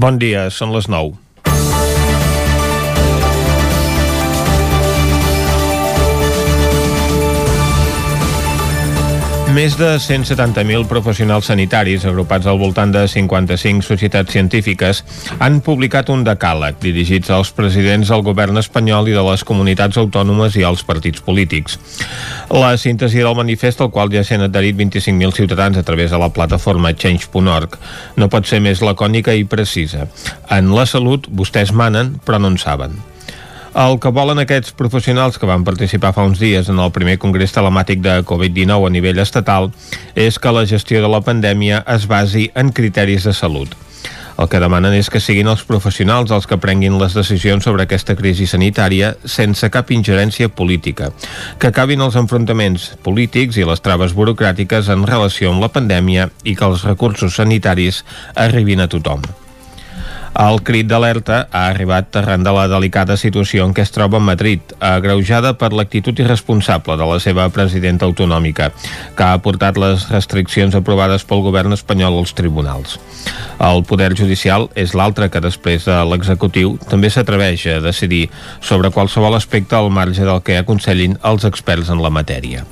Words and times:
Bon 0.00 0.16
dia, 0.16 0.46
són 0.48 0.70
les 0.72 0.86
9. 0.88 1.10
Més 9.50 9.74
de 9.74 9.88
170.000 9.98 10.84
professionals 10.86 11.48
sanitaris, 11.50 12.04
agrupats 12.06 12.46
al 12.46 12.58
voltant 12.60 12.92
de 12.94 13.00
55 13.10 13.82
societats 13.82 14.30
científiques, 14.30 15.00
han 15.42 15.58
publicat 15.66 16.12
un 16.14 16.22
decàleg 16.22 16.78
dirigits 16.78 17.32
als 17.34 17.50
presidents 17.56 18.12
del 18.14 18.22
govern 18.22 18.62
espanyol 18.62 19.10
i 19.10 19.16
de 19.16 19.24
les 19.26 19.42
comunitats 19.42 19.98
autònomes 19.98 20.54
i 20.54 20.62
als 20.62 20.86
partits 20.86 21.26
polítics. 21.26 21.80
La 22.54 22.76
síntesi 22.78 23.24
del 23.26 23.34
manifest, 23.34 23.82
al 23.82 23.90
qual 23.90 24.14
ja 24.14 24.22
s'han 24.22 24.46
adherit 24.46 24.78
25.000 24.78 25.34
ciutadans 25.42 25.82
a 25.82 25.82
través 25.82 26.14
de 26.14 26.22
la 26.22 26.30
plataforma 26.30 26.94
Change.org, 26.94 27.74
no 28.22 28.30
pot 28.30 28.46
ser 28.46 28.62
més 28.62 28.86
lacònica 28.86 29.34
i 29.34 29.48
precisa. 29.50 30.06
En 30.46 30.70
la 30.78 30.86
salut, 30.86 31.26
vostès 31.26 31.74
manen, 31.74 32.20
però 32.22 32.38
no 32.38 32.54
en 32.54 32.62
saben. 32.62 33.09
El 33.70 34.00
que 34.02 34.10
volen 34.10 34.40
aquests 34.42 34.72
professionals 34.74 35.36
que 35.38 35.46
van 35.46 35.62
participar 35.62 36.10
fa 36.16 36.24
uns 36.26 36.40
dies 36.42 36.66
en 36.72 36.80
el 36.82 36.90
primer 36.90 37.20
congrés 37.22 37.52
telemàtic 37.54 38.00
de 38.02 38.16
Covid-19 38.26 38.88
a 38.88 38.90
nivell 38.90 39.20
estatal 39.22 39.68
és 40.18 40.38
que 40.42 40.50
la 40.50 40.64
gestió 40.66 40.98
de 40.98 41.10
la 41.10 41.20
pandèmia 41.22 41.84
es 41.94 42.08
basi 42.10 42.48
en 42.58 42.72
criteris 42.74 43.28
de 43.28 43.32
salut. 43.32 43.76
El 44.40 44.48
que 44.50 44.58
demanen 44.58 44.96
és 44.96 45.10
que 45.12 45.20
siguin 45.22 45.46
els 45.52 45.62
professionals 45.68 46.32
els 46.34 46.48
que 46.50 46.58
prenguin 46.58 46.96
les 46.98 47.14
decisions 47.14 47.62
sobre 47.68 47.84
aquesta 47.86 48.16
crisi 48.18 48.48
sanitària 48.50 49.12
sense 49.22 49.70
cap 49.70 49.92
ingerència 49.94 50.48
política, 50.48 51.12
que 51.60 51.70
acabin 51.70 52.02
els 52.02 52.16
enfrontaments 52.18 52.96
polítics 53.04 53.60
i 53.60 53.68
les 53.68 53.84
traves 53.84 54.16
burocràtiques 54.16 54.90
en 54.90 55.06
relació 55.06 55.52
amb 55.52 55.62
la 55.62 55.70
pandèmia 55.70 56.26
i 56.42 56.56
que 56.56 56.66
els 56.66 56.82
recursos 56.88 57.38
sanitaris 57.38 58.02
arribin 58.34 58.82
a 58.82 58.88
tothom. 58.90 59.22
El 60.38 60.60
crit 60.62 60.86
d'alerta 60.86 61.40
ha 61.50 61.64
arribat 61.72 62.14
arran 62.20 62.44
de 62.46 62.52
la 62.54 62.68
delicada 62.70 63.16
situació 63.18 63.64
en 63.66 63.74
què 63.74 63.82
es 63.82 63.90
troba 63.90 64.20
Madrid, 64.22 64.62
agreujada 64.78 65.56
per 65.58 65.72
l'actitud 65.74 66.22
irresponsable 66.22 66.94
de 66.96 67.08
la 67.10 67.18
seva 67.18 67.48
presidenta 67.50 68.06
autonòmica, 68.06 68.70
que 69.18 69.26
ha 69.26 69.42
portat 69.42 69.76
les 69.82 70.06
restriccions 70.14 70.78
aprovades 70.78 71.26
pel 71.26 71.42
govern 71.42 71.74
espanyol 71.74 72.20
als 72.22 72.34
tribunals. 72.38 73.00
El 73.58 73.82
Poder 73.84 74.12
Judicial 74.14 74.68
és 74.78 74.94
l'altre 74.94 75.28
que 75.28 75.42
després 75.42 75.84
de 75.90 75.98
l'executiu 76.06 76.76
també 76.88 77.10
s'atreveix 77.10 77.66
a 77.66 77.80
decidir 77.82 78.28
sobre 78.60 78.94
qualsevol 78.94 79.34
aspecte 79.34 79.74
al 79.76 79.90
marge 79.90 80.22
del 80.22 80.44
que 80.46 80.62
aconsellin 80.62 81.18
els 81.26 81.44
experts 81.44 81.90
en 81.90 82.00
la 82.00 82.14
matèria. 82.14 82.62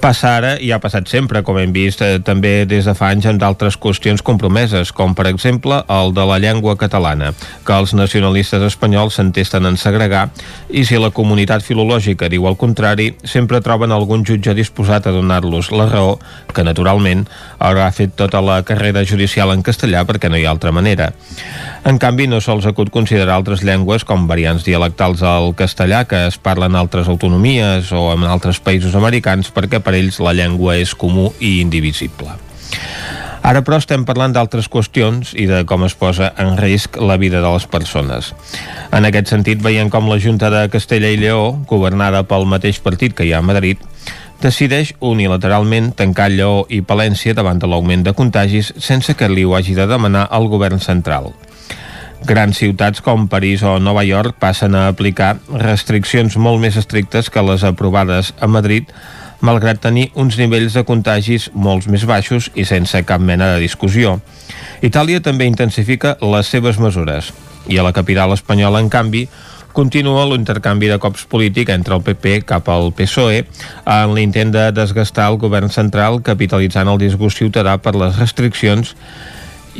Passa 0.00 0.30
ara 0.38 0.50
i 0.56 0.70
ha 0.72 0.78
passat 0.80 1.10
sempre, 1.12 1.42
com 1.44 1.58
hem 1.60 1.74
vist 1.76 2.00
eh, 2.00 2.14
també 2.24 2.64
des 2.64 2.86
de 2.88 2.94
fa 2.96 3.10
anys 3.12 3.26
amb 3.28 3.40
d'altres 3.42 3.76
qüestions 3.76 4.22
compromeses, 4.24 4.94
com 4.96 5.12
per 5.12 5.26
exemple 5.28 5.82
el 5.92 6.14
de 6.16 6.24
la 6.24 6.38
llengua 6.40 6.72
catalana, 6.80 7.34
que 7.68 7.76
els 7.76 7.92
nacionalistes 7.92 8.64
espanyols 8.64 9.18
s'entesten 9.18 9.68
en 9.68 9.76
segregar 9.76 10.22
i 10.72 10.86
si 10.88 10.96
la 10.96 11.12
comunitat 11.12 11.60
filològica 11.66 12.30
diu 12.32 12.48
el 12.48 12.56
contrari, 12.56 13.10
sempre 13.28 13.60
troben 13.60 13.92
algun 13.92 14.24
jutge 14.24 14.56
disposat 14.56 15.10
a 15.10 15.12
donar-los 15.12 15.68
la 15.76 15.90
raó, 15.92 16.16
que 16.48 16.64
naturalment 16.64 17.26
haurà 17.58 17.90
fet 17.92 18.16
tota 18.16 18.40
la 18.40 18.62
carrera 18.64 19.04
judicial 19.04 19.52
en 19.52 19.60
castellà 19.60 20.06
perquè 20.08 20.32
no 20.32 20.40
hi 20.40 20.48
ha 20.48 20.54
altra 20.56 20.72
manera. 20.72 21.10
En 21.80 21.96
canvi, 21.96 22.26
no 22.28 22.42
sols 22.44 22.66
acut 22.68 22.90
considerar 22.92 23.38
altres 23.38 23.62
llengües 23.64 24.04
com 24.04 24.26
variants 24.28 24.66
dialectals 24.66 25.22
al 25.24 25.54
castellà 25.56 26.02
que 26.04 26.26
es 26.28 26.36
parlen 26.36 26.74
en 26.74 26.80
altres 26.82 27.08
autonomies 27.08 27.88
o 27.96 28.10
en 28.12 28.26
altres 28.28 28.60
països 28.60 28.94
americans 28.98 29.48
perquè 29.54 29.80
per 29.80 29.96
ells 29.96 30.20
la 30.20 30.34
llengua 30.36 30.76
és 30.76 30.92
comú 30.92 31.30
i 31.40 31.58
indivisible. 31.64 32.36
Ara, 33.40 33.62
però, 33.64 33.78
estem 33.80 34.04
parlant 34.04 34.34
d'altres 34.36 34.68
qüestions 34.68 35.32
i 35.32 35.46
de 35.48 35.62
com 35.64 35.86
es 35.86 35.96
posa 35.96 36.34
en 36.36 36.58
risc 36.60 37.00
la 37.00 37.16
vida 37.16 37.40
de 37.40 37.48
les 37.48 37.64
persones. 37.64 38.34
En 38.92 39.08
aquest 39.08 39.32
sentit, 39.32 39.62
veiem 39.64 39.88
com 39.88 40.10
la 40.12 40.20
Junta 40.20 40.50
de 40.52 40.66
Castella 40.68 41.08
i 41.08 41.16
Lleó, 41.16 41.54
governada 41.66 42.26
pel 42.28 42.44
mateix 42.44 42.82
partit 42.84 43.16
que 43.16 43.24
hi 43.24 43.32
ha 43.32 43.40
a 43.40 43.46
Madrid, 43.46 43.80
decideix 44.44 44.92
unilateralment 45.00 45.94
tancar 45.96 46.28
Lleó 46.28 46.66
i 46.68 46.84
Palència 46.84 47.32
davant 47.32 47.58
de 47.60 47.68
l'augment 47.68 48.04
de 48.04 48.12
contagis 48.12 48.74
sense 48.76 49.16
que 49.16 49.32
li 49.32 49.48
ho 49.48 49.56
hagi 49.56 49.72
de 49.78 49.88
demanar 49.88 50.28
al 50.28 50.52
govern 50.52 50.80
central. 50.84 51.32
Grans 52.26 52.58
ciutats 52.60 53.00
com 53.00 53.28
París 53.32 53.62
o 53.64 53.78
Nova 53.80 54.04
York 54.04 54.36
passen 54.38 54.74
a 54.76 54.88
aplicar 54.92 55.38
restriccions 55.48 56.36
molt 56.36 56.60
més 56.60 56.76
estrictes 56.76 57.30
que 57.32 57.42
les 57.42 57.64
aprovades 57.64 58.34
a 58.40 58.48
Madrid 58.50 58.90
malgrat 59.40 59.80
tenir 59.80 60.10
uns 60.14 60.36
nivells 60.36 60.76
de 60.76 60.84
contagis 60.84 61.48
molt 61.54 61.88
més 61.88 62.04
baixos 62.04 62.50
i 62.54 62.66
sense 62.68 63.00
cap 63.08 63.24
mena 63.24 63.54
de 63.54 63.62
discussió. 63.64 64.18
Itàlia 64.84 65.22
també 65.24 65.48
intensifica 65.48 66.18
les 66.20 66.52
seves 66.52 66.78
mesures 66.78 67.32
i 67.68 67.78
a 67.78 67.84
la 67.86 67.94
capital 67.96 68.32
espanyola, 68.36 68.80
en 68.80 68.90
canvi, 68.92 69.26
continua 69.72 70.26
l'intercanvi 70.26 70.88
de 70.90 70.98
cops 71.00 71.24
polític 71.30 71.70
entre 71.72 71.94
el 71.96 72.02
PP 72.04 72.40
cap 72.48 72.68
al 72.68 72.90
PSOE 72.96 73.44
en 73.86 74.14
l'intent 74.16 74.52
de 74.52 74.70
desgastar 74.74 75.28
el 75.30 75.38
govern 75.38 75.70
central 75.70 76.20
capitalitzant 76.26 76.90
el 76.90 76.98
disgust 77.00 77.40
ciutadà 77.40 77.76
per 77.78 77.94
les 77.96 78.18
restriccions 78.18 78.96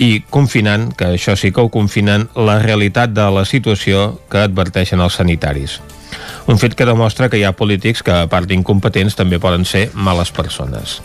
i 0.01 0.25
confinant, 0.33 0.89
que 0.97 1.13
això 1.15 1.37
sí 1.37 1.53
que 1.53 1.61
ho 1.61 1.69
confinen, 1.69 2.27
la 2.35 2.59
realitat 2.63 3.13
de 3.13 3.29
la 3.31 3.45
situació 3.45 4.15
que 4.33 4.41
adverteixen 4.47 5.01
els 5.05 5.21
sanitaris. 5.21 5.79
Un 6.51 6.59
fet 6.59 6.75
que 6.75 6.87
demostra 6.89 7.29
que 7.31 7.39
hi 7.39 7.45
ha 7.45 7.53
polítics 7.55 8.03
que, 8.03 8.15
a 8.25 8.29
part 8.31 8.49
d'incompetents, 8.51 9.15
també 9.15 9.39
poden 9.39 9.67
ser 9.69 9.91
males 9.95 10.33
persones. 10.35 10.99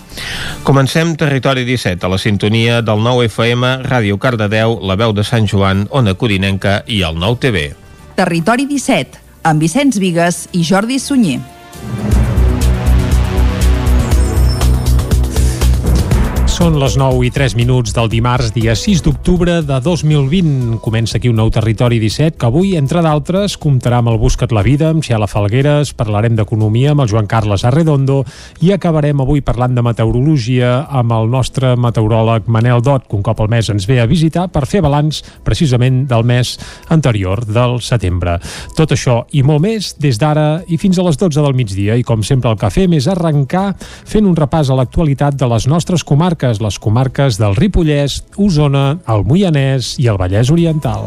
Comencem 0.65 1.13
Territori 1.19 1.65
17, 1.67 2.07
a 2.07 2.09
la 2.09 2.17
sintonia 2.17 2.81
del 2.81 3.03
9 3.03 3.27
FM, 3.29 3.75
Ràdio 3.85 4.17
Cardedeu, 4.17 4.79
la 4.81 4.97
veu 4.97 5.13
de 5.13 5.27
Sant 5.27 5.45
Joan, 5.51 5.85
Ona 5.91 6.15
Codinenca 6.15 6.79
i 6.87 7.03
el 7.05 7.19
9 7.21 7.41
TV. 7.43 7.67
Territori 8.15 8.65
17, 8.71 9.19
amb 9.43 9.61
Vicenç 9.61 9.99
Vigues 10.01 10.47
i 10.55 10.63
Jordi 10.63 10.97
Sunyer. 11.03 11.43
Són 16.55 16.77
les 16.79 16.93
9 16.95 17.25
i 17.27 17.29
3 17.35 17.51
minuts 17.59 17.91
del 17.91 18.07
dimarts, 18.07 18.53
dia 18.55 18.77
6 18.79 19.01
d'octubre 19.03 19.57
de 19.67 19.77
2020. 19.83 20.77
Comença 20.79 21.17
aquí 21.17 21.27
un 21.27 21.35
nou 21.35 21.49
Territori 21.51 21.97
17 21.99 22.37
que 22.39 22.47
avui, 22.47 22.77
entre 22.79 23.01
d'altres, 23.03 23.57
comptarà 23.59 23.97
amb 23.99 24.13
el 24.13 24.19
Buscat 24.21 24.53
la 24.55 24.63
Vida, 24.63 24.93
amb 24.93 25.03
Xela 25.03 25.27
Falgueres, 25.27 25.91
parlarem 25.99 26.37
d'economia 26.37 26.93
amb 26.93 27.03
el 27.03 27.09
Joan 27.11 27.27
Carles 27.27 27.65
Arredondo 27.67 28.21
i 28.63 28.71
acabarem 28.71 29.19
avui 29.19 29.43
parlant 29.43 29.75
de 29.75 29.83
meteorologia 29.83 30.85
amb 30.87 31.11
el 31.17 31.27
nostre 31.33 31.73
meteoròleg 31.75 32.47
Manel 32.47 32.79
Dot, 32.79 33.09
que 33.09 33.19
un 33.19 33.27
cop 33.27 33.43
al 33.43 33.51
mes 33.51 33.73
ens 33.75 33.89
ve 33.91 33.99
a 33.99 34.07
visitar 34.07 34.47
per 34.47 34.63
fer 34.63 34.79
balanç 34.85 35.25
precisament 35.43 36.05
del 36.07 36.23
mes 36.23 36.55
anterior, 36.87 37.43
del 37.43 37.81
setembre. 37.83 38.37
Tot 38.79 38.95
això 38.95 39.25
i 39.35 39.43
molt 39.43 39.65
més 39.67 39.91
des 39.99 40.23
d'ara 40.23 40.63
i 40.71 40.79
fins 40.79 41.03
a 41.03 41.09
les 41.09 41.19
12 41.19 41.35
del 41.35 41.59
migdia 41.59 41.99
i 41.99 42.07
com 42.07 42.23
sempre 42.23 42.55
el 42.55 42.63
que 42.63 42.71
fem 42.71 42.95
és 42.95 43.11
arrencar 43.11 43.73
fent 44.07 44.23
un 44.23 44.39
repàs 44.39 44.71
a 44.71 44.79
l'actualitat 44.79 45.35
de 45.35 45.51
les 45.51 45.67
nostres 45.67 46.07
comarques 46.07 46.44
comarques, 46.45 46.61
les 46.61 46.79
comarques 46.79 47.37
del 47.37 47.55
Ripollès, 47.55 48.23
Osona, 48.37 48.99
el 49.07 49.23
Moianès 49.25 49.95
i 49.97 50.07
el 50.07 50.17
Vallès 50.17 50.51
Oriental. 50.51 51.05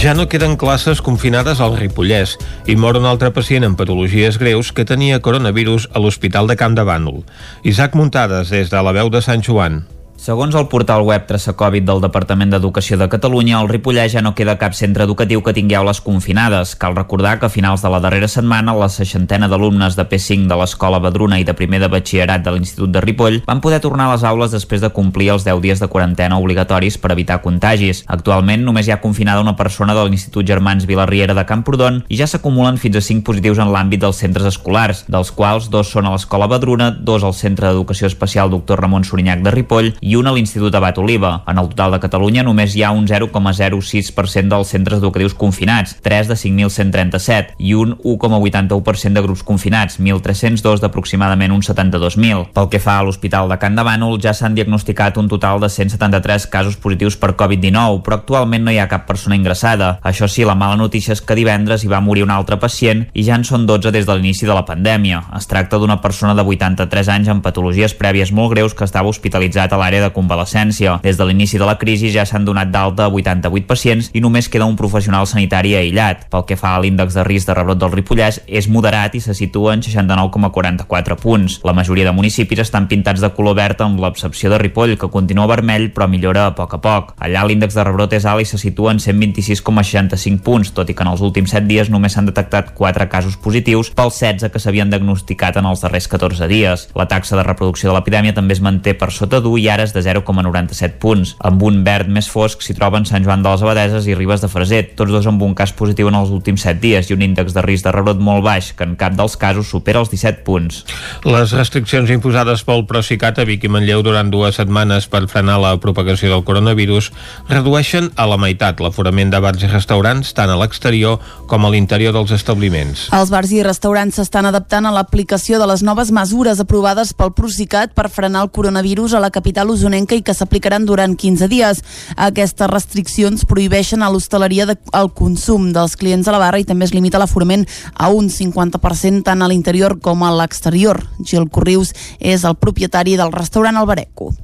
Ja 0.00 0.14
no 0.16 0.26
queden 0.28 0.56
classes 0.56 1.02
confinades 1.04 1.60
al 1.60 1.76
Ripollès 1.76 2.38
i 2.66 2.74
mor 2.74 2.96
un 2.96 3.06
altre 3.06 3.30
pacient 3.30 3.64
amb 3.64 3.76
patologies 3.76 4.38
greus 4.40 4.72
que 4.72 4.86
tenia 4.88 5.20
coronavirus 5.20 5.90
a 5.92 6.00
l'Hospital 6.00 6.48
de 6.48 6.56
Camp 6.56 6.74
de 6.74 6.84
Bànol. 6.88 7.22
Isaac 7.62 7.94
Muntades, 7.94 8.50
des 8.50 8.70
de 8.70 8.82
la 8.82 8.96
veu 8.96 9.10
de 9.10 9.20
Sant 9.20 9.44
Joan. 9.44 9.84
Segons 10.20 10.52
el 10.52 10.66
portal 10.68 11.00
web 11.00 11.22
Traça 11.24 11.54
Covid 11.56 11.86
del 11.88 12.02
Departament 12.04 12.50
d'Educació 12.52 12.98
de 13.00 13.06
Catalunya, 13.08 13.54
al 13.56 13.70
Ripollès 13.70 14.12
ja 14.12 14.20
no 14.20 14.34
queda 14.36 14.58
cap 14.60 14.74
centre 14.76 15.06
educatiu 15.06 15.40
que 15.40 15.54
tingui 15.56 15.78
aules 15.78 16.02
confinades. 16.04 16.74
Cal 16.76 16.92
recordar 16.92 17.38
que 17.40 17.46
a 17.48 17.52
finals 17.54 17.80
de 17.80 17.88
la 17.88 18.02
darrera 18.04 18.28
setmana 18.28 18.74
la 18.76 18.90
seixantena 18.92 19.48
d'alumnes 19.48 19.96
de 19.96 20.04
P5 20.04 20.44
de 20.50 20.58
l'Escola 20.60 20.98
Badruna 21.00 21.38
i 21.40 21.46
de 21.48 21.54
primer 21.56 21.80
de 21.80 21.88
batxillerat 21.88 22.44
de 22.44 22.52
l'Institut 22.52 22.92
de 22.92 23.00
Ripoll 23.00 23.38
van 23.46 23.62
poder 23.64 23.78
tornar 23.80 24.10
a 24.10 24.12
les 24.12 24.26
aules 24.28 24.52
després 24.52 24.84
de 24.84 24.90
complir 24.92 25.30
els 25.32 25.46
10 25.48 25.62
dies 25.64 25.80
de 25.80 25.88
quarantena 25.88 26.36
obligatoris 26.36 27.00
per 27.00 27.14
evitar 27.16 27.40
contagis. 27.40 28.04
Actualment 28.06 28.68
només 28.68 28.90
hi 28.90 28.92
ha 28.92 29.00
confinada 29.00 29.40
una 29.40 29.56
persona 29.56 29.96
de 29.96 30.04
l'Institut 30.04 30.44
Germans 30.44 30.84
Vilarriera 30.84 31.32
de 31.32 31.46
Camprodon 31.48 32.02
i 32.10 32.20
ja 32.20 32.28
s'acumulen 32.28 32.76
fins 32.76 33.00
a 33.00 33.04
5 33.08 33.24
positius 33.24 33.64
en 33.64 33.72
l'àmbit 33.72 34.04
dels 34.04 34.20
centres 34.20 34.52
escolars, 34.52 35.06
dels 35.08 35.32
quals 35.32 35.72
dos 35.72 35.96
són 35.96 36.04
a 36.04 36.14
l'Escola 36.18 36.52
Badruna, 36.52 36.92
dos 36.92 37.24
al 37.24 37.32
Centre 37.32 37.72
d'Educació 37.72 38.12
Especial 38.12 38.52
Dr. 38.52 38.84
Ramon 38.84 39.08
Sorinyac 39.08 39.40
de 39.48 39.56
Ripoll 39.56 39.94
i 40.09 40.09
un 40.16 40.26
a 40.26 40.32
l'Institut 40.32 40.74
Abat 40.74 40.98
Oliva. 40.98 41.42
En 41.46 41.58
el 41.58 41.68
total 41.68 41.92
de 41.94 42.00
Catalunya 42.00 42.44
només 42.46 42.74
hi 42.74 42.82
ha 42.84 42.90
un 42.94 43.06
0,06% 43.06 44.48
dels 44.48 44.72
centres 44.72 44.98
educatius 44.98 45.34
confinats, 45.34 45.96
3 46.02 46.30
de 46.30 46.36
5.137, 46.38 47.56
i 47.58 47.74
un 47.74 47.96
1,81% 47.98 49.14
de 49.16 49.24
grups 49.24 49.44
confinats, 49.46 49.98
1.302 50.00 50.80
d'aproximadament 50.82 51.52
uns 51.52 51.70
72.000. 51.70 52.48
Pel 52.56 52.70
que 52.72 52.80
fa 52.82 52.98
a 52.98 53.04
l'Hospital 53.06 53.50
de 53.50 53.58
Can 53.60 53.76
de 53.78 53.84
Bànol, 53.86 54.18
ja 54.22 54.34
s'han 54.34 54.56
diagnosticat 54.56 55.18
un 55.20 55.28
total 55.28 55.60
de 55.60 55.68
173 55.68 56.46
casos 56.50 56.76
positius 56.80 57.18
per 57.20 57.34
Covid-19, 57.38 58.00
però 58.06 58.20
actualment 58.20 58.64
no 58.64 58.74
hi 58.74 58.80
ha 58.80 58.88
cap 58.90 59.06
persona 59.08 59.36
ingressada. 59.38 59.98
Això 60.02 60.28
sí, 60.28 60.44
la 60.48 60.56
mala 60.58 60.78
notícia 60.80 61.14
és 61.14 61.22
que 61.22 61.36
divendres 61.38 61.84
hi 61.84 61.92
va 61.92 62.02
morir 62.04 62.24
un 62.24 62.34
altre 62.34 62.58
pacient 62.60 63.06
i 63.12 63.24
ja 63.26 63.36
en 63.38 63.44
són 63.44 63.66
12 63.68 63.92
des 63.94 64.08
de 64.08 64.16
l'inici 64.16 64.48
de 64.48 64.56
la 64.56 64.64
pandèmia. 64.66 65.22
Es 65.36 65.48
tracta 65.50 65.78
d'una 65.78 66.00
persona 66.00 66.34
de 66.34 66.44
83 66.46 67.12
anys 67.12 67.30
amb 67.32 67.44
patologies 67.44 67.94
prèvies 67.94 68.32
molt 68.32 68.54
greus 68.54 68.74
que 68.74 68.86
estava 68.88 69.10
hospitalitzat 69.12 69.72
a 69.72 69.80
l'àrea 69.80 69.99
de 70.02 70.12
convalescència. 70.14 70.98
Des 71.02 71.18
de 71.18 71.26
l'inici 71.26 71.58
de 71.58 71.68
la 71.68 71.76
crisi 71.78 72.10
ja 72.14 72.26
s'han 72.26 72.44
donat 72.44 72.70
d'alta 72.72 73.08
88 73.08 73.66
pacients 73.68 74.10
i 74.14 74.20
només 74.20 74.48
queda 74.48 74.68
un 74.68 74.76
professional 74.76 75.26
sanitari 75.26 75.74
aïllat. 75.78 76.26
Pel 76.30 76.46
que 76.48 76.58
fa 76.60 76.74
a 76.76 76.80
l'índex 76.82 77.14
de 77.16 77.24
risc 77.26 77.48
de 77.48 77.56
rebrot 77.56 77.80
del 77.80 77.92
Ripollès, 77.92 78.40
és 78.46 78.68
moderat 78.68 79.14
i 79.14 79.20
se 79.20 79.34
situa 79.34 79.74
en 79.74 79.84
69,44 79.84 81.18
punts. 81.20 81.60
La 81.64 81.74
majoria 81.76 82.08
de 82.08 82.14
municipis 82.16 82.62
estan 82.64 82.88
pintats 82.88 83.20
de 83.20 83.32
color 83.36 83.56
verd 83.58 83.80
amb 83.84 84.00
l'excepció 84.00 84.50
de 84.50 84.58
Ripoll, 84.58 84.96
que 84.98 85.10
continua 85.12 85.48
vermell 85.50 85.90
però 85.94 86.08
millora 86.08 86.46
a 86.48 86.54
poc 86.56 86.74
a 86.76 86.80
poc. 86.82 87.14
Allà 87.20 87.44
l'índex 87.46 87.76
de 87.76 87.84
rebrot 87.86 88.14
és 88.16 88.26
alt 88.26 88.44
i 88.44 88.48
se 88.48 88.58
situa 88.60 88.94
en 88.94 89.00
126,65 89.02 90.40
punts, 90.44 90.72
tot 90.76 90.88
i 90.90 90.96
que 90.96 91.04
en 91.04 91.12
els 91.12 91.22
últims 91.24 91.52
7 91.54 91.66
dies 91.68 91.90
només 91.92 92.14
s'han 92.14 92.30
detectat 92.30 92.74
4 92.78 93.08
casos 93.12 93.36
positius 93.36 93.92
pels 93.96 94.18
16 94.20 94.50
que 94.52 94.62
s'havien 94.62 94.90
diagnosticat 94.90 95.58
en 95.60 95.68
els 95.70 95.82
darrers 95.84 96.08
14 96.08 96.48
dies. 96.50 96.88
La 96.94 97.08
taxa 97.10 97.36
de 97.36 97.44
reproducció 97.46 97.90
de 97.90 97.96
l'epidèmia 97.96 98.36
també 98.36 98.56
es 98.56 98.62
manté 98.64 98.94
per 98.94 99.10
sota 99.14 99.40
d'1 99.40 99.60
i 99.60 99.68
ara 99.68 99.86
és 99.90 99.96
de 99.96 100.02
0,97 100.06 100.98
punts. 101.02 101.34
Amb 101.46 101.62
un 101.66 101.82
verd 101.86 102.10
més 102.12 102.28
fosc 102.30 102.62
s'hi 102.62 102.76
troben 102.78 103.06
Sant 103.08 103.24
Joan 103.26 103.42
de 103.42 103.50
les 103.50 103.64
Abadeses 103.64 104.06
i 104.08 104.16
Ribes 104.16 104.42
de 104.44 104.50
Freser, 104.50 104.82
tots 104.96 105.12
dos 105.12 105.26
amb 105.26 105.42
un 105.42 105.54
cas 105.58 105.72
positiu 105.76 106.10
en 106.10 106.18
els 106.18 106.30
últims 106.34 106.62
7 106.66 106.80
dies 106.80 107.10
i 107.10 107.16
un 107.16 107.24
índex 107.26 107.54
de 107.56 107.64
risc 107.66 107.86
de 107.86 107.94
rebrot 107.94 108.20
molt 108.22 108.44
baix, 108.46 108.72
que 108.76 108.86
en 108.86 108.96
cap 109.00 109.16
dels 109.18 109.36
casos 109.40 109.70
supera 109.70 110.02
els 110.02 110.12
17 110.12 110.44
punts. 110.46 110.84
Les 111.26 111.54
restriccions 111.56 112.10
imposades 112.14 112.64
pel 112.66 112.86
Procicat 112.88 113.40
a 113.40 113.46
Vic 113.48 113.66
i 113.66 113.72
Manlleu 113.72 114.04
durant 114.06 114.30
dues 114.30 114.58
setmanes 114.60 115.08
per 115.10 115.26
frenar 115.30 115.58
la 115.62 115.74
propagació 115.82 116.30
del 116.32 116.44
coronavirus 116.46 117.10
redueixen 117.50 118.10
a 118.16 118.26
la 118.30 118.38
meitat 118.40 118.80
l'aforament 118.80 119.32
de 119.32 119.40
bars 119.42 119.64
i 119.64 119.70
restaurants 119.70 120.34
tant 120.36 120.50
a 120.52 120.58
l'exterior 120.60 121.18
com 121.50 121.66
a 121.66 121.72
l'interior 121.72 122.14
dels 122.14 122.32
establiments. 122.36 123.08
Els 123.16 123.32
bars 123.32 123.52
i 123.54 123.64
restaurants 123.66 124.20
s'estan 124.20 124.48
adaptant 124.48 124.86
a 124.86 124.94
l'aplicació 124.94 125.58
de 125.60 125.68
les 125.70 125.84
noves 125.86 126.12
mesures 126.14 126.60
aprovades 126.62 127.12
pel 127.16 127.34
Procicat 127.36 127.94
per 127.96 128.08
frenar 128.12 128.44
el 128.46 128.52
coronavirus 128.54 129.14
a 129.14 129.22
la 129.22 129.32
capital 129.34 129.70
usonenca 129.80 130.14
i 130.14 130.22
que 130.22 130.34
s'aplicaran 130.36 130.84
durant 130.86 131.16
15 131.16 131.48
dies. 131.50 131.80
Aquestes 132.16 132.70
restriccions 132.70 133.46
prohibeixen 133.48 134.04
a 134.04 134.10
l'hostaleria 134.12 134.68
el 134.68 135.10
consum 135.16 135.70
dels 135.74 135.96
clients 135.96 136.28
a 136.28 136.36
la 136.36 136.42
barra 136.42 136.60
i 136.60 136.68
també 136.68 136.86
es 136.86 136.94
limita 136.94 137.18
l'aforament 137.20 137.66
a 137.94 138.10
un 138.12 138.28
50% 138.30 139.24
tant 139.26 139.42
a 139.42 139.48
l'interior 139.48 139.98
com 140.04 140.22
a 140.22 140.34
l'exterior. 140.36 141.00
Gil 141.24 141.48
Corrius 141.48 141.94
és 142.20 142.44
el 142.44 142.58
propietari 142.60 143.16
del 143.16 143.32
restaurant 143.32 143.80
Albareco. 143.80 144.34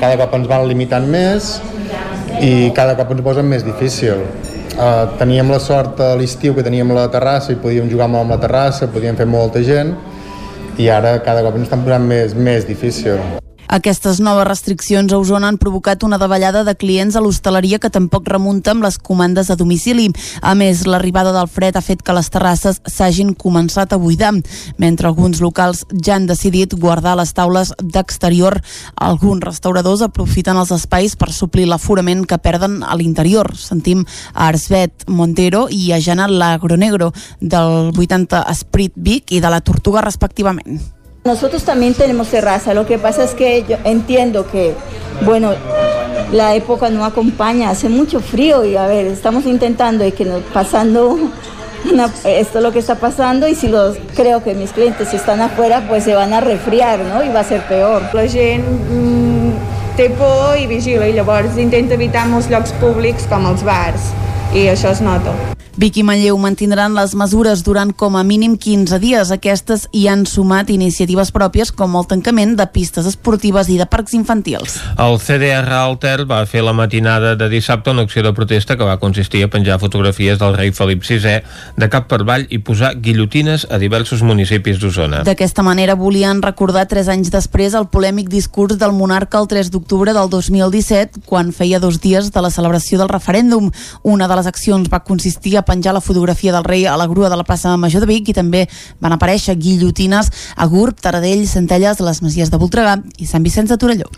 Cada 0.00 0.16
cop 0.16 0.32
ens 0.38 0.48
van 0.48 0.64
limitant 0.68 1.04
més 1.04 1.58
i 2.40 2.72
cada 2.76 2.96
cop 2.96 3.12
ens 3.12 3.24
posen 3.24 3.48
més 3.48 3.66
difícil. 3.66 4.24
Uh, 4.72 5.04
teníem 5.20 5.50
la 5.52 5.60
sort 5.60 6.00
a 6.00 6.14
l'estiu 6.16 6.56
que 6.56 6.64
teníem 6.64 6.94
la 6.96 7.04
terrassa 7.12 7.52
i 7.52 7.60
podíem 7.60 7.90
jugar 7.92 8.08
molt 8.08 8.24
amb 8.24 8.32
la 8.38 8.40
terrassa, 8.40 8.88
podíem 8.88 9.18
fer 9.20 9.28
molta 9.28 9.60
gent 9.60 9.92
i 10.80 10.88
ara 10.88 11.18
cada 11.20 11.44
cop 11.44 11.58
ens 11.58 11.68
estan 11.68 11.84
posant 11.84 12.08
més, 12.08 12.32
més 12.32 12.64
difícil. 12.68 13.20
Aquestes 13.68 14.20
noves 14.20 14.46
restriccions 14.46 15.12
a 15.12 15.18
Osona 15.18 15.48
han 15.48 15.58
provocat 15.58 16.02
una 16.02 16.18
davallada 16.18 16.62
de 16.64 16.74
clients 16.74 17.16
a 17.16 17.22
l'hostaleria 17.24 17.78
que 17.78 17.90
tampoc 17.90 18.28
remunta 18.28 18.72
amb 18.72 18.84
les 18.84 18.98
comandes 18.98 19.50
a 19.50 19.56
domicili. 19.56 20.10
A 20.42 20.54
més, 20.54 20.84
l'arribada 20.86 21.32
del 21.32 21.48
fred 21.48 21.76
ha 21.76 21.84
fet 21.84 22.02
que 22.02 22.14
les 22.16 22.30
terrasses 22.30 22.80
s'hagin 22.86 23.34
començat 23.34 23.92
a 23.92 24.00
buidar. 24.00 24.32
Mentre 24.78 25.08
alguns 25.08 25.40
locals 25.40 25.84
ja 26.04 26.16
han 26.16 26.26
decidit 26.26 26.76
guardar 26.78 27.16
les 27.16 27.32
taules 27.32 27.72
d'exterior, 27.82 28.60
alguns 28.96 29.44
restauradors 29.44 30.02
aprofiten 30.02 30.56
els 30.56 30.72
espais 30.74 31.16
per 31.16 31.32
suplir 31.32 31.66
l'aforament 31.68 32.26
que 32.26 32.38
perden 32.38 32.82
a 32.82 32.96
l'interior. 32.96 33.54
Sentim 33.56 34.06
a 34.32 34.48
Arsbet 34.48 35.08
Montero 35.08 35.68
i 35.70 35.92
a 35.92 36.00
Jana 36.00 36.28
Lagronegro 36.28 37.12
del 37.40 37.92
80 37.96 38.44
Esprit 38.52 38.92
Vic 38.96 39.32
i 39.32 39.40
de 39.40 39.52
la 39.52 39.62
Tortuga 39.64 40.04
respectivament. 40.04 41.01
Nosotros 41.24 41.62
también 41.62 41.94
tenemos 41.94 42.28
terraza, 42.28 42.74
lo 42.74 42.84
que 42.84 42.98
pasa 42.98 43.22
es 43.22 43.32
que 43.34 43.64
yo 43.68 43.76
entiendo 43.84 44.44
que, 44.50 44.74
bueno, 45.24 45.52
la 46.32 46.56
época 46.56 46.90
no 46.90 47.04
acompaña, 47.04 47.70
hace 47.70 47.88
mucho 47.88 48.18
frío 48.18 48.64
y 48.64 48.74
a 48.74 48.88
ver, 48.88 49.06
estamos 49.06 49.46
intentando 49.46 50.04
y 50.04 50.10
que 50.10 50.24
nos 50.24 50.42
pasando 50.52 51.16
esto 52.24 52.58
es 52.58 52.62
lo 52.62 52.72
que 52.72 52.80
está 52.80 52.96
pasando 52.96 53.46
y 53.46 53.54
si 53.54 53.68
los 53.68 53.96
creo 54.16 54.42
que 54.42 54.54
mis 54.54 54.72
clientes 54.72 55.14
están 55.14 55.40
afuera 55.40 55.84
pues 55.88 56.02
se 56.02 56.14
van 56.14 56.32
a 56.32 56.40
resfriar, 56.40 56.98
¿no? 57.00 57.22
Y 57.22 57.28
va 57.28 57.40
a 57.40 57.44
ser 57.44 57.60
peor. 57.62 58.02
La 58.12 58.26
gent 58.26 58.64
mm, 58.64 59.50
té 59.96 60.08
por 60.10 60.56
vigila 60.66 61.06
i 61.06 61.12
llavors 61.12 61.58
intenta 61.60 61.94
evitar 61.94 62.26
molts 62.30 62.48
llocs 62.50 62.72
públics 62.80 63.26
com 63.30 63.46
els 63.50 63.62
bars 63.62 64.10
i 64.54 64.68
això 64.68 64.92
es 64.92 65.00
nota. 65.00 65.32
Vic 65.72 65.96
i 65.96 66.02
Manlleu 66.04 66.36
mantindran 66.36 66.92
les 66.92 67.14
mesures 67.16 67.62
durant 67.64 67.94
com 67.96 68.18
a 68.20 68.22
mínim 68.28 68.58
15 68.60 68.98
dies. 69.00 69.30
Aquestes 69.32 69.86
hi 69.96 70.02
han 70.10 70.26
sumat 70.28 70.68
iniciatives 70.68 71.30
pròpies 71.32 71.70
com 71.72 71.94
el 71.96 72.04
tancament 72.10 72.52
de 72.58 72.66
pistes 72.68 73.06
esportives 73.08 73.70
i 73.72 73.78
de 73.80 73.86
parcs 73.88 74.12
infantils. 74.12 74.76
El 75.00 75.16
CDR 75.16 75.72
Alter 75.72 76.26
va 76.28 76.42
fer 76.44 76.60
la 76.60 76.74
matinada 76.76 77.32
de 77.40 77.48
dissabte 77.48 77.90
una 77.90 78.04
acció 78.04 78.22
de 78.22 78.34
protesta 78.36 78.76
que 78.76 78.84
va 78.84 78.98
consistir 79.00 79.46
a 79.46 79.48
penjar 79.48 79.78
fotografies 79.80 80.38
del 80.42 80.58
rei 80.58 80.74
Felip 80.76 81.06
VI 81.08 81.40
de 81.80 81.88
cap 81.88 82.10
per 82.10 82.20
avall 82.20 82.44
i 82.52 82.60
posar 82.60 82.92
guillotines 83.00 83.64
a 83.70 83.80
diversos 83.80 84.20
municipis 84.20 84.76
d'Osona. 84.76 85.22
D'aquesta 85.24 85.64
manera 85.64 85.96
volien 85.96 86.44
recordar 86.44 86.84
tres 86.92 87.08
anys 87.08 87.32
després 87.32 87.72
el 87.72 87.88
polèmic 87.88 88.28
discurs 88.28 88.76
del 88.76 88.92
monarca 88.92 89.40
el 89.40 89.48
3 89.48 89.72
d'octubre 89.72 90.12
del 90.12 90.28
2017 90.28 91.24
quan 91.24 91.56
feia 91.56 91.80
dos 91.80 92.02
dies 92.04 92.28
de 92.28 92.44
la 92.44 92.52
celebració 92.52 93.00
del 93.00 93.08
referèndum. 93.08 93.72
Una 94.04 94.28
de 94.28 94.36
les 94.36 94.41
accions 94.46 94.88
va 94.92 95.02
consistir 95.04 95.56
a 95.56 95.62
penjar 95.66 95.94
la 95.94 96.00
fotografia 96.00 96.52
del 96.52 96.64
rei 96.64 96.86
a 96.86 96.96
la 96.96 97.06
grua 97.06 97.28
de 97.28 97.36
la 97.36 97.44
plaça 97.44 97.76
Major 97.76 98.04
de 98.04 98.08
Vic 98.10 98.28
i 98.28 98.36
també 98.36 98.66
van 99.00 99.16
aparèixer 99.16 99.56
guillotines 99.58 100.30
a 100.56 100.66
Gurb, 100.66 101.00
Taradell, 101.00 101.46
Centelles, 101.48 102.00
les 102.00 102.22
Masies 102.22 102.50
de 102.50 102.60
Voltregà 102.60 102.98
i 103.18 103.26
Sant 103.26 103.42
Vicenç 103.42 103.72
de 103.72 103.78
Torelló. 103.78 104.08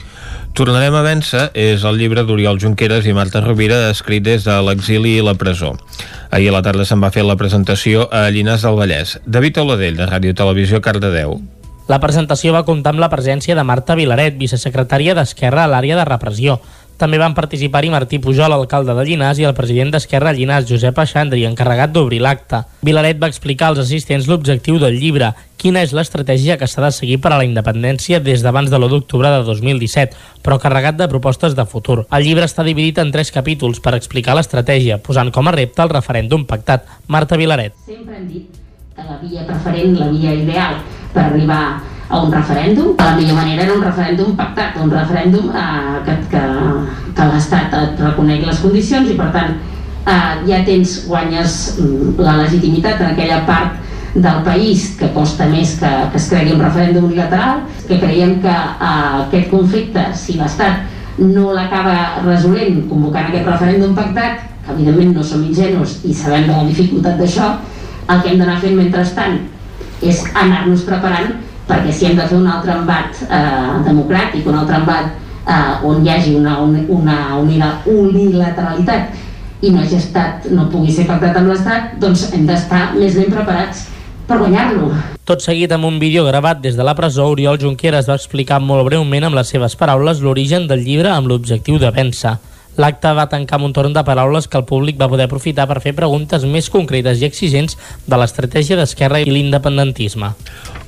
Tornarem 0.54 0.94
a 0.94 1.02
vèncer 1.06 1.48
és 1.54 1.84
el 1.84 1.98
llibre 1.98 2.22
d'Oriol 2.24 2.60
Junqueras 2.62 3.06
i 3.06 3.16
Marta 3.16 3.42
Rovira 3.42 3.88
escrit 3.90 4.24
des 4.24 4.46
de 4.46 4.60
l'exili 4.62 5.16
i 5.18 5.24
la 5.24 5.34
presó. 5.34 5.74
Ahir 6.30 6.50
a 6.50 6.58
la 6.58 6.62
tarda 6.66 6.86
se'n 6.86 7.02
va 7.02 7.12
fer 7.14 7.26
la 7.26 7.38
presentació 7.40 8.08
a 8.10 8.28
Llinars 8.30 8.62
del 8.66 8.78
Vallès. 8.78 9.18
David 9.26 9.60
Oladell, 9.64 9.98
de 9.98 10.08
Ràdio 10.10 10.34
Televisió, 10.34 10.80
Cardedeu. 10.82 11.38
La 11.84 11.98
presentació 12.00 12.54
va 12.54 12.64
comptar 12.64 12.94
amb 12.94 13.02
la 13.02 13.10
presència 13.12 13.52
de 13.58 13.62
Marta 13.66 13.92
Vilaret, 13.98 14.38
vicesecretària 14.40 15.12
d'Esquerra 15.18 15.66
a 15.66 15.68
l'àrea 15.68 15.98
de 15.98 16.06
repressió. 16.08 16.56
També 16.98 17.18
van 17.18 17.34
participar-hi 17.34 17.90
Martí 17.90 18.20
Pujol, 18.22 18.52
alcalde 18.54 18.94
de 18.94 19.04
Llinars, 19.04 19.40
i 19.42 19.46
el 19.48 19.54
president 19.56 19.90
d'Esquerra 19.90 20.30
a 20.30 20.36
Llinars, 20.36 20.68
Josep 20.68 20.98
Aixandri, 21.02 21.42
encarregat 21.48 21.90
d'obrir 21.90 22.20
l'acte. 22.22 22.62
Vilaret 22.86 23.18
va 23.18 23.30
explicar 23.32 23.72
als 23.72 23.82
assistents 23.82 24.28
l'objectiu 24.30 24.78
del 24.78 25.00
llibre, 25.00 25.32
quina 25.58 25.82
és 25.82 25.94
l'estratègia 25.96 26.58
que 26.60 26.68
s'ha 26.70 26.84
de 26.84 26.92
seguir 26.94 27.18
per 27.24 27.32
a 27.32 27.38
la 27.40 27.46
independència 27.48 28.20
des 28.22 28.44
d'abans 28.44 28.70
de 28.70 28.78
l'1 28.78 28.92
d'octubre 28.92 29.30
de 29.32 29.42
2017, 29.48 30.14
però 30.44 30.60
carregat 30.62 30.98
de 31.00 31.08
propostes 31.10 31.56
de 31.58 31.64
futur. 31.66 32.04
El 32.10 32.28
llibre 32.28 32.46
està 32.46 32.62
dividit 32.62 33.00
en 33.02 33.10
tres 33.10 33.32
capítols 33.34 33.80
per 33.80 33.96
explicar 33.98 34.36
l'estratègia, 34.38 35.00
posant 35.02 35.32
com 35.34 35.48
a 35.48 35.56
repte 35.56 35.82
el 35.82 35.90
referèndum 35.90 36.46
pactat. 36.46 36.86
Marta 37.08 37.40
Vilaret. 37.40 37.74
Sempre 37.88 38.20
hem 38.20 38.28
dit 38.28 38.60
que 38.94 39.02
la 39.08 39.18
via 39.18 39.48
preferent, 39.48 39.98
la 39.98 40.12
via 40.12 40.36
ideal 40.44 40.78
per 41.14 41.26
arribar 41.26 41.64
a 42.08 42.22
un 42.22 42.32
referèndum. 42.32 42.94
La 42.98 43.14
millor 43.16 43.36
manera 43.36 43.64
era 43.64 43.74
un 43.74 43.82
referèndum 43.82 44.34
pactat, 44.36 44.76
un 44.82 44.90
referèndum 44.90 45.50
eh, 45.50 46.02
que, 46.06 46.16
que, 46.32 46.42
que 47.16 47.28
l'Estat 47.32 47.78
et 47.80 48.02
reconegui 48.04 48.48
les 48.48 48.60
condicions 48.62 49.08
i 49.10 49.16
per 49.18 49.30
tant 49.34 49.54
eh, 49.54 50.34
ja 50.48 50.62
tens, 50.66 51.04
guanyes 51.08 51.58
mm, 51.78 52.14
la 52.20 52.38
legitimitat 52.42 53.00
en 53.00 53.12
aquella 53.12 53.42
part 53.48 53.80
del 54.14 54.42
país 54.46 54.92
que 54.98 55.10
costa 55.14 55.46
més 55.50 55.74
que, 55.80 55.90
que 56.12 56.20
es 56.20 56.28
cregui 56.30 56.54
un 56.54 56.62
referèndum 56.62 57.08
unilateral, 57.08 57.64
que 57.88 57.98
creiem 58.02 58.36
que 58.44 58.52
eh, 58.52 59.22
aquest 59.24 59.48
conflicte, 59.50 60.10
si 60.14 60.38
l'Estat 60.38 60.84
no 61.18 61.52
l'acaba 61.54 62.20
resolent 62.24 62.84
convocant 62.90 63.30
aquest 63.30 63.48
referèndum 63.48 63.94
pactat, 63.96 64.44
que 64.64 64.72
evidentment 64.72 65.16
no 65.18 65.24
som 65.26 65.42
ingenus 65.44 65.98
i 66.04 66.14
sabem 66.16 66.46
de 66.48 66.54
la 66.54 66.68
dificultat 66.68 67.18
d'això, 67.20 67.50
el 68.04 68.22
que 68.22 68.30
hem 68.30 68.40
d'anar 68.40 68.60
fent 68.60 68.76
mentrestant 68.76 69.38
és 70.04 70.24
anar-nos 70.36 70.84
preparant 70.84 71.32
perquè 71.68 71.92
si 71.92 72.08
hem 72.08 72.16
de 72.18 72.26
fer 72.28 72.38
un 72.38 72.48
altre 72.50 72.74
embat 72.76 73.22
eh, 73.24 73.82
democràtic, 73.86 74.46
un 74.46 74.58
altre 74.60 74.80
embat 74.82 75.12
eh, 75.48 75.86
on 75.86 76.04
hi 76.04 76.12
hagi 76.12 76.34
una, 76.36 76.58
una, 76.60 77.18
una 77.40 77.70
unilateralitat 77.86 79.64
i 79.64 79.72
no 79.72 79.80
hagi 79.80 79.96
estat, 79.96 80.48
no 80.52 80.68
pugui 80.72 80.92
ser 80.92 81.06
pactat 81.08 81.38
amb 81.40 81.50
l'Estat, 81.52 81.96
doncs 82.00 82.28
hem 82.34 82.44
d'estar 82.48 82.90
més 82.98 83.16
ben 83.16 83.30
preparats 83.32 83.86
per 84.28 84.38
guanyar-lo. 84.40 84.90
Tot 85.24 85.44
seguit 85.44 85.72
amb 85.72 85.88
un 85.88 85.98
vídeo 86.00 86.24
gravat 86.26 86.60
des 86.60 86.76
de 86.76 86.84
la 86.84 86.94
presó, 86.96 87.30
Oriol 87.32 87.60
Junqueras 87.60 88.08
va 88.10 88.18
explicar 88.20 88.60
molt 88.60 88.84
breument 88.88 89.28
amb 89.28 89.38
les 89.38 89.52
seves 89.52 89.76
paraules 89.80 90.20
l'origen 90.20 90.68
del 90.68 90.84
llibre 90.84 91.12
amb 91.12 91.30
l'objectiu 91.32 91.80
de 91.80 91.92
vèncer. 91.92 92.36
L'acte 92.76 93.12
va 93.14 93.28
tancar 93.30 93.60
amb 93.60 93.68
un 93.68 93.72
torn 93.72 93.92
de 93.94 94.02
paraules 94.02 94.48
que 94.50 94.58
el 94.58 94.66
públic 94.66 94.98
va 94.98 95.08
poder 95.08 95.28
aprofitar 95.28 95.68
per 95.70 95.78
fer 95.80 95.94
preguntes 95.94 96.44
més 96.44 96.68
concretes 96.68 97.22
i 97.22 97.28
exigents 97.28 97.78
de 98.04 98.18
l'estratègia 98.18 98.76
d'Esquerra 98.76 99.20
i 99.22 99.30
l'independentisme. 99.30 100.32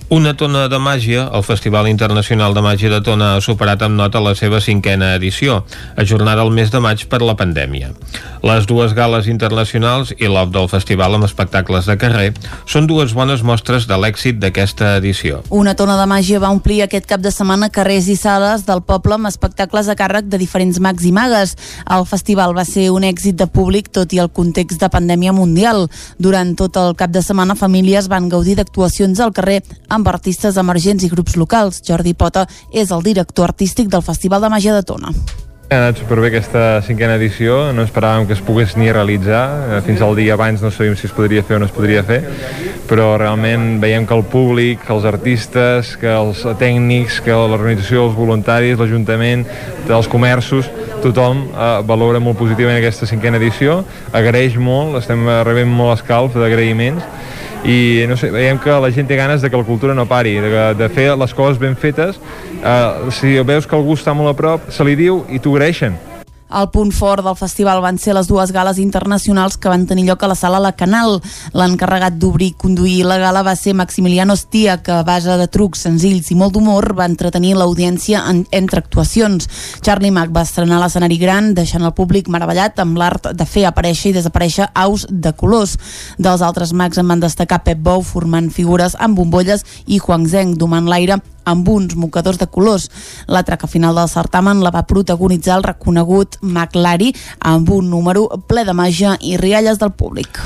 Una 0.09 0.37
tona 0.39 0.69
de 0.71 0.79
màgia, 0.79 1.25
el 1.35 1.43
Festival 1.43 1.89
Internacional 1.91 2.55
de 2.55 2.63
Màgia 2.63 2.87
de 2.93 3.01
Tona 3.03 3.33
ha 3.35 3.41
superat 3.43 3.81
amb 3.83 3.99
nota 3.99 4.21
la 4.23 4.37
seva 4.39 4.61
cinquena 4.63 5.17
edició, 5.17 5.65
ajornada 5.99 6.45
el 6.47 6.53
mes 6.55 6.71
de 6.71 6.79
maig 6.79 7.09
per 7.11 7.19
la 7.27 7.35
pandèmia. 7.35 7.91
Les 8.47 8.69
dues 8.71 8.93
gales 8.95 9.27
internacionals 9.27 10.13
i 10.23 10.29
l'op 10.31 10.53
del 10.55 10.69
festival 10.71 11.17
amb 11.17 11.27
espectacles 11.27 11.89
de 11.91 11.97
carrer 11.99 12.29
són 12.71 12.87
dues 12.87 13.17
bones 13.19 13.43
mostres 13.43 13.89
de 13.91 13.99
l'èxit 13.99 14.39
d'aquesta 14.39 14.93
edició. 15.01 15.41
Una 15.51 15.75
tona 15.75 15.97
de 15.99 16.07
màgia 16.07 16.39
va 16.39 16.53
omplir 16.55 16.85
aquest 16.85 17.11
cap 17.11 17.25
de 17.25 17.35
setmana 17.35 17.67
carrers 17.75 18.07
i 18.07 18.15
sales 18.15 18.63
del 18.69 18.85
poble 18.87 19.19
amb 19.19 19.27
espectacles 19.27 19.91
a 19.91 19.99
càrrec 19.99 20.31
de 20.31 20.39
diferents 20.39 20.79
mags 20.79 21.03
i 21.03 21.11
magues. 21.11 21.57
El 21.91 22.07
festival 22.07 22.55
va 22.55 22.63
ser 22.69 22.93
un 22.95 23.03
èxit 23.03 23.43
de 23.43 23.51
públic 23.51 23.91
tot 23.91 24.15
i 24.15 24.23
el 24.23 24.31
context 24.31 24.79
de 24.79 24.93
pandèmia 24.95 25.35
mundial. 25.35 25.89
Durant 26.23 26.55
tot 26.55 26.79
el 26.79 26.95
cap 26.95 27.11
de 27.11 27.27
setmana, 27.27 27.59
famílies 27.59 28.07
van 28.07 28.31
gaudir 28.31 28.55
d'actuacions 28.63 29.19
al 29.19 29.35
carrer 29.35 29.65
amb 29.97 30.13
artistes 30.13 30.61
emergents 30.61 31.05
i 31.07 31.11
grups 31.13 31.37
locals. 31.41 31.81
Jordi 31.85 32.15
Pota 32.15 32.47
és 32.73 32.93
el 32.93 33.03
director 33.03 33.49
artístic 33.49 33.91
del 33.93 34.05
Festival 34.05 34.45
de 34.45 34.53
Màgia 34.53 34.77
de 34.77 34.85
Tona. 34.87 35.13
Ha 35.67 35.81
anat 35.81 35.99
superbé 35.99 36.29
aquesta 36.29 36.77
cinquena 36.87 37.17
edició, 37.19 37.73
no 37.75 37.83
esperàvem 37.83 38.29
que 38.29 38.37
es 38.37 38.43
pogués 38.47 38.77
ni 38.79 38.87
realitzar, 38.87 39.41
eh, 39.67 39.81
fins 39.83 39.99
al 40.05 40.15
dia 40.15 40.37
abans 40.37 40.63
no 40.63 40.71
sabíem 40.71 40.95
si 40.95 41.09
es 41.09 41.15
podria 41.17 41.43
fer 41.43 41.57
o 41.57 41.59
no 41.59 41.67
es 41.67 41.75
podria 41.75 42.05
fer, 42.07 42.21
però 42.87 43.17
realment 43.19 43.81
veiem 43.83 44.07
que 44.07 44.15
el 44.15 44.23
públic, 44.31 44.85
que 44.87 44.95
els 44.95 45.09
artistes, 45.11 45.97
que 45.99 46.07
els 46.07 46.45
tècnics, 46.61 47.19
que 47.19 47.35
l'organització, 47.35 48.07
els 48.07 48.15
voluntaris, 48.15 48.79
l'Ajuntament, 48.79 49.43
els 49.91 50.07
comerços, 50.07 50.71
tothom 51.03 51.49
eh, 51.49 51.83
valora 51.83 52.23
molt 52.23 52.39
positivament 52.39 52.79
aquesta 52.79 53.11
cinquena 53.11 53.43
edició, 53.43 53.81
agraeix 54.15 54.55
molt, 54.55 55.01
estem 55.03 55.27
rebent 55.43 55.75
molt 55.75 55.99
escalf 55.99 56.39
d'agraïments, 56.39 57.03
i 57.67 58.07
no 58.07 58.17
sé, 58.17 58.31
veiem 58.31 58.61
que 58.63 58.75
la 58.83 58.93
gent 58.95 59.09
té 59.11 59.19
ganes 59.19 59.43
de 59.43 59.51
que 59.51 59.59
la 59.59 59.67
cultura 59.67 59.95
no 59.95 60.07
pari, 60.07 60.37
de, 60.43 60.67
de 60.79 60.91
fer 60.95 61.11
les 61.19 61.35
coses 61.35 61.59
ben 61.59 61.75
fetes. 61.77 62.21
Uh, 62.63 63.11
si 63.11 63.35
veus 63.43 63.67
que 63.67 63.77
algú 63.77 63.99
està 63.99 64.15
molt 64.15 64.31
a 64.31 64.39
prop, 64.39 64.71
se 64.71 64.87
li 64.87 64.95
diu 64.99 65.25
i 65.29 65.43
t'ho 65.43 65.57
agraeixen. 65.57 65.99
El 66.47 66.69
punt 66.71 66.93
fort 66.95 67.25
del 67.27 67.35
festival 67.35 67.81
van 67.83 67.99
ser 67.99 68.15
les 68.15 68.29
dues 68.31 68.53
gales 68.55 68.79
internacionals 68.79 69.57
que 69.59 69.69
van 69.69 69.87
tenir 69.87 70.05
lloc 70.07 70.23
a 70.23 70.29
la 70.31 70.37
sala 70.39 70.61
La 70.63 70.77
Canal. 70.79 71.19
L'encarregat 71.53 72.15
d'obrir 72.23 72.53
i 72.53 72.55
conduir 72.55 73.03
la 73.05 73.19
gala 73.19 73.43
va 73.43 73.57
ser 73.59 73.75
Maximiliano 73.75 74.37
Stia, 74.37 74.79
que 74.83 74.95
a 74.95 75.03
base 75.03 75.37
de 75.41 75.49
trucs 75.51 75.83
senzills 75.89 76.31
i 76.31 76.39
molt 76.39 76.55
d'humor 76.55 76.93
va 76.95 77.09
entretenir 77.11 77.57
l'audiència 77.57 78.23
en, 78.31 78.45
entre 78.53 78.79
actuacions. 78.85 79.51
Charlie 79.83 80.15
Mack 80.15 80.31
va 80.31 80.47
estrenar 80.47 80.79
l'escenari 80.81 81.19
gran, 81.19 81.53
deixant 81.55 81.83
el 81.83 81.95
públic 81.99 82.31
meravellat 82.31 82.79
amb 82.79 82.97
l'art 82.97 83.33
de 83.35 83.47
fer 83.47 83.67
aparèixer 83.67 84.13
i 84.13 84.19
desaparèixer 84.21 84.71
aus 84.75 85.09
de 85.11 85.35
colors. 85.35 85.77
Dels 86.19 86.47
altres 86.47 86.73
mags 86.73 87.03
en 87.03 87.11
van 87.11 87.23
destacar 87.23 87.65
Pep 87.67 87.83
Bou 87.83 88.07
formant 88.07 88.53
figures 88.55 88.95
amb 89.01 89.19
bombolles 89.19 89.67
i 89.87 89.99
Huang 89.99 90.31
Zheng 90.31 90.55
domant 90.55 90.87
l'aire 90.87 91.19
amb 91.47 91.69
uns 91.73 91.97
mocadors 91.97 92.39
de 92.43 92.51
colors. 92.51 92.91
La 93.27 93.45
traca 93.49 93.71
final 93.71 93.97
del 93.97 94.13
certamen 94.13 94.61
la 94.67 94.75
va 94.75 94.87
protagonitzar 94.91 95.57
el 95.57 95.69
reconegut 95.71 96.41
McLary 96.43 97.15
amb 97.41 97.71
un 97.71 97.89
número 97.91 98.29
ple 98.47 98.67
de 98.69 98.77
màgia 98.77 99.17
i 99.23 99.39
rialles 99.41 99.81
del 99.81 99.95
públic. 99.97 100.43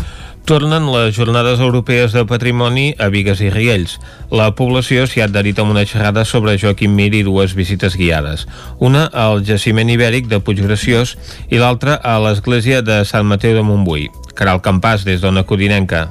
Tornen 0.50 0.88
les 0.90 1.14
jornades 1.14 1.61
europees 1.61 2.11
de 2.12 2.25
patrimoni 2.26 2.88
a 2.99 3.07
Vigues 3.12 3.38
i 3.45 3.50
Riells. 3.54 3.99
La 4.35 4.49
població 4.59 5.04
s'hi 5.07 5.23
ha 5.23 5.28
adherit 5.28 5.61
amb 5.62 5.71
una 5.71 5.85
xerrada 5.87 6.25
sobre 6.26 6.57
Joaquim 6.59 6.97
Mir 6.97 7.12
i 7.14 7.23
dues 7.23 7.54
visites 7.54 7.95
guiades. 7.95 8.49
Una 8.78 9.04
al 9.07 9.45
jaciment 9.47 9.92
ibèric 9.95 10.26
de 10.26 10.40
Puiggraciós 10.42 11.14
i 11.50 11.61
l'altra 11.62 12.00
a 12.02 12.19
l'església 12.25 12.83
de 12.83 13.04
Sant 13.04 13.30
Mateu 13.30 13.54
de 13.54 13.62
Montbui. 13.62 14.09
Caral 14.35 14.59
Campàs, 14.64 15.07
des 15.07 15.23
d'Ona 15.23 15.47
Codinenca. 15.47 16.09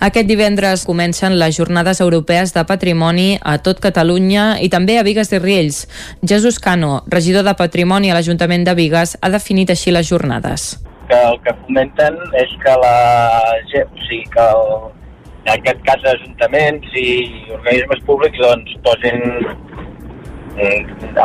Aquest 0.00 0.24
divendres 0.30 0.86
comencen 0.88 1.34
les 1.36 1.58
Jornades 1.58 1.98
Europees 2.00 2.54
de 2.54 2.62
Patrimoni 2.64 3.34
a 3.44 3.58
tot 3.60 3.82
Catalunya 3.84 4.54
i 4.64 4.70
també 4.72 4.94
a 4.96 5.02
Vigues 5.04 5.28
i 5.36 5.40
Riells. 5.42 5.82
Jesús 6.24 6.56
Cano, 6.58 7.02
regidor 7.12 7.44
de 7.44 7.52
Patrimoni 7.58 8.08
a 8.08 8.16
l'Ajuntament 8.16 8.64
de 8.64 8.72
Vigues, 8.78 9.18
ha 9.20 9.28
definit 9.28 9.68
així 9.74 9.92
les 9.92 10.08
jornades. 10.08 10.70
Que 11.10 11.18
el 11.28 11.36
que 11.44 11.52
comenten 11.66 12.16
és 12.40 12.56
que 12.64 12.78
la 12.80 12.96
o 13.60 14.00
sigui, 14.06 14.24
que 14.32 14.46
el, 14.54 14.64
en 15.44 15.52
aquest 15.58 15.84
cas 15.84 16.08
ajuntaments 16.14 16.96
i 16.96 17.10
organismes 17.58 18.00
públics 18.08 18.40
doncs 18.40 18.80
posin 18.88 19.20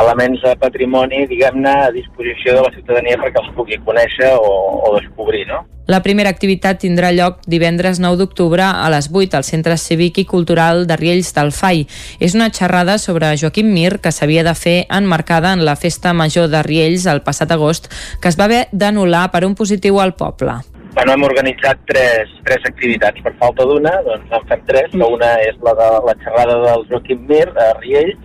elements 0.00 0.42
de 0.42 0.56
patrimoni, 0.60 1.24
diguem-ne, 1.30 1.72
a 1.86 1.94
disposició 1.94 2.58
de 2.58 2.66
la 2.66 2.74
ciutadania 2.74 3.18
perquè 3.20 3.42
els 3.42 3.54
pugui 3.56 3.78
conèixer 3.86 4.34
o, 4.36 4.52
o 4.86 4.92
descobrir, 4.98 5.46
no? 5.50 5.64
La 5.86 6.00
primera 6.02 6.32
activitat 6.34 6.80
tindrà 6.82 7.12
lloc 7.14 7.44
divendres 7.46 8.00
9 8.02 8.18
d'octubre 8.18 8.64
a 8.66 8.88
les 8.90 9.06
8 9.12 9.38
al 9.38 9.44
Centre 9.46 9.76
Cívic 9.78 10.18
i 10.18 10.24
Cultural 10.26 10.82
de 10.90 10.96
Riells 10.98 11.30
del 11.36 11.52
FAI. 11.54 11.84
És 12.18 12.34
una 12.34 12.50
xerrada 12.50 12.98
sobre 12.98 13.30
Joaquim 13.38 13.70
Mir 13.70 14.00
que 14.02 14.10
s'havia 14.10 14.42
de 14.42 14.56
fer 14.58 14.78
enmarcada 14.90 15.52
en 15.54 15.62
la 15.64 15.76
festa 15.78 16.12
major 16.12 16.50
de 16.50 16.64
Riells 16.66 17.06
el 17.06 17.22
passat 17.22 17.54
agost, 17.54 17.86
que 18.20 18.32
es 18.32 18.38
va 18.40 18.50
haver 18.50 18.64
d'anul·lar 18.72 19.28
per 19.30 19.44
un 19.46 19.54
positiu 19.54 20.00
al 20.02 20.16
poble. 20.18 20.58
Bueno, 20.96 21.12
hem 21.12 21.24
organitzat 21.28 21.78
tres, 21.86 22.30
tres 22.42 22.62
activitats. 22.66 23.20
Per 23.22 23.34
falta 23.38 23.66
d'una, 23.68 23.92
doncs 24.06 24.30
en 24.32 24.46
fem 24.50 24.62
tres, 24.66 24.90
que 24.90 25.08
una 25.14 25.34
és 25.44 25.58
la 25.62 25.74
de 25.76 25.90
la 26.08 26.14
xerrada 26.24 26.56
del 26.62 26.86
Joaquim 26.90 27.26
Mir 27.28 27.46
a 27.52 27.74
Riells, 27.78 28.18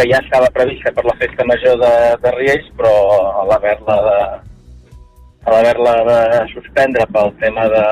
que 0.00 0.08
ja 0.08 0.20
estava 0.24 0.48
prevista 0.54 0.92
per 0.96 1.04
la 1.04 1.16
festa 1.20 1.44
major 1.44 1.76
de, 1.80 1.92
de 2.22 2.30
Riells, 2.36 2.68
però 2.78 2.92
a 3.42 3.44
l'haver-la 3.50 3.96
de, 4.06 4.20
a 5.44 5.52
l'haver-la 5.52 5.94
de 6.08 6.20
suspendre 6.54 7.04
pel 7.12 7.32
tema 7.42 7.66
de 7.74 7.84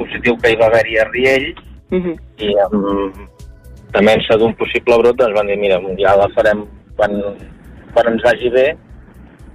positiu 0.00 0.36
que 0.42 0.52
hi 0.52 0.58
va 0.60 0.68
haver-hi 0.68 0.98
a 0.98 1.06
Riells 1.08 1.62
uh 1.90 2.02
-huh. 2.04 2.16
i 2.44 2.50
amb 2.64 3.22
temença 3.96 4.36
d'un 4.36 4.52
possible 4.60 4.98
brot 4.98 5.16
doncs 5.16 5.38
van 5.38 5.46
dir, 5.46 5.56
mira, 5.56 5.80
ja 5.96 6.16
la 6.16 6.28
farem 6.36 6.66
quan, 6.96 7.16
quan 7.94 8.12
ens 8.12 8.22
vagi 8.22 8.50
bé 8.50 8.66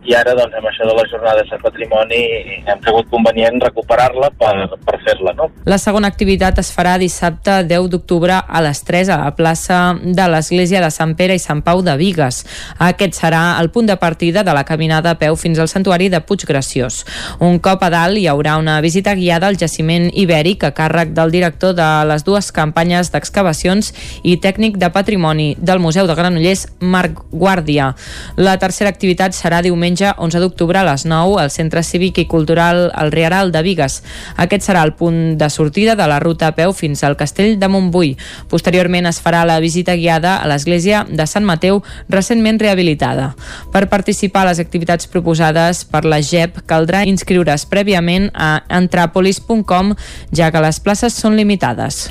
i 0.05 0.15
ara 0.17 0.33
doncs 0.35 0.55
amb 0.57 0.67
això 0.67 0.85
de 0.87 0.95
les 0.97 1.09
jornades 1.11 1.49
de 1.49 1.57
patrimoni 1.61 2.21
hem 2.67 2.79
cregut 2.83 3.07
convenient 3.11 3.59
recuperar-la 3.63 4.29
per, 4.39 4.53
per 4.83 4.97
fer-la. 5.05 5.33
No? 5.37 5.47
La 5.69 5.79
segona 5.79 6.09
activitat 6.11 6.59
es 6.59 6.71
farà 6.75 6.97
dissabte 6.99 7.61
10 7.69 7.87
d'octubre 7.93 8.35
a 8.43 8.63
les 8.65 8.83
3 8.83 9.13
a 9.13 9.19
la 9.21 9.31
plaça 9.37 9.79
de 10.03 10.25
l'Església 10.31 10.81
de 10.83 10.89
Sant 10.91 11.15
Pere 11.19 11.37
i 11.37 11.41
Sant 11.41 11.63
Pau 11.63 11.83
de 11.85 11.95
Vigues. 11.99 12.41
Aquest 12.83 13.15
serà 13.21 13.43
el 13.61 13.71
punt 13.71 13.87
de 13.87 13.97
partida 14.01 14.43
de 14.43 14.55
la 14.55 14.65
caminada 14.67 15.13
a 15.13 15.19
peu 15.19 15.37
fins 15.39 15.59
al 15.59 15.71
santuari 15.71 16.09
de 16.11 16.19
Puiggraciós. 16.19 17.03
Un 17.39 17.59
cop 17.63 17.83
a 17.87 17.91
dalt 17.93 18.19
hi 18.19 18.27
haurà 18.27 18.57
una 18.59 18.79
visita 18.83 19.15
guiada 19.15 19.47
al 19.47 19.59
jaciment 19.59 20.09
ibèric 20.11 20.67
a 20.67 20.73
càrrec 20.75 21.15
del 21.15 21.31
director 21.31 21.75
de 21.77 21.89
les 22.09 22.27
dues 22.27 22.51
campanyes 22.51 23.11
d'excavacions 23.13 23.93
i 24.23 24.35
tècnic 24.43 24.77
de 24.81 24.91
patrimoni 24.91 25.53
del 25.59 25.79
Museu 25.79 26.07
de 26.07 26.15
Granollers, 26.17 26.67
Marc 26.79 27.23
Guàrdia. 27.31 27.93
La 28.35 28.57
tercera 28.59 28.91
activitat 28.91 29.35
serà 29.37 29.61
diumenge 29.63 29.92
diumenge 29.93 30.13
11 30.17 30.39
d'octubre 30.39 30.79
a 30.79 30.83
les 30.83 31.05
9 31.05 31.39
al 31.39 31.51
Centre 31.51 31.83
Cívic 31.83 32.17
i 32.17 32.25
Cultural 32.27 32.91
El 32.97 33.11
Riaral 33.11 33.51
de 33.51 33.61
Vigues. 33.61 34.01
Aquest 34.37 34.65
serà 34.65 34.83
el 34.83 34.93
punt 34.93 35.37
de 35.37 35.49
sortida 35.49 35.95
de 35.95 36.07
la 36.07 36.19
ruta 36.19 36.47
a 36.47 36.55
peu 36.55 36.73
fins 36.73 37.03
al 37.03 37.15
Castell 37.17 37.59
de 37.59 37.67
Montbui. 37.67 38.15
Posteriorment 38.49 39.05
es 39.05 39.21
farà 39.21 39.43
la 39.45 39.59
visita 39.59 39.95
guiada 39.95 40.37
a 40.37 40.47
l'església 40.47 41.05
de 41.09 41.27
Sant 41.27 41.45
Mateu, 41.45 41.83
recentment 42.09 42.59
rehabilitada. 42.59 43.33
Per 43.71 43.87
participar 43.89 44.43
a 44.43 44.51
les 44.51 44.59
activitats 44.59 45.07
proposades 45.07 45.85
per 45.85 46.05
la 46.05 46.21
GEP 46.21 46.63
caldrà 46.65 47.05
inscriure's 47.05 47.67
prèviament 47.69 48.31
a 48.33 48.63
entrapolis.com, 48.69 49.93
ja 50.33 50.51
que 50.51 50.63
les 50.63 50.79
places 50.79 51.13
són 51.13 51.37
limitades. 51.37 52.07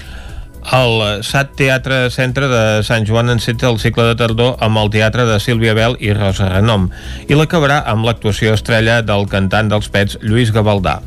El 0.70 1.24
SAT 1.26 1.56
Teatre 1.58 1.96
Centre 2.14 2.46
de 2.46 2.62
Sant 2.86 3.06
Joan 3.08 3.32
enceta 3.34 3.66
el 3.68 3.80
cicle 3.82 4.06
de 4.06 4.14
tardor 4.20 4.54
amb 4.62 4.78
el 4.78 4.92
teatre 4.94 5.26
de 5.26 5.40
Sílvia 5.42 5.74
Bel 5.74 5.98
i 5.98 6.14
Rosa 6.14 6.46
Renom 6.52 6.86
i 7.26 7.34
l'acabarà 7.34 7.82
amb 7.90 8.06
l'actuació 8.06 8.54
estrella 8.54 9.00
del 9.02 9.26
cantant 9.32 9.72
dels 9.72 9.90
Pets 9.90 10.20
Lluís 10.22 10.54
Gavaldà. 10.54 11.00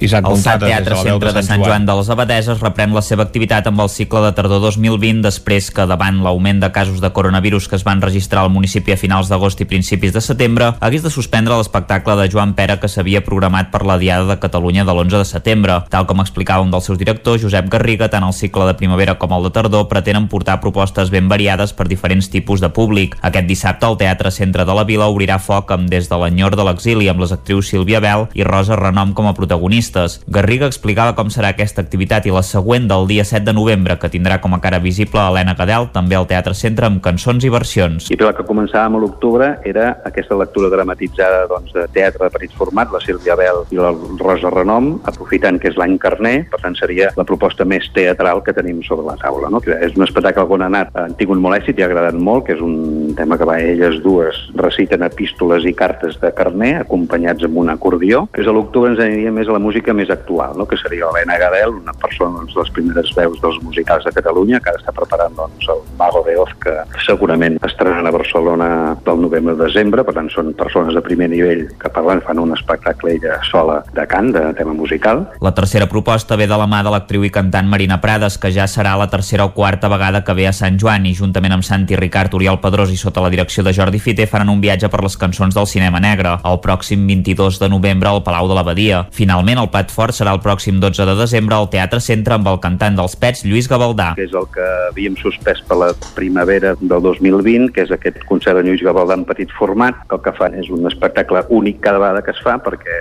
Isaac 0.00 0.24
el 0.30 0.38
SAT 0.40 0.62
Teatre 0.64 0.96
Centre 0.96 1.32
de, 1.36 1.42
Sant 1.44 1.60
Joan 1.60 1.84
de 1.84 1.94
les 1.98 2.08
Abadeses 2.12 2.60
reprèn 2.62 2.94
la 2.96 3.02
seva 3.04 3.26
activitat 3.26 3.66
amb 3.68 3.82
el 3.84 3.90
cicle 3.92 4.22
de 4.24 4.30
tardor 4.36 4.62
2020 4.64 5.20
després 5.26 5.68
que 5.76 5.84
davant 5.84 6.22
l'augment 6.24 6.62
de 6.62 6.70
casos 6.72 7.02
de 7.04 7.10
coronavirus 7.12 7.68
que 7.68 7.76
es 7.76 7.84
van 7.84 8.00
registrar 8.00 8.46
al 8.46 8.52
municipi 8.54 8.94
a 8.94 8.98
finals 9.00 9.28
d'agost 9.28 9.60
i 9.60 9.68
principis 9.68 10.14
de 10.14 10.22
setembre 10.24 10.70
hagués 10.80 11.04
de 11.04 11.12
suspendre 11.12 11.58
l'espectacle 11.58 12.16
de 12.16 12.28
Joan 12.32 12.54
Pera 12.56 12.78
que 12.80 12.88
s'havia 12.88 13.20
programat 13.26 13.68
per 13.74 13.82
la 13.84 13.98
Diada 14.00 14.24
de 14.24 14.38
Catalunya 14.40 14.86
de 14.88 14.94
l'11 14.94 15.20
de 15.20 15.28
setembre. 15.28 15.76
Tal 15.92 16.08
com 16.08 16.24
explicava 16.24 16.64
un 16.64 16.72
dels 16.72 16.88
seus 16.88 16.98
directors, 16.98 17.44
Josep 17.44 17.68
Garriga, 17.68 18.08
tant 18.08 18.24
el 18.24 18.32
cicle 18.32 18.64
de 18.70 18.76
primavera 18.80 19.18
com 19.20 19.36
el 19.36 19.44
de 19.44 19.52
tardor 19.52 19.88
pretenen 19.92 20.30
portar 20.32 20.60
propostes 20.64 21.12
ben 21.12 21.28
variades 21.28 21.76
per 21.76 21.88
diferents 21.92 22.30
tipus 22.32 22.64
de 22.64 22.72
públic. 22.72 23.18
Aquest 23.20 23.48
dissabte 23.50 23.84
el 23.84 24.00
Teatre 24.00 24.32
Centre 24.32 24.64
de 24.64 24.76
la 24.76 24.86
Vila 24.88 25.12
obrirà 25.12 25.36
foc 25.36 25.76
amb 25.76 25.90
Des 25.90 26.08
de 26.08 26.16
l'enyor 26.16 26.56
de 26.56 26.64
l'exili 26.64 27.12
amb 27.12 27.20
les 27.20 27.36
actrius 27.36 27.68
Sílvia 27.68 28.00
Bel 28.00 28.28
i 28.38 28.46
Rosa 28.46 28.78
Renom 28.80 29.12
com 29.12 29.28
a 29.28 29.34
protagonistes 29.36 29.89
protagonistes. 29.90 30.20
Garriga 30.26 30.66
explicava 30.66 31.14
com 31.16 31.30
serà 31.30 31.50
aquesta 31.52 31.82
activitat 31.82 32.26
i 32.26 32.32
la 32.34 32.42
següent 32.42 32.88
del 32.88 33.06
dia 33.08 33.24
7 33.24 33.44
de 33.44 33.54
novembre, 33.54 33.98
que 33.98 34.10
tindrà 34.10 34.40
com 34.40 34.54
a 34.54 34.60
cara 34.60 34.78
visible 34.78 35.20
Helena 35.20 35.54
Gadel, 35.54 35.90
també 35.92 36.16
al 36.16 36.26
Teatre 36.26 36.54
Centre 36.54 36.86
amb 36.86 37.02
cançons 37.02 37.44
i 37.44 37.50
versions. 37.50 38.10
I 38.10 38.18
la 38.20 38.32
que 38.36 38.46
començàvem 38.46 38.96
a 38.96 39.00
l'octubre 39.02 39.50
era 39.64 40.00
aquesta 40.04 40.36
lectura 40.36 40.70
dramatitzada 40.70 41.46
doncs, 41.50 41.72
de 41.74 41.86
teatre 41.92 42.28
de 42.28 42.30
petit 42.36 42.54
format, 42.56 42.90
la 42.92 43.00
Sílvia 43.00 43.36
Bel 43.36 43.64
i 43.70 43.80
la 43.80 43.92
Rosa 44.20 44.50
Renom, 44.50 44.92
aprofitant 45.04 45.60
que 45.60 45.70
és 45.70 45.78
l'any 45.80 45.98
carner, 45.98 46.46
per 46.50 46.60
tant 46.62 46.76
seria 46.78 47.10
la 47.16 47.26
proposta 47.26 47.64
més 47.64 47.88
teatral 47.94 48.42
que 48.44 48.54
tenim 48.56 48.82
sobre 48.86 49.06
la 49.06 49.18
taula. 49.20 49.50
No? 49.50 49.62
És 49.80 49.96
un 49.96 50.06
espectacle 50.06 50.46
on 50.50 50.64
ha 50.64 50.70
anat, 50.70 50.94
molt 51.40 51.56
èxit 51.56 51.78
i 51.78 51.82
ha 51.82 51.86
agradat 51.88 52.16
molt, 52.18 52.46
que 52.46 52.54
és 52.56 52.60
un 52.60 53.14
tema 53.16 53.38
que 53.38 53.46
va 53.48 53.58
elles 53.60 54.00
dues 54.04 54.36
reciten 54.58 55.02
epístoles 55.06 55.64
i 55.64 55.72
cartes 55.76 56.18
de 56.20 56.32
carner, 56.36 56.74
acompanyats 56.80 57.46
amb 57.46 57.60
un 57.62 57.70
acordió. 57.72 58.26
És 58.36 58.48
a 58.48 58.54
l'octubre 58.54 58.90
ens 58.90 59.00
aniria 59.00 59.32
més 59.32 59.48
a 59.48 59.54
la 59.56 59.62
música 59.62 59.79
més 59.96 60.10
actual, 60.10 60.56
no? 60.58 60.66
que 60.68 60.78
seria 60.80 61.08
Helena 61.08 61.38
Gadel, 61.40 61.74
una 61.80 61.94
persona 61.96 62.40
doncs, 62.40 62.56
les 62.56 62.70
primeres 62.76 63.12
veus 63.16 63.40
dels 63.42 63.58
musicals 63.64 64.04
de 64.04 64.12
Catalunya, 64.14 64.60
que 64.60 64.72
ara 64.72 64.80
està 64.80 64.94
preparant 64.96 65.34
doncs, 65.36 65.68
el 65.72 65.82
Mago 65.98 66.22
de 66.26 66.36
Oz, 66.40 66.52
que 66.62 66.74
segurament 67.06 67.58
estaran 67.66 68.06
a 68.06 68.14
Barcelona 68.14 68.70
del 69.06 69.22
novembre 69.24 69.54
o 69.56 69.60
desembre, 69.60 70.04
per 70.04 70.14
tant 70.16 70.30
són 70.32 70.52
persones 70.58 70.96
de 70.96 71.02
primer 71.04 71.30
nivell 71.32 71.66
que 71.80 71.92
parlen, 71.92 72.22
fan 72.26 72.42
un 72.42 72.54
espectacle 72.56 73.14
ella 73.16 73.38
sola 73.50 73.80
de 73.94 74.06
cant, 74.10 74.32
de 74.34 74.44
tema 74.58 74.74
musical. 74.76 75.26
La 75.40 75.54
tercera 75.56 75.88
proposta 75.90 76.36
ve 76.36 76.48
de 76.50 76.58
la 76.60 76.68
mà 76.70 76.82
de 76.86 76.92
l'actriu 76.92 77.24
i 77.26 77.32
cantant 77.32 77.68
Marina 77.70 78.00
Prades, 78.02 78.38
que 78.40 78.52
ja 78.54 78.68
serà 78.70 78.96
la 79.00 79.10
tercera 79.10 79.48
o 79.48 79.54
quarta 79.56 79.88
vegada 79.88 80.24
que 80.24 80.36
ve 80.36 80.46
a 80.48 80.54
Sant 80.56 80.78
Joan 80.80 81.08
i 81.08 81.16
juntament 81.16 81.56
amb 81.56 81.66
Santi 81.66 81.96
Ricard, 81.98 82.34
Oriol 82.36 82.60
Pedrós 82.62 82.92
i 82.92 82.98
sota 83.00 83.24
la 83.24 83.32
direcció 83.32 83.64
de 83.66 83.74
Jordi 83.76 84.00
Fiter 84.02 84.28
faran 84.30 84.52
un 84.52 84.60
viatge 84.62 84.90
per 84.92 85.02
les 85.04 85.16
cançons 85.20 85.56
del 85.56 85.68
cinema 85.70 86.00
negre 86.02 86.36
el 86.44 86.60
pròxim 86.64 87.06
22 87.08 87.58
de 87.60 87.68
novembre 87.72 88.10
al 88.10 88.22
Palau 88.26 88.48
de 88.48 88.56
l'Abadia. 88.56 89.04
Finalment, 89.14 89.60
el 89.62 89.69
plat 89.72 89.92
fort 89.94 90.16
serà 90.16 90.34
el 90.36 90.42
pròxim 90.44 90.80
12 90.82 91.06
de 91.08 91.16
desembre 91.18 91.56
al 91.56 91.70
Teatre 91.72 92.00
Centre 92.04 92.36
amb 92.36 92.48
el 92.50 92.60
cantant 92.62 92.98
dels 92.98 93.16
Pets, 93.20 93.44
Lluís 93.46 93.70
Gavaldà. 93.70 94.12
Que 94.18 94.26
és 94.28 94.36
el 94.36 94.48
que 94.54 94.66
havíem 94.90 95.16
suspès 95.20 95.62
per 95.68 95.78
la 95.80 95.90
primavera 96.16 96.74
del 96.80 97.02
2020, 97.06 97.70
que 97.74 97.86
és 97.86 97.94
aquest 97.94 98.22
concert 98.28 98.60
de 98.60 98.66
Lluís 98.66 98.84
Gavaldà 98.86 99.18
en 99.18 99.26
petit 99.28 99.52
format, 99.56 100.02
el 100.10 100.22
que 100.24 100.34
fan 100.36 100.58
és 100.60 100.70
un 100.74 100.86
espectacle 100.90 101.44
únic 101.48 101.80
cada 101.84 102.02
vegada 102.02 102.24
que 102.26 102.34
es 102.34 102.42
fa 102.44 102.58
perquè 102.62 103.00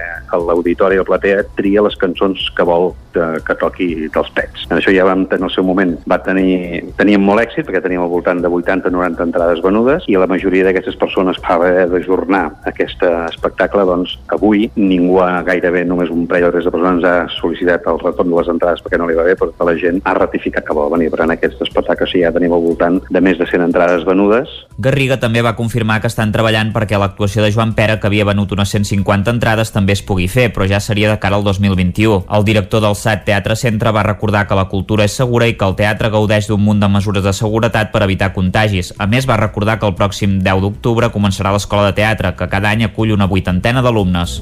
l'auditori 0.49 0.99
o 1.01 1.05
platea 1.07 1.43
tria 1.57 1.83
les 1.85 1.97
cançons 1.99 2.49
que 2.55 2.65
vol 2.65 2.93
que 3.13 3.55
toqui 3.59 4.07
dels 4.13 4.29
Pets. 4.35 4.67
En 4.69 4.77
això 4.77 4.93
ja 4.93 5.05
vam 5.07 5.25
tenir 5.29 5.47
el 5.47 5.53
seu 5.53 5.65
moment, 5.65 5.95
va 6.09 6.19
tenir, 6.23 6.83
teníem 6.99 7.23
molt 7.25 7.41
èxit 7.41 7.65
perquè 7.67 7.81
teníem 7.83 8.03
al 8.03 8.11
voltant 8.11 8.41
de 8.43 8.51
80-90 8.51 9.25
entrades 9.25 9.63
venudes 9.65 10.05
i 10.07 10.17
la 10.19 10.29
majoria 10.29 10.67
d'aquestes 10.67 10.97
persones 10.99 11.39
va 11.45 11.55
haver 11.57 11.88
d'ajornar 11.89 12.43
aquest 12.69 13.03
espectacle, 13.09 13.85
doncs 13.89 14.15
avui 14.35 14.69
ningú 14.77 15.19
ha 15.23 15.41
gairebé, 15.47 15.85
només 15.89 16.13
un 16.13 16.27
parell 16.29 16.49
tres 16.51 16.68
de 16.68 16.74
persones 16.74 17.06
ha 17.06 17.15
sol·licitat 17.38 17.88
el 17.91 18.00
retorn 18.01 18.32
de 18.32 18.38
les 18.39 18.51
entrades 18.51 18.84
perquè 18.86 19.00
no 19.00 19.08
li 19.10 19.18
va 19.18 19.25
bé, 19.27 19.36
però 19.39 19.68
la 19.68 19.75
gent 19.79 20.01
ha 20.03 20.15
ratificat 20.18 20.65
que 20.65 20.75
vol 20.75 20.91
venir. 20.94 21.10
Per 21.13 21.22
tant, 21.22 21.34
aquest 21.34 21.62
espectacle 21.65 22.08
sí, 22.10 22.24
ja 22.24 22.34
tenim 22.36 22.53
al 22.56 22.63
voltant 22.65 23.00
de 23.10 23.22
més 23.24 23.39
de 23.39 23.48
100 23.50 23.65
entrades 23.70 24.06
venudes. 24.08 24.51
Garriga 24.79 25.20
també 25.22 25.44
va 25.46 25.56
confirmar 25.58 26.00
que 26.01 26.10
estan 26.12 26.34
treballant 26.36 26.74
perquè 26.75 27.00
l'actuació 27.00 27.44
de 27.46 27.51
Joan 27.56 27.74
Pera, 27.77 28.00
que 28.00 28.10
havia 28.10 28.27
venut 28.27 28.51
unes 28.56 28.74
150 28.75 29.36
entrades, 29.36 29.74
també 29.75 29.96
es 29.98 30.03
pugui 30.06 30.27
fer, 30.32 30.50
però 30.56 30.68
ja 30.70 30.82
seria 30.84 31.12
de 31.12 31.20
cara 31.20 31.39
al 31.39 31.46
2021. 31.48 32.24
El 32.38 32.48
director 32.48 32.84
del 32.84 32.98
SAT 32.98 33.25
Teatre 33.29 33.56
Centre 33.60 33.94
va 33.96 34.06
recordar 34.08 34.46
que 34.48 34.58
la 34.58 34.68
cultura 34.72 35.06
és 35.06 35.15
segura 35.15 35.48
i 35.48 35.58
que 35.58 35.68
el 35.68 35.77
teatre 35.79 36.12
gaudeix 36.13 36.50
d'un 36.50 36.63
munt 36.63 36.82
de 36.82 36.89
mesures 36.91 37.25
de 37.25 37.34
seguretat 37.36 37.94
per 37.94 38.03
evitar 38.06 38.34
contagis. 38.34 38.94
A 38.98 39.08
més, 39.08 39.27
va 39.29 39.39
recordar 39.41 39.79
que 39.79 39.89
el 39.89 39.98
pròxim 40.00 40.39
10 40.44 40.63
d'octubre 40.65 41.12
començarà 41.13 41.53
l'escola 41.53 41.89
de 41.89 41.98
teatre, 42.01 42.36
que 42.36 42.50
cada 42.50 42.72
any 42.74 42.88
acull 42.88 43.15
una 43.15 43.29
vuitantena 43.29 43.84
d'alumnes. 43.86 44.39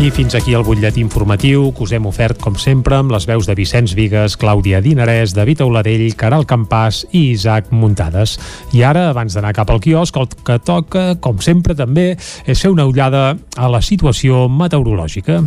I 0.00 0.08
fins 0.08 0.32
aquí 0.32 0.54
el 0.56 0.62
butllet 0.64 0.96
informatiu 0.96 1.66
que 1.76 1.82
us 1.84 1.90
hem 1.92 2.06
ofert, 2.08 2.38
com 2.40 2.54
sempre, 2.56 2.96
amb 2.96 3.12
les 3.12 3.26
veus 3.28 3.44
de 3.44 3.52
Vicenç 3.52 3.92
Vigues, 3.92 4.32
Clàudia 4.40 4.80
Dinarès, 4.80 5.34
David 5.36 5.60
Auladell, 5.60 6.06
Caral 6.16 6.46
Campàs 6.48 7.02
i 7.12 7.26
Isaac 7.34 7.68
Muntades. 7.68 8.38
I 8.72 8.80
ara, 8.80 9.10
abans 9.10 9.36
d'anar 9.36 9.52
cap 9.52 9.68
al 9.68 9.82
quiosc, 9.84 10.16
el 10.16 10.30
que 10.40 10.56
toca, 10.64 11.04
com 11.20 11.44
sempre 11.44 11.76
també, 11.76 12.14
és 12.48 12.64
fer 12.64 12.72
una 12.72 12.88
ullada 12.88 13.36
a 13.60 13.68
la 13.68 13.84
situació 13.84 14.48
meteorològica. 14.48 15.42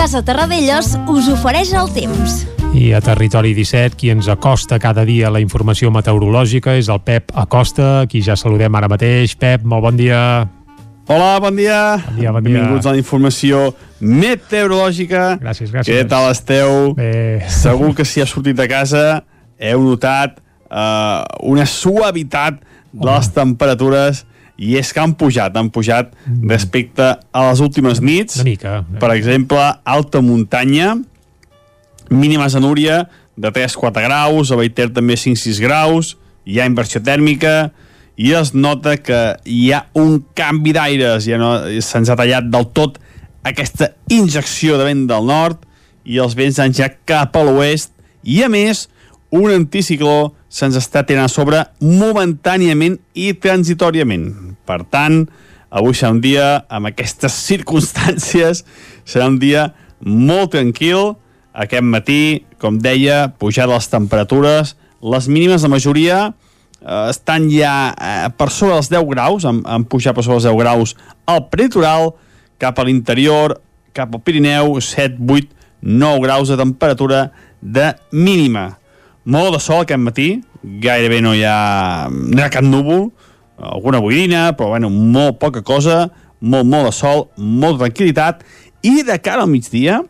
Casa 0.00 0.24
Terradellos 0.24 0.94
us 1.12 1.28
ofereix 1.36 1.76
el 1.76 1.92
temps. 1.92 2.55
I 2.76 2.92
a 2.92 3.00
Territori 3.00 3.54
17, 3.56 3.96
qui 3.96 4.10
ens 4.12 4.26
acosta 4.28 4.76
cada 4.78 5.00
dia 5.08 5.30
la 5.32 5.40
informació 5.40 5.88
meteorològica 5.94 6.74
és 6.76 6.90
el 6.92 7.00
Pep 7.00 7.32
Acosta, 7.32 8.04
qui 8.04 8.20
ja 8.20 8.36
saludem 8.36 8.74
ara 8.76 8.90
mateix. 8.92 9.32
Pep, 9.40 9.64
molt 9.64 9.86
bon 9.86 9.96
dia. 9.96 10.18
Hola, 11.08 11.38
bon 11.40 11.56
dia. 11.56 11.78
Bon 12.04 12.18
dia, 12.20 12.34
bon 12.36 12.44
dia. 12.44 12.52
Benvinguts 12.58 12.84
a 12.84 12.92
la 12.92 13.00
informació 13.00 13.62
meteorològica. 14.04 15.38
Gràcies, 15.40 15.72
gràcies. 15.72 15.88
Què 15.88 16.04
tal 16.10 16.28
esteu? 16.28 16.92
Bé. 17.00 17.40
Segur 17.48 17.94
que 17.96 18.04
si 18.04 18.20
heu 18.20 18.28
sortit 18.28 18.60
de 18.60 18.68
casa 18.68 19.06
heu 19.56 19.80
notat 19.80 20.36
uh, 20.68 21.24
una 21.48 21.64
suavitat 21.64 22.60
de 22.92 23.08
les 23.08 23.32
temperatures 23.32 24.26
i 24.60 24.76
és 24.76 24.92
que 24.92 25.00
han 25.00 25.16
pujat, 25.16 25.56
han 25.56 25.72
pujat 25.72 26.12
mm. 26.12 26.44
respecte 26.52 27.08
a 27.16 27.48
les 27.48 27.64
últimes 27.64 28.04
nits. 28.04 28.42
Una 28.42 28.50
mica. 28.52 28.78
Per 29.00 29.14
exemple, 29.16 29.64
alta 29.96 30.20
muntanya, 30.20 30.98
mínimes 32.10 32.54
a 32.54 32.60
Núria 32.60 33.06
de 33.36 33.52
3-4 33.52 34.04
graus, 34.06 34.50
a 34.50 34.56
Baiter 34.56 34.88
també 34.94 35.16
5-6 35.20 35.60
graus, 35.60 36.14
hi 36.46 36.60
ha 36.60 36.68
inversió 36.68 37.02
tèrmica 37.04 37.72
i 38.16 38.32
es 38.38 38.54
nota 38.54 38.96
que 38.96 39.20
hi 39.44 39.72
ha 39.72 39.86
un 39.98 40.22
canvi 40.34 40.72
d'aires, 40.76 41.26
ja 41.28 41.38
no 41.40 41.52
se'ns 41.84 42.10
ha 42.10 42.16
tallat 42.16 42.48
del 42.48 42.70
tot 42.72 43.00
aquesta 43.46 43.92
injecció 44.10 44.78
de 44.78 44.88
vent 44.88 45.06
del 45.10 45.26
nord 45.28 45.62
i 46.06 46.18
els 46.22 46.34
vents 46.38 46.58
han 46.62 46.74
ja 46.74 46.88
cap 47.08 47.36
a 47.36 47.44
l'oest 47.46 47.92
i 48.26 48.40
a 48.42 48.48
més 48.50 48.86
un 49.34 49.50
anticicló 49.52 50.32
se'ns 50.48 50.78
està 50.78 51.02
tenint 51.06 51.26
a 51.26 51.30
sobre 51.30 51.64
momentàniament 51.82 52.96
i 53.14 53.32
transitoriament. 53.42 54.30
Per 54.66 54.80
tant, 54.90 55.24
avui 55.70 55.94
serà 55.94 56.14
un 56.14 56.22
dia 56.24 56.46
amb 56.72 56.88
aquestes 56.90 57.34
circumstàncies, 57.50 58.64
serà 59.04 59.28
un 59.28 59.38
dia 59.42 59.68
molt 60.00 60.54
tranquil, 60.54 61.16
aquest 61.56 61.84
matí, 61.84 62.44
com 62.60 62.76
deia, 62.82 63.30
pujar 63.40 63.68
les 63.70 63.88
temperatures, 63.88 64.74
les 65.00 65.28
mínimes 65.28 65.64
de 65.64 65.70
majoria 65.72 66.18
eh, 66.28 67.08
estan 67.10 67.48
ja 67.52 67.74
eh, 67.96 68.28
per 68.36 68.50
sobre 68.52 68.76
dels 68.76 68.90
10 68.92 69.06
graus, 69.10 69.46
han, 69.48 69.62
han 69.64 69.86
pujat 69.88 70.16
per 70.16 70.24
sobre 70.26 70.40
els 70.40 70.48
10 70.48 70.58
graus 70.60 70.96
al 71.28 71.46
prelitoral, 71.52 72.12
cap 72.60 72.78
a 72.78 72.86
l'interior, 72.86 73.58
cap 73.96 74.12
al 74.12 74.22
Pirineu, 74.24 74.76
7, 74.80 75.20
8, 75.24 75.70
9 75.86 76.24
graus 76.24 76.52
de 76.52 76.58
temperatura 76.60 77.30
de 77.60 77.92
mínima. 78.12 78.76
Molt 79.24 79.56
de 79.56 79.60
sol 79.62 79.84
aquest 79.84 80.02
matí, 80.02 80.28
gairebé 80.62 81.22
no 81.24 81.32
hi 81.34 81.44
ha, 81.46 82.08
no 82.10 82.36
hi 82.36 82.44
ha 82.44 82.52
cap 82.52 82.64
núvol, 82.66 83.08
alguna 83.56 84.02
boirina, 84.04 84.50
però 84.56 84.74
bueno, 84.74 84.90
molt 84.90 85.40
poca 85.40 85.64
cosa, 85.64 86.06
molt, 86.40 86.68
molt 86.68 86.90
de 86.90 86.92
sol, 86.94 87.26
molt 87.36 87.78
de 87.78 87.86
tranquil·litat, 87.86 88.44
i 88.86 89.00
de 89.06 89.16
cara 89.24 89.46
al 89.46 89.50
migdia, 89.50 90.02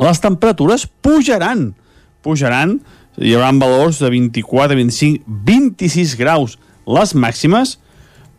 les 0.00 0.20
temperatures 0.22 0.86
pujaran, 1.04 1.70
pujaran, 2.24 2.78
hi 3.20 3.34
haurà 3.36 3.52
valors 3.60 4.00
de 4.00 4.10
24, 4.12 4.76
25, 4.78 5.24
26 5.46 6.16
graus 6.20 6.56
les 6.88 7.14
màximes, 7.14 7.76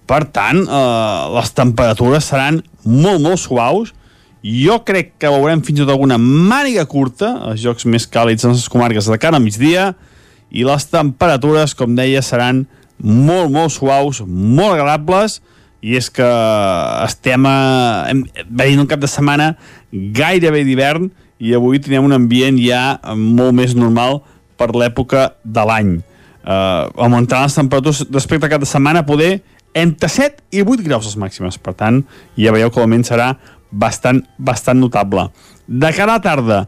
per 0.10 0.26
tant, 0.34 0.62
eh, 0.65 1.19
les 1.38 1.52
temperatures 1.56 2.26
seran 2.26 2.62
molt, 2.84 3.21
molt 3.21 3.39
suaus, 3.39 3.93
jo 4.41 4.80
crec 4.84 5.13
que 5.21 5.30
veurem 5.30 5.62
fins 5.62 5.80
i 5.80 5.84
tot 5.84 5.93
alguna 5.93 6.17
màniga 6.17 6.88
curta, 6.89 7.30
els 7.52 7.62
jocs 7.62 7.86
més 7.86 8.08
càlids 8.10 8.43
en 8.43 8.56
les 8.56 8.67
comarques 8.69 9.06
de 9.06 9.19
cara 9.21 9.38
al 9.38 9.45
migdia, 9.45 9.93
i 10.52 10.65
les 10.67 10.86
temperatures, 10.89 11.76
com 11.78 11.95
deia, 11.95 12.24
seran 12.26 12.65
molt, 13.00 13.52
molt 13.54 13.71
suaus, 13.71 14.19
molt 14.26 14.76
agradables, 14.76 15.39
i 15.82 15.95
és 15.97 16.10
que 16.13 16.28
estem 17.06 17.45
a, 17.50 17.58
hem, 18.10 18.26
veient 18.50 18.82
un 18.84 18.89
cap 18.89 19.02
de 19.02 19.10
setmana 19.10 19.56
gairebé 19.91 20.62
d'hivern 20.67 21.10
i 21.41 21.56
avui 21.58 21.82
tenim 21.82 22.06
un 22.06 22.13
ambient 22.15 22.60
ja 22.62 22.99
molt 23.17 23.56
més 23.58 23.73
normal 23.73 24.21
per 24.62 24.69
l'època 24.77 25.32
de 25.41 25.65
l'any. 25.65 25.95
Uh, 26.41 26.89
augmentaran 26.97 27.49
les 27.49 27.58
temperatures 27.58 28.04
respecte 28.13 28.45
a 28.45 28.54
cap 28.54 28.62
de 28.62 28.69
setmana 28.69 29.06
poder 29.06 29.39
entre 29.77 30.10
7 30.10 30.41
i 30.54 30.62
8 30.62 30.86
graus 30.86 31.08
les 31.10 31.17
màximes. 31.17 31.58
Per 31.58 31.73
tant, 31.77 32.01
ja 32.38 32.54
veieu 32.54 32.69
que 32.69 32.82
l'augment 32.82 33.06
serà 33.08 33.34
bastant, 33.71 34.21
bastant 34.38 34.82
notable. 34.82 35.30
De 35.65 35.91
cara 35.95 36.17
a 36.19 36.23
tarda, 36.23 36.65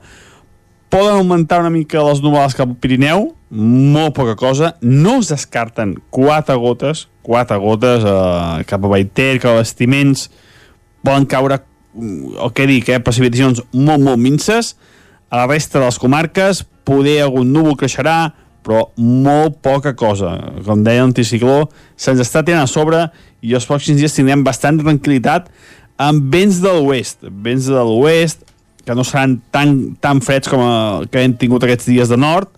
poden 0.93 1.19
augmentar 1.19 1.59
una 1.62 1.73
mica 1.73 2.03
les 2.05 2.21
nuvolades 2.23 2.55
cap 2.57 2.69
al 2.69 2.79
Pirineu, 2.79 3.31
molt 3.53 4.15
poca 4.17 4.38
cosa, 4.39 4.75
no 4.81 5.19
es 5.21 5.29
descarten 5.33 5.97
quatre 6.13 6.55
gotes, 6.57 7.07
quatre 7.25 7.57
gotes 7.62 8.05
eh, 8.05 8.63
cap 8.69 8.86
a 8.86 8.91
Baiter, 8.91 9.36
cap 9.41 9.55
a 9.55 9.62
Vestiments, 9.62 10.29
poden 11.05 11.27
caure, 11.29 11.59
el 11.95 12.53
que 12.56 12.67
dic, 12.69 12.89
eh, 12.89 13.01
precipitacions 13.03 13.62
molt, 13.73 14.01
molt 14.01 14.21
minces, 14.21 14.75
a 15.29 15.41
la 15.41 15.47
resta 15.47 15.79
de 15.79 15.86
les 15.86 15.99
comarques, 15.99 16.63
poder 16.86 17.21
algun 17.23 17.51
núvol 17.53 17.77
creixerà, 17.79 18.34
però 18.63 18.88
molt 18.97 19.60
poca 19.65 19.93
cosa. 19.95 20.36
Com 20.65 20.84
deia 20.86 21.03
l'anticicló, 21.03 21.67
se'ns 21.99 22.21
està 22.23 22.43
tenint 22.45 22.63
a 22.63 22.69
sobre 22.69 23.08
i 23.43 23.53
els 23.58 23.67
pròxims 23.67 23.99
dies 23.99 24.15
tindrem 24.15 24.43
bastant 24.45 24.79
tranquil·litat 24.79 25.49
amb 26.01 26.32
vents 26.34 26.62
de 26.63 26.71
l'oest, 26.71 27.25
vents 27.43 27.67
de 27.69 27.84
l'oest 27.84 28.45
que 28.86 28.95
no 28.95 29.03
seran 29.08 29.38
tan, 29.51 29.95
tan 30.03 30.21
freds 30.23 30.49
com 30.51 30.63
a, 30.63 30.73
que 31.12 31.21
hem 31.23 31.36
tingut 31.39 31.63
aquests 31.63 31.88
dies 31.88 32.12
de 32.12 32.19
nord, 32.19 32.49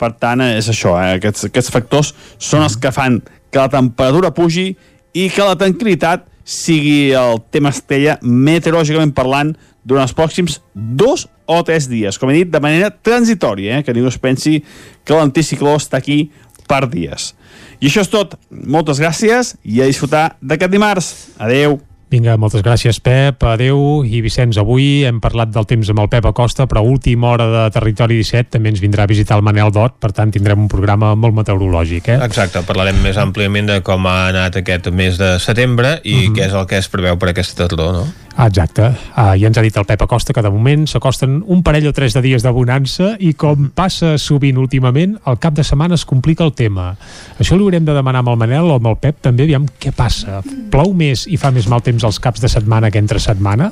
per 0.00 0.12
tant 0.20 0.42
és 0.44 0.68
això, 0.70 0.94
eh? 1.00 1.16
aquests, 1.18 1.48
aquests 1.50 1.72
factors 1.72 2.12
són 2.38 2.64
els 2.64 2.76
que 2.80 2.92
fan 2.94 3.20
que 3.52 3.60
la 3.60 3.70
temperatura 3.72 4.32
pugi 4.34 4.72
i 5.14 5.28
que 5.30 5.44
la 5.44 5.58
tranquil·litat 5.60 6.26
sigui 6.44 7.14
el 7.16 7.40
tema 7.50 7.72
estella 7.72 8.18
meteorològicament 8.22 9.14
parlant 9.16 9.54
durant 9.84 10.04
els 10.04 10.14
pròxims 10.16 10.60
dos 10.74 11.26
o 11.46 11.60
tres 11.64 11.88
dies, 11.90 12.18
com 12.20 12.30
he 12.30 12.40
dit, 12.42 12.52
de 12.52 12.60
manera 12.60 12.92
transitòria, 12.92 13.78
eh? 13.78 13.84
que 13.84 13.92
ningú 13.96 14.08
es 14.12 14.20
pensi 14.20 14.58
que 15.04 15.16
l'anticicló 15.16 15.74
està 15.76 16.00
aquí 16.00 16.28
per 16.68 16.84
dies. 16.92 17.32
I 17.80 17.90
això 17.90 18.04
és 18.04 18.12
tot. 18.12 18.38
Moltes 18.50 19.00
gràcies 19.02 19.54
i 19.64 19.82
a 19.82 19.88
disfrutar 19.88 20.36
d'aquest 20.40 20.72
dimarts. 20.72 21.10
Adeu. 21.36 21.80
Vinga, 22.14 22.36
moltes 22.38 22.62
gràcies, 22.62 23.00
Pep. 23.02 23.42
Adeu. 23.42 24.04
I 24.06 24.20
Vicenç, 24.22 24.60
avui 24.62 25.02
hem 25.08 25.18
parlat 25.22 25.50
del 25.50 25.66
temps 25.66 25.88
amb 25.90 26.04
el 26.04 26.10
Pep 26.12 26.28
Acosta, 26.30 26.68
però 26.70 26.84
a 26.84 26.86
última 26.86 27.32
hora 27.32 27.48
de 27.50 27.64
Territori 27.74 28.20
17 28.20 28.54
també 28.54 28.70
ens 28.70 28.82
vindrà 28.84 29.02
a 29.02 29.10
visitar 29.10 29.40
el 29.40 29.42
Manel 29.42 29.74
Dot, 29.74 29.96
per 29.98 30.12
tant 30.14 30.30
tindrem 30.30 30.62
un 30.62 30.70
programa 30.70 31.16
molt 31.18 31.34
meteorològic, 31.40 32.12
eh? 32.14 32.20
Exacte, 32.22 32.62
parlarem 32.68 33.02
més 33.02 33.18
àmpliament 33.18 33.72
de 33.72 33.80
com 33.82 34.06
ha 34.06 34.28
anat 34.28 34.60
aquest 34.62 34.92
mes 34.94 35.18
de 35.18 35.40
setembre 35.42 35.98
i 36.04 36.14
uh 36.14 36.20
-huh. 36.20 36.36
què 36.36 36.46
és 36.46 36.54
el 36.54 36.66
que 36.70 36.78
es 36.78 36.88
preveu 36.88 37.18
per 37.18 37.30
aquesta 37.30 37.66
tardor, 37.66 37.92
no? 37.92 38.06
Ah, 38.36 38.48
exacte. 38.48 38.82
Uh, 39.14 39.36
ja 39.38 39.46
ens 39.46 39.58
ha 39.58 39.62
dit 39.62 39.76
el 39.78 39.86
Pep 39.86 40.00
Acosta 40.02 40.34
que 40.34 40.42
de 40.42 40.50
moment 40.50 40.88
s'acosten 40.90 41.36
un 41.46 41.62
parell 41.62 41.86
o 41.86 41.92
tres 41.94 42.16
de 42.16 42.22
dies 42.24 42.42
de 42.42 42.50
bonança 42.50 43.12
i 43.22 43.30
com 43.38 43.68
passa 43.70 44.16
sovint 44.18 44.58
últimament, 44.58 45.14
al 45.24 45.38
cap 45.38 45.54
de 45.54 45.62
setmana 45.62 45.94
es 45.94 46.04
complica 46.04 46.42
el 46.44 46.52
tema. 46.52 46.96
Això 47.38 47.54
li 47.54 47.62
haurem 47.62 47.84
de 47.86 47.94
demanar 47.94 48.24
amb 48.24 48.32
el 48.34 48.40
Manel 48.42 48.72
o 48.72 48.78
amb 48.80 48.90
el 48.90 48.98
Pep 48.98 49.20
també, 49.22 49.46
aviam 49.46 49.68
què 49.78 49.92
passa. 49.94 50.42
Plou 50.72 50.92
més 50.98 51.28
i 51.30 51.38
fa 51.38 51.52
més 51.54 51.68
mal 51.70 51.84
temps 51.86 52.03
els 52.06 52.20
caps 52.22 52.42
de 52.44 52.50
setmana 52.52 52.90
que 52.92 53.00
entre 53.02 53.20
setmana? 53.22 53.70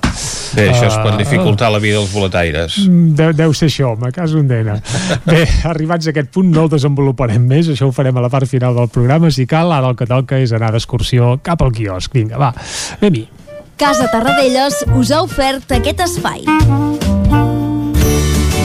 Bé, 0.56 0.68
això 0.70 0.88
es 0.88 0.96
pot 1.00 1.16
dificultar 1.20 1.70
la 1.72 1.80
vida 1.82 2.00
dels 2.00 2.12
boletaires. 2.12 2.78
De, 2.88 3.30
deu 3.36 3.54
ser 3.56 3.70
això, 3.70 3.92
me 4.00 4.12
caso 4.14 4.40
un 4.40 4.48
dena. 4.50 4.78
Bé, 5.28 5.44
arribats 5.68 6.08
a 6.08 6.14
aquest 6.14 6.32
punt 6.34 6.50
no 6.52 6.66
el 6.66 6.72
desenvoluparem 6.72 7.44
més, 7.52 7.70
això 7.72 7.88
ho 7.88 7.94
farem 7.94 8.18
a 8.18 8.24
la 8.24 8.32
part 8.32 8.50
final 8.50 8.76
del 8.78 8.90
programa, 8.92 9.30
si 9.30 9.46
cal, 9.50 9.72
ara 9.72 9.92
el 9.92 9.98
que 9.98 10.08
toca 10.08 10.40
és 10.42 10.52
anar 10.56 10.72
d'excursió 10.74 11.36
cap 11.44 11.62
al 11.64 11.72
quiosc. 11.76 12.12
Vinga, 12.12 12.40
va, 12.40 12.52
anem-hi. 13.00 13.26
Casa 13.80 14.06
Tarradellas 14.12 14.84
us 14.94 15.10
ha 15.10 15.24
ofert 15.24 15.72
aquest 15.78 16.04
espai. 16.04 17.51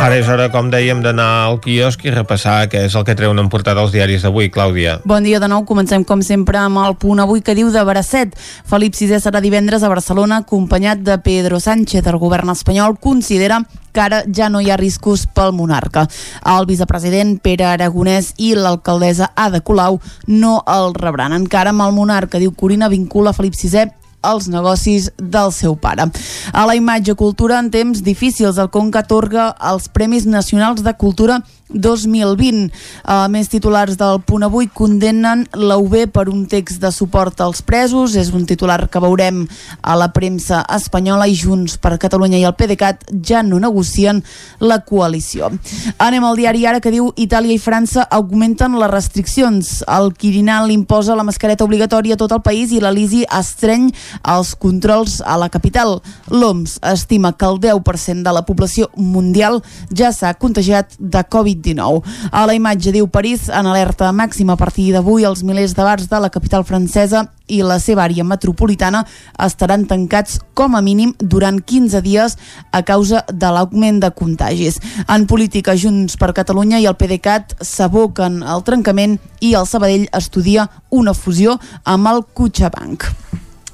Ara 0.00 0.16
és 0.16 0.28
hora, 0.32 0.46
com 0.48 0.70
dèiem, 0.72 1.02
d'anar 1.04 1.26
al 1.44 1.58
quiosc 1.60 2.00
i 2.06 2.12
repassar 2.14 2.70
què 2.72 2.86
és 2.86 2.94
el 2.96 3.02
que 3.04 3.12
treuen 3.18 3.36
en 3.42 3.50
portada 3.52 3.82
els 3.84 3.92
diaris 3.92 4.22
d'avui, 4.24 4.48
Clàudia. 4.48 4.94
Bon 5.04 5.20
dia 5.20 5.36
de 5.42 5.48
nou, 5.52 5.66
comencem 5.68 6.06
com 6.08 6.22
sempre 6.24 6.56
amb 6.56 6.80
el 6.80 6.96
punt 6.96 7.20
avui 7.20 7.42
que 7.44 7.52
diu 7.58 7.68
de 7.68 7.82
Bracet. 7.84 8.32
Felip 8.64 8.96
VI 8.96 9.20
serà 9.20 9.44
divendres 9.44 9.84
a 9.84 9.92
Barcelona 9.92 10.40
acompanyat 10.40 11.04
de 11.04 11.18
Pedro 11.20 11.60
Sánchez. 11.60 12.00
El 12.08 12.16
govern 12.16 12.48
espanyol 12.48 12.96
considera 12.96 13.60
que 13.92 14.00
ara 14.00 14.22
ja 14.24 14.48
no 14.48 14.64
hi 14.64 14.72
ha 14.72 14.80
riscos 14.80 15.26
pel 15.28 15.52
monarca. 15.52 16.06
El 16.48 16.64
vicepresident 16.64 17.36
Pere 17.44 17.68
Aragonès 17.68 18.32
i 18.38 18.54
l'alcaldessa 18.56 19.34
Ada 19.36 19.60
Colau 19.60 20.00
no 20.32 20.62
el 20.64 20.94
rebran. 20.96 21.36
Encara 21.36 21.76
amb 21.76 21.84
el 21.84 21.92
monarca, 21.92 22.40
diu 22.40 22.56
Corina, 22.56 22.88
vincula 22.88 23.36
Felip 23.36 23.52
VI 23.52 23.99
els 24.22 24.48
negocis 24.52 25.10
del 25.16 25.52
seu 25.52 25.76
pare. 25.76 26.10
A 26.52 26.66
la 26.68 26.76
imatge 26.76 27.14
cultura 27.14 27.58
en 27.58 27.70
temps 27.70 28.02
difícils, 28.04 28.58
el 28.58 28.70
Conca 28.70 29.04
atorga 29.04 29.50
els 29.72 29.88
Premis 29.88 30.26
Nacionals 30.26 30.84
de 30.84 30.94
Cultura 30.94 31.40
2020. 31.72 32.70
Uh, 33.04 33.26
més 33.30 33.48
titulars 33.50 33.96
del 33.98 34.20
punt 34.26 34.44
avui 34.46 34.68
condemnen 34.74 35.44
la 35.54 35.78
UB 35.80 35.94
per 36.12 36.26
un 36.30 36.44
text 36.50 36.80
de 36.82 36.90
suport 36.94 37.40
als 37.40 37.62
presos. 37.62 38.16
És 38.18 38.32
un 38.34 38.46
titular 38.46 38.88
que 38.90 39.02
veurem 39.02 39.44
a 39.82 39.96
la 39.98 40.10
premsa 40.12 40.64
espanyola 40.74 41.28
i 41.30 41.36
Junts 41.38 41.78
per 41.80 41.96
Catalunya 42.02 42.40
i 42.40 42.46
el 42.48 42.56
PDeCAT 42.58 43.06
ja 43.26 43.44
no 43.46 43.60
negocien 43.62 44.22
la 44.60 44.80
coalició. 44.84 45.50
Anem 45.98 46.26
al 46.26 46.38
diari 46.38 46.66
ara 46.66 46.82
que 46.82 46.92
diu 46.92 47.10
Itàlia 47.16 47.54
i 47.54 47.62
França 47.62 48.06
augmenten 48.10 48.76
les 48.80 48.90
restriccions. 48.90 49.80
El 49.88 50.12
Quirinal 50.18 50.70
imposa 50.74 51.16
la 51.16 51.26
mascareta 51.26 51.64
obligatòria 51.64 52.18
a 52.18 52.20
tot 52.20 52.34
el 52.34 52.42
país 52.42 52.74
i 52.74 52.82
l'Elisi 52.82 53.22
estreny 53.38 53.90
els 54.22 54.54
controls 54.54 55.20
a 55.24 55.36
la 55.40 55.48
capital. 55.48 55.98
L'OMS 56.30 56.78
estima 56.92 57.32
que 57.32 57.46
el 57.46 57.60
10% 57.60 58.22
de 58.26 58.32
la 58.34 58.44
població 58.46 58.90
mundial 58.96 59.60
ja 59.90 60.12
s'ha 60.12 60.34
contagiat 60.34 60.96
de 60.98 61.24
Covid-19. 61.24 62.02
A 62.32 62.46
la 62.46 62.54
imatge 62.54 62.92
diu 62.94 63.08
París 63.08 63.48
en 63.48 63.66
alerta 63.66 64.12
màxima 64.12 64.54
a 64.54 64.60
partir 64.60 64.90
d'avui 64.94 65.26
els 65.28 65.44
milers 65.44 65.74
de 65.76 65.86
bars 65.86 66.08
de 66.10 66.20
la 66.20 66.30
capital 66.30 66.64
francesa 66.64 67.26
i 67.50 67.60
la 67.66 67.78
seva 67.82 68.04
àrea 68.06 68.24
metropolitana 68.26 69.02
estaran 69.44 69.86
tancats 69.90 70.38
com 70.54 70.76
a 70.76 70.82
mínim 70.84 71.14
durant 71.18 71.60
15 71.60 72.02
dies 72.06 72.36
a 72.72 72.82
causa 72.86 73.24
de 73.28 73.50
l'augment 73.50 74.00
de 74.02 74.12
contagis. 74.14 74.78
En 75.08 75.26
política, 75.26 75.76
Junts 75.76 76.16
per 76.20 76.32
Catalunya 76.36 76.80
i 76.80 76.86
el 76.90 76.98
PDeCAT 77.00 77.58
s'aboquen 77.60 78.42
al 78.42 78.64
trencament 78.66 79.18
i 79.40 79.54
el 79.58 79.66
Sabadell 79.66 80.08
estudia 80.16 80.68
una 80.90 81.14
fusió 81.14 81.58
amb 81.84 82.14
el 82.14 82.24
Cuchabank. 82.34 83.29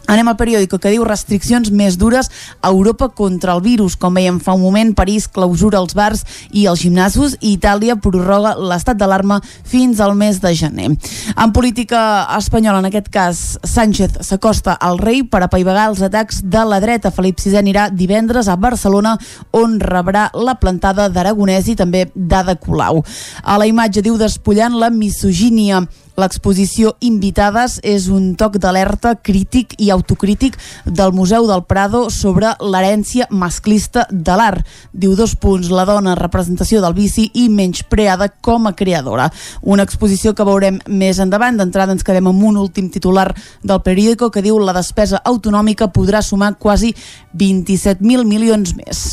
Anem 0.07 0.29
al 0.31 0.37
periòdico 0.38 0.79
que 0.79 0.92
diu 0.95 1.05
restriccions 1.07 1.73
més 1.75 1.97
dures 1.99 2.29
a 2.61 2.71
Europa 2.71 3.09
contra 3.09 3.57
el 3.57 3.62
virus. 3.64 3.97
Com 3.99 4.14
veiem 4.14 4.38
fa 4.38 4.55
un 4.55 4.62
moment, 4.62 4.92
París 4.95 5.27
clausura 5.27 5.81
els 5.83 5.97
bars 5.99 6.23
i 6.53 6.66
els 6.71 6.85
gimnasos 6.85 7.35
i 7.40 7.57
Itàlia 7.57 7.97
prorroga 7.99 8.55
l'estat 8.55 9.01
d'alarma 9.01 9.40
fins 9.66 10.01
al 10.01 10.14
mes 10.14 10.38
de 10.42 10.55
gener. 10.55 10.92
En 11.35 11.53
política 11.53 12.27
espanyola, 12.37 12.85
en 12.85 12.90
aquest 12.90 13.11
cas, 13.11 13.42
Sánchez 13.66 14.21
s'acosta 14.29 14.77
al 14.79 15.01
rei 15.03 15.25
per 15.27 15.42
apaivagar 15.42 15.88
els 15.90 16.05
atacs 16.07 16.42
de 16.45 16.62
la 16.64 16.81
dreta. 16.81 17.11
Felip 17.11 17.42
VI 17.42 17.59
anirà 17.59 17.88
divendres 17.90 18.47
a 18.49 18.57
Barcelona 18.57 19.16
on 19.59 19.81
rebrà 19.83 20.29
la 20.35 20.55
plantada 20.61 21.09
d'Aragonès 21.11 21.73
i 21.73 21.77
també 21.77 22.07
d'Ada 22.14 22.55
Colau. 22.62 23.03
A 23.42 23.59
la 23.59 23.66
imatge 23.66 24.05
diu 24.07 24.19
despullant 24.21 24.79
la 24.79 24.90
misogínia 24.95 25.83
L'exposició 26.17 26.95
Invitades 27.05 27.77
és 27.85 28.07
un 28.09 28.31
toc 28.41 28.57
d'alerta 28.63 29.15
crític 29.21 29.75
i 29.77 29.91
autocrític 29.93 30.57
del 30.87 31.13
Museu 31.13 31.45
del 31.49 31.67
Prado 31.69 32.07
sobre 32.11 32.55
l'herència 32.61 33.29
masclista 33.31 34.07
de 34.11 34.39
l'art. 34.39 34.65
Diu 34.97 35.13
dos 35.19 35.37
punts, 35.37 35.69
la 35.69 35.85
dona, 35.85 36.17
representació 36.17 36.81
del 36.81 36.97
vici 36.97 37.29
i 37.35 37.51
menyspreada 37.53 38.31
com 38.41 38.67
a 38.67 38.73
creadora. 38.73 39.29
Una 39.61 39.85
exposició 39.85 40.33
que 40.35 40.49
veurem 40.49 40.81
més 40.89 41.21
endavant. 41.21 41.61
D'entrada 41.61 41.93
ens 41.93 42.05
quedem 42.07 42.33
amb 42.33 42.49
un 42.49 42.57
últim 42.65 42.89
titular 42.91 43.29
del 43.63 43.85
periòdico 43.85 44.33
que 44.33 44.45
diu 44.45 44.57
la 44.59 44.77
despesa 44.77 45.21
autonòmica 45.25 45.93
podrà 45.93 46.25
sumar 46.25 46.55
quasi 46.57 46.95
27.000 47.37 48.25
milions 48.25 48.73
més. 48.81 49.09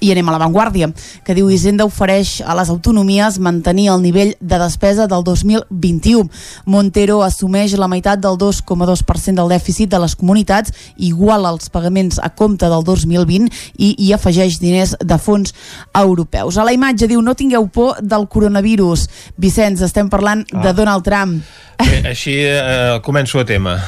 I 0.00 0.12
anem 0.12 0.28
a 0.28 0.34
l'avantguàrdia, 0.34 0.90
que 1.26 1.34
diu 1.34 1.50
Hisenda 1.50 1.86
ofereix 1.88 2.38
a 2.46 2.54
les 2.58 2.70
autonomies 2.70 3.38
mantenir 3.42 3.88
el 3.92 4.02
nivell 4.02 4.34
de 4.40 4.58
despesa 4.60 5.08
del 5.10 5.24
2021. 5.26 6.28
Montero 6.66 7.20
assumeix 7.26 7.74
la 7.78 7.88
meitat 7.90 8.22
del 8.22 8.38
2,2% 8.38 9.34
del 9.38 9.52
dèficit 9.54 9.90
de 9.90 10.00
les 10.02 10.14
comunitats, 10.16 10.74
igual 10.96 11.46
als 11.46 11.70
pagaments 11.70 12.20
a 12.22 12.30
compte 12.30 12.68
del 12.70 12.84
2020 12.86 13.50
i 13.78 13.94
hi 13.98 14.12
afegeix 14.14 14.60
diners 14.62 14.94
de 15.00 15.18
fons 15.18 15.54
europeus. 15.94 16.58
A 16.58 16.66
la 16.66 16.74
imatge 16.76 17.08
diu 17.10 17.22
no 17.22 17.34
tingueu 17.34 17.68
por 17.68 17.98
del 18.02 18.28
coronavirus. 18.30 19.08
Vicenç, 19.36 19.82
estem 19.86 20.10
parlant 20.10 20.44
ah. 20.52 20.62
de 20.66 20.74
Donald 20.74 21.06
Trump. 21.06 21.42
Bé, 21.78 22.02
així 22.10 22.40
eh, 22.42 22.98
començo 23.06 23.38
a 23.42 23.46
tema. 23.46 23.78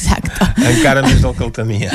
Exacte. 0.00 0.48
Encara 0.70 1.04
més 1.04 1.20
del 1.20 1.34
que 1.36 1.44
el 1.44 1.52
temia. 1.52 1.90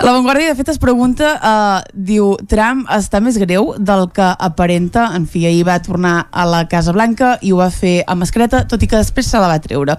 La 0.00 0.12
Vanguardia, 0.12 0.52
de 0.52 0.56
fet, 0.58 0.70
es 0.72 0.80
pregunta, 0.80 1.34
eh, 1.36 1.92
diu, 2.08 2.34
Trump 2.48 2.86
està 2.92 3.20
més 3.20 3.36
greu 3.40 3.74
del 3.78 4.08
que 4.16 4.28
aparenta, 4.48 5.10
en 5.16 5.26
fi, 5.28 5.46
ahir 5.48 5.66
va 5.68 5.78
tornar 5.84 6.16
a 6.32 6.46
la 6.48 6.64
Casa 6.68 6.94
Blanca 6.96 7.36
i 7.42 7.52
ho 7.52 7.60
va 7.60 7.70
fer 7.72 7.98
amb 8.06 8.24
mascareta, 8.24 8.64
tot 8.68 8.82
i 8.82 8.88
que 8.88 9.00
després 9.00 9.28
se 9.28 9.40
la 9.42 9.50
va 9.52 9.60
treure. 9.60 9.98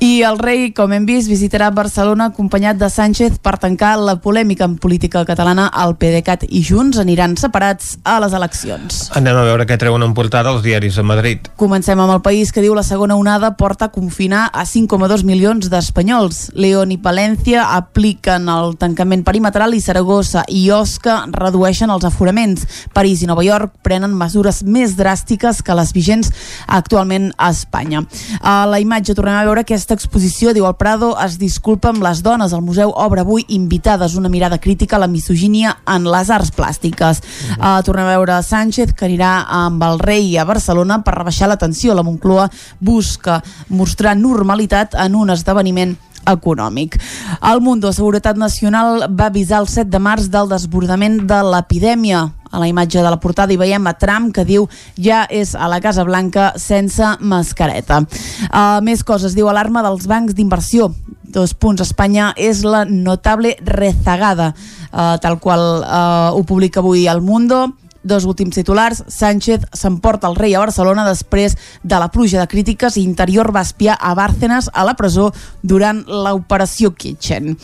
I 0.00 0.22
el 0.22 0.36
rei, 0.38 0.68
com 0.70 0.92
hem 0.94 1.02
vist, 1.08 1.26
visitarà 1.26 1.72
Barcelona 1.74 2.28
acompanyat 2.30 2.76
de 2.78 2.86
Sánchez 2.86 3.40
per 3.42 3.56
tancar 3.58 3.96
la 3.98 4.14
polèmica 4.22 4.62
en 4.62 4.76
política 4.78 5.24
catalana. 5.26 5.64
El 5.74 5.96
PDeCAT 5.98 6.44
i 6.54 6.60
Junts 6.62 7.00
aniran 7.02 7.34
separats 7.34 7.96
a 8.06 8.20
les 8.22 8.36
eleccions. 8.38 8.98
Anem 9.18 9.34
a 9.34 9.42
veure 9.48 9.66
què 9.66 9.74
treuen 9.80 10.06
en 10.06 10.14
portada 10.14 10.52
els 10.54 10.62
diaris 10.62 10.94
de 11.00 11.02
Madrid. 11.02 11.48
Comencem 11.58 11.98
amb 11.98 12.14
el 12.14 12.20
país 12.22 12.52
que 12.54 12.62
diu 12.62 12.76
la 12.78 12.84
segona 12.86 13.16
onada 13.18 13.56
porta 13.58 13.88
a 13.88 13.90
confinar 13.90 14.44
a 14.52 14.62
5,2 14.70 15.24
milions 15.26 15.66
d'espanyols. 15.66 16.52
León 16.54 16.94
i 16.94 17.00
Palència 17.02 17.66
apliquen 17.74 18.46
el 18.54 18.76
tancament 18.78 19.26
perimetral 19.26 19.74
i 19.74 19.82
Saragossa 19.82 20.46
i 20.46 20.62
Osca 20.70 21.24
redueixen 21.34 21.90
els 21.90 22.06
aforaments. 22.06 22.86
París 22.94 23.26
i 23.26 23.30
Nova 23.32 23.42
York 23.42 23.82
prenen 23.82 24.14
mesures 24.14 24.62
més 24.62 24.94
dràstiques 24.94 25.58
que 25.66 25.74
les 25.74 25.90
vigents 25.90 26.30
actualment 26.68 27.32
a 27.34 27.50
Espanya. 27.50 28.06
A 28.38 28.62
la 28.70 28.78
imatge 28.78 29.18
tornem 29.18 29.34
a 29.34 29.44
veure 29.50 29.66
aquesta 29.66 29.87
exposició, 29.94 30.52
diu 30.56 30.66
el 30.68 30.76
Prado, 30.80 31.12
es 31.24 31.38
disculpa 31.40 31.92
amb 31.92 32.02
les 32.04 32.22
dones. 32.26 32.52
El 32.52 32.64
museu 32.66 32.92
obre 32.96 33.22
avui 33.24 33.44
invitades 33.54 34.16
una 34.18 34.28
mirada 34.28 34.58
crítica 34.58 34.96
a 34.96 35.02
la 35.02 35.08
misogínia 35.08 35.76
en 35.86 36.08
les 36.10 36.30
arts 36.30 36.52
plàstiques. 36.56 37.22
Uh, 37.58 37.78
tornem 37.86 38.08
a 38.08 38.16
veure 38.16 38.40
Sánchez, 38.42 38.92
que 38.96 39.06
anirà 39.08 39.44
amb 39.60 39.82
el 39.86 40.02
rei 40.02 40.36
a 40.38 40.46
Barcelona 40.48 41.00
per 41.04 41.16
rebaixar 41.18 41.48
la 41.48 41.60
tensió. 41.60 41.94
La 41.94 42.06
Moncloa 42.06 42.50
busca 42.80 43.42
mostrar 43.68 44.16
normalitat 44.18 44.98
en 44.98 45.16
un 45.16 45.30
esdeveniment 45.34 45.96
econòmic. 46.28 46.98
El 47.42 47.60
Mundo 47.60 47.92
Seguretat 47.92 48.36
Nacional 48.36 49.06
va 49.08 49.28
avisar 49.32 49.62
el 49.62 49.68
7 49.68 49.90
de 49.90 50.00
març 50.02 50.28
del 50.32 50.50
desbordament 50.50 51.22
de 51.28 51.40
l'epidèmia. 51.52 52.28
A 52.50 52.60
la 52.60 52.68
imatge 52.68 53.02
de 53.02 53.10
la 53.10 53.20
portada 53.20 53.52
hi 53.52 53.58
veiem 53.60 53.86
a 53.86 53.94
Trump 54.00 54.32
que 54.34 54.46
diu 54.48 54.68
ja 54.96 55.24
és 55.30 55.54
a 55.54 55.68
la 55.68 55.80
Casa 55.84 56.04
Blanca 56.08 56.52
sense 56.56 57.16
mascareta. 57.20 58.02
Uh, 58.48 58.78
més 58.84 59.04
coses, 59.04 59.36
diu 59.36 59.48
alarma 59.48 59.84
dels 59.86 60.08
bancs 60.08 60.36
d'inversió. 60.36 60.92
Dos 61.28 61.52
punts, 61.52 61.84
Espanya 61.84 62.32
és 62.40 62.62
la 62.64 62.86
notable 62.88 63.56
rezagada, 63.60 64.54
uh, 64.92 65.18
tal 65.20 65.36
qual 65.42 65.82
uh, 65.82 66.32
ho 66.32 66.42
publica 66.48 66.80
avui 66.80 67.06
el 67.06 67.20
Mundo 67.20 67.66
Dos 68.02 68.24
últims 68.24 68.54
titulars, 68.54 69.02
Sánchez 69.08 69.66
s'emporta 69.74 70.28
el 70.28 70.36
rei 70.38 70.54
a 70.54 70.62
Barcelona 70.62 71.02
després 71.08 71.56
de 71.82 71.98
la 71.98 72.08
pluja 72.14 72.38
de 72.40 72.46
crítiques 72.46 72.96
i 72.96 73.02
Interior 73.02 73.50
va 73.54 73.64
espiar 73.66 73.98
a 74.00 74.14
Bárcenas 74.14 74.70
a 74.72 74.84
la 74.86 74.94
presó 74.94 75.32
durant 75.62 76.04
l'operació 76.06 76.94
Kitchen. 76.94 77.56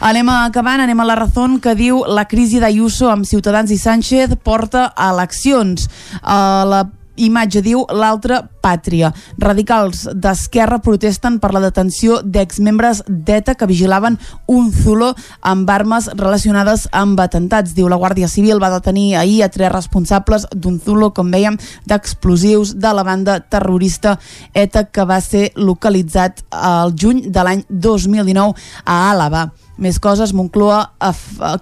Anem 0.00 0.32
acabant, 0.32 0.80
anem 0.80 1.00
a 1.00 1.08
la 1.08 1.18
raó 1.20 1.46
que 1.60 1.74
diu 1.76 2.04
la 2.08 2.24
crisi 2.30 2.60
d'Ayuso 2.62 3.10
amb 3.10 3.28
Ciutadans 3.28 3.70
i 3.70 3.78
Sánchez 3.78 4.38
porta 4.42 4.92
a 4.96 5.10
eleccions. 5.12 5.88
Uh, 6.22 6.64
la 6.70 6.84
imatge 7.16 7.62
diu 7.64 7.84
l'altra 7.90 8.42
pàtria. 8.64 9.10
Radicals 9.38 10.06
d'Esquerra 10.14 10.80
protesten 10.84 11.38
per 11.40 11.52
la 11.54 11.62
detenció 11.62 12.20
d'exmembres 12.24 13.02
d'ETA 13.08 13.54
que 13.58 13.68
vigilaven 13.70 14.18
un 14.46 14.70
zulo 14.72 15.12
amb 15.40 15.70
armes 15.70 16.08
relacionades 16.14 16.88
amb 16.92 17.20
atentats. 17.20 17.74
Diu 17.76 17.88
la 17.88 17.98
Guàrdia 18.00 18.28
Civil 18.28 18.62
va 18.62 18.72
detenir 18.74 19.14
ahir 19.20 19.42
a 19.44 19.50
tres 19.52 19.72
responsables 19.72 20.48
d'un 20.54 20.80
zulo, 20.80 21.12
com 21.14 21.30
veiem, 21.30 21.58
d'explosius 21.86 22.76
de 22.80 22.94
la 22.94 23.04
banda 23.04 23.40
terrorista 23.40 24.18
ETA 24.54 24.86
que 24.90 25.04
va 25.04 25.20
ser 25.20 25.50
localitzat 25.56 26.44
al 26.50 26.94
juny 26.96 27.28
de 27.30 27.44
l'any 27.44 27.66
2019 27.68 28.54
a 28.84 28.98
Àlava. 29.12 29.50
Més 29.76 29.98
coses, 29.98 30.32
Moncloa 30.36 30.84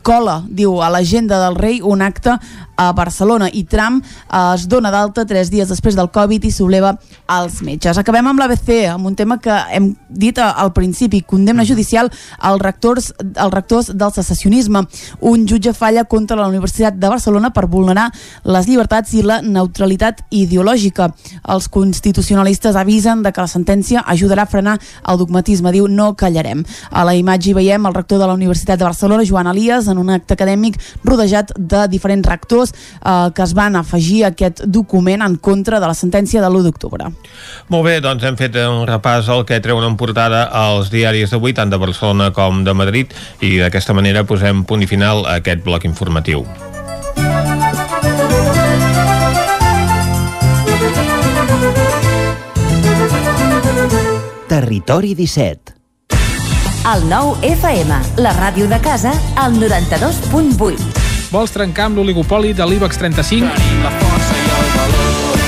cola, 0.05 0.43
diu, 0.49 0.77
a 0.85 0.91
l'agenda 0.93 1.39
del 1.47 1.57
rei 1.57 1.81
un 1.81 2.03
acte 2.05 2.37
a 2.77 2.93
Barcelona 2.93 3.49
i 3.53 3.65
Trump 3.65 4.03
eh, 4.03 4.55
es 4.55 4.67
dona 4.69 4.91
d'alta 4.93 5.25
tres 5.29 5.51
dies 5.53 5.69
després 5.71 5.97
del 5.97 6.11
Covid 6.13 6.45
i 6.45 6.51
s'obleva 6.53 6.95
als 7.31 7.61
metges. 7.65 7.99
Acabem 7.99 8.29
amb 8.29 8.41
l'ABC, 8.41 8.71
amb 8.93 9.07
un 9.09 9.17
tema 9.17 9.39
que 9.43 9.55
hem 9.73 9.93
dit 10.09 10.39
al 10.43 10.73
principi, 10.77 11.23
condemna 11.29 11.65
judicial 11.69 12.11
als 12.39 12.63
rectors, 12.63 13.13
als 13.37 13.55
rectors 13.55 13.93
del 13.95 14.13
secessionisme. 14.13 14.85
Un 15.21 15.47
jutge 15.49 15.73
falla 15.77 16.05
contra 16.05 16.37
la 16.37 16.49
Universitat 16.51 16.99
de 16.99 17.09
Barcelona 17.13 17.53
per 17.55 17.69
vulnerar 17.71 18.09
les 18.45 18.69
llibertats 18.69 19.15
i 19.15 19.23
la 19.25 19.41
neutralitat 19.43 20.25
ideològica. 20.31 21.13
Els 21.49 21.69
constitucionalistes 21.73 22.77
avisen 22.77 23.23
de 23.23 23.33
que 23.33 23.45
la 23.45 23.51
sentència 23.51 24.05
ajudarà 24.07 24.47
a 24.47 24.51
frenar 24.51 24.79
el 25.09 25.21
dogmatisme. 25.21 25.73
Diu, 25.73 25.89
no 25.89 26.13
callarem. 26.17 26.65
A 26.91 27.05
la 27.09 27.17
imatge 27.17 27.53
hi 27.53 27.57
veiem 27.57 27.87
el 27.87 27.97
rector 28.03 28.19
de 28.19 28.27
la 28.27 28.35
Universitat 28.35 28.79
de 28.79 28.85
Barcelona, 28.85 29.23
Joan 29.25 29.47
Elias, 29.47 29.87
en 29.89 29.99
un 29.99 30.11
acte 30.11 30.35
acadèmic 30.35 30.79
rodejat 31.05 31.53
de 31.57 31.87
diferents 31.89 32.27
rectors 32.27 32.73
eh, 32.75 33.31
que 33.35 33.43
es 33.43 33.55
van 33.55 33.77
afegir 33.79 34.25
a 34.25 34.33
aquest 34.33 34.65
document 34.67 35.23
en 35.23 35.37
contra 35.37 35.79
de 35.81 35.87
la 35.87 35.95
sentència 35.95 36.43
de 36.43 36.51
l'1 36.51 36.67
d'octubre. 36.67 37.11
Molt 37.71 37.87
bé, 37.87 38.01
doncs 38.03 38.25
hem 38.27 38.37
fet 38.37 38.59
un 38.67 38.87
repàs 38.89 39.31
al 39.31 39.47
que 39.47 39.61
treuen 39.63 39.87
en 39.87 39.97
portada 39.97 40.45
als 40.51 40.91
diaris 40.91 41.31
d'avui, 41.31 41.55
tant 41.55 41.71
de 41.71 41.79
Barcelona 41.79 42.33
com 42.35 42.65
de 42.67 42.75
Madrid, 42.75 43.15
i 43.41 43.59
d'aquesta 43.63 43.95
manera 43.95 44.27
posem 44.27 44.65
punt 44.67 44.83
i 44.83 44.91
final 44.91 45.27
a 45.27 45.39
aquest 45.39 45.63
bloc 45.63 45.87
informatiu. 45.87 46.43
Territori 54.49 55.15
17 55.15 55.82
El 56.83 57.05
nou 57.07 57.37
FM, 57.47 57.95
la 58.19 58.33
ràdio 58.35 58.67
de 58.67 58.81
casa, 58.83 59.13
al 59.39 59.55
92.8. 59.55 61.31
Vols 61.31 61.55
trencar 61.55 61.87
amb 61.87 62.01
l'oligopoli 62.01 62.51
de 62.59 62.67
l'IBEX 62.67 62.99
35? 62.99 64.02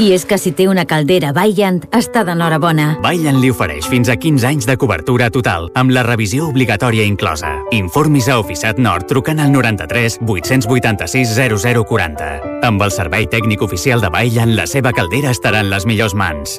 I 0.00 0.14
és 0.16 0.22
que 0.24 0.38
si 0.40 0.54
té 0.56 0.64
una 0.64 0.86
caldera 0.88 1.28
Vaillant, 1.36 1.82
està 1.92 2.22
d'enhorabona. 2.24 2.94
Vaillant 3.04 3.36
li 3.42 3.50
ofereix 3.52 3.84
fins 3.84 4.08
a 4.08 4.16
15 4.16 4.46
anys 4.48 4.68
de 4.68 4.78
cobertura 4.80 5.28
total, 5.28 5.68
amb 5.76 5.92
la 5.92 6.06
revisió 6.06 6.46
obligatòria 6.48 7.04
inclosa. 7.04 7.52
Informis 7.76 8.30
a 8.32 8.38
Oficiat 8.40 8.80
Nord 8.80 9.10
trucant 9.12 9.44
al 9.44 9.52
93 9.52 10.22
886 10.24 11.36
0040. 11.36 12.32
Amb 12.64 12.88
el 12.88 12.96
servei 12.96 13.28
tècnic 13.28 13.60
oficial 13.60 14.00
de 14.00 14.08
Vaillant, 14.08 14.56
la 14.56 14.64
seva 14.64 14.96
caldera 14.96 15.36
estarà 15.36 15.60
en 15.60 15.68
les 15.68 15.84
millors 15.84 16.16
mans. 16.16 16.56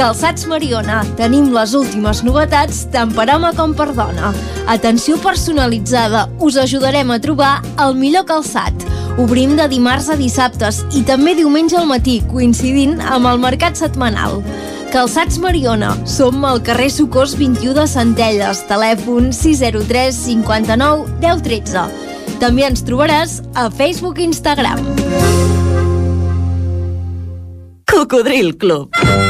Calçats 0.00 0.46
Mariona. 0.48 1.02
Tenim 1.18 1.50
les 1.54 1.74
últimes 1.76 2.22
novetats 2.24 2.86
tant 2.90 3.12
per 3.14 3.28
home 3.30 3.50
com 3.54 3.76
per 3.76 3.92
dona. 3.92 4.32
Atenció 4.66 5.20
personalitzada. 5.20 6.24
Us 6.40 6.56
ajudarem 6.56 7.12
a 7.12 7.20
trobar 7.20 7.58
el 7.84 7.94
millor 8.00 8.24
calçat. 8.26 8.72
Obrim 9.20 9.52
de 9.52 9.66
dimarts 9.68 10.06
a 10.08 10.14
dissabtes 10.16 10.78
i 10.96 11.02
també 11.04 11.34
diumenge 11.36 11.76
al 11.76 11.84
matí, 11.88 12.20
coincidint 12.30 13.02
amb 13.04 13.28
el 13.28 13.40
mercat 13.42 13.76
setmanal. 13.76 14.38
Calçats 14.94 15.36
Mariona. 15.42 15.90
Som 16.08 16.40
al 16.48 16.62
carrer 16.64 16.88
Socors 16.94 17.34
21 17.36 17.74
de 17.76 17.84
Centelles. 17.90 18.64
Telèfon 18.70 19.28
603 19.36 20.22
59 20.24 21.20
10 21.20 21.44
13. 21.50 21.84
També 22.40 22.64
ens 22.70 22.80
trobaràs 22.88 23.42
a 23.52 23.68
Facebook 23.68 24.22
i 24.24 24.30
Instagram. 24.30 24.80
Cocodril 27.92 28.56
Club. 28.56 29.29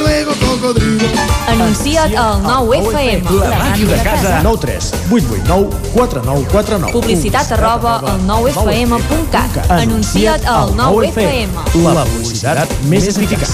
cocodrilo. 0.61 1.07
Anuncia't 1.47 2.15
al 2.15 2.41
9FM. 2.43 3.25
La 3.39 3.57
ràdio 3.57 3.87
de 3.87 3.97
casa. 4.03 4.41
9 4.43 4.57
3 4.61 4.93
8 5.11 5.25
8 5.31 5.47
9 5.47 5.69
4 5.93 6.21
9 6.25 6.45
4 6.51 6.77
9. 6.79 6.91
Publicitat 6.91 7.51
arroba 7.51 7.97
al 7.99 8.21
9FM.cat. 8.27 9.71
Anuncia't 9.71 10.45
al 10.45 10.75
9FM. 10.77 11.49
La 11.93 12.05
publicitat 12.05 12.69
més 12.89 13.09
eficaç. 13.09 13.49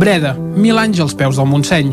Breda, 0.00 0.32
mil 0.56 0.78
anys 0.80 1.00
als 1.04 1.14
peus 1.14 1.36
del 1.36 1.46
Montseny. 1.46 1.92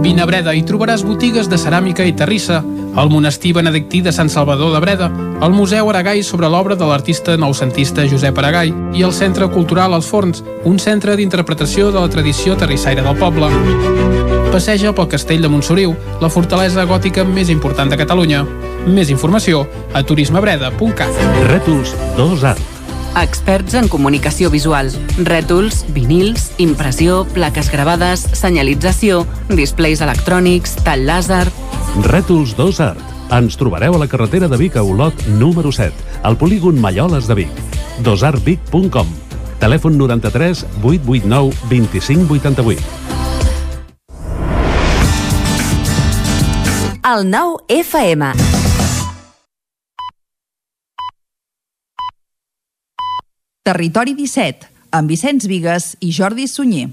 Vine 0.00 0.22
a 0.22 0.26
Breda 0.26 0.54
i 0.56 0.62
trobaràs 0.64 1.02
botigues 1.04 1.48
de 1.52 1.58
ceràmica 1.60 2.06
i 2.08 2.14
terrissa, 2.16 2.62
el 3.00 3.10
monestir 3.12 3.52
benedictí 3.52 4.00
de 4.00 4.12
Sant 4.16 4.30
Salvador 4.32 4.72
de 4.72 4.80
Breda, 4.80 5.10
el 5.44 5.52
Museu 5.52 5.90
Aragai 5.92 6.22
sobre 6.24 6.48
l'obra 6.48 6.74
de 6.74 6.88
l'artista 6.88 7.36
noucentista 7.36 8.06
Josep 8.08 8.40
Aragai 8.40 8.72
i 8.96 9.04
el 9.04 9.12
Centre 9.12 9.50
Cultural 9.52 9.92
Els 9.98 10.08
Forns, 10.08 10.42
un 10.64 10.80
centre 10.80 11.18
d'interpretació 11.20 11.92
de 11.92 12.00
la 12.00 12.08
tradició 12.08 12.56
terrissaire 12.56 13.04
del 13.04 13.20
poble. 13.20 13.52
Passeja 14.50 14.96
pel 14.96 15.12
castell 15.12 15.44
de 15.44 15.52
Montsoriu, 15.52 15.94
la 16.24 16.32
fortalesa 16.32 16.88
gòtica 16.88 17.24
més 17.28 17.52
important 17.52 17.92
de 17.92 18.00
Catalunya. 18.00 18.42
Més 18.88 19.12
informació 19.12 19.66
a 19.92 20.02
turismebreda.cat. 20.02 21.24
Rètols 21.52 21.96
2 22.16 22.50
Art. 22.56 22.79
Experts 23.18 23.74
en 23.74 23.88
comunicació 23.88 24.50
visual. 24.50 24.90
Rètols, 25.26 25.82
vinils, 25.94 26.50
impressió, 26.62 27.24
plaques 27.34 27.70
gravades, 27.72 28.22
senyalització, 28.38 29.24
displays 29.50 30.02
electrònics, 30.04 30.76
tall 30.86 31.06
làser... 31.08 31.46
Rètols 32.06 32.54
2 32.58 32.84
Art. 32.86 33.16
Ens 33.34 33.58
trobareu 33.58 33.94
a 33.94 34.02
la 34.02 34.08
carretera 34.10 34.48
de 34.50 34.58
Vic 34.58 34.76
a 34.78 34.82
Olot 34.86 35.26
número 35.38 35.70
7, 35.74 36.22
al 36.22 36.38
polígon 36.38 36.80
Malloles 36.80 37.26
de 37.30 37.42
Vic. 37.42 37.66
dosartvic.com 38.02 39.10
Telèfon 39.60 39.98
93 39.98 40.64
889 40.82 41.54
2588. 41.68 42.82
El 47.10 47.26
nou 47.30 47.58
FM. 47.68 48.49
Territori 53.70 54.16
17, 54.18 54.66
amb 54.98 55.12
Vicenç 55.12 55.44
Vigues 55.46 55.92
i 56.02 56.08
Jordi 56.10 56.48
Sunyer. 56.50 56.88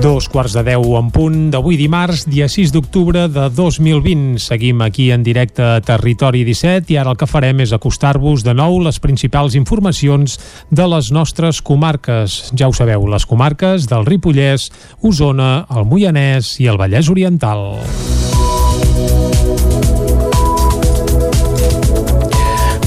Dos 0.00 0.30
quarts 0.32 0.54
de 0.56 0.62
deu 0.64 0.94
en 0.96 1.10
punt 1.12 1.50
d'avui 1.52 1.76
dimarts, 1.76 2.22
dia 2.32 2.48
6 2.48 2.72
d'octubre 2.72 3.26
de 3.28 3.44
2020. 3.52 4.38
Seguim 4.40 4.80
aquí 4.86 5.10
en 5.12 5.20
directe 5.26 5.60
a 5.66 5.82
Territori 5.84 6.46
17 6.48 6.94
i 6.94 6.96
ara 7.02 7.12
el 7.12 7.20
que 7.20 7.28
farem 7.28 7.60
és 7.60 7.76
acostar-vos 7.76 8.40
de 8.46 8.56
nou 8.56 8.78
les 8.80 9.00
principals 9.04 9.52
informacions 9.60 10.38
de 10.72 10.86
les 10.94 11.12
nostres 11.12 11.60
comarques. 11.60 12.54
Ja 12.56 12.72
ho 12.72 12.72
sabeu, 12.72 13.04
les 13.04 13.28
comarques 13.28 13.84
del 13.92 14.08
Ripollès, 14.08 14.70
Osona, 15.02 15.66
el 15.76 15.84
Moianès 15.92 16.54
i 16.64 16.72
el 16.72 16.80
Vallès 16.80 17.12
Oriental. 17.12 17.68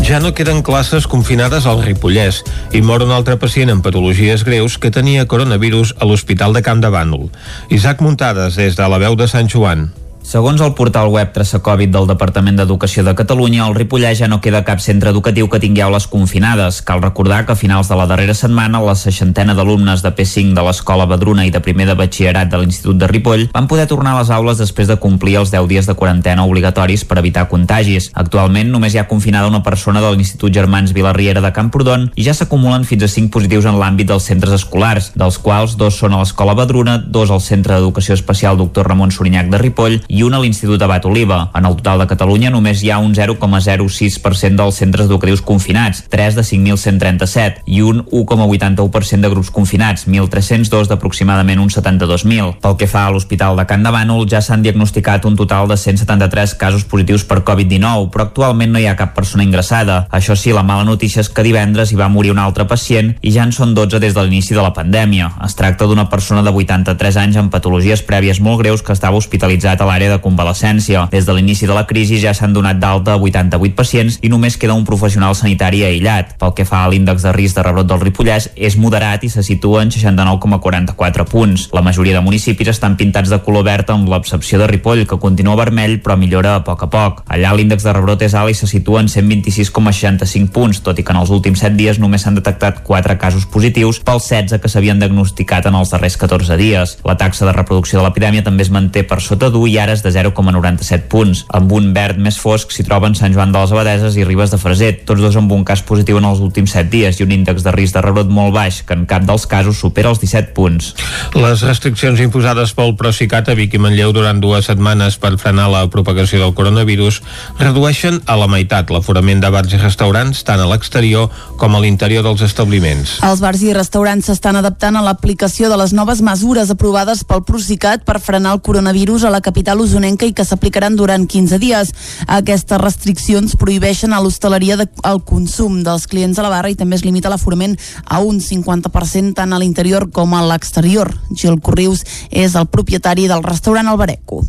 Ja 0.08 0.22
no 0.24 0.30
queden 0.32 0.62
classes 0.64 1.04
confinades 1.12 1.66
al 1.68 1.82
Ripollès 1.84 2.38
i 2.72 2.80
mor 2.80 3.04
un 3.04 3.12
altre 3.12 3.36
pacient 3.42 3.74
amb 3.74 3.84
patologies 3.84 4.46
greus 4.48 4.78
que 4.80 4.94
tenia 4.96 5.28
coronavirus 5.28 5.98
a 6.00 6.08
l'Hospital 6.08 6.56
de 6.56 6.64
Camp 6.64 6.80
de 6.80 6.88
Bànol. 6.96 7.28
Isaac 7.68 8.00
Muntades, 8.00 8.56
des 8.56 8.80
de 8.80 8.88
la 8.88 9.04
veu 9.04 9.20
de 9.20 9.28
Sant 9.28 9.52
Joan. 9.52 9.90
Segons 10.28 10.60
el 10.60 10.74
portal 10.76 11.08
web 11.08 11.30
Traça 11.32 11.62
Covid 11.64 11.88
del 11.88 12.08
Departament 12.10 12.58
d'Educació 12.60 13.00
de 13.08 13.14
Catalunya, 13.16 13.62
al 13.64 13.76
Ripollès 13.78 14.18
ja 14.20 14.28
no 14.28 14.42
queda 14.44 14.60
cap 14.68 14.82
centre 14.84 15.14
educatiu 15.14 15.48
que 15.48 15.62
tingui 15.64 15.80
aules 15.80 16.04
confinades. 16.12 16.82
Cal 16.84 17.00
recordar 17.00 17.46
que 17.46 17.54
a 17.54 17.56
finals 17.56 17.88
de 17.88 17.96
la 17.96 18.10
darrera 18.12 18.34
setmana 18.36 18.82
la 18.84 18.98
seixantena 19.00 19.56
d'alumnes 19.56 20.04
de 20.04 20.12
P5 20.12 20.52
de 20.58 20.66
l'Escola 20.68 21.06
Badruna 21.08 21.46
i 21.48 21.54
de 21.56 21.62
primer 21.64 21.86
de 21.88 21.96
batxillerat 21.96 22.52
de 22.52 22.60
l'Institut 22.60 23.00
de 23.00 23.08
Ripoll 23.08 23.46
van 23.54 23.70
poder 23.72 23.86
tornar 23.88 24.18
a 24.18 24.20
les 24.20 24.32
aules 24.36 24.60
després 24.60 24.90
de 24.92 24.98
complir 25.00 25.38
els 25.40 25.54
10 25.56 25.70
dies 25.72 25.88
de 25.88 25.96
quarantena 25.96 26.44
obligatoris 26.44 27.08
per 27.08 27.22
evitar 27.24 27.48
contagis. 27.48 28.10
Actualment 28.12 28.68
només 28.76 28.98
hi 28.98 29.00
ha 29.00 29.08
confinada 29.08 29.48
una 29.48 29.64
persona 29.64 30.04
de 30.04 30.12
l'Institut 30.12 30.52
Germans 30.52 30.92
Vilarriera 30.92 31.40
de 31.40 31.54
Camprodon 31.56 32.10
i 32.18 32.28
ja 32.28 32.36
s'acumulen 32.36 32.84
fins 32.84 33.08
a 33.08 33.12
5 33.16 33.32
positius 33.32 33.72
en 33.72 33.80
l'àmbit 33.80 34.12
dels 34.12 34.28
centres 34.28 34.60
escolars, 34.60 35.14
dels 35.16 35.40
quals 35.40 35.80
dos 35.80 36.04
són 36.04 36.20
a 36.20 36.22
l'Escola 36.26 36.60
Badruna, 36.60 37.00
dos 37.00 37.32
al 37.32 37.40
Centre 37.40 37.80
d'Educació 37.80 38.20
Especial 38.20 38.60
Dr. 38.60 38.90
Ramon 38.92 39.16
Sorinyac 39.16 39.56
de 39.56 39.64
Ripoll 39.64 40.02
i 40.17 40.17
un 40.24 40.34
a 40.34 40.40
l'Institut 40.40 40.82
Abat 40.82 41.06
Oliva. 41.06 41.52
En 41.56 41.66
el 41.66 41.76
total 41.76 42.00
de 42.00 42.08
Catalunya 42.08 42.52
només 42.54 42.84
hi 42.84 42.92
ha 42.92 43.00
un 43.04 43.14
0,06% 43.16 44.56
dels 44.58 44.80
centres 44.82 45.08
educatius 45.08 45.42
confinats, 45.42 46.04
3 46.10 46.38
de 46.38 46.46
5.137, 46.48 47.64
i 47.66 47.82
un 47.82 48.04
1,81% 48.06 49.22
de 49.22 49.32
grups 49.34 49.52
confinats, 49.52 50.08
1.302 50.08 50.90
d'aproximadament 50.92 51.62
uns 51.62 51.78
72.000. 51.78 52.58
Pel 52.64 52.78
que 52.80 52.88
fa 52.88 53.06
a 53.08 53.12
l'Hospital 53.14 53.58
de 53.60 53.68
Can 53.70 53.84
de 53.86 53.92
Bànol, 53.94 54.28
ja 54.30 54.42
s'han 54.42 54.64
diagnosticat 54.66 55.26
un 55.26 55.36
total 55.36 55.68
de 55.68 55.78
173 55.78 56.56
casos 56.60 56.86
positius 56.88 57.26
per 57.28 57.44
Covid-19, 57.48 58.10
però 58.14 58.28
actualment 58.28 58.74
no 58.74 58.82
hi 58.82 58.88
ha 58.88 58.98
cap 59.00 59.14
persona 59.18 59.46
ingressada. 59.46 60.06
Això 60.12 60.36
sí, 60.36 60.54
la 60.56 60.64
mala 60.64 60.88
notícia 60.88 61.22
és 61.24 61.30
que 61.30 61.46
divendres 61.46 61.92
hi 61.92 62.00
va 62.00 62.10
morir 62.10 62.32
un 62.34 62.42
altre 62.42 62.68
pacient 62.70 63.14
i 63.22 63.34
ja 63.36 63.46
en 63.48 63.54
són 63.56 63.74
12 63.78 64.00
des 64.04 64.16
de 64.16 64.24
l'inici 64.24 64.56
de 64.56 64.64
la 64.64 64.74
pandèmia. 64.74 65.32
Es 65.46 65.56
tracta 65.58 65.88
d'una 65.88 66.08
persona 66.10 66.44
de 66.46 66.54
83 66.54 67.20
anys 67.24 67.40
amb 67.42 67.52
patologies 67.54 68.04
prèvies 68.08 68.42
molt 68.44 68.62
greus 68.64 68.84
que 68.84 68.96
estava 68.96 69.20
hospitalitzat 69.20 69.82
a 69.82 69.88
l'àrea 69.90 70.07
de 70.10 70.22
convalescència 70.24 70.48
convalescència. 70.58 71.08
Des 71.12 71.26
de 71.26 71.34
l'inici 71.34 71.68
de 71.68 71.74
la 71.76 71.86
crisi 71.88 72.20
ja 72.22 72.34
s'han 72.34 72.54
donat 72.54 72.80
d'alta 72.80 73.18
88 73.18 73.76
pacients 73.76 74.20
i 74.22 74.30
només 74.30 74.58
queda 74.58 74.76
un 74.76 74.86
professional 74.86 75.36
sanitari 75.36 75.84
aïllat. 75.84 76.38
Pel 76.40 76.54
que 76.54 76.66
fa 76.66 76.84
a 76.84 76.90
l'índex 76.90 77.24
de 77.24 77.34
risc 77.34 77.56
de 77.56 77.64
rebrot 77.64 77.88
del 77.88 78.02
Ripollès, 78.02 78.50
és 78.56 78.78
moderat 78.78 79.24
i 79.24 79.30
se 79.30 79.44
situa 79.44 79.84
en 79.84 79.92
69,44 79.92 81.26
punts. 81.30 81.70
La 81.74 81.82
majoria 81.82 82.16
de 82.18 82.24
municipis 82.24 82.68
estan 82.68 82.98
pintats 82.98 83.30
de 83.30 83.40
color 83.44 83.66
verd 83.68 83.90
amb 83.90 84.10
l'excepció 84.10 84.60
de 84.60 84.68
Ripoll, 84.68 85.06
que 85.08 85.20
continua 85.20 85.58
vermell 85.58 86.00
però 86.04 86.18
millora 86.18 86.56
a 86.56 86.64
poc 86.64 86.84
a 86.84 86.90
poc. 86.90 87.24
Allà 87.28 87.54
l'índex 87.54 87.84
de 87.84 87.94
rebrot 87.94 88.22
és 88.22 88.36
alt 88.36 88.52
i 88.52 88.58
se 88.58 88.68
situa 88.68 89.02
en 89.02 89.12
126,65 89.12 90.52
punts, 90.54 90.82
tot 90.84 91.00
i 91.00 91.04
que 91.04 91.14
en 91.14 91.22
els 91.22 91.34
últims 91.34 91.60
7 91.64 91.76
dies 91.78 92.00
només 92.00 92.24
s'han 92.24 92.38
detectat 92.38 92.84
4 92.88 93.18
casos 93.20 93.46
positius 93.46 94.00
pels 94.00 94.30
16 94.30 94.62
que 94.62 94.72
s'havien 94.72 95.00
diagnosticat 95.00 95.68
en 95.68 95.76
els 95.76 95.92
darrers 95.92 96.18
14 96.18 96.58
dies. 96.58 96.98
La 97.06 97.18
taxa 97.18 97.46
de 97.46 97.56
reproducció 97.56 98.00
de 98.00 98.06
l'epidèmia 98.06 98.46
també 98.46 98.64
es 98.64 98.72
manté 98.74 99.04
per 99.04 99.20
sota 99.22 99.50
d'1 99.52 99.68
i 99.72 99.78
ara 99.82 99.97
és 99.98 100.06
de 100.06 100.14
0,97 100.14 101.08
punts. 101.12 101.44
Amb 101.58 101.72
un 101.74 101.92
verd 101.96 102.22
més 102.22 102.38
fosc 102.40 102.72
s'hi 102.74 102.86
troben 102.88 103.16
Sant 103.18 103.34
Joan 103.34 103.52
de 103.54 103.62
les 103.62 103.74
Abadeses 103.74 104.18
i 104.18 104.26
Ribes 104.28 104.54
de 104.54 104.62
Freser, 104.62 104.94
tots 105.08 105.24
dos 105.24 105.36
amb 105.40 105.52
un 105.56 105.66
cas 105.68 105.82
positiu 105.86 106.22
en 106.22 106.28
els 106.30 106.42
últims 106.44 106.74
7 106.76 106.90
dies 106.94 107.20
i 107.20 107.26
un 107.26 107.34
índex 107.34 107.66
de 107.66 107.74
risc 107.76 107.98
de 107.98 108.04
rebrot 108.06 108.30
molt 108.32 108.54
baix, 108.56 108.82
que 108.86 108.96
en 108.98 109.06
cap 109.10 109.26
dels 109.28 109.48
casos 109.50 109.82
supera 109.82 110.12
els 110.14 110.22
17 110.22 110.54
punts. 110.58 110.94
Les 111.38 111.64
restriccions 111.66 112.22
imposades 112.24 112.74
pel 112.78 112.96
Procicat 113.00 113.50
a 113.50 113.58
Vic 113.58 113.76
i 113.76 113.82
Manlleu 113.82 114.14
durant 114.16 114.40
dues 114.44 114.70
setmanes 114.70 115.18
per 115.22 115.36
frenar 115.42 115.68
la 115.72 115.86
propagació 115.92 116.42
del 116.44 116.56
coronavirus 116.58 117.22
redueixen 117.60 118.22
a 118.26 118.38
la 118.40 118.50
meitat 118.52 118.92
l'aforament 118.94 119.42
de 119.44 119.52
bars 119.54 119.74
i 119.74 119.82
restaurants 119.82 120.44
tant 120.48 120.62
a 120.62 120.68
l'exterior 120.70 121.32
com 121.58 121.76
a 121.76 121.82
l'interior 121.84 122.26
dels 122.26 122.44
establiments. 122.46 123.18
Els 123.26 123.42
bars 123.44 123.64
i 123.66 123.74
restaurants 123.76 124.30
s'estan 124.30 124.60
adaptant 124.60 124.98
a 124.98 125.04
l'aplicació 125.06 125.72
de 125.72 125.80
les 125.80 125.94
noves 125.96 126.22
mesures 126.26 126.72
aprovades 126.74 127.24
pel 127.28 127.46
Procicat 127.48 128.06
per 128.08 128.20
frenar 128.24 128.56
el 128.58 128.64
coronavirus 128.66 129.28
a 129.28 129.34
la 129.34 129.42
capital 129.42 129.77
usonenca 129.82 130.26
i 130.26 130.34
que 130.34 130.46
s'aplicaran 130.46 130.96
durant 130.96 131.28
15 131.28 131.60
dies. 131.62 131.94
Aquestes 132.28 132.82
restriccions 132.82 133.56
prohibeixen 133.60 134.14
a 134.14 134.22
l'hostaleria 134.24 134.78
el 134.80 135.24
consum 135.26 135.82
dels 135.84 136.08
clients 136.08 136.40
a 136.40 136.46
la 136.46 136.54
barra 136.54 136.72
i 136.72 136.78
també 136.80 136.98
es 136.98 137.06
limita 137.06 137.32
l'aforament 137.32 137.78
a 138.06 138.20
un 138.20 138.42
50% 138.44 139.34
tant 139.38 139.54
a 139.54 139.60
l'interior 139.60 140.10
com 140.12 140.34
a 140.34 140.44
l'exterior. 140.46 141.14
Gil 141.34 141.62
Corrius 141.62 142.04
és 142.32 142.56
el 142.56 142.68
propietari 142.68 143.28
del 143.28 143.44
restaurant 143.44 143.88
Albareco. 143.88 144.44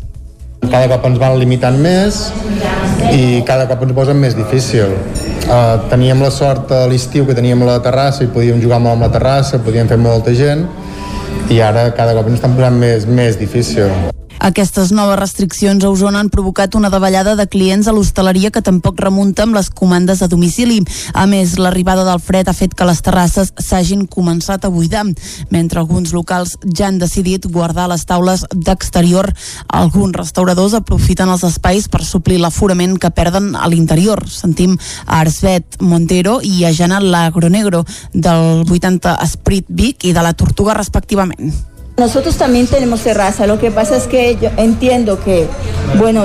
Cada 0.59 0.89
cop 0.91 1.05
ens 1.07 1.19
van 1.21 1.37
limitant 1.39 1.77
més 1.79 2.19
i 3.15 3.39
cada 3.47 3.65
cop 3.69 3.85
ens 3.85 3.95
posen 3.95 4.19
més 4.19 4.35
difícil. 4.35 4.91
Uh, 5.49 5.79
teníem 5.89 6.19
la 6.21 6.29
sort 6.35 6.71
a 6.75 6.83
l'estiu 6.91 7.25
que 7.25 7.33
teníem 7.37 7.63
la 7.65 7.79
terrassa 7.81 8.25
i 8.25 8.29
podíem 8.29 8.59
jugar 8.61 8.81
molt 8.83 8.97
amb 8.97 9.07
la 9.07 9.13
terrassa, 9.13 9.61
podíem 9.63 9.87
fer 9.89 9.97
molta 9.97 10.35
gent 10.35 10.67
i 11.49 11.59
ara 11.61 11.89
cada 11.97 12.13
cop 12.17 12.29
ens 12.29 12.39
estan 12.39 12.55
posant 12.57 12.79
més, 12.79 13.05
més 13.09 13.39
difícil. 13.39 13.89
Aquestes 14.39 14.93
noves 14.95 15.19
restriccions 15.19 15.83
a 15.83 15.89
Osona 15.91 16.21
han 16.23 16.29
provocat 16.31 16.75
una 16.79 16.87
davallada 16.89 17.33
de 17.35 17.45
clients 17.51 17.89
a 17.89 17.91
l'hostaleria 17.91 18.53
que 18.55 18.61
tampoc 18.63 19.01
remunta 19.03 19.43
amb 19.43 19.57
les 19.57 19.67
comandes 19.69 20.21
a 20.23 20.29
domicili. 20.31 20.77
A 21.13 21.25
més, 21.27 21.57
l'arribada 21.59 22.05
del 22.07 22.21
fred 22.23 22.47
ha 22.47 22.55
fet 22.55 22.71
que 22.73 22.87
les 22.87 23.01
terrasses 23.03 23.51
s'hagin 23.59 24.05
començat 24.07 24.63
a 24.63 24.71
buidar. 24.71 25.03
Mentre 25.51 25.81
alguns 25.83 26.13
locals 26.15 26.55
ja 26.63 26.87
han 26.87 27.01
decidit 27.01 27.49
guardar 27.51 27.89
les 27.91 28.05
taules 28.07 28.45
d'exterior, 28.55 29.27
alguns 29.67 30.15
restauradors 30.15 30.77
aprofiten 30.79 31.27
els 31.27 31.43
espais 31.43 31.89
per 31.91 32.05
suplir 32.07 32.39
l'aforament 32.39 32.95
que 32.95 33.11
perden 33.11 33.51
a 33.59 33.67
l'interior. 33.67 34.23
Sentim 34.31 34.77
a 35.05 35.19
Arsbet 35.19 35.81
Montero 35.83 36.39
i 36.41 36.63
a 36.63 36.71
Jana 36.71 37.01
Lagronegro 37.03 37.83
del 38.13 38.63
80 38.63 39.17
Esprit 39.27 39.67
Vic 39.67 40.07
i 40.07 40.15
de 40.15 40.23
la 40.23 40.31
Tortuga 40.33 40.79
respectivament. 41.27 41.53
Nosotros 41.97 42.37
también 42.37 42.65
tenemos 42.65 43.01
terraza, 43.01 43.45
lo 43.45 43.59
que 43.59 43.71
pasa 43.71 43.97
es 43.97 44.07
que 44.07 44.37
yo 44.41 44.49
entiendo 44.55 45.19
que, 45.21 45.47
bueno, 45.97 46.23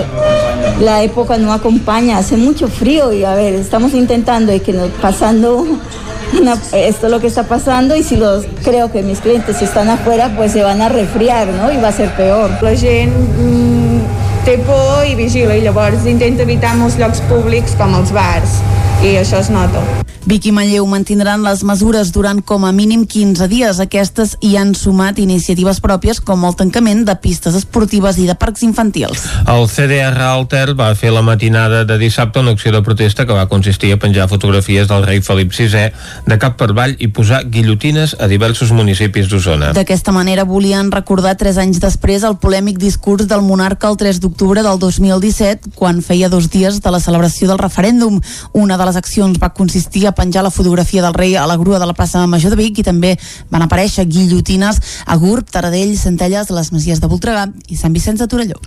la 0.81 1.03
época 1.03 1.37
no 1.37 1.53
acompaña, 1.53 2.19
hace 2.19 2.37
mucho 2.37 2.69
frío 2.69 3.13
y 3.13 3.25
a 3.25 3.35
ver, 3.35 3.55
estamos 3.55 3.93
intentando 3.93 4.55
y 4.55 4.61
que 4.61 4.73
nos 4.73 4.89
pasando 5.03 5.67
una- 6.41 6.57
esto 6.73 7.07
es 7.07 7.11
lo 7.11 7.19
que 7.21 7.27
está 7.27 7.43
pasando 7.43 7.97
y 7.97 8.05
si 8.05 8.17
los 8.17 8.45
creo 8.63 8.93
que 8.93 9.03
mis 9.03 9.19
clientes 9.19 9.61
están 9.63 9.91
afuera 9.91 10.33
pues 10.37 10.53
se 10.53 10.63
van 10.63 10.81
a 10.81 10.89
resfriar, 10.89 11.49
¿no? 11.49 11.73
Y 11.73 11.77
va 11.79 11.89
a 11.89 11.93
ser 11.93 12.11
peor. 12.15 12.51
La 12.63 12.77
gent 12.77 13.13
mm, 13.13 14.45
té 14.45 14.59
por 14.59 15.05
i 15.09 15.17
vigila 15.17 15.57
i 15.57 15.63
llavors 15.63 16.07
intenta 16.07 16.43
evitar 16.47 16.77
molts 16.79 16.99
llocs 17.01 17.19
públics 17.29 17.75
com 17.75 17.95
els 17.99 18.13
bars 18.15 18.61
i 19.03 19.17
això 19.19 19.41
es 19.43 19.51
nota. 19.51 19.83
Vic 20.25 20.47
i 20.49 20.53
Manlleu 20.57 20.87
mantindran 20.89 21.43
les 21.45 21.61
mesures 21.69 22.09
durant 22.09 22.39
com 22.49 22.63
a 22.65 22.71
mínim 22.73 23.03
15 23.05 23.45
dies. 23.53 23.77
Aquestes 23.83 24.31
hi 24.41 24.55
han 24.57 24.71
sumat 24.73 25.19
iniciatives 25.21 25.83
pròpies 25.85 26.23
com 26.25 26.47
el 26.49 26.55
tancament 26.57 27.03
de 27.05 27.13
pistes 27.21 27.53
esportives 27.59 28.17
i 28.17 28.25
de 28.25 28.33
parcs 28.41 28.63
infantils. 28.65 29.27
El 29.45 29.69
CDR 29.69 30.25
Alter 30.25 30.73
va 30.79 30.87
fer 30.97 31.11
la 31.13 31.21
matinada 31.21 31.83
de 31.85 31.99
dissabte 32.01 32.41
una 32.41 32.55
acció 32.57 32.73
de 32.73 32.81
protesta 32.81 33.27
que 33.29 33.37
va 33.37 33.51
consistir 33.51 33.91
a 33.93 33.99
penjar 34.01 34.31
fotografies 34.31 34.89
del 34.89 35.05
rei 35.05 35.21
Felip 35.21 35.53
VI 35.53 35.91
de 36.25 36.41
cap 36.41 36.57
per 36.57 36.71
avall 36.73 36.97
i 36.97 37.11
posar 37.13 37.43
guillotines 37.45 38.17
a 38.17 38.31
diversos 38.31 38.73
municipis 38.73 39.29
d'Osona. 39.29 39.75
D'aquesta 39.77 40.17
manera 40.17 40.49
volien 40.49 40.89
recordar 40.89 41.37
tres 41.37 41.61
anys 41.61 41.83
després 41.85 42.25
el 42.25 42.39
polèmic 42.41 42.81
discurs 42.81 43.29
del 43.29 43.45
monarca 43.45 43.93
el 43.93 44.01
3 44.01 44.23
d'octubre 44.25 44.65
del 44.65 44.81
2017 44.81 45.77
quan 45.77 46.01
feia 46.01 46.33
dos 46.33 46.49
dies 46.49 46.81
de 46.81 46.97
la 46.97 47.05
celebració 47.05 47.53
del 47.53 47.61
referèndum. 47.61 48.23
Una 48.57 48.81
de 48.81 48.89
les 48.89 48.97
accions 48.97 49.37
va 49.37 49.53
consistir 49.53 50.07
a 50.09 50.14
penjar 50.15 50.45
la 50.45 50.53
fotografia 50.55 51.03
del 51.05 51.15
rei 51.15 51.37
a 51.37 51.47
la 51.47 51.57
grua 51.61 51.79
de 51.79 51.87
la 51.87 51.95
plaça 51.97 52.25
Major 52.27 52.55
de 52.55 52.59
Vic 52.61 52.81
i 52.81 52.87
també 52.87 53.15
van 53.51 53.65
aparèixer 53.65 54.07
guillotines 54.09 54.81
a 55.07 55.17
Gurb, 55.21 55.49
Taradell, 55.51 55.97
Centelles, 55.99 56.51
les 56.51 56.73
Masies 56.73 57.01
de 57.03 57.11
Voltregà 57.11 57.47
i 57.69 57.77
Sant 57.77 57.95
Vicenç 57.95 58.23
de 58.23 58.29
Torelló. 58.31 58.61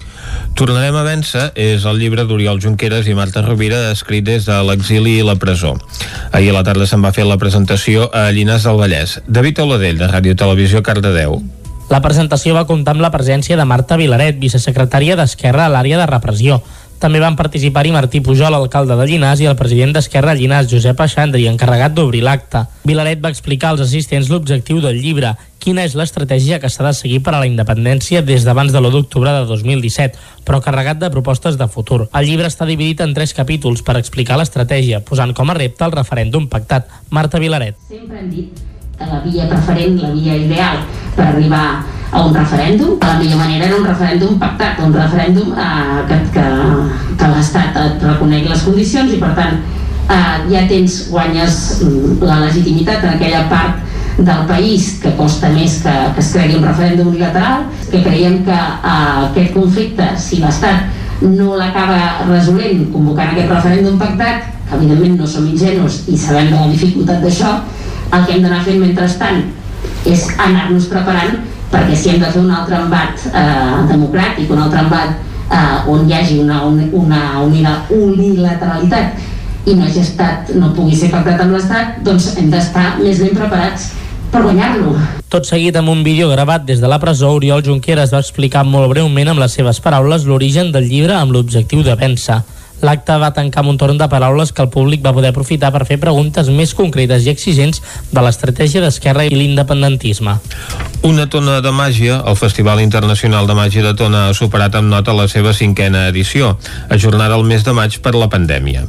Tornarem 0.59 0.95
a 0.95 1.05
vèncer 1.07 1.51
és 1.55 1.85
el 1.85 1.99
llibre 2.01 2.27
d'Oriol 2.27 2.61
Junqueras 2.63 3.07
i 3.07 3.17
Marta 3.17 3.43
Rovira 3.45 3.87
escrit 3.91 4.25
des 4.27 4.47
de 4.47 4.57
l'exili 4.67 5.17
i 5.19 5.25
la 5.25 5.37
presó. 5.41 5.75
Ahir 6.31 6.51
a 6.51 6.59
la 6.59 6.65
tarda 6.67 6.87
se'n 6.87 7.03
va 7.03 7.13
fer 7.15 7.27
la 7.27 7.39
presentació 7.41 8.09
a 8.13 8.29
Llinars 8.31 8.67
del 8.67 8.79
Vallès. 8.79 9.19
David 9.27 9.63
Oladell, 9.63 10.01
de 10.01 10.09
Ràdio 10.11 10.35
Televisió 10.37 10.83
Cardedeu. 10.83 11.41
La 11.87 12.01
presentació 12.03 12.51
va 12.51 12.65
comptar 12.67 12.97
amb 12.97 13.03
la 13.05 13.13
presència 13.13 13.55
de 13.55 13.63
Marta 13.63 13.95
Vilaret, 13.95 14.35
vicesecretària 14.41 15.15
d'Esquerra 15.15 15.67
a 15.67 15.71
l'àrea 15.71 16.01
de 16.01 16.07
repressió. 16.09 16.59
També 16.97 17.19
van 17.21 17.35
participar-hi 17.37 17.91
Martí 17.93 18.23
Pujol, 18.25 18.55
alcalde 18.57 18.95
de 18.97 19.05
Llinars, 19.05 19.41
i 19.43 19.45
el 19.45 19.55
president 19.55 19.91
d'Esquerra 19.93 20.33
Llinars, 20.33 20.69
Josep 20.71 20.97
Aixandri, 21.03 21.43
encarregat 21.45 21.93
d'obrir 21.93 22.23
l'acte. 22.25 22.63
Vilaret 22.89 23.21
va 23.21 23.29
explicar 23.29 23.75
als 23.75 23.83
assistents 23.85 24.31
l'objectiu 24.33 24.79
del 24.81 24.97
llibre, 24.97 25.35
quina 25.61 25.83
és 25.85 25.93
l'estratègia 25.99 26.57
que 26.63 26.71
s'ha 26.73 26.87
de 26.87 26.93
seguir 26.97 27.19
per 27.21 27.35
a 27.35 27.41
la 27.43 27.49
independència 27.49 28.23
des 28.25 28.47
d'abans 28.47 28.73
de 28.73 28.81
l'1 28.81 28.95
d'octubre 28.95 29.33
de 29.35 29.43
2017, 29.45 30.17
però 30.47 30.57
carregat 30.63 30.97
de 30.97 31.11
propostes 31.13 31.59
de 31.59 31.67
futur. 31.69 32.07
El 32.07 32.25
llibre 32.25 32.49
està 32.49 32.65
dividit 32.65 33.03
en 33.05 33.13
tres 33.13 33.35
capítols 33.37 33.85
per 33.85 33.99
explicar 34.01 34.39
l'estratègia, 34.41 35.03
posant 35.05 35.35
com 35.37 35.53
a 35.53 35.57
repte 35.59 35.85
el 35.85 35.93
referèndum 35.93 36.49
pactat. 36.49 36.89
Marta 37.11 37.37
Vilaret. 37.37 37.77
Sempre 37.91 38.23
hem 38.23 38.33
dit 38.33 38.76
la 39.05 39.19
via 39.21 39.45
preferent, 39.47 40.01
la 40.01 40.09
via 40.11 40.35
ideal 40.35 40.81
per 41.15 41.27
arribar 41.29 41.83
a 42.11 42.23
un 42.25 42.33
referèndum, 42.33 42.97
la 43.01 43.17
millor 43.19 43.37
manera 43.37 43.65
era 43.65 43.75
un 43.77 43.85
referèndum 43.85 44.37
pactat, 44.39 44.79
un 44.79 44.93
referèndum 44.93 45.53
eh, 45.53 46.05
que, 46.07 46.17
que, 46.33 46.45
que 47.19 47.31
l'Estat 47.33 47.77
et 47.83 48.05
reconegui 48.07 48.49
les 48.49 48.63
condicions 48.63 49.11
i 49.11 49.19
per 49.21 49.33
tant 49.37 49.59
eh, 49.59 50.37
ja 50.49 50.63
tens, 50.71 51.01
guanyes 51.11 51.59
mm, 51.83 52.17
la 52.23 52.39
legitimitat 52.45 53.03
en 53.03 53.17
aquella 53.17 53.43
part 53.51 53.83
del 54.17 54.45
país 54.49 54.95
que 55.03 55.13
costa 55.19 55.51
més 55.53 55.81
que, 55.83 55.95
que 56.15 56.23
es 56.23 56.31
cregui 56.33 56.57
un 56.57 56.65
referèndum 56.65 57.11
unilateral, 57.11 57.67
que 57.91 58.01
creiem 58.01 58.41
que 58.47 58.55
eh, 58.55 59.25
aquest 59.27 59.53
conflicte, 59.53 60.13
si 60.17 60.41
l'Estat 60.41 60.87
no 61.21 61.57
l'acaba 61.57 62.23
resolent 62.29 62.87
convocant 62.93 63.33
aquest 63.33 63.51
referèndum 63.51 63.99
pactat, 63.99 64.47
que 64.67 64.75
evidentment 64.79 65.19
no 65.21 65.27
som 65.27 65.45
ingenus 65.47 66.05
i 66.07 66.17
sabem 66.19 66.49
de 66.53 66.55
la 66.55 66.71
dificultat 66.71 67.21
d'això, 67.23 67.59
el 68.13 68.25
que 68.25 68.35
hem 68.35 68.43
d'anar 68.43 68.63
fent 68.65 68.81
mentrestant 68.81 69.43
és 70.07 70.27
anar-nos 70.39 70.87
preparant 70.91 71.37
perquè 71.71 71.95
si 71.95 72.11
hem 72.11 72.21
de 72.21 72.29
fer 72.31 72.41
un 72.41 72.51
altre 72.53 72.79
embat 72.79 73.25
eh, 73.27 73.79
democràtic, 73.91 74.51
un 74.51 74.63
altre 74.63 74.83
embat 74.85 75.15
eh, 75.51 75.91
on 75.91 76.07
hi 76.07 76.15
hagi 76.15 76.39
una, 76.43 76.63
una, 76.65 77.21
una 77.43 77.73
unilateralitat 77.91 79.67
i 79.67 79.75
no 79.75 79.83
hagi 79.83 79.99
estat, 79.99 80.53
no 80.55 80.71
pugui 80.75 80.95
ser 80.95 81.11
pactat 81.11 81.43
amb 81.43 81.57
l'Estat, 81.57 81.97
doncs 82.05 82.31
hem 82.39 82.51
d'estar 82.53 82.93
més 83.01 83.19
ben 83.19 83.35
preparats 83.35 83.89
per 84.31 84.43
guanyar-lo. 84.45 84.93
Tot 85.31 85.47
seguit 85.47 85.75
amb 85.75 85.91
un 85.91 86.05
vídeo 86.07 86.29
gravat 86.31 86.63
des 86.67 86.79
de 86.79 86.87
la 86.87 86.99
presó, 87.03 87.33
Oriol 87.35 87.65
Junqueras 87.65 88.13
va 88.15 88.23
explicar 88.23 88.63
molt 88.63 88.93
breument 88.93 89.33
amb 89.33 89.43
les 89.43 89.57
seves 89.59 89.81
paraules 89.83 90.23
l'origen 90.27 90.71
del 90.71 90.87
llibre 90.87 91.17
amb 91.19 91.35
l'objectiu 91.35 91.83
de 91.83 91.95
vèncer. 91.99 92.39
L'acte 92.85 93.15
va 93.17 93.31
tancar 93.33 93.63
amb 93.63 93.71
un 93.73 93.77
torn 93.81 93.97
de 93.97 94.07
paraules 94.09 94.51
que 94.53 94.61
el 94.61 94.69
públic 94.69 95.01
va 95.05 95.13
poder 95.15 95.31
aprofitar 95.33 95.71
per 95.73 95.85
fer 95.89 95.97
preguntes 96.01 96.49
més 96.53 96.73
concretes 96.77 97.25
i 97.25 97.31
exigents 97.33 97.81
de 98.11 98.21
l'estratègia 98.21 98.83
d'Esquerra 98.83 99.25
i 99.25 99.33
l'independentisme. 99.33 100.37
Una 101.07 101.27
tona 101.29 101.59
de 101.61 101.71
màgia, 101.71 102.17
el 102.25 102.35
Festival 102.35 102.81
Internacional 102.81 103.47
de 103.47 103.55
Màgia 103.57 103.83
de 103.85 103.93
Tona 103.97 104.27
ha 104.27 104.33
superat 104.37 104.75
amb 104.75 104.89
nota 104.91 105.13
la 105.15 105.27
seva 105.31 105.53
cinquena 105.53 106.07
edició, 106.09 106.55
ajornada 106.89 107.37
el 107.37 107.45
mes 107.47 107.63
de 107.63 107.73
maig 107.73 107.99
per 108.03 108.13
la 108.17 108.27
pandèmia. 108.33 108.83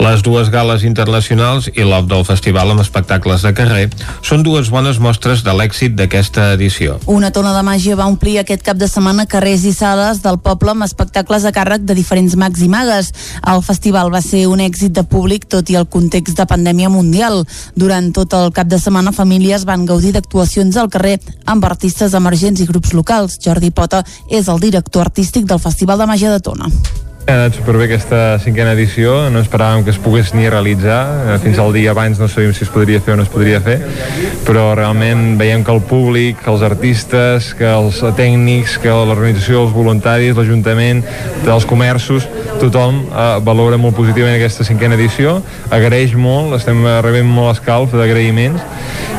Les 0.00 0.24
dues 0.26 0.50
gales 0.50 0.84
internacionals 0.88 1.68
i 1.74 1.84
l'off 1.84 2.08
del 2.10 2.24
festival 2.28 2.72
amb 2.72 2.82
espectacles 2.84 3.44
de 3.46 3.52
carrer 3.56 3.86
són 4.26 4.42
dues 4.42 4.70
bones 4.72 4.98
mostres 4.98 5.44
de 5.44 5.54
l'èxit 5.56 5.94
d'aquesta 5.98 6.52
edició. 6.56 6.98
Una 7.06 7.30
tona 7.30 7.52
de 7.56 7.62
màgia 7.66 7.96
va 7.96 8.08
omplir 8.08 8.38
aquest 8.40 8.64
cap 8.66 8.80
de 8.80 8.88
setmana 8.88 9.28
carrers 9.30 9.64
i 9.68 9.74
sales 9.76 10.24
del 10.24 10.40
poble 10.42 10.72
amb 10.74 10.88
espectacles 10.88 11.44
a 11.44 11.54
càrrec 11.54 11.84
de 11.86 11.96
diferents 11.96 12.36
mags 12.40 12.64
i 12.64 12.70
magues. 12.72 13.12
El 13.52 13.62
festival 13.66 14.12
va 14.12 14.22
ser 14.24 14.46
un 14.50 14.60
èxit 14.60 14.94
de 14.96 15.04
públic 15.04 15.46
tot 15.50 15.70
i 15.70 15.78
el 15.80 15.88
context 15.88 16.36
de 16.38 16.46
pandèmia 16.46 16.90
mundial. 16.92 17.44
Durant 17.74 18.12
tot 18.16 18.34
el 18.38 18.52
cap 18.56 18.70
de 18.70 18.78
setmana, 18.78 19.12
famílies 19.12 19.66
van 19.68 19.86
gaudir 19.86 20.14
d'actuacions 20.16 20.76
al 20.76 20.90
carrer 20.90 21.18
amb 21.44 21.64
artistes 21.64 22.14
emergents 22.14 22.60
i 22.60 22.70
grups 22.70 22.94
locals. 22.96 23.38
Jordi 23.42 23.70
Pota 23.70 24.04
és 24.30 24.48
el 24.48 24.60
director 24.60 25.06
artístic 25.06 25.46
del 25.46 25.62
Festival 25.62 25.98
de 25.98 26.10
Màgia 26.10 26.34
de 26.34 26.40
Tona. 26.40 26.70
Ha 27.30 27.34
anat 27.36 27.54
superbé 27.54 27.84
aquesta 27.86 28.40
cinquena 28.42 28.72
edició, 28.74 29.12
no 29.30 29.38
esperàvem 29.38 29.84
que 29.86 29.92
es 29.92 30.00
pogués 30.02 30.32
ni 30.34 30.48
realitzar, 30.50 31.04
eh, 31.30 31.36
fins 31.38 31.60
al 31.62 31.70
dia 31.70 31.92
abans 31.92 32.18
no 32.18 32.26
sabíem 32.26 32.50
si 32.50 32.64
es 32.66 32.72
podria 32.74 32.98
fer 32.98 33.14
o 33.14 33.20
no 33.20 33.22
es 33.22 33.30
podria 33.30 33.60
fer, 33.62 33.76
però 34.42 34.72
realment 34.74 35.38
veiem 35.38 35.62
que 35.62 35.70
el 35.70 35.78
públic, 35.86 36.40
que 36.42 36.50
els 36.50 36.64
artistes, 36.66 37.52
que 37.54 37.68
els 37.70 38.00
tècnics, 38.18 38.80
que 38.82 38.90
l'organització, 38.90 39.62
els 39.62 39.76
voluntaris, 39.76 40.34
l'Ajuntament, 40.34 41.04
dels 41.44 41.68
comerços, 41.70 42.26
tothom 42.58 43.04
eh, 43.06 43.28
valora 43.46 43.78
molt 43.78 43.94
positivament 43.94 44.34
aquesta 44.34 44.66
cinquena 44.66 44.98
edició, 44.98 45.38
agraeix 45.70 46.18
molt, 46.18 46.58
estem 46.58 46.82
rebent 47.06 47.30
molt 47.30 47.54
escalf 47.60 47.94
d'agraïments. 47.94 48.66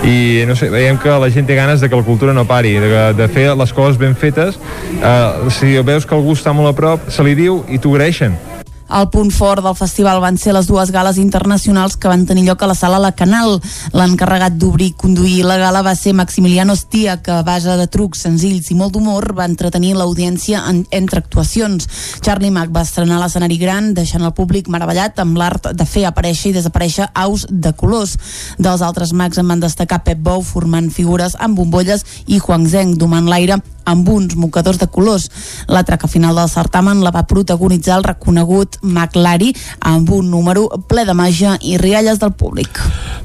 I 0.01 0.43
no 0.49 0.55
sé, 0.57 0.67
veiem 0.73 0.97
que 0.97 1.13
la 1.21 1.29
gent 1.29 1.45
té 1.45 1.55
ganes 1.55 1.79
de 1.79 1.87
que 1.87 1.95
la 1.95 2.03
cultura 2.03 2.33
no 2.33 2.43
pari, 2.49 2.73
de, 2.81 2.91
de 3.13 3.27
fer 3.31 3.51
les 3.55 3.71
coses 3.71 3.99
ben 4.01 4.17
fetes, 4.17 4.57
eh, 4.99 5.49
si 5.53 5.77
veus 5.79 6.09
que 6.09 6.17
algú 6.17 6.35
està 6.35 6.51
molt 6.57 6.73
a 6.73 6.75
prop, 6.75 7.07
se 7.13 7.23
li 7.23 7.37
diu 7.37 7.61
i 7.69 7.79
t'ho 7.79 8.00
agraeixen. 8.01 8.50
El 8.91 9.07
punt 9.07 9.29
fort 9.31 9.63
del 9.63 9.75
festival 9.79 10.19
van 10.19 10.35
ser 10.37 10.51
les 10.51 10.67
dues 10.67 10.89
gales 10.91 11.15
internacionals 11.21 11.95
que 11.95 12.09
van 12.11 12.25
tenir 12.27 12.43
lloc 12.43 12.63
a 12.63 12.67
la 12.67 12.75
sala 12.75 12.99
La 12.99 13.13
Canal. 13.15 13.61
L'encarregat 13.95 14.57
d'obrir 14.59 14.89
i 14.91 14.95
conduir 14.99 15.45
la 15.47 15.55
gala 15.61 15.79
va 15.85 15.93
ser 15.95 16.11
Maximiliano 16.13 16.75
Stia, 16.75 17.21
que 17.23 17.31
a 17.31 17.45
base 17.47 17.77
de 17.79 17.87
trucs 17.87 18.25
senzills 18.27 18.67
i 18.71 18.75
molt 18.75 18.91
d'humor 18.91 19.31
va 19.37 19.47
entretenir 19.47 19.93
l'audiència 19.95 20.65
en, 20.67 20.83
entre 20.91 21.23
actuacions. 21.23 21.87
Charlie 22.19 22.51
Mac 22.51 22.75
va 22.75 22.83
estrenar 22.83 23.21
l'escenari 23.21 23.61
gran, 23.61 23.93
deixant 23.95 24.27
el 24.27 24.35
públic 24.35 24.67
meravellat 24.67 25.23
amb 25.23 25.39
l'art 25.39 25.71
de 25.71 25.87
fer 25.87 26.03
aparèixer 26.09 26.51
i 26.51 26.57
desaparèixer 26.59 27.07
aus 27.15 27.47
de 27.47 27.71
colors. 27.71 28.17
Dels 28.59 28.83
altres 28.83 29.15
mags 29.15 29.39
en 29.39 29.47
van 29.47 29.63
destacar 29.63 30.03
Pep 30.03 30.19
Bou 30.19 30.43
formant 30.43 30.91
figures 30.91 31.39
amb 31.39 31.55
bombolles 31.55 32.03
i 32.27 32.43
Huang 32.43 32.67
Zheng 32.67 32.97
domant 32.99 33.31
l'aire 33.31 33.61
amb 33.85 34.09
uns 34.09 34.35
mocadors 34.35 34.77
de 34.77 34.87
colors. 34.87 35.29
La 35.67 35.83
traca 35.83 36.07
final 36.07 36.35
del 36.35 36.49
certamen 36.49 37.03
la 37.03 37.11
va 37.11 37.27
protagonitzar 37.27 37.97
el 37.97 38.07
reconegut 38.07 38.77
McLari 38.81 39.53
amb 39.79 40.09
un 40.11 40.29
número 40.31 40.67
ple 40.87 41.05
de 41.05 41.15
màgia 41.17 41.57
i 41.61 41.77
rialles 41.81 42.19
del 42.19 42.33
públic. 42.33 42.81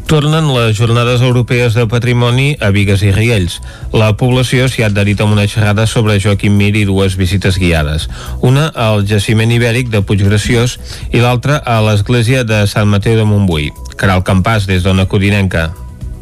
Tornen 0.07 0.52
les 0.54 0.76
jornades 0.78 1.22
europees 1.24 1.74
de 1.74 1.86
patrimoni 1.90 2.57
a 2.61 2.70
Vigues 2.70 3.02
i 3.02 3.11
Riells. 3.14 3.61
La 3.92 4.12
població 4.16 4.68
s'hi 4.70 4.84
ha 4.84 4.90
adherit 4.92 5.20
amb 5.20 5.34
una 5.34 5.48
xerrada 5.50 5.86
sobre 5.90 6.20
Joaquim 6.22 6.54
Mir 6.57 6.74
i 6.76 6.84
dues 6.86 7.16
visites 7.18 7.59
guiades. 7.59 8.07
Una 8.40 8.68
al 8.70 9.07
jaciment 9.07 9.50
ibèric 9.50 9.90
de 9.90 10.04
Puiggraciós 10.07 10.78
i 11.11 11.24
l'altra 11.24 11.59
a 11.59 11.80
l'església 11.82 12.44
de 12.44 12.62
Sant 12.70 12.86
Mateu 12.92 13.18
de 13.18 13.26
Montbui. 13.26 13.72
Caral 13.96 14.22
Campàs, 14.22 14.68
des 14.70 14.86
d'Ona 14.86 15.09
Codinenca. 15.11 15.72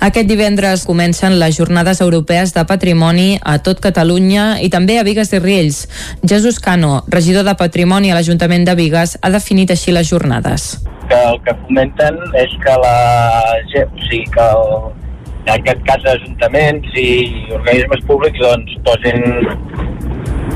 Aquest 0.00 0.28
divendres 0.28 0.84
comencen 0.84 1.38
les 1.38 1.56
jornades 1.56 2.00
europees 2.00 2.54
de 2.54 2.64
patrimoni 2.68 3.38
a 3.42 3.58
tot 3.62 3.80
Catalunya 3.80 4.58
i 4.60 4.68
també 4.72 4.98
a 4.98 5.04
Vigues 5.06 5.32
i 5.32 5.40
Riells. 5.40 5.84
Jesús 6.22 6.58
Cano, 6.60 7.02
regidor 7.08 7.46
de 7.46 7.54
Patrimoni 7.54 8.10
a 8.10 8.18
l'Ajuntament 8.18 8.66
de 8.66 8.74
Vigues, 8.78 9.16
ha 9.22 9.30
definit 9.30 9.70
així 9.70 9.94
les 9.94 10.10
jornades. 10.10 10.82
Que 11.08 11.20
el 11.30 11.40
que 11.46 11.54
comenten 11.64 12.20
és 12.40 12.52
que 12.64 12.76
la 12.82 12.98
gent, 13.72 13.88
o 13.94 14.06
sigui, 14.08 14.26
que 14.34 14.50
el, 14.58 14.92
en 15.46 15.52
aquest 15.56 15.82
cas 15.88 16.06
ajuntaments 16.14 16.94
i 17.00 17.08
organismes 17.52 18.04
públics 18.08 18.40
doncs 18.40 18.76
posin 18.86 19.24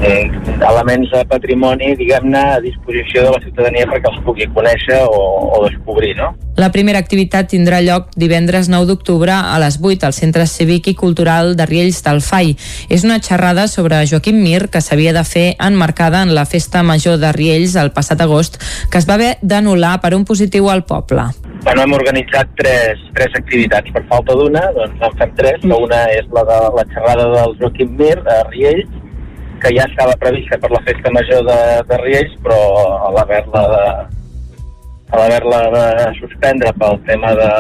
eh, 0.03 0.31
elements 0.59 1.11
de 1.13 1.25
patrimoni, 1.29 1.95
diguem-ne, 1.99 2.43
a 2.57 2.61
disposició 2.61 3.25
de 3.25 3.33
la 3.35 3.41
ciutadania 3.43 3.87
perquè 3.91 4.11
els 4.13 4.21
pugui 4.27 4.49
conèixer 4.55 5.01
o, 5.07 5.23
o 5.59 5.63
descobrir, 5.67 6.15
no? 6.19 6.33
La 6.59 6.73
primera 6.75 6.99
activitat 6.99 7.51
tindrà 7.53 7.79
lloc 7.85 8.09
divendres 8.19 8.67
9 8.71 8.89
d'octubre 8.89 9.33
a 9.33 9.59
les 9.63 9.79
8 9.79 10.09
al 10.09 10.17
Centre 10.17 10.47
Cívic 10.51 10.89
i 10.91 10.97
Cultural 10.99 11.55
de 11.59 11.67
Riells 11.71 12.03
del 12.07 12.21
FAI. 12.25 12.57
És 12.91 13.05
una 13.07 13.21
xerrada 13.23 13.69
sobre 13.71 14.01
Joaquim 14.11 14.41
Mir 14.43 14.67
que 14.73 14.83
s'havia 14.83 15.15
de 15.15 15.23
fer 15.25 15.47
enmarcada 15.63 16.23
en 16.27 16.35
la 16.35 16.47
festa 16.47 16.83
major 16.83 17.19
de 17.23 17.31
Riells 17.37 17.77
el 17.79 17.93
passat 17.95 18.21
agost 18.25 18.59
que 18.91 18.99
es 18.99 19.07
va 19.09 19.19
haver 19.19 19.37
d'anul·lar 19.43 19.99
per 20.03 20.15
un 20.17 20.25
positiu 20.27 20.71
al 20.71 20.85
poble. 20.85 21.31
bueno, 21.65 21.83
hem 21.83 21.93
organitzat 21.93 22.49
tres, 22.57 23.01
tres 23.15 23.35
activitats. 23.35 23.91
Per 23.93 24.03
falta 24.09 24.35
d'una, 24.39 24.63
doncs 24.77 25.03
en 25.05 25.19
fem 25.21 25.35
tres, 25.37 25.61
que 25.61 25.81
una 25.87 26.05
és 26.15 26.31
la 26.33 26.45
de 26.49 26.59
la 26.77 26.85
xerrada 26.95 27.27
del 27.35 27.57
Joaquim 27.61 27.97
Mir 27.99 28.17
a 28.25 28.39
Riells, 28.49 28.89
que 29.63 29.75
ja 29.77 29.85
estava 29.89 30.17
prevista 30.21 30.59
per 30.59 30.71
la 30.71 30.83
festa 30.87 31.13
major 31.15 31.45
de, 31.47 31.59
de 31.89 31.99
Riells, 32.03 32.37
però 32.45 32.61
a 33.09 33.13
l'haver-la 33.17 33.65
de, 33.75 33.85
a 35.11 35.21
l'haver-la 35.21 35.61
de 35.75 36.07
suspendre 36.21 36.73
pel 36.81 36.99
tema 37.09 37.35
de 37.39 37.51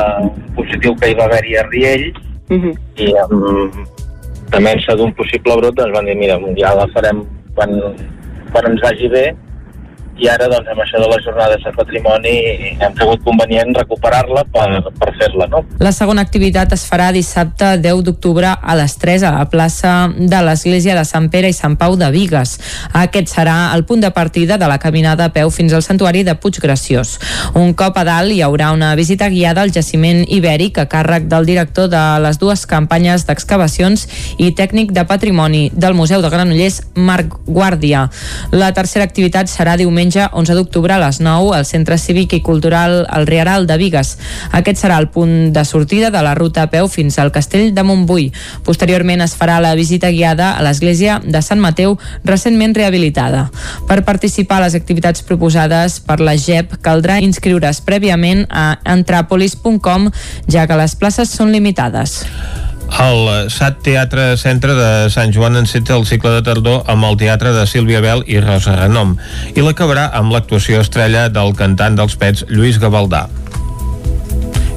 positiu 0.58 0.96
que 1.00 1.10
hi 1.10 1.18
va 1.18 1.28
haver-hi 1.28 1.56
a 1.58 1.66
Riells, 1.70 2.20
uh 2.50 2.60
-huh. 2.62 2.74
i 2.96 3.08
amb 3.24 3.88
temença 4.50 4.96
d'un 4.96 5.12
possible 5.12 5.56
brot, 5.56 5.74
doncs 5.74 5.94
van 5.96 6.06
dir, 6.08 6.16
mira, 6.16 6.38
ja 6.56 6.74
la 6.74 6.88
farem 6.94 7.24
quan, 7.54 7.70
quan 8.52 8.70
ens 8.72 8.80
vagi 8.82 9.08
bé, 9.08 9.26
i 10.18 10.28
ara 10.30 10.48
doncs 10.50 10.66
amb 10.72 10.82
això 10.82 10.98
de 10.98 11.08
les 11.12 11.22
jornades 11.24 11.62
de 11.62 11.72
patrimoni 11.76 12.34
hem 12.74 12.94
cregut 12.98 13.22
convenient 13.22 13.70
recuperar-la 13.76 14.42
per, 14.52 14.68
per 14.98 15.12
fer-la. 15.18 15.46
No? 15.52 15.62
La 15.78 15.92
segona 15.94 16.24
activitat 16.26 16.72
es 16.74 16.84
farà 16.88 17.10
dissabte 17.14 17.76
10 17.84 18.02
d'octubre 18.06 18.50
a 18.50 18.76
les 18.78 18.96
3 18.98 19.26
a 19.28 19.32
la 19.36 19.44
plaça 19.50 19.92
de 20.18 20.40
l'Església 20.42 20.96
de 20.98 21.04
Sant 21.06 21.28
Pere 21.30 21.50
i 21.52 21.56
Sant 21.56 21.76
Pau 21.78 21.94
de 22.00 22.10
Vigues. 22.14 22.56
Aquest 22.98 23.30
serà 23.30 23.56
el 23.76 23.84
punt 23.86 24.02
de 24.02 24.10
partida 24.14 24.58
de 24.58 24.70
la 24.70 24.80
caminada 24.82 25.28
a 25.28 25.34
peu 25.34 25.52
fins 25.54 25.76
al 25.76 25.86
santuari 25.86 26.24
de 26.26 26.34
Puiggraciós. 26.34 27.14
Un 27.54 27.74
cop 27.78 27.98
a 27.98 28.06
dalt 28.08 28.34
hi 28.34 28.42
haurà 28.42 28.72
una 28.74 28.94
visita 28.98 29.30
guiada 29.30 29.62
al 29.62 29.74
jaciment 29.74 30.24
ibèric 30.26 30.82
a 30.82 30.88
càrrec 30.90 31.30
del 31.30 31.46
director 31.46 31.88
de 31.92 32.02
les 32.24 32.42
dues 32.42 32.66
campanyes 32.66 33.26
d'excavacions 33.28 34.08
i 34.38 34.50
tècnic 34.58 34.90
de 34.96 35.06
patrimoni 35.06 35.68
del 35.74 35.94
Museu 35.94 36.22
de 36.22 36.30
Granollers, 36.32 36.82
Marc 36.94 37.38
Guàrdia. 37.46 38.08
La 38.50 38.72
tercera 38.74 39.06
activitat 39.06 39.50
serà 39.50 39.76
diumenge 39.78 40.07
diumenge 40.08 40.30
11 40.32 40.54
d'octubre 40.54 40.94
a 40.94 40.98
les 40.98 41.20
9 41.20 41.54
al 41.54 41.66
Centre 41.66 41.98
Cívic 41.98 42.32
i 42.32 42.40
Cultural 42.42 43.06
El 43.14 43.26
Riaral 43.26 43.66
de 43.66 43.76
Vigues. 43.76 44.16
Aquest 44.52 44.80
serà 44.80 44.98
el 44.98 45.08
punt 45.12 45.52
de 45.52 45.64
sortida 45.64 46.10
de 46.10 46.22
la 46.22 46.34
ruta 46.34 46.62
a 46.62 46.70
peu 46.70 46.88
fins 46.88 47.18
al 47.18 47.32
Castell 47.32 47.74
de 47.74 47.82
Montbui. 47.82 48.30
Posteriorment 48.64 49.20
es 49.20 49.36
farà 49.36 49.58
la 49.60 49.74
visita 49.74 50.10
guiada 50.10 50.54
a 50.56 50.62
l'església 50.62 51.20
de 51.24 51.42
Sant 51.42 51.60
Mateu, 51.60 51.98
recentment 52.24 52.74
rehabilitada. 52.74 53.48
Per 53.88 54.04
participar 54.04 54.62
a 54.62 54.66
les 54.66 54.78
activitats 54.78 55.22
proposades 55.22 56.00
per 56.00 56.20
la 56.20 56.36
GEP 56.36 56.78
caldrà 56.82 57.20
inscriure's 57.20 57.82
prèviament 57.84 58.46
a 58.48 58.78
entrapolis.com, 58.84 60.10
ja 60.48 60.66
que 60.66 60.80
les 60.80 60.96
places 60.96 61.36
són 61.36 61.52
limitades. 61.52 62.22
El 62.88 63.50
SAT 63.52 63.82
Teatre 63.84 64.22
Centre 64.40 64.72
de 64.74 65.10
Sant 65.12 65.32
Joan 65.34 65.58
enceta 65.60 65.96
el 65.98 66.06
cicle 66.08 66.32
de 66.38 66.44
tardor 66.46 66.88
amb 66.88 67.04
el 67.04 67.18
teatre 67.20 67.52
de 67.52 67.66
Sílvia 67.68 68.00
Bel 68.00 68.24
i 68.26 68.40
Rosa 68.40 68.78
Renom 68.78 69.16
i 69.54 69.64
l'acabarà 69.64 70.08
amb 70.16 70.32
l'actuació 70.32 70.80
estrella 70.80 71.28
del 71.28 71.52
cantant 71.58 72.00
dels 72.00 72.16
Pets 72.16 72.48
Lluís 72.48 72.80
Gavaldà. 72.80 73.26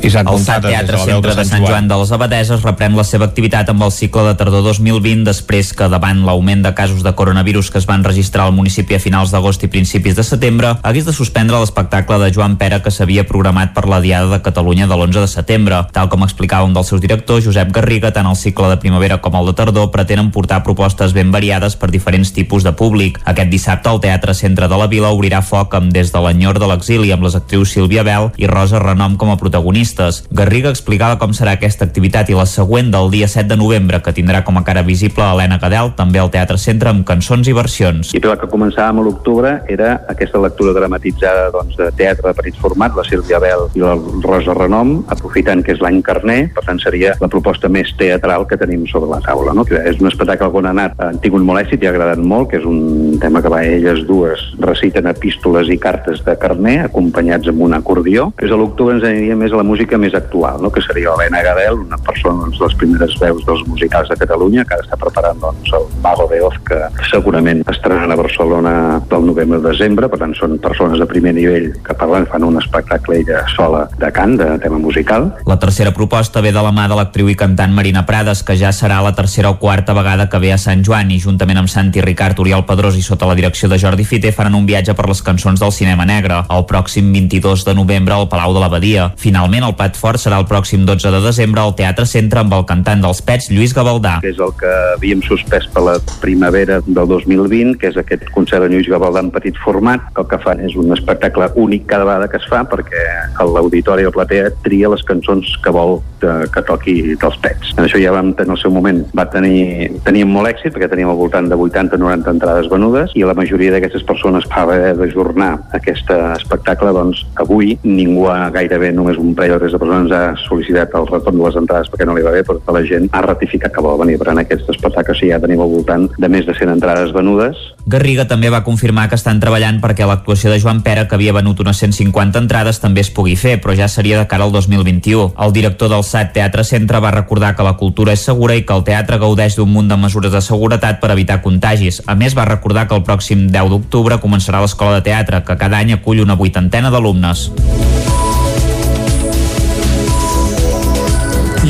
Isaac 0.02 0.30
el 0.32 0.40
SAT 0.42 0.64
Teatre 0.66 0.98
Centre 0.98 1.34
de 1.38 1.44
Sant 1.46 1.62
Joan 1.62 1.86
de 1.90 1.98
les 2.00 2.12
Abadeses 2.16 2.64
reprèn 2.66 2.96
la 2.98 3.04
seva 3.06 3.28
activitat 3.30 3.70
amb 3.70 3.84
el 3.86 3.92
cicle 3.94 4.24
de 4.26 4.34
tardor 4.40 4.64
2020 4.66 5.28
després 5.28 5.70
que 5.78 5.90
davant 5.92 6.24
l'augment 6.26 6.64
de 6.66 6.72
casos 6.74 7.04
de 7.06 7.14
coronavirus 7.14 7.70
que 7.70 7.78
es 7.78 7.86
van 7.86 8.02
registrar 8.04 8.48
al 8.48 8.56
municipi 8.58 8.98
a 8.98 9.02
finals 9.04 9.30
d'agost 9.34 9.62
i 9.62 9.70
principis 9.70 10.18
de 10.18 10.26
setembre 10.26 10.74
hagués 10.82 11.06
de 11.06 11.14
suspendre 11.14 11.60
l'espectacle 11.62 12.18
de 12.18 12.32
Joan 12.34 12.58
Pera 12.58 12.82
que 12.82 12.90
s'havia 12.90 13.28
programat 13.30 13.76
per 13.76 13.86
la 13.92 14.02
Diada 14.02 14.32
de 14.32 14.42
Catalunya 14.42 14.88
de 14.90 14.98
l'11 14.98 15.22
de 15.22 15.30
setembre. 15.30 15.84
Tal 15.94 16.10
com 16.10 16.26
explicava 16.26 16.66
un 16.66 16.74
dels 16.74 16.90
seus 16.90 17.02
directors, 17.02 17.46
Josep 17.46 17.70
Garriga, 17.70 18.10
tant 18.10 18.26
el 18.26 18.40
cicle 18.40 18.72
de 18.74 18.80
primavera 18.82 19.20
com 19.22 19.38
el 19.38 19.52
de 19.52 19.54
tardor 19.54 19.92
pretenen 19.94 20.34
portar 20.34 20.64
propostes 20.66 21.14
ben 21.14 21.30
variades 21.30 21.78
per 21.78 21.92
diferents 21.94 22.34
tipus 22.34 22.66
de 22.66 22.74
públic. 22.74 23.22
Aquest 23.26 23.54
dissabte 23.54 23.94
el 23.94 24.02
Teatre 24.02 24.34
Centre 24.34 24.66
de 24.72 24.82
la 24.82 24.90
Vila 24.90 25.14
obrirà 25.14 25.46
foc 25.46 25.78
amb 25.78 25.94
Des 25.94 26.10
de 26.10 26.26
l'enyor 26.26 26.58
de 26.58 26.74
l'exili 26.74 27.14
amb 27.14 27.28
les 27.28 27.38
actrius 27.38 27.76
Sílvia 27.76 28.02
Bel 28.08 28.32
i 28.42 28.50
Rosa 28.50 28.82
Renom 28.82 29.20
com 29.20 29.30
a 29.30 29.38
protagonistes 29.38 29.91
protagonistes. 29.92 30.24
Garriga 30.32 30.72
explicava 30.72 31.18
com 31.20 31.34
serà 31.36 31.56
aquesta 31.56 31.86
activitat 31.86 32.30
i 32.30 32.36
la 32.36 32.46
següent 32.46 32.92
del 32.92 33.12
dia 33.12 33.28
7 33.28 33.50
de 33.50 33.58
novembre, 33.58 34.02
que 34.02 34.14
tindrà 34.14 34.44
com 34.44 34.58
a 34.58 34.64
cara 34.64 34.84
visible 34.84 35.24
Helena 35.24 35.60
Cadel, 35.60 35.94
també 35.98 36.20
al 36.20 36.32
Teatre 36.32 36.58
Centre, 36.58 36.90
amb 36.90 37.06
cançons 37.06 37.48
i 37.48 37.54
versions. 37.54 38.14
I 38.16 38.22
la 38.24 38.38
que 38.40 38.50
començàvem 38.50 39.02
a 39.02 39.06
l'octubre 39.06 39.54
era 39.70 40.02
aquesta 40.10 40.40
lectura 40.40 40.74
dramatitzada 40.74 41.50
doncs, 41.52 41.76
de 41.78 41.90
teatre 41.98 42.30
de 42.30 42.36
petit 42.38 42.58
format, 42.62 42.96
la 42.96 43.06
Sílvia 43.08 43.40
Bel 43.40 43.68
i 43.76 43.84
la 43.84 43.96
Rosa 44.24 44.56
Renom, 44.58 45.02
aprofitant 45.12 45.64
que 45.64 45.76
és 45.76 45.82
l'any 45.84 46.02
carner, 46.06 46.52
per 46.56 46.66
tant 46.66 46.80
seria 46.82 47.16
la 47.22 47.30
proposta 47.32 47.70
més 47.70 47.92
teatral 47.98 48.48
que 48.48 48.60
tenim 48.60 48.86
sobre 48.88 49.12
la 49.12 49.22
taula. 49.26 49.56
No? 49.58 49.66
Que 49.68 49.82
és 49.90 50.00
un 50.02 50.10
espectacle 50.10 50.52
on 50.52 50.70
ha 50.70 50.76
anat, 50.76 50.98
molt 51.32 51.62
èxit 51.64 51.84
i 51.84 51.88
ha 51.88 51.92
agradat 51.94 52.20
molt, 52.22 52.52
que 52.52 52.60
és 52.60 52.66
un 52.68 53.18
tema 53.22 53.42
que 53.42 53.50
va 53.52 53.64
elles 53.66 54.04
dues 54.08 54.42
reciten 54.62 55.08
epístoles 55.10 55.70
i 55.72 55.78
cartes 55.82 56.22
de 56.26 56.36
carner, 56.40 56.78
acompanyats 56.86 57.50
amb 57.50 57.64
un 57.66 57.74
acordió. 57.74 58.30
Des 58.40 58.52
de 58.52 58.58
l'octubre 58.58 58.96
ens 58.96 59.06
aniria 59.08 59.36
més 59.36 59.54
a 59.54 59.60
la 59.60 59.66
música 59.68 59.81
més 60.02 60.16
actual, 60.18 60.62
no? 60.62 60.72
que 60.72 60.82
seria 60.82 61.14
Helena 61.14 61.42
Gadel, 61.46 61.80
una 61.86 61.98
persona 61.98 62.46
doncs, 62.46 62.60
de 62.60 62.68
les 62.68 62.76
primeres 62.80 63.16
veus 63.22 63.46
dels 63.48 63.64
musicals 63.68 64.10
de 64.10 64.18
Catalunya, 64.20 64.66
que 64.66 64.78
ara 64.78 64.86
està 64.86 64.98
preparant 65.00 65.40
doncs, 65.42 65.72
el 65.78 65.88
Mago 66.04 66.28
de 66.32 66.42
Oz, 66.46 66.58
que 66.68 66.80
segurament 67.10 67.64
estaran 67.72 68.12
a 68.12 68.20
Barcelona 68.20 68.74
del 69.10 69.26
novembre 69.30 69.60
o 69.60 69.66
desembre, 69.66 70.10
per 70.12 70.22
tant 70.22 70.36
són 70.38 70.58
persones 70.64 71.00
de 71.02 71.08
primer 71.10 71.34
nivell 71.38 71.72
que 71.86 71.96
parlen, 71.98 72.28
fan 72.32 72.46
un 72.48 72.60
espectacle 72.62 73.22
ella 73.22 73.44
sola 73.56 73.88
de 74.00 74.12
cant, 74.16 74.38
de 74.40 74.48
tema 74.64 74.80
musical. 74.82 75.32
La 75.48 75.60
tercera 75.60 75.94
proposta 75.96 76.42
ve 76.42 76.54
de 76.54 76.64
la 76.64 76.74
mà 76.76 76.88
de 76.92 76.98
l'actriu 76.98 77.30
i 77.32 77.38
cantant 77.38 77.74
Marina 77.76 78.06
Prades, 78.08 78.44
que 78.48 78.58
ja 78.60 78.72
serà 78.76 79.02
la 79.04 79.16
tercera 79.18 79.52
o 79.52 79.60
quarta 79.60 79.96
vegada 79.98 80.30
que 80.30 80.40
ve 80.42 80.54
a 80.54 80.60
Sant 80.62 80.86
Joan 80.86 81.12
i 81.12 81.20
juntament 81.22 81.62
amb 81.62 81.72
Santi 81.72 82.02
Ricard, 82.02 82.40
Oriol 82.40 82.66
Pedrós 82.68 82.98
i 82.98 83.06
sota 83.06 83.30
la 83.30 83.38
direcció 83.38 83.70
de 83.70 83.80
Jordi 83.82 84.06
Fité 84.08 84.32
faran 84.36 84.56
un 84.58 84.68
viatge 84.70 84.96
per 84.98 85.08
les 85.10 85.22
cançons 85.26 85.60
del 85.60 85.74
cinema 85.76 86.06
negre 86.08 86.42
el 86.50 86.66
pròxim 86.70 87.12
22 87.14 87.66
de 87.68 87.76
novembre 87.76 88.16
al 88.16 88.28
Palau 88.30 88.54
de 88.56 88.62
l'Abadia. 88.64 89.10
Finalment, 89.18 89.66
el 89.68 89.71
plat 89.78 89.98
fort 90.00 90.22
serà 90.22 90.40
el 90.42 90.48
pròxim 90.50 90.86
12 90.88 91.12
de 91.14 91.22
desembre 91.24 91.64
al 91.64 91.76
Teatre 91.78 92.06
Centre 92.10 92.42
amb 92.44 92.54
el 92.58 92.66
cantant 92.70 93.04
dels 93.04 93.22
Pets, 93.26 93.50
Lluís 93.54 93.76
Gavaldà. 93.78 94.18
És 94.28 94.40
el 94.42 94.54
que 94.60 94.72
havíem 94.96 95.24
suspès 95.26 95.68
per 95.74 95.86
la 95.86 95.98
primavera 96.22 96.82
del 96.86 97.08
2020, 97.10 97.78
que 97.82 97.92
és 97.92 98.00
aquest 98.00 98.28
concert 98.36 98.66
de 98.66 98.72
Lluís 98.74 98.90
Gavaldà 98.92 99.24
en 99.26 99.32
petit 99.34 99.58
format, 99.64 100.08
el 100.18 100.28
que 100.30 100.40
fan 100.44 100.64
és 100.66 100.78
un 100.80 100.94
espectacle 100.96 101.50
únic 101.62 101.88
cada 101.90 102.08
vegada 102.08 102.30
que 102.32 102.40
es 102.42 102.48
fa 102.52 102.64
perquè 102.68 103.06
l'auditori 103.42 104.06
o 104.08 104.14
platea 104.14 104.52
tria 104.66 104.90
les 104.92 105.04
cançons 105.08 105.56
que 105.64 105.74
vol 105.74 106.00
que 106.22 106.64
toqui 106.68 107.16
dels 107.22 107.38
Pets. 107.42 107.74
En 107.78 107.86
això 107.86 108.00
ja 108.02 108.14
vam 108.14 108.34
tenir 108.38 108.56
el 108.56 108.62
seu 108.62 108.74
moment, 108.74 109.02
va 109.18 109.26
tenir, 109.32 109.90
teníem 110.06 110.30
molt 110.30 110.52
èxit 110.52 110.76
perquè 110.76 110.90
teníem 110.92 111.10
al 111.12 111.20
voltant 111.20 111.50
de 111.50 111.58
80-90 111.58 112.36
entrades 112.36 112.70
venudes 112.72 113.16
i 113.18 113.26
la 113.26 113.36
majoria 113.38 113.74
d'aquestes 113.74 114.06
persones 114.08 114.48
va 114.52 114.66
haver 114.66 114.94
d'ajornar 115.00 115.52
aquest 115.78 116.12
espectacle, 116.12 116.94
doncs 116.96 117.24
avui 117.42 117.76
ningú 117.84 118.28
ha 118.30 118.50
gairebé 118.54 118.92
només 118.96 119.20
un 119.22 119.34
parell 119.38 119.61
tres 119.62 119.76
de 119.76 119.80
persones 119.82 120.12
ha 120.16 120.34
sol·licitat 120.48 120.96
el 120.98 121.08
retorn 121.10 121.38
de 121.38 121.46
les 121.46 121.58
entrades 121.60 121.90
perquè 121.92 122.08
no 122.08 122.16
li 122.18 122.26
va 122.26 122.34
bé, 122.34 122.42
però 122.46 122.58
tota 122.58 122.74
la 122.80 122.82
gent 122.88 123.08
ha 123.14 123.22
ratificat 123.26 123.74
que 123.76 123.84
vol 123.86 124.00
venir, 124.02 124.18
per 124.18 124.32
en 124.34 124.42
aquest 124.42 124.70
espectacle 124.74 125.14
sí 125.18 125.30
ja 125.30 125.40
tenim 125.44 125.62
al 125.62 125.70
voltant 125.70 126.08
de 126.18 126.30
més 126.32 126.48
de 126.48 126.56
100 126.58 126.74
entrades 126.74 127.14
venudes. 127.14 127.60
Garriga 127.86 128.26
també 128.30 128.50
va 128.54 128.64
confirmar 128.66 129.08
que 129.10 129.20
estan 129.20 129.42
treballant 129.44 129.78
perquè 129.84 130.08
l'actuació 130.08 130.52
de 130.52 130.60
Joan 130.64 130.82
Pera, 130.86 131.08
que 131.08 131.18
havia 131.18 131.36
venut 131.38 131.62
unes 131.62 131.82
150 131.84 132.42
entrades, 132.42 132.82
també 132.82 133.06
es 133.06 133.12
pugui 133.14 133.36
fer, 133.38 133.60
però 133.62 133.76
ja 133.78 133.90
seria 133.92 134.20
de 134.20 134.28
cara 134.32 134.48
al 134.48 134.56
2021. 134.56 135.34
El 135.46 135.54
director 135.54 135.92
del 135.94 136.06
SAT 136.08 136.34
Teatre 136.38 136.66
Centre 136.66 137.02
va 137.04 137.14
recordar 137.14 137.54
que 137.56 137.66
la 137.68 137.78
cultura 137.78 138.16
és 138.18 138.26
segura 138.26 138.58
i 138.58 138.66
que 138.66 138.74
el 138.74 138.86
teatre 138.88 139.20
gaudeix 139.22 139.58
d'un 139.60 139.70
munt 139.70 139.92
de 139.92 140.00
mesures 140.00 140.34
de 140.34 140.42
seguretat 140.42 141.02
per 141.02 141.14
evitar 141.14 141.42
contagis. 141.46 142.02
A 142.08 142.16
més, 142.16 142.38
va 142.38 142.50
recordar 142.50 142.88
que 142.88 142.98
el 142.98 143.06
pròxim 143.06 143.48
10 143.52 143.70
d'octubre 143.76 144.22
començarà 144.24 144.64
l'escola 144.64 144.98
de 144.98 145.06
teatre, 145.12 145.44
que 145.46 145.58
cada 145.58 145.82
any 145.82 145.94
acull 145.98 146.24
una 146.26 146.40
vuitantena 146.40 146.90
d'alumnes. 146.94 147.50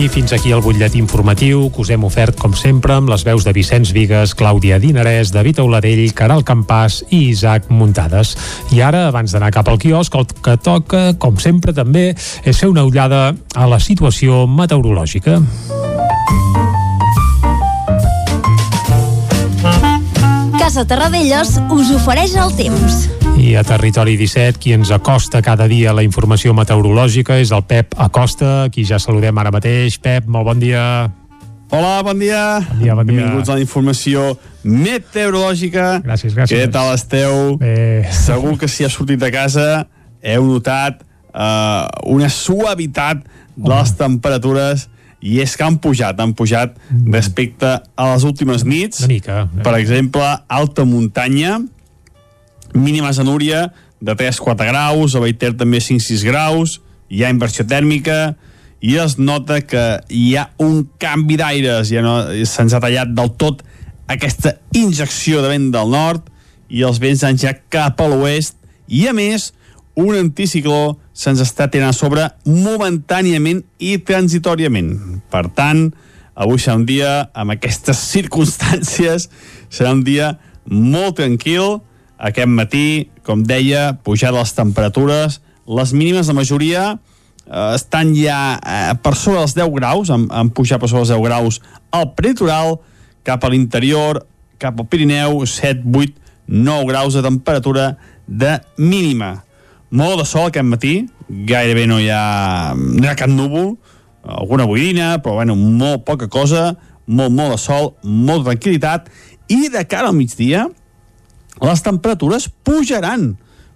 I 0.01 0.07
fins 0.09 0.31
aquí 0.33 0.49
el 0.49 0.63
butllet 0.65 0.95
informatiu 0.97 1.67
que 1.69 1.83
us 1.83 1.91
hem 1.93 2.01
ofert, 2.07 2.33
com 2.41 2.55
sempre, 2.57 2.95
amb 2.97 3.11
les 3.11 3.21
veus 3.21 3.45
de 3.45 3.51
Vicenç 3.53 3.91
Vigues, 3.93 4.31
Clàudia 4.33 4.79
Dinarès, 4.81 5.29
David 5.29 5.61
Auladell, 5.61 6.01
Caral 6.17 6.41
Campàs 6.41 7.03
i 7.13 7.27
Isaac 7.27 7.69
Muntades. 7.69 8.33
I 8.73 8.81
ara, 8.81 9.03
abans 9.11 9.29
d'anar 9.29 9.51
cap 9.53 9.69
al 9.69 9.77
quiosc, 9.77 10.17
el 10.17 10.25
que 10.41 10.57
toca, 10.57 11.03
com 11.21 11.37
sempre 11.37 11.77
també, 11.77 12.15
és 12.17 12.57
fer 12.57 12.71
una 12.73 12.81
ullada 12.81 13.35
a 13.53 13.69
la 13.69 13.77
situació 13.77 14.47
meteorològica. 14.49 15.37
Casa 20.57 20.89
Terradellos 20.89 21.59
us 21.69 21.93
ofereix 22.01 22.39
el 22.41 22.57
temps. 22.57 23.20
I 23.41 23.55
a 23.57 23.63
Territori 23.65 24.13
17, 24.21 24.59
qui 24.61 24.69
ens 24.77 24.91
acosta 24.93 25.39
cada 25.41 25.65
dia 25.65 25.95
la 25.97 26.03
informació 26.05 26.53
meteorològica 26.53 27.39
és 27.41 27.49
el 27.49 27.63
Pep 27.65 27.95
Acosta, 27.97 28.67
qui 28.69 28.83
ja 28.85 28.99
saludem 29.01 29.39
ara 29.41 29.49
mateix. 29.49 29.97
Pep, 29.97 30.27
molt 30.29 30.45
bon 30.45 30.61
dia. 30.61 30.83
Hola, 31.73 32.03
bon 32.05 32.21
dia. 32.21 32.59
Bon 32.67 32.83
dia, 32.83 32.93
bon 32.93 33.09
dia. 33.09 33.17
Benvinguts 33.17 33.49
a 33.49 33.57
la 33.57 33.63
informació 33.65 34.27
meteorològica. 34.61 35.87
Gràcies, 36.05 36.37
gràcies. 36.37 36.53
Què 36.53 36.69
tal 36.69 36.93
esteu? 36.93 37.57
Bé. 37.57 38.05
Segur 38.13 38.59
que 38.61 38.69
si 38.69 38.85
ha 38.85 38.93
sortit 38.93 39.17
de 39.17 39.33
casa 39.33 39.87
heu 40.21 40.45
notat 40.45 41.01
uh, 41.33 41.89
una 42.13 42.29
suavitat 42.29 43.25
de 43.57 43.73
les 43.73 43.97
temperatures 43.97 44.85
i 45.17 45.41
és 45.41 45.57
que 45.57 45.65
han 45.65 45.81
pujat, 45.81 46.21
han 46.21 46.37
pujat 46.37 46.77
respecte 47.09 47.73
a 47.73 48.13
les 48.13 48.29
últimes 48.29 48.69
nits. 48.69 49.01
Una 49.01 49.15
mica. 49.15 49.43
Eh? 49.49 49.65
Per 49.65 49.77
exemple, 49.81 50.29
alta 50.45 50.85
muntanya, 50.85 51.57
mínimes 52.73 53.19
a 53.19 53.25
Núria 53.27 53.71
de 54.01 54.15
3-4 54.15 54.67
graus, 54.67 55.15
a 55.15 55.21
Baiter 55.21 55.53
també 55.57 55.81
5-6 55.83 56.25
graus, 56.25 56.79
hi 57.11 57.23
ha 57.23 57.31
inversió 57.33 57.65
tèrmica 57.67 58.35
i 58.81 58.95
es 58.97 59.17
nota 59.19 59.59
que 59.61 59.83
hi 60.09 60.35
ha 60.39 60.49
un 60.63 60.87
canvi 61.01 61.37
d'aires, 61.37 61.91
ja 61.91 62.01
no 62.01 62.17
se'ns 62.47 62.73
ha 62.73 62.81
tallat 62.81 63.13
del 63.13 63.33
tot 63.37 63.61
aquesta 64.11 64.57
injecció 64.75 65.41
de 65.43 65.51
vent 65.53 65.69
del 65.73 65.91
nord 65.93 66.27
i 66.71 66.83
els 66.87 66.99
vents 67.03 67.23
han 67.27 67.37
ja 67.39 67.53
cap 67.71 67.99
a 68.01 68.07
l'oest 68.09 68.57
i 68.87 69.05
a 69.07 69.13
més 69.15 69.51
un 69.99 70.15
anticicló 70.15 70.97
se'ns 71.13 71.41
està 71.43 71.67
tenint 71.69 71.91
a 71.91 71.95
sobre 71.95 72.27
momentàniament 72.47 73.61
i 73.79 73.97
transitoriament. 74.07 75.21
Per 75.31 75.45
tant, 75.55 75.89
avui 76.33 76.61
serà 76.61 76.77
un 76.79 76.85
dia 76.87 77.11
amb 77.35 77.55
aquestes 77.55 77.99
circumstàncies, 78.13 79.27
serà 79.69 79.91
un 79.95 80.03
dia 80.07 80.37
molt 80.65 81.19
tranquil. 81.19 81.81
Aquest 82.21 82.49
matí, 82.53 83.09
com 83.25 83.41
deia, 83.41 83.95
pujada 84.05 84.37
les 84.37 84.53
temperatures, 84.53 85.39
les 85.65 85.93
mínimes, 85.93 86.27
la 86.29 86.37
majoria, 86.37 86.83
eh, 87.47 87.73
estan 87.73 88.13
ja 88.13 88.59
eh, 88.61 88.93
per 89.01 89.15
sobre 89.17 89.41
dels 89.41 89.55
10 89.57 89.71
graus, 89.73 90.11
han, 90.13 90.27
han 90.29 90.51
pujat 90.53 90.81
per 90.81 90.89
sobre 90.91 91.07
els 91.07 91.13
10 91.15 91.23
graus 91.25 91.61
al 91.89 92.11
prelitoral, 92.17 92.77
cap 93.25 93.41
a 93.43 93.49
l'interior, 93.49 94.21
cap 94.61 94.77
al 94.77 94.89
Pirineu, 94.91 95.41
7, 95.49 95.81
8, 95.89 96.35
9 96.51 96.89
graus 96.91 97.17
de 97.17 97.23
temperatura 97.25 97.95
de 98.27 98.59
mínima. 98.77 99.41
Molt 99.89 100.21
de 100.21 100.27
sol 100.29 100.51
aquest 100.51 100.67
matí, 100.67 100.93
gairebé 101.49 101.87
no 101.89 101.97
hi 101.99 102.11
ha, 102.13 102.75
no 102.77 103.01
hi 103.01 103.09
ha 103.09 103.17
cap 103.17 103.31
núvol, 103.31 103.73
alguna 104.21 104.67
boirina, 104.69 105.15
però 105.23 105.39
bueno, 105.39 105.55
molt 105.55 106.05
poca 106.05 106.29
cosa, 106.29 106.75
molt, 107.07 107.33
molt 107.33 107.55
de 107.55 107.59
sol, 107.61 107.95
molt 108.03 108.45
de 108.45 108.51
tranquil·litat, 108.51 109.09
i 109.51 109.67
de 109.73 109.83
cara 109.89 110.11
al 110.11 110.15
migdia, 110.15 110.67
les 111.61 111.83
temperatures 111.85 112.49
pujaran, 112.65 113.31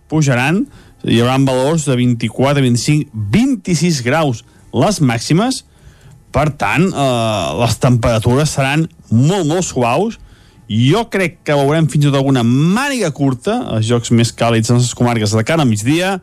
pujaran, 0.09 0.63
hi 1.05 1.21
haurà 1.21 1.37
valors 1.45 1.85
de 1.85 1.95
24, 1.99 2.61
25, 2.65 3.09
26 3.13 4.01
graus 4.05 4.43
les 4.75 4.99
màximes, 4.99 5.63
per 6.35 6.49
tant, 6.59 6.89
eh, 6.91 7.47
les 7.61 7.77
temperatures 7.79 8.51
seran 8.57 8.87
molt, 9.09 9.45
molt 9.47 9.63
suaus, 9.63 10.19
jo 10.67 11.05
crec 11.13 11.39
que 11.45 11.55
veurem 11.55 11.87
fins 11.87 12.07
i 12.07 12.09
tot 12.09 12.17
alguna 12.19 12.43
màniga 12.43 13.11
curta, 13.13 13.59
els 13.77 13.85
jocs 13.87 14.11
més 14.11 14.33
càlids 14.33 14.71
en 14.73 14.81
les 14.81 14.93
comarques 14.97 15.31
de 15.31 15.45
cara 15.45 15.63
al 15.63 15.69
migdia, 15.69 16.19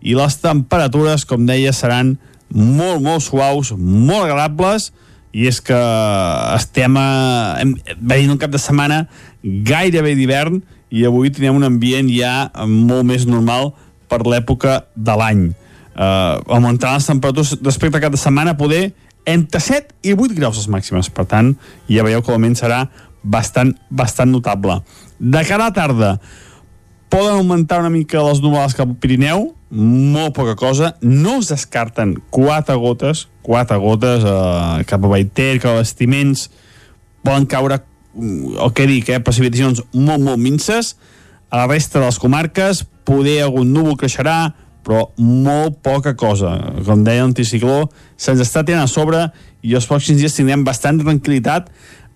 i 0.00 0.14
les 0.16 0.38
temperatures, 0.40 1.26
com 1.28 1.44
deia, 1.44 1.74
seran 1.76 2.16
molt, 2.48 3.02
molt 3.02 3.26
suaus, 3.26 3.74
molt 3.76 4.30
agradables, 4.30 4.92
i 5.36 5.46
és 5.46 5.60
que 5.62 5.76
estem 6.56 6.96
a, 6.98 7.08
hem, 7.60 7.74
veient 8.00 8.32
un 8.32 8.38
cap 8.40 8.50
de 8.50 8.58
setmana 8.58 9.04
gairebé 9.42 10.16
d'hivern 10.18 10.58
i 10.90 11.06
avui 11.06 11.30
tenim 11.30 11.58
un 11.58 11.66
ambient 11.66 12.10
ja 12.10 12.50
molt 12.66 13.06
més 13.06 13.26
normal 13.28 13.72
per 14.10 14.24
l'època 14.26 14.84
de 14.96 15.16
l'any. 15.16 15.44
Uh, 15.90 16.40
augmentaran 16.48 16.98
les 16.98 17.06
temperatures 17.06 17.56
respecte 17.62 17.98
a 17.98 18.02
cap 18.02 18.16
setmana 18.18 18.56
poder 18.58 18.90
entre 19.28 19.60
7 19.60 19.94
i 20.06 20.14
8 20.14 20.34
graus 20.38 20.58
les 20.58 20.68
màximes. 20.70 21.10
Per 21.12 21.26
tant, 21.28 21.54
ja 21.90 22.04
veieu 22.06 22.22
que 22.22 22.32
l'augment 22.32 22.56
serà 22.58 22.84
bastant, 23.22 23.74
bastant 23.90 24.30
notable. 24.32 24.80
De 25.18 25.42
cara 25.46 25.68
a 25.68 25.74
tarda, 25.76 26.14
poden 27.10 27.40
augmentar 27.40 27.80
una 27.82 27.92
mica 27.92 28.22
les 28.24 28.40
nuvolades 28.42 28.76
cap 28.78 28.88
al 28.88 28.98
Pirineu, 29.02 29.50
molt 29.70 30.34
poca 30.34 30.56
cosa, 30.58 30.94
no 31.02 31.38
es 31.40 31.50
descarten 31.52 32.16
quatre 32.30 32.74
gotes, 32.80 33.26
quatre 33.46 33.78
gotes 33.82 34.24
eh, 34.26 34.82
cap 34.88 35.04
a 35.04 35.12
Baiter, 35.12 35.58
cap 35.62 35.76
a 35.76 35.82
Vestiments, 35.82 36.48
poden 37.26 37.46
caure, 37.50 37.82
el 38.16 38.72
que 38.74 38.86
dic, 38.90 39.08
eh, 39.08 39.20
precipitacions 39.22 39.82
molt, 39.92 40.22
molt 40.22 40.40
minces, 40.40 40.96
a 41.50 41.62
la 41.62 41.66
resta 41.66 41.98
de 41.98 42.06
les 42.06 42.18
comarques 42.18 42.84
poder 43.04 43.40
algun 43.42 43.72
núvol 43.74 43.96
creixerà, 43.98 44.52
però 44.86 45.08
molt 45.18 45.80
poca 45.84 46.14
cosa. 46.16 46.54
Com 46.86 47.04
deia 47.04 47.24
l'anticicló, 47.24 47.84
se'ns 48.16 48.42
està 48.42 48.64
tenint 48.64 48.84
a 48.84 48.90
sobre 48.90 49.26
i 49.62 49.74
els 49.76 49.86
pròxims 49.88 50.20
dies 50.22 50.36
tindrem 50.36 50.64
bastant 50.64 51.00
tranquil·litat 51.02 51.68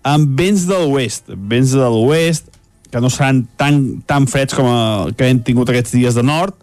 amb 0.05 0.37
vents 0.37 0.65
de 0.69 0.77
l'oest, 0.77 1.31
vents 1.35 1.73
de 1.73 1.89
l'oest, 1.89 2.51
que 2.91 3.01
no 3.01 3.09
seran 3.09 3.43
tan, 3.59 3.79
tan 4.07 4.27
freds 4.29 4.55
com 4.55 4.69
a, 4.69 4.79
que 5.17 5.27
hem 5.27 5.41
tingut 5.43 5.69
aquests 5.71 5.95
dies 5.97 6.15
de 6.15 6.23
nord, 6.23 6.55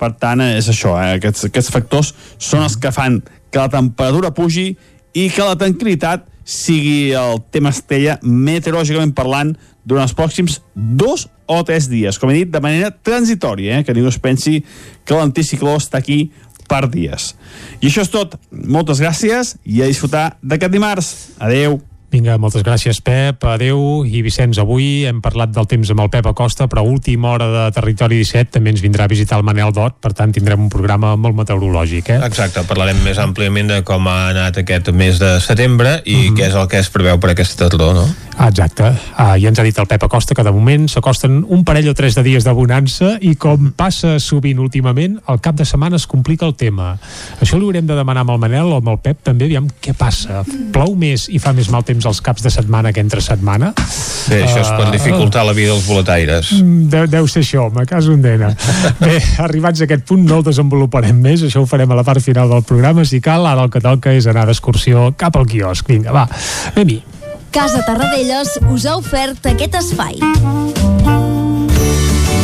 per 0.00 0.12
tant, 0.20 0.40
és 0.44 0.68
això, 0.70 0.94
eh? 1.00 1.16
aquests, 1.18 1.48
aquests 1.48 1.72
factors 1.74 2.12
són 2.38 2.64
els 2.64 2.76
que 2.80 2.92
fan 2.94 3.18
que 3.50 3.58
la 3.58 3.72
temperatura 3.72 4.30
pugi 4.36 4.68
i 5.16 5.26
que 5.32 5.44
la 5.44 5.58
tranquil·litat 5.58 6.28
sigui 6.50 7.12
el 7.14 7.38
tema 7.54 7.70
estella 7.70 8.18
meteorològicament 8.22 9.14
parlant 9.14 9.54
durant 9.86 10.08
els 10.08 10.14
pròxims 10.18 10.58
dos 10.74 11.28
o 11.50 11.58
tres 11.66 11.88
dies, 11.90 12.18
com 12.18 12.30
he 12.30 12.42
dit, 12.42 12.50
de 12.50 12.62
manera 12.62 12.90
transitòria, 12.90 13.78
eh? 13.78 13.84
que 13.86 13.94
ningú 13.94 14.10
es 14.10 14.20
pensi 14.22 14.60
que 15.06 15.18
l'anticicló 15.18 15.76
està 15.78 15.98
aquí 16.02 16.24
per 16.70 16.84
dies. 16.90 17.32
I 17.80 17.88
això 17.90 18.04
és 18.06 18.12
tot. 18.12 18.36
Moltes 18.50 19.02
gràcies 19.02 19.56
i 19.66 19.82
a 19.82 19.90
disfrutar 19.90 20.36
d'aquest 20.42 20.74
dimarts. 20.74 21.14
Adeu. 21.42 21.80
Vinga, 22.10 22.34
moltes 22.42 22.64
gràcies, 22.66 22.98
Pep. 23.06 23.44
Adeu. 23.46 24.02
I 24.02 24.22
Vicenç, 24.26 24.58
avui 24.58 25.04
hem 25.06 25.20
parlat 25.22 25.52
del 25.54 25.68
temps 25.70 25.92
amb 25.94 26.02
el 26.02 26.10
Pep 26.10 26.26
Acosta, 26.26 26.66
però 26.66 26.82
a 26.82 26.90
última 26.90 27.30
hora 27.30 27.46
de 27.52 27.66
Territori 27.76 28.18
17 28.18 28.50
també 28.56 28.72
ens 28.74 28.82
vindrà 28.82 29.06
a 29.06 29.12
visitar 29.12 29.38
el 29.38 29.46
Manel 29.46 29.70
Dot, 29.76 30.00
per 30.02 30.10
tant 30.18 30.34
tindrem 30.34 30.64
un 30.64 30.72
programa 30.72 31.12
molt 31.14 31.38
meteorològic, 31.38 32.10
eh? 32.10 32.18
Exacte, 32.26 32.64
parlarem 32.66 32.98
més 33.06 33.20
àmpliament 33.22 33.70
de 33.70 33.78
com 33.86 34.10
ha 34.10 34.18
anat 34.32 34.58
aquest 34.64 34.90
mes 34.90 35.22
de 35.22 35.36
setembre 35.38 36.00
i 36.04 36.16
mm 36.16 36.26
-hmm. 36.26 36.36
què 36.40 36.48
és 36.48 36.54
el 36.54 36.66
que 36.66 36.78
es 36.82 36.90
preveu 36.90 37.20
per 37.20 37.30
aquesta 37.30 37.68
tardor, 37.68 37.94
no? 37.94 38.08
Ah, 38.40 38.48
exacte. 38.48 38.88
Ah, 39.16 39.36
ja 39.36 39.50
ens 39.50 39.58
ha 39.60 39.62
dit 39.62 39.78
el 39.78 39.86
Pep 39.86 40.02
Acosta 40.02 40.34
que 40.34 40.42
de 40.42 40.50
moment 40.50 40.86
s'acosten 40.88 41.42
un 41.52 41.60
parell 41.62 41.90
o 41.90 41.94
tres 41.94 42.14
de 42.16 42.22
dies 42.22 42.44
de 42.46 42.52
bonança 42.56 43.18
i 43.20 43.34
com 43.36 43.66
passa 43.76 44.14
sovint 44.18 44.58
últimament, 44.58 45.18
al 45.26 45.42
cap 45.44 45.58
de 45.58 45.66
setmana 45.68 45.96
es 45.96 46.06
complica 46.06 46.46
el 46.46 46.54
tema. 46.56 46.94
Això 47.40 47.58
li 47.58 47.68
haurem 47.68 47.86
de 47.86 47.94
demanar 47.94 48.22
amb 48.22 48.30
el 48.30 48.38
Manel 48.38 48.72
o 48.72 48.78
amb 48.80 48.88
el 48.88 48.98
Pep 49.04 49.20
també, 49.28 49.44
aviam 49.44 49.68
què 49.84 49.92
passa. 49.92 50.40
Plou 50.72 50.96
més 50.96 51.28
i 51.28 51.38
fa 51.38 51.52
més 51.52 51.68
mal 51.68 51.84
temps 51.84 51.99
els 52.06 52.20
caps 52.24 52.42
de 52.42 52.50
setmana 52.50 52.92
que 52.92 53.00
entre 53.00 53.20
setmana? 53.20 53.72
Sí, 53.76 54.34
això 54.38 54.60
es 54.62 54.70
pot 54.76 54.86
Ah, 54.86 54.90
dificultar 54.94 55.44
la 55.46 55.52
vida 55.52 55.72
dels 55.72 55.86
boletaires. 55.86 56.52
Mm, 56.60 56.88
Deu, 56.90 57.06
deu 57.06 57.28
ser 57.28 57.42
això, 57.44 57.68
me 57.74 57.84
caso 57.86 58.12
en 58.12 58.22
dena. 58.22 58.52
Bé, 59.00 59.18
arribats 59.38 59.80
a 59.80 59.84
aquest 59.88 60.04
punt 60.08 60.24
no 60.26 60.40
el 60.40 60.44
desenvoluparem 60.46 61.16
més, 61.20 61.42
això 61.46 61.62
ho 61.62 61.66
farem 61.70 61.90
a 61.90 61.98
la 62.00 62.04
part 62.04 62.20
final 62.24 62.48
del 62.48 62.62
programa, 62.62 63.04
si 63.04 63.20
cal, 63.20 63.46
ara 63.46 63.64
el 63.66 63.70
que 63.70 63.80
toca 63.84 64.12
és 64.16 64.26
anar 64.26 64.46
d'excursió 64.50 65.12
cap 65.16 65.36
al 65.36 65.46
quiosc. 65.46 65.86
Vinga, 65.88 66.12
va, 66.12 66.26
anem-hi. 66.74 67.02
Casa 67.50 67.82
Tarradellas 67.86 68.58
us 68.70 68.86
ha 68.86 68.96
ofert 68.96 69.46
aquest 69.50 69.74
espai. 69.80 71.29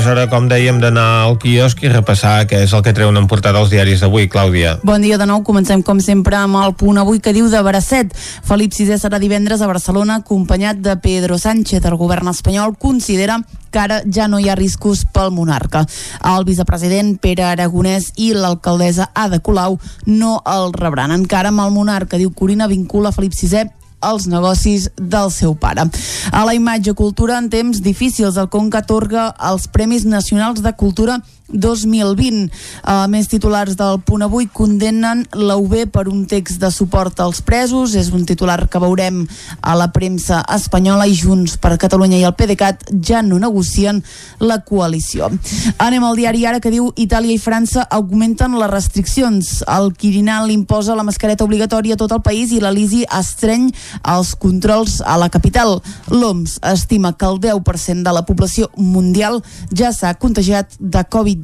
És 0.00 0.06
hora, 0.08 0.22
com 0.32 0.46
dèiem, 0.48 0.78
d'anar 0.80 1.26
al 1.26 1.34
quiosc 1.40 1.82
i 1.84 1.90
repassar 1.92 2.46
què 2.48 2.62
és 2.64 2.72
el 2.72 2.80
que 2.84 2.94
treuen 2.96 3.18
en 3.20 3.26
portada 3.28 3.60
els 3.60 3.68
diaris 3.68 4.00
d'avui, 4.00 4.30
Clàudia. 4.32 4.78
Bon 4.86 5.02
dia 5.04 5.18
de 5.20 5.26
nou, 5.28 5.42
comencem 5.44 5.82
com 5.84 5.98
sempre 6.00 6.38
amb 6.38 6.56
el 6.62 6.72
punt 6.80 6.96
avui 7.02 7.18
que 7.20 7.34
diu 7.36 7.50
de 7.52 7.60
Bracet. 7.60 8.14
Felip 8.48 8.72
VI 8.72 8.96
serà 9.02 9.18
divendres 9.20 9.60
a 9.60 9.68
Barcelona 9.68 10.22
acompanyat 10.22 10.80
de 10.80 10.94
Pedro 11.04 11.36
Sánchez. 11.36 11.84
El 11.84 11.98
govern 12.00 12.30
espanyol 12.32 12.78
considera 12.80 13.42
que 13.70 13.82
ara 13.82 14.00
ja 14.08 14.28
no 14.28 14.40
hi 14.40 14.48
ha 14.48 14.56
riscos 14.56 15.04
pel 15.04 15.34
monarca. 15.36 15.84
El 16.32 16.48
vicepresident 16.48 17.18
Pere 17.20 17.44
Aragonès 17.50 18.14
i 18.16 18.30
l'alcaldessa 18.32 19.10
Ada 19.12 19.42
Colau 19.44 19.76
no 20.06 20.38
el 20.48 20.72
rebran. 20.72 21.12
Encara 21.12 21.52
amb 21.52 21.66
el 21.66 21.76
monarca, 21.76 22.16
diu 22.16 22.32
Corina, 22.32 22.70
vincula 22.72 23.12
Felip 23.12 23.36
VI 23.36 23.68
els 24.00 24.26
negocis 24.30 24.88
del 24.96 25.30
seu 25.34 25.54
pare. 25.54 25.86
A 26.32 26.44
la 26.46 26.54
imatge 26.56 26.94
cultura 26.96 27.38
en 27.38 27.50
temps 27.52 27.82
difícils, 27.84 28.36
el 28.40 28.48
Conca 28.48 28.80
atorga 28.84 29.30
els 29.50 29.68
Premis 29.68 30.06
Nacionals 30.08 30.62
de 30.64 30.72
Cultura 30.76 31.20
2020. 31.52 32.48
A 32.82 33.06
més 33.10 33.28
titulars 33.30 33.76
del 33.78 34.00
punt 34.06 34.24
avui 34.26 34.48
condemnen 34.52 35.24
la 35.34 35.56
UB 35.60 35.86
per 35.92 36.06
un 36.08 36.24
text 36.30 36.60
de 36.62 36.70
suport 36.74 37.20
als 37.20 37.42
presos. 37.42 37.94
És 37.94 38.10
un 38.14 38.24
titular 38.28 38.68
que 38.68 38.82
veurem 38.82 39.22
a 39.60 39.74
la 39.78 39.90
premsa 39.92 40.42
espanyola 40.54 41.06
i 41.10 41.16
Junts 41.16 41.56
per 41.60 41.76
Catalunya 41.80 42.20
i 42.20 42.26
el 42.28 42.36
PDeCAT 42.38 42.90
ja 43.06 43.22
no 43.22 43.38
negocien 43.42 44.02
la 44.40 44.60
coalició. 44.64 45.30
Anem 45.78 46.04
al 46.04 46.18
diari 46.18 46.46
ara 46.46 46.60
que 46.60 46.72
diu 46.72 46.90
Itàlia 46.96 47.34
i 47.34 47.42
França 47.42 47.86
augmenten 47.90 48.56
les 48.58 48.70
restriccions. 48.70 49.52
El 49.68 49.92
Quirinal 49.96 50.50
imposa 50.52 50.96
la 50.96 51.06
mascareta 51.06 51.44
obligatòria 51.44 51.96
a 51.96 52.00
tot 52.00 52.12
el 52.14 52.22
país 52.24 52.52
i 52.52 52.60
l'Elisi 52.62 53.04
estreny 53.18 53.70
els 54.14 54.34
controls 54.38 55.00
a 55.04 55.16
la 55.20 55.30
capital. 55.32 55.78
L'OMS 56.10 56.58
estima 56.72 57.14
que 57.16 57.26
el 57.26 57.40
10% 57.40 58.04
de 58.06 58.12
la 58.14 58.24
població 58.26 58.70
mundial 58.76 59.40
ja 59.74 59.92
s'ha 59.92 60.14
contagiat 60.14 60.76
de 60.78 61.04
Covid-19. 61.04 61.39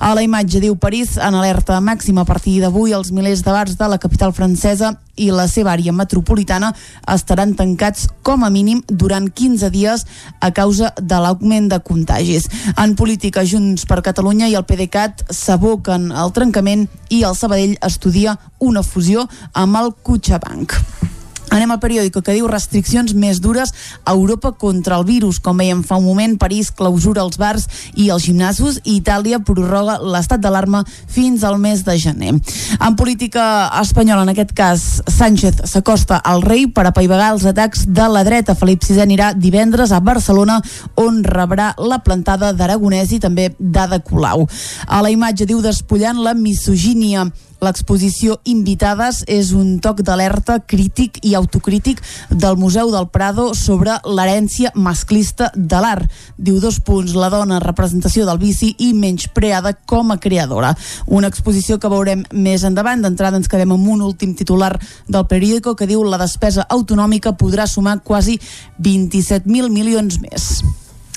A 0.00 0.14
la 0.14 0.22
imatge 0.24 0.60
diu 0.60 0.76
París 0.76 1.16
en 1.16 1.36
alerta 1.36 1.80
màxima 1.80 2.22
a 2.22 2.28
partir 2.28 2.60
d'avui 2.62 2.94
els 2.96 3.12
milers 3.12 3.44
de 3.44 3.52
bars 3.52 3.76
de 3.76 3.88
la 3.88 3.98
capital 3.98 4.32
francesa 4.32 4.94
i 5.18 5.30
la 5.34 5.48
seva 5.50 5.72
àrea 5.74 5.92
metropolitana 5.92 6.72
estaran 7.14 7.54
tancats 7.58 8.06
com 8.22 8.44
a 8.44 8.50
mínim 8.50 8.82
durant 8.88 9.28
15 9.28 9.70
dies 9.74 10.06
a 10.40 10.52
causa 10.54 10.92
de 11.00 11.20
l'augment 11.20 11.68
de 11.68 11.80
contagis. 11.82 12.48
En 12.76 12.94
política, 12.96 13.44
Junts 13.44 13.84
per 13.86 14.02
Catalunya 14.06 14.48
i 14.48 14.56
el 14.58 14.64
PDeCAT 14.64 15.28
s'aboquen 15.34 16.10
al 16.12 16.32
trencament 16.32 16.88
i 17.10 17.24
el 17.24 17.36
Sabadell 17.36 17.78
estudia 17.82 18.38
una 18.58 18.82
fusió 18.82 19.28
amb 19.52 19.82
el 19.82 19.94
Cuchabank. 20.02 21.17
Anem 21.50 21.70
al 21.72 21.80
periòdico 21.80 22.20
que 22.20 22.34
diu 22.36 22.48
restriccions 22.50 23.14
més 23.16 23.38
dures 23.40 23.72
a 24.04 24.12
Europa 24.12 24.52
contra 24.60 24.98
el 24.98 25.06
virus. 25.08 25.38
Com 25.40 25.56
veiem 25.60 25.80
fa 25.86 25.96
un 25.96 26.04
moment, 26.04 26.36
París 26.36 26.68
clausura 26.70 27.22
els 27.24 27.38
bars 27.40 27.64
i 27.96 28.10
els 28.12 28.26
gimnasos 28.26 28.80
i 28.84 28.98
Itàlia 28.98 29.40
prorroga 29.40 29.96
l'estat 30.02 30.42
d'alarma 30.44 30.82
fins 31.08 31.46
al 31.48 31.56
mes 31.62 31.84
de 31.86 31.96
gener. 31.98 32.34
En 32.34 32.96
política 33.00 33.70
espanyola, 33.80 34.26
en 34.26 34.34
aquest 34.34 34.52
cas, 34.52 34.86
Sánchez 35.08 35.64
s'acosta 35.72 36.20
al 36.20 36.44
rei 36.44 36.66
per 36.68 36.84
apaivagar 36.86 37.32
els 37.32 37.48
atacs 37.48 37.86
de 37.88 38.08
la 38.12 38.24
dreta. 38.28 38.56
Felip 38.58 38.84
VI 38.84 39.00
anirà 39.06 39.32
divendres 39.32 39.92
a 39.92 40.02
Barcelona 40.04 40.60
on 41.00 41.22
rebrà 41.24 41.72
la 41.80 42.02
plantada 42.04 42.52
d'Aragonès 42.52 43.16
i 43.16 43.22
també 43.24 43.54
d'Ada 43.58 44.02
Colau. 44.04 44.44
A 44.86 45.00
la 45.02 45.12
imatge 45.14 45.48
diu 45.48 45.62
despullant 45.64 46.20
la 46.20 46.36
misogínia 46.36 47.28
L'exposició 47.64 48.36
Invitades 48.46 49.24
és 49.26 49.50
un 49.56 49.78
toc 49.82 50.04
d'alerta 50.06 50.60
crític 50.62 51.18
i 51.26 51.34
autocrític 51.34 52.00
del 52.30 52.56
Museu 52.60 52.92
del 52.94 53.08
Prado 53.10 53.50
sobre 53.58 53.96
l'herència 54.06 54.70
masclista 54.74 55.50
de 55.54 55.80
l'art. 55.82 56.06
Diu 56.36 56.60
dos 56.62 56.78
punts, 56.78 57.16
la 57.18 57.30
dona, 57.34 57.58
representació 57.64 58.26
del 58.28 58.38
vici 58.38 58.70
i 58.78 58.92
menyspreada 58.94 59.74
com 59.86 60.14
a 60.14 60.20
creadora. 60.22 60.74
Una 61.06 61.30
exposició 61.32 61.80
que 61.82 61.90
veurem 61.90 62.24
més 62.32 62.64
endavant. 62.64 63.02
D'entrada 63.02 63.40
ens 63.40 63.50
quedem 63.50 63.74
amb 63.74 63.94
un 63.94 64.04
últim 64.06 64.36
titular 64.38 64.76
del 65.08 65.26
periòdico 65.26 65.74
que 65.74 65.90
diu 65.90 66.04
la 66.06 66.20
despesa 66.22 66.66
autonòmica 66.68 67.34
podrà 67.38 67.66
sumar 67.66 67.98
quasi 68.04 68.38
27.000 68.78 69.74
milions 69.74 70.22
més. 70.22 70.62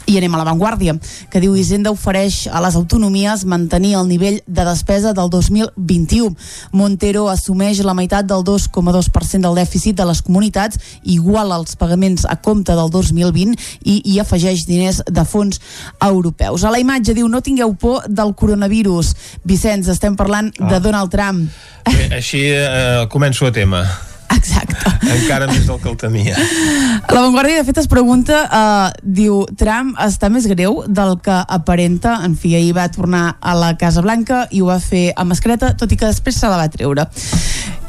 I 0.10 0.18
anem 0.18 0.34
a 0.36 0.42
l'avantguàrdia, 0.42 0.96
que 1.32 1.42
diu 1.44 1.56
Hisenda 1.56 1.92
ofereix 1.94 2.48
a 2.52 2.62
les 2.64 2.76
autonomies 2.76 3.46
mantenir 3.46 3.94
el 4.00 4.08
nivell 4.10 4.42
de 4.48 4.66
despesa 4.66 5.14
del 5.14 5.30
2021. 5.30 6.36
Montero 6.72 7.28
assumeix 7.30 7.84
la 7.86 7.96
meitat 7.98 8.28
del 8.28 8.44
2,2% 8.48 9.46
del 9.46 9.60
dèficit 9.62 9.98
de 9.98 10.08
les 10.10 10.22
comunitats, 10.26 10.80
igual 11.04 11.52
als 11.52 11.76
pagaments 11.76 12.26
a 12.26 12.38
compte 12.42 12.76
del 12.76 12.92
2020 12.92 13.56
i 13.86 14.02
hi 14.12 14.20
afegeix 14.20 14.66
diners 14.68 15.02
de 15.06 15.26
fons 15.26 15.62
europeus. 16.02 16.66
A 16.66 16.74
la 16.74 16.82
imatge 16.82 17.16
diu 17.18 17.30
no 17.30 17.42
tingueu 17.42 17.76
por 17.76 18.08
del 18.08 18.36
coronavirus. 18.36 19.16
Vicenç, 19.48 19.92
estem 19.94 20.18
parlant 20.20 20.52
ah. 20.60 20.70
de 20.74 20.80
Donald 20.84 21.12
Trump. 21.14 21.50
Bé, 21.88 22.08
així 22.18 22.48
eh, 22.54 23.06
començo 23.12 23.48
a 23.48 23.54
tema. 23.56 23.86
Exacte. 24.38 24.92
Encara 25.12 25.48
més 25.50 25.66
del 25.68 25.80
que 25.82 25.90
el 25.92 25.98
temia. 26.00 26.38
La 27.12 27.22
Vanguardia, 27.24 27.60
de 27.60 27.68
fet, 27.68 27.82
es 27.82 27.90
pregunta, 27.92 28.44
uh, 28.48 28.88
diu, 29.04 29.42
Trump 29.60 29.96
està 30.02 30.30
més 30.32 30.48
greu 30.50 30.82
del 30.88 31.18
que 31.24 31.42
aparenta. 31.48 32.20
En 32.26 32.38
fi, 32.40 32.56
ahir 32.56 32.74
va 32.78 32.88
tornar 32.94 33.38
a 33.40 33.56
la 33.58 33.74
Casa 33.82 34.04
Blanca 34.06 34.46
i 34.52 34.62
ho 34.62 34.70
va 34.72 34.80
fer 34.84 35.12
a 35.16 35.28
mascareta, 35.28 35.74
tot 35.78 35.92
i 35.92 36.00
que 36.00 36.10
després 36.10 36.40
se 36.40 36.52
la 36.52 36.62
va 36.62 36.70
treure. 36.72 37.08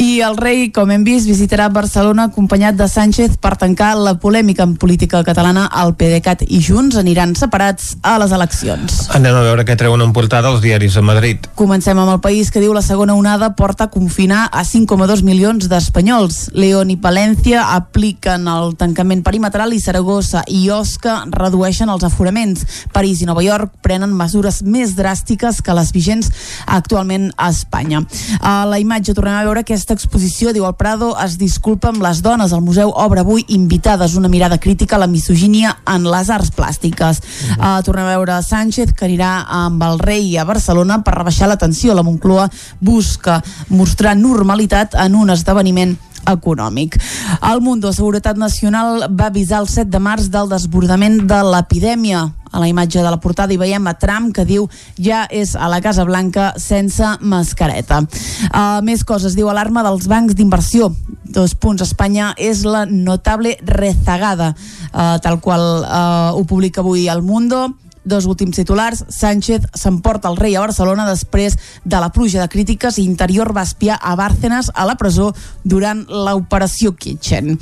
I 0.03 0.19
el 0.19 0.35
rei, 0.35 0.65
com 0.75 0.91
hem 0.91 1.05
vist, 1.07 1.29
visitarà 1.31 1.69
Barcelona 1.71 2.25
acompanyat 2.27 2.75
de 2.75 2.89
Sánchez 2.91 3.37
per 3.39 3.53
tancar 3.55 3.93
la 3.95 4.17
polèmica 4.19 4.65
en 4.67 4.73
política 4.75 5.21
catalana. 5.23 5.69
El 5.79 5.93
PDeCAT 5.95 6.41
i 6.49 6.59
Junts 6.59 6.97
aniran 6.99 7.37
separats 7.39 7.93
a 8.03 8.17
les 8.19 8.35
eleccions. 8.35 8.97
Anem 9.15 9.39
a 9.39 9.45
veure 9.47 9.63
què 9.63 9.77
treuen 9.79 10.03
en 10.03 10.11
portada 10.17 10.51
els 10.51 10.59
diaris 10.65 10.97
a 10.99 11.05
Madrid. 11.07 11.47
Comencem 11.55 12.01
amb 12.03 12.11
el 12.17 12.19
país 12.25 12.51
que 12.51 12.59
diu 12.59 12.75
la 12.75 12.83
segona 12.83 13.15
onada 13.15 13.53
porta 13.55 13.87
a 13.87 13.93
confinar 13.95 14.49
a 14.51 14.65
5,2 14.67 15.23
milions 15.23 15.69
d'espanyols. 15.71 16.49
León 16.59 16.91
i 16.91 16.99
Palència 16.99 17.69
apliquen 17.77 18.51
el 18.51 18.75
tancament 18.81 19.23
perimetral 19.23 19.71
i 19.71 19.79
Saragossa 19.79 20.43
i 20.51 20.65
Osca 20.75 21.21
redueixen 21.31 21.95
els 21.95 22.03
aforaments. 22.11 22.67
París 22.91 23.23
i 23.23 23.31
Nova 23.31 23.47
York 23.47 23.79
prenen 23.87 24.11
mesures 24.19 24.65
més 24.67 24.97
dràstiques 24.99 25.63
que 25.63 25.79
les 25.79 25.95
vigents 25.95 26.35
actualment 26.67 27.31
a 27.37 27.53
Espanya. 27.55 28.03
A 28.43 28.65
la 28.67 28.83
imatge 28.83 29.15
tornem 29.15 29.39
a 29.39 29.47
veure 29.47 29.63
aquesta 29.63 29.92
exposició, 29.95 30.53
diu 30.53 30.67
el 30.69 30.75
Prado, 30.79 31.13
es 31.23 31.37
disculpa 31.41 31.91
amb 31.93 32.03
les 32.05 32.23
dones. 32.25 32.53
El 32.53 32.65
museu 32.65 32.93
obre 32.97 33.23
avui 33.23 33.45
invitades 33.55 34.17
una 34.19 34.31
mirada 34.33 34.59
crítica 34.59 34.97
a 34.97 35.03
la 35.03 35.11
misogínia 35.11 35.77
en 35.89 36.07
les 36.11 36.31
arts 36.31 36.53
plàstiques. 36.57 37.23
Uh, 37.59 37.81
tornem 37.87 38.09
a 38.09 38.17
veure 38.17 38.39
Sánchez, 38.43 38.95
que 38.97 39.07
anirà 39.09 39.33
amb 39.63 39.83
el 39.87 40.01
rei 40.03 40.37
a 40.39 40.47
Barcelona 40.49 41.03
per 41.05 41.17
rebaixar 41.19 41.51
la 41.51 41.61
tensió. 41.61 41.95
La 41.95 42.07
Moncloa 42.07 42.49
busca 42.81 43.41
mostrar 43.69 44.17
normalitat 44.17 44.97
en 45.01 45.19
un 45.19 45.31
esdeveniment 45.35 45.97
econòmic. 46.31 46.99
El 47.51 47.61
Mundo 47.61 47.93
Seguretat 47.93 48.37
Nacional 48.37 49.09
va 49.11 49.31
avisar 49.31 49.63
el 49.63 49.69
7 49.69 49.91
de 49.91 50.01
març 50.03 50.31
del 50.31 50.49
desbordament 50.53 51.23
de 51.29 51.43
l'epidèmia. 51.49 52.29
A 52.53 52.61
la 52.61 52.69
imatge 52.69 53.01
de 53.01 53.09
la 53.09 53.21
portada 53.21 53.55
hi 53.55 53.57
veiem 53.57 53.87
a 53.89 53.95
Trump 53.97 54.35
que 54.37 54.45
diu 54.45 54.67
ja 55.01 55.25
és 55.33 55.55
a 55.57 55.71
la 55.73 55.81
Casa 55.81 56.05
Blanca 56.05 56.53
sense 56.61 57.15
mascareta. 57.21 58.03
Uh, 58.51 58.83
més 58.85 59.05
coses, 59.09 59.33
diu 59.35 59.49
alarma 59.49 59.85
dels 59.87 60.07
bancs 60.07 60.37
d'inversió. 60.37 60.93
Dos 61.33 61.57
punts, 61.57 61.81
Espanya 61.81 62.35
és 62.37 62.67
la 62.69 62.85
notable 62.85 63.57
rezagada, 63.65 64.53
uh, 64.93 65.17
tal 65.25 65.41
qual 65.41 65.65
uh, 65.81 66.37
ho 66.37 66.45
publica 66.45 66.85
avui 66.85 67.09
el 67.09 67.25
Mundo 67.25 67.71
Dos 68.05 68.27
últims 68.27 68.57
titulars, 68.57 69.05
Sánchez 69.09 69.69
s'emporta 69.79 70.29
el 70.29 70.37
rei 70.37 70.57
a 70.57 70.65
Barcelona 70.65 71.07
després 71.07 71.55
de 71.85 72.01
la 72.03 72.11
pluja 72.11 72.41
de 72.43 72.49
crítiques 72.51 72.99
i 72.99 73.07
Interior 73.07 73.53
va 73.55 73.63
espiar 73.63 73.99
a 74.03 74.17
Bárcenas 74.19 74.73
a 74.75 74.87
la 74.89 74.97
presó 74.99 75.31
durant 75.63 76.03
l'operació 76.11 76.97
Kitchen. 76.99 77.55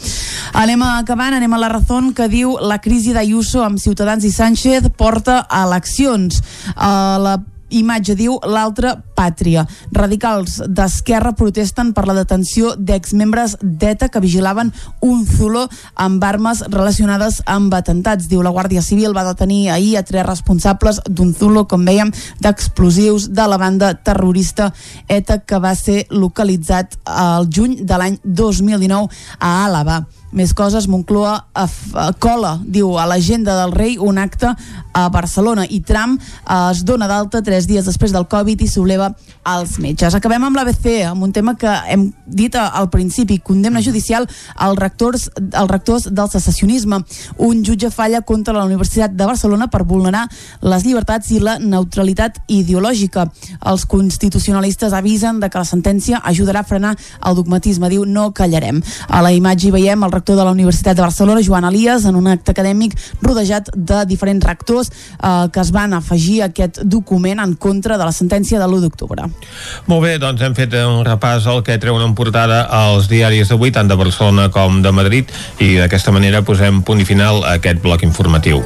Anem 0.57 0.83
acabant, 0.87 1.37
anem 1.37 1.53
a 1.55 1.61
la 1.61 1.69
raó 1.69 2.01
que 2.17 2.29
diu 2.31 2.57
la 2.63 2.81
crisi 2.81 3.13
d'Ayuso 3.13 3.65
amb 3.65 3.81
Ciutadans 3.83 4.25
i 4.25 4.31
Sánchez 4.31 4.91
porta 4.97 5.43
a 5.49 5.65
eleccions. 5.67 6.41
Uh, 6.77 7.19
la 7.21 7.35
imatge 7.71 8.15
diu 8.19 8.39
l'altra 8.47 8.95
pàtria. 9.17 9.67
Radicals 9.93 10.61
d'Esquerra 10.69 11.33
protesten 11.39 11.93
per 11.97 12.07
la 12.09 12.17
detenció 12.17 12.75
d'exmembres 12.77 13.57
d'ETA 13.61 14.09
que 14.09 14.23
vigilaven 14.23 14.73
un 15.01 15.25
zulo 15.27 15.67
amb 15.95 16.25
armes 16.25 16.63
relacionades 16.69 17.41
amb 17.47 17.75
atentats. 17.75 18.29
Diu 18.31 18.43
la 18.43 18.53
Guàrdia 18.55 18.83
Civil 18.83 19.17
va 19.17 19.27
detenir 19.29 19.71
ahir 19.71 19.97
a 19.99 20.05
tres 20.07 20.27
responsables 20.27 21.03
d'un 21.09 21.35
zulo, 21.35 21.67
com 21.69 21.85
veiem, 21.85 22.13
d'explosius 22.41 23.31
de 23.35 23.49
la 23.49 23.59
banda 23.61 23.95
terrorista 23.95 24.73
ETA 25.09 25.41
que 25.45 25.61
va 25.61 25.75
ser 25.75 26.05
localitzat 26.11 26.99
al 27.05 27.49
juny 27.51 27.81
de 27.85 28.01
l'any 28.01 28.19
2019 28.25 29.09
a 29.39 29.53
Àlava. 29.67 30.03
Més 30.31 30.53
coses, 30.55 30.87
Moncloa 30.87 31.33
a, 31.55 31.65
a, 31.67 32.11
cola, 32.23 32.55
diu, 32.63 32.93
a 32.99 33.07
l'agenda 33.11 33.57
del 33.59 33.73
rei 33.75 33.97
un 33.99 34.19
acte 34.19 34.53
a 34.95 35.09
Barcelona 35.11 35.65
i 35.67 35.81
Trump 35.87 36.21
eh, 36.21 36.71
es 36.71 36.85
dona 36.87 37.09
d'alta 37.11 37.43
tres 37.43 37.67
dies 37.67 37.87
després 37.87 38.15
del 38.15 38.29
Covid 38.31 38.63
i 38.63 38.69
s'obleva 38.71 39.11
als 39.43 39.79
metges. 39.83 40.15
Acabem 40.15 40.45
amb 40.47 40.59
l'ABC, 40.59 40.87
amb 41.09 41.27
un 41.27 41.33
tema 41.35 41.57
que 41.59 41.73
hem 41.91 42.11
dit 42.27 42.55
al 42.55 42.91
principi, 42.93 43.41
condemna 43.43 43.83
judicial 43.83 44.29
als 44.55 44.79
rectors, 44.79 45.29
als 45.35 45.71
rectors 45.71 46.07
del 46.15 46.31
secessionisme. 46.31 47.01
Un 47.39 47.65
jutge 47.67 47.91
falla 47.91 48.23
contra 48.23 48.55
la 48.55 48.65
Universitat 48.69 49.17
de 49.17 49.27
Barcelona 49.27 49.67
per 49.73 49.83
vulnerar 49.89 50.27
les 50.63 50.87
llibertats 50.87 51.31
i 51.35 51.41
la 51.43 51.59
neutralitat 51.59 52.39
ideològica. 52.47 53.27
Els 53.67 53.87
constitucionalistes 53.91 54.95
avisen 54.95 55.41
de 55.41 55.51
que 55.51 55.59
la 55.59 55.67
sentència 55.67 56.23
ajudarà 56.23 56.63
a 56.63 56.69
frenar 56.69 56.95
el 57.27 57.39
dogmatisme. 57.39 57.91
Diu, 57.91 58.07
no 58.07 58.31
callarem. 58.37 58.83
A 59.09 59.25
la 59.25 59.35
imatge 59.35 59.69
hi 59.69 59.75
veiem 59.75 60.07
el 60.07 60.15
rector 60.21 60.37
de 60.37 60.45
la 60.45 60.53
Universitat 60.53 60.97
de 60.97 61.03
Barcelona, 61.03 61.41
Joan 61.43 61.65
Elias, 61.65 62.05
en 62.05 62.17
un 62.17 62.29
acte 62.29 62.53
acadèmic 62.53 62.97
rodejat 63.23 63.71
de 63.75 64.05
diferents 64.07 64.45
rectors 64.45 64.91
eh, 64.93 65.49
que 65.53 65.61
es 65.61 65.73
van 65.73 65.95
afegir 65.97 66.43
a 66.43 66.51
aquest 66.51 66.83
document 66.85 67.41
en 67.41 67.57
contra 67.57 67.97
de 67.97 68.05
la 68.05 68.13
sentència 68.13 68.61
de 68.61 68.69
l'1 68.69 68.85
d'octubre. 68.85 69.31
Molt 69.89 70.05
bé, 70.05 70.19
doncs 70.21 70.45
hem 70.45 70.55
fet 70.55 70.77
un 70.85 71.05
repàs 71.09 71.49
al 71.49 71.65
que 71.65 71.81
treuen 71.81 72.05
en 72.05 72.15
portada 72.15 72.67
als 72.69 73.09
diaris 73.09 73.49
d'avui, 73.49 73.73
tant 73.73 73.89
de 73.89 73.97
Barcelona 73.97 74.51
com 74.53 74.83
de 74.85 74.93
Madrid, 74.93 75.33
i 75.59 75.77
d'aquesta 75.81 76.13
manera 76.13 76.45
posem 76.45 76.85
punt 76.85 77.01
i 77.01 77.09
final 77.09 77.45
a 77.45 77.57
aquest 77.57 77.81
bloc 77.81 78.05
informatiu. 78.05 78.61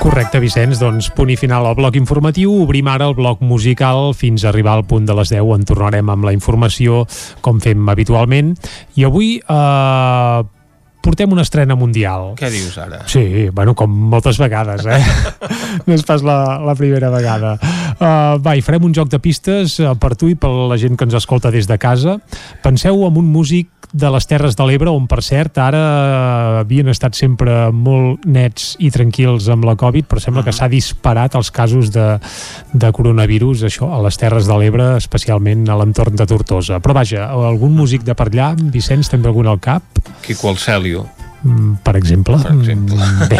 Correcte, 0.00 0.40
Vicenç. 0.40 0.78
Doncs 0.80 1.10
punt 1.12 1.28
i 1.28 1.36
final 1.36 1.66
al 1.68 1.74
bloc 1.76 1.98
informatiu. 1.98 2.54
Obrim 2.64 2.88
ara 2.88 3.10
el 3.10 3.16
bloc 3.18 3.42
musical 3.44 4.14
fins 4.16 4.46
a 4.46 4.48
arribar 4.48 4.78
al 4.78 4.86
punt 4.88 5.04
de 5.04 5.16
les 5.18 5.28
10 5.28 5.44
on 5.44 5.66
tornarem 5.68 6.08
amb 6.08 6.24
la 6.24 6.32
informació 6.32 7.02
com 7.44 7.60
fem 7.60 7.84
habitualment. 7.92 8.54
I 8.96 9.04
avui 9.04 9.34
eh, 9.44 10.40
portem 11.04 11.32
una 11.36 11.44
estrena 11.44 11.76
mundial. 11.76 12.32
Què 12.40 12.48
dius 12.52 12.78
ara? 12.80 13.02
Sí, 13.12 13.48
bueno, 13.52 13.74
com 13.76 13.92
moltes 14.12 14.40
vegades, 14.40 14.86
eh? 14.88 15.00
no 15.86 15.96
és 15.96 16.04
pas 16.08 16.24
la, 16.24 16.58
la 16.64 16.76
primera 16.78 17.12
vegada. 17.12 17.56
Uh, 18.00 18.40
va, 18.40 18.56
i 18.56 18.64
farem 18.64 18.88
un 18.88 18.96
joc 18.96 19.12
de 19.12 19.20
pistes 19.20 19.76
uh, 19.84 19.92
per 20.00 20.14
tu 20.16 20.30
i 20.32 20.36
per 20.38 20.48
la 20.70 20.80
gent 20.80 20.96
que 20.96 21.08
ens 21.08 21.18
escolta 21.20 21.52
des 21.52 21.68
de 21.68 21.76
casa. 21.80 22.16
Penseu 22.64 23.04
en 23.04 23.20
un 23.20 23.28
músic 23.28 23.79
de 23.92 24.10
les 24.10 24.26
Terres 24.26 24.56
de 24.56 24.66
l'Ebre, 24.66 24.92
on 24.92 25.06
per 25.10 25.20
cert 25.26 25.58
ara 25.58 25.80
havien 26.60 26.90
estat 26.92 27.16
sempre 27.18 27.70
molt 27.74 28.26
nets 28.26 28.74
i 28.78 28.90
tranquils 28.94 29.48
amb 29.50 29.66
la 29.66 29.76
Covid, 29.78 30.06
però 30.10 30.22
sembla 30.22 30.44
que 30.46 30.54
s'ha 30.54 30.70
disparat 30.70 31.34
els 31.38 31.50
casos 31.54 31.90
de, 31.94 32.06
de 32.72 32.92
coronavirus 32.94 33.64
això 33.70 33.90
a 33.94 34.02
les 34.04 34.18
Terres 34.20 34.50
de 34.50 34.58
l'Ebre, 34.60 34.92
especialment 35.00 35.66
a 35.68 35.78
l'entorn 35.80 36.18
de 36.18 36.26
Tortosa. 36.30 36.78
Però 36.82 36.94
vaja, 36.96 37.26
algun 37.50 37.74
músic 37.76 38.06
de 38.06 38.14
per 38.14 38.30
allà, 38.30 38.52
Vicenç, 38.58 39.10
també 39.10 39.30
algun 39.30 39.50
al 39.50 39.58
cap? 39.62 39.82
Quico 40.26 40.52
Alcelio. 40.52 41.08
Mm, 41.42 41.80
per 41.82 41.96
exemple. 41.96 42.36
Per 42.36 42.52
exemple. 42.52 42.96
Mm, 42.96 43.28
Bé, 43.30 43.38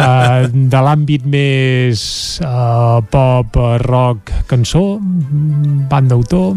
uh, 0.00 0.48
de 0.74 0.82
l'àmbit 0.86 1.26
més 1.28 2.00
uh, 2.40 3.04
pop, 3.12 3.60
uh, 3.60 3.76
rock, 3.84 4.32
cançó, 4.50 4.96
mm, 4.98 5.86
banda 5.92 6.16
autor... 6.16 6.56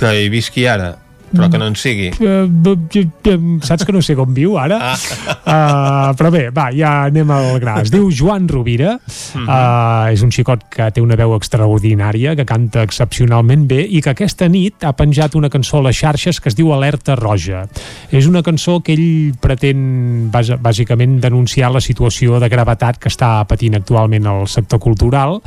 Que 0.00 0.14
hi 0.16 0.30
visqui 0.32 0.64
ara, 0.64 0.94
però 1.32 1.48
que 1.50 1.58
no 1.60 1.66
en 1.70 1.76
sigui. 1.78 2.10
B- 2.18 3.38
saps 3.66 3.84
que 3.86 3.92
no 3.94 4.02
sé 4.02 4.16
com 4.18 4.32
viu 4.34 4.56
ara? 4.58 4.78
Ah. 4.90 4.96
Uh, 5.40 6.16
però 6.18 6.30
bé, 6.34 6.42
va, 6.54 6.68
ja 6.74 7.04
anem 7.08 7.30
al 7.34 7.60
gra. 7.62 7.76
Es 7.84 7.92
diu 7.92 8.08
Joan 8.14 8.48
Rovira, 8.50 8.96
uh, 8.98 10.10
és 10.12 10.22
un 10.26 10.32
xicot 10.34 10.66
que 10.72 10.90
té 10.94 11.02
una 11.02 11.18
veu 11.18 11.34
extraordinària, 11.36 12.34
que 12.38 12.46
canta 12.48 12.82
excepcionalment 12.86 13.66
bé 13.70 13.82
i 13.86 14.02
que 14.02 14.12
aquesta 14.14 14.48
nit 14.50 14.84
ha 14.86 14.92
penjat 14.98 15.36
una 15.38 15.50
cançó 15.52 15.78
a 15.80 15.86
les 15.88 15.98
xarxes 16.00 16.40
que 16.40 16.50
es 16.50 16.58
diu 16.58 16.72
Alerta 16.74 17.16
Roja. 17.18 17.64
És 18.10 18.26
una 18.30 18.42
cançó 18.46 18.80
que 18.84 18.94
ell 18.96 19.34
pretén 19.40 20.30
bàsicament 20.32 21.20
denunciar 21.22 21.70
la 21.72 21.80
situació 21.84 22.40
de 22.42 22.48
gravetat 22.50 22.98
que 23.00 23.10
està 23.12 23.36
patint 23.48 23.78
actualment 23.78 24.26
el 24.30 24.46
sector 24.50 24.80
cultural 24.82 25.38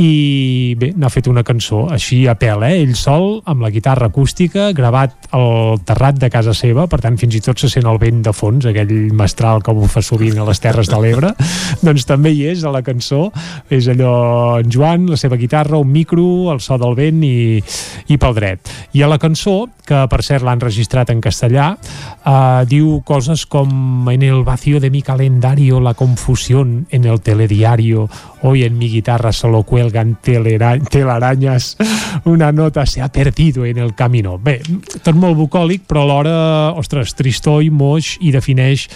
i 0.00 0.74
bé, 0.78 0.92
n'ha 0.96 1.10
fet 1.12 1.28
una 1.28 1.42
cançó 1.44 1.82
així 1.92 2.22
a 2.30 2.34
pèl, 2.40 2.64
eh? 2.64 2.78
ell 2.80 2.94
sol 2.96 3.42
amb 3.48 3.64
la 3.64 3.70
guitarra 3.72 4.08
acústica, 4.08 4.70
gravat 4.72 5.28
al 5.36 5.82
terrat 5.84 6.16
de 6.20 6.30
casa 6.32 6.54
seva, 6.56 6.86
per 6.88 7.02
tant 7.04 7.18
fins 7.20 7.36
i 7.36 7.42
tot 7.44 7.60
se 7.60 7.68
sent 7.68 7.88
el 7.88 8.00
vent 8.00 8.22
de 8.24 8.32
fons, 8.32 8.64
aquell 8.68 9.12
mestral 9.16 9.60
que 9.64 9.74
bufa 9.76 10.00
sovint 10.04 10.40
a 10.40 10.46
les 10.48 10.62
Terres 10.62 10.88
de 10.88 11.00
l'Ebre 11.02 11.34
doncs 11.86 12.06
també 12.08 12.32
hi 12.32 12.46
és 12.52 12.64
a 12.64 12.72
la 12.72 12.84
cançó 12.86 13.26
és 13.72 13.88
allò 13.92 14.14
en 14.62 14.72
Joan, 14.72 15.10
la 15.12 15.20
seva 15.20 15.36
guitarra 15.36 15.80
un 15.80 15.92
micro, 15.92 16.24
el 16.52 16.62
so 16.64 16.78
del 16.80 16.96
vent 16.96 17.20
i, 17.26 17.60
i 18.08 18.18
pel 18.20 18.36
dret. 18.36 18.72
I 18.96 19.04
a 19.04 19.10
la 19.12 19.20
cançó 19.20 19.66
que 19.86 20.04
per 20.08 20.22
cert 20.24 20.46
l'han 20.46 20.62
registrat 20.62 21.10
en 21.12 21.20
castellà 21.20 21.72
eh, 21.74 22.62
diu 22.70 23.00
coses 23.04 23.44
com 23.50 24.08
en 24.12 24.22
el 24.22 24.44
vacío 24.46 24.80
de 24.80 24.90
mi 24.90 25.02
calendario 25.02 25.80
la 25.80 25.94
confusión 25.94 26.86
en 26.90 27.04
el 27.04 27.20
telediario 27.20 28.08
hoy 28.42 28.64
en 28.64 28.78
mi 28.78 28.88
guitarra 28.88 29.32
solo 29.32 29.62
cuelgan 29.82 30.16
telera- 30.22 30.78
telarañas 30.78 31.76
una 32.24 32.52
nota 32.52 32.86
se 32.86 33.02
ha 33.02 33.10
perdido 33.10 33.66
en 33.66 33.78
el 33.78 33.94
camino 33.94 34.38
bé, 34.38 34.60
tot 35.02 35.16
molt 35.18 35.36
bucòlic 35.36 35.82
però 35.88 36.04
alhora, 36.04 36.72
ostres, 36.78 37.14
tristó 37.18 37.60
i 37.62 37.70
moix 37.70 38.16
i 38.20 38.30
defineix 38.30 38.86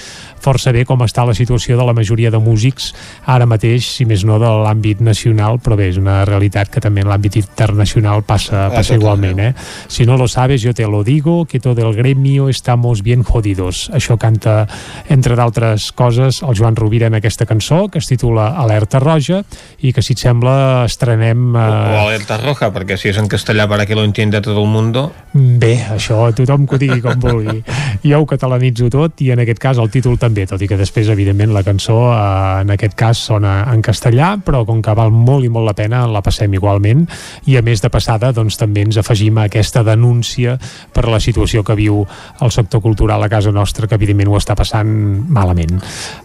força 0.42 0.70
bé 0.72 0.84
com 0.86 1.02
està 1.02 1.24
la 1.26 1.34
situació 1.34 1.76
de 1.76 1.84
la 1.84 1.94
majoria 1.96 2.30
de 2.30 2.38
músics 2.38 2.92
ara 3.26 3.46
mateix, 3.46 3.86
si 3.96 4.06
més 4.06 4.22
no 4.24 4.38
de 4.38 4.46
l'àmbit 4.46 5.00
nacional, 5.02 5.58
però 5.58 5.76
bé, 5.78 5.88
és 5.90 5.98
una 5.98 6.20
realitat 6.28 6.70
que 6.70 6.80
també 6.80 7.02
en 7.02 7.10
l'àmbit 7.10 7.40
internacional 7.40 8.22
passa, 8.22 8.66
A 8.66 8.70
passa 8.70 8.94
tot 8.94 9.02
igualment, 9.02 9.40
eh? 9.40 9.52
Si 9.88 10.06
no 10.06 10.16
lo 10.16 10.28
sabes, 10.28 10.62
yo 10.62 10.74
te 10.74 10.86
lo 10.86 11.02
digo, 11.02 11.46
que 11.46 11.58
todo 11.58 11.88
el 11.88 11.96
gremio 11.96 12.48
estamos 12.48 13.02
bien 13.02 13.22
jodidos. 13.22 13.90
Això 13.92 14.18
canta, 14.18 14.66
entre 15.08 15.34
d'altres 15.36 15.90
coses, 15.92 16.42
el 16.42 16.54
Joan 16.56 16.76
Rovira 16.76 17.08
en 17.08 17.14
aquesta 17.18 17.46
cançó, 17.46 17.88
que 17.88 17.98
es 17.98 18.06
titula 18.06 18.48
Alerta 18.56 19.00
Roja, 19.00 19.42
i 19.80 19.92
que, 19.92 20.02
si 20.02 20.14
et 20.14 20.22
sembla, 20.22 20.75
estrenem... 20.84 21.54
O 21.54 21.66
Eh, 21.86 21.98
alerta 22.00 22.36
roja, 22.40 22.70
perquè 22.74 22.96
si 22.98 23.10
és 23.10 23.18
en 23.20 23.28
castellà 23.30 23.66
para 23.68 23.86
que 23.86 23.94
lo 23.94 24.04
entienda 24.04 24.42
todo 24.42 24.62
el 24.62 24.68
mundo... 24.70 25.12
Bé, 25.36 25.74
això 25.92 26.30
tothom 26.36 26.64
que 26.66 26.76
ho 26.76 26.80
digui 26.80 27.02
com 27.04 27.20
vulgui. 27.20 27.62
Jo 28.06 28.20
ho 28.22 28.26
catalanitzo 28.28 28.88
tot 28.92 29.20
i 29.24 29.30
en 29.34 29.40
aquest 29.42 29.60
cas 29.62 29.78
el 29.82 29.90
títol 29.92 30.16
també, 30.20 30.46
tot 30.48 30.62
i 30.62 30.68
que 30.68 30.78
després, 30.78 31.08
evidentment, 31.12 31.52
la 31.54 31.64
cançó 31.66 31.96
eh, 32.12 32.62
en 32.62 32.72
aquest 32.74 32.96
cas 32.98 33.20
sona 33.30 33.58
en 33.72 33.82
castellà, 33.84 34.36
però 34.44 34.64
com 34.68 34.82
que 34.84 34.94
val 34.96 35.12
molt 35.12 35.44
i 35.44 35.50
molt 35.52 35.68
la 35.68 35.74
pena, 35.76 36.04
la 36.10 36.22
passem 36.24 36.52
igualment 36.56 37.06
i 37.50 37.56
a 37.58 37.64
més 37.66 37.82
de 37.82 37.90
passada, 37.92 38.32
doncs 38.36 38.58
també 38.60 38.86
ens 38.86 38.98
afegim 39.00 39.38
a 39.38 39.46
aquesta 39.50 39.82
denúncia 39.86 40.56
per 40.94 41.06
la 41.10 41.20
situació 41.22 41.64
que 41.66 41.76
viu 41.78 42.02
el 42.40 42.52
sector 42.54 42.82
cultural 42.84 43.22
a 43.22 43.30
casa 43.32 43.52
nostra, 43.52 43.88
que 43.88 43.98
evidentment 43.98 44.32
ho 44.32 44.38
està 44.40 44.56
passant 44.58 44.88
malament. 45.32 45.80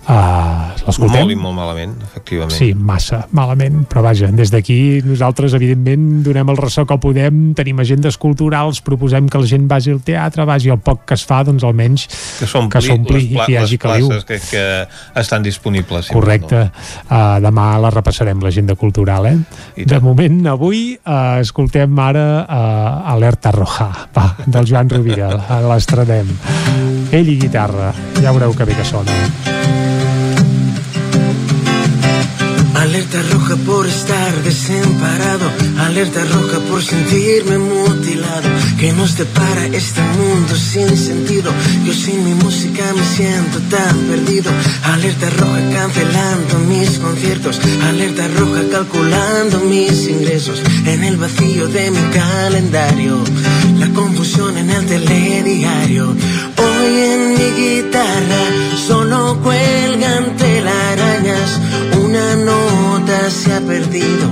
Uh, 0.05 0.71
L'escoltem? 0.85 1.25
Molt 1.25 1.35
i 1.35 1.39
molt 1.39 1.57
malament, 1.57 1.95
efectivament. 2.07 2.55
Sí, 2.55 2.71
massa, 2.75 3.25
malament, 3.35 3.83
però 3.89 4.05
vaja, 4.05 4.31
des 4.41 4.51
d'aquí 4.51 5.01
nosaltres 5.05 5.53
evidentment 5.57 6.23
donem 6.25 6.49
el 6.51 6.57
ressò 6.57 6.85
que 6.89 6.97
podem, 7.01 7.51
tenim 7.57 7.79
agendes 7.83 8.17
culturals, 8.21 8.81
proposem 8.85 9.29
que 9.29 9.41
la 9.41 9.49
gent 9.49 9.67
vagi 9.69 9.93
al 9.93 10.01
teatre, 10.05 10.45
vagi 10.49 10.71
al 10.73 10.81
poc 10.81 11.05
que 11.09 11.17
es 11.17 11.25
fa, 11.27 11.43
doncs 11.45 11.65
almenys 11.67 12.07
que 12.39 12.49
s'ompli, 12.49 13.21
les, 13.21 13.27
i 13.29 13.37
que 13.37 13.47
hi 13.51 13.55
les 13.55 13.63
hagi 13.63 13.79
caliu. 13.81 14.09
places 14.09 14.25
que, 14.25 14.39
que 14.49 15.21
estan 15.21 15.45
disponibles. 15.45 16.07
si 16.07 16.15
Correcte. 16.15 16.63
Uh, 17.05 17.37
demà 17.43 17.67
la 17.81 17.91
repassarem, 17.93 18.41
l'agenda 18.41 18.75
cultural, 18.79 19.29
eh? 19.29 19.85
De 19.85 20.01
moment, 20.01 20.41
avui, 20.55 20.83
uh, 20.97 21.39
escoltem 21.43 22.01
ara 22.01 22.25
uh, 22.41 23.13
Alerta 23.13 23.53
Roja, 23.55 23.91
va, 24.15 24.27
del 24.45 24.65
Joan 24.73 24.89
Rovira, 24.89 25.31
l'estrenem. 25.69 26.33
Ell 27.11 27.33
i 27.35 27.39
guitarra, 27.45 27.93
ja 28.21 28.31
veureu 28.31 28.55
que 28.57 28.65
bé 28.65 28.77
que 28.79 28.87
sona. 28.87 29.90
Alerta 32.81 33.21
roja 33.31 33.55
por 33.57 33.85
estar 33.85 34.41
desemparado, 34.41 35.51
alerta 35.77 36.25
roja 36.25 36.59
por 36.61 36.81
sentirme 36.81 37.59
mutilado, 37.59 38.49
que 38.79 38.91
nos 38.91 39.15
depara 39.17 39.67
este 39.67 40.01
mundo 40.01 40.55
sin 40.55 40.97
sentido. 40.97 41.53
Yo 41.85 41.93
sin 41.93 42.23
mi 42.23 42.33
música 42.33 42.83
me 42.95 43.03
siento 43.05 43.59
tan 43.69 43.95
perdido. 44.09 44.49
Alerta 44.83 45.29
roja 45.29 45.61
cancelando 45.71 46.57
mis 46.67 46.97
conciertos, 46.97 47.61
alerta 47.87 48.27
roja 48.39 48.61
calculando 48.71 49.59
mis 49.59 50.07
ingresos 50.07 50.59
en 50.87 51.03
el 51.03 51.17
vacío 51.17 51.67
de 51.67 51.91
mi 51.91 52.03
calendario, 52.09 53.23
la 53.77 53.89
confusión 53.89 54.57
en 54.57 54.71
el 54.71 54.85
telediario. 54.87 56.15
Hoy 56.57 56.93
en 57.11 57.33
mi 57.35 57.47
guitarra 57.61 58.43
solo 58.87 59.39
cuelgan 59.43 60.35
telarañas, 60.35 61.59
una 62.03 62.35
se 63.29 63.53
ha 63.53 63.61
perdido 63.61 64.29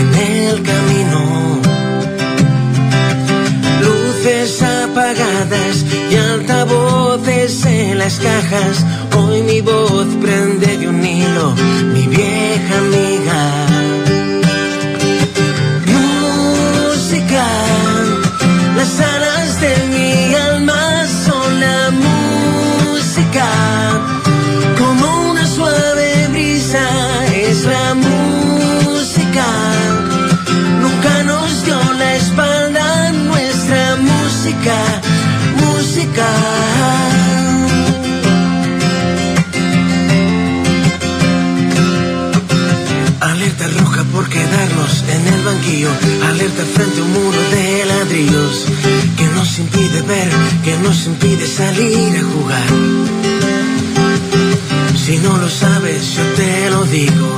en 0.00 0.14
el 0.14 0.62
camino. 0.62 1.60
Luces 3.82 4.62
apagadas 4.62 5.84
y 6.10 6.14
altavoces 6.14 7.64
en 7.66 7.98
las 7.98 8.18
cajas. 8.20 8.84
Hoy 9.16 9.42
mi 9.42 9.60
voz 9.60 10.06
prende 10.20 10.78
de 10.78 10.88
un 10.88 11.04
hilo, 11.04 11.54
mi 11.94 12.06
vieja 12.06 12.78
amiga. 12.78 13.77
Música. 35.60 36.26
Alerta 43.20 43.66
roja 43.78 44.04
por 44.04 44.28
quedarnos 44.28 45.04
en 45.14 45.34
el 45.34 45.40
banquillo. 45.44 45.90
Alerta 46.28 46.64
frente 46.74 47.00
a 47.00 47.02
un 47.04 47.12
muro 47.12 47.40
de 47.50 47.84
ladrillos 47.84 48.66
que 49.16 49.26
nos 49.36 49.58
impide 49.58 50.02
ver, 50.02 50.30
que 50.64 50.76
nos 50.78 51.06
impide 51.06 51.46
salir 51.46 52.18
a 52.18 52.22
jugar. 52.32 53.37
Si 55.08 55.16
no 55.20 55.38
lo 55.38 55.48
sabes, 55.48 56.16
yo 56.16 56.22
te 56.36 56.68
lo 56.68 56.84
digo. 56.84 57.30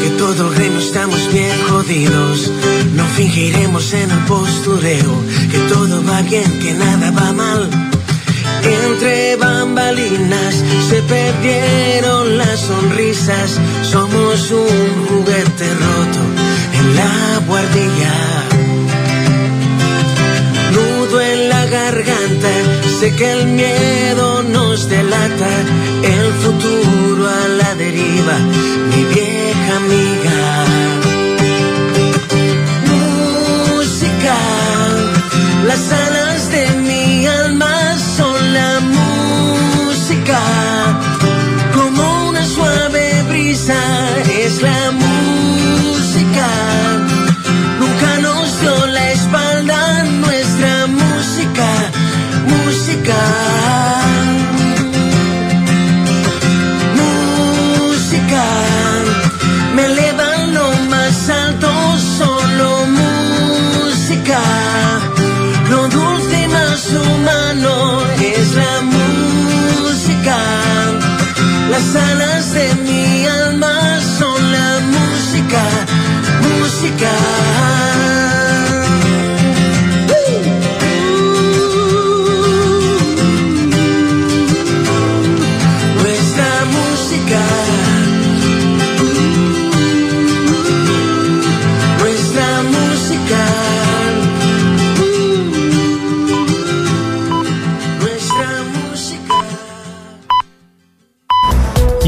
Que 0.00 0.10
todo 0.10 0.46
el 0.46 0.54
gremio 0.54 0.78
estamos 0.78 1.20
bien 1.32 1.50
jodidos. 1.68 2.52
No 2.94 3.04
fingiremos 3.04 3.92
en 3.94 4.12
el 4.12 4.24
postureo. 4.26 5.20
Que 5.50 5.58
todo 5.74 6.04
va 6.04 6.22
bien, 6.22 6.48
que 6.60 6.72
nada 6.72 7.10
va 7.10 7.32
mal. 7.32 7.68
Entre 8.62 9.34
bambalinas 9.34 10.54
se 10.88 11.02
perdieron 11.02 12.38
las 12.38 12.60
sonrisas. 12.60 13.58
Somos 13.82 14.52
un 14.52 15.06
juguete 15.08 15.68
roto 15.74 16.22
en 16.78 16.94
la 16.94 17.40
guardilla. 17.44 18.49
garganta. 21.70 22.52
Sé 22.98 23.14
que 23.16 23.32
el 23.32 23.46
miedo 23.46 24.42
nos 24.42 24.88
delata, 24.88 25.52
el 26.02 26.32
futuro 26.42 27.28
a 27.28 27.48
la 27.60 27.74
deriva, 27.76 28.36
mi 28.90 29.02
vieja 29.14 29.76
amiga. 29.82 30.38
Música, 32.90 34.36
la 35.66 35.76
sal 35.76 36.09
God. 77.00 77.49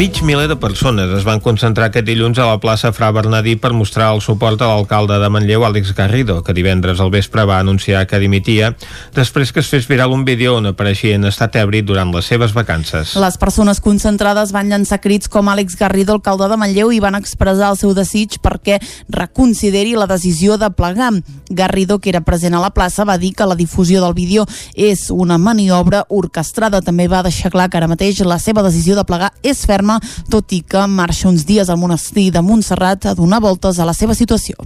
Mig 0.00 0.22
miler 0.22 0.48
de 0.48 0.56
persones 0.56 1.10
es 1.12 1.26
van 1.28 1.42
concentrar 1.44 1.90
aquest 1.90 2.06
dilluns 2.08 2.38
a 2.40 2.46
la 2.48 2.56
plaça 2.56 2.88
Fra 2.96 3.10
Bernadí 3.12 3.52
per 3.60 3.74
mostrar 3.76 4.06
el 4.14 4.22
suport 4.24 4.62
a 4.64 4.70
l'alcalde 4.70 5.18
de 5.20 5.28
Manlleu, 5.28 5.66
Àlex 5.68 5.90
Garrido, 5.92 6.38
que 6.40 6.54
divendres 6.56 7.02
al 7.04 7.10
vespre 7.12 7.44
va 7.44 7.58
anunciar 7.60 8.06
que 8.08 8.16
dimitia 8.22 8.70
després 9.12 9.52
que 9.52 9.60
es 9.60 9.68
fes 9.68 9.84
viral 9.90 10.14
un 10.16 10.24
vídeo 10.24 10.54
on 10.56 10.70
apareixia 10.70 11.18
en 11.18 11.28
estat 11.28 11.58
ebri 11.60 11.82
durant 11.84 12.14
les 12.14 12.30
seves 12.32 12.54
vacances. 12.56 13.12
Les 13.20 13.36
persones 13.36 13.82
concentrades 13.84 14.54
van 14.56 14.72
llançar 14.72 15.02
crits 15.04 15.28
com 15.28 15.52
Àlex 15.52 15.76
Garrido, 15.76 16.16
alcalde 16.16 16.48
de 16.48 16.56
Manlleu, 16.56 16.94
i 16.96 17.02
van 17.04 17.20
expressar 17.20 17.68
el 17.74 17.76
seu 17.76 17.92
desig 17.92 18.38
perquè 18.40 18.78
reconsideri 19.12 19.92
la 20.00 20.08
decisió 20.08 20.56
de 20.56 20.72
plegar. 20.72 21.12
Garrido, 21.50 21.98
que 21.98 22.08
era 22.08 22.24
present 22.24 22.56
a 22.56 22.64
la 22.64 22.72
plaça, 22.72 23.04
va 23.04 23.18
dir 23.18 23.34
que 23.36 23.44
la 23.44 23.58
difusió 23.58 24.00
del 24.00 24.16
vídeo 24.16 24.48
és 24.72 25.10
una 25.12 25.36
maniobra 25.36 26.06
orquestrada. 26.08 26.80
També 26.80 27.04
va 27.04 27.20
deixar 27.28 27.52
clar 27.52 27.68
que 27.68 27.76
ara 27.76 27.92
mateix 27.92 28.24
la 28.24 28.40
seva 28.40 28.64
decisió 28.64 28.96
de 28.96 29.04
plegar 29.04 29.34
és 29.42 29.66
ferma, 29.68 29.89
tot 30.30 30.52
i 30.54 30.60
que 30.62 30.84
marxa 30.86 31.28
uns 31.30 31.46
dies 31.48 31.70
al 31.70 31.80
monestir 31.80 32.30
de 32.34 32.42
Montserrat 32.44 33.10
a 33.10 33.14
donar 33.18 33.40
voltes 33.42 33.78
a 33.78 33.88
la 33.88 33.96
seva 33.96 34.14
situació. 34.14 34.60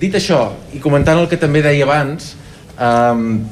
Dit 0.00 0.14
això, 0.18 0.48
i 0.74 0.80
comentant 0.82 1.20
el 1.20 1.28
que 1.30 1.38
també 1.38 1.60
deia 1.62 1.84
abans, 1.86 2.32
um, 2.78 3.42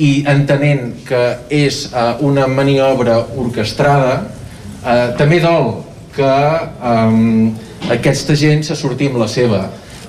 i 0.00 0.10
entenent 0.30 0.94
que 1.08 1.22
és 1.52 1.82
uh, 1.90 2.14
una 2.24 2.46
maniobra 2.48 3.18
orquestrada, 3.36 4.14
uh, 4.84 5.10
també 5.18 5.40
dol 5.42 5.74
que 6.14 6.30
um, 6.92 7.50
aquesta 7.90 8.36
gent 8.38 8.64
se 8.66 8.76
sortim 8.78 9.18
la 9.20 9.28
seva. 9.28 9.66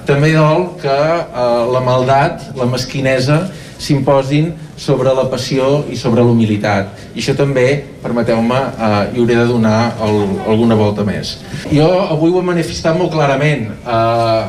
També 0.07 0.31
dol 0.33 0.71
que 0.81 0.95
uh, 0.95 1.65
la 1.71 1.81
maldat, 1.85 2.51
la 2.57 2.67
mesquinesa, 2.69 3.43
s'imposin 3.81 4.51
sobre 4.77 5.13
la 5.17 5.25
passió 5.31 5.81
i 5.89 5.97
sobre 5.97 6.23
l'humilitat. 6.25 6.93
I 7.15 7.21
això 7.21 7.35
també, 7.37 7.67
permeteu-me, 8.03 8.59
eh, 8.77 9.03
hi 9.15 9.21
hauré 9.21 9.37
de 9.41 9.45
donar 9.49 9.77
el, 10.05 10.21
alguna 10.47 10.77
volta 10.77 11.05
més. 11.07 11.39
Jo 11.71 11.89
avui 12.07 12.31
ho 12.31 12.41
he 12.41 12.49
manifestat 12.53 12.97
molt 12.97 13.13
clarament. 13.15 13.71
Eh, 13.81 14.41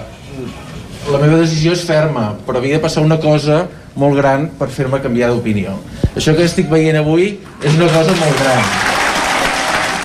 la 1.11 1.18
meva 1.18 1.41
decisió 1.41 1.72
és 1.74 1.85
ferma, 1.89 2.33
però 2.47 2.61
havia 2.61 2.78
de 2.78 2.85
passar 2.85 3.03
una 3.03 3.18
cosa 3.20 3.64
molt 3.99 4.16
gran 4.16 4.49
per 4.59 4.70
fer-me 4.72 5.03
canviar 5.03 5.33
d'opinió. 5.33 5.76
Això 6.14 6.37
que 6.37 6.47
estic 6.49 6.70
veient 6.70 7.01
avui 7.01 7.39
és 7.62 7.74
una 7.74 7.91
cosa 7.93 8.16
molt 8.20 8.45
gran. 8.45 9.01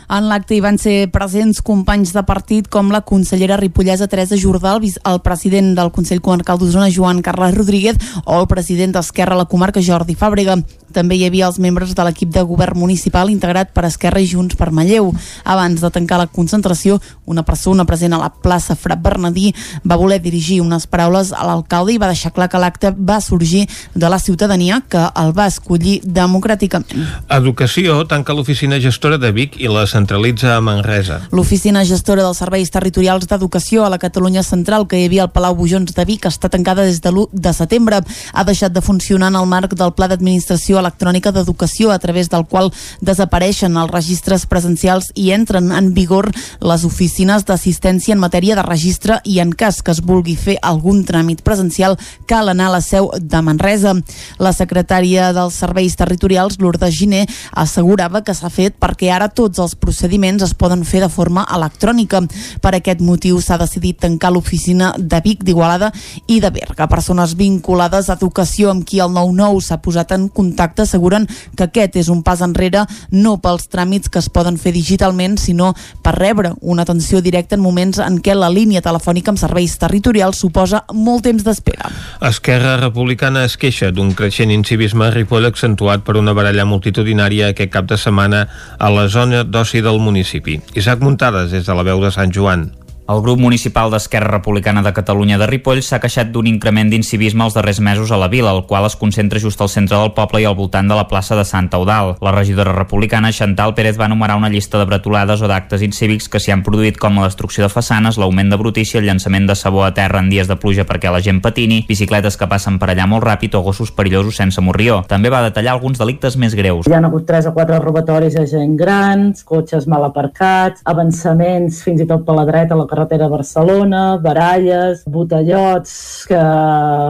En 0.07 0.29
l'acte 0.31 0.55
hi 0.55 0.61
van 0.63 0.77
ser 0.79 1.09
presents 1.11 1.57
companys 1.67 2.13
de 2.15 2.21
partit 2.23 2.69
com 2.71 2.93
la 2.95 3.01
consellera 3.03 3.57
ripollesa 3.59 4.07
Teresa 4.07 4.37
Jordà, 4.39 4.77
el, 4.79 5.19
president 5.19 5.73
del 5.75 5.91
Consell 5.91 6.21
Comarcal 6.23 6.61
d'Osona 6.61 6.87
Joan 6.95 7.19
Carles 7.21 7.57
Rodríguez 7.57 7.97
o 8.23 8.37
el 8.39 8.47
president 8.47 8.95
d'Esquerra 8.95 9.35
a 9.35 9.41
la 9.41 9.49
comarca 9.51 9.83
Jordi 9.83 10.15
Fàbrega. 10.15 10.55
També 10.95 11.17
hi 11.17 11.25
havia 11.27 11.49
els 11.49 11.59
membres 11.59 11.91
de 11.91 12.05
l'equip 12.07 12.31
de 12.31 12.41
govern 12.47 12.79
municipal 12.79 13.27
integrat 13.29 13.73
per 13.75 13.83
Esquerra 13.89 14.21
i 14.23 14.29
Junts 14.31 14.55
per 14.55 14.69
Manlleu. 14.71 15.11
Abans 15.43 15.83
de 15.83 15.91
tancar 15.91 16.21
la 16.21 16.29
concentració, 16.31 17.01
una 17.27 17.43
persona 17.43 17.83
present 17.83 18.15
a 18.15 18.21
la 18.21 18.31
plaça 18.31 18.79
Frat 18.79 19.03
Bernadí 19.03 19.51
va 19.83 19.99
voler 19.99 20.21
dirigir 20.23 20.61
unes 20.63 20.87
paraules 20.87 21.33
a 21.35 21.43
l'alcalde 21.43 21.91
i 21.91 21.99
va 21.99 22.13
deixar 22.13 22.31
clar 22.31 22.47
que 22.47 22.63
l'acte 22.63 22.93
va 22.95 23.19
sorgir 23.19 23.65
de 23.93 24.07
la 24.07 24.21
ciutadania 24.23 24.79
que 24.87 25.03
el 25.19 25.35
va 25.35 25.51
escollir 25.51 25.99
democràticament. 26.05 27.03
Educació 27.27 27.99
tanca 28.07 28.33
l'oficina 28.33 28.79
gestora 28.79 29.19
de 29.19 29.35
Vic 29.35 29.59
i 29.59 29.67
la 29.67 29.83
centralitza 29.97 30.55
a 30.55 30.61
Manresa. 30.61 31.21
L'oficina 31.31 31.83
gestora 31.87 32.23
dels 32.25 32.37
serveis 32.37 32.69
territorials 32.73 33.25
d'educació 33.29 33.85
a 33.85 33.89
la 33.89 33.97
Catalunya 34.01 34.43
Central, 34.45 34.85
que 34.87 34.99
hi 34.99 35.07
havia 35.07 35.25
al 35.25 35.31
Palau 35.33 35.55
Bujons 35.57 35.95
de 35.95 36.05
Vic, 36.05 36.27
està 36.29 36.51
tancada 36.53 36.85
des 36.85 37.01
de 37.01 37.09
l'1 37.09 37.29
de 37.33 37.53
setembre. 37.53 38.01
Ha 38.33 38.43
deixat 38.45 38.73
de 38.75 38.83
funcionar 38.85 39.31
en 39.31 39.39
el 39.41 39.47
marc 39.49 39.73
del 39.77 39.93
Pla 39.97 40.09
d'Administració 40.11 40.77
Electrònica 40.79 41.33
d'Educació, 41.33 41.91
a 41.91 41.99
través 41.99 42.29
del 42.29 42.45
qual 42.45 42.71
desapareixen 43.01 43.77
els 43.77 43.91
registres 43.91 44.45
presencials 44.45 45.09
i 45.15 45.31
entren 45.31 45.71
en 45.71 45.93
vigor 45.93 46.29
les 46.61 46.85
oficines 46.85 47.45
d'assistència 47.47 48.13
en 48.13 48.21
matèria 48.21 48.55
de 48.55 48.65
registre 48.65 49.19
i 49.25 49.39
en 49.39 49.53
cas 49.53 49.81
que 49.81 49.95
es 49.95 50.03
vulgui 50.05 50.35
fer 50.37 50.57
algun 50.61 51.03
tràmit 51.07 51.41
presencial 51.43 51.97
cal 52.27 52.49
anar 52.53 52.69
a 52.69 52.75
la 52.77 52.81
seu 52.85 53.09
de 53.17 53.41
Manresa. 53.41 53.95
La 54.39 54.53
secretària 54.53 55.31
dels 55.33 55.57
serveis 55.57 55.97
territorials, 55.97 56.59
Lourdes 56.61 56.93
Giner, 56.93 57.25
assegurava 57.51 58.21
que 58.21 58.35
s'ha 58.37 58.51
fet 58.53 58.77
perquè 58.79 59.11
ara 59.13 59.29
tots 59.29 59.59
els 59.63 59.75
procediments 59.88 60.43
es 60.43 60.53
poden 60.53 60.83
fer 60.85 61.01
de 61.03 61.09
forma 61.11 61.45
electrònica. 61.55 62.21
Per 62.61 62.73
aquest 62.75 63.01
motiu 63.05 63.39
s'ha 63.41 63.59
decidit 63.61 64.01
tancar 64.03 64.33
l'oficina 64.35 64.91
de 64.97 65.21
Vic, 65.23 65.45
d'Igualada 65.47 65.91
i 66.27 66.41
de 66.43 66.51
Berga. 66.51 66.89
Persones 66.91 67.38
vinculades 67.39 68.09
a 68.09 68.17
educació 68.19 68.71
amb 68.73 68.85
qui 68.88 68.99
el 69.03 69.13
9-9 69.15 69.63
s'ha 69.63 69.79
posat 69.83 70.11
en 70.15 70.27
contacte 70.29 70.83
asseguren 70.83 71.27
que 71.55 71.67
aquest 71.67 71.95
és 72.03 72.11
un 72.11 72.23
pas 72.25 72.41
enrere 72.43 72.83
no 73.11 73.38
pels 73.43 73.69
tràmits 73.71 74.11
que 74.11 74.19
es 74.19 74.29
poden 74.33 74.57
fer 74.59 74.73
digitalment, 74.75 75.38
sinó 75.39 75.73
per 76.03 76.17
rebre 76.17 76.53
una 76.61 76.83
atenció 76.83 77.21
directa 77.21 77.55
en 77.55 77.63
moments 77.63 78.01
en 78.03 78.19
què 78.23 78.35
la 78.35 78.51
línia 78.51 78.83
telefònica 78.83 79.31
amb 79.31 79.41
serveis 79.41 79.77
territorials 79.79 80.41
suposa 80.43 80.83
molt 80.93 81.25
temps 81.27 81.45
d'espera. 81.45 81.91
Esquerra 82.27 82.75
Republicana 82.81 83.45
es 83.47 83.57
queixa 83.57 83.91
d'un 83.93 84.11
creixent 84.17 84.51
incivisme 84.51 85.07
a 85.07 85.11
Ripoll 85.13 85.47
accentuat 85.47 86.03
per 86.03 86.17
una 86.19 86.35
baralla 86.38 86.67
multitudinària 86.67 87.53
aquest 87.53 87.71
cap 87.73 87.88
de 87.89 87.97
setmana 87.99 88.45
a 88.77 88.91
la 88.93 89.07
zona 89.11 89.43
d'oci 89.43 89.76
del 89.82 89.99
municipi. 89.99 90.59
Isaac 90.75 91.01
Muntades, 91.01 91.51
des 91.51 91.65
de 91.65 91.78
la 91.78 91.86
veu 91.88 92.01
de 92.03 92.11
Sant 92.13 92.34
Joan. 92.34 92.69
El 93.07 93.21
grup 93.21 93.39
municipal 93.39 93.87
d'Esquerra 93.87 94.27
Republicana 94.27 94.81
de 94.83 94.91
Catalunya 94.91 95.37
de 95.39 95.45
Ripoll 95.47 95.79
s'ha 95.79 96.01
queixat 96.03 96.27
d'un 96.27 96.47
increment 96.49 96.89
d'incivisme 96.91 97.45
els 97.45 97.53
darrers 97.55 97.77
mesos 97.79 98.09
a 98.11 98.17
la 98.19 98.27
vila, 98.27 98.51
el 98.51 98.65
qual 98.67 98.83
es 98.83 98.97
concentra 98.99 99.39
just 99.39 99.61
al 99.63 99.69
centre 99.71 99.95
del 99.95 100.11
poble 100.11 100.41
i 100.43 100.47
al 100.49 100.57
voltant 100.57 100.89
de 100.91 100.95
la 100.97 101.05
plaça 101.07 101.37
de 101.39 101.45
Santa 101.47 101.79
Eudal. 101.79 102.17
La 102.19 102.33
regidora 102.35 102.73
republicana 102.75 103.31
Chantal 103.31 103.71
Pérez 103.77 103.95
va 103.95 104.09
enumerar 104.11 104.35
una 104.35 104.49
llista 104.51 104.77
de 104.77 104.89
bretolades 104.89 105.39
o 105.41 105.47
d'actes 105.47 105.85
incívics 105.87 106.27
que 106.27 106.41
s'hi 106.43 106.51
han 106.51 106.65
produït 106.65 106.99
com 106.99 107.15
la 107.15 107.29
destrucció 107.29 107.63
de 107.63 107.69
façanes, 107.71 108.17
l'augment 108.19 108.51
de 108.51 108.59
brutícia, 108.59 108.99
el 108.99 109.07
llançament 109.07 109.47
de 109.47 109.55
sabó 109.55 109.85
a 109.85 109.93
terra 109.95 110.19
en 110.19 110.27
dies 110.27 110.51
de 110.51 110.59
pluja 110.59 110.83
perquè 110.83 111.07
la 111.07 111.23
gent 111.23 111.39
patini, 111.39 111.85
bicicletes 111.87 112.35
que 112.35 112.51
passen 112.51 112.75
per 112.75 112.91
allà 112.91 113.07
molt 113.07 113.23
ràpid 113.23 113.55
o 113.55 113.63
gossos 113.63 113.95
perillosos 113.95 114.35
sense 114.35 114.59
morrió. 114.59 114.99
També 115.07 115.31
va 115.31 115.45
detallar 115.47 115.77
alguns 115.77 116.03
delictes 116.03 116.35
més 116.35 116.59
greus. 116.59 116.91
Hi 116.91 116.99
ha 116.99 116.99
hagut 116.99 117.23
tres 117.23 117.47
o 117.47 117.55
quatre 117.55 117.79
robatoris 117.79 118.35
a 118.35 118.43
gent 118.43 118.75
grans, 118.75 119.47
cotxes 119.47 119.87
mal 119.87 120.03
aparcats, 120.11 120.83
avançaments 120.83 121.79
fins 121.87 122.03
i 122.03 122.11
tot 122.11 122.27
per 122.27 122.35
la 122.35 122.43
dreta 122.51 122.75
la 122.75 122.96
carretera 122.97 123.27
Barcelona, 123.29 124.17
baralles, 124.17 125.03
botellots 125.05 126.25
que 126.27 126.41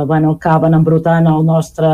bueno, 0.05 0.31
acaben 0.35 0.73
embrutant 0.75 1.27
el 1.31 1.45
nostre 1.47 1.88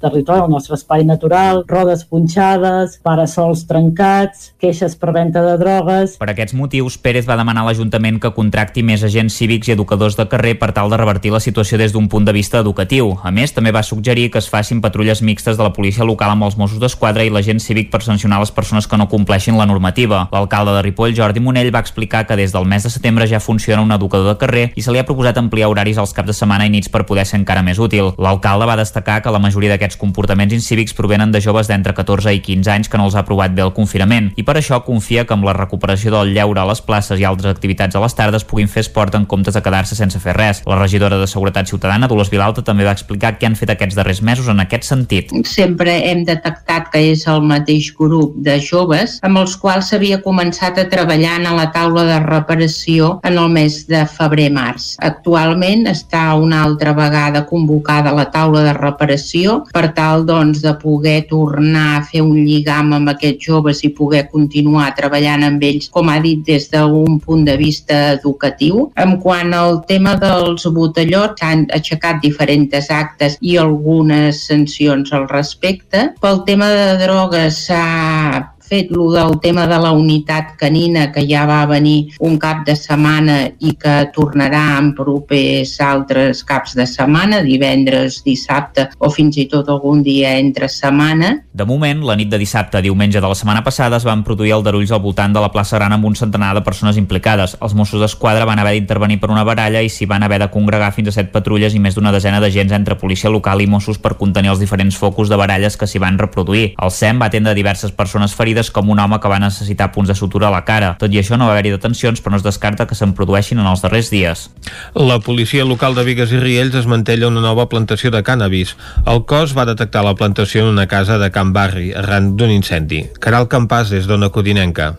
territori, 0.00 0.46
el 0.46 0.50
nostre 0.50 0.78
espai 0.78 1.04
natural, 1.04 1.62
rodes 1.68 2.06
punxades, 2.08 2.96
parasols 3.04 3.66
trencats, 3.68 4.54
queixes 4.56 4.96
per 4.96 5.12
venda 5.12 5.44
de 5.44 5.58
drogues, 5.60 6.16
Per 6.16 6.30
aquests 6.32 6.54
motius, 6.56 6.96
Pérez 6.96 7.26
va 7.28 7.36
demanar 7.36 7.66
a 7.66 7.68
l'Ajuntament 7.68 8.16
que 8.22 8.32
contracti 8.32 8.82
més 8.86 9.04
agents 9.04 9.36
cívics 9.36 9.68
i 9.68 9.74
educadors 9.74 10.16
de 10.16 10.24
carrer 10.30 10.54
per 10.56 10.70
tal 10.72 10.88
de 10.88 10.96
revertir 10.96 11.34
la 11.34 11.42
situació 11.44 11.76
des 11.76 11.92
d'un 11.92 12.08
punt 12.08 12.24
de 12.24 12.32
vista 12.32 12.62
educatiu. 12.64 13.12
A 13.22 13.30
més, 13.30 13.52
també 13.52 13.72
va 13.74 13.84
suggerir 13.84 14.30
que 14.32 14.40
es 14.40 14.48
facin 14.48 14.80
patrulles 14.80 15.20
mixtes 15.20 15.58
de 15.58 15.66
la 15.66 15.74
policia 15.76 16.08
local 16.08 16.32
amb 16.32 16.48
els 16.48 16.56
Mossos 16.56 16.80
d'Esquadra 16.80 17.26
i 17.26 17.32
l'agent 17.32 17.60
cívic 17.60 17.90
per 17.92 18.00
sancionar 18.02 18.40
les 18.40 18.54
persones 18.54 18.88
que 18.88 18.96
no 18.96 19.10
compleixin 19.12 19.58
la 19.60 19.68
normativa. 19.68 20.24
L'alcalde 20.32 20.78
de 20.78 20.86
Ripoll, 20.88 21.14
Jordi 21.16 21.44
Monell, 21.44 21.74
va 21.74 21.84
explicar 21.84 22.24
que 22.26 22.36
des 22.40 22.56
del 22.56 22.64
mes 22.64 22.86
de 22.86 22.90
setembre 22.90 23.25
ja 23.30 23.40
funciona 23.40 23.82
un 23.82 23.92
educador 23.92 24.32
de 24.32 24.38
carrer 24.40 24.64
i 24.74 24.82
se 24.82 24.92
li 24.92 25.00
ha 25.00 25.06
proposat 25.06 25.38
ampliar 25.40 25.68
horaris 25.70 25.98
als 25.98 26.14
caps 26.16 26.30
de 26.30 26.36
setmana 26.36 26.66
i 26.66 26.72
nits 26.72 26.90
per 26.92 27.04
poder 27.06 27.26
ser 27.26 27.40
encara 27.40 27.64
més 27.66 27.78
útil. 27.78 28.12
L'alcalde 28.18 28.66
va 28.68 28.78
destacar 28.78 29.20
que 29.22 29.32
la 29.32 29.42
majoria 29.42 29.74
d'aquests 29.74 30.00
comportaments 30.00 30.54
incívics 30.54 30.94
provenen 30.94 31.32
de 31.32 31.40
joves 31.40 31.68
d'entre 31.68 31.94
14 31.94 32.34
i 32.34 32.40
15 32.40 32.72
anys 32.72 32.88
que 32.88 32.98
no 32.98 33.06
els 33.08 33.16
ha 33.16 33.24
aprovat 33.24 33.54
bé 33.54 33.64
el 33.64 33.74
confinament 33.76 34.32
i 34.36 34.44
per 34.46 34.56
això 34.58 34.82
confia 34.84 35.26
que 35.26 35.34
amb 35.34 35.46
la 35.46 35.56
recuperació 35.56 36.12
del 36.14 36.34
lleure 36.34 36.60
a 36.60 36.68
les 36.68 36.82
places 36.82 37.20
i 37.20 37.26
altres 37.28 37.52
activitats 37.52 37.96
a 37.96 38.02
les 38.02 38.14
tardes 38.14 38.44
puguin 38.44 38.68
fer 38.68 38.84
esport 38.84 39.14
en 39.14 39.26
comptes 39.26 39.54
de 39.54 39.62
quedar-se 39.62 39.98
sense 39.98 40.20
fer 40.22 40.36
res. 40.36 40.62
La 40.66 40.78
regidora 40.78 41.18
de 41.18 41.26
Seguretat 41.30 41.68
Ciutadana, 41.70 42.08
Dolors 42.08 42.30
Vilalta, 42.30 42.64
també 42.64 42.86
va 42.86 42.94
explicar 42.96 43.36
què 43.38 43.48
han 43.48 43.58
fet 43.58 43.72
aquests 43.72 43.96
darrers 43.98 44.22
mesos 44.22 44.48
en 44.48 44.60
aquest 44.62 44.84
sentit. 44.88 45.32
sempre 45.46 45.92
hem 46.10 46.24
detectat 46.24 46.90
que 46.92 47.00
és 47.12 47.26
el 47.30 47.42
mateix 47.42 47.92
grup 47.96 48.34
de 48.36 48.58
joves 48.60 49.18
amb 49.26 49.40
els 49.42 49.56
quals 49.60 49.90
s'havia 49.90 50.20
començat 50.22 50.78
a 50.78 50.88
treballar 50.92 51.36
a 51.46 51.54
la 51.56 51.70
taula 51.72 52.04
de 52.08 52.18
reparació 52.24 53.15
en 53.24 53.38
el 53.38 53.48
mes 53.52 53.78
de 53.88 54.02
febrer-març. 54.06 54.96
Actualment 55.06 55.86
està 55.90 56.34
una 56.38 56.62
altra 56.64 56.92
vegada 56.96 57.44
convocada 57.46 58.14
la 58.16 58.26
taula 58.32 58.64
de 58.66 58.74
reparació 58.76 59.60
per 59.72 59.90
tal 59.96 60.26
doncs, 60.28 60.62
de 60.64 60.74
poder 60.80 61.26
tornar 61.30 61.86
a 61.96 62.02
fer 62.06 62.22
un 62.24 62.36
lligam 62.46 62.92
amb 62.96 63.12
aquests 63.14 63.46
joves 63.48 63.82
i 63.86 63.92
poder 63.94 64.26
continuar 64.32 64.92
treballant 64.98 65.46
amb 65.46 65.62
ells, 65.66 65.88
com 65.92 66.10
ha 66.10 66.18
dit, 66.22 66.42
des 66.46 66.68
d'un 66.72 67.20
punt 67.20 67.44
de 67.46 67.56
vista 67.60 68.12
educatiu. 68.16 68.90
En 68.96 69.16
quant 69.22 69.54
al 69.54 69.80
tema 69.88 70.16
dels 70.20 70.66
botellots, 70.66 71.40
s'han 71.40 71.66
aixecat 71.76 72.20
diferents 72.22 72.90
actes 72.90 73.38
i 73.40 73.56
algunes 73.60 74.46
sancions 74.48 75.12
al 75.12 75.28
respecte. 75.30 76.10
Pel 76.20 76.44
tema 76.48 76.68
de 76.72 76.90
drogues 77.04 77.66
s'ha 77.66 78.52
fet 78.68 78.90
lo 78.90 79.08
del 79.14 79.38
tema 79.40 79.66
de 79.70 79.78
la 79.80 79.92
unitat 79.92 80.54
canina 80.58 81.10
que 81.12 81.24
ja 81.28 81.46
va 81.46 81.64
venir 81.70 82.12
un 82.20 82.38
cap 82.42 82.64
de 82.66 82.74
setmana 82.76 83.38
i 83.60 83.74
que 83.78 83.96
tornarà 84.14 84.64
en 84.80 84.92
propers 84.98 85.76
altres 85.80 86.42
caps 86.46 86.74
de 86.76 86.86
setmana, 86.86 87.42
divendres, 87.46 88.22
dissabte 88.26 88.88
o 88.98 89.10
fins 89.12 89.38
i 89.38 89.46
tot 89.50 89.68
algun 89.70 90.02
dia 90.02 90.36
entre 90.40 90.68
setmana. 90.72 91.32
De 91.56 91.64
moment, 91.68 92.02
la 92.04 92.16
nit 92.18 92.30
de 92.30 92.40
dissabte 92.40 92.82
diumenge 92.82 93.20
de 93.20 93.28
la 93.28 93.38
setmana 93.38 93.62
passada 93.64 94.00
es 94.00 94.06
van 94.06 94.24
produir 94.24 94.54
aldarulls 94.56 94.92
al 94.92 95.02
voltant 95.04 95.32
de 95.34 95.42
la 95.42 95.52
plaça 95.52 95.76
Gran 95.76 95.92
amb 95.92 96.06
un 96.08 96.16
centenar 96.16 96.54
de 96.56 96.64
persones 96.64 96.96
implicades. 96.96 97.56
Els 97.60 97.74
Mossos 97.76 98.00
d'Esquadra 98.00 98.46
van 98.48 98.58
haver 98.58 98.74
d'intervenir 98.76 99.20
per 99.20 99.30
una 99.30 99.44
baralla 99.44 99.82
i 99.84 99.90
s'hi 99.92 100.08
van 100.08 100.24
haver 100.24 100.40
de 100.40 100.50
congregar 100.50 100.92
fins 100.96 101.10
a 101.10 101.16
set 101.18 101.32
patrulles 101.34 101.74
i 101.74 101.82
més 101.82 101.94
d'una 101.94 102.12
desena 102.14 102.40
d'agents 102.40 102.72
entre 102.72 102.96
policia 102.96 103.30
local 103.32 103.60
i 103.60 103.68
Mossos 103.68 104.00
per 104.00 104.16
contenir 104.16 104.54
els 104.54 104.62
diferents 104.62 104.96
focus 104.96 105.28
de 105.28 105.36
baralles 105.36 105.76
que 105.76 105.88
s'hi 105.88 106.00
van 106.02 106.18
reproduir. 106.18 106.72
El 106.82 106.90
SEM 106.90 107.20
va 107.20 107.28
atendre 107.28 107.54
diverses 107.54 107.92
persones 107.92 108.34
ferides 108.34 108.55
com 108.72 108.90
un 108.90 109.00
home 109.02 109.18
que 109.20 109.30
va 109.30 109.38
necessitar 109.42 109.90
punts 109.92 110.08
de 110.08 110.16
sutura 110.18 110.48
a 110.48 110.54
la 110.54 110.64
cara. 110.64 110.94
Tot 111.00 111.12
i 111.12 111.20
això 111.20 111.38
no 111.38 111.48
va 111.48 111.56
haver-hi 111.56 111.74
detencions, 111.74 112.22
però 112.22 112.34
no 112.34 112.40
es 112.40 112.46
descarta 112.46 112.86
que 112.86 112.98
se'n 112.98 113.14
produeixin 113.16 113.60
en 113.62 113.68
els 113.70 113.82
darrers 113.84 114.10
dies. 114.10 114.46
La 114.94 115.18
policia 115.20 115.64
local 115.64 115.94
de 115.94 116.04
Vigues 116.06 116.32
i 116.32 116.40
Riells 116.42 116.78
es 116.78 116.88
mantella 116.90 117.28
una 117.28 117.44
nova 117.44 117.68
plantació 117.72 118.12
de 118.14 118.22
cànnabis. 118.26 118.76
El 119.06 119.24
cos 119.26 119.56
va 119.56 119.68
detectar 119.68 120.04
la 120.06 120.14
plantació 120.14 120.64
en 120.64 120.72
una 120.76 120.86
casa 120.86 121.18
de 121.18 121.30
Can 121.30 121.52
Barri 121.52 121.92
arran 121.92 122.34
d'un 122.36 122.54
incendi. 122.54 123.06
Caral 123.20 123.50
Campàs 123.52 123.92
des 123.92 124.08
d'Ona 124.08 124.30
Codinenca. 124.32 124.94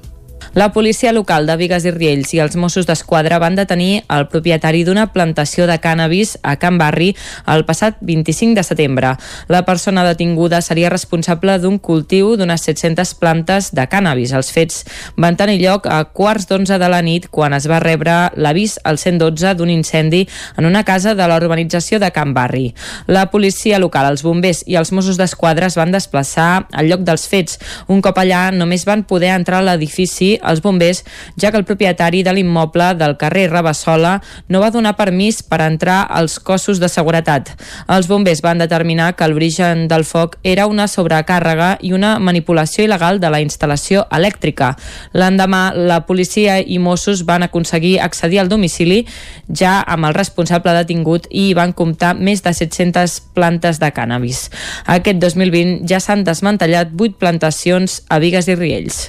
La 0.58 0.72
policia 0.74 1.12
local 1.14 1.46
de 1.46 1.54
Vigues 1.54 1.84
i 1.86 1.92
Riells 1.94 2.32
i 2.34 2.40
els 2.42 2.56
Mossos 2.58 2.88
d'Esquadra 2.90 3.38
van 3.38 3.54
detenir 3.54 4.00
el 4.10 4.24
propietari 4.26 4.80
d'una 4.88 5.04
plantació 5.14 5.68
de 5.70 5.76
cànnabis 5.78 6.32
a 6.42 6.56
Can 6.58 6.80
Barri 6.82 7.12
el 7.54 7.62
passat 7.68 8.00
25 8.02 8.58
de 8.58 8.64
setembre. 8.66 9.12
La 9.54 9.60
persona 9.68 10.02
detinguda 10.08 10.64
seria 10.66 10.90
responsable 10.90 11.60
d'un 11.62 11.78
cultiu 11.78 12.32
d'unes 12.40 12.66
700 12.66 13.12
plantes 13.22 13.68
de 13.78 13.86
cànnabis. 13.86 14.34
Els 14.34 14.50
fets 14.56 14.80
van 15.14 15.38
tenir 15.38 15.60
lloc 15.62 15.86
a 15.86 16.00
quarts 16.10 16.50
d'onze 16.50 16.82
de 16.82 16.90
la 16.90 17.04
nit 17.06 17.30
quan 17.30 17.54
es 17.54 17.70
va 17.70 17.78
rebre 17.78 18.18
l'avís 18.34 18.80
al 18.82 18.98
112 18.98 19.54
d'un 19.62 19.70
incendi 19.70 20.24
en 20.58 20.66
una 20.66 20.82
casa 20.90 21.14
de 21.14 21.30
la 21.30 21.38
urbanització 21.38 22.02
de 22.02 22.10
Can 22.10 22.34
Barri. 22.34 22.74
La 23.06 23.28
policia 23.30 23.78
local, 23.78 24.10
els 24.10 24.26
bombers 24.26 24.64
i 24.66 24.82
els 24.82 24.90
Mossos 24.90 25.22
d'Esquadra 25.22 25.70
es 25.70 25.78
van 25.78 25.94
desplaçar 25.94 26.66
al 26.74 26.90
lloc 26.90 27.06
dels 27.06 27.30
fets. 27.30 27.62
Un 27.86 28.02
cop 28.02 28.18
allà 28.18 28.48
només 28.50 28.90
van 28.90 29.06
poder 29.06 29.36
entrar 29.38 29.62
a 29.62 29.70
l'edifici 29.70 30.34
els 30.48 30.62
bombers, 30.64 31.04
ja 31.40 31.52
que 31.52 31.60
el 31.60 31.66
propietari 31.68 32.24
de 32.24 32.34
l'immoble 32.34 32.94
del 32.98 33.18
carrer 33.18 33.48
Rabassola 33.52 34.18
no 34.48 34.62
va 34.64 34.72
donar 34.72 34.96
permís 34.98 35.42
per 35.44 35.62
entrar 35.66 36.02
als 36.10 36.40
cossos 36.40 36.80
de 36.80 36.90
seguretat. 36.90 37.54
Els 37.88 38.08
bombers 38.08 38.42
van 38.46 38.62
determinar 38.64 39.14
que 39.16 39.28
l'origen 39.28 39.88
del 39.88 40.06
foc 40.08 40.38
era 40.44 40.68
una 40.68 40.88
sobrecàrrega 40.88 41.78
i 41.82 41.94
una 41.94 42.18
manipulació 42.20 42.86
il·legal 42.86 43.20
de 43.20 43.32
la 43.34 43.42
instal·lació 43.44 44.06
elèctrica. 44.14 44.74
L'endemà, 45.14 45.72
la 45.76 46.02
policia 46.08 46.60
i 46.60 46.80
Mossos 46.80 47.26
van 47.28 47.44
aconseguir 47.44 47.98
accedir 48.00 48.40
al 48.42 48.52
domicili 48.52 49.04
ja 49.48 49.82
amb 49.88 50.08
el 50.08 50.16
responsable 50.18 50.74
detingut 50.78 51.28
i 51.32 51.52
van 51.58 51.74
comptar 51.74 52.14
més 52.16 52.44
de 52.46 52.54
700 52.54 53.20
plantes 53.36 53.82
de 53.82 53.90
cànnabis. 53.94 54.48
Aquest 54.86 55.20
2020 55.24 55.88
ja 55.90 56.00
s'han 56.04 56.24
desmantellat 56.28 56.94
8 56.94 57.18
plantacions 57.20 58.02
a 58.10 58.20
Vigues 58.24 58.48
i 58.48 58.56
Riells. 58.56 59.00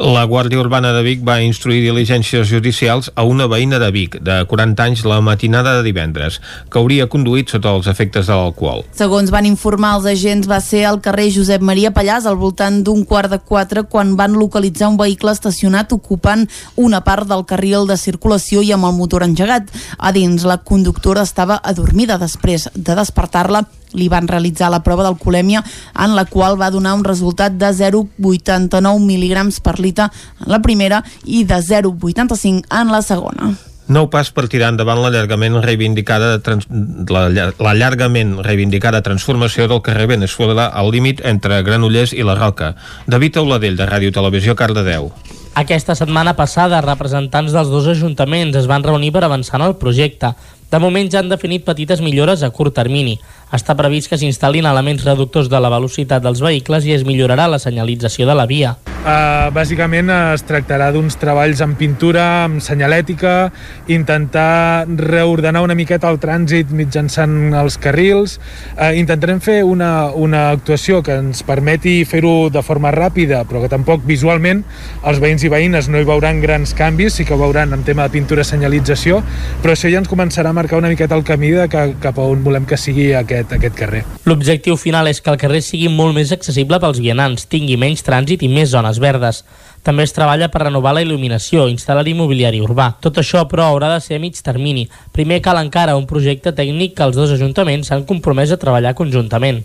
La 0.00 0.24
Guàrdia 0.24 0.60
Urbana 0.60 0.79
de 0.88 1.02
Vic 1.04 1.20
va 1.20 1.34
instruir 1.44 1.82
diligències 1.84 2.48
judicials 2.48 3.10
a 3.12 3.26
una 3.28 3.44
veïna 3.44 3.76
de 3.78 3.90
Vic, 3.92 4.16
de 4.24 4.38
40 4.48 4.86
anys, 4.88 5.02
la 5.04 5.18
matinada 5.20 5.74
de 5.76 5.82
divendres, 5.84 6.38
que 6.72 6.80
hauria 6.80 7.08
conduït 7.12 7.52
sota 7.52 7.74
els 7.76 7.90
efectes 7.92 8.30
de 8.30 8.32
l'alcohol. 8.32 8.86
Segons 8.96 9.28
van 9.34 9.44
informar 9.44 9.92
els 9.98 10.08
agents, 10.08 10.48
va 10.48 10.62
ser 10.64 10.86
al 10.88 11.02
carrer 11.04 11.28
Josep 11.34 11.60
Maria 11.60 11.92
Pallàs 11.92 12.24
al 12.24 12.40
voltant 12.40 12.80
d'un 12.86 13.04
quart 13.04 13.28
de 13.34 13.40
quatre 13.44 13.84
quan 13.84 14.16
van 14.16 14.38
localitzar 14.40 14.88
un 14.88 14.96
vehicle 14.96 15.36
estacionat 15.36 15.92
ocupant 15.92 16.46
una 16.80 17.02
part 17.04 17.28
del 17.28 17.44
carril 17.44 17.84
de 17.84 17.98
circulació 18.00 18.64
i 18.64 18.72
amb 18.72 18.88
el 18.88 18.96
motor 18.96 19.28
engegat. 19.28 19.68
A 19.98 20.14
dins, 20.16 20.48
la 20.48 20.62
conductora 20.64 21.28
estava 21.28 21.60
adormida 21.60 22.16
després 22.16 22.70
de 22.72 22.96
despertar-la 22.96 23.66
li 23.94 24.08
van 24.12 24.28
realitzar 24.28 24.70
la 24.70 24.82
prova 24.86 25.06
d'alcoholèmia 25.06 25.62
en 26.04 26.14
la 26.16 26.26
qual 26.26 26.58
va 26.60 26.70
donar 26.70 26.94
un 26.98 27.04
resultat 27.04 27.56
de 27.58 27.72
0,89 27.76 29.00
mil·lígrams 29.06 29.60
per 29.64 29.78
litre 29.80 30.10
en 30.40 30.52
la 30.52 30.62
primera 30.62 31.02
i 31.24 31.44
de 31.44 31.58
0,85 31.58 32.64
en 32.70 32.94
la 32.94 33.02
segona. 33.02 33.52
Nou 33.90 34.06
pas 34.06 34.28
per 34.30 34.44
tirar 34.46 34.68
endavant 34.70 35.00
l'allargament 35.02 35.56
reivindicada 35.64 36.36
de 36.36 36.42
trans... 36.46 36.68
l'allargament 37.10 38.36
reivindicada 38.46 39.02
transformació 39.02 39.66
del 39.66 39.82
carrer 39.82 40.06
Venezuela 40.12 40.68
al 40.70 40.92
límit 40.94 41.24
entre 41.26 41.58
Granollers 41.66 42.14
i 42.14 42.22
la 42.22 42.36
Roca. 42.38 42.76
David 43.10 43.40
Auladell, 43.42 43.74
de 43.80 43.90
Ràdio 43.90 44.14
Televisió, 44.14 44.54
Cardedeu. 44.54 45.10
Aquesta 45.58 45.96
setmana 45.98 46.36
passada, 46.38 46.78
representants 46.86 47.50
dels 47.50 47.72
dos 47.72 47.90
ajuntaments 47.90 48.54
es 48.62 48.70
van 48.70 48.86
reunir 48.86 49.10
per 49.10 49.24
avançar 49.26 49.58
en 49.58 49.66
el 49.66 49.74
projecte. 49.82 50.36
De 50.70 50.78
moment 50.78 51.08
ja 51.10 51.18
han 51.18 51.28
definit 51.28 51.64
petites 51.66 51.98
millores 52.00 52.44
a 52.46 52.50
curt 52.54 52.76
termini. 52.76 53.16
Està 53.50 53.74
previst 53.74 54.06
que 54.06 54.18
s'instal·lin 54.20 54.68
elements 54.70 55.02
reductors 55.02 55.50
de 55.50 55.58
la 55.58 55.72
velocitat 55.72 56.22
dels 56.22 56.38
vehicles 56.44 56.86
i 56.86 56.94
es 56.94 57.02
millorarà 57.02 57.48
la 57.50 57.58
senyalització 57.58 58.28
de 58.28 58.38
la 58.38 58.46
via. 58.46 58.76
Uh, 59.00 59.48
bàsicament 59.56 60.10
es 60.12 60.42
tractarà 60.44 60.90
d'uns 60.92 61.14
treballs 61.16 61.62
amb 61.64 61.78
pintura, 61.80 62.44
amb 62.44 62.60
senyalètica, 62.60 63.48
intentar 63.88 64.84
reordenar 64.86 65.62
una 65.64 65.74
miqueta 65.74 66.10
el 66.12 66.20
trànsit 66.20 66.68
mitjançant 66.76 67.56
els 67.56 67.78
carrils. 67.80 68.36
Uh, 68.76 68.92
intentarem 69.00 69.40
fer 69.40 69.62
una, 69.64 70.12
una 70.12 70.50
actuació 70.52 71.00
que 71.02 71.16
ens 71.16 71.40
permeti 71.48 72.04
fer-ho 72.04 72.50
de 72.52 72.62
forma 72.62 72.92
ràpida, 72.92 73.40
però 73.48 73.64
que 73.64 73.72
tampoc 73.72 74.04
visualment 74.04 74.62
els 75.02 75.18
veïns 75.24 75.48
i 75.48 75.50
veïnes 75.50 75.88
no 75.88 75.98
hi 75.98 76.06
veuran 76.06 76.44
grans 76.44 76.76
canvis, 76.76 77.16
sí 77.16 77.24
que 77.24 77.34
ho 77.34 77.40
veuran 77.40 77.72
en 77.72 77.82
tema 77.88 78.04
de 78.04 78.14
pintura 78.20 78.44
senyalització, 78.44 79.24
però 79.64 79.74
això 79.74 79.88
ja 79.88 80.04
ens 80.04 80.12
començarà 80.12 80.52
a 80.52 80.59
marcar 80.60 80.78
una 80.78 80.90
miqueta 80.92 81.16
el 81.16 81.24
camí 81.24 81.50
de 81.56 81.66
que, 81.72 81.86
cap 82.02 82.18
a 82.20 82.28
on 82.28 82.44
volem 82.44 82.66
que 82.68 82.76
sigui 82.76 83.10
aquest, 83.16 83.54
aquest 83.56 83.76
carrer. 83.78 84.04
L'objectiu 84.28 84.76
final 84.76 85.08
és 85.08 85.22
que 85.24 85.32
el 85.32 85.40
carrer 85.40 85.62
sigui 85.64 85.88
molt 85.88 86.14
més 86.16 86.34
accessible 86.36 86.80
pels 86.82 87.00
vianants, 87.00 87.48
tingui 87.48 87.78
menys 87.80 88.04
trànsit 88.04 88.44
i 88.44 88.52
més 88.52 88.72
zones 88.74 89.00
verdes. 89.00 89.44
També 89.80 90.04
es 90.04 90.12
treballa 90.12 90.50
per 90.52 90.66
renovar 90.66 90.92
la 90.92 91.00
il·luminació, 91.00 91.64
instal·lar 91.72 92.04
immobiliari 92.10 92.60
urbà. 92.60 92.90
Tot 93.00 93.16
això, 93.22 93.46
però, 93.48 93.70
haurà 93.70 93.88
de 93.94 94.02
ser 94.04 94.18
a 94.18 94.20
mig 94.20 94.36
termini. 94.44 94.84
Primer 95.16 95.40
cal 95.40 95.56
encara 95.62 95.96
un 95.96 96.04
projecte 96.10 96.52
tècnic 96.52 96.98
que 96.98 97.06
els 97.08 97.16
dos 97.16 97.32
ajuntaments 97.32 97.88
s'han 97.88 98.04
compromès 98.04 98.52
a 98.52 98.60
treballar 98.60 98.92
conjuntament. 98.98 99.62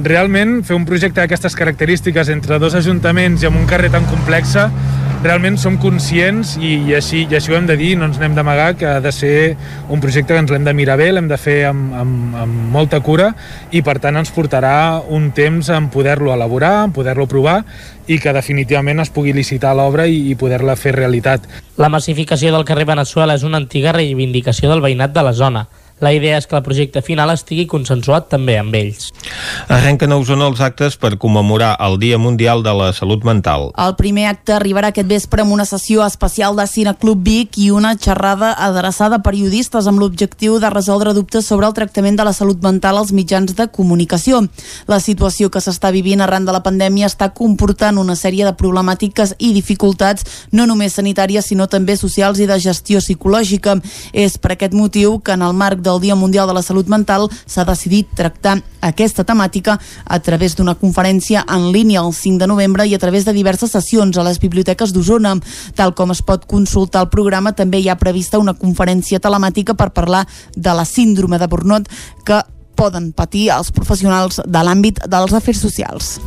Realment, 0.00 0.62
fer 0.64 0.78
un 0.78 0.88
projecte 0.88 1.20
d'aquestes 1.20 1.58
característiques 1.58 2.32
entre 2.32 2.56
dos 2.62 2.78
ajuntaments 2.80 3.44
i 3.44 3.50
amb 3.50 3.60
un 3.60 3.68
carrer 3.68 3.92
tan 3.92 4.08
complexa 4.08 4.70
realment 5.22 5.56
som 5.58 5.74
conscients 5.82 6.54
i, 6.60 6.76
i, 6.76 6.94
així, 6.94 7.24
i 7.26 7.34
així 7.34 7.50
ho 7.50 7.56
hem 7.58 7.66
de 7.66 7.74
dir, 7.78 7.90
no 7.98 8.06
ens 8.06 8.20
n'hem 8.20 8.36
d'amagar 8.36 8.68
que 8.78 8.86
ha 8.86 9.00
de 9.02 9.10
ser 9.12 9.56
un 9.90 10.02
projecte 10.02 10.34
que 10.34 10.42
ens 10.44 10.52
l'hem 10.52 10.66
de 10.66 10.74
mirar 10.76 10.98
bé, 11.00 11.08
l'hem 11.12 11.26
de 11.30 11.38
fer 11.40 11.56
amb, 11.72 11.94
amb, 11.98 12.36
amb 12.44 12.60
molta 12.74 13.00
cura 13.02 13.32
i 13.74 13.82
per 13.82 13.98
tant 14.02 14.20
ens 14.20 14.30
portarà 14.34 15.00
un 15.02 15.32
temps 15.34 15.72
en 15.74 15.90
poder-lo 15.90 16.30
elaborar, 16.34 16.84
en 16.86 16.94
poder-lo 16.94 17.26
provar 17.30 17.58
i 18.06 18.20
que 18.22 18.32
definitivament 18.36 19.02
es 19.02 19.10
pugui 19.14 19.34
licitar 19.34 19.74
l'obra 19.76 20.06
i, 20.06 20.28
i 20.30 20.38
poder-la 20.38 20.78
fer 20.78 20.94
realitat. 20.94 21.50
La 21.78 21.90
massificació 21.90 22.54
del 22.54 22.66
carrer 22.68 22.86
Venezuela 22.88 23.34
és 23.34 23.44
una 23.46 23.58
antiga 23.58 23.92
reivindicació 23.96 24.70
del 24.70 24.84
veïnat 24.84 25.14
de 25.14 25.26
la 25.26 25.34
zona. 25.34 25.66
La 26.00 26.12
idea 26.14 26.36
és 26.38 26.46
que 26.46 26.54
el 26.54 26.62
projecte 26.62 27.02
final 27.02 27.32
estigui 27.32 27.66
consensuat 27.66 28.28
també 28.30 28.54
amb 28.58 28.74
ells. 28.78 29.08
Arrenquen 29.66 30.12
a 30.14 30.18
Osona 30.20 30.46
els 30.46 30.60
actes 30.62 30.94
per 30.96 31.16
commemorar 31.18 31.72
el 31.82 31.98
Dia 31.98 32.18
Mundial 32.22 32.62
de 32.62 32.74
la 32.74 32.92
Salut 32.94 33.24
Mental. 33.26 33.72
El 33.74 33.96
primer 33.98 34.28
acte 34.30 34.54
arribarà 34.54 34.92
aquest 34.92 35.08
vespre 35.10 35.42
amb 35.42 35.56
una 35.56 35.66
sessió 35.66 36.04
especial 36.06 36.54
de 36.56 36.66
Cine 36.70 36.94
Club 37.00 37.24
Vic 37.26 37.58
i 37.58 37.70
una 37.74 37.96
xerrada 37.98 38.52
adreçada 38.54 39.18
a 39.18 39.24
periodistes 39.26 39.88
amb 39.90 39.98
l'objectiu 39.98 40.60
de 40.62 40.70
resoldre 40.70 41.14
dubtes 41.16 41.46
sobre 41.50 41.66
el 41.66 41.74
tractament 41.74 42.18
de 42.18 42.28
la 42.28 42.32
salut 42.36 42.62
mental 42.62 43.00
als 43.00 43.10
mitjans 43.12 43.56
de 43.58 43.66
comunicació. 43.66 44.44
La 44.86 45.00
situació 45.02 45.50
que 45.50 45.62
s'està 45.64 45.90
vivint 45.90 46.22
arran 46.22 46.46
de 46.46 46.54
la 46.54 46.62
pandèmia 46.62 47.10
està 47.10 47.32
comportant 47.34 47.98
una 47.98 48.14
sèrie 48.14 48.46
de 48.46 48.54
problemàtiques 48.54 49.34
i 49.38 49.52
dificultats 49.56 50.46
no 50.52 50.66
només 50.66 50.94
sanitàries 50.94 51.50
sinó 51.50 51.66
també 51.66 51.96
socials 51.98 52.38
i 52.38 52.46
de 52.46 52.58
gestió 52.62 53.02
psicològica. 53.02 53.78
És 54.12 54.38
per 54.38 54.54
aquest 54.54 54.78
motiu 54.78 55.18
que 55.18 55.34
en 55.34 55.42
el 55.42 55.58
marc 55.58 55.82
del 55.88 56.00
Dia 56.00 56.14
Mundial 56.14 56.46
de 56.48 56.54
la 56.54 56.62
Salut 56.62 56.88
Mental 56.92 57.26
s'ha 57.46 57.64
decidit 57.64 58.10
tractar 58.16 58.58
aquesta 58.84 59.24
temàtica 59.24 59.78
a 60.04 60.18
través 60.20 60.54
d'una 60.56 60.76
conferència 60.78 61.44
en 61.48 61.70
línia 61.72 62.04
el 62.04 62.12
5 62.12 62.42
de 62.42 62.50
novembre 62.50 62.86
i 62.86 62.94
a 62.94 63.00
través 63.00 63.24
de 63.24 63.32
diverses 63.32 63.72
sessions 63.72 64.18
a 64.18 64.26
les 64.26 64.40
biblioteques 64.42 64.92
d'Osona. 64.92 65.36
Tal 65.74 65.94
com 65.96 66.12
es 66.12 66.22
pot 66.22 66.44
consultar 66.46 67.06
el 67.06 67.12
programa, 67.12 67.54
també 67.56 67.80
hi 67.80 67.88
ha 67.88 67.98
prevista 67.98 68.38
una 68.38 68.54
conferència 68.54 69.20
telemàtica 69.20 69.74
per 69.74 69.90
parlar 69.96 70.26
de 70.54 70.76
la 70.76 70.84
síndrome 70.84 71.38
de 71.38 71.48
Burnout 71.48 71.88
que 72.24 72.42
poden 72.78 73.10
patir 73.12 73.48
els 73.50 73.72
professionals 73.74 74.42
de 74.44 74.62
l'àmbit 74.62 75.02
dels 75.10 75.34
afers 75.34 75.64
socials. 75.64 76.18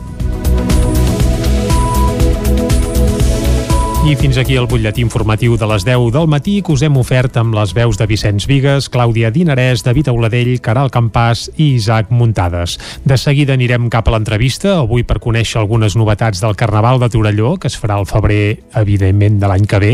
I 4.01 4.15
fins 4.17 4.39
aquí 4.41 4.55
el 4.57 4.65
butlletí 4.65 5.03
informatiu 5.05 5.53
de 5.61 5.67
les 5.69 5.83
10 5.85 6.07
del 6.15 6.25
matí 6.25 6.55
que 6.65 6.73
us 6.73 6.81
hem 6.81 6.95
ofert 6.97 7.35
amb 7.37 7.53
les 7.53 7.69
veus 7.77 7.99
de 7.99 8.07
Vicenç 8.09 8.47
Vigues, 8.49 8.87
Clàudia 8.89 9.29
Dinarès, 9.29 9.83
David 9.85 10.07
Auladell, 10.09 10.55
Caral 10.57 10.89
Campàs 10.89 11.43
i 11.53 11.75
Isaac 11.75 12.09
Muntades. 12.09 12.79
De 13.05 13.13
seguida 13.21 13.53
anirem 13.53 13.91
cap 13.93 14.09
a 14.09 14.15
l'entrevista, 14.15 14.79
avui 14.79 15.05
per 15.05 15.19
conèixer 15.21 15.59
algunes 15.61 15.93
novetats 15.93 16.41
del 16.41 16.57
Carnaval 16.57 16.97
de 16.97 17.11
Torelló, 17.13 17.51
que 17.61 17.69
es 17.69 17.77
farà 17.77 17.99
al 18.01 18.07
febrer, 18.09 18.63
evidentment, 18.81 19.37
de 19.37 19.51
l'any 19.51 19.69
que 19.69 19.79
ve. 19.83 19.91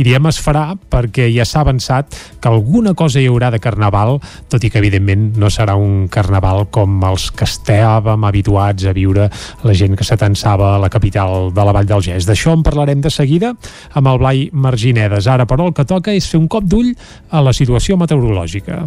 I 0.00 0.08
diem 0.08 0.30
es 0.32 0.40
farà 0.40 0.72
perquè 0.80 1.28
ja 1.28 1.44
s'ha 1.44 1.60
avançat 1.60 2.16
que 2.40 2.48
alguna 2.48 2.96
cosa 2.96 3.20
hi 3.20 3.28
haurà 3.28 3.52
de 3.52 3.60
Carnaval, 3.60 4.22
tot 4.48 4.64
i 4.64 4.72
que, 4.72 4.80
evidentment, 4.80 5.34
no 5.36 5.52
serà 5.52 5.76
un 5.76 6.08
Carnaval 6.08 6.70
com 6.72 6.96
els 7.12 7.28
que 7.28 7.44
estàvem 7.44 8.24
habituats 8.24 8.88
a 8.88 8.96
viure 8.96 9.28
la 9.68 9.76
gent 9.76 10.00
que 10.00 10.08
s'atensava 10.08 10.78
a 10.78 10.80
la 10.80 10.88
capital 10.88 11.52
de 11.52 11.68
la 11.68 11.76
Vall 11.76 11.92
del 11.92 12.08
Gès. 12.08 12.24
D'això 12.24 12.56
en 12.56 12.64
parlarem 12.64 13.04
de 13.04 13.12
seguida 13.12 13.49
amb 13.92 14.06
el 14.06 14.18
Blai 14.18 14.48
Marginedes. 14.52 15.26
Ara, 15.26 15.46
però, 15.46 15.66
el 15.70 15.74
que 15.76 15.84
toca 15.84 16.12
és 16.12 16.28
fer 16.30 16.40
un 16.40 16.48
cop 16.48 16.64
d'ull 16.64 16.92
a 17.30 17.42
la 17.44 17.52
situació 17.56 17.96
meteorològica. 18.00 18.84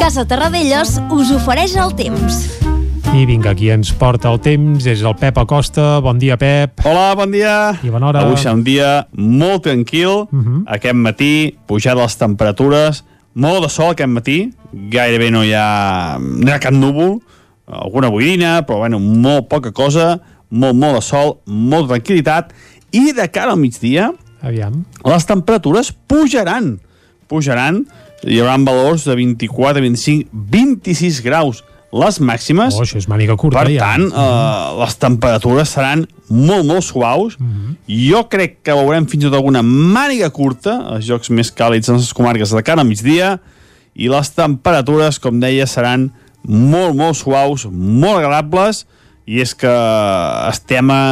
Casa 0.00 0.24
Terradellos 0.26 0.96
us 1.12 1.30
ofereix 1.36 1.76
el 1.78 1.94
temps. 1.98 2.42
I 3.10 3.24
vinga, 3.26 3.56
qui 3.58 3.72
ens 3.74 3.90
porta 3.98 4.30
el 4.30 4.38
temps 4.38 4.84
és 4.86 5.00
el 5.02 5.16
Pep 5.18 5.38
Acosta. 5.42 5.98
Bon 6.04 6.18
dia, 6.18 6.36
Pep. 6.38 6.78
Hola, 6.86 7.16
bon 7.18 7.32
dia. 7.34 7.72
I 7.82 7.90
bona 7.90 8.06
hora. 8.06 8.22
Avui 8.22 8.38
serà 8.38 8.54
un 8.54 8.62
dia 8.62 9.08
molt 9.18 9.64
tranquil. 9.66 10.28
Uh 10.30 10.40
-huh. 10.44 10.62
Aquest 10.66 10.94
matí, 10.94 11.56
pujada 11.66 12.02
les 12.02 12.16
temperatures, 12.16 13.04
molt 13.34 13.64
de 13.64 13.68
sol 13.68 13.90
aquest 13.90 14.08
matí, 14.08 14.38
gairebé 14.72 15.30
no 15.30 15.42
hi 15.44 15.52
ha, 15.52 16.18
no 16.20 16.48
hi 16.48 16.52
ha 16.52 16.60
cap 16.60 16.72
núvol, 16.72 17.20
alguna 17.70 18.10
boirina, 18.10 18.60
però 18.66 18.82
bueno, 18.82 18.98
molt 18.98 19.48
poca 19.48 19.72
cosa, 19.72 20.18
molt, 20.50 20.76
molt 20.76 20.98
de 20.98 21.04
sol, 21.06 21.36
molt 21.46 21.88
de 21.88 21.96
tranquil·litat, 21.96 22.52
i 22.92 23.12
de 23.16 23.26
cara 23.30 23.54
al 23.54 23.60
migdia, 23.60 24.10
Aviam. 24.42 24.82
les 25.06 25.26
temperatures 25.28 25.92
pujaran, 26.10 26.78
pujaran, 27.30 27.84
hi 28.26 28.40
haurà 28.40 28.58
valors 28.66 29.06
de 29.08 29.16
24, 29.16 29.80
25, 29.80 30.28
26 30.32 31.20
graus 31.24 31.62
les 31.90 32.20
màximes. 32.22 32.76
Oh, 32.76 32.84
això 32.84 33.00
és 33.00 33.08
màniga 33.10 33.34
curta, 33.38 33.64
per 33.64 33.72
ja. 33.72 33.88
tant, 33.88 34.06
eh, 34.06 34.66
les 34.78 34.96
temperatures 35.02 35.72
seran 35.74 36.04
molt, 36.28 36.64
molt 36.66 36.86
suaus. 36.86 37.36
Uh 37.40 37.46
-huh. 37.46 37.76
Jo 38.10 38.28
crec 38.28 38.62
que 38.62 38.74
veurem 38.74 39.06
fins 39.06 39.24
i 39.24 39.26
tot 39.26 39.34
alguna 39.34 39.62
màniga 39.62 40.30
curta, 40.30 40.94
els 40.94 41.06
jocs 41.06 41.30
més 41.30 41.50
càlids 41.50 41.88
en 41.88 41.96
les 41.96 42.12
comarques 42.12 42.50
de 42.50 42.62
cara 42.62 42.80
al 42.80 42.86
migdia, 42.86 43.40
i 43.94 44.08
les 44.08 44.30
temperatures, 44.30 45.18
com 45.18 45.40
deia, 45.40 45.66
seran 45.66 46.12
molt, 46.44 46.96
molt 46.96 47.18
suaus, 47.18 47.66
molt 47.70 48.20
agradables, 48.20 48.84
i 49.30 49.40
és 49.42 49.52
que 49.54 49.70
estem 50.50 50.90
a, 50.90 51.02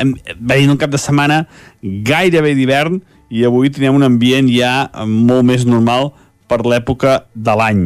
hem, 0.00 0.14
veient 0.40 0.72
un 0.72 0.80
cap 0.80 0.92
de 0.92 1.00
setmana 1.00 1.42
gairebé 1.82 2.54
d'hivern 2.56 3.00
i 3.28 3.44
avui 3.44 3.72
tenim 3.74 3.98
un 3.98 4.06
ambient 4.06 4.48
ja 4.48 4.88
molt 5.04 5.44
més 5.48 5.66
normal 5.68 6.12
per 6.48 6.62
l'època 6.64 7.24
de 7.34 7.56
l'any. 7.58 7.82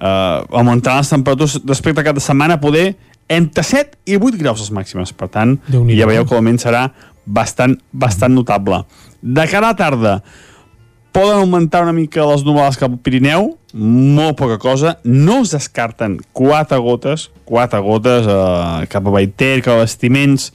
Uh, 0.00 0.42
augmentaran 0.56 1.04
les 1.04 1.12
temperatures 1.12 1.60
respecte 1.68 2.02
a 2.02 2.06
cap 2.08 2.16
de 2.16 2.24
setmana 2.24 2.58
poder 2.60 2.94
entre 3.30 3.62
7 3.64 4.00
i 4.10 4.18
8 4.18 4.40
graus 4.40 4.60
les 4.64 4.72
màximes. 4.74 5.12
Per 5.14 5.28
tant, 5.32 5.56
ja 5.70 6.08
veieu 6.08 6.26
que 6.26 6.34
l'augment 6.34 6.58
serà 6.60 6.88
bastant, 7.24 7.76
bastant 7.92 8.34
notable. 8.34 8.82
De 9.20 9.46
cara 9.46 9.70
a 9.70 9.72
la 9.72 9.78
tarda, 9.78 10.14
poden 11.12 11.38
augmentar 11.38 11.82
una 11.82 11.94
mica 11.96 12.26
les 12.28 12.44
nuvolades 12.46 12.78
cap 12.80 12.92
al 12.92 13.00
Pirineu, 13.02 13.54
molt 13.74 14.38
poca 14.38 14.58
cosa, 14.62 14.96
no 15.04 15.40
es 15.44 15.54
descarten 15.54 16.18
quatre 16.36 16.78
gotes, 16.82 17.28
quatre 17.48 17.80
gotes 17.84 18.28
eh, 18.30 18.86
cap 18.90 19.06
a 19.06 19.14
Baiter, 19.14 19.60
cap 19.64 19.76
a 19.76 19.84
Vestiments, 19.84 20.50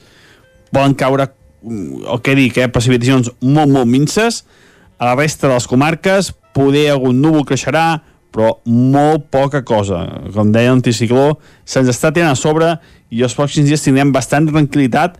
poden 0.72 0.96
caure, 0.98 1.28
mm, 1.62 2.06
el 2.12 2.22
que 2.24 2.36
dic, 2.38 2.58
eh, 2.58 2.68
precipitacions 2.72 3.32
molt, 3.40 3.72
molt 3.72 3.88
minces, 3.90 4.44
a 4.98 5.10
la 5.10 5.16
resta 5.16 5.48
de 5.48 5.54
les 5.54 5.68
comarques 5.68 6.32
poder 6.56 6.88
algun 6.90 7.20
núvol 7.20 7.44
creixerà, 7.44 8.00
però 8.32 8.56
molt 8.68 9.28
poca 9.32 9.62
cosa. 9.64 10.02
Com 10.34 10.52
deia 10.52 10.72
l'anticicló, 10.72 11.36
se'ns 11.68 11.88
està 11.92 12.12
tenint 12.12 12.32
a 12.32 12.38
sobre 12.38 12.74
i 13.12 13.22
els 13.24 13.36
pròxims 13.36 13.68
dies 13.68 13.84
tindrem 13.84 14.12
bastant 14.12 14.48
tranquil·litat 14.48 15.16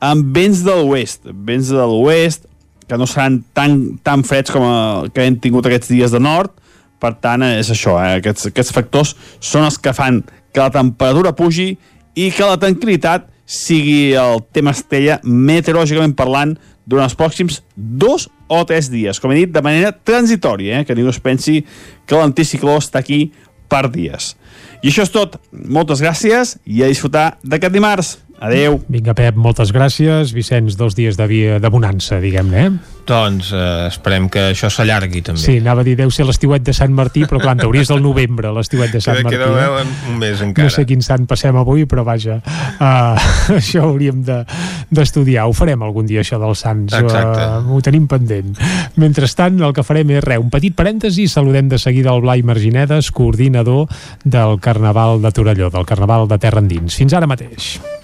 amb 0.00 0.30
vents 0.34 0.62
de 0.66 0.74
l'oest, 0.74 1.26
vents 1.46 1.70
de 1.70 1.86
l'oest, 1.86 2.46
que 2.90 2.98
no 2.98 3.06
seran 3.06 3.40
tan, 3.54 3.76
tan 4.02 4.24
freds 4.26 4.50
com 4.50 4.66
a, 4.66 4.78
que 5.14 5.24
hem 5.24 5.38
tingut 5.38 5.68
aquests 5.70 5.92
dies 5.94 6.14
de 6.14 6.20
nord, 6.22 6.52
per 7.00 7.14
tant, 7.22 7.46
és 7.46 7.70
això, 7.72 7.94
eh? 8.02 8.18
aquests, 8.18 8.50
aquests 8.50 8.74
factors 8.76 9.14
són 9.38 9.64
els 9.64 9.78
que 9.80 9.94
fan 9.96 10.20
que 10.50 10.60
la 10.60 10.72
temperatura 10.74 11.32
pugi 11.38 11.70
i 12.18 12.26
que 12.34 12.48
la 12.48 12.58
tranquil·litat 12.60 13.30
sigui 13.50 14.12
el 14.18 14.42
tema 14.54 14.74
estella 14.76 15.18
meteorològicament 15.24 16.12
parlant 16.18 16.56
durant 16.90 17.06
els 17.06 17.16
pròxims 17.18 17.60
dos 17.74 18.28
o 18.50 18.60
tres 18.66 18.90
dies, 18.90 19.22
com 19.22 19.32
he 19.32 19.44
dit, 19.44 19.54
de 19.54 19.62
manera 19.62 19.94
transitòria, 19.94 20.80
eh? 20.80 20.84
que 20.86 20.96
ningú 20.98 21.14
es 21.14 21.22
pensi 21.22 21.60
que 22.06 22.18
l'anticicló 22.18 22.76
està 22.82 23.02
aquí 23.02 23.28
per 23.70 23.86
dies. 23.94 24.34
I 24.82 24.90
això 24.90 25.04
és 25.06 25.12
tot. 25.14 25.36
Moltes 25.52 26.02
gràcies 26.02 26.56
i 26.64 26.82
a 26.82 26.88
disfrutar 26.90 27.36
d'aquest 27.44 27.74
dimarts. 27.74 28.16
Adeu. 28.40 28.78
Vinga, 28.88 29.12
Pep, 29.12 29.36
moltes 29.36 29.68
gràcies. 29.76 30.32
Vicenç, 30.32 30.78
dos 30.80 30.96
dies 30.96 31.18
de, 31.20 31.26
via, 31.28 31.58
de 31.60 31.70
bonança, 31.70 32.16
diguem-ne, 32.22 32.62
eh? 32.64 33.00
Doncs 33.10 33.50
eh, 33.52 33.88
esperem 33.90 34.30
que 34.32 34.46
això 34.54 34.70
s'allargui 34.72 35.20
també. 35.26 35.42
Sí, 35.42 35.58
anava 35.60 35.82
a 35.84 35.86
dir, 35.86 35.96
deu 35.98 36.12
ser 36.14 36.24
l'estiuet 36.24 36.64
de 36.64 36.72
Sant 36.76 36.94
Martí, 36.96 37.26
però 37.28 37.40
clar, 37.42 37.58
en 37.58 37.62
teories 37.66 37.90
del 37.92 38.00
novembre, 38.04 38.52
l'estiuet 38.56 38.94
de 38.96 39.02
Sant 39.04 39.20
Queda, 39.20 39.28
Martí. 39.28 39.36
queda 39.36 39.82
eh? 39.82 39.84
un 40.08 40.18
mes 40.22 40.40
encara. 40.46 40.70
No 40.70 40.72
sé 40.72 40.86
quin 40.88 41.04
sant 41.04 41.28
passem 41.28 41.60
avui, 41.60 41.84
però 41.90 42.06
vaja, 42.06 42.38
uh, 42.40 43.28
això 43.58 43.84
hauríem 43.90 44.24
d'estudiar. 44.24 45.44
De, 45.44 45.48
ho 45.50 45.56
farem 45.56 45.84
algun 45.84 46.08
dia, 46.08 46.24
això 46.24 46.40
dels 46.40 46.64
sants. 46.64 46.96
Exacte. 46.96 47.44
Uh, 47.44 47.76
ho 47.76 47.84
tenim 47.84 48.08
pendent. 48.08 48.56
Mentrestant, 49.00 49.60
el 49.60 49.76
que 49.76 49.84
farem 49.84 50.16
és 50.16 50.24
res, 50.24 50.40
un 50.40 50.48
petit 50.52 50.76
parèntesi, 50.76 51.28
saludem 51.28 51.68
de 51.68 51.80
seguida 51.82 52.14
el 52.16 52.24
Blai 52.24 52.40
Marginedes, 52.46 53.12
coordinador 53.12 53.90
del 54.24 54.60
Carnaval 54.64 55.20
de 55.20 55.34
Torelló, 55.36 55.68
del 55.74 55.88
Carnaval 55.88 56.30
de 56.30 56.40
Terra 56.40 56.64
Endins. 56.64 56.96
Fins 56.96 57.12
ara 57.12 57.28
mateix. 57.28 57.74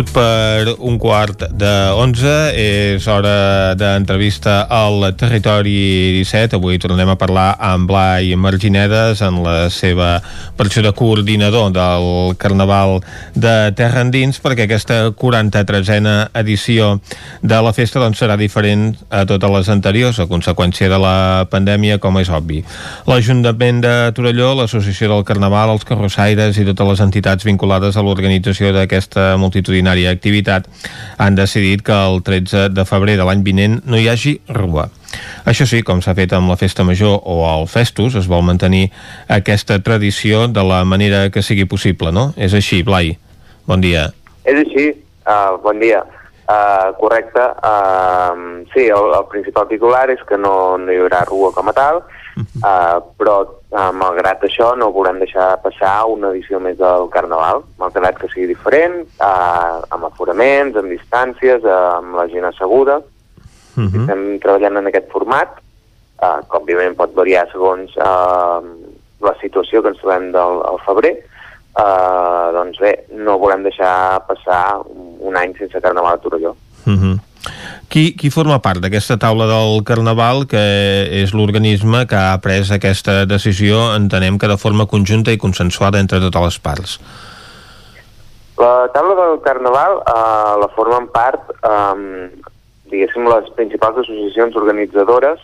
Minut 0.00 0.12
per 0.14 0.76
un 0.78 0.96
quart 0.98 1.42
de 1.52 1.70
11 1.92 2.30
és 2.56 3.06
hora 3.10 3.74
d'entrevista 3.76 4.66
al 4.72 5.12
Territori 5.18 6.22
17 6.22 6.56
avui 6.56 6.78
tornem 6.80 7.08
a 7.12 7.16
parlar 7.20 7.56
amb 7.58 7.88
Blai 7.90 8.32
Marginedes 8.36 9.20
en 9.20 9.42
la 9.44 9.68
seva 9.68 10.22
versió 10.56 10.82
de 10.82 10.92
coordinador 10.96 11.72
del 11.74 12.36
Carnaval 12.40 13.00
de 13.34 13.72
Terra 13.76 14.00
Endins 14.06 14.40
perquè 14.40 14.64
aquesta 14.64 15.10
43a 15.12 16.30
edició 16.40 17.00
de 17.42 17.60
la 17.60 17.74
festa 17.76 18.00
doncs, 18.00 18.22
serà 18.22 18.38
diferent 18.40 18.94
a 19.10 19.26
totes 19.28 19.52
les 19.52 19.68
anteriors 19.68 20.20
a 20.20 20.28
conseqüència 20.30 20.88
de 20.88 21.00
la 21.00 21.44
pandèmia 21.50 21.98
com 22.00 22.16
és 22.20 22.32
obvi. 22.32 22.62
L'Ajuntament 23.10 23.84
de 23.84 23.94
Torelló, 24.16 24.54
l'Associació 24.56 25.12
del 25.12 25.26
Carnaval, 25.28 25.74
els 25.76 25.84
carrossaires 25.84 26.56
i 26.56 26.66
totes 26.72 26.94
les 26.94 27.04
entitats 27.04 27.44
vinculades 27.44 27.96
a 27.96 28.06
l'organització 28.06 28.72
d'aquesta 28.76 29.34
multitudinària 29.40 29.89
activitat 30.10 30.40
Generalitat 30.40 30.68
han 31.18 31.34
decidit 31.36 31.82
que 31.82 31.92
el 31.92 32.22
13 32.22 32.70
de 32.70 32.84
febrer 32.84 33.16
de 33.16 33.24
l'any 33.24 33.42
vinent 33.44 33.80
no 33.84 33.98
hi 33.98 34.08
hagi 34.08 34.40
rua. 34.48 34.88
Això 35.44 35.66
sí, 35.66 35.82
com 35.82 36.00
s'ha 36.00 36.14
fet 36.14 36.32
amb 36.32 36.48
la 36.48 36.56
Festa 36.56 36.84
Major 36.84 37.20
o 37.24 37.42
el 37.44 37.66
Festus, 37.68 38.14
es 38.14 38.28
vol 38.28 38.42
mantenir 38.42 38.90
aquesta 39.28 39.80
tradició 39.82 40.46
de 40.48 40.62
la 40.64 40.84
manera 40.84 41.28
que 41.30 41.42
sigui 41.42 41.66
possible, 41.66 42.12
no? 42.12 42.32
És 42.36 42.54
així, 42.54 42.82
Blai. 42.82 43.16
Bon 43.66 43.80
dia. 43.80 44.10
És 44.44 44.56
així, 44.56 44.94
uh, 45.26 45.58
bon 45.62 45.78
dia. 45.78 46.02
Uh, 46.50 46.90
correcte. 46.98 47.42
Uh, 47.62 48.64
sí, 48.72 48.88
el, 48.88 49.12
el 49.18 49.26
principal 49.30 49.68
titular 49.68 50.08
és 50.10 50.22
que 50.26 50.38
no, 50.38 50.78
no 50.78 50.90
hi 50.90 50.98
haurà 51.02 51.24
rua 51.28 51.52
com 51.54 51.68
a 51.70 51.74
tal, 51.76 52.02
uh, 52.40 52.96
però 53.18 53.42
uh, 53.70 53.90
malgrat 53.96 54.42
això 54.46 54.72
no 54.78 54.90
volem 54.94 55.18
deixar 55.22 55.56
passar 55.64 56.04
una 56.10 56.30
edició 56.34 56.60
més 56.60 56.78
del 56.78 57.08
Carnaval, 57.14 57.64
malgrat 57.78 58.18
que 58.20 58.30
sigui 58.32 58.50
diferent, 58.50 59.00
uh, 59.22 59.80
amb 59.94 60.08
aforaments, 60.10 60.76
amb 60.76 60.92
distàncies, 60.92 61.64
uh, 61.64 61.96
amb 61.98 62.18
la 62.18 62.28
gent 62.28 62.46
asseguda. 62.50 63.00
Uh 63.76 63.84
-huh. 63.84 64.00
Estem 64.00 64.38
treballant 64.40 64.76
en 64.76 64.86
aquest 64.86 65.10
format, 65.10 65.48
uh, 66.22 66.40
que 66.48 66.56
òbviament 66.56 66.96
pot 66.96 67.14
variar 67.14 67.48
segons 67.52 67.90
uh, 67.96 68.60
la 69.20 69.34
situació 69.40 69.82
que 69.82 69.88
ens 69.88 69.98
trobem 69.98 70.32
del 70.32 70.62
al 70.70 70.78
febrer, 70.86 71.14
uh, 71.78 72.52
doncs 72.52 72.78
bé, 72.78 73.04
no 73.12 73.38
volem 73.38 73.62
deixar 73.62 74.20
passar 74.26 74.80
un 75.20 75.36
any 75.36 75.54
sense 75.58 75.80
Carnaval 75.80 76.14
a 76.14 76.18
Torelló. 76.18 76.56
Uh 76.86 76.92
-huh. 76.92 77.29
Qui, 77.90 78.12
qui 78.14 78.30
forma 78.30 78.60
part 78.62 78.82
d'aquesta 78.84 79.16
taula 79.18 79.46
del 79.48 79.80
Carnaval, 79.88 80.44
que 80.50 80.60
és 81.22 81.32
l'organisme 81.34 82.04
que 82.06 82.18
ha 82.18 82.36
pres 82.44 82.70
aquesta 82.70 83.24
decisió, 83.26 83.88
entenem 83.96 84.38
que 84.38 84.50
de 84.50 84.58
forma 84.60 84.86
conjunta 84.86 85.32
i 85.34 85.40
consensuada 85.40 85.98
entre 85.98 86.20
totes 86.22 86.46
les 86.46 86.58
parts? 86.62 86.98
La 88.60 88.90
taula 88.92 89.16
del 89.16 89.40
Carnaval 89.40 90.02
uh, 90.02 90.58
la 90.60 90.68
formen 90.76 91.08
part, 91.14 91.48
um, 91.64 92.28
diguéssim, 92.92 93.24
les 93.24 93.48
principals 93.56 94.02
associacions 94.02 94.58
organitzadores 94.60 95.40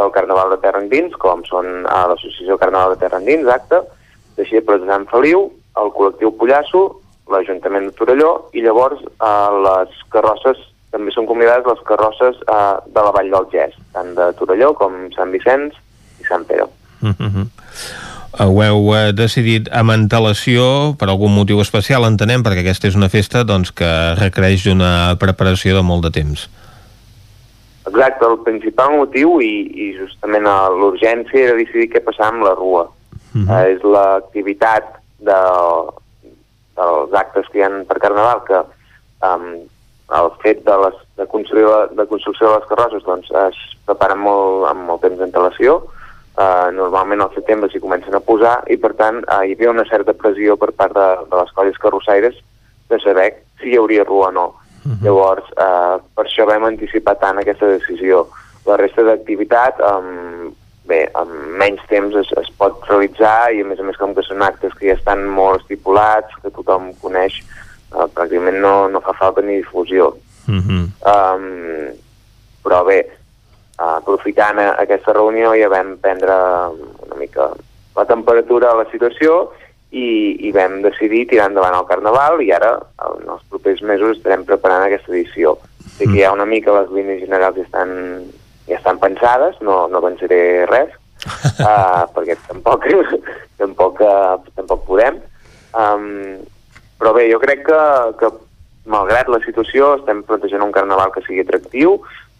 del 0.00 0.10
Carnaval 0.14 0.54
de 0.54 0.58
Terra 0.62 0.80
Endins, 0.80 1.12
com 1.20 1.44
són 1.44 1.68
uh, 1.84 2.06
l'Associació 2.08 2.56
Carnaval 2.56 2.96
de 2.96 3.02
Terra 3.04 3.20
Endins, 3.20 3.50
acte, 3.52 3.82
Deixebles 4.38 4.80
de 4.80 4.88
Sant 4.88 5.04
Feliu, 5.12 5.44
el 5.76 5.92
col·lectiu 5.92 6.32
Pollasso, 6.40 6.82
l'Ajuntament 7.28 7.90
de 7.90 7.94
Torelló, 8.00 8.32
i 8.56 8.64
llavors 8.64 9.04
uh, 9.04 9.52
les 9.68 10.02
carrosses 10.14 10.62
també 10.90 11.12
són 11.14 11.28
convidades 11.28 11.66
les 11.68 11.80
carrosses 11.88 12.36
eh, 12.44 12.74
de 12.86 13.04
la 13.04 13.12
Vall 13.14 13.30
del 13.34 13.48
Gès, 13.52 13.74
tant 13.92 14.14
de 14.16 14.30
Torelló 14.38 14.72
com 14.78 15.08
Sant 15.16 15.32
Vicenç 15.34 15.76
i 16.20 16.28
Sant 16.28 16.46
Pere. 16.48 16.68
Uh 17.02 17.14
-huh. 17.14 17.46
Ho 18.38 18.62
heu 18.62 18.94
eh, 18.94 19.12
decidit 19.12 19.68
amb 19.72 19.90
antelació 19.90 20.94
per 20.98 21.08
algun 21.08 21.34
motiu 21.34 21.60
especial, 21.60 22.04
entenem, 22.04 22.42
perquè 22.42 22.60
aquesta 22.60 22.88
és 22.88 22.94
una 22.94 23.08
festa 23.08 23.44
doncs, 23.44 23.72
que 23.72 24.14
requereix 24.14 24.66
una 24.66 25.16
preparació 25.18 25.74
de 25.76 25.82
molt 25.82 26.04
de 26.04 26.10
temps. 26.10 26.48
Exacte, 27.88 28.26
el 28.26 28.38
principal 28.44 28.96
motiu 28.96 29.40
i, 29.40 29.54
i 29.74 29.96
justament 29.96 30.46
eh, 30.46 30.68
l'urgència 30.80 31.46
era 31.46 31.56
decidir 31.56 31.88
què 31.92 32.04
passar 32.04 32.28
amb 32.28 32.44
la 32.44 32.54
rua. 32.54 32.88
Uh 33.34 33.42
-huh. 33.44 33.74
és 33.74 33.82
l'activitat 33.82 34.84
de, 35.18 35.40
dels 36.78 37.12
actes 37.12 37.48
que 37.50 37.58
hi 37.58 37.62
ha 37.62 37.70
per 37.88 37.98
Carnaval 37.98 38.42
que 38.46 38.60
um, 39.26 39.68
el 40.16 40.30
fet 40.42 40.64
de, 40.64 40.76
les, 40.84 40.96
de, 41.20 41.26
construir, 41.28 41.68
de 41.92 42.06
construcció 42.08 42.48
de 42.48 42.58
les 42.58 42.68
carrosses 42.70 43.04
doncs, 43.04 43.30
es 43.44 43.58
prepara 43.88 44.16
molt, 44.16 44.64
amb 44.70 44.86
molt 44.88 45.04
temps 45.04 45.20
d'antelació. 45.20 45.82
Uh, 46.38 46.70
normalment 46.70 47.24
al 47.24 47.32
setembre 47.34 47.66
s'hi 47.66 47.80
comencen 47.82 48.14
a 48.14 48.22
posar 48.22 48.60
i 48.70 48.76
per 48.78 48.92
tant 48.94 49.24
uh, 49.24 49.40
hi 49.42 49.56
havia 49.56 49.72
una 49.72 49.84
certa 49.88 50.14
pressió 50.14 50.54
per 50.54 50.68
part 50.70 50.94
de, 50.94 51.06
de 51.26 51.40
les 51.40 51.50
colles 51.56 51.80
carrossaires 51.82 52.36
de 52.92 52.98
saber 53.02 53.32
si 53.58 53.72
hi 53.72 53.80
hauria 53.80 54.06
rua 54.06 54.28
o 54.28 54.36
no. 54.36 54.46
Uh 54.84 54.92
-huh. 54.92 55.00
Llavors, 55.02 55.48
uh, 55.58 55.98
per 56.14 56.24
això 56.24 56.46
vam 56.46 56.64
anticipar 56.64 57.18
tant 57.18 57.38
aquesta 57.38 57.66
decisió. 57.66 58.28
La 58.66 58.76
resta 58.76 59.02
d'activitat, 59.02 59.80
um, 59.80 60.54
bé, 60.86 61.08
amb 61.14 61.30
menys 61.58 61.82
temps 61.88 62.14
es, 62.14 62.30
es 62.40 62.50
pot 62.56 62.86
realitzar 62.88 63.52
i 63.52 63.60
a 63.60 63.64
més 63.64 63.80
a 63.80 63.82
més 63.82 63.96
com 63.96 64.14
que 64.14 64.22
són 64.22 64.42
actes 64.42 64.72
que 64.74 64.86
ja 64.86 64.94
estan 64.94 65.26
molt 65.26 65.60
estipulats, 65.60 66.32
que 66.42 66.50
tothom 66.50 66.94
coneix, 67.02 67.42
uh, 67.92 68.08
pràcticament 68.14 68.60
no, 68.60 68.88
no 68.88 69.00
fa 69.04 69.14
falta 69.18 69.42
ni 69.42 69.60
difusió. 69.60 70.12
Uh 70.48 70.54
-huh. 70.54 70.84
um, 71.04 71.92
però 72.64 72.84
bé, 72.84 73.00
uh, 73.78 73.96
aprofitant 73.96 74.58
aquesta 74.58 75.12
reunió 75.12 75.54
ja 75.54 75.68
vam 75.68 75.96
prendre 76.00 76.32
una 77.06 77.16
mica 77.18 77.50
la 77.96 78.04
temperatura 78.04 78.70
de 78.70 78.84
la 78.84 78.90
situació 78.90 79.50
i, 79.90 80.36
i 80.46 80.52
vam 80.52 80.82
decidir 80.84 81.26
tirar 81.30 81.48
endavant 81.48 81.76
el 81.78 81.86
Carnaval 81.88 82.42
i 82.44 82.52
ara 82.52 82.74
en 83.08 83.24
els 83.26 83.44
propers 83.48 83.80
mesos 83.82 84.16
estarem 84.16 84.44
preparant 84.44 84.84
aquesta 84.84 85.12
edició. 85.14 85.56
Sé 85.96 86.06
que 86.06 86.18
hi 86.20 86.24
ha 86.26 86.34
una 86.34 86.46
mica 86.46 86.74
les 86.76 86.92
línies 86.94 87.24
generals 87.24 87.56
ja 87.56 87.64
estan, 87.64 87.90
ja 88.68 88.76
estan 88.76 89.00
pensades, 89.02 89.56
no, 89.64 89.86
no 89.88 90.02
pensaré 90.04 90.66
res, 90.70 90.92
uh, 91.24 92.04
perquè 92.14 92.36
tampoc, 92.46 92.86
tampoc, 93.62 94.04
uh, 94.04 94.36
tampoc 94.54 94.84
podem. 94.86 95.18
Um, 95.72 96.44
però 96.98 97.14
bé, 97.16 97.28
jo 97.32 97.38
crec 97.42 97.64
que, 97.68 97.80
que 98.20 98.32
malgrat 98.90 99.30
la 99.30 99.40
situació 99.44 99.94
estem 99.98 100.24
plantejant 100.26 100.64
un 100.64 100.74
carnaval 100.74 101.12
que 101.14 101.22
sigui 101.26 101.44
atractiu 101.44 101.98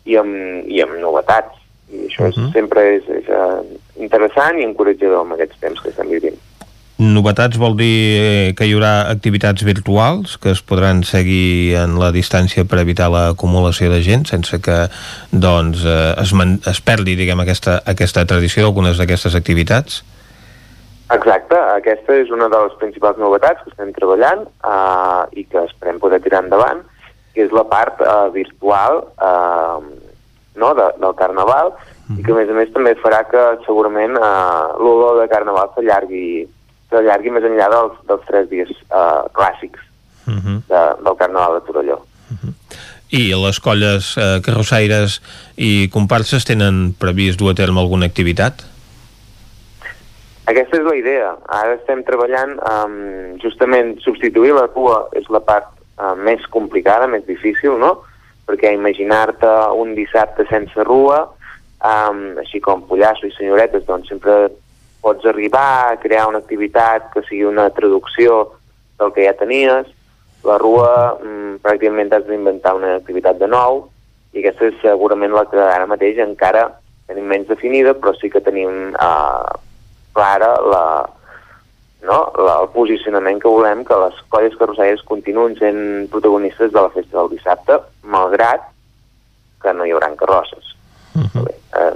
i 0.08 0.18
amb, 0.20 0.66
i 0.66 0.82
amb 0.84 0.98
novetats. 1.02 1.54
I 1.88 2.04
això 2.08 2.28
uh 2.28 2.34
-huh. 2.34 2.52
sempre 2.52 2.80
és, 2.96 3.04
és 3.08 3.28
uh, 3.32 3.64
interessant 3.96 4.58
i 4.58 4.64
encoratjador 4.64 5.20
amb 5.20 5.32
aquests 5.32 5.60
temps 5.60 5.80
que 5.80 5.88
estem 5.88 6.08
vivint. 6.08 6.36
Novetats 6.98 7.54
vol 7.62 7.76
dir 7.78 8.18
eh, 8.18 8.54
que 8.58 8.66
hi 8.66 8.72
haurà 8.74 9.06
activitats 9.06 9.62
virtuals 9.62 10.32
que 10.42 10.50
es 10.50 10.62
podran 10.66 11.04
seguir 11.06 11.76
en 11.78 11.94
la 11.94 12.10
distància 12.10 12.64
per 12.66 12.80
evitar 12.82 13.06
l'acumulació 13.14 13.86
de 13.92 14.00
gent 14.02 14.26
sense 14.26 14.58
que 14.58 14.88
doncs, 15.30 15.84
eh, 15.86 16.14
es, 16.18 16.32
es 16.66 16.80
perdi 16.80 17.14
diguem, 17.14 17.38
aquesta, 17.38 17.78
aquesta 17.86 18.26
tradició 18.26 18.64
d'algunes 18.64 18.98
d'aquestes 18.98 19.38
activitats? 19.38 20.02
Exacte, 21.14 21.56
aquesta 21.56 22.18
és 22.20 22.30
una 22.34 22.50
de 22.52 22.58
les 22.66 22.74
principals 22.80 23.16
novetats 23.20 23.62
que 23.64 23.72
estem 23.72 23.94
treballant 23.96 24.44
uh, 24.60 25.24
i 25.32 25.46
que 25.48 25.62
esperem 25.64 26.00
poder 26.02 26.20
tirar 26.20 26.42
endavant, 26.44 26.82
que 27.32 27.46
és 27.46 27.54
la 27.56 27.64
part 27.70 28.02
uh, 28.04 28.28
virtual 28.34 29.00
uh, 29.16 29.80
no, 30.58 30.74
de, 30.76 30.90
del 31.00 31.14
Carnaval 31.16 31.72
mm 31.72 31.78
-hmm. 31.78 32.20
i 32.20 32.22
que 32.24 32.32
a 32.32 32.36
més 32.36 32.50
a 32.50 32.58
més 32.60 32.72
també 32.74 32.94
farà 33.00 33.22
que 33.30 33.42
segurament 33.64 34.18
uh, 34.20 34.76
l'olor 34.84 35.20
de 35.22 35.28
Carnaval 35.32 35.70
s'allargui 35.74 36.48
s'allargui 36.90 37.30
més 37.30 37.44
enllà 37.44 37.68
dels, 37.70 37.94
dels 38.08 38.24
tres 38.28 38.48
dies 38.50 38.70
uh, 38.90 39.24
clàssics 39.32 39.80
mm 40.26 40.38
-hmm. 40.38 40.62
de, 40.68 40.82
del 41.04 41.16
Carnaval 41.16 41.54
de 41.54 41.66
Torelló. 41.66 41.98
Mm 42.30 42.36
-hmm. 42.36 42.52
I 43.08 43.32
les 43.32 43.58
colles 43.60 44.16
eh, 44.18 44.40
carrossaires 44.44 45.22
i 45.56 45.88
comparses 45.88 46.44
tenen 46.44 46.94
previst 46.98 47.38
dur 47.38 47.50
a 47.50 47.54
terme 47.54 47.80
alguna 47.80 48.04
activitat? 48.04 48.64
Aquesta 50.48 50.78
és 50.78 50.86
la 50.86 50.94
idea. 50.96 51.32
Ara 51.52 51.74
estem 51.76 52.00
treballant 52.06 52.54
um, 52.64 52.94
justament 53.42 53.98
substituir 54.00 54.54
la 54.56 54.68
cua 54.72 55.02
és 55.18 55.26
la 55.28 55.42
part 55.44 55.68
uh, 56.00 56.14
més 56.16 56.46
complicada, 56.54 57.08
més 57.10 57.26
difícil, 57.26 57.76
no? 57.76 57.98
Perquè 58.48 58.72
imaginar-te 58.72 59.50
un 59.76 59.92
dissabte 59.98 60.46
sense 60.48 60.86
rua, 60.88 61.26
um, 61.84 62.22
així 62.40 62.62
com 62.64 62.86
Pollasso 62.88 63.28
i 63.28 63.34
Senyoretes, 63.36 63.84
doncs 63.90 64.08
sempre 64.08 64.38
pots 65.04 65.28
arribar 65.28 65.66
a 65.90 66.00
crear 66.00 66.24
una 66.32 66.40
activitat 66.40 67.12
que 67.12 67.26
sigui 67.28 67.44
una 67.44 67.68
traducció 67.76 68.40
del 68.98 69.12
que 69.12 69.28
ja 69.28 69.36
tenies. 69.36 69.92
La 70.48 70.56
rua 70.56 70.90
um, 71.20 71.60
pràcticament 71.60 72.16
has 72.16 72.24
d'inventar 72.24 72.72
una 72.80 72.96
activitat 72.96 73.36
de 73.36 73.52
nou 73.52 73.84
i 74.32 74.40
aquesta 74.40 74.72
és 74.72 74.80
segurament 74.80 75.36
la 75.36 75.44
que 75.52 75.60
ara 75.60 75.92
mateix 75.92 76.24
encara 76.24 76.70
tenim 77.08 77.28
menys 77.28 77.52
definida, 77.52 77.92
però 77.92 78.16
sí 78.16 78.32
que 78.32 78.40
tenim 78.44 78.94
uh, 78.96 79.67
clara 80.12 80.50
la, 80.62 80.84
no? 82.02 82.18
la, 82.38 82.58
el 82.62 82.68
posicionament 82.74 83.40
que 83.42 83.52
volem 83.52 83.84
que 83.84 83.98
les 84.04 84.18
colles 84.32 84.56
carrossaires 84.60 85.04
continuïn 85.08 85.56
sent 85.58 86.08
protagonistes 86.12 86.72
de 86.72 86.80
la 86.80 86.92
festa 86.94 87.18
del 87.18 87.32
dissabte, 87.36 87.80
malgrat 88.02 88.68
que 89.62 89.74
no 89.74 89.86
hi 89.86 89.94
haurà 89.94 90.10
carrosses. 90.16 90.74
Uh 91.14 91.22
-huh. 91.22 91.44
Bé, 91.46 91.54
eh, 91.80 91.94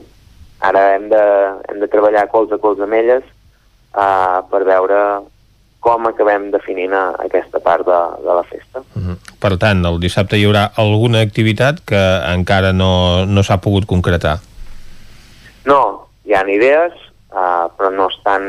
ara 0.60 0.94
hem 0.94 1.08
de, 1.08 1.24
hem 1.68 1.80
de 1.80 1.88
treballar 1.88 2.28
cols 2.28 2.52
a 2.52 2.58
cols 2.58 2.80
amb 2.80 2.92
elles 2.94 3.24
eh, 3.24 4.38
per 4.50 4.64
veure 4.64 5.22
com 5.82 6.06
acabem 6.06 6.50
definint 6.50 6.92
aquesta 6.94 7.58
part 7.58 7.86
de, 7.86 8.00
de 8.22 8.34
la 8.34 8.44
festa. 8.44 8.78
Uh 8.94 9.02
-huh. 9.02 9.16
Per 9.38 9.56
tant, 9.58 9.84
el 9.84 9.98
dissabte 10.00 10.36
hi 10.36 10.44
haurà 10.46 10.70
alguna 10.76 11.20
activitat 11.20 11.80
que 11.84 12.02
encara 12.34 12.72
no, 12.72 13.26
no 13.26 13.42
s'ha 13.42 13.58
pogut 13.58 13.86
concretar? 13.86 14.38
No, 15.64 16.08
hi 16.24 16.34
ha 16.34 16.46
idees, 16.46 16.92
uh, 17.32 17.66
però 17.76 17.90
no 17.94 18.08
estan, 18.12 18.46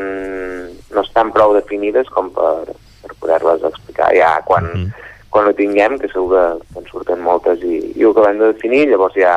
no 0.94 1.02
estan 1.02 1.32
prou 1.34 1.56
definides 1.56 2.08
com 2.14 2.30
per, 2.36 2.76
per 3.02 3.18
poder-les 3.20 3.66
explicar 3.70 4.12
ja 4.16 4.36
quan, 4.46 4.70
mm. 4.70 5.10
quan 5.34 5.50
ho 5.50 5.56
tinguem, 5.58 5.98
que 5.98 6.12
segur 6.12 6.30
que 6.36 6.80
en 6.80 6.88
surten 6.92 7.24
moltes 7.24 7.64
i, 7.64 7.80
i 7.96 8.04
ho 8.04 8.14
acabem 8.14 8.40
de 8.40 8.52
definir, 8.54 8.86
llavors 8.92 9.18
ja 9.18 9.34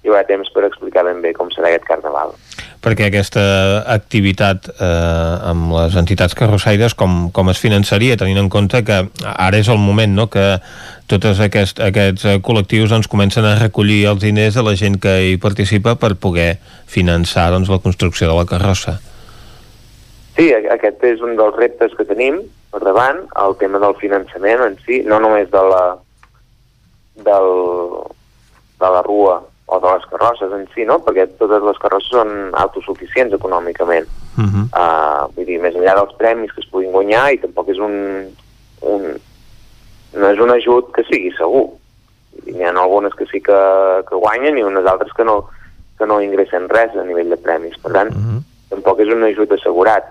hi 0.00 0.08
haurà 0.08 0.24
temps 0.24 0.48
per 0.54 0.64
explicar 0.64 1.04
ben 1.04 1.20
bé 1.20 1.34
com 1.36 1.50
serà 1.52 1.68
aquest 1.68 1.86
carnaval. 1.88 2.32
Perquè 2.80 3.08
aquesta 3.08 3.42
activitat 3.92 4.70
eh, 4.72 5.50
amb 5.50 5.74
les 5.74 5.96
entitats 6.00 6.36
carrossaires 6.36 6.94
com, 6.96 7.28
com 7.36 7.52
es 7.52 7.60
finançaria, 7.60 8.16
tenint 8.20 8.40
en 8.40 8.48
compte 8.52 8.80
que 8.86 9.02
ara 9.30 9.60
és 9.60 9.68
el 9.68 9.80
moment 9.80 10.14
no? 10.16 10.28
que 10.32 10.46
tots 11.10 11.42
aquest, 11.44 11.82
aquests 11.84 12.40
col·lectius 12.46 12.94
doncs, 12.94 13.10
comencen 13.10 13.44
a 13.44 13.58
recollir 13.60 14.06
els 14.08 14.24
diners 14.24 14.56
de 14.56 14.64
la 14.64 14.76
gent 14.80 14.96
que 15.02 15.16
hi 15.28 15.36
participa 15.42 15.96
per 16.00 16.14
poder 16.16 16.54
finançar 16.88 17.50
doncs, 17.52 17.68
la 17.68 17.82
construcció 17.84 18.30
de 18.30 18.38
la 18.38 18.48
carrossa. 18.48 18.96
Sí, 20.38 20.48
aquest 20.54 21.04
és 21.04 21.20
un 21.20 21.36
dels 21.36 21.56
reptes 21.58 21.92
que 21.98 22.08
tenim 22.08 22.40
per 22.70 22.80
davant, 22.86 23.24
el 23.42 23.56
tema 23.58 23.80
del 23.82 23.96
finançament 23.98 24.62
en 24.62 24.76
si, 24.86 25.02
no 25.02 25.18
només 25.20 25.50
de 25.50 25.62
la, 25.72 25.84
del, 27.26 27.48
de 28.80 28.90
la 28.94 29.02
rua 29.02 29.40
o 29.70 29.78
de 29.78 29.90
les 29.94 30.06
carrosses 30.10 30.52
en 30.52 30.64
si, 30.74 30.84
no? 30.84 30.98
perquè 31.06 31.28
totes 31.38 31.62
les 31.62 31.78
carrosses 31.78 32.10
són 32.10 32.30
autosuficients 32.58 33.34
econòmicament. 33.36 34.08
Uh 34.34 34.42
-huh. 34.46 34.64
uh, 34.74 35.22
vull 35.34 35.46
dir, 35.46 35.60
més 35.62 35.76
enllà 35.78 35.94
dels 35.94 36.16
premis 36.18 36.52
que 36.52 36.60
es 36.60 36.70
puguin 36.70 36.90
guanyar, 36.90 37.32
i 37.32 37.38
tampoc 37.38 37.68
és 37.68 37.78
un, 37.78 37.94
un 38.82 39.02
no 40.12 40.26
és 40.26 40.40
un 40.40 40.50
ajut 40.50 40.90
que 40.94 41.04
sigui 41.06 41.30
segur. 41.38 41.68
N'hi 42.46 42.64
ha 42.64 42.74
algunes 42.74 43.14
que 43.14 43.26
sí 43.26 43.40
que, 43.40 43.60
que 44.08 44.16
guanyen 44.16 44.58
i 44.58 44.66
unes 44.66 44.86
altres 44.86 45.12
que 45.12 45.24
no, 45.24 45.36
que 45.98 46.06
no 46.06 46.20
ingressen 46.20 46.68
res 46.68 46.96
a 46.96 47.04
nivell 47.04 47.30
de 47.30 47.36
premis. 47.36 47.78
Per 47.78 47.92
tant, 47.92 48.10
uh 48.10 48.18
-huh. 48.18 48.42
tampoc 48.70 49.00
és 49.00 49.08
un 49.08 49.22
ajut 49.22 49.52
assegurat. 49.52 50.04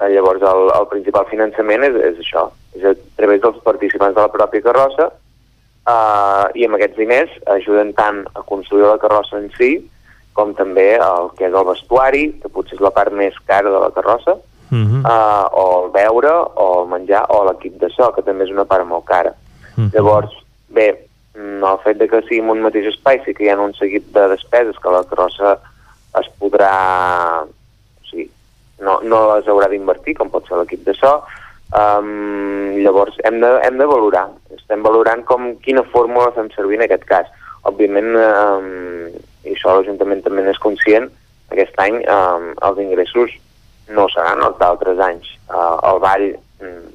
Uh, 0.00 0.08
llavors, 0.14 0.42
el, 0.42 0.70
el 0.80 0.86
principal 0.86 1.26
finançament 1.26 1.82
és, 1.82 1.94
és 1.94 2.16
això, 2.18 2.50
és 2.76 2.84
a 2.84 2.94
través 3.16 3.40
dels 3.40 3.62
participants 3.64 4.14
de 4.14 4.20
la 4.20 4.32
pròpia 4.32 4.62
carrossa 4.62 5.10
uh, 5.86 6.46
i 6.54 6.66
amb 6.66 6.78
aquests 6.78 6.98
diners 6.98 7.32
ajuden 7.56 7.94
tant 7.94 8.24
a 8.34 8.42
construir 8.42 8.86
la 8.86 8.98
carrossa 9.02 9.38
en 9.38 9.50
si 9.56 9.76
com 10.36 10.52
també 10.54 10.90
el 11.00 11.30
que 11.38 11.48
és 11.48 11.54
el 11.56 11.64
vestuari, 11.64 12.26
que 12.42 12.52
potser 12.52 12.76
és 12.76 12.84
la 12.84 12.92
part 12.92 13.14
més 13.16 13.36
cara 13.48 13.72
de 13.72 13.80
la 13.80 13.90
carrossa, 13.94 14.36
uh 14.36 14.76
-huh. 14.76 15.00
uh, 15.00 15.46
o 15.60 15.64
el 15.84 15.90
beure, 15.92 16.34
o 16.62 16.66
el 16.82 16.88
menjar, 16.92 17.24
o 17.30 17.44
l'equip 17.46 17.80
de 17.80 17.88
so, 17.90 18.12
que 18.12 18.22
també 18.22 18.44
és 18.44 18.50
una 18.50 18.66
part 18.66 18.84
molt 18.84 19.04
cara. 19.04 19.32
Uh 19.76 19.84
-huh. 19.84 19.92
Llavors, 19.94 20.32
bé, 20.68 21.06
el 21.34 21.78
fet 21.84 21.98
de 21.98 22.08
que 22.08 22.22
sigui 22.22 22.40
en 22.40 22.50
un 22.50 22.62
mateix 22.62 22.86
espai 22.86 23.22
sí 23.24 23.34
que 23.34 23.44
hi 23.44 23.48
ha 23.48 23.60
un 23.60 23.74
seguit 23.74 24.04
de 24.12 24.28
despeses 24.28 24.78
que 24.78 24.90
la 24.90 25.04
carrossa 25.04 25.58
es 26.20 26.28
podrà... 26.40 27.44
O 27.44 28.04
sigui, 28.10 28.30
no, 28.80 29.00
no 29.02 29.34
les 29.34 29.46
haurà 29.46 29.68
d'invertir, 29.68 30.14
com 30.14 30.30
pot 30.30 30.46
ser 30.46 30.56
l'equip 30.56 30.84
de 30.84 30.94
so, 30.94 31.22
Um, 31.74 32.78
llavors 32.78 33.16
hem 33.26 33.40
de, 33.42 33.48
hem 33.66 33.78
de 33.78 33.86
valorar, 33.90 34.28
estem 34.54 34.84
valorant 34.86 35.24
com, 35.26 35.48
quina 35.64 35.82
fórmula 35.90 36.30
fem 36.36 36.50
servir 36.54 36.78
en 36.78 36.84
aquest 36.86 37.06
cas. 37.08 37.30
Òbviament, 37.66 38.12
um, 38.14 38.68
i 39.42 39.54
això 39.54 39.74
l'Ajuntament 39.74 40.22
també 40.22 40.44
n'és 40.46 40.60
conscient, 40.62 41.08
aquest 41.50 41.74
any 41.82 41.98
um, 42.06 42.52
els 42.68 42.78
ingressos 42.84 43.34
no 43.96 44.06
seran 44.14 44.44
els 44.46 44.60
d'altres 44.62 45.02
anys. 45.02 45.32
Uh, 45.50 45.74
el 45.90 45.98
ball 46.02 46.28
um, 46.62 46.86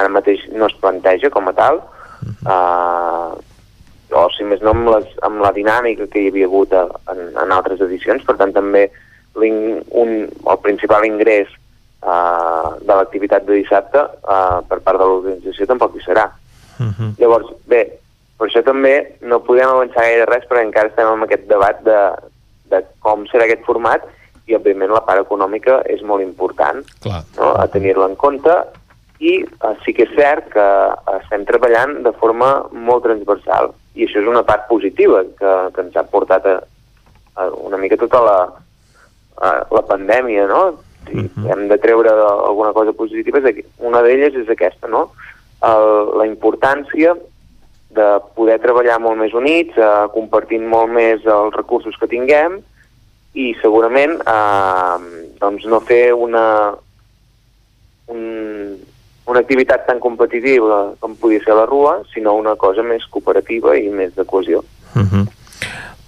ara 0.00 0.12
mateix 0.12 0.46
no 0.52 0.70
es 0.70 0.78
planteja 0.80 1.30
com 1.32 1.52
a 1.52 1.54
tal, 1.56 1.82
uh, 2.48 3.36
o 4.16 4.24
si 4.32 4.48
més 4.48 4.64
no 4.64 4.72
amb, 4.72 4.88
les, 4.94 5.12
amb 5.28 5.44
la 5.44 5.52
dinàmica 5.52 6.08
que 6.08 6.22
hi 6.22 6.32
havia 6.32 6.48
hagut 6.48 6.72
a, 6.72 6.86
en, 7.12 7.22
en 7.36 7.52
altres 7.52 7.84
edicions, 7.84 8.24
per 8.24 8.38
tant 8.40 8.54
també 8.56 8.86
un, 9.36 10.24
el 10.24 10.58
principal 10.64 11.04
ingrés 11.04 11.52
uh, 12.06 12.74
de 12.80 12.94
l'activitat 12.94 13.46
de 13.46 13.60
dissabte 13.60 14.00
uh, 14.00 14.62
per 14.68 14.80
part 14.84 15.00
de 15.00 15.08
l'organització 15.08 15.66
tampoc 15.66 15.96
hi 15.96 16.04
serà. 16.06 16.30
Uh 16.78 16.84
mhm. 16.84 16.92
-huh. 16.98 17.12
Llavors, 17.18 17.52
bé, 17.66 17.82
per 18.38 18.48
això 18.48 18.62
també 18.64 19.16
no 19.20 19.40
podem 19.40 19.68
avançar 19.68 20.04
gaire 20.04 20.26
res 20.28 20.44
perquè 20.48 20.64
encara 20.66 20.88
estem 20.88 21.08
en 21.08 21.22
aquest 21.22 21.46
debat 21.48 21.82
de, 21.82 22.00
de 22.70 22.82
com 23.00 23.26
serà 23.26 23.44
aquest 23.44 23.64
format 23.64 24.02
i, 24.46 24.54
òbviament, 24.54 24.92
la 24.92 25.04
part 25.06 25.20
econòmica 25.20 25.82
és 25.86 26.02
molt 26.02 26.22
important 26.22 26.84
Clar. 27.02 27.22
no? 27.38 27.54
a 27.56 27.66
tenir-la 27.66 28.06
en 28.06 28.16
compte 28.16 28.54
i 29.18 29.42
uh, 29.64 29.74
sí 29.84 29.94
que 29.96 30.04
és 30.04 30.14
cert 30.14 30.50
que 30.52 30.66
estem 31.22 31.46
treballant 31.48 32.02
de 32.04 32.12
forma 32.20 32.68
molt 32.70 33.02
transversal 33.08 33.72
i 33.96 34.04
això 34.04 34.20
és 34.20 34.28
una 34.28 34.44
part 34.44 34.68
positiva 34.68 35.24
que, 35.38 35.52
que 35.72 35.80
ens 35.80 35.96
ha 35.96 36.04
portat 36.04 36.44
a, 36.46 36.60
a 37.40 37.48
una 37.64 37.80
mica 37.80 37.96
tota 37.96 38.20
la, 38.20 38.38
a 39.40 39.52
la 39.72 39.82
pandèmia, 39.88 40.44
no? 40.46 40.76
Si 41.06 41.16
uh 41.18 41.22
mhm. 41.22 41.30
-huh. 41.36 41.52
hem 41.52 41.68
de 41.68 41.78
treure 41.78 42.10
alguna 42.10 42.72
cosa 42.72 42.92
positiva, 42.92 43.40
una 43.78 44.02
d'elles 44.02 44.34
és 44.34 44.48
aquesta, 44.48 44.88
no? 44.88 45.12
El, 45.62 46.18
la 46.18 46.26
importància 46.26 47.16
de 47.90 48.08
poder 48.34 48.58
treballar 48.60 49.00
molt 49.00 49.18
més 49.18 49.32
units, 49.32 49.76
eh, 49.76 50.06
compartint 50.12 50.66
molt 50.66 50.90
més 50.92 51.24
els 51.24 51.54
recursos 51.54 51.96
que 51.96 52.06
tinguem 52.06 52.60
i 53.34 53.54
segurament 53.62 54.20
eh, 54.20 54.98
doncs 55.40 55.64
no 55.64 55.80
fer 55.80 56.12
una, 56.12 56.74
un, 58.06 58.76
una 59.26 59.40
activitat 59.40 59.86
tan 59.86 59.98
competitiva 59.98 60.94
com 61.00 61.16
podia 61.16 61.40
ser 61.44 61.54
la 61.54 61.66
Rua, 61.66 62.02
sinó 62.12 62.34
una 62.34 62.56
cosa 62.56 62.82
més 62.82 63.06
cooperativa 63.06 63.76
i 63.76 63.88
més 63.88 64.14
de 64.14 64.24
cohesió. 64.24 64.64
Uh 64.94 65.00
mhm. 65.00 65.08
-huh 65.08 65.45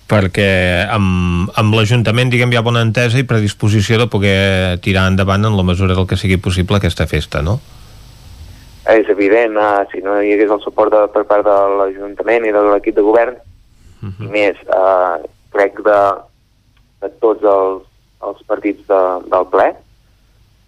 perquè 0.09 0.51
amb, 0.89 1.51
amb 1.61 1.75
l'Ajuntament 1.77 2.31
diguem 2.33 2.53
hi 2.53 2.59
ha 2.59 2.65
bona 2.65 2.83
entesa 2.87 3.21
i 3.21 3.27
predisposició 3.29 3.99
de 4.01 4.09
poder 4.09 4.79
tirar 4.85 5.09
endavant 5.11 5.45
en 5.45 5.57
la 5.57 5.67
mesura 5.67 5.97
del 5.97 6.09
que 6.09 6.17
sigui 6.17 6.41
possible 6.41 6.81
aquesta 6.81 7.07
festa, 7.11 7.43
no? 7.45 7.59
És 8.89 9.09
evident, 9.13 9.59
uh, 9.61 9.85
si 9.93 10.01
no 10.01 10.17
hi 10.25 10.33
hagués 10.33 10.55
el 10.55 10.63
suport 10.65 10.95
de, 10.95 11.03
per 11.13 11.27
part 11.29 11.45
de 11.45 11.57
l'Ajuntament 11.77 12.49
i 12.49 12.55
de 12.57 12.63
l'equip 12.71 12.97
de 12.97 13.05
govern, 13.05 13.37
uh 13.37 14.09
-huh. 14.09 14.25
i 14.25 14.31
més, 14.33 14.57
uh, 14.73 15.21
crec 15.53 15.77
de, 15.85 16.01
de 17.05 17.11
tots 17.21 17.45
els, 17.45 17.85
els 18.25 18.41
partits 18.49 18.81
de, 18.89 19.03
del 19.29 19.47
ple, 19.53 19.69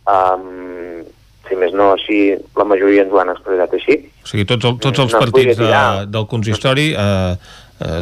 um, 0.05 1.01
si 1.49 1.57
més 1.57 1.73
no 1.73 1.91
així, 1.95 2.21
la 2.57 2.67
majoria 2.69 3.03
ens 3.03 3.13
ho 3.13 3.19
han 3.19 3.33
expressat 3.33 3.75
així. 3.75 3.97
O 4.23 4.29
sigui, 4.31 4.45
tots, 4.45 4.65
el, 4.69 4.79
tots 4.79 5.03
els 5.03 5.13
no 5.17 5.23
partits 5.25 5.59
de, 5.59 5.83
del 6.15 6.27
consistori 6.31 6.93
eh, 6.93 7.01
eh, 7.01 7.35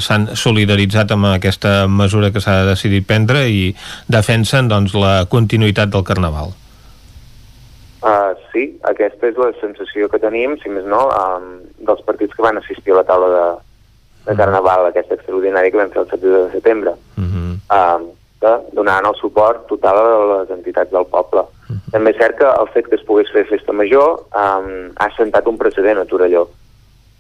s'han 0.01 0.29
solidaritzat 0.35 1.13
amb 1.15 1.31
aquesta 1.33 1.87
mesura 1.87 2.33
que 2.35 2.41
s'ha 2.43 2.65
decidit 2.67 3.07
prendre 3.07 3.45
i 3.49 3.75
defensen 4.09 4.69
doncs, 4.69 4.95
la 4.95 5.25
continuïtat 5.31 5.93
del 5.93 6.05
Carnaval. 6.05 6.55
Uh, 7.99 8.35
sí, 8.53 8.69
aquesta 8.87 9.27
és 9.27 9.39
la 9.41 9.51
sensació 9.59 10.07
que 10.11 10.21
tenim, 10.23 10.55
si 10.63 10.71
més 10.71 10.85
no, 10.87 11.09
um, 11.11 11.49
dels 11.83 12.03
partits 12.07 12.37
que 12.37 12.45
van 12.45 12.61
assistir 12.61 12.95
a 12.95 13.01
la 13.01 13.07
taula 13.09 13.31
de, 13.33 13.47
de 14.29 14.35
mm. 14.35 14.39
Carnaval, 14.39 14.85
mm. 14.85 14.93
aquesta 14.93 15.19
extraordinària 15.19 15.73
que 15.75 15.81
vam 15.81 15.91
fer 15.95 16.05
el 16.05 16.13
7 16.13 16.23
de 16.35 16.45
setembre, 16.53 16.95
mm 17.17 17.27
-hmm. 17.27 17.57
uh, 17.75 18.07
que 18.39 18.53
donaran 18.73 19.11
el 19.11 19.19
suport 19.19 19.67
total 19.67 19.99
a 19.99 20.39
les 20.39 20.51
entitats 20.59 20.93
del 20.93 21.07
poble. 21.11 21.43
Mm 21.43 21.75
-hmm. 21.75 21.91
També 21.91 22.11
és 22.11 22.19
cert 22.19 22.39
que 22.39 22.47
el 22.47 22.69
fet 22.75 22.87
que 22.87 22.95
es 22.95 23.03
pogués 23.03 23.33
fer 23.33 23.45
festa 23.47 23.73
major 23.73 24.23
um, 24.31 24.91
ha 24.97 25.11
sentat 25.17 25.47
un 25.47 25.59
precedent 25.59 25.99
a 25.99 26.05
Torelló 26.05 26.49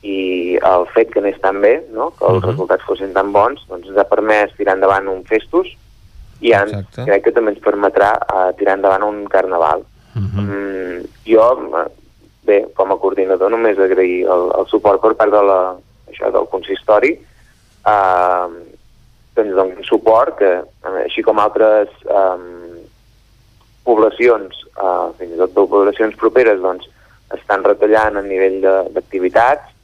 i 0.02 0.58
el 0.62 0.86
fet 0.94 1.10
que 1.10 1.18
anés 1.18 1.40
tan 1.42 1.60
bé, 1.60 1.82
no? 1.90 2.12
que 2.18 2.24
els 2.24 2.38
uh 2.38 2.42
-huh. 2.42 2.50
resultats 2.50 2.84
fossin 2.84 3.12
tan 3.12 3.32
bons, 3.32 3.64
doncs 3.68 3.88
ens 3.88 3.98
ha 3.98 4.04
permès 4.04 4.54
tirar 4.56 4.74
endavant 4.74 5.08
un 5.08 5.24
festus 5.24 5.66
i 6.40 6.52
en, 6.52 6.70
crec 6.94 7.24
que 7.24 7.32
també 7.32 7.50
ens 7.50 7.62
permetrà 7.62 8.14
uh, 8.14 8.52
tirar 8.56 8.74
endavant 8.74 9.02
un 9.02 9.26
carnaval. 9.26 9.84
Uh 10.14 10.22
-huh. 10.22 10.40
mm, 10.40 11.04
jo, 11.26 11.46
bé, 12.44 12.66
com 12.74 12.92
a 12.92 12.98
coordinador 12.98 13.50
només 13.50 13.78
agrair 13.78 14.26
el, 14.26 14.52
el 14.58 14.66
suport 14.66 15.00
per 15.00 15.14
part 15.14 15.32
de 15.32 15.42
la, 15.42 15.76
això, 16.06 16.30
del 16.32 16.46
consistori 16.48 17.18
uh, 17.86 18.48
que 19.34 19.44
ens 19.44 19.54
doni 19.54 19.84
suport 19.84 20.38
que, 20.38 20.52
així 21.04 21.22
com 21.22 21.38
altres 21.38 21.88
um, 22.04 22.78
poblacions, 23.84 24.64
uh, 24.76 25.12
fins 25.18 25.34
i 25.34 25.38
tot 25.38 25.54
poblacions 25.54 26.16
properes, 26.16 26.60
doncs, 26.60 26.88
estan 27.36 27.62
retallant 27.64 28.16
a 28.16 28.22
nivell 28.22 28.60
d'activitats, 28.94 29.74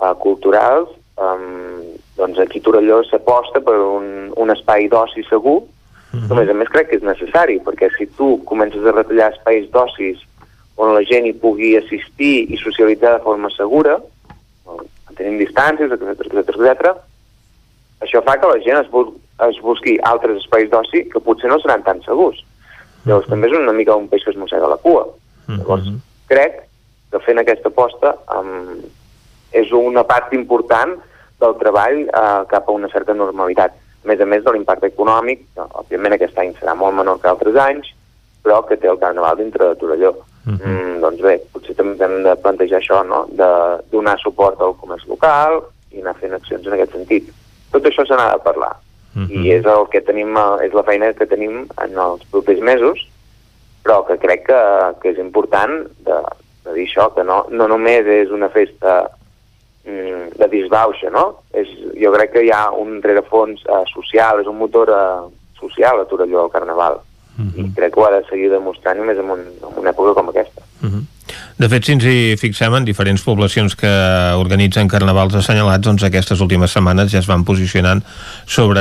uh, 0.00 0.14
culturals, 0.18 0.88
um, 1.16 1.82
doncs 2.16 2.38
aquí 2.38 2.60
Torelló 2.60 3.02
s'aposta 3.04 3.60
per 3.60 3.76
un, 3.76 4.32
un 4.36 4.50
espai 4.50 4.88
d'oci 4.88 5.24
segur, 5.28 5.62
uh 5.62 6.18
-huh. 6.18 6.44
que 6.44 6.50
a 6.50 6.54
més 6.54 6.68
crec 6.68 6.88
que 6.88 6.96
és 6.96 7.02
necessari, 7.02 7.60
perquè 7.60 7.88
si 7.96 8.06
tu 8.16 8.40
comences 8.44 8.84
a 8.84 8.92
retallar 8.92 9.32
espais 9.32 9.70
d'ocis 9.70 10.18
on 10.76 10.94
la 10.94 11.04
gent 11.04 11.26
hi 11.26 11.32
pugui 11.32 11.76
assistir 11.76 12.50
i 12.52 12.56
socialitzar 12.56 13.18
de 13.18 13.24
forma 13.24 13.50
segura, 13.50 14.00
tenim 15.16 15.38
distàncies, 15.38 15.92
etc 15.92 16.08
etc 16.08 16.48
etc, 16.48 16.96
això 18.00 18.22
fa 18.24 18.38
que 18.40 18.48
la 18.48 18.60
gent 18.64 18.78
es, 18.80 18.88
bus 18.90 19.12
es 19.48 19.60
busqui 19.64 19.98
altres 20.08 20.38
espais 20.40 20.70
d'oci 20.70 21.04
que 21.12 21.20
potser 21.20 21.50
no 21.50 21.58
seran 21.60 21.82
tan 21.82 22.00
segurs. 22.02 22.44
Llavors 23.04 23.26
uh 23.26 23.28
-huh. 23.28 23.30
també 23.30 23.46
és 23.48 23.56
una 23.56 23.72
mica 23.72 23.96
un 23.96 24.08
peix 24.08 24.24
que 24.24 24.30
es 24.30 24.36
mossega 24.36 24.68
la 24.68 24.76
cua. 24.76 25.04
Uh 25.04 25.14
-huh. 25.46 25.58
Llavors 25.58 25.88
crec 26.26 26.62
que 27.10 27.18
fent 27.20 27.38
aquesta 27.38 27.68
aposta 27.68 28.16
amb, 28.26 28.84
és 29.52 29.72
una 29.72 30.04
part 30.04 30.32
important 30.36 30.96
del 31.40 31.56
treball 31.60 32.02
eh, 32.06 32.42
cap 32.50 32.68
a 32.68 32.74
una 32.76 32.90
certa 32.92 33.14
normalitat. 33.16 33.76
A 34.04 34.08
més 34.08 34.20
a 34.20 34.26
més 34.28 34.44
de 34.44 34.52
l'impacte 34.52 34.88
econòmic, 34.88 35.42
que, 35.54 35.64
òbviament 35.82 36.16
aquest 36.16 36.38
any 36.40 36.52
serà 36.58 36.76
molt 36.76 36.96
menor 36.96 37.20
que 37.20 37.28
altres 37.28 37.56
anys, 37.60 37.90
però 38.44 38.62
que 38.68 38.78
té 38.80 38.88
el 38.88 39.00
Carnaval 39.00 39.40
dintre 39.40 39.68
de 39.68 39.80
Torelló. 39.80 40.14
Uh 40.46 40.52
mhm. 40.52 40.58
-huh. 40.58 40.68
mm, 40.68 41.00
doncs 41.00 41.20
bé, 41.20 41.34
potser 41.52 41.74
també 41.74 42.04
hem 42.04 42.22
de 42.22 42.36
plantejar 42.36 42.78
això, 42.80 43.04
no? 43.06 43.26
de 43.30 43.50
donar 43.90 44.18
suport 44.18 44.60
al 44.60 44.76
comerç 44.76 45.06
local 45.06 45.62
i 45.92 46.00
anar 46.00 46.14
fent 46.16 46.32
accions 46.32 46.66
en 46.66 46.72
aquest 46.72 46.92
sentit. 46.92 47.28
Tot 47.72 47.84
això 47.84 48.06
se 48.06 48.14
n'ha 48.14 48.32
de 48.32 48.42
parlar. 48.42 48.76
Uh 49.14 49.22
-huh. 49.22 49.30
I 49.30 49.52
és 49.52 49.64
el 49.64 49.88
que 49.90 50.00
tenim, 50.00 50.36
eh, 50.36 50.66
és 50.66 50.72
la 50.72 50.82
feina 50.82 51.12
que 51.12 51.26
tenim 51.26 51.66
en 51.76 51.98
els 51.98 52.24
propers 52.30 52.60
mesos, 52.60 53.08
però 53.84 54.06
que 54.06 54.18
crec 54.18 54.46
que, 54.46 54.62
que 55.00 55.10
és 55.10 55.18
important 55.18 55.86
de, 56.04 56.18
de 56.64 56.72
dir 56.72 56.86
això, 56.86 57.14
que 57.14 57.24
no, 57.24 57.46
no 57.50 57.68
només 57.68 58.06
és 58.06 58.30
una 58.30 58.48
festa 58.48 59.10
de 60.36 60.48
disbauxa, 60.52 61.10
no? 61.10 61.42
És, 61.52 61.68
jo 62.00 62.12
crec 62.14 62.34
que 62.34 62.44
hi 62.46 62.50
ha 62.54 62.70
un 62.76 63.00
rerefons 63.02 63.62
uh, 63.66 63.84
social, 63.92 64.40
és 64.40 64.50
un 64.50 64.58
motor 64.58 64.92
uh, 64.94 65.28
social 65.60 66.00
a 66.00 66.08
Torelló, 66.10 66.44
el 66.44 66.52
Carnaval. 66.54 67.00
Uh 67.38 67.44
-huh. 67.44 67.66
I 67.66 67.72
crec 67.74 67.94
que 67.94 68.00
ho 68.00 68.06
ha 68.06 68.16
de 68.18 68.24
seguir 68.28 68.50
demostrant 68.50 69.00
més 69.00 69.18
en, 69.18 69.30
un, 69.30 69.40
en 69.40 69.78
una 69.82 69.90
època 69.90 70.14
com 70.14 70.28
aquesta. 70.28 70.62
Uh 70.82 70.88
-huh. 70.88 71.04
De 71.60 71.68
fet, 71.68 71.84
si 71.84 71.92
ens 71.92 72.04
hi 72.08 72.36
fixem 72.40 72.72
en 72.72 72.86
diferents 72.88 73.20
poblacions 73.20 73.74
que 73.76 73.88
organitzen 74.40 74.88
carnavals 74.88 75.34
assenyalats, 75.36 75.84
doncs 75.84 76.06
aquestes 76.06 76.40
últimes 76.40 76.72
setmanes 76.72 77.10
ja 77.12 77.20
es 77.20 77.28
van 77.28 77.44
posicionant 77.44 78.00
sobre 78.48 78.80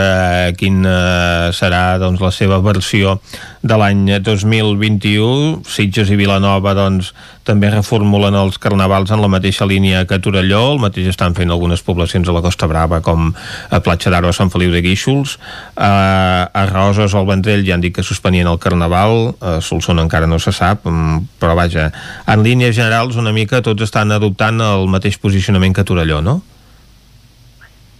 quina 0.55 1.51
serà 1.51 1.97
doncs, 1.99 2.23
la 2.23 2.31
seva 2.31 2.61
versió 2.63 3.17
de 3.59 3.75
l'any 3.75 4.05
2021. 4.23 5.65
Sitges 5.67 6.07
i 6.07 6.15
Vilanova 6.21 6.71
doncs, 6.77 7.11
també 7.49 7.71
reformulen 7.73 8.37
els 8.37 8.59
carnavals 8.61 9.11
en 9.11 9.19
la 9.23 9.29
mateixa 9.31 9.67
línia 9.67 10.05
que 10.07 10.19
Torelló, 10.23 10.61
el 10.75 10.79
mateix 10.79 11.09
estan 11.11 11.35
fent 11.35 11.51
algunes 11.51 11.83
poblacions 11.83 12.29
a 12.29 12.35
la 12.35 12.43
Costa 12.45 12.69
Brava 12.69 13.01
com 13.03 13.33
a 13.33 13.79
Platja 13.83 14.13
d'Aro 14.13 14.29
a 14.29 14.37
Sant 14.37 14.53
Feliu 14.53 14.71
de 14.71 14.83
Guíxols. 14.85 15.35
A, 15.75 16.47
a 16.47 16.63
Roses 16.69 17.15
al 17.17 17.27
Vendrell 17.27 17.65
ja 17.67 17.75
han 17.75 17.83
dit 17.83 17.95
que 17.95 18.05
suspenien 18.05 18.47
el 18.47 18.61
carnaval. 18.61 19.33
A 19.41 19.57
Solsona 19.65 20.05
encara 20.05 20.29
no 20.29 20.39
se 20.39 20.53
sap 20.55 20.85
mm, 20.87 21.39
però 21.41 21.57
vaja, 21.57 21.89
en 22.29 22.45
línies 22.69 22.77
generals 22.77 23.17
una 23.17 23.31
mica 23.33 23.63
tots 23.65 23.81
estan 23.81 24.11
adoptant 24.11 24.61
el 24.61 24.87
mateix 24.87 25.17
posicionament 25.17 25.73
que 25.73 25.83
Torelló, 25.83 26.21
no? 26.21 26.41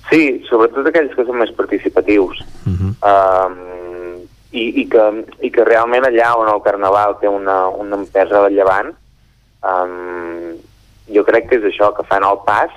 Sí, 0.09 0.43
sobretot 0.49 0.85
aquells 0.89 1.15
que 1.15 1.25
són 1.25 1.39
més 1.39 1.51
participatius 1.57 2.41
uh 2.65 2.69
-huh. 2.69 2.93
um, 3.01 4.21
i, 4.51 4.81
i, 4.81 4.85
que, 4.85 5.25
i 5.41 5.49
que 5.49 5.65
realment 5.65 6.05
allà 6.05 6.35
on 6.37 6.47
el 6.53 6.61
carnaval 6.61 7.17
té 7.19 7.27
una, 7.27 7.67
una 7.69 7.95
empesa 7.95 8.41
rellevant 8.45 8.93
um, 9.63 10.53
jo 11.09 11.23
crec 11.23 11.49
que 11.49 11.57
és 11.57 11.63
això, 11.63 11.93
que 11.95 12.05
fan 12.05 12.23
el 12.23 12.37
pas 12.45 12.69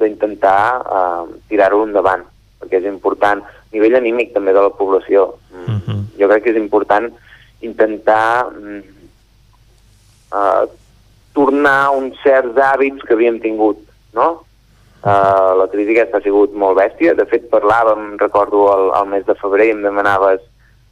d'intentar 0.00 0.82
uh, 0.82 1.28
tirar-ho 1.48 1.84
endavant, 1.84 2.24
perquè 2.58 2.80
és 2.80 2.86
important, 2.86 3.38
a 3.38 3.70
nivell 3.72 3.94
anímic 3.94 4.32
també 4.34 4.52
de 4.52 4.60
la 4.60 4.70
població. 4.70 5.38
Uh 5.52 5.78
-huh. 5.78 6.00
Jo 6.18 6.28
crec 6.28 6.42
que 6.42 6.50
és 6.50 6.56
important 6.56 7.06
intentar 7.60 8.46
uh, 10.32 10.66
tornar 11.40 11.90
uns 11.96 12.20
certs 12.20 12.60
hàbits 12.60 13.08
que 13.08 13.16
havíem 13.16 13.40
tingut, 13.40 13.80
no? 14.12 14.28
Uh, 15.00 15.56
la 15.56 15.66
crisi 15.72 15.94
aquesta 15.94 16.18
ha 16.20 16.24
sigut 16.26 16.52
molt 16.52 16.76
bèstia, 16.76 17.16
de 17.16 17.24
fet 17.24 17.48
parlàvem, 17.48 18.18
recordo, 18.20 18.66
el, 18.74 18.90
el 18.98 19.06
mes 19.14 19.24
de 19.24 19.36
febrer 19.40 19.70
i 19.70 19.76
em 19.78 19.86
demanaves 19.88 20.44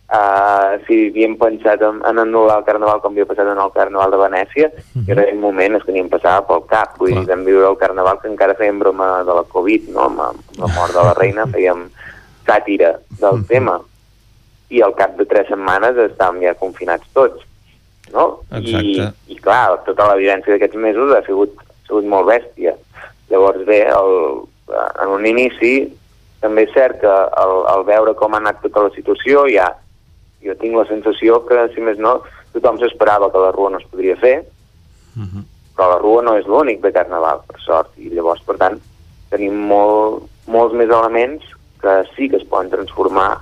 Uh, 0.09 0.81
si 0.89 1.11
havíem 1.11 1.35
pensat 1.37 1.83
en, 1.85 1.99
en 2.09 2.17
anul·lar 2.23 2.63
el 2.63 2.65
Carnaval 2.65 3.03
com 3.03 3.13
havia 3.13 3.27
passat 3.29 3.45
en 3.53 3.59
el 3.61 3.73
Carnaval 3.75 4.15
de 4.15 4.21
Venècia, 4.23 4.71
uh 4.73 4.79
-huh. 4.81 5.03
i 5.05 5.13
en 5.13 5.19
aquell 5.19 5.41
moment 5.43 5.77
és 5.77 5.85
que 5.85 5.93
ni 5.93 6.01
em 6.01 6.09
passava 6.09 6.47
pel 6.49 6.65
cap, 6.65 6.97
vull 6.97 7.13
dir, 7.13 7.27
vam 7.29 7.45
viure 7.45 7.69
el 7.69 7.77
Carnaval 7.77 8.17
que 8.23 8.29
encara 8.29 8.57
fèiem 8.57 8.79
broma 8.79 9.23
de 9.29 9.35
la 9.37 9.45
Covid, 9.45 9.91
no? 9.93 10.01
amb, 10.09 10.21
amb 10.21 10.41
la 10.57 10.69
mort 10.77 10.95
de 10.97 11.03
la 11.05 11.13
reina 11.13 11.45
fèiem 11.55 11.91
sàtira 12.47 12.97
del 13.21 13.35
uh 13.35 13.41
-huh. 13.41 13.47
tema, 13.49 13.81
i 14.71 14.81
al 14.81 14.95
cap 14.95 15.15
de 15.19 15.27
tres 15.27 15.47
setmanes 15.49 15.97
estàvem 15.97 16.41
ja 16.43 16.55
confinats 16.55 17.05
tots, 17.13 17.45
no? 18.13 18.43
Exacte. 18.51 19.09
I, 19.29 19.35
I 19.35 19.41
clar, 19.43 19.79
tota 19.87 20.07
la 20.11 20.19
vivència 20.21 20.55
d'aquests 20.55 20.77
mesos 20.77 21.15
ha 21.17 21.23
sigut, 21.27 21.57
ha 21.59 21.87
sigut 21.89 22.09
molt 22.09 22.29
bèstia. 22.31 22.77
Llavors 23.31 23.65
bé, 23.69 23.83
el, 23.93 24.15
en 25.03 25.15
un 25.17 25.27
inici 25.27 25.75
també 26.41 26.65
és 26.69 26.73
cert 26.75 27.01
que 27.03 27.13
el, 27.43 27.55
el 27.75 27.85
veure 27.89 28.15
com 28.15 28.35
ha 28.35 28.41
anat 28.43 28.63
tota 28.63 28.87
la 28.87 28.95
situació 28.95 29.47
ja 29.51 29.73
jo 30.45 30.55
tinc 30.61 30.77
la 30.77 30.87
sensació 30.89 31.41
que, 31.49 31.67
si 31.75 31.83
més 31.85 31.99
no, 31.99 32.19
tothom 32.55 32.79
s'esperava 32.81 33.31
que 33.33 33.43
la 33.43 33.53
rua 33.55 33.73
no 33.75 33.81
es 33.83 33.89
podria 33.91 34.17
fer, 34.17 34.37
uh 35.17 35.23
-huh. 35.23 35.43
però 35.77 35.89
la 35.91 35.99
rua 35.99 36.23
no 36.23 36.37
és 36.37 36.47
l'únic 36.47 36.81
de 36.81 36.93
Carnaval, 36.93 37.43
per 37.47 37.61
sort, 37.61 37.91
i 37.99 38.09
llavors, 38.11 38.43
per 38.43 38.57
tant, 38.57 38.81
tenim 39.31 39.55
molt, 39.55 40.23
molts 40.47 40.75
més 40.75 40.89
elements 40.89 41.45
que 41.81 42.05
sí 42.17 42.29
que 42.29 42.37
es 42.37 42.45
poden 42.45 42.71
transformar 42.71 43.39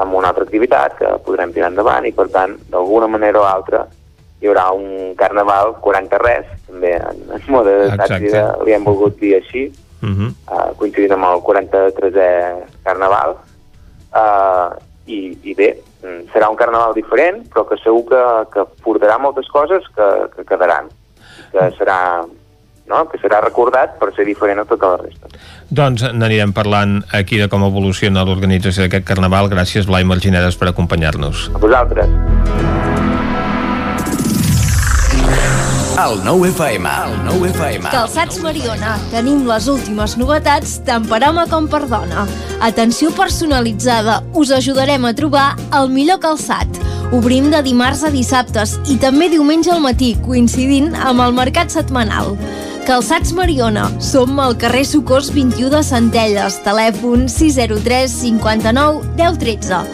en 0.00 0.08
una 0.08 0.28
altra 0.28 0.44
activitat 0.44 0.98
que 0.98 1.18
podrem 1.24 1.52
tirar 1.52 1.70
endavant 1.70 2.06
i, 2.06 2.12
per 2.12 2.28
tant, 2.28 2.58
d'alguna 2.70 3.06
manera 3.06 3.40
o 3.40 3.44
altra, 3.44 3.86
hi 4.40 4.50
haurà 4.50 4.70
un 4.76 5.14
carnaval 5.16 5.76
40 5.80 6.20
res, 6.22 6.46
també 6.66 6.94
en, 6.98 7.24
en 7.36 7.48
mode 7.48 7.74
de 7.84 7.96
tàxida 8.00 8.44
li 8.64 8.76
hem 8.76 8.84
volgut 8.84 9.18
dir 9.20 9.36
així, 9.38 9.66
uh 10.02 10.08
-huh. 10.08 10.30
uh, 10.50 10.70
coincidint 10.76 11.12
amb 11.12 11.24
el 11.30 11.40
43è 11.48 12.30
carnaval, 12.84 13.36
uh, 14.12 14.74
i, 15.06 15.36
i 15.42 15.54
bé, 15.54 15.76
Mm, 16.04 16.28
serà 16.34 16.50
un 16.52 16.56
carnaval 16.60 16.92
diferent, 16.92 17.46
però 17.48 17.64
que 17.64 17.78
segur 17.80 18.04
que, 18.10 18.22
que 18.52 18.64
portarà 18.84 19.16
moltes 19.20 19.48
coses 19.48 19.86
que, 19.96 20.08
que 20.34 20.44
quedaran, 20.50 20.90
que 21.52 21.68
serà 21.78 21.98
no? 22.84 22.98
que 23.08 23.20
serà 23.22 23.40
recordat 23.40 23.96
per 24.00 24.10
ser 24.12 24.26
diferent 24.28 24.60
a 24.60 24.66
tota 24.68 24.92
la 24.92 24.98
resta. 25.00 25.32
Doncs 25.72 26.04
n'anirem 26.12 26.52
parlant 26.52 26.98
aquí 27.16 27.40
de 27.40 27.48
com 27.48 27.64
evoluciona 27.64 28.26
l'organització 28.28 28.84
d'aquest 28.84 29.08
carnaval. 29.08 29.48
Gràcies, 29.48 29.88
Blai 29.88 30.04
Marginedes, 30.04 30.60
per 30.60 30.68
acompanyar-nos. 30.74 31.48
A 31.54 31.64
vosaltres. 31.64 32.92
El 35.94 36.24
9 36.24 36.48
FM. 36.48 36.88
El 36.88 37.24
9 37.24 37.48
FM. 37.50 37.88
Calçats 37.92 38.40
Mariona. 38.42 38.96
Tenim 39.12 39.44
les 39.46 39.68
últimes 39.70 40.16
novetats 40.18 40.72
tant 40.82 41.04
per 41.06 41.20
home 41.22 41.44
com 41.52 41.68
per 41.70 41.84
dona. 41.86 42.24
Atenció 42.66 43.12
personalitzada. 43.14 44.16
Us 44.34 44.50
ajudarem 44.50 45.06
a 45.06 45.12
trobar 45.14 45.52
el 45.78 45.86
millor 45.94 46.18
calçat. 46.24 46.66
Obrim 47.14 47.46
de 47.52 47.62
dimarts 47.62 48.02
a 48.02 48.10
dissabtes 48.10 48.74
i 48.90 48.98
també 48.98 49.30
diumenge 49.30 49.70
al 49.70 49.84
matí, 49.84 50.16
coincidint 50.26 50.96
amb 50.98 51.22
el 51.22 51.36
mercat 51.38 51.70
setmanal. 51.70 52.34
Calçats 52.88 53.30
Mariona. 53.32 53.86
Som 54.02 54.42
al 54.42 54.58
carrer 54.58 54.82
Socors 54.90 55.30
21 55.30 55.70
de 55.76 55.84
Centelles. 55.86 56.58
Telèfon 56.66 57.28
603 57.30 58.18
59 58.18 59.14
10 59.22 59.40
13. 59.46 59.84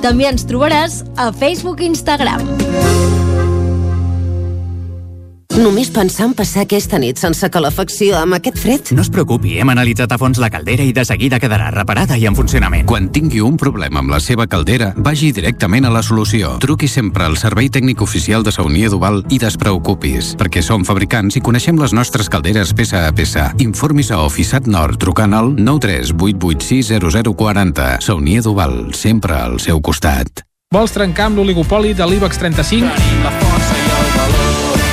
També 0.00 0.24
ens 0.32 0.48
trobaràs 0.48 1.02
a 1.20 1.28
Facebook 1.36 1.84
i 1.84 1.92
Instagram. 1.92 2.48
Només 5.60 5.90
pensar 5.92 6.24
en 6.24 6.32
passar 6.32 6.62
aquesta 6.64 6.96
nit 6.96 7.20
sense 7.20 7.44
calefacció 7.52 8.16
amb 8.16 8.32
aquest 8.38 8.56
fred? 8.62 8.94
No 8.96 9.02
es 9.04 9.10
preocupi, 9.12 9.58
hem 9.60 9.68
analitzat 9.68 10.08
a 10.14 10.16
fons 10.16 10.38
la 10.40 10.48
caldera 10.48 10.80
i 10.88 10.94
de 10.96 11.04
seguida 11.04 11.36
quedarà 11.42 11.66
reparada 11.74 12.16
i 12.16 12.24
en 12.24 12.32
funcionament. 12.38 12.86
Quan 12.88 13.10
tingui 13.12 13.42
un 13.44 13.58
problema 13.60 14.00
amb 14.00 14.08
la 14.14 14.20
seva 14.24 14.46
caldera, 14.48 14.94
vagi 14.96 15.28
directament 15.36 15.84
a 15.84 15.92
la 15.92 16.00
solució. 16.00 16.56
Truqui 16.64 16.88
sempre 16.88 17.28
al 17.28 17.36
servei 17.36 17.68
tècnic 17.68 18.00
oficial 18.00 18.40
de 18.40 18.48
Saunier 18.56 18.88
Duval 18.88 19.20
i 19.28 19.36
despreocupis, 19.42 20.32
perquè 20.40 20.64
som 20.64 20.80
fabricants 20.88 21.36
i 21.36 21.44
coneixem 21.44 21.76
les 21.82 21.92
nostres 21.92 22.32
calderes 22.32 22.72
peça 22.72 23.04
a 23.04 23.12
peça. 23.12 23.52
Informis 23.60 24.08
a 24.16 24.24
Oficiat 24.24 24.64
Nord 24.64 24.96
trucant 25.04 25.36
al 25.36 25.52
938860040. 25.60 28.00
Saunier 28.00 28.40
Duval, 28.48 28.96
sempre 28.96 29.36
al 29.36 29.60
seu 29.60 29.76
costat. 29.84 30.40
Vols 30.72 30.96
trencar 30.96 31.28
amb 31.28 31.36
l'oligopoli 31.36 31.92
de 31.92 32.08
l'IBEX 32.08 32.40
35? 32.40 32.88
la 33.26 33.36
força 33.44 33.76
i. 33.76 33.89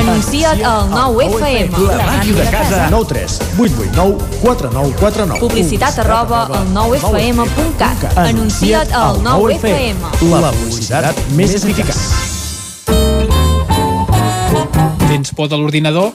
Anuncia't 0.00 0.62
al 0.64 0.88
9FM. 0.88 1.76
La 1.76 2.06
màquina 2.06 2.44
de 2.44 2.50
casa. 2.50 2.88
9 2.90 3.04
3 3.08 3.40
8 3.58 3.74
8 3.84 3.90
9 3.96 4.16
4 4.40 4.70
9 4.72 4.94
4 4.98 5.26
9. 5.26 5.40
Publicitat 5.40 5.98
arroba 5.98 6.46
al 6.46 6.72
9FM.cat. 6.72 8.16
Anuncia't 8.16 8.94
al 8.96 9.20
9FM. 9.20 10.00
La 10.40 10.52
publicitat 10.56 11.20
més 11.36 11.52
eficaç. 11.60 12.00
Tens 15.06 15.34
por 15.36 15.52
de 15.52 15.60
l'ordinador? 15.60 16.14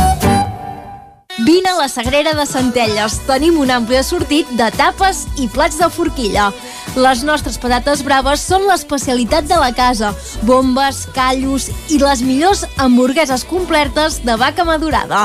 Vine 1.43 1.69
a 1.69 1.75
la 1.75 1.89
Sagrera 1.89 2.33
de 2.33 2.45
Centelles. 2.45 3.15
Tenim 3.25 3.55
un 3.57 3.71
ampli 3.73 3.97
assortit 3.97 4.49
de 4.59 4.67
tapes 4.75 5.23
i 5.41 5.47
plats 5.49 5.79
de 5.79 5.87
forquilla. 5.89 6.51
Les 6.93 7.23
nostres 7.25 7.57
patates 7.57 8.03
braves 8.05 8.43
són 8.45 8.67
l'especialitat 8.69 9.47
de 9.49 9.57
la 9.57 9.71
casa. 9.73 10.11
Bombes, 10.45 11.07
callos 11.15 11.71
i 11.89 11.97
les 11.97 12.21
millors 12.21 12.61
hamburgueses 12.77 13.45
completes 13.49 14.19
de 14.27 14.35
vaca 14.37 14.67
madurada. 14.67 15.23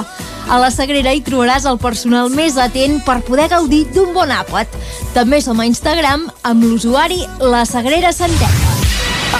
A 0.49 0.61
la 0.63 0.71
Sagrera 0.73 1.13
hi 1.13 1.21
trobaràs 1.27 1.67
el 1.69 1.77
personal 1.83 2.33
més 2.33 2.57
atent 2.57 3.03
per 3.05 3.19
poder 3.27 3.51
gaudir 3.53 3.85
d'un 3.93 4.15
bon 4.17 4.33
àpat. 4.33 4.73
També 5.13 5.43
som 5.45 5.61
a 5.61 5.69
Instagram 5.69 6.31
amb 6.49 6.65
l'usuari 6.65 7.27
La 7.45 7.67
Sagrera 7.69 8.15
Centelles. 8.17 8.89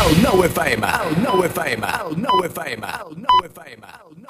El 0.03 0.21
nou 0.21 0.45
FM, 0.45 0.85
el 0.85 1.17
nou 1.25 1.41
FM, 1.47 1.89
el 2.03 2.21
nou 2.21 2.45
FM, 2.51 2.97
el 3.01 3.17
nou 3.23 3.45
FM, 3.49 3.87
el 3.87 4.13
nou 4.13 4.27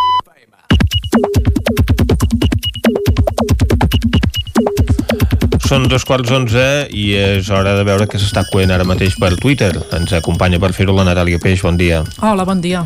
Són 5.66 5.88
dos 5.90 6.04
quarts 6.06 6.30
onze 6.30 6.62
i 6.94 7.08
és 7.18 7.48
hora 7.50 7.72
de 7.74 7.82
veure 7.82 8.06
què 8.06 8.20
s'està 8.22 8.44
coent 8.46 8.70
ara 8.70 8.84
mateix 8.86 9.16
per 9.18 9.32
Twitter. 9.34 9.72
Ens 9.96 10.12
acompanya 10.14 10.60
per 10.62 10.70
fer-ho 10.76 10.94
la 10.94 11.02
Natàlia 11.08 11.40
Peix. 11.42 11.64
Bon 11.66 11.74
dia. 11.74 12.04
Hola, 12.22 12.44
bon 12.46 12.60
dia. 12.62 12.84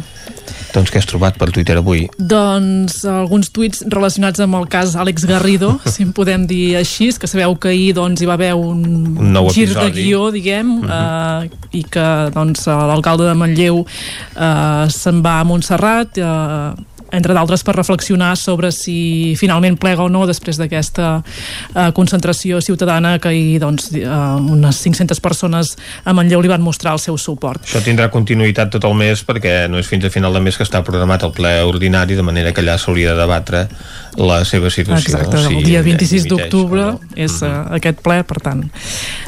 Doncs 0.72 0.88
què 0.88 1.02
has 1.02 1.08
trobat 1.10 1.36
per 1.36 1.50
Twitter 1.52 1.76
avui? 1.76 2.06
Doncs 2.16 3.02
alguns 3.10 3.50
tuits 3.52 3.82
relacionats 3.84 4.40
amb 4.40 4.56
el 4.56 4.64
cas 4.72 4.94
Àlex 4.96 5.26
Garrido, 5.28 5.74
si 5.92 6.06
en 6.06 6.14
podem 6.16 6.46
dir 6.48 6.78
així, 6.80 7.10
que 7.20 7.28
sabeu 7.28 7.58
que 7.60 7.74
ahir 7.74 7.90
doncs, 7.98 8.22
hi 8.22 8.30
va 8.30 8.38
haver 8.38 8.54
un, 8.56 8.80
Un 9.12 9.34
nou 9.34 9.50
gir 9.52 9.66
de 9.68 9.76
episodi. 9.76 10.06
guió, 10.06 10.30
diguem, 10.32 10.78
uh 10.78 10.86
-huh. 10.86 11.50
eh, 11.50 11.80
i 11.80 11.84
que 11.84 12.06
doncs, 12.32 12.64
l'alcalde 12.66 13.28
de 13.28 13.34
Manlleu 13.34 13.84
eh, 13.84 14.86
se'n 14.88 15.20
va 15.20 15.40
a 15.40 15.44
Montserrat, 15.44 16.16
eh, 16.16 16.72
entre 17.12 17.34
d'altres 17.34 17.64
per 17.66 17.74
reflexionar 17.76 18.34
sobre 18.38 18.70
si 18.74 19.34
finalment 19.38 19.78
plega 19.80 20.04
o 20.04 20.08
no 20.12 20.26
després 20.28 20.58
d'aquesta 20.60 21.08
eh, 21.20 21.90
concentració 21.96 22.60
ciutadana 22.64 23.18
que 23.18 23.30
ahir 23.32 23.60
doncs, 23.62 23.90
eh, 23.94 24.06
unes 24.06 24.82
500 24.84 25.20
persones 25.20 25.74
a 26.04 26.14
Manlleu 26.16 26.42
li 26.42 26.50
van 26.52 26.62
mostrar 26.62 26.94
el 26.96 27.02
seu 27.02 27.18
suport. 27.18 27.64
Això 27.66 27.82
tindrà 27.84 28.10
continuïtat 28.12 28.72
tot 28.74 28.86
el 28.88 28.96
mes 28.98 29.24
perquè 29.26 29.64
no 29.70 29.80
és 29.80 29.88
fins 29.90 30.06
a 30.06 30.12
final 30.12 30.34
de 30.36 30.42
mes 30.44 30.56
que 30.56 30.66
està 30.66 30.82
programat 30.86 31.24
el 31.26 31.34
ple 31.36 31.54
ordinari, 31.66 32.16
de 32.18 32.26
manera 32.26 32.54
que 32.54 32.64
allà 32.64 32.78
s'hauria 32.80 33.14
de 33.14 33.20
debatre 33.20 33.66
la 34.18 34.40
seva 34.44 34.70
situació. 34.72 35.14
Exacte, 35.14 35.44
si 35.46 35.54
el 35.54 35.64
dia 35.64 35.82
26 35.86 36.10
dimiteix 36.10 36.28
d'octubre 36.30 36.86
no. 36.92 37.14
és 37.14 37.36
uh, 37.46 37.70
aquest 37.76 38.00
ple, 38.04 38.20
per 38.26 38.40
tant 38.42 38.64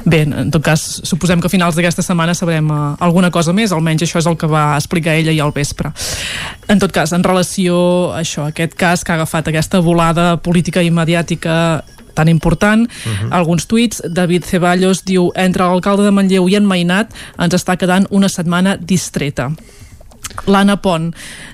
bé, 0.05 0.25
en 0.27 0.51
tot 0.55 0.65
cas, 0.65 0.83
suposem 1.07 1.41
que 1.43 1.49
a 1.51 1.53
finals 1.53 1.79
d'aquesta 1.79 2.05
setmana 2.05 2.35
sabrem 2.39 2.71
uh, 2.71 2.81
alguna 3.03 3.31
cosa 3.35 3.55
més 3.57 3.73
almenys 3.73 4.07
això 4.07 4.21
és 4.23 4.29
el 4.31 4.39
que 4.41 4.51
va 4.51 4.73
explicar 4.79 5.15
ella 5.19 5.33
ahir 5.35 5.45
al 5.45 5.55
vespre 5.55 5.93
en 6.73 6.81
tot 6.83 6.93
cas, 6.95 7.13
en 7.13 7.25
relació 7.25 7.72
a 7.77 8.21
això, 8.21 8.47
aquest 8.49 8.77
cas 8.79 9.05
que 9.05 9.13
ha 9.13 9.19
agafat 9.21 9.49
aquesta 9.51 9.81
volada 9.81 10.37
política 10.43 10.83
i 10.83 10.91
mediàtica 10.91 11.83
tan 12.15 12.29
important, 12.29 12.87
uh 12.87 13.13
-huh. 13.13 13.29
alguns 13.31 13.67
tuits. 13.67 14.03
David 14.05 14.45
Ceballos 14.45 15.05
diu 15.05 15.33
entre 15.35 15.65
l'alcalde 15.65 16.05
de 16.05 16.11
Manlleu 16.11 16.49
i 16.49 16.57
en 16.57 16.65
Mainat 16.65 17.09
ens 17.39 17.55
està 17.55 17.77
quedant 17.77 18.07
una 18.11 18.29
setmana 18.29 18.77
distreta 18.77 19.53
L'Anna 20.47 20.79
Pont 20.83 21.11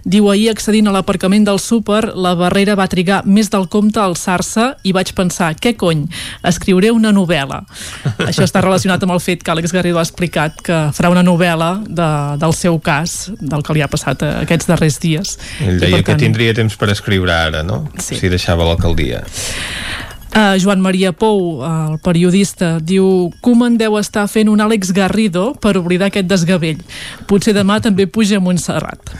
diu 0.08 0.28
ahir 0.30 0.48
accedint 0.52 0.88
a 0.88 0.94
l'aparcament 0.94 1.44
del 1.46 1.60
súper 1.62 2.14
la 2.14 2.34
barrera 2.38 2.76
va 2.78 2.88
trigar 2.88 3.22
més 3.26 3.50
del 3.52 3.66
compte 3.68 4.00
a 4.00 4.06
alçar-se 4.08 4.70
i 4.88 4.94
vaig 4.96 5.12
pensar, 5.18 5.52
què 5.58 5.74
cony, 5.76 6.06
escriuré 6.46 6.92
una 6.94 7.12
novel·la 7.14 7.62
això 8.28 8.46
està 8.46 8.62
relacionat 8.64 9.02
amb 9.04 9.16
el 9.16 9.22
fet 9.24 9.42
que 9.44 9.54
Àlex 9.54 9.74
Garrido 9.74 10.00
ha 10.00 10.06
explicat 10.06 10.62
que 10.64 10.80
farà 10.96 11.12
una 11.12 11.24
novel·la 11.26 11.72
de, 11.86 12.10
del 12.40 12.56
seu 12.56 12.78
cas 12.80 13.30
del 13.40 13.64
que 13.66 13.76
li 13.76 13.84
ha 13.84 13.90
passat 13.90 14.24
aquests 14.28 14.70
darrers 14.70 15.00
dies 15.02 15.36
Ell 15.64 15.80
deia 15.82 15.98
per 15.98 16.04
que 16.04 16.12
tant, 16.12 16.24
tindria 16.26 16.56
temps 16.56 16.78
per 16.78 16.92
escriure 16.94 17.34
ara, 17.34 17.64
no? 17.66 17.84
Sí. 17.98 18.18
Si 18.18 18.30
deixava 18.32 18.66
l'alcaldia. 18.66 19.24
Uh, 20.28 20.58
Joan 20.60 20.80
Maria 20.84 21.14
Pou, 21.16 21.62
uh, 21.62 21.92
el 21.92 21.98
periodista, 22.04 22.76
diu 22.84 23.30
Koeman 23.40 23.78
deu 23.80 23.96
estar 23.98 24.26
fent 24.28 24.50
un 24.52 24.60
Àlex 24.60 24.92
Garrido 24.92 25.54
per 25.56 25.78
oblidar 25.80 26.12
aquest 26.12 26.28
desgavell. 26.28 26.82
Potser 27.26 27.56
demà 27.56 27.80
també 27.80 28.06
puja 28.06 28.36
a 28.36 28.44
Montserrat. 28.44 29.16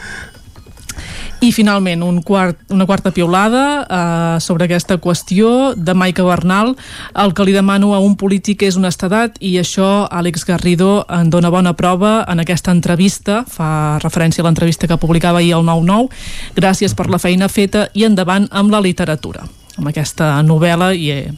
I 1.39 1.53
finalment, 1.55 2.01
un 2.03 2.19
quart, 2.21 2.59
una 2.69 2.85
quarta 2.85 3.13
piulada 3.15 3.63
uh, 3.81 4.39
sobre 4.43 4.67
aquesta 4.67 4.97
qüestió 4.99 5.73
de 5.73 5.95
Maica 5.95 6.23
Bernal. 6.27 6.75
El 7.15 7.33
que 7.33 7.45
li 7.47 7.55
demano 7.55 7.93
a 7.95 8.01
un 8.03 8.17
polític 8.19 8.65
és 8.67 8.77
honestedat 8.77 9.39
i 9.39 9.55
això 9.61 10.09
Àlex 10.11 10.43
Garrido 10.45 11.05
en 11.07 11.31
dona 11.31 11.49
bona 11.49 11.73
prova 11.79 12.25
en 12.27 12.43
aquesta 12.43 12.75
entrevista, 12.75 13.45
fa 13.47 13.97
referència 14.03 14.43
a 14.43 14.49
l'entrevista 14.49 14.87
que 14.87 14.99
publicava 14.99 15.39
ahir 15.39 15.55
al 15.55 15.63
9-9. 15.65 16.11
Gràcies 16.59 16.93
per 16.93 17.07
la 17.09 17.21
feina 17.23 17.47
feta 17.47 17.87
i 17.95 18.05
endavant 18.05 18.51
amb 18.51 18.75
la 18.75 18.83
literatura 18.83 19.47
amb 19.79 19.91
aquesta 19.91 20.33
novel·la 20.43 20.91
i 20.95 21.09
eh, 21.15 21.29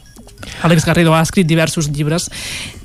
Àlex 0.62 0.86
Garrido 0.86 1.14
ha 1.14 1.22
escrit 1.22 1.46
diversos 1.48 1.88
llibres 1.90 2.28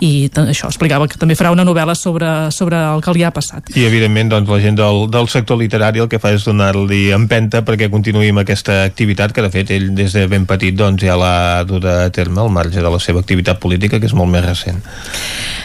i 0.04 0.30
això 0.30 0.70
explicava 0.70 1.08
que 1.10 1.20
també 1.20 1.36
farà 1.38 1.52
una 1.54 1.66
novel·la 1.68 1.96
sobre, 1.98 2.52
sobre 2.56 2.80
el 2.80 3.04
que 3.04 3.14
li 3.16 3.26
ha 3.26 3.32
passat. 3.36 3.72
I 3.76 3.88
evidentment 3.88 4.32
doncs, 4.34 4.50
la 4.50 4.60
gent 4.64 4.78
del, 4.80 5.06
del 5.14 5.30
sector 5.32 5.60
literari 5.62 6.04
el 6.04 6.10
que 6.12 6.22
fa 6.22 6.34
és 6.36 6.46
donar-li 6.48 7.08
empenta 7.16 7.64
perquè 7.66 7.90
continuï 7.94 8.32
amb 8.34 8.44
aquesta 8.44 8.84
activitat 8.86 9.34
que 9.36 9.46
de 9.46 9.52
fet 9.54 9.74
ell 9.76 9.90
des 9.98 10.14
de 10.16 10.28
ben 10.32 10.46
petit 10.50 10.76
doncs, 10.78 11.04
ja 11.04 11.18
l'ha 11.20 11.64
dut 11.68 11.86
a 11.86 12.10
terme 12.14 12.42
al 12.44 12.54
marge 12.54 12.82
de 12.82 12.92
la 12.92 13.02
seva 13.04 13.24
activitat 13.24 13.62
política 13.64 14.00
que 14.00 14.10
és 14.10 14.16
molt 14.18 14.32
més 14.32 14.46
recent. 14.46 14.82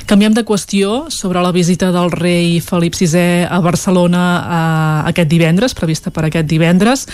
Canviem 0.06 0.35
de 0.35 0.43
qüestió 0.44 1.06
sobre 1.14 1.40
la 1.44 1.52
visita 1.55 1.93
del 1.94 2.10
rei 2.10 2.59
Felip 2.60 2.97
VI 2.98 3.47
a 3.47 3.60
Barcelona 3.62 4.23
eh, 4.43 5.10
aquest 5.12 5.31
divendres, 5.31 5.74
prevista 5.78 6.10
per 6.10 6.27
aquest 6.27 6.48
divendres. 6.51 7.06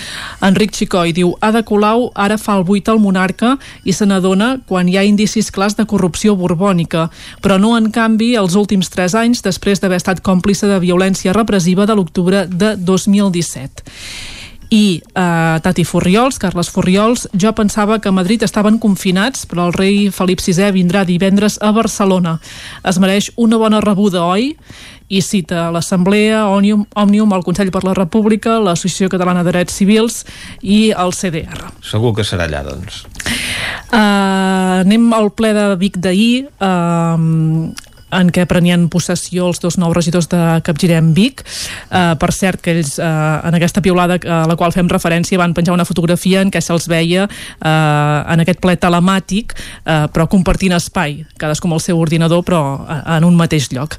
Enric 0.45 0.73
Xicoi 0.75 1.13
diu 1.17 1.35
Ada 1.45 1.63
Colau 1.69 2.09
ara 2.17 2.39
fa 2.41 2.57
el 2.57 2.65
buit 2.65 2.89
al 2.89 3.01
monarca 3.03 3.57
i 3.85 3.93
se 3.93 4.09
n'adona 4.09 4.57
quan 4.69 4.89
hi 4.89 4.99
ha 4.99 5.07
indicis 5.09 5.51
clars 5.55 5.79
de 5.79 5.87
corrupció 5.89 6.37
borbònica, 6.37 7.09
però 7.43 7.59
no 7.59 7.75
en 7.79 7.91
canvi 7.95 8.35
els 8.37 8.57
últims 8.61 8.93
tres 8.93 9.17
anys 9.19 9.43
després 9.45 9.81
d'haver 9.81 10.01
estat 10.03 10.23
còmplice 10.25 10.69
de 10.69 10.79
violència 10.85 11.37
repressiva 11.37 11.87
de 11.89 11.97
l'octubre 11.97 12.47
de 12.47 12.75
2017 12.77 14.47
i 14.71 15.01
eh, 15.01 15.61
Tati 15.63 15.85
Furriols, 15.85 16.39
Carles 16.39 16.69
Furriols, 16.69 17.27
jo 17.33 17.53
pensava 17.57 17.99
que 18.01 18.11
a 18.11 18.13
Madrid 18.13 18.43
estaven 18.45 18.79
confinats, 18.79 19.47
però 19.49 19.69
el 19.69 19.77
rei 19.77 20.09
Felip 20.13 20.43
VI 20.45 20.71
vindrà 20.77 21.05
divendres 21.09 21.59
a 21.63 21.73
Barcelona. 21.73 22.39
Es 22.85 23.01
mereix 23.01 23.31
una 23.37 23.59
bona 23.61 23.81
rebuda, 23.81 24.27
oi? 24.29 24.53
I 25.09 25.23
cita 25.25 25.71
l'Assemblea, 25.73 26.45
Òmnium, 26.53 26.85
Òmnium, 27.01 27.33
el 27.33 27.45
Consell 27.47 27.73
per 27.73 27.81
la 27.87 27.95
República, 27.97 28.59
l'Associació 28.61 29.09
Catalana 29.09 29.41
de 29.41 29.55
Drets 29.55 29.79
Civils 29.81 30.21
i 30.61 30.91
el 30.93 31.17
CDR. 31.17 31.73
Segur 31.81 32.13
que 32.19 32.27
serà 32.29 32.45
allà, 32.45 32.61
doncs. 32.67 33.07
Uh, 33.89 34.85
anem 34.85 35.09
al 35.17 35.31
ple 35.33 35.55
de 35.57 35.65
Vic 35.81 35.97
d'ahir 36.05 36.51
uh, 36.61 37.17
en 38.15 38.31
què 38.33 38.47
prenien 38.49 38.89
possessió 38.93 39.49
els 39.49 39.61
dos 39.61 39.79
nous 39.81 39.95
regidors 39.95 40.29
de 40.33 40.41
Capgirem 40.65 41.13
Vic. 41.17 41.43
Uh, 41.89 42.15
per 42.21 42.31
cert, 42.35 42.63
que 42.65 42.73
ells, 42.77 42.97
uh, 43.01 43.41
en 43.49 43.59
aquesta 43.59 43.83
piulada 43.85 44.19
a 44.23 44.41
la 44.49 44.57
qual 44.57 44.73
fem 44.75 44.89
referència, 44.91 45.41
van 45.41 45.55
penjar 45.57 45.77
una 45.77 45.87
fotografia 45.89 46.43
en 46.45 46.53
què 46.53 46.63
se'ls 46.65 46.89
veia 46.91 47.27
uh, 47.29 47.69
en 48.33 48.45
aquest 48.45 48.63
ple 48.65 48.77
telemàtic, 48.81 49.55
uh, 49.55 50.07
però 50.13 50.29
compartint 50.31 50.77
espai, 50.77 51.23
cadascú 51.41 51.69
amb 51.69 51.79
el 51.79 51.85
seu 51.85 52.01
ordinador, 52.01 52.45
però 52.47 52.63
uh, 52.79 53.01
en 53.19 53.29
un 53.29 53.37
mateix 53.39 53.71
lloc. 53.75 53.99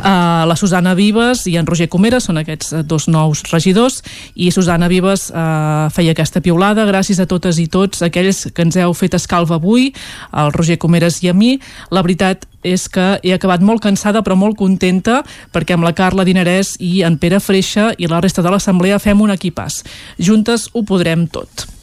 Uh, 0.00 0.46
la 0.48 0.56
Susana 0.56 0.94
Vives 0.98 1.46
i 1.50 1.56
en 1.60 1.68
Roger 1.68 1.88
Comera 1.92 2.20
són 2.20 2.40
aquests 2.40 2.72
eh, 2.72 2.82
dos 2.86 3.08
nous 3.10 3.42
regidors, 3.52 4.00
i 4.34 4.50
Susana 4.54 4.88
Vives 4.90 5.28
uh, 5.30 5.88
feia 5.94 6.14
aquesta 6.16 6.42
piulada. 6.44 6.86
Gràcies 6.88 7.20
a 7.20 7.28
totes 7.30 7.60
i 7.60 7.68
tots 7.70 8.04
aquells 8.06 8.46
que 8.54 8.64
ens 8.66 8.78
heu 8.80 8.94
fet 8.96 9.16
escalva 9.18 9.58
avui, 9.60 9.90
al 10.30 10.54
Roger 10.56 10.78
Comeres 10.80 11.20
i 11.24 11.30
a 11.30 11.36
mi. 11.36 11.56
La 11.90 12.04
veritat 12.06 12.46
és 12.62 12.86
que 12.92 13.18
he 13.22 13.34
acabat 13.34 13.64
molt 13.64 13.82
cansada 13.84 14.22
però 14.26 14.36
molt 14.36 14.58
contenta 14.60 15.20
perquè 15.54 15.76
amb 15.76 15.86
la 15.86 15.94
Carla 15.96 16.26
Dinarès 16.28 16.76
i 16.78 17.00
en 17.06 17.18
Pere 17.18 17.40
Freixa 17.40 17.90
i 17.98 18.10
la 18.10 18.20
resta 18.20 18.44
de 18.44 18.52
l'assemblea 18.52 19.00
fem 19.02 19.20
un 19.20 19.32
equipàs. 19.34 19.82
Juntes 20.18 20.68
ho 20.74 20.84
podrem 20.86 21.26
tot. 21.26 21.79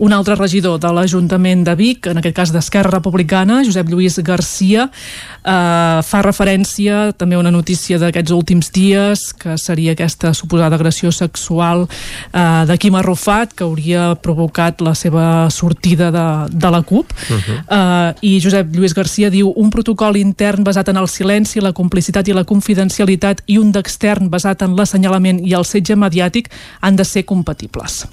Un 0.00 0.14
altre 0.16 0.32
regidor 0.32 0.78
de 0.80 0.88
l'Ajuntament 0.96 1.60
de 1.66 1.74
Vic, 1.76 2.06
en 2.08 2.16
aquest 2.16 2.36
cas 2.36 2.50
d'Esquerra 2.54 2.94
Republicana, 2.94 3.58
Josep 3.66 3.90
Lluís 3.92 4.14
Garcia, 4.24 4.86
eh, 4.88 5.98
fa 6.00 6.22
referència 6.24 7.10
també 7.12 7.36
a 7.36 7.40
una 7.42 7.52
notícia 7.52 7.98
d'aquests 8.00 8.32
últims 8.32 8.70
dies, 8.72 9.26
que 9.36 9.58
seria 9.60 9.92
aquesta 9.92 10.32
suposada 10.32 10.78
agressió 10.80 11.12
sexual 11.12 11.84
eh, 11.84 12.64
de 12.64 12.78
Quim 12.80 12.96
Arrufat, 12.96 13.52
que 13.52 13.66
hauria 13.66 14.14
provocat 14.24 14.80
la 14.80 14.94
seva 14.96 15.50
sortida 15.52 16.08
de, 16.14 16.24
de 16.48 16.70
la 16.72 16.80
CUP. 16.80 17.12
Uh 17.12 17.36
-huh. 17.36 17.58
eh, 17.68 18.14
I 18.22 18.40
Josep 18.40 18.72
Lluís 18.74 18.94
Garcia 18.94 19.28
diu 19.28 19.52
un 19.54 19.68
protocol 19.68 20.16
intern 20.16 20.64
basat 20.64 20.88
en 20.88 20.96
el 20.96 21.08
silenci, 21.08 21.60
la 21.60 21.74
complicitat 21.74 22.26
i 22.28 22.32
la 22.32 22.44
confidencialitat 22.44 23.42
i 23.46 23.58
un 23.58 23.70
d'extern 23.70 24.30
basat 24.30 24.62
en 24.62 24.76
l'assenyalament 24.76 25.46
i 25.46 25.52
el 25.52 25.64
setge 25.64 25.94
mediàtic 25.94 26.48
han 26.80 26.96
de 26.96 27.04
ser 27.04 27.24
compatibles. 27.24 28.06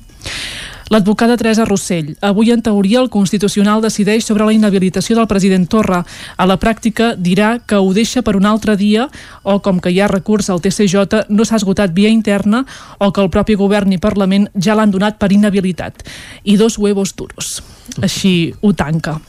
L'advocada 0.89 1.35
Teresa 1.35 1.65
Rossell. 1.65 2.15
Avui, 2.21 2.51
en 2.51 2.61
teoria, 2.63 3.01
el 3.01 3.09
Constitucional 3.11 3.81
decideix 3.83 4.23
sobre 4.23 4.45
la 4.47 4.53
inhabilitació 4.55 5.17
del 5.17 5.27
president 5.27 5.67
Torra. 5.67 6.03
A 6.37 6.47
la 6.47 6.55
pràctica, 6.59 7.11
dirà 7.15 7.57
que 7.59 7.75
ho 7.75 7.91
deixa 7.93 8.23
per 8.23 8.37
un 8.39 8.47
altre 8.47 8.77
dia 8.79 9.09
o, 9.43 9.59
com 9.59 9.81
que 9.83 9.91
hi 9.91 9.99
ha 9.99 10.07
recurs 10.07 10.49
al 10.49 10.61
TCJ, 10.63 11.27
no 11.27 11.45
s'ha 11.45 11.59
esgotat 11.59 11.91
via 11.91 12.11
interna 12.13 12.63
o 12.99 13.11
que 13.11 13.23
el 13.23 13.31
propi 13.33 13.57
govern 13.59 13.91
i 13.91 13.99
Parlament 13.99 14.47
ja 14.55 14.77
l'han 14.79 14.93
donat 14.93 15.19
per 15.19 15.33
inhabilitat. 15.35 16.07
I 16.43 16.55
dos 16.55 16.77
huevos 16.79 17.15
duros. 17.19 17.59
Així 18.01 18.53
ho 18.61 18.71
tanca. 18.71 19.19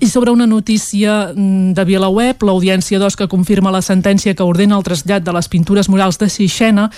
I 0.00 0.08
sobre 0.08 0.32
una 0.32 0.46
notícia 0.46 1.34
mm, 1.34 1.74
de 1.76 1.84
VilaWeb, 1.84 2.42
l'Audiència 2.48 2.98
2 2.98 3.16
que 3.20 3.28
confirma 3.28 3.74
la 3.74 3.84
sentència 3.84 4.32
que 4.34 4.46
ordena 4.46 4.78
el 4.78 4.88
trasllat 4.88 5.22
de 5.22 5.36
les 5.36 5.52
pintures 5.52 5.92
murals 5.92 6.16
de 6.18 6.30
Sixena 6.32 6.88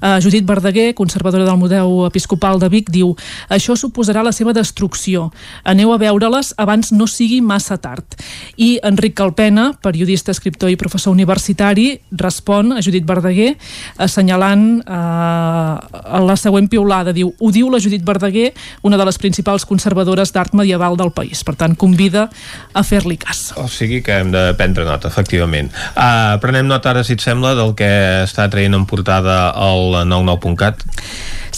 Uh, 0.00 0.16
Judit 0.22 0.46
Verdaguer, 0.48 0.94
conservadora 0.94 1.44
del 1.44 1.58
Museu 1.60 2.06
Episcopal 2.06 2.58
de 2.58 2.68
Vic, 2.72 2.88
diu 2.90 3.12
això 3.52 3.76
suposarà 3.76 4.22
la 4.24 4.32
seva 4.32 4.54
destrucció. 4.56 5.28
Aneu 5.68 5.92
a 5.92 5.98
veure-les 6.00 6.54
abans 6.56 6.92
no 6.92 7.06
sigui 7.10 7.40
massa 7.44 7.76
tard. 7.76 8.16
I 8.56 8.78
Enric 8.86 9.18
Calpena, 9.18 9.70
periodista, 9.82 10.32
escriptor 10.32 10.72
i 10.72 10.78
professor 10.80 11.12
universitari, 11.12 12.00
respon 12.16 12.72
a 12.72 12.80
Judit 12.80 13.04
Verdaguer 13.04 13.54
assenyalant 14.00 14.80
uh, 14.86 16.24
la 16.24 16.36
següent 16.40 16.70
piulada. 16.72 17.12
Diu, 17.16 17.32
ho 17.36 17.52
diu 17.52 17.68
la 17.72 17.80
Judit 17.82 18.04
Verdaguer, 18.06 18.50
una 18.86 18.96
de 18.96 19.06
les 19.08 19.20
principals 19.20 19.66
conservadores 19.68 20.32
d'art 20.32 20.56
medieval 20.56 20.96
del 20.96 21.12
país. 21.12 21.44
Per 21.44 21.56
tant, 21.60 21.76
convida 21.76 22.28
a 22.72 22.84
fer-li 22.86 23.18
cas. 23.20 23.50
O 23.60 23.66
sigui 23.68 24.00
que 24.06 24.16
hem 24.20 24.32
de 24.32 24.46
prendre 24.58 24.86
nota, 24.88 25.12
efectivament. 25.12 25.70
Uh, 25.92 26.40
prenem 26.42 26.68
nota 26.70 26.94
ara, 26.94 27.04
si 27.04 27.18
et 27.18 27.24
sembla, 27.24 27.52
del 27.58 27.74
que 27.78 27.90
està 28.24 28.48
traient 28.50 28.74
en 28.76 28.88
portada 28.88 29.50
el 29.60 29.89
al 29.96 30.08
99.cat? 30.08 30.82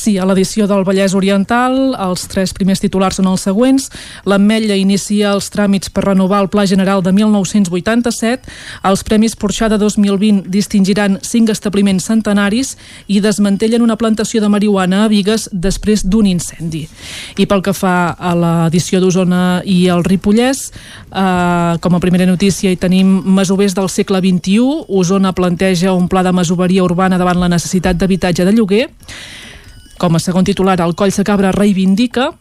Sí, 0.03 0.17
a 0.19 0.25
l'edició 0.27 0.65
del 0.67 0.83
Vallès 0.83 1.13
Oriental, 1.15 1.93
els 1.95 2.25
tres 2.27 2.51
primers 2.57 2.81
titulars 2.83 3.21
són 3.21 3.29
els 3.31 3.45
següents. 3.47 3.85
L'Ametlla 4.27 4.75
inicia 4.75 5.31
els 5.31 5.47
tràmits 5.55 5.93
per 5.95 6.03
renovar 6.09 6.41
el 6.43 6.49
Pla 6.51 6.65
General 6.67 7.05
de 7.07 7.13
1987. 7.15 8.51
Els 8.91 9.05
Premis 9.07 9.37
Porxà 9.39 9.69
de 9.71 9.79
2020 9.79 10.51
distingiran 10.51 11.21
cinc 11.23 11.53
establiments 11.55 12.09
centenaris 12.11 12.73
i 13.07 13.21
desmantellen 13.23 13.85
una 13.87 13.95
plantació 14.01 14.43
de 14.43 14.51
marihuana 14.51 15.05
a 15.05 15.13
Vigues 15.13 15.47
després 15.53 16.03
d'un 16.03 16.27
incendi. 16.27 16.89
I 17.39 17.47
pel 17.47 17.63
que 17.63 17.71
fa 17.71 17.95
a 18.19 18.35
l'edició 18.35 18.99
d'Osona 18.99 19.63
i 19.63 19.85
el 19.87 20.03
Ripollès, 20.03 20.65
eh, 21.15 21.79
com 21.79 21.95
a 21.95 22.03
primera 22.03 22.27
notícia 22.27 22.75
hi 22.75 22.81
tenim 22.89 23.21
masovers 23.39 23.79
del 23.79 23.87
segle 23.87 24.19
XXI. 24.19 24.83
Osona 24.89 25.31
planteja 25.31 25.95
un 25.95 26.11
pla 26.11 26.27
de 26.27 26.35
masoveria 26.35 26.83
urbana 26.83 27.23
davant 27.23 27.39
la 27.39 27.53
necessitat 27.55 28.03
d'habitatge 28.03 28.51
de 28.51 28.59
lloguer. 28.59 28.89
Com 30.03 30.17
a 30.19 30.19
segon 30.19 30.43
titular, 30.43 30.81
el 30.83 30.97
Coll 30.99 31.13
de 31.15 31.23
Cabra 31.23 31.53
reivindica 31.55 32.33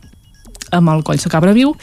amb 0.71 0.89
el 0.89 1.03
Coll 1.05 1.19
de 1.21 1.29
Cabra 1.29 1.51
Viu 1.53 1.75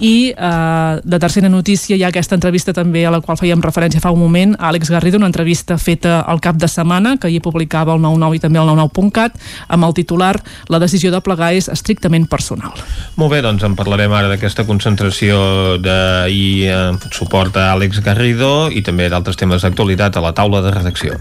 i 0.00 0.30
eh, 0.30 1.00
de 1.02 1.18
tercera 1.20 1.50
notícia 1.52 1.96
hi 1.96 2.04
ha 2.04 2.08
aquesta 2.08 2.38
entrevista 2.38 2.72
també 2.72 3.02
a 3.04 3.10
la 3.12 3.20
qual 3.20 3.36
fèiem 3.36 3.60
referència 3.60 4.00
fa 4.00 4.12
un 4.14 4.22
moment 4.22 4.54
a 4.56 4.70
Àlex 4.70 4.88
Garrido, 4.94 5.18
una 5.20 5.28
entrevista 5.28 5.76
feta 5.82 6.20
al 6.22 6.40
cap 6.40 6.56
de 6.56 6.70
setmana 6.72 7.16
que 7.20 7.28
hi 7.28 7.40
publicava 7.44 7.92
el 7.92 8.00
99 8.00 8.38
i 8.38 8.42
també 8.46 8.62
el 8.62 8.70
99.cat 8.70 9.36
amb 9.76 9.88
el 9.90 9.96
titular 9.98 10.32
La 10.72 10.80
decisió 10.80 11.10
de 11.12 11.20
plegar 11.20 11.52
és 11.58 11.68
estrictament 11.68 12.30
personal. 12.30 12.72
Molt 13.20 13.34
bé, 13.34 13.42
doncs 13.44 13.66
en 13.66 13.76
parlarem 13.76 14.14
ara 14.16 14.30
d'aquesta 14.32 14.64
concentració 14.64 15.76
d'ahir 15.82 16.70
en 16.72 17.00
suport 17.10 17.60
a 17.60 17.72
Àlex 17.74 18.00
Garrido 18.00 18.70
i 18.70 18.80
també 18.86 19.10
d'altres 19.12 19.36
temes 19.36 19.66
d'actualitat 19.66 20.16
a 20.16 20.24
la 20.24 20.32
taula 20.32 20.64
de 20.64 20.72
redacció. 20.72 21.20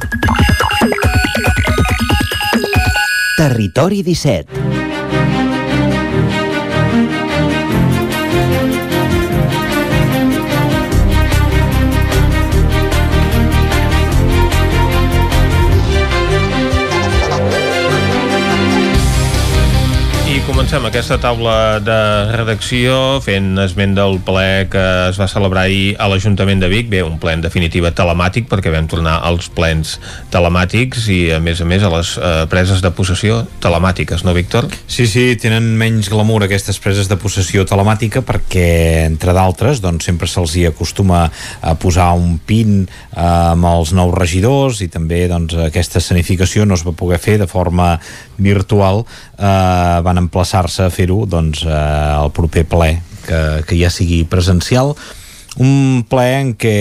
Territori 3.45 4.01
17 4.01 4.84
comencem 20.65 20.87
aquesta 20.89 21.19
taula 21.21 21.77
de 21.77 21.95
redacció 22.33 23.19
fent 23.21 23.51
esment 23.61 23.91
del 23.93 24.15
ple 24.25 24.65
que 24.73 24.81
es 25.11 25.19
va 25.21 25.27
celebrar 25.29 25.67
ahir 25.67 25.91
a 26.01 26.07
l'Ajuntament 26.09 26.63
de 26.63 26.69
Vic. 26.71 26.87
Bé, 26.89 27.03
un 27.05 27.19
ple 27.21 27.35
en 27.37 27.43
definitiva 27.43 27.91
telemàtic 27.93 28.47
perquè 28.49 28.71
vam 28.73 28.87
tornar 28.89 29.19
als 29.29 29.45
plens 29.53 29.99
telemàtics 30.33 31.05
i 31.13 31.19
a 31.35 31.37
més 31.37 31.61
a 31.61 31.67
més 31.69 31.85
a 31.85 31.91
les 31.93 32.15
eh, 32.17 32.31
preses 32.49 32.81
de 32.81 32.89
possessió 32.97 33.43
telemàtiques, 33.61 34.23
no 34.25 34.33
Víctor? 34.33 34.65
Sí, 34.89 35.05
sí, 35.05 35.27
tenen 35.37 35.67
menys 35.77 36.09
glamour 36.09 36.47
aquestes 36.47 36.81
preses 36.81 37.11
de 37.13 37.19
possessió 37.21 37.67
telemàtica 37.69 38.25
perquè, 38.25 39.05
entre 39.05 39.37
d'altres, 39.37 39.83
doncs 39.85 40.09
sempre 40.09 40.25
se'ls 40.25 40.57
hi 40.57 40.65
acostuma 40.71 41.27
a 41.61 41.75
posar 41.77 42.09
un 42.17 42.39
pin 42.41 42.87
eh, 42.87 43.21
amb 43.21 43.69
els 43.75 43.93
nous 43.93 44.17
regidors 44.17 44.81
i 44.81 44.89
també 44.89 45.27
doncs, 45.29 45.59
aquesta 45.69 46.01
escenificació 46.01 46.65
no 46.65 46.73
es 46.73 46.87
va 46.89 46.97
poder 46.97 47.21
fer 47.21 47.37
de 47.37 47.51
forma 47.53 47.99
virtual 48.41 49.05
eh, 49.37 49.99
van 50.05 50.21
emplaçar-se 50.25 50.85
a 50.87 50.93
fer-ho 50.93 51.25
doncs, 51.29 51.65
eh, 51.67 52.15
el 52.19 52.31
proper 52.35 52.65
ple 52.69 52.91
que, 53.25 53.41
que 53.67 53.77
ja 53.79 53.91
sigui 53.93 54.23
presencial 54.29 54.95
un 55.61 56.03
ple 56.09 56.25
en 56.39 56.53
què 56.59 56.77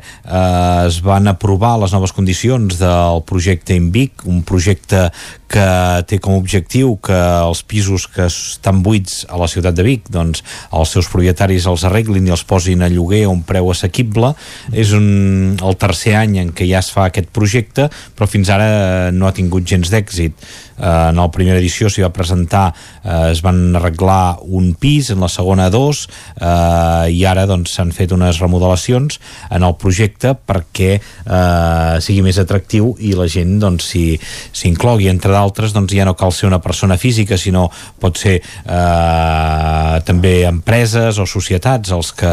eh, 0.00 0.86
es 0.86 1.00
van 1.04 1.28
aprovar 1.28 1.76
les 1.82 1.92
noves 1.92 2.14
condicions 2.16 2.78
del 2.80 3.22
projecte 3.28 3.76
Invic, 3.76 4.24
un 4.30 4.42
projecte 4.46 5.10
que 5.54 6.02
té 6.10 6.18
com 6.18 6.34
a 6.34 6.40
objectiu 6.40 6.96
que 7.04 7.14
els 7.14 7.60
pisos 7.68 8.08
que 8.10 8.26
estan 8.26 8.80
buits 8.82 9.22
a 9.30 9.38
la 9.38 9.46
ciutat 9.50 9.76
de 9.76 9.84
Vic, 9.86 10.08
doncs 10.10 10.42
els 10.74 10.94
seus 10.96 11.08
propietaris 11.12 11.68
els 11.70 11.84
arreglin 11.86 12.26
i 12.26 12.34
els 12.34 12.42
posin 12.48 12.82
a 12.82 12.90
lloguer 12.90 13.24
a 13.28 13.30
un 13.30 13.44
preu 13.46 13.70
assequible. 13.70 14.32
És 14.72 14.94
un, 14.96 15.54
el 15.54 15.78
tercer 15.78 16.16
any 16.18 16.40
en 16.42 16.50
què 16.56 16.66
ja 16.66 16.82
es 16.82 16.90
fa 16.94 17.06
aquest 17.10 17.30
projecte, 17.34 17.86
però 18.16 18.28
fins 18.30 18.50
ara 18.50 19.12
no 19.14 19.28
ha 19.28 19.34
tingut 19.36 19.68
gens 19.68 19.92
d'èxit. 19.92 20.34
Eh, 20.74 20.90
en 20.90 21.20
la 21.22 21.28
primera 21.30 21.60
edició 21.60 21.90
s'hi 21.92 22.02
va 22.02 22.10
presentar, 22.14 22.66
eh, 23.04 23.30
es 23.30 23.44
van 23.44 23.76
arreglar 23.78 24.40
un 24.42 24.72
pis, 24.74 25.12
en 25.14 25.22
la 25.22 25.30
segona 25.30 25.68
dos, 25.70 26.08
eh, 26.34 27.14
i 27.14 27.22
ara 27.30 27.46
doncs 27.46 27.76
s'han 27.76 27.94
fet 27.94 28.13
unes 28.14 28.40
remodelacions 28.42 29.18
en 29.50 29.66
el 29.66 29.76
projecte 29.80 30.34
perquè 30.34 30.90
eh, 30.96 31.96
sigui 32.04 32.24
més 32.26 32.38
atractiu 32.40 32.94
i 33.02 33.14
la 33.18 33.26
gent 33.30 33.58
doncs 33.62 33.90
s'inclogui 33.94 35.10
entre 35.12 35.34
d'altres 35.34 35.74
doncs 35.76 35.94
ja 35.94 36.06
no 36.08 36.16
cal 36.18 36.32
ser 36.34 36.48
una 36.48 36.62
persona 36.64 36.98
física 37.00 37.38
sinó 37.40 37.66
pot 38.00 38.18
ser 38.20 38.38
eh, 38.40 39.94
també 40.06 40.34
empreses 40.48 41.20
o 41.20 41.28
societats 41.28 41.92
els 41.94 42.12
que, 42.16 42.32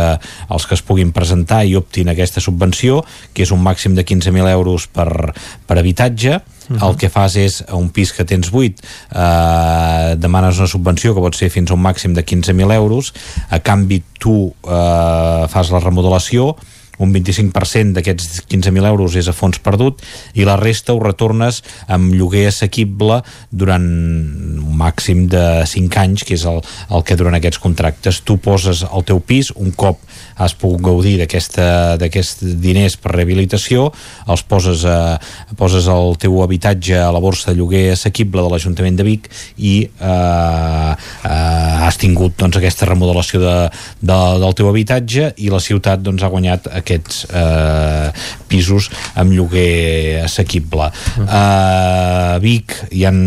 els 0.49 0.67
que 0.67 0.77
es 0.77 0.85
puguin 0.85 1.13
presentar 1.15 1.63
i 1.65 1.75
optin 1.79 2.11
aquesta 2.11 2.43
subvenció 2.43 3.01
que 3.33 3.45
és 3.45 3.51
un 3.51 3.61
màxim 3.63 3.97
de 3.97 4.05
15.000 4.07 4.49
euros 4.55 4.87
per, 4.91 5.33
per 5.67 5.79
habitatge 5.81 6.39
Uh 6.71 6.77
-huh. 6.79 6.89
el 6.89 6.97
que 6.97 7.09
fas 7.09 7.35
és 7.35 7.63
a 7.67 7.75
un 7.75 7.89
pis 7.89 8.13
que 8.13 8.23
tens 8.23 8.49
buit 8.51 8.79
eh, 9.11 10.15
demanes 10.17 10.57
una 10.57 10.67
subvenció 10.67 11.13
que 11.13 11.21
pot 11.21 11.35
ser 11.35 11.49
fins 11.49 11.71
a 11.71 11.73
un 11.73 11.81
màxim 11.81 12.13
de 12.13 12.23
15.000 12.25 12.73
euros 12.73 13.13
a 13.49 13.59
canvi 13.59 14.03
tu 14.19 14.53
eh, 14.63 15.47
fas 15.47 15.71
la 15.71 15.79
remodelació 15.79 16.55
un 17.01 17.13
25% 17.13 17.97
d'aquests 17.97 18.45
15.000 18.51 18.87
euros 18.87 19.17
és 19.19 19.27
a 19.27 19.35
fons 19.35 19.59
perdut 19.63 20.01
i 20.37 20.45
la 20.47 20.57
resta 20.59 20.93
ho 20.93 21.01
retornes 21.01 21.61
amb 21.91 22.13
lloguer 22.15 22.47
assequible 22.49 23.21
durant 23.49 23.83
un 23.83 24.75
màxim 24.77 25.25
de 25.31 25.65
5 25.67 26.01
anys, 26.01 26.25
que 26.27 26.35
és 26.37 26.45
el, 26.49 26.61
el 26.91 27.05
que 27.07 27.17
duren 27.19 27.37
aquests 27.37 27.61
contractes. 27.61 28.21
Tu 28.25 28.37
poses 28.41 28.83
el 28.87 29.05
teu 29.07 29.21
pis, 29.23 29.51
un 29.55 29.73
cop 29.75 30.01
has 30.41 30.55
pogut 30.57 30.81
gaudir 30.81 31.17
d'aquests 31.21 32.43
diners 32.61 32.97
per 33.01 33.13
rehabilitació, 33.15 33.89
els 34.31 34.43
poses, 34.47 34.85
a, 34.85 35.17
poses 35.59 35.87
el 35.91 36.15
teu 36.21 36.39
habitatge 36.43 36.97
a 36.97 37.11
la 37.13 37.21
borsa 37.21 37.51
de 37.51 37.59
lloguer 37.59 37.91
assequible 37.93 38.43
de 38.43 38.51
l'Ajuntament 38.51 38.97
de 38.97 39.05
Vic 39.07 39.29
i 39.57 39.75
eh, 39.85 40.91
eh, 40.91 41.85
has 41.85 41.99
tingut 42.01 42.37
doncs, 42.39 42.57
aquesta 42.57 42.89
remodelació 42.89 43.41
de, 43.43 43.55
de, 44.01 44.19
del 44.43 44.57
teu 44.57 44.69
habitatge 44.71 45.31
i 45.37 45.51
la 45.53 45.61
ciutat 45.63 46.01
doncs, 46.03 46.23
ha 46.23 46.31
guanyat 46.33 46.69
aquest 46.81 46.90
aquests 46.91 47.25
eh, 47.31 48.11
pisos 48.51 48.89
amb 49.15 49.31
lloguer 49.31 50.21
assequible. 50.25 50.91
Uh, 51.17 51.25
a 51.31 52.37
Vic 52.43 52.75
hi 52.91 53.05
han 53.07 53.21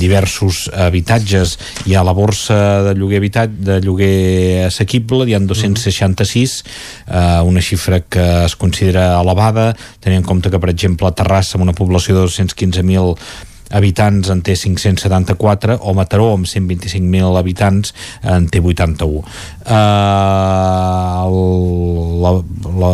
diversos 0.00 0.66
habitatges, 0.72 1.56
hi 1.86 1.94
ha 1.94 2.04
la 2.06 2.14
borsa 2.16 2.56
de 2.88 2.94
lloguer 2.98 3.20
habitat 3.22 3.52
de 3.68 3.78
lloguer 3.84 4.66
assequible, 4.68 5.28
hi 5.28 5.36
han 5.36 5.48
266, 5.50 6.58
eh, 7.06 7.40
una 7.44 7.62
xifra 7.64 8.00
que 8.00 8.26
es 8.44 8.56
considera 8.60 9.12
elevada, 9.20 9.72
tenint 10.00 10.22
en 10.22 10.28
compte 10.28 10.50
que, 10.50 10.60
per 10.60 10.72
exemple, 10.72 11.08
a 11.08 11.16
Terrassa, 11.16 11.58
amb 11.58 11.68
una 11.68 11.76
població 11.76 12.16
de 12.16 12.26
215.000 12.26 13.52
habitants 13.70 14.28
en 14.32 14.42
té 14.44 14.56
574 14.58 15.78
o 15.80 15.94
Mataró 15.96 16.32
amb 16.34 16.46
125.000 16.48 17.38
habitants 17.40 17.94
en 18.22 18.48
té 18.52 18.60
81 18.60 19.22
uh, 19.22 19.24
el, 21.24 21.38
la, 22.24 22.32
la, 22.82 22.92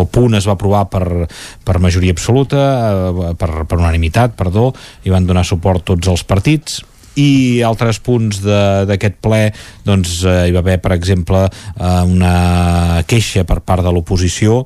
el 0.00 0.06
punt 0.12 0.38
es 0.38 0.46
va 0.48 0.54
aprovar 0.54 0.84
per, 0.92 1.26
per 1.66 1.80
majoria 1.82 2.14
absoluta 2.14 2.60
uh, 2.60 3.32
per, 3.38 3.50
per 3.66 3.80
unanimitat, 3.80 4.36
perdó 4.38 4.70
i 5.04 5.12
van 5.12 5.26
donar 5.26 5.44
suport 5.46 5.84
tots 5.92 6.10
els 6.10 6.24
partits. 6.26 6.84
I 7.18 7.60
altres 7.66 7.98
punts 8.04 8.38
d'aquest 8.46 9.16
ple 9.20 9.40
doncs 9.84 10.20
eh, 10.22 10.46
hi 10.46 10.54
va 10.54 10.62
haver 10.62 10.76
per 10.80 10.92
exemple 10.94 11.40
eh, 11.42 12.02
una 12.06 13.02
queixa 13.10 13.42
per 13.44 13.58
part 13.66 13.82
de 13.84 13.90
l'oposició 13.92 14.60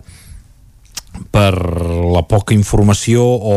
per 1.33 1.55
la 1.57 2.23
poca 2.29 2.55
informació 2.55 3.25
o, 3.25 3.57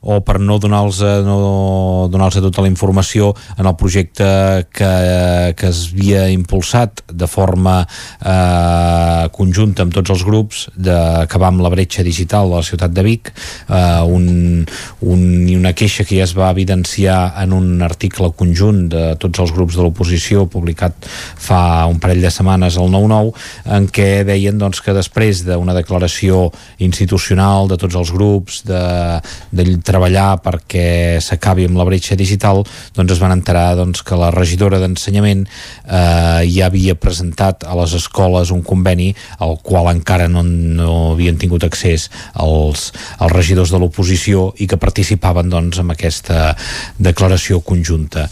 o 0.00 0.20
per 0.24 0.38
no 0.40 0.58
donar-los 0.58 1.00
no 1.26 2.08
donar 2.10 2.30
tota 2.32 2.62
la 2.62 2.68
informació 2.70 3.34
en 3.56 3.66
el 3.66 3.76
projecte 3.76 4.66
que, 4.72 4.92
que 5.56 5.68
es 5.68 5.88
havia 5.92 6.28
impulsat 6.30 7.02
de 7.10 7.26
forma 7.26 7.80
eh, 7.82 9.28
conjunta 9.34 9.82
amb 9.82 9.94
tots 9.94 10.12
els 10.14 10.24
grups 10.26 10.66
d'acabar 10.76 11.50
amb 11.52 11.64
la 11.64 11.72
bretxa 11.72 12.04
digital 12.06 12.50
de 12.50 12.60
la 12.60 12.66
ciutat 12.66 12.94
de 12.94 13.04
Vic 13.06 13.32
eh, 13.32 14.02
un, 14.06 14.64
un, 15.00 15.24
i 15.48 15.56
una 15.56 15.74
queixa 15.74 16.06
que 16.06 16.18
ja 16.18 16.26
es 16.28 16.34
va 16.36 16.50
evidenciar 16.54 17.34
en 17.42 17.54
un 17.56 17.82
article 17.82 18.30
conjunt 18.36 18.86
de 18.92 19.04
tots 19.20 19.42
els 19.42 19.54
grups 19.54 19.78
de 19.78 19.84
l'oposició 19.84 20.46
publicat 20.50 21.08
fa 21.08 21.86
un 21.90 21.98
parell 22.02 22.22
de 22.22 22.32
setmanes 22.32 22.78
al 22.78 22.92
9-9 22.92 23.32
en 23.78 23.88
què 23.92 24.08
deien 24.28 24.58
doncs, 24.58 24.82
que 24.84 24.94
després 24.96 25.44
d'una 25.46 25.76
declaració 25.76 26.48
institucional 26.84 27.68
de 27.70 27.78
tots 27.80 27.98
els 27.98 28.12
grups 28.14 28.62
de, 28.68 28.82
de 29.52 29.66
treballar 29.88 30.38
perquè 30.44 31.18
s'acabi 31.24 31.66
amb 31.68 31.78
la 31.80 31.86
bretxa 31.88 32.16
digital, 32.18 32.62
doncs 32.96 33.14
es 33.14 33.22
van 33.22 33.32
enterar 33.34 33.72
doncs, 33.78 34.02
que 34.04 34.18
la 34.18 34.30
regidora 34.34 34.80
d'ensenyament 34.82 35.46
eh, 35.46 36.44
ja 36.50 36.68
havia 36.68 36.96
presentat 36.98 37.64
a 37.64 37.76
les 37.78 37.94
escoles 37.96 38.52
un 38.54 38.62
conveni 38.66 39.10
al 39.44 39.56
qual 39.64 39.88
encara 39.92 40.28
no, 40.28 40.42
no 40.44 40.96
havien 41.14 41.38
tingut 41.40 41.64
accés 41.64 42.08
els, 42.36 42.90
els 43.18 43.34
regidors 43.34 43.72
de 43.72 43.80
l'oposició 43.80 44.50
i 44.60 44.68
que 44.68 44.80
participaven 44.80 45.48
doncs, 45.52 45.80
en 45.80 45.94
aquesta 45.94 46.52
declaració 46.98 47.62
conjunta. 47.64 48.26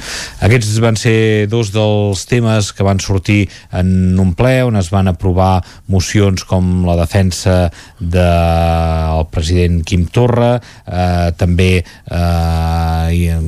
Aquests 0.45 0.77
van 0.85 0.99
ser 1.01 1.47
dos 1.51 1.73
dels 1.75 2.27
temes 2.29 2.73
que 2.77 2.87
van 2.87 3.01
sortir 3.01 3.47
en 3.73 4.19
un 4.21 4.35
ple 4.37 4.59
on 4.67 4.77
es 4.77 4.91
van 4.93 5.09
aprovar 5.11 5.63
mocions 5.93 6.45
com 6.49 6.85
la 6.87 6.99
defensa 6.99 7.71
del 8.01 9.25
president 9.33 9.83
Quim 9.87 10.07
Torra, 10.13 10.57
eh, 10.85 11.33
també 11.39 11.46
eh, 11.47 13.39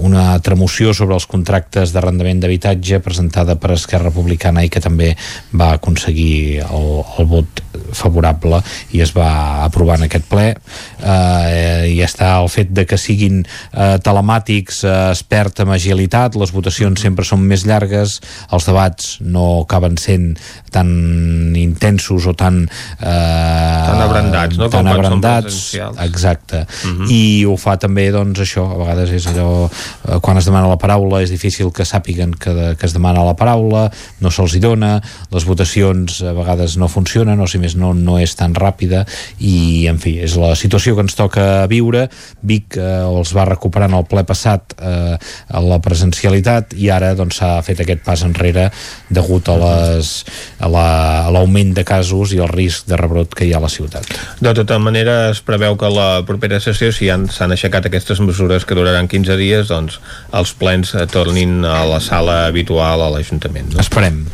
una 0.00 0.32
altra 0.32 0.56
moció 0.56 0.94
sobre 0.94 1.14
els 1.14 1.26
contractes 1.26 1.92
d'arrendament 1.92 2.40
d'habitatge 2.40 3.00
presentada 3.04 3.56
per 3.60 3.72
Esquerra 3.76 4.10
Republicana 4.10 4.64
i 4.64 4.70
que 4.72 4.80
també 4.80 5.16
va 5.52 5.72
aconseguir 5.76 6.62
el, 6.64 6.88
el 7.18 7.26
vot 7.30 7.62
favorable 7.94 8.60
i 8.94 9.02
es 9.02 9.12
va 9.16 9.64
aprovar 9.64 9.98
en 9.98 10.06
aquest 10.06 10.26
ple 10.30 10.46
eh, 10.52 11.90
i 11.90 11.98
està 12.04 12.32
el 12.40 12.48
fet 12.52 12.72
de 12.74 12.86
que 12.88 12.98
siguin 13.00 13.42
eh, 13.42 13.96
telemàtics 14.02 14.82
eh, 14.84 14.96
es 15.14 15.22
perd 15.26 15.62
amb 15.64 15.74
agilitat, 15.74 16.36
les 16.40 16.52
votacions 16.54 17.00
sempre 17.00 17.26
són 17.26 17.42
més 17.46 17.64
llargues, 17.68 18.18
els 18.54 18.68
debats 18.68 19.16
no 19.20 19.62
acaben 19.64 19.98
sent 20.00 20.32
tan 20.74 20.90
intensos 21.58 22.26
o 22.30 22.34
tan 22.38 22.62
eh, 22.64 23.06
tan 23.06 24.02
abrandats, 24.06 24.58
no? 24.60 24.70
tan 24.72 24.90
abrandats 24.90 25.60
exacte, 26.06 26.64
uh 26.66 26.90
-huh. 26.90 27.10
i 27.10 27.39
ho 27.48 27.56
fa 27.60 27.76
també 27.80 28.08
doncs 28.14 28.42
això, 28.42 28.64
a 28.70 28.78
vegades 28.80 29.12
és 29.16 29.28
allò 29.30 29.66
eh, 29.66 30.18
quan 30.22 30.40
es 30.40 30.48
demana 30.48 30.70
la 30.70 30.78
paraula 30.80 31.22
és 31.24 31.32
difícil 31.32 31.72
que 31.74 31.86
sàpiguen 31.88 32.34
que, 32.34 32.54
de, 32.56 32.68
que 32.76 32.88
es 32.88 32.96
demana 32.96 33.24
la 33.26 33.36
paraula 33.38 33.88
no 34.20 34.32
se'ls 34.32 34.56
hi 34.56 34.62
dona, 34.62 34.96
les 35.34 35.46
votacions 35.48 36.20
a 36.26 36.34
vegades 36.36 36.76
no 36.80 36.90
funcionen 36.90 37.40
o 37.40 37.48
si 37.50 37.60
més 37.62 37.76
no, 37.78 37.92
no 37.94 38.18
és 38.20 38.34
tan 38.38 38.54
ràpida 38.56 39.04
i 39.38 39.86
en 39.90 40.00
fi, 40.02 40.18
és 40.24 40.36
la 40.40 40.54
situació 40.58 40.96
que 40.96 41.06
ens 41.06 41.18
toca 41.18 41.66
viure 41.70 42.08
Vic 42.46 42.78
eh, 42.78 43.02
els 43.04 43.34
va 43.36 43.46
recuperant 43.48 43.94
el 43.96 44.06
ple 44.10 44.24
passat 44.28 44.76
eh, 44.78 45.16
la 45.60 45.80
presencialitat 45.82 46.74
i 46.78 46.90
ara 46.92 47.12
doncs 47.18 47.40
s'ha 47.40 47.52
fet 47.66 47.82
aquest 47.82 48.04
pas 48.06 48.22
enrere 48.26 48.68
degut 49.10 49.48
a 49.48 49.56
les 49.60 50.12
a 50.60 50.68
l'augment 50.68 51.72
la, 51.72 51.78
de 51.80 51.84
casos 51.86 52.34
i 52.34 52.40
el 52.42 52.50
risc 52.52 52.88
de 52.90 52.98
rebrot 53.00 53.34
que 53.36 53.46
hi 53.46 53.54
ha 53.54 53.60
a 53.60 53.64
la 53.64 53.70
ciutat. 53.72 54.06
De 54.40 54.52
tota 54.56 54.78
manera 54.82 55.30
es 55.30 55.40
preveu 55.44 55.76
que 55.80 55.90
la 55.92 56.08
propera 56.26 56.60
sessió 56.60 56.90
si 56.92 57.10
s'han 57.30 57.54
aixecat 57.54 57.88
aquestes 57.88 58.20
mesures 58.24 58.66
que 58.66 58.76
duraran 58.78 59.08
15 59.10 59.38
dies, 59.40 59.70
doncs 59.70 60.00
els 60.36 60.54
plens 60.58 60.94
tornin 61.12 61.64
a 61.64 61.82
la 61.88 62.00
sala 62.04 62.44
habitual 62.50 63.02
a 63.02 63.10
l'Ajuntament. 63.14 63.74
No? 63.74 63.82
Esperem. 63.84 64.24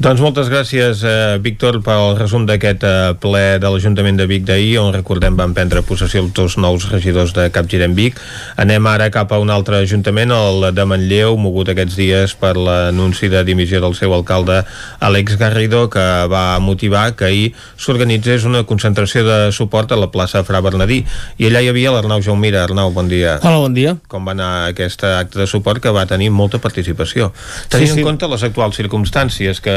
Doncs 0.00 0.20
moltes 0.24 0.48
gràcies, 0.48 1.02
eh, 1.04 1.38
Víctor, 1.44 1.82
pel 1.84 2.16
resum 2.16 2.46
d'aquest 2.48 2.84
eh, 2.88 3.12
ple 3.20 3.58
de 3.60 3.68
l'Ajuntament 3.68 4.16
de 4.16 4.24
Vic 4.26 4.46
d'ahir, 4.48 4.78
on 4.80 4.94
recordem 4.94 5.36
van 5.36 5.52
prendre 5.52 5.82
possessió 5.84 6.22
els 6.24 6.32
dos 6.32 6.56
nous 6.56 6.86
regidors 6.88 7.34
de 7.36 7.50
Capgirem 7.52 7.92
Vic. 7.94 8.16
Anem 8.56 8.86
ara 8.88 9.10
cap 9.12 9.32
a 9.32 9.38
un 9.38 9.50
altre 9.52 9.82
ajuntament, 9.84 10.32
el 10.32 10.70
de 10.72 10.86
Manlleu, 10.88 11.36
mogut 11.36 11.68
aquests 11.68 11.98
dies 11.98 12.32
per 12.40 12.54
l'anunci 12.56 13.28
de 13.28 13.44
dimissió 13.44 13.82
del 13.84 13.94
seu 13.94 14.14
alcalde 14.16 14.62
Àlex 15.04 15.36
Garrido, 15.36 15.90
que 15.92 16.06
va 16.32 16.58
motivar 16.64 17.14
que 17.14 17.28
ahir 17.28 17.52
s'organitzés 17.76 18.48
una 18.48 18.64
concentració 18.64 19.26
de 19.28 19.38
suport 19.52 19.92
a 19.92 20.00
la 20.00 20.08
plaça 20.08 20.42
Fra 20.48 20.62
Bernadí. 20.64 21.02
I 21.36 21.50
allà 21.50 21.60
hi 21.60 21.68
havia 21.74 21.92
l'Arnau 21.92 22.24
Jaumira. 22.24 22.64
Arnau, 22.64 22.88
bon 22.96 23.12
dia. 23.12 23.36
Hola, 23.42 23.60
bon 23.66 23.76
dia. 23.76 23.98
Com 24.08 24.24
va 24.24 24.32
anar 24.32 24.50
aquest 24.72 25.04
acte 25.04 25.42
de 25.42 25.46
suport 25.50 25.82
que 25.84 25.92
va 25.92 26.06
tenir 26.08 26.32
molta 26.32 26.58
participació? 26.58 27.34
Tenint 27.68 27.92
sí, 27.92 27.98
sí. 27.98 28.00
en 28.00 28.08
compte 28.08 28.32
les 28.32 28.48
actuals 28.48 28.80
circumstàncies 28.80 29.59
que 29.64 29.74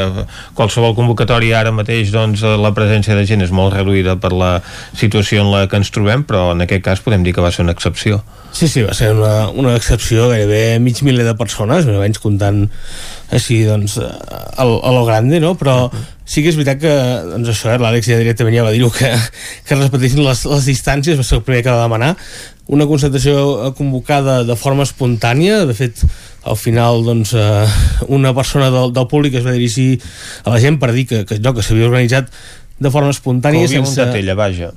qualsevol 0.56 0.96
convocatòria 0.96 1.60
ara 1.60 1.74
mateix 1.74 2.12
doncs, 2.14 2.42
la 2.42 2.72
presència 2.76 3.16
de 3.16 3.26
gent 3.28 3.44
és 3.44 3.52
molt 3.54 3.74
reduïda 3.76 4.16
per 4.20 4.32
la 4.34 4.54
situació 4.96 5.44
en 5.44 5.52
la 5.52 5.66
que 5.68 5.80
ens 5.80 5.92
trobem, 5.94 6.24
però 6.28 6.52
en 6.54 6.64
aquest 6.64 6.84
cas 6.84 7.04
podem 7.04 7.26
dir 7.26 7.34
que 7.36 7.44
va 7.44 7.52
ser 7.54 7.64
una 7.66 7.76
excepció. 7.76 8.22
Sí, 8.54 8.68
sí, 8.70 8.84
va 8.86 8.94
ser 8.94 9.10
una, 9.16 9.48
una 9.50 9.74
excepció, 9.74 10.28
gairebé 10.30 10.78
mig 10.78 11.00
miler 11.02 11.24
de 11.26 11.34
persones, 11.34 11.88
més 11.88 11.96
o 11.98 12.02
menys 12.02 12.20
comptant 12.22 12.68
així, 13.34 13.64
doncs, 13.66 13.96
a, 13.98 14.62
a 14.62 14.92
lo 14.94 15.02
grande, 15.08 15.40
no? 15.42 15.56
Però 15.58 15.90
sí 16.24 16.44
que 16.44 16.52
és 16.52 16.58
veritat 16.58 16.78
que, 16.84 16.92
doncs 17.32 17.50
això, 17.50 17.72
eh, 17.72 17.80
l'Àlex 17.82 18.12
ja 18.12 18.20
directament 18.20 18.54
ja 18.54 18.66
va 18.66 18.70
dir-ho, 18.70 18.92
que, 18.94 19.10
que 19.66 19.80
respectessin 19.80 20.22
les, 20.22 20.44
les 20.52 20.68
distàncies, 20.70 21.18
va 21.18 21.26
ser 21.26 21.40
el 21.40 21.46
primer 21.48 21.64
que 21.66 21.74
va 21.74 21.82
demanar. 21.82 22.14
Una 22.70 22.86
concentració 22.88 23.74
convocada 23.76 24.44
de 24.46 24.56
forma 24.56 24.86
espontània, 24.86 25.64
de 25.66 25.74
fet, 25.74 26.06
al 26.44 26.56
final 26.60 27.04
doncs, 27.04 27.32
eh, 27.34 27.66
una 28.08 28.34
persona 28.34 28.70
del, 28.70 28.92
del 28.92 29.08
públic 29.08 29.34
es 29.40 29.44
va 29.46 29.54
dirigir 29.56 30.00
a 30.44 30.54
la 30.54 30.60
gent 30.60 30.78
per 30.78 30.92
dir 30.92 31.06
que, 31.08 31.24
que 31.24 31.40
allò 31.40 31.54
que 31.56 31.64
s'havia 31.64 31.88
organitzat 31.88 32.30
de 32.78 32.90
forma 32.90 33.14
espontània 33.14 33.66
que 33.66 33.76
sense... 33.80 34.10
ella, 34.18 34.36
vaja 34.38 34.72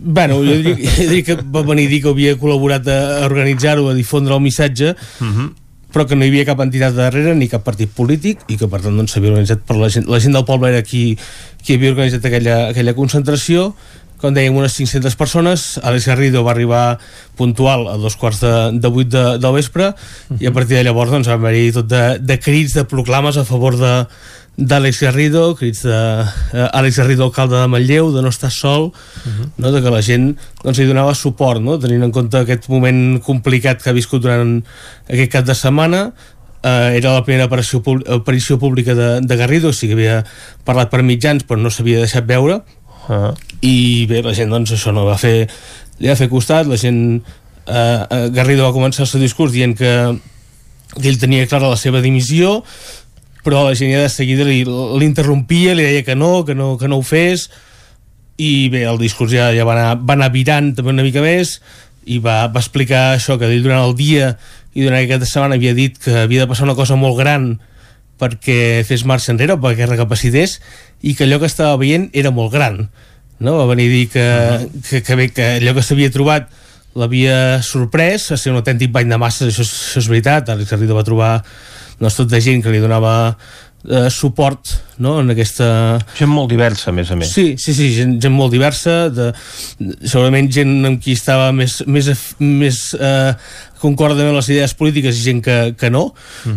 Bueno, 0.00 0.36
jo 0.46 0.54
dic, 0.62 0.78
jo 0.98 1.08
dic 1.10 1.26
que 1.26 1.34
va 1.54 1.64
venir 1.66 1.88
a 1.88 1.90
dir 1.90 2.02
que 2.04 2.12
havia 2.12 2.36
col·laborat 2.38 2.86
a, 2.86 2.98
organitzar-ho, 3.26 3.88
a 3.90 3.96
difondre 3.96 4.36
el 4.36 4.44
missatge, 4.44 4.94
uh 4.94 5.24
mhm. 5.24 5.38
-huh. 5.38 5.48
però 5.92 6.06
que 6.06 6.14
no 6.14 6.24
hi 6.24 6.28
havia 6.28 6.44
cap 6.44 6.60
entitat 6.60 6.94
darrere 6.94 7.34
ni 7.34 7.48
cap 7.48 7.64
partit 7.64 7.90
polític 7.90 8.44
i 8.48 8.56
que 8.56 8.68
per 8.68 8.80
tant 8.80 8.94
doncs, 8.94 9.12
s'havia 9.12 9.30
doncs, 9.30 9.50
organitzat 9.50 9.66
per 9.66 9.76
la 9.76 9.88
gent, 9.88 10.06
la 10.06 10.20
gent 10.20 10.34
del 10.34 10.44
poble 10.44 10.68
era 10.68 10.82
qui, 10.82 11.16
qui 11.64 11.74
havia 11.74 11.90
organitzat 11.90 12.24
aquella, 12.24 12.68
aquella 12.68 12.94
concentració 12.94 13.74
com 14.18 14.34
dèiem, 14.34 14.56
unes 14.56 14.74
500 14.76 15.16
persones. 15.18 15.66
Àlex 15.82 16.08
Garrido 16.10 16.42
va 16.46 16.52
arribar 16.52 16.98
puntual 17.38 17.86
a 17.88 17.96
dos 18.00 18.16
quarts 18.18 18.42
de, 18.42 18.54
de 18.78 18.90
vuit 18.92 19.08
de, 19.08 19.38
del 19.38 19.54
vespre 19.54 19.90
uh 19.90 19.94
-huh. 19.94 20.42
i 20.42 20.46
a 20.46 20.52
partir 20.52 20.76
de 20.76 20.84
llavors 20.84 21.10
doncs, 21.10 21.28
va 21.28 21.34
haver 21.34 21.72
tot 21.72 21.86
de, 21.86 22.18
de 22.18 22.38
crits, 22.38 22.74
de 22.74 22.84
proclames 22.84 23.36
a 23.36 23.44
favor 23.44 23.76
de 23.76 24.06
d'Àlex 24.58 25.00
Garrido, 25.00 25.54
crits 25.54 25.84
de 25.86 25.94
uh, 25.94 26.78
Àlex 26.78 26.98
Garrido, 26.98 27.22
alcalde 27.24 27.54
de 27.54 27.68
Manlleu, 27.70 28.10
de 28.10 28.22
no 28.22 28.28
estar 28.28 28.50
sol, 28.50 28.90
uh 28.90 28.92
-huh. 29.24 29.50
no? 29.56 29.70
de 29.70 29.80
que 29.80 29.90
la 29.90 30.02
gent 30.02 30.36
doncs, 30.64 30.78
li 30.78 30.86
donava 30.86 31.14
suport, 31.14 31.60
no? 31.60 31.78
tenint 31.78 32.02
en 32.02 32.10
compte 32.10 32.36
aquest 32.36 32.68
moment 32.68 33.20
complicat 33.20 33.80
que 33.82 33.90
ha 33.90 33.92
viscut 33.92 34.22
durant 34.22 34.64
aquest 35.08 35.30
cap 35.30 35.44
de 35.44 35.54
setmana, 35.54 36.12
eh, 36.62 36.96
era 36.96 37.12
la 37.12 37.24
primera 37.24 37.44
aparició, 37.44 37.82
aparició 38.06 38.58
pública 38.58 38.94
de, 38.94 39.20
de 39.20 39.36
Garrido, 39.36 39.68
o 39.68 39.72
sigui 39.72 39.94
que 39.94 40.00
havia 40.00 40.24
parlat 40.64 40.90
per 40.90 41.02
mitjans 41.02 41.44
però 41.46 41.60
no 41.60 41.70
s'havia 41.70 42.02
deixat 42.02 42.26
veure 42.26 42.62
-huh. 43.08 43.34
i 43.62 44.06
bé, 44.06 44.22
la 44.22 44.34
gent 44.34 44.50
doncs 44.50 44.72
això 44.72 44.92
no 44.92 45.04
va 45.06 45.16
fer 45.18 45.48
li 45.98 46.08
va 46.08 46.16
fer 46.16 46.28
costat, 46.28 46.66
la 46.66 46.76
gent 46.76 47.22
eh, 47.66 48.06
eh, 48.10 48.28
Garrido 48.30 48.64
va 48.64 48.72
començar 48.72 49.02
el 49.02 49.08
seu 49.10 49.20
discurs 49.20 49.52
dient 49.52 49.76
que, 49.76 50.18
que 51.00 51.08
ell 51.08 51.18
tenia 51.18 51.46
clara 51.46 51.68
la 51.68 51.76
seva 51.76 52.00
dimissió 52.00 52.62
però 53.44 53.64
la 53.64 53.74
gent 53.74 53.92
ja 53.92 54.02
de 54.02 54.08
seguida 54.08 54.44
li- 54.44 54.64
l'interrompia, 54.98 55.74
li 55.74 55.82
deia 55.82 56.04
que 56.04 56.14
no, 56.14 56.44
que 56.44 56.54
no, 56.54 56.76
que 56.76 56.88
no 56.88 56.98
ho 56.98 57.02
fes, 57.02 57.50
i 58.36 58.68
bé, 58.68 58.84
el 58.84 58.98
discurs 58.98 59.32
ja, 59.32 59.52
ja 59.56 59.64
va, 59.64 59.72
anar, 59.74 59.98
va 60.04 60.14
anar 60.14 60.28
virant 60.34 60.74
també 60.76 60.92
una 60.92 61.02
mica 61.06 61.22
més, 61.24 61.60
i 62.04 62.18
va, 62.18 62.46
va 62.52 62.60
explicar 62.60 63.14
això, 63.16 63.38
que 63.38 63.48
ell 63.48 63.62
durant 63.64 63.84
el 63.84 63.94
dia 63.96 64.36
i 64.74 64.84
durant 64.84 65.00
aquesta 65.00 65.26
setmana 65.26 65.56
havia 65.56 65.74
dit 65.74 65.96
que 65.98 66.14
havia 66.24 66.44
de 66.44 66.50
passar 66.50 66.66
una 66.68 66.76
cosa 66.78 66.96
molt 66.96 67.18
gran 67.18 67.58
perquè 68.18 68.84
fes 68.86 69.04
marxa 69.06 69.32
enrere 69.32 69.54
o 69.56 69.62
perquè 69.62 69.86
recapacités 69.86 70.58
i 71.02 71.14
que 71.14 71.24
allò 71.26 71.38
que 71.38 71.46
estava 71.50 71.76
veient 71.78 72.08
era 72.12 72.30
molt 72.34 72.52
gran 72.52 72.88
no? 73.38 73.56
va 73.58 73.66
venir 73.70 73.86
a 73.86 73.92
dir 73.92 74.06
que, 74.10 74.24
que, 74.88 75.02
que, 75.06 75.14
bé, 75.18 75.28
que 75.30 75.44
allò 75.60 75.74
que 75.76 75.82
s'havia 75.86 76.10
trobat 76.10 76.48
l'havia 76.98 77.60
sorprès, 77.62 78.30
va 78.32 78.36
ser 78.40 78.50
un 78.50 78.58
autèntic 78.58 78.90
bany 78.90 79.08
de 79.12 79.18
masses 79.20 79.52
això, 79.52 79.62
és- 79.62 79.74
això 79.92 80.00
és 80.02 80.08
veritat, 80.10 80.48
Àlex 80.50 80.70
Garrido 80.72 80.96
va 80.96 81.04
trobar 81.06 81.32
doncs, 82.00 82.16
tot 82.18 82.28
de 82.30 82.40
gent 82.42 82.62
que 82.64 82.72
li 82.74 82.80
donava 82.82 83.36
eh, 83.86 84.08
suport 84.10 84.72
no? 84.98 85.18
en 85.22 85.30
aquesta... 85.30 85.68
Gent 86.18 86.30
molt 86.32 86.50
diversa, 86.50 86.90
a 86.90 86.94
més 86.96 87.10
a 87.14 87.16
més. 87.18 87.30
Sí, 87.30 87.52
sí, 87.60 87.74
sí, 87.76 87.90
gent, 87.94 88.16
gent 88.22 88.34
molt 88.34 88.50
diversa, 88.54 88.96
de, 89.14 89.30
segurament 90.02 90.50
gent 90.52 90.72
amb 90.88 91.02
qui 91.04 91.14
estava 91.18 91.50
més, 91.54 91.78
més, 91.86 92.08
més 92.42 92.80
eh, 92.98 93.32
concorda 93.78 94.24
amb 94.26 94.34
les 94.40 94.48
idees 94.50 94.74
polítiques 94.74 95.20
i 95.20 95.26
gent 95.28 95.42
que, 95.44 95.58
que 95.78 95.90
no, 95.94 96.08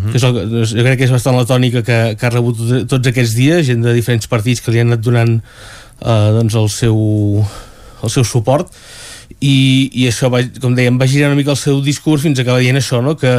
que 0.10 0.18
és 0.18 0.26
el, 0.26 0.40
jo 0.66 0.86
crec 0.88 0.98
que 1.04 1.06
és 1.06 1.14
bastant 1.14 1.38
la 1.38 1.46
tònica 1.46 1.84
que, 1.86 2.00
que 2.18 2.26
ha 2.26 2.34
rebut 2.34 2.58
tot- 2.58 2.88
tots 2.96 3.12
aquests 3.14 3.36
dies, 3.38 3.68
gent 3.70 3.86
de 3.86 3.94
diferents 3.94 4.26
partits 4.32 4.64
que 4.66 4.74
li 4.74 4.82
han 4.82 4.90
anat 4.94 5.06
donant 5.06 5.38
eh, 5.38 6.32
doncs 6.40 6.58
el 6.58 6.72
seu, 6.74 6.98
el 8.02 8.10
seu 8.10 8.26
suport 8.26 8.74
i, 9.42 9.90
i 9.94 10.08
això, 10.10 10.28
va, 10.34 10.42
com 10.62 10.74
dèiem, 10.78 10.98
va 11.02 11.08
girar 11.10 11.30
una 11.32 11.38
mica 11.38 11.54
el 11.54 11.58
seu 11.62 11.80
discurs 11.86 12.26
fins 12.26 12.38
a 12.42 12.44
acabar 12.44 12.62
dient 12.62 12.78
això, 12.82 13.00
no? 13.06 13.14
que, 13.18 13.32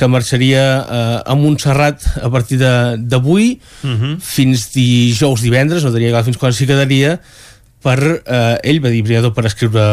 que 0.00 0.08
marxaria 0.08 0.64
eh, 0.80 1.20
a 1.20 1.36
Montserrat 1.36 2.06
a 2.24 2.32
partir 2.32 2.58
d'avui 2.60 3.52
fins 4.24 4.66
dijous 4.72 5.44
divendres, 5.44 5.84
no 5.84 5.92
clar 6.16 6.24
fins 6.26 6.40
quan 6.40 6.56
s'hi 6.56 6.68
quedaria, 6.70 7.18
per, 7.80 7.98
eh, 8.00 8.56
ell 8.68 8.80
va 8.84 8.92
dir 8.92 9.02
primer 9.04 9.30
per 9.32 9.46
escriure 9.48 9.84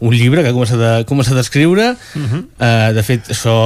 un 0.00 0.14
llibre 0.16 0.42
que 0.42 0.52
ha 0.52 0.56
començat 0.56 0.80
a, 0.80 0.92
començat 1.08 1.36
a 1.36 1.44
escriure. 1.44 1.90
Eh, 2.60 2.92
de 2.96 3.04
fet 3.04 3.28
això 3.34 3.56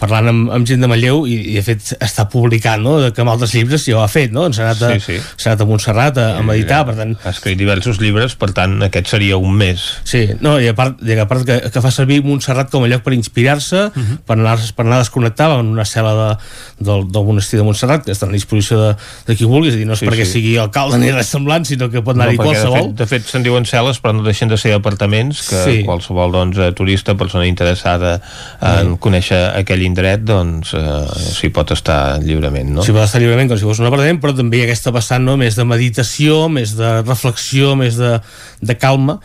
parlant 0.00 0.28
amb, 0.32 0.50
amb 0.56 0.66
gent 0.66 0.80
de 0.80 0.88
Manlleu 0.90 1.26
i, 1.28 1.36
i 1.52 1.54
de 1.58 1.62
fet 1.66 1.92
està 2.00 2.24
publicant 2.32 2.80
no? 2.82 2.98
de 3.02 3.12
que 3.12 3.20
amb 3.22 3.30
altres 3.34 3.52
llibres 3.54 3.84
ja 3.86 3.98
ho 3.98 4.02
ha 4.02 4.08
fet 4.08 4.32
no? 4.32 4.46
s'ha 4.52 4.64
anat, 4.70 4.82
a- 4.82 4.98
Sí, 5.00 5.18
sí. 5.20 5.46
anat 5.48 5.60
a 5.60 5.66
Montserrat 5.68 6.18
a, 6.18 6.26
a 6.38 6.42
meditar 6.46 6.82
per 6.88 6.96
tant 6.96 7.16
Ha 7.24 7.30
escrit 7.34 7.58
diversos 7.60 8.00
llibres, 8.00 8.34
per 8.40 8.50
tant, 8.56 8.78
aquest 8.86 9.06
seria 9.12 9.36
un 9.36 9.52
mes. 9.56 9.80
Sí, 10.08 10.22
no, 10.40 10.56
i 10.60 10.68
a 10.70 10.74
part, 10.74 11.00
i 11.04 11.18
a 11.18 11.26
part 11.28 11.44
que, 11.46 11.58
que 11.70 11.80
fa 11.84 11.90
servir 11.92 12.22
Montserrat 12.24 12.70
com 12.72 12.84
a 12.84 12.88
lloc 12.90 13.02
per 13.04 13.12
inspirar-se, 13.12 13.86
uh 13.90 13.92
-huh. 13.94 14.18
per, 14.26 14.36
anar, 14.38 14.58
per 14.76 14.86
anar 14.86 14.96
a 14.96 15.02
desconnectar 15.04 15.50
en 15.60 15.66
una 15.74 15.84
cel·la 15.84 16.14
de, 16.16 16.28
del, 16.86 17.04
del 17.12 17.24
monestir 17.24 17.58
de 17.58 17.64
Montserrat, 17.64 18.04
que 18.04 18.12
està 18.12 18.26
a 18.28 18.32
disposició 18.32 18.80
de, 18.80 18.96
de 19.26 19.36
qui 19.36 19.44
vulgui, 19.44 19.68
és 19.68 19.74
a 19.74 19.76
dir, 19.78 19.86
no 19.86 19.92
és 19.92 19.98
Sí, 20.00 20.06
sí, 20.06 20.10
perquè 20.10 20.24
sí. 20.24 20.32
sigui 20.32 20.56
alcalde 20.56 20.98
ni 20.98 21.10
res 21.12 21.26
semblant, 21.26 21.64
sinó 21.64 21.90
que 21.90 22.00
pot 22.02 22.16
anar-hi 22.16 22.36
perquè, 22.36 22.44
qualsevol. 22.44 22.94
De 22.94 23.06
fet, 23.06 23.22
de 23.22 23.24
fet 23.26 23.26
se'n 23.30 23.42
diuen 23.42 23.64
cel·les, 23.64 24.00
però 24.00 24.14
no 24.14 24.22
deixen 24.22 24.48
de 24.48 24.56
ser 24.56 24.72
apartaments 24.74 25.42
que 25.48 25.64
Sí. 25.64 25.84
qualsevol 25.84 26.32
doncs, 26.32 26.58
eh, 26.58 26.72
turista, 26.72 27.14
persona 27.14 27.46
interessada 27.46 28.20
en 28.60 28.96
conèixer 28.96 29.56
aquell 29.56 29.82
indret, 29.90 30.24
doncs 30.26 30.72
eh, 30.78 31.04
s'hi 31.34 31.52
pot 31.54 31.74
estar 31.74 32.20
lliurement, 32.22 32.72
no? 32.78 32.86
Si 32.86 32.94
pot 32.96 33.04
estar 33.04 33.20
lliurement 33.22 33.50
com 33.50 33.60
si 33.60 33.68
fos 33.68 33.82
un 33.82 33.90
apartament, 33.90 34.22
però 34.22 34.34
també 34.36 34.64
aquesta 34.64 34.94
vessant 34.94 35.26
no? 35.26 35.36
més 35.40 35.58
de 35.58 35.66
meditació, 35.68 36.46
més 36.52 36.76
de 36.78 37.00
reflexió, 37.02 37.74
més 37.78 37.98
de, 38.00 38.16
de 38.64 38.78
calma, 38.78 39.20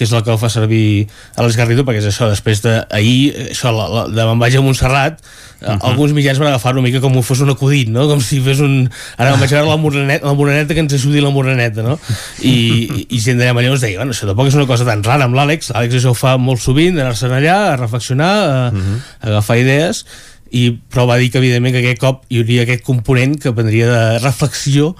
que 0.00 0.06
és 0.08 0.12
el 0.16 0.22
que 0.24 0.32
fa 0.40 0.48
servir 0.48 1.04
a 1.34 1.42
l'Àlex 1.42 1.58
Garrido, 1.60 1.82
perquè 1.84 2.00
és 2.00 2.06
això, 2.08 2.24
després 2.30 2.62
d'ahir, 2.64 3.50
això, 3.50 3.68
la, 3.76 3.84
la, 3.92 4.04
de 4.08 4.24
me'n 4.24 4.40
vaig 4.40 4.54
a 4.56 4.62
Montserrat, 4.64 5.18
uh 5.20 5.66
-huh. 5.66 5.76
alguns 5.90 6.14
mitjans 6.16 6.40
van 6.40 6.48
agafar 6.48 6.72
una 6.72 6.86
mica 6.86 7.02
com 7.04 7.12
si 7.12 7.22
fos 7.22 7.42
un 7.44 7.50
acudit, 7.52 7.90
no? 7.92 8.08
Com 8.08 8.20
si 8.24 8.40
fes 8.40 8.60
un... 8.64 8.88
Ara 9.18 9.32
me'n 9.32 9.40
vaig 9.40 9.52
a 9.52 9.56
veure 9.60 9.68
la 9.68 9.76
moreneta, 9.76 10.26
la 10.26 10.32
moreneta 10.32 10.72
que 10.72 10.80
ens 10.80 10.94
ajudi 10.94 11.20
la 11.20 11.28
moreneta, 11.28 11.82
no? 11.82 11.98
I, 12.40 12.48
i, 12.48 13.06
i 13.10 13.20
gent 13.20 13.36
d'allà 13.36 13.52
Manlleu 13.52 13.76
ens 13.76 13.84
deia, 13.84 13.98
bueno, 13.98 14.12
això 14.12 14.24
tampoc 14.24 14.48
és 14.48 14.54
una 14.54 14.66
cosa 14.66 14.88
tan 14.88 15.04
rara 15.04 15.24
amb 15.24 15.36
l'Àlex, 15.36 15.68
l'Àlex 15.74 16.00
això 16.00 16.10
ho 16.10 16.14
fa 16.14 16.38
molt 16.38 16.60
sovint, 16.60 16.96
d'anar-se'n 16.96 17.36
allà, 17.36 17.74
a 17.74 17.76
reflexionar, 17.76 18.32
a, 18.32 18.68
uh 18.72 18.78
-huh. 18.78 18.98
a 19.20 19.28
agafar 19.28 19.58
idees, 19.58 20.06
i, 20.50 20.78
però 20.90 21.04
va 21.06 21.18
dir 21.18 21.30
que 21.30 21.38
evidentment 21.38 21.74
que 21.74 21.84
aquest 21.84 22.00
cop 22.00 22.24
hi 22.28 22.40
hauria 22.40 22.62
aquest 22.62 22.82
component 22.82 23.36
que 23.38 23.52
prendria 23.52 23.86
de 23.86 24.18
reflexió 24.18 24.96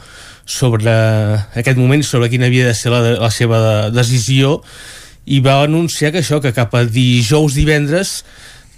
sobre 0.51 0.90
aquest 1.55 1.78
moment, 1.78 2.02
sobre 2.06 2.31
quina 2.32 2.48
havia 2.51 2.66
de 2.66 2.74
ser 2.74 2.90
la, 2.93 3.02
la 3.20 3.31
seva 3.31 3.60
de, 3.62 3.74
decisió 3.94 4.59
i 5.31 5.39
va 5.44 5.60
anunciar 5.62 6.10
que 6.10 6.24
això, 6.24 6.40
que 6.43 6.55
cap 6.56 6.74
a 6.74 6.82
dijous 6.89 7.55
divendres 7.55 8.20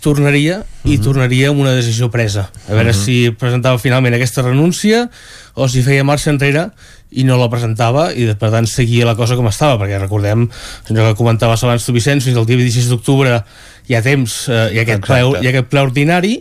tornaria 0.03 0.59
i 0.85 0.97
tornaria 0.99 1.53
amb 1.53 1.63
una 1.63 1.77
decisió 1.77 2.09
presa. 2.11 2.49
A 2.67 2.75
veure 2.75 2.91
si 2.97 3.31
presentava 3.39 3.79
finalment 3.79 4.17
aquesta 4.17 4.43
renúncia 4.43 5.05
o 5.55 5.69
si 5.71 5.85
feia 5.87 6.03
marxa 6.05 6.33
enrere 6.33 6.67
i 7.15 7.23
no 7.29 7.37
la 7.39 7.47
presentava 7.53 8.09
i 8.11 8.27
per 8.39 8.51
tant 8.51 8.67
seguia 8.67 9.07
la 9.07 9.15
cosa 9.15 9.37
com 9.39 9.47
estava 9.49 9.79
perquè 9.81 10.01
recordem, 10.03 10.49
allò 10.91 11.07
que 11.07 11.19
comentaves 11.21 11.63
abans 11.63 11.87
tu 11.87 11.95
Vicenç, 11.95 12.27
fins 12.27 12.41
al 12.41 12.49
dia 12.49 12.59
26 12.59 12.91
d'octubre 12.91 13.39
hi 13.89 13.95
ha 13.95 14.03
temps, 14.03 14.43
eh, 14.49 14.67
hi, 14.75 14.81
ha 14.81 14.85
aquest 14.85 15.07
ple, 15.07 15.23
hi 15.39 15.47
ha 15.47 15.55
aquest 15.55 15.71
ple 15.71 15.87
ordinari 15.87 16.35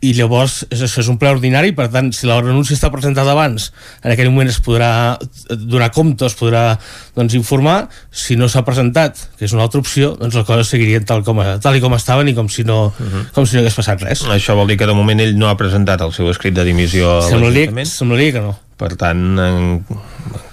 i 0.00 0.14
llavors 0.16 0.62
és, 0.70 0.80
això 0.86 1.02
és 1.02 1.08
un 1.12 1.18
ple 1.20 1.28
ordinari 1.28 1.74
per 1.76 1.90
tant 1.92 2.06
si 2.16 2.24
la 2.28 2.38
renúncia 2.40 2.72
està 2.72 2.88
presentada 2.92 3.34
abans 3.34 3.66
en 4.00 4.14
aquell 4.14 4.30
moment 4.32 4.48
es 4.48 4.56
podrà 4.64 5.18
donar 5.50 5.90
compte 5.92 6.24
es 6.24 6.36
podrà 6.38 6.78
doncs, 7.16 7.34
informar 7.36 7.82
si 8.10 8.36
no 8.40 8.48
s'ha 8.48 8.62
presentat, 8.64 9.20
que 9.36 9.44
és 9.44 9.52
una 9.52 9.66
altra 9.68 9.82
opció 9.84 10.14
doncs 10.16 10.38
les 10.40 10.46
coses 10.48 10.72
seguirien 10.72 11.04
tal, 11.04 11.20
com, 11.26 11.42
tal 11.60 11.76
i 11.76 11.84
com 11.84 11.92
estaven 11.98 12.32
i 12.32 12.34
com 12.38 12.48
si 12.48 12.64
no, 12.64 12.92
com 13.36 13.44
si 13.44 13.56
no 13.58 13.60
hagués 13.64 13.76
passat 13.76 14.00
res 14.06 14.24
Això 14.32 14.56
vol 14.56 14.72
dir 14.72 14.78
que 14.80 14.88
de 14.88 14.96
moment 14.96 15.20
ell 15.20 15.36
no 15.36 15.50
ha 15.52 15.56
presentat 15.60 16.00
el 16.00 16.16
seu 16.16 16.30
escrit 16.32 16.56
de 16.56 16.64
dimissió 16.64 17.18
Semblaria- 17.28 17.84
semblaria 17.84 18.32
que 18.38 18.44
no. 18.48 18.56
Per 18.80 18.94
tant, 18.96 19.20
en 19.36 19.82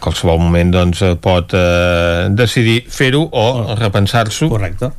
qualsevol 0.03 0.41
moment 0.41 0.73
doncs, 0.73 0.99
pot 1.23 1.53
eh, 1.55 2.27
decidir 2.35 2.81
fer-ho 2.91 3.21
o 3.31 3.75
repensar-s'ho. 3.79 4.49
Correcte. 4.51 4.89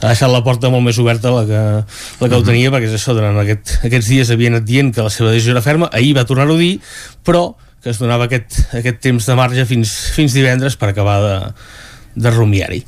Ha 0.00 0.12
deixat 0.12 0.32
la 0.32 0.42
porta 0.44 0.70
molt 0.72 0.86
més 0.86 0.98
oberta 1.02 1.32
la 1.34 1.42
que, 1.48 1.64
la 2.20 2.28
que 2.28 2.38
ho 2.38 2.44
tenia 2.46 2.72
perquè 2.72 2.88
és 2.88 2.96
això, 2.96 3.14
durant 3.16 3.36
aquest, 3.42 3.78
aquests 3.86 4.08
dies 4.12 4.30
havia 4.32 4.52
anat 4.54 4.64
dient 4.68 4.94
que 4.96 5.04
la 5.04 5.12
seva 5.12 5.34
decisió 5.34 5.56
era 5.56 5.64
ferma, 5.64 5.90
ahir 5.92 6.14
va 6.16 6.26
tornar-ho 6.28 6.56
a 6.56 6.60
dir 6.60 6.78
però 7.26 7.50
que 7.80 7.92
es 7.92 8.00
donava 8.00 8.28
aquest, 8.28 8.62
aquest 8.76 9.00
temps 9.04 9.26
de 9.28 9.36
marge 9.38 9.66
fins, 9.68 9.92
fins 10.16 10.36
divendres 10.36 10.76
per 10.80 10.90
acabar 10.90 11.20
de, 11.24 11.36
de 12.16 12.32
rumiar-hi 12.34 12.84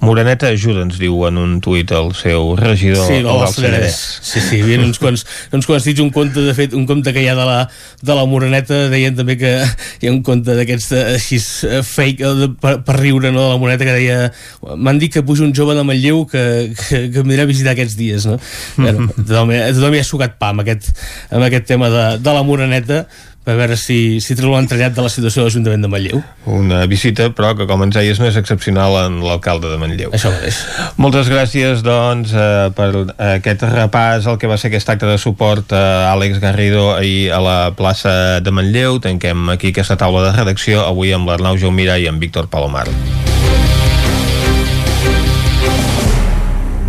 Moreneta 0.00 0.46
ajuda, 0.54 0.84
ens 0.86 0.98
diu 1.00 1.16
en 1.26 1.38
un 1.40 1.56
tuit 1.64 1.90
el 1.90 2.12
seu 2.14 2.52
regidor 2.58 3.08
Sí, 3.08 3.18
del 3.24 3.40
Sallarès. 3.50 3.96
Sí, 4.22 4.42
sí, 4.44 4.60
hi 4.62 4.76
uns 4.78 5.00
quants, 5.02 5.24
uns 5.54 5.66
quants 5.66 5.88
dits, 5.88 6.02
un 6.04 6.12
conte, 6.14 6.44
de 6.46 6.54
fet, 6.54 6.76
un 6.78 6.86
conte 6.86 7.10
que 7.14 7.24
hi 7.24 7.26
ha 7.30 7.34
de 7.38 7.46
la, 7.48 7.58
de 8.02 8.16
la 8.16 8.26
Moreneta, 8.30 8.84
deien 8.92 9.16
també 9.18 9.34
que 9.40 9.52
hi 9.58 10.10
ha 10.10 10.14
un 10.14 10.20
conte 10.26 10.54
d'aquests 10.54 10.94
eh, 10.94 11.04
així 11.16 11.40
eh, 11.66 11.82
fake, 11.82 12.22
eh, 12.22 12.34
de, 12.44 12.50
per, 12.62 12.76
per 12.86 12.98
riure, 13.00 13.32
no?, 13.34 13.48
de 13.48 13.56
la 13.56 13.60
Moreneta, 13.60 13.88
que 13.88 13.96
deia 13.98 14.76
m'han 14.78 15.02
dit 15.02 15.12
que 15.14 15.24
puja 15.26 15.42
un 15.46 15.54
jove 15.56 15.74
de 15.74 15.86
Manlleu 15.88 16.22
que, 16.30 16.44
que, 16.78 17.02
que 17.10 17.24
em 17.24 17.32
dirà 17.34 17.48
a 17.48 17.50
visitar 17.50 17.74
aquests 17.74 17.98
dies, 17.98 18.28
no? 18.30 18.38
Bueno, 18.78 19.08
tothom, 19.18 19.50
tothom 19.50 19.98
hi 19.98 20.04
ha 20.04 20.06
sucat 20.06 20.38
pa 20.38 20.52
amb 20.54 20.62
aquest, 20.62 20.92
amb 21.34 21.48
aquest 21.48 21.66
tema 21.74 21.90
de, 21.90 22.06
de 22.22 22.36
la 22.38 22.46
Moreneta, 22.46 23.02
per 23.48 23.54
veure 23.56 23.78
si, 23.80 24.20
si 24.20 24.34
treu 24.36 24.52
l'entrellat 24.52 24.92
de 24.92 25.00
la 25.00 25.08
situació 25.08 25.40
de 25.40 25.48
l'Ajuntament 25.48 25.80
de 25.80 25.88
Manlleu. 25.88 26.18
Una 26.52 26.82
visita, 26.90 27.30
però 27.32 27.54
que, 27.56 27.64
com 27.70 27.80
ens 27.86 27.96
deies, 27.96 28.18
no 28.20 28.26
és 28.28 28.36
excepcional 28.36 28.92
en 29.06 29.22
l'alcalde 29.24 29.70
de 29.72 29.78
Manlleu. 29.80 30.12
Això 30.12 30.28
mateix. 30.34 30.58
Moltes 31.00 31.30
gràcies, 31.32 31.80
doncs, 31.86 32.34
eh, 32.36 32.68
per 32.76 32.90
aquest 33.30 33.64
repàs 33.72 34.28
al 34.28 34.36
que 34.36 34.50
va 34.52 34.58
ser 34.60 34.68
aquest 34.68 34.92
acte 34.92 35.08
de 35.08 35.16
suport 35.16 35.72
a 35.72 36.10
Àlex 36.10 36.42
Garrido 36.44 36.90
ahir 36.92 37.32
a 37.32 37.40
la 37.40 37.56
plaça 37.78 38.12
de 38.44 38.52
Manlleu. 38.52 39.00
Tanquem 39.00 39.48
aquí 39.54 39.72
aquesta 39.72 39.96
taula 39.96 40.26
de 40.26 40.36
redacció, 40.36 40.84
avui 40.84 41.16
amb 41.16 41.32
l'Arnau 41.32 41.56
Jaumira 41.56 41.96
i 41.96 42.04
amb 42.10 42.20
Víctor 42.20 42.52
Palomar. 42.52 42.84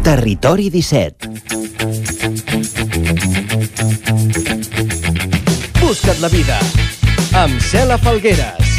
Territori 0.03 0.67
17 0.75 1.39
Busca't 5.89 6.19
la 6.21 6.29
vida 6.29 6.53
amb 7.33 7.55
Cela 7.65 7.95
Falgueres. 7.97 8.73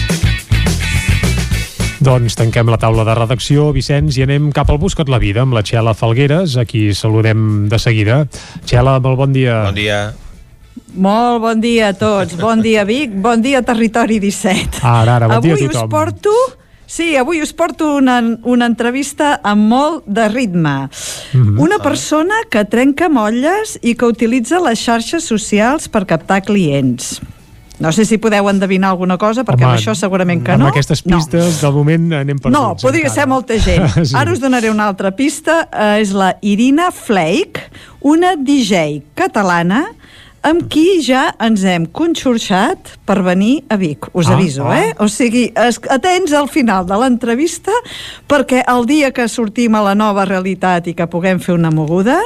Doncs 1.99 2.37
tanquem 2.39 2.71
la 2.71 2.77
taula 2.79 3.03
de 3.09 3.17
redacció, 3.19 3.65
Vicenç, 3.75 4.15
i 4.21 4.23
anem 4.23 4.53
cap 4.55 4.71
al 4.71 4.79
Busca't 4.79 5.11
la 5.11 5.19
Vida 5.19 5.43
amb 5.43 5.57
la 5.57 5.65
Txela 5.67 5.97
Falgueres, 5.99 6.55
a 6.55 6.63
qui 6.71 6.93
saludem 6.95 7.67
de 7.67 7.81
seguida. 7.83 8.21
Txela, 8.63 9.01
molt 9.03 9.19
bon 9.25 9.35
dia. 9.35 9.59
Bon 9.67 9.75
dia. 9.75 9.99
Molt 10.95 11.43
bon 11.43 11.67
dia 11.67 11.91
a 11.91 11.99
tots. 11.99 12.39
Bon 12.39 12.63
dia, 12.63 12.87
Vic. 12.87 13.19
Bon 13.27 13.43
dia, 13.43 13.65
Territori 13.67 14.23
17. 14.23 14.79
Ara, 14.79 15.19
ara, 15.19 15.33
bon 15.35 15.41
avui 15.41 15.51
dia 15.51 15.59
a 15.67 15.67
tothom. 15.67 15.91
us 15.91 15.97
porto... 15.99 16.39
Sí, 16.91 17.15
avui 17.15 17.39
us 17.39 17.53
porto 17.55 17.93
una, 17.95 18.17
una 18.43 18.67
entrevista 18.67 19.37
amb 19.47 19.69
molt 19.71 20.07
de 20.11 20.25
ritme. 20.29 20.89
Mhm. 21.33 21.61
Una 21.63 21.79
persona 21.79 22.35
que 22.51 22.65
trenca 22.67 23.07
molles 23.09 23.77
i 23.83 23.95
que 23.95 24.09
utilitza 24.11 24.59
les 24.65 24.83
xarxes 24.83 25.23
socials 25.31 25.87
per 25.89 26.03
captar 26.05 26.41
clients. 26.43 27.21
No 27.81 27.93
sé 27.97 28.05
si 28.05 28.19
podeu 28.19 28.51
endevinar 28.51 28.91
alguna 28.91 29.17
cosa, 29.17 29.45
perquè 29.47 29.65
Home, 29.65 29.71
amb 29.71 29.79
això 29.79 29.95
segurament 29.97 30.43
que 30.45 30.53
amb 30.53 30.67
no. 30.67 30.69
aquestes 30.69 31.01
pistes, 31.01 31.63
de 31.63 31.71
moment 31.73 32.11
anem 32.19 32.43
perduts. 32.43 32.59
No, 32.59 32.75
podria 32.77 33.07
encara. 33.07 33.15
ser 33.15 33.29
molta 33.31 33.57
gent. 33.57 33.87
Sí. 34.11 34.17
Ara 34.19 34.35
us 34.35 34.43
donaré 34.43 34.69
una 34.69 34.91
altra 34.91 35.15
pista. 35.17 35.69
Eh, 35.73 36.03
és 36.03 36.11
la 36.13 36.35
Irina 36.43 36.91
Flake, 36.91 37.71
una 38.03 38.35
DJ 38.37 39.05
catalana 39.15 39.87
amb 40.47 40.65
qui 40.73 41.01
ja 41.05 41.31
ens 41.43 41.65
hem 41.69 41.85
conxorxat 41.93 42.95
per 43.09 43.19
venir 43.27 43.61
a 43.69 43.77
Vic, 43.81 44.09
us 44.15 44.29
Ah, 44.29 44.37
aviso, 44.39 44.65
ah. 44.65 44.79
eh? 44.79 44.95
O 44.99 45.09
sigui, 45.09 45.51
atents 45.57 46.33
al 46.33 46.49
final 46.49 46.87
de 46.89 46.97
l'entrevista 46.97 47.75
perquè 48.29 48.65
el 48.69 48.87
dia 48.89 49.13
que 49.13 49.29
sortim 49.29 49.77
a 49.77 49.85
la 49.85 49.95
nova 49.95 50.25
realitat 50.25 50.89
i 50.89 50.95
que 50.97 51.09
puguem 51.11 51.41
fer 51.41 51.55
una 51.55 51.71
moguda, 51.71 52.19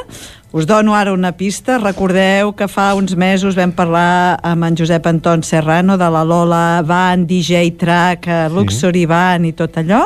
us 0.55 0.67
dono 0.67 0.95
ara 0.95 1.13
una 1.13 1.33
pista. 1.35 1.81
Recordeu 1.83 2.53
que 2.55 2.69
fa 2.71 2.93
uns 2.95 3.17
mesos 3.19 3.57
vam 3.59 3.73
parlar 3.75 4.39
amb 4.47 4.63
en 4.69 4.77
Josep 4.79 5.07
Anton 5.11 5.43
Serrano 5.43 5.97
de 5.99 6.07
la 6.15 6.23
Lola 6.23 6.81
Van, 6.87 7.27
DJ 7.27 7.73
Track, 7.75 8.29
eh, 8.29 8.49
Luxury 8.55 9.03
Van 9.11 9.45
i 9.45 9.51
tot 9.53 9.75
allò? 9.83 10.05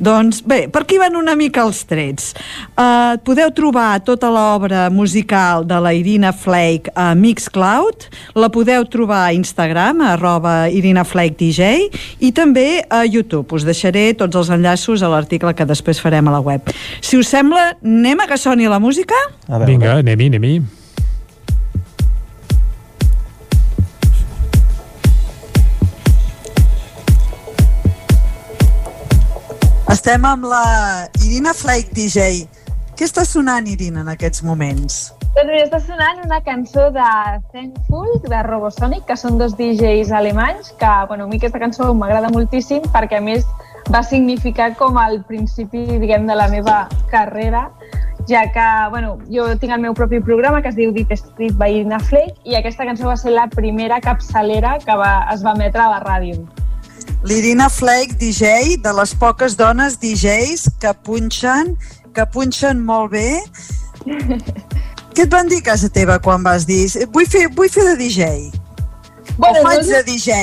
Doncs 0.00 0.40
bé, 0.48 0.64
per 0.72 0.82
aquí 0.82 0.96
van 0.96 1.18
una 1.20 1.34
mica 1.36 1.62
els 1.66 1.82
trets. 1.84 2.32
Uh, 2.72 3.20
podeu 3.24 3.52
trobar 3.52 4.00
tota 4.04 4.30
l'obra 4.32 4.88
musical 4.90 5.66
de 5.68 5.76
la 5.84 5.92
Irina 5.92 6.32
Flake 6.32 6.92
a 6.96 7.12
Mixcloud, 7.14 8.08
la 8.40 8.48
podeu 8.48 8.88
trobar 8.88 9.26
a 9.26 9.34
Instagram, 9.36 10.00
a 10.00 10.14
arroba 10.14 10.54
Irina 10.72 11.04
Flake 11.04 11.36
DJ, 11.38 11.90
i 12.24 12.32
també 12.32 12.82
a 12.88 13.04
YouTube. 13.04 13.52
Us 13.52 13.68
deixaré 13.68 14.14
tots 14.16 14.40
els 14.40 14.50
enllaços 14.54 15.04
a 15.04 15.12
l'article 15.12 15.52
que 15.54 15.68
després 15.68 16.00
farem 16.00 16.32
a 16.32 16.38
la 16.38 16.42
web. 16.44 16.72
Si 17.04 17.20
us 17.20 17.28
sembla, 17.28 17.74
anem 17.84 18.24
a 18.24 18.28
que 18.30 18.40
soni 18.40 18.68
la 18.70 18.80
música? 18.80 19.18
A 19.48 19.60
veure. 19.60 19.73
Vinga, 19.74 19.96
anem-hi, 19.98 20.26
anem-hi. 20.30 20.58
Estem 29.90 30.28
amb 30.30 30.46
la 30.46 30.60
Irina 31.24 31.50
Flake 31.58 31.90
DJ. 31.90 32.44
Què 32.94 33.08
està 33.08 33.24
sonant, 33.26 33.66
Irina, 33.66 34.04
en 34.04 34.12
aquests 34.14 34.44
moments? 34.46 35.08
Doncs 35.34 35.50
mira, 35.50 35.64
està 35.64 35.82
sonant 35.82 36.22
una 36.22 36.38
cançó 36.46 36.86
de 36.94 37.10
Thankful, 37.50 38.20
de 38.28 38.44
Robosonic, 38.46 39.02
que 39.08 39.18
són 39.18 39.42
dos 39.42 39.58
DJs 39.58 40.14
alemanys, 40.14 40.70
que 40.78 40.92
bueno, 41.10 41.26
a 41.26 41.32
mi 41.32 41.42
aquesta 41.42 41.58
cançó 41.58 41.90
m'agrada 41.98 42.30
moltíssim 42.30 42.86
perquè 42.94 43.18
a 43.18 43.26
més 43.26 43.42
va 43.90 44.06
significar 44.06 44.76
com 44.78 45.02
el 45.02 45.24
principi, 45.26 45.82
diguem, 45.98 46.30
de 46.30 46.38
la 46.38 46.46
meva 46.52 46.84
carrera, 47.10 47.66
ja 48.28 48.42
que, 48.52 48.66
bueno, 48.90 49.18
jo 49.28 49.46
tinc 49.60 49.72
el 49.74 49.80
meu 49.82 49.94
propi 49.94 50.20
programa 50.24 50.62
que 50.62 50.70
es 50.72 50.76
diu 50.76 50.92
Deep 50.92 51.12
Street 51.12 51.56
by 51.60 51.80
Irina 51.80 51.98
Flake 52.00 52.36
i 52.48 52.56
aquesta 52.56 52.86
cançó 52.88 53.08
va 53.10 53.16
ser 53.20 53.34
la 53.34 53.46
primera 53.52 54.00
capçalera 54.00 54.78
que 54.84 54.96
va, 54.96 55.26
es 55.34 55.44
va 55.44 55.52
emetre 55.56 55.82
a 55.84 55.90
la 55.92 56.00
ràdio. 56.04 56.44
L'Irina 57.24 57.70
Flake 57.72 58.16
DJ, 58.20 58.76
de 58.84 58.92
les 58.96 59.14
poques 59.16 59.56
dones 59.56 59.98
DJs 60.00 60.68
que 60.80 60.92
punxen, 61.04 61.74
que 62.16 62.26
punxen 62.32 62.80
molt 62.84 63.12
bé. 63.12 63.40
Què 65.14 65.22
et 65.24 65.30
van 65.30 65.48
dir 65.48 65.60
a 65.62 65.68
casa 65.70 65.88
teva 65.94 66.18
quan 66.18 66.42
vas 66.42 66.64
dir 66.66 66.88
vull 67.14 67.28
fer, 67.30 67.46
vull 67.54 67.70
fer 67.70 67.84
de 67.92 67.96
DJ? 68.00 68.50
Bueno, 69.38 69.60
o 69.60 69.62
faig 69.62 69.84
no- 69.84 69.92
de 69.92 70.02
DJ? 70.08 70.38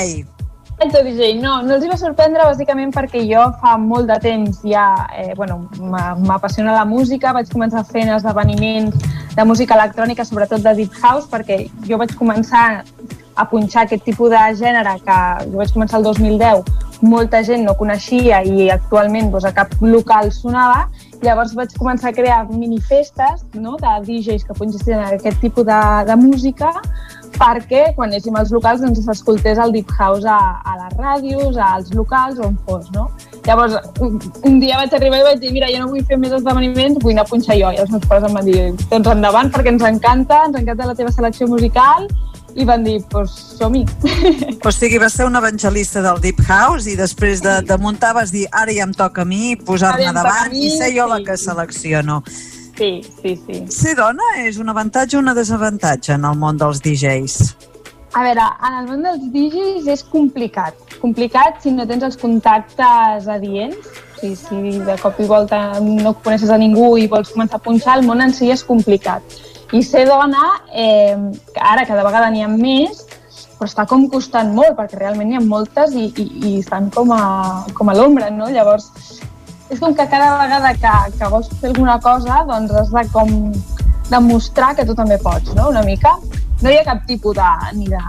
Faig 0.82 1.04
de 1.06 1.26
no, 1.38 1.60
no 1.62 1.76
els 1.76 1.84
va 1.86 1.94
sorprendre 1.94 2.42
bàsicament 2.42 2.90
perquè 2.90 3.20
jo 3.22 3.42
fa 3.60 3.76
molt 3.78 4.08
de 4.10 4.16
temps 4.18 4.56
ja, 4.66 5.06
eh, 5.14 5.30
bueno, 5.36 5.68
m'a- 5.78 6.16
m'apassiona 6.18 6.72
la 6.74 6.84
música, 6.84 7.30
vaig 7.32 7.46
començar 7.52 7.84
fent 7.86 8.10
esdeveniments 8.10 8.96
de 9.36 9.44
música 9.44 9.76
electrònica, 9.76 10.24
sobretot 10.24 10.58
de 10.58 10.74
Deep 10.74 10.96
House, 11.00 11.28
perquè 11.30 11.68
jo 11.86 11.98
vaig 11.98 12.16
començar 12.18 12.82
a 13.36 13.44
punxar 13.48 13.84
aquest 13.84 14.02
tipus 14.02 14.30
de 14.30 14.42
gènere 14.58 14.96
que 15.06 15.18
jo 15.52 15.62
vaig 15.62 15.70
començar 15.72 16.00
el 16.00 16.04
2010, 16.04 16.64
molta 17.02 17.44
gent 17.44 17.62
no 17.64 17.76
coneixia 17.78 18.42
i 18.42 18.68
actualment 18.70 19.30
doncs, 19.30 19.44
a 19.44 19.52
cap 19.54 19.70
local 19.80 20.32
sonava, 20.32 20.88
llavors 21.22 21.54
vaig 21.54 21.70
començar 21.78 22.10
a 22.10 22.12
crear 22.12 22.48
minifestes 22.50 23.46
no, 23.54 23.76
de 23.78 23.94
DJs 24.02 24.44
que 24.50 24.58
punxessin 24.58 24.98
aquest 24.98 25.38
tipus 25.40 25.64
de, 25.64 25.80
de 26.10 26.16
música 26.16 26.74
perquè 27.36 27.82
quan 27.96 28.10
anéssim 28.10 28.36
als 28.38 28.52
locals 28.54 28.82
doncs 28.82 29.02
s'escoltés 29.06 29.60
el 29.62 29.74
Deep 29.74 29.92
House 29.98 30.26
a, 30.28 30.38
a 30.64 30.76
les 30.80 30.96
ràdios, 30.98 31.58
als 31.58 31.92
locals, 31.96 32.40
on 32.42 32.58
fos, 32.66 32.90
no? 32.96 33.08
Llavors, 33.46 33.78
un, 34.04 34.18
un 34.48 34.58
dia 34.62 34.78
vaig 34.80 34.94
arribar 34.94 35.22
i 35.22 35.26
vaig 35.30 35.40
dir, 35.42 35.52
mira, 35.54 35.70
jo 35.72 35.82
no 35.82 35.92
vull 35.92 36.04
fer 36.08 36.18
més 36.20 36.34
esdeveniments, 36.36 37.00
vull 37.02 37.16
anar 37.16 37.26
a 37.26 37.30
punxar 37.30 37.58
jo. 37.58 37.72
I 37.72 37.82
els 37.82 37.94
meus 37.94 38.04
pares 38.10 38.28
em 38.28 38.36
van 38.38 38.46
dir, 38.48 38.58
doncs 38.90 39.14
endavant, 39.14 39.50
perquè 39.54 39.74
ens 39.74 39.88
encanta, 39.88 40.44
ens 40.48 40.60
encanta 40.60 40.92
la 40.92 40.98
teva 40.98 41.14
selecció 41.14 41.48
musical, 41.50 42.06
i 42.54 42.66
van 42.68 42.84
dir, 42.84 42.98
doncs 43.12 43.34
som-hi. 43.58 43.84
O 44.68 44.70
sigui, 44.70 45.00
vas 45.02 45.16
ser 45.16 45.26
un 45.26 45.36
evangelista 45.36 46.02
del 46.04 46.20
Deep 46.22 46.42
House 46.46 46.90
i 46.90 46.96
després 46.98 47.42
de, 47.44 47.58
de 47.66 47.78
muntar 47.80 48.12
vas 48.14 48.32
dir 48.34 48.44
ara 48.52 48.72
ja 48.74 48.86
em 48.86 48.92
toca 48.94 49.24
a 49.24 49.28
mi 49.28 49.56
posar-me 49.56 50.12
davant 50.14 50.52
mi, 50.52 50.66
i 50.68 50.74
ser 50.76 50.92
jo 50.94 51.08
la 51.10 51.18
sí. 51.22 51.28
que 51.30 51.38
selecciono. 51.40 52.22
Sí, 52.76 53.02
sí, 53.20 53.36
sí. 53.46 53.58
Ser 53.72 53.96
dona 53.98 54.24
és 54.42 54.58
un 54.62 54.72
avantatge 54.72 55.18
o 55.18 55.20
un 55.20 55.32
desavantatge 55.36 56.16
en 56.16 56.24
el 56.28 56.38
món 56.40 56.60
dels 56.60 56.80
DJs? 56.84 57.36
A 58.12 58.22
veure, 58.26 58.44
en 58.68 58.74
el 58.78 58.88
món 58.90 59.04
dels 59.06 59.22
DJs 59.32 59.86
és 59.92 60.02
complicat. 60.12 60.76
Complicat 61.00 61.62
si 61.64 61.72
no 61.72 61.86
tens 61.88 62.04
els 62.08 62.18
contactes 62.20 63.28
adients. 63.28 63.92
O 64.22 64.32
sigui, 64.38 64.76
si 64.76 64.82
de 64.86 64.96
cop 65.00 65.16
i 65.18 65.24
volta 65.26 65.62
no 65.82 66.12
coneixes 66.24 66.52
a 66.52 66.58
ningú 66.60 66.92
i 67.00 67.08
vols 67.10 67.32
començar 67.34 67.58
a 67.58 67.64
punxar, 67.64 67.96
el 67.98 68.06
món 68.06 68.20
en 68.22 68.34
si 68.36 68.52
és 68.54 68.62
complicat. 68.64 69.40
I 69.72 69.80
ser 69.82 70.04
dona, 70.06 70.60
eh, 70.70 71.16
ara 71.56 71.86
cada 71.88 72.04
vegada 72.04 72.28
n'hi 72.30 72.44
ha 72.44 72.50
més, 72.52 73.02
però 73.56 73.70
està 73.70 73.86
com 73.88 74.04
costant 74.12 74.52
molt, 74.54 74.76
perquè 74.78 75.00
realment 75.00 75.30
n'hi 75.30 75.40
ha 75.40 75.42
moltes 75.42 75.96
i, 75.96 76.10
i, 76.20 76.26
i 76.50 76.52
estan 76.60 76.90
com 76.94 77.10
a, 77.16 77.22
com 77.74 77.88
a 77.88 77.96
l'ombra, 77.96 78.28
no? 78.30 78.50
Llavors, 78.52 78.90
és 79.72 79.80
com 79.80 79.94
que 79.96 80.06
cada 80.06 80.36
vegada 80.36 80.74
que, 80.76 80.94
que 81.16 81.28
vols 81.32 81.48
fer 81.60 81.70
alguna 81.72 81.98
cosa, 82.04 82.42
doncs 82.48 82.74
has 82.76 82.90
de 82.92 83.04
com 83.14 83.30
demostrar 84.10 84.74
que 84.76 84.84
tu 84.84 84.94
també 84.94 85.16
pots, 85.18 85.54
no? 85.56 85.70
Una 85.72 85.82
mica. 85.86 86.12
No 86.62 86.70
hi 86.70 86.76
ha 86.78 86.84
cap 86.86 87.00
tipus 87.08 87.34
de, 87.38 87.48
ni 87.78 87.88
de 87.90 88.00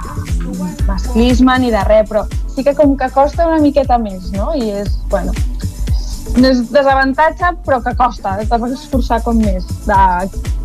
masclisme 0.85 1.55
ni 1.63 1.71
de 1.73 1.83
res, 1.87 2.09
però 2.09 2.25
sí 2.53 2.65
que 2.67 2.75
com 2.77 2.97
que 2.99 3.09
costa 3.15 3.47
una 3.47 3.61
miqueta 3.63 3.97
més, 3.97 4.29
no? 4.35 4.51
I 4.53 4.69
és, 4.83 4.99
bueno, 5.09 5.31
no 6.37 6.49
és 6.49 6.63
desavantatge, 6.73 7.53
però 7.65 7.79
que 7.83 7.93
costa, 7.99 8.37
t'has 8.49 8.67
d'esforçar 8.69 9.21
com 9.25 9.37
més. 9.41 9.67
De, 9.87 9.99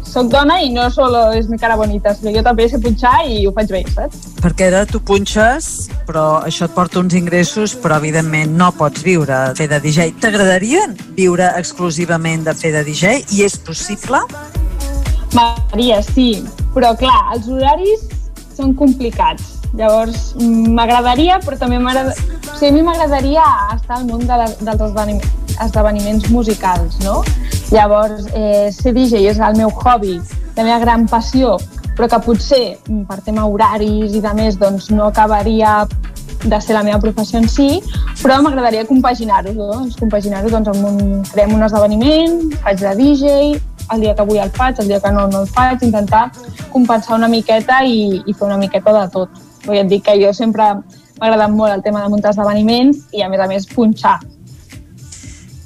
soc 0.08 0.30
dona 0.32 0.56
i 0.64 0.70
no 0.72 0.86
solo 0.90 1.26
és 1.36 1.48
mi 1.50 1.58
cara 1.60 1.76
bonita, 1.76 2.14
sinó 2.16 2.32
jo 2.32 2.42
també 2.46 2.68
sé 2.70 2.80
punxar 2.80 3.26
i 3.28 3.42
ho 3.46 3.52
faig 3.56 3.72
bé, 3.74 3.82
saps? 3.92 4.22
Perquè 4.40 4.70
ara 4.70 4.84
tu 4.88 5.00
punxes, 5.04 5.88
però 6.08 6.40
això 6.46 6.68
et 6.68 6.76
porta 6.76 7.02
uns 7.02 7.16
ingressos, 7.18 7.76
però 7.76 7.98
evidentment 8.00 8.56
no 8.56 8.70
pots 8.78 9.04
viure 9.04 9.42
fer 9.58 9.68
de 9.70 9.80
DJ. 9.84 10.14
T'agradaria 10.22 10.86
viure 11.18 11.52
exclusivament 11.60 12.46
de 12.48 12.56
fer 12.56 12.72
de 12.76 12.84
DJ? 12.88 13.20
I 13.36 13.44
és 13.48 13.58
possible? 13.60 14.22
Maria, 15.36 16.00
sí, 16.00 16.30
però 16.72 16.94
clar, 16.96 17.20
els 17.36 17.50
horaris 17.52 18.08
són 18.56 18.72
complicats. 18.78 19.57
Llavors, 19.76 20.32
m'agradaria, 20.40 21.38
però 21.44 21.58
també 21.60 21.78
m'agrada... 21.82 22.14
O 22.48 22.56
sigui, 22.56 22.70
a 22.70 22.76
mi 22.76 22.84
m'agradaria 22.86 23.44
estar 23.74 23.98
al 23.98 24.06
món 24.08 24.24
de 24.26 24.38
la, 24.40 24.48
dels 24.64 25.28
esdeveniments, 25.58 26.28
musicals, 26.30 26.98
no? 27.04 27.20
Llavors, 27.70 28.26
eh, 28.32 28.70
ser 28.72 28.94
DJ 28.96 29.26
és 29.28 29.38
el 29.38 29.58
meu 29.58 29.68
hobby, 29.68 30.16
la 30.56 30.64
meva 30.64 30.78
gran 30.80 31.06
passió, 31.10 31.58
però 31.98 32.08
que 32.08 32.20
potser, 32.24 32.78
mm, 32.86 33.04
per 33.10 33.20
tema 33.26 33.46
horaris 33.46 34.14
i 34.14 34.20
de 34.24 34.34
més, 34.34 34.58
doncs 34.58 34.90
no 34.90 35.06
acabaria 35.06 35.86
de 36.44 36.60
ser 36.60 36.74
la 36.74 36.82
meva 36.82 37.00
professió 37.02 37.38
en 37.38 37.48
si, 37.48 37.82
però 38.22 38.40
m'agradaria 38.40 38.86
compaginar-ho, 38.86 39.52
doncs, 39.52 39.96
compaginar-ho 39.96 40.48
doncs, 40.48 40.68
amb 40.68 40.86
un, 40.86 41.24
creem 41.32 41.54
un 41.54 41.62
esdeveniment, 41.66 42.38
faig 42.62 42.78
de 42.78 42.94
DJ, 42.94 43.60
el 43.92 44.00
dia 44.00 44.14
que 44.14 44.24
vull 44.24 44.38
el 44.38 44.50
faig, 44.50 44.78
el 44.78 44.88
dia 44.88 45.00
que 45.00 45.10
no, 45.10 45.26
no 45.26 45.42
el 45.42 45.48
faig, 45.48 45.82
intentar 45.82 46.30
compensar 46.70 47.16
una 47.16 47.28
miqueta 47.28 47.82
i, 47.84 48.22
i 48.24 48.32
fer 48.32 48.46
una 48.46 48.58
miqueta 48.60 48.94
de 49.00 49.04
tot. 49.10 49.47
Vull 49.68 49.84
dic 49.88 50.06
que 50.08 50.16
jo 50.16 50.32
sempre 50.32 50.72
m'ha 50.80 51.28
agradat 51.28 51.52
molt 51.52 51.74
el 51.76 51.84
tema 51.84 52.02
de 52.02 52.10
muntar 52.14 52.32
esdeveniments 52.32 53.04
i, 53.12 53.22
a 53.22 53.28
més 53.28 53.44
a 53.44 53.48
més, 53.50 53.68
punxar. 53.68 54.18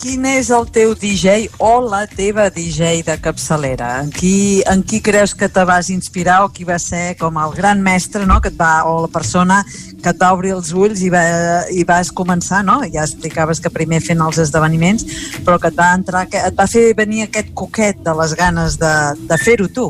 Quin 0.03 0.25
és 0.27 0.49
el 0.51 0.65
teu 0.75 0.97
DJ 0.99 1.45
o 1.63 1.77
la 1.85 2.01
teva 2.11 2.49
DJ 2.51 3.05
de 3.07 3.15
capçalera? 3.23 4.01
En 4.03 4.09
qui, 4.11 4.59
en 4.67 4.81
qui 4.83 4.99
creus 4.99 5.31
que 5.39 5.47
te 5.47 5.63
vas 5.63 5.93
inspirar 5.95 6.41
o 6.43 6.49
qui 6.51 6.67
va 6.67 6.81
ser 6.83 7.15
com 7.21 7.39
el 7.39 7.55
gran 7.55 7.79
mestre 7.87 8.27
no? 8.27 8.41
que 8.43 8.51
et 8.51 8.59
va, 8.59 8.83
o 8.91 8.97
la 9.05 9.13
persona 9.15 9.61
que 10.03 10.11
et 10.11 10.19
va 10.19 10.33
obrir 10.35 10.57
els 10.57 10.73
ulls 10.75 11.05
i, 11.07 11.13
va, 11.15 11.23
i 11.71 11.87
vas 11.87 12.11
començar, 12.11 12.65
no? 12.67 12.81
ja 12.83 13.07
explicaves 13.07 13.63
que 13.63 13.71
primer 13.71 14.03
fent 14.03 14.27
els 14.27 14.43
esdeveniments, 14.43 15.07
però 15.47 15.61
que 15.63 15.71
et 15.71 15.79
va, 15.79 15.93
entrar, 15.95 16.27
que 16.27 16.43
et 16.51 16.59
va 16.59 16.67
fer 16.67 16.89
venir 16.99 17.29
aquest 17.29 17.55
coquet 17.55 18.03
de 18.03 18.19
les 18.19 18.35
ganes 18.35 18.83
de, 18.83 18.95
de 19.31 19.39
fer-ho 19.39 19.71
tu. 19.71 19.87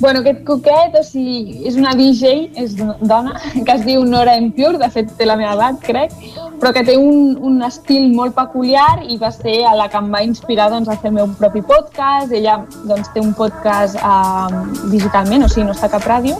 Bueno, 0.00 0.20
aquest 0.20 0.40
coquet, 0.44 0.96
o 0.98 1.02
sigui, 1.06 1.62
és 1.68 1.76
una 1.78 1.92
DJ, 1.94 2.50
és 2.60 2.72
do- 2.76 2.96
dona, 3.00 3.36
que 3.64 3.72
es 3.76 3.84
diu 3.86 4.02
Nora 4.04 4.34
Impure, 4.36 4.76
de 4.82 4.88
fet 4.90 5.12
té 5.16 5.24
la 5.24 5.36
meva 5.38 5.54
edat, 5.54 5.78
crec, 5.86 6.12
però 6.58 6.72
que 6.74 6.82
té 6.84 6.96
un, 6.98 7.36
un 7.38 7.62
estil 7.62 8.10
molt 8.14 8.34
peculiar 8.34 9.04
i 9.06 9.16
va 9.22 9.30
ser 9.32 9.60
a 9.70 9.74
la 9.78 9.86
que 9.88 9.96
em 10.02 10.10
va 10.12 10.22
inspirar 10.26 10.66
doncs, 10.72 10.90
a 10.90 10.96
fer 10.98 11.12
el 11.12 11.16
meu 11.20 11.30
propi 11.38 11.62
podcast. 11.62 12.32
Ella 12.34 12.58
doncs, 12.90 13.12
té 13.14 13.22
un 13.22 13.32
podcast 13.38 13.96
eh, 13.96 14.62
digitalment, 14.90 15.46
o 15.46 15.48
sigui, 15.52 15.68
no 15.70 15.76
està 15.78 15.88
cap 15.92 16.04
ràdio, 16.10 16.36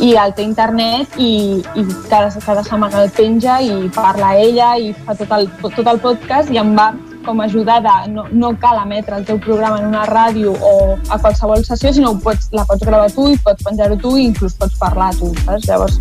i 0.00 0.14
el 0.22 0.32
té 0.38 0.46
internet 0.46 1.18
i, 1.18 1.58
i 1.74 1.86
cada, 2.08 2.30
cada 2.38 2.62
setmana 2.62 3.02
el 3.02 3.10
penja 3.18 3.58
i 3.60 3.88
parla 3.94 4.36
ella 4.38 4.76
i 4.78 4.92
fa 4.94 5.18
tot 5.18 5.34
el, 5.36 5.50
tot 5.62 5.86
el 5.86 5.98
podcast 6.06 6.54
i 6.54 6.62
em 6.62 6.72
va 6.78 6.92
com 7.24 7.40
a 7.40 7.44
ajuda 7.46 7.80
de... 7.80 7.94
No, 8.12 8.26
no 8.32 8.52
cal 8.60 8.80
emetre 8.82 9.16
el 9.20 9.24
teu 9.28 9.38
programa 9.40 9.78
en 9.80 9.86
una 9.90 10.04
ràdio 10.08 10.52
o 10.54 10.72
a 11.08 11.18
qualsevol 11.18 11.64
sessió, 11.64 11.92
sinó 11.92 12.14
pots, 12.20 12.48
la 12.52 12.64
pots 12.68 12.84
gravar 12.86 13.10
tu 13.14 13.28
i 13.32 13.38
pots 13.38 13.62
penjar-ho 13.66 13.96
tu 14.00 14.16
i 14.18 14.26
inclús 14.30 14.54
pots 14.58 14.78
parlar 14.80 15.12
tu, 15.18 15.32
saps? 15.44 15.66
Llavors 15.68 15.98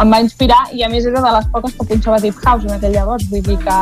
em 0.00 0.10
va 0.12 0.20
inspirar 0.24 0.62
i 0.72 0.82
a 0.82 0.88
més 0.88 1.04
era 1.06 1.20
de 1.20 1.32
les 1.36 1.46
poques 1.52 1.74
que 1.78 1.86
punxava 1.92 2.20
Deep 2.22 2.38
House 2.44 2.64
en 2.64 2.76
aquell 2.78 2.94
llavors, 2.96 3.26
vull 3.30 3.42
dir 3.44 3.58
que, 3.60 3.78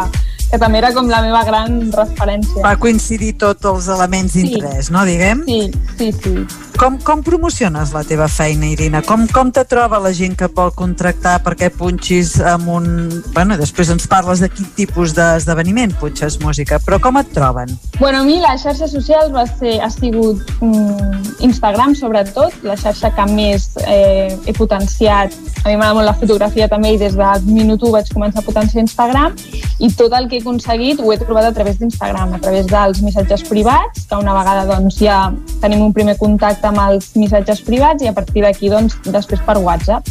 que 0.50 0.58
també 0.58 0.78
era 0.82 0.92
com 0.96 1.08
la 1.08 1.22
meva 1.22 1.44
gran 1.46 1.78
referència. 1.94 2.64
Va 2.66 2.74
coincidir 2.76 3.36
tots 3.38 3.64
els 3.70 3.88
elements 3.94 4.34
d'interès, 4.34 4.90
Sí. 4.90 4.92
no, 4.92 5.04
diguem? 5.06 5.44
Sí, 5.46 5.70
sí, 5.98 6.12
sí. 6.12 6.34
Com, 6.80 6.94
com 7.04 7.20
promociones 7.20 7.90
la 7.92 8.00
teva 8.08 8.24
feina, 8.24 8.64
Irina? 8.72 9.02
Com, 9.04 9.26
com 9.28 9.50
te 9.52 9.66
troba 9.68 9.98
la 10.00 10.14
gent 10.16 10.32
que 10.32 10.46
et 10.48 10.54
vol 10.56 10.70
contractar 10.72 11.34
perquè 11.44 11.68
punxis 11.76 12.38
amb 12.40 12.70
un... 12.72 12.86
Bueno, 13.34 13.58
després 13.60 13.90
ens 13.92 14.08
parles 14.08 14.40
de 14.40 14.48
quin 14.48 14.70
tipus 14.78 15.12
d'esdeveniment 15.12 15.92
punxes 16.00 16.38
música, 16.40 16.78
però 16.80 16.96
com 17.04 17.20
et 17.20 17.28
troben? 17.36 17.74
Bueno, 17.98 18.22
a 18.22 18.24
mi 18.24 18.38
la 18.40 18.54
xarxa 18.56 18.88
social 18.88 19.28
va 19.34 19.44
ser, 19.44 19.74
ha 19.84 19.90
sigut 19.92 20.40
mm, 20.64 21.44
Instagram, 21.50 21.92
sobretot, 22.00 22.56
la 22.64 22.78
xarxa 22.80 23.12
que 23.12 23.28
més 23.28 23.74
eh, 23.84 24.32
he 24.48 24.56
potenciat. 24.56 25.36
A 25.60 25.68
mi 25.68 25.76
m'agrada 25.76 25.98
molt 25.98 26.08
la 26.08 26.16
fotografia 26.16 26.70
també 26.72 26.94
i 26.94 27.02
des 27.02 27.12
del 27.12 27.44
minut 27.44 27.84
1 27.84 27.92
vaig 27.98 28.08
començar 28.16 28.40
a 28.40 28.48
potenciar 28.48 28.86
Instagram 28.86 29.36
i 29.80 29.92
tot 29.96 30.12
el 30.16 30.28
que 30.28 30.38
he 30.38 30.40
aconseguit 30.40 31.00
ho 31.00 31.12
he 31.12 31.18
trobat 31.20 31.46
a 31.48 31.52
través 31.56 31.78
d'Instagram, 31.80 32.34
a 32.36 32.40
través 32.40 32.66
dels 32.68 33.04
missatges 33.04 33.44
privats, 33.48 34.08
que 34.08 34.16
una 34.16 34.32
vegada 34.36 34.64
doncs, 34.68 34.96
ja 35.00 35.26
tenim 35.60 35.84
un 35.84 35.92
primer 35.96 36.16
contacte 36.20 36.69
amb 36.70 36.82
els 36.86 37.12
missatges 37.18 37.62
privats 37.66 38.04
i 38.04 38.10
a 38.10 38.14
partir 38.16 38.44
d'aquí 38.46 38.70
doncs, 38.72 38.96
després 39.10 39.42
per 39.46 39.58
WhatsApp. 39.60 40.08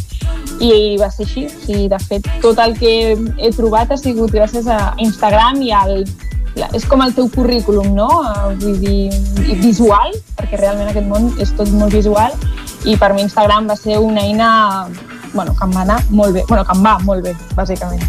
I 0.60 0.96
va 1.00 1.10
ser 1.12 1.26
així. 1.26 1.46
O 1.48 1.62
sigui, 1.66 1.86
de 1.88 2.00
fet, 2.04 2.26
tot 2.44 2.60
el 2.60 2.76
que 2.78 2.94
he 3.40 3.52
trobat 3.56 3.92
ha 3.92 4.00
sigut 4.00 4.32
gràcies 4.34 4.68
a 4.68 4.92
Instagram 5.00 5.62
i 5.64 5.72
al, 5.76 5.94
és 6.74 6.84
com 6.88 7.02
el 7.04 7.14
teu 7.16 7.30
currículum, 7.32 7.92
no? 7.96 8.08
Eh, 8.26 8.56
Vull 8.60 8.80
dir, 8.82 8.98
visual, 9.62 10.12
perquè 10.38 10.60
realment 10.60 10.90
aquest 10.90 11.08
món 11.08 11.30
és 11.40 11.54
tot 11.56 11.70
molt 11.76 11.94
visual, 11.96 12.34
i 12.84 12.96
per 13.00 13.12
mi 13.14 13.24
Instagram 13.26 13.70
va 13.70 13.76
ser 13.76 13.98
una 14.00 14.24
eina 14.24 14.50
bueno, 15.32 15.54
que 15.54 15.64
em 15.64 15.72
va 15.76 15.86
anar 15.86 16.00
molt 16.10 16.34
bé, 16.34 16.44
bueno, 16.48 16.64
que 16.64 16.76
em 16.76 16.84
va 16.84 16.98
molt 17.06 17.24
bé, 17.24 17.36
bàsicament. 17.54 18.02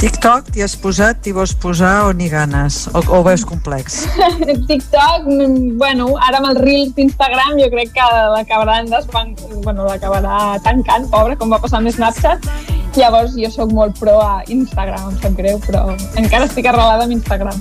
TikTok 0.00 0.50
t'hi 0.52 0.62
has 0.64 0.74
posat, 0.80 1.18
t'hi 1.24 1.32
vols 1.36 1.52
posar 1.60 2.06
o 2.08 2.12
ni 2.16 2.30
ganes? 2.32 2.84
O, 2.92 3.02
o 3.02 3.18
ho 3.18 3.22
veus 3.26 3.44
complex? 3.44 4.02
TikTok, 4.70 5.28
mm, 5.28 5.76
bueno, 5.80 6.10
ara 6.16 6.40
amb 6.40 6.50
els 6.50 6.60
Reels 6.64 6.94
d'Instagram 6.96 7.58
jo 7.60 7.70
crec 7.72 7.92
que 7.96 8.08
l'acabaran 8.34 8.88
desban... 8.92 9.34
bueno, 9.64 9.84
l'acabarà 9.88 10.58
tancant, 10.64 11.08
pobre, 11.12 11.36
com 11.40 11.52
va 11.52 11.60
passar 11.62 11.82
amb 11.82 11.92
Snapchat. 11.92 12.48
Llavors 12.94 13.34
jo 13.36 13.50
sóc 13.50 13.72
molt 13.74 13.98
pro 13.98 14.20
a 14.22 14.44
Instagram, 14.48 15.10
em 15.10 15.18
sap 15.22 15.34
greu, 15.38 15.58
però 15.66 15.88
encara 16.20 16.46
estic 16.48 16.68
arrelada 16.70 17.08
amb 17.08 17.16
Instagram. 17.16 17.58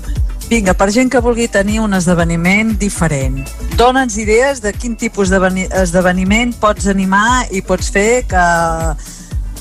Vinga, 0.51 0.75
per 0.77 0.91
gent 0.93 1.09
que 1.09 1.21
vulgui 1.23 1.47
tenir 1.49 1.79
un 1.81 1.95
esdeveniment 1.97 2.75
diferent, 2.77 3.39
dona'ns 3.79 4.19
idees 4.21 4.59
de 4.61 4.73
quin 4.75 4.93
tipus 4.99 5.31
d'esdeveniment 5.31 6.51
pots 6.61 6.85
animar 6.91 7.47
i 7.55 7.63
pots 7.65 7.89
fer 7.95 8.23
que 8.29 8.43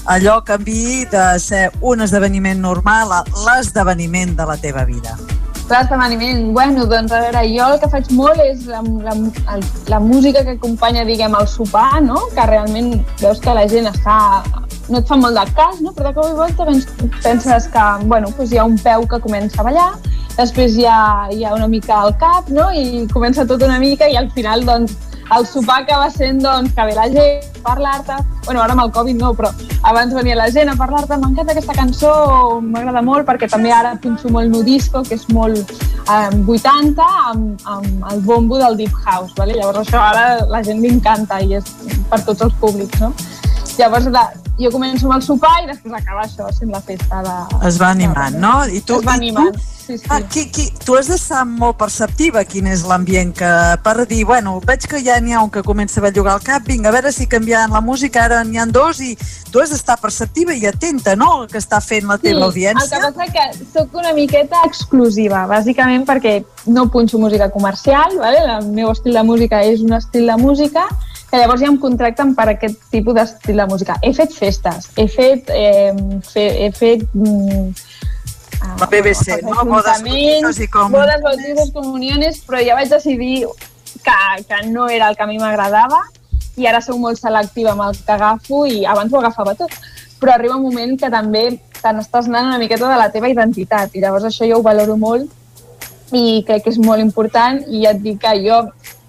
allò 0.04 0.40
canvi 0.42 1.04
de 1.10 1.38
ser 1.38 1.70
un 1.80 2.02
esdeveniment 2.02 2.60
normal 2.60 3.12
a 3.12 3.22
l'esdeveniment 3.46 4.36
de 4.36 4.46
la 4.48 4.56
teva 4.56 4.84
vida. 4.84 5.16
L'esdeveniment, 5.70 6.52
bueno, 6.52 6.84
doncs 6.86 7.12
a 7.12 7.20
veure, 7.22 7.44
jo 7.48 7.68
el 7.72 7.78
que 7.80 7.88
faig 7.88 8.10
molt 8.12 8.40
és 8.44 8.66
la, 8.68 8.82
la, 9.06 9.14
la 9.88 10.00
música 10.00 10.42
que 10.44 10.58
acompanya, 10.58 11.06
diguem, 11.08 11.36
el 11.38 11.48
sopar, 11.48 12.02
no? 12.04 12.26
Que 12.34 12.44
realment 12.50 12.98
veus 13.22 13.40
que 13.40 13.54
la 13.56 13.64
gent 13.70 13.88
està 13.88 14.18
no 14.90 14.98
et 15.00 15.08
fa 15.08 15.16
molt 15.16 15.38
de 15.38 15.44
cas, 15.56 15.80
no? 15.80 15.92
però 15.96 16.10
de 16.10 16.16
cop 16.16 16.28
i 16.28 16.34
volta 16.36 16.66
penses 17.22 17.68
que 17.72 17.84
bueno, 18.10 18.32
doncs 18.36 18.52
hi 18.52 18.58
ha 18.58 18.66
un 18.68 18.76
peu 18.78 19.06
que 19.08 19.20
comença 19.22 19.62
a 19.62 19.66
ballar, 19.68 19.88
després 20.36 20.76
hi 20.76 20.86
ha, 20.88 21.28
hi 21.30 21.44
ha 21.44 21.54
una 21.54 21.68
mica 21.70 22.00
al 22.00 22.16
cap 22.18 22.50
no? 22.50 22.70
i 22.74 23.06
comença 23.12 23.46
tot 23.48 23.62
una 23.62 23.78
mica 23.82 24.08
i 24.10 24.18
al 24.18 24.30
final 24.34 24.66
doncs, 24.68 24.96
el 25.36 25.46
sopar 25.46 25.82
acaba 25.82 26.10
sent 26.10 26.42
doncs, 26.42 26.74
que 26.74 26.84
ve 26.84 26.94
la 26.94 27.08
gent 27.10 27.44
a 27.58 27.62
parlar-te, 27.62 28.16
bueno, 28.44 28.62
ara 28.62 28.74
amb 28.74 28.82
el 28.84 28.92
Covid 28.92 29.16
no, 29.20 29.32
però 29.38 29.52
abans 29.88 30.14
venia 30.14 30.36
la 30.36 30.48
gent 30.50 30.72
a 30.72 30.76
parlar-te, 30.76 31.16
m'encanta 31.16 31.54
aquesta 31.54 31.76
cançó, 31.76 32.12
m'agrada 32.60 33.02
molt 33.06 33.26
perquè 33.28 33.48
també 33.50 33.72
ara 33.72 33.94
punxo 34.02 34.32
molt 34.34 34.50
nudisco, 34.52 35.04
que 35.08 35.16
és 35.18 35.28
molt 35.32 35.72
eh, 35.72 36.30
80, 36.56 37.06
amb, 37.32 37.68
amb 37.76 38.10
el 38.12 38.24
bombo 38.26 38.58
del 38.58 38.76
Deep 38.80 38.98
House, 39.04 39.32
vale? 39.38 39.56
llavors 39.58 39.86
això 39.86 40.02
ara 40.02 40.44
la 40.50 40.62
gent 40.66 40.82
li 40.82 40.90
encanta 40.92 41.40
i 41.40 41.56
és 41.60 41.72
per 42.10 42.22
tots 42.26 42.48
els 42.48 42.58
públics, 42.60 43.00
no? 43.00 43.12
Llavors, 43.78 44.06
la, 44.12 44.26
jo 44.60 44.70
començo 44.72 45.06
amb 45.08 45.16
el 45.16 45.22
sopar 45.24 45.52
i 45.62 45.68
després 45.70 45.94
acaba 45.96 46.26
això, 46.26 46.48
sent 46.52 46.72
la 46.74 46.80
festa 46.84 47.22
de... 47.24 47.36
Es 47.68 47.78
va 47.80 47.92
animant, 47.94 48.36
no? 48.40 48.54
I 48.68 48.82
tu, 48.84 48.98
Es 49.00 49.06
va 49.06 49.14
animant, 49.16 49.54
tu, 49.54 49.62
sí, 49.86 49.96
sí. 49.98 50.08
Ah, 50.12 50.20
qui, 50.20 50.44
qui, 50.52 50.66
tu 50.84 50.96
has 50.98 51.08
d'estar 51.10 51.42
molt 51.48 51.78
perceptiva 51.80 52.44
quin 52.48 52.68
és 52.70 52.84
l'ambient 52.88 53.32
que 53.36 53.52
per 53.84 53.94
dir, 54.10 54.22
bueno, 54.28 54.58
veig 54.68 54.84
que 54.90 55.00
ja 55.04 55.16
n'hi 55.20 55.32
ha 55.32 55.42
un 55.42 55.50
que 55.52 55.64
comença 55.64 56.00
a 56.00 56.04
bellugar 56.04 56.36
el 56.38 56.44
cap, 56.44 56.66
vinga, 56.68 56.90
a 56.90 56.94
veure 56.94 57.12
si 57.16 57.26
canviant 57.30 57.72
la 57.72 57.80
música, 57.84 58.26
ara 58.28 58.42
n'hi 58.44 58.60
ha 58.60 58.66
dos 58.68 59.00
i 59.00 59.14
tu 59.50 59.62
has 59.62 59.72
d'estar 59.72 59.96
perceptiva 60.02 60.54
i 60.54 60.66
atenta, 60.68 61.16
no?, 61.16 61.42
el 61.42 61.48
que 61.50 61.60
està 61.62 61.80
fent 61.84 62.06
la 62.10 62.18
teva 62.20 62.36
el 62.36 62.42
que 62.42 62.50
audiència. 62.50 63.00
passa 63.08 63.28
que 63.32 63.46
sóc 63.72 63.96
una 63.98 64.12
miqueta 64.16 64.60
exclusiva, 64.68 65.46
bàsicament 65.48 66.04
perquè 66.08 66.42
no 66.66 66.90
punxo 66.92 67.18
música 67.18 67.48
comercial, 67.50 68.20
vale? 68.20 68.44
el 68.58 68.68
meu 68.76 68.92
estil 68.92 69.16
de 69.16 69.24
música 69.24 69.64
és 69.64 69.80
un 69.80 69.96
estil 69.96 70.28
de 70.28 70.36
música 70.36 70.86
que 71.32 71.38
llavors 71.40 71.62
ja 71.64 71.70
em 71.72 71.78
contracten 71.80 72.34
per 72.36 72.44
aquest 72.52 72.82
tipus 72.92 73.16
d'estil 73.16 73.56
de 73.56 73.64
música. 73.70 73.96
He 74.04 74.12
fet 74.12 74.34
festes, 74.36 74.90
he 75.00 75.06
fet... 75.08 75.48
Eh, 75.48 75.94
fe, 76.28 76.44
he 76.66 76.68
fet 76.76 77.06
mm, 77.16 77.70
La 78.78 78.86
BBC, 78.86 79.38
no? 79.42 79.64
Bodes, 79.64 80.02
bautizos 80.04 80.60
i 80.60 80.68
com... 80.68 80.92
bodes, 80.92 81.22
bautizos, 81.24 81.72
comuniones, 81.72 82.42
però 82.44 82.60
ja 82.60 82.76
vaig 82.76 82.92
decidir 82.92 83.46
que, 84.04 84.18
que 84.44 84.60
no 84.68 84.90
era 84.92 85.08
el 85.08 85.16
que 85.16 85.24
a 85.24 85.30
mi 85.30 85.40
m'agradava 85.40 86.02
i 86.60 86.68
ara 86.68 86.82
sóc 86.84 87.00
molt 87.00 87.16
selectiva 87.16 87.72
amb 87.72 87.86
el 87.88 87.96
que 87.96 88.12
agafo 88.12 88.66
i 88.68 88.84
abans 88.84 89.12
ho 89.12 89.22
agafava 89.22 89.56
tot. 89.56 89.72
Però 90.20 90.36
arriba 90.36 90.60
un 90.60 90.68
moment 90.68 90.98
que 91.00 91.10
també 91.10 91.46
te 91.80 91.96
n'estàs 91.96 92.28
anant 92.28 92.52
una 92.52 92.60
miqueta 92.60 92.92
de 92.92 93.00
la 93.00 93.08
teva 93.14 93.32
identitat 93.32 93.96
i 93.96 94.04
llavors 94.04 94.28
això 94.28 94.44
jo 94.46 94.60
ho 94.60 94.66
valoro 94.68 95.00
molt 95.00 95.32
i 96.12 96.42
crec 96.46 96.66
que 96.66 96.76
és 96.76 96.78
molt 96.78 97.00
important 97.00 97.64
i 97.72 97.86
ja 97.86 97.96
et 97.96 98.04
dic 98.04 98.20
que 98.20 98.36
jo 98.44 98.66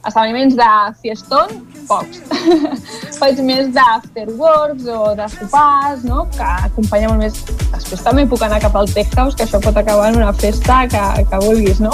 esdeveniments 0.07 0.55
de 0.55 0.69
fiestón, 1.03 1.51
pocs. 1.87 2.21
Faig 3.19 3.39
més 3.45 3.69
d'afterworks 3.75 4.87
o 4.91 5.13
de 5.17 5.27
sopars, 5.35 6.03
no? 6.07 6.25
que 6.35 6.49
acompanya 6.69 7.11
molt 7.11 7.23
més... 7.23 7.39
Després 7.73 8.03
també 8.05 8.25
puc 8.29 8.43
anar 8.45 8.61
cap 8.63 8.75
al 8.79 8.89
tech 8.91 9.13
house, 9.17 9.37
que 9.37 9.47
això 9.47 9.61
pot 9.63 9.77
acabar 9.79 10.11
en 10.11 10.21
una 10.21 10.33
festa 10.33 10.83
que, 10.91 11.03
que 11.29 11.41
vulguis, 11.45 11.81
no? 11.83 11.93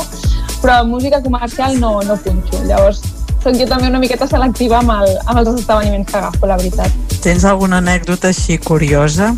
Però 0.59 0.81
música 0.87 1.21
comercial 1.23 1.79
no, 1.79 1.99
no 2.03 2.17
punxo. 2.23 2.63
Llavors, 2.67 3.01
soc 3.39 3.55
jo 3.55 3.67
també 3.69 3.87
una 3.87 4.01
miqueta 4.03 4.27
selectiva 4.27 4.81
amb, 4.81 4.91
el, 4.97 5.13
amb 5.25 5.41
els 5.41 5.53
esdeveniments 5.53 6.11
que 6.11 6.17
agafo, 6.19 6.49
la 6.49 6.57
veritat. 6.59 6.95
Tens 7.23 7.45
alguna 7.47 7.79
anècdota 7.79 8.31
així 8.33 8.57
curiosa? 8.63 9.33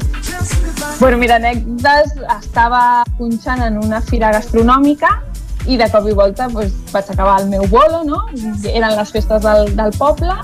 Bueno, 0.99 1.17
mira, 1.17 1.37
anècdotes, 1.41 2.15
estava 2.39 3.03
punxant 3.17 3.61
en 3.65 3.77
una 3.81 4.01
fira 4.05 4.29
gastronòmica 4.33 5.09
i 5.67 5.77
de 5.77 5.87
cop 5.93 6.07
i 6.09 6.13
volta 6.17 6.47
doncs, 6.49 6.73
vaig 6.91 7.09
acabar 7.13 7.39
el 7.41 7.49
meu 7.49 7.65
bolo, 7.69 8.03
no? 8.07 8.21
Eren 8.65 8.95
les 8.97 9.11
festes 9.13 9.41
del, 9.43 9.75
del 9.77 9.91
poble 9.97 10.35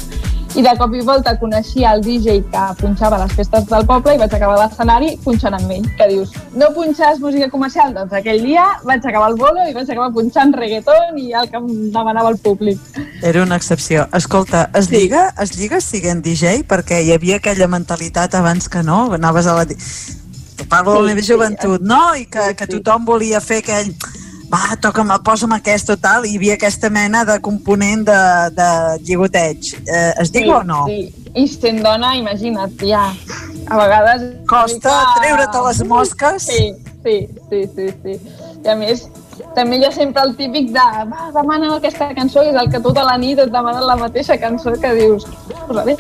i 0.58 0.64
de 0.66 0.72
cop 0.80 0.94
i 0.96 1.02
volta 1.06 1.36
coneixia 1.38 1.92
el 1.94 2.02
DJ 2.02 2.40
que 2.50 2.62
punxava 2.80 3.18
a 3.18 3.26
les 3.26 3.34
festes 3.38 3.68
del 3.70 3.86
poble 3.86 4.16
i 4.16 4.22
vaig 4.22 4.34
acabar 4.34 4.56
l'escenari 4.58 5.12
punxant 5.22 5.54
amb 5.54 5.74
ell. 5.76 5.86
Que 6.00 6.08
dius, 6.10 6.32
no 6.58 6.72
punxes 6.74 7.20
música 7.22 7.50
comercial? 7.54 7.94
Doncs 7.94 8.16
aquell 8.18 8.42
dia 8.46 8.66
vaig 8.88 9.06
acabar 9.06 9.30
el 9.30 9.38
bolo 9.38 9.68
i 9.68 9.76
vaig 9.76 9.92
acabar 9.92 10.10
punxant 10.16 10.56
reggaeton 10.58 11.20
i 11.22 11.30
el 11.38 11.52
que 11.52 11.62
em 11.62 11.70
demanava 11.94 12.34
el 12.34 12.40
públic. 12.42 12.82
Era 13.22 13.44
una 13.44 13.60
excepció. 13.60 14.08
Escolta, 14.18 14.70
es 14.74 14.90
lliga, 14.90 15.28
es 15.44 15.54
lliga 15.60 15.82
siguent 15.82 16.24
DJ? 16.26 16.64
Perquè 16.70 17.04
hi 17.04 17.14
havia 17.14 17.38
aquella 17.38 17.70
mentalitat 17.70 18.34
abans 18.40 18.70
que 18.70 18.82
no, 18.82 19.04
anaves 19.14 19.46
a 19.46 19.60
la... 19.60 19.68
Parlo 20.68 20.96
de 20.96 21.02
la 21.02 21.10
Sí, 21.10 21.14
meva 21.14 21.22
sí, 21.22 21.34
joventut, 21.34 21.84
no? 21.86 22.02
I 22.18 22.26
que, 22.26 22.54
que 22.58 22.66
tothom 22.68 23.06
volia 23.06 23.40
fer 23.46 23.62
aquell 23.62 23.94
va, 24.52 24.78
toca'm, 24.82 25.12
posa'm 25.26 25.56
aquest 25.58 25.92
o 25.94 25.98
tal, 26.00 26.26
i 26.26 26.34
hi 26.34 26.40
havia 26.40 26.58
aquesta 26.58 26.90
mena 26.94 27.24
de 27.28 27.38
component 27.44 28.06
de, 28.08 28.20
de 28.58 28.70
lligoteig. 29.08 29.74
Eh, 29.84 30.14
es 30.24 30.32
diga 30.32 30.62
o 30.62 30.64
no? 30.68 30.86
Sí, 30.88 31.12
i 31.36 31.48
sent 31.52 31.84
dona, 31.86 32.16
imagina't, 32.20 32.76
ja, 32.82 33.10
a 33.68 33.80
vegades... 33.82 34.28
Costa 34.50 34.98
treure-te 35.20 35.64
les 35.68 35.84
mosques? 35.88 36.50
Sí, 36.50 36.74
sí, 37.04 37.18
sí, 37.50 37.64
sí, 37.76 37.88
sí. 38.04 38.20
I 38.64 38.72
a 38.72 38.76
més, 38.80 39.08
també 39.58 39.78
hi 39.78 39.86
ha 39.86 39.92
sempre 39.94 40.24
el 40.24 40.34
típic 40.40 40.72
de 40.76 40.86
va, 41.12 41.28
demana 41.36 41.74
aquesta 41.76 42.10
cançó 42.18 42.46
i 42.46 42.52
és 42.54 42.62
el 42.62 42.72
que 42.72 42.82
tota 42.84 43.04
la 43.06 43.18
nit 43.22 43.40
et 43.44 43.52
demanen 43.54 43.86
la 43.86 43.98
mateixa 44.00 44.40
cançó 44.42 44.74
que 44.80 44.94
dius, 44.98 45.28
pues 45.68 45.84
bé. 45.92 45.98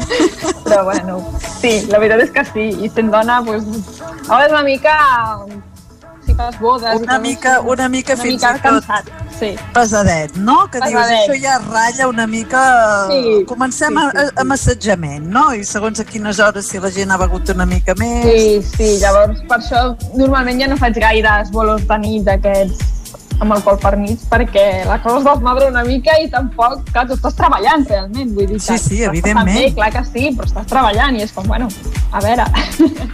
Però 0.66 0.82
bueno, 0.90 1.20
sí, 1.60 1.78
la 1.92 2.02
veritat 2.02 2.26
és 2.26 2.34
que 2.34 2.44
sí, 2.50 2.66
i 2.82 2.90
sent 2.90 3.14
dona, 3.14 3.38
pues, 3.46 3.64
a 4.26 4.34
vegades 4.34 4.58
una 4.58 4.66
mica 4.66 4.98
fas 6.36 6.58
bodes... 6.60 7.00
Una 7.00 7.18
mica, 7.18 7.60
una 7.60 7.88
mica 7.88 8.14
una 8.14 8.22
fins 8.22 8.42
mica 8.42 8.50
i 8.50 8.60
tot 8.60 8.64
cansat, 8.66 9.10
sí. 9.38 9.50
pesadet, 9.74 10.36
no? 10.36 10.58
Que 10.70 10.80
dius, 10.84 10.94
Pesadet. 10.94 11.22
això 11.22 11.38
ja 11.42 11.58
ratlla 11.64 12.08
una 12.12 12.26
mica... 12.26 12.64
Sí, 13.10 13.44
Comencem 13.48 13.96
sí, 13.96 14.02
a, 14.02 14.10
sí, 14.10 14.24
a, 14.24 14.42
amb 14.44 14.56
assetjament, 14.56 15.30
no? 15.38 15.46
I 15.54 15.64
segons 15.64 16.02
a 16.02 16.08
quines 16.08 16.40
hores, 16.42 16.68
si 16.70 16.82
la 16.82 16.92
gent 16.94 17.14
ha 17.14 17.20
begut 17.24 17.54
una 17.54 17.66
mica 17.68 17.96
més... 18.00 18.26
Sí, 18.26 18.74
sí, 18.74 18.90
llavors 19.04 19.40
per 19.48 19.60
això 19.60 19.88
normalment 20.14 20.62
ja 20.62 20.70
no 20.72 20.78
faig 20.80 21.00
gaires 21.00 21.50
bolos 21.54 21.86
de 21.88 22.02
nit 22.04 22.28
d'aquests 22.28 22.95
amb 23.40 23.52
el 23.52 23.62
col 23.66 23.78
per 23.82 23.94
mig 24.00 24.20
perquè 24.30 24.84
la 24.88 24.98
cosa 25.02 25.18
es 25.20 25.26
desmadra 25.26 25.68
una 25.70 25.84
mica 25.84 26.14
i 26.22 26.28
tampoc, 26.32 26.82
clar, 26.92 27.06
tu 27.08 27.16
estàs 27.16 27.36
treballant 27.36 27.84
realment, 27.88 28.32
vull 28.36 28.48
dir, 28.52 28.60
Sí, 28.62 28.78
sí, 28.80 29.02
evidentment. 29.04 29.52
Bé, 29.52 29.72
clar 29.76 29.90
que 29.94 30.02
sí, 30.08 30.30
però 30.36 30.48
estàs 30.48 30.68
treballant 30.70 31.18
i 31.18 31.24
és 31.26 31.34
com, 31.36 31.46
bueno, 31.50 31.68
a 32.12 32.22
veure... 32.24 32.46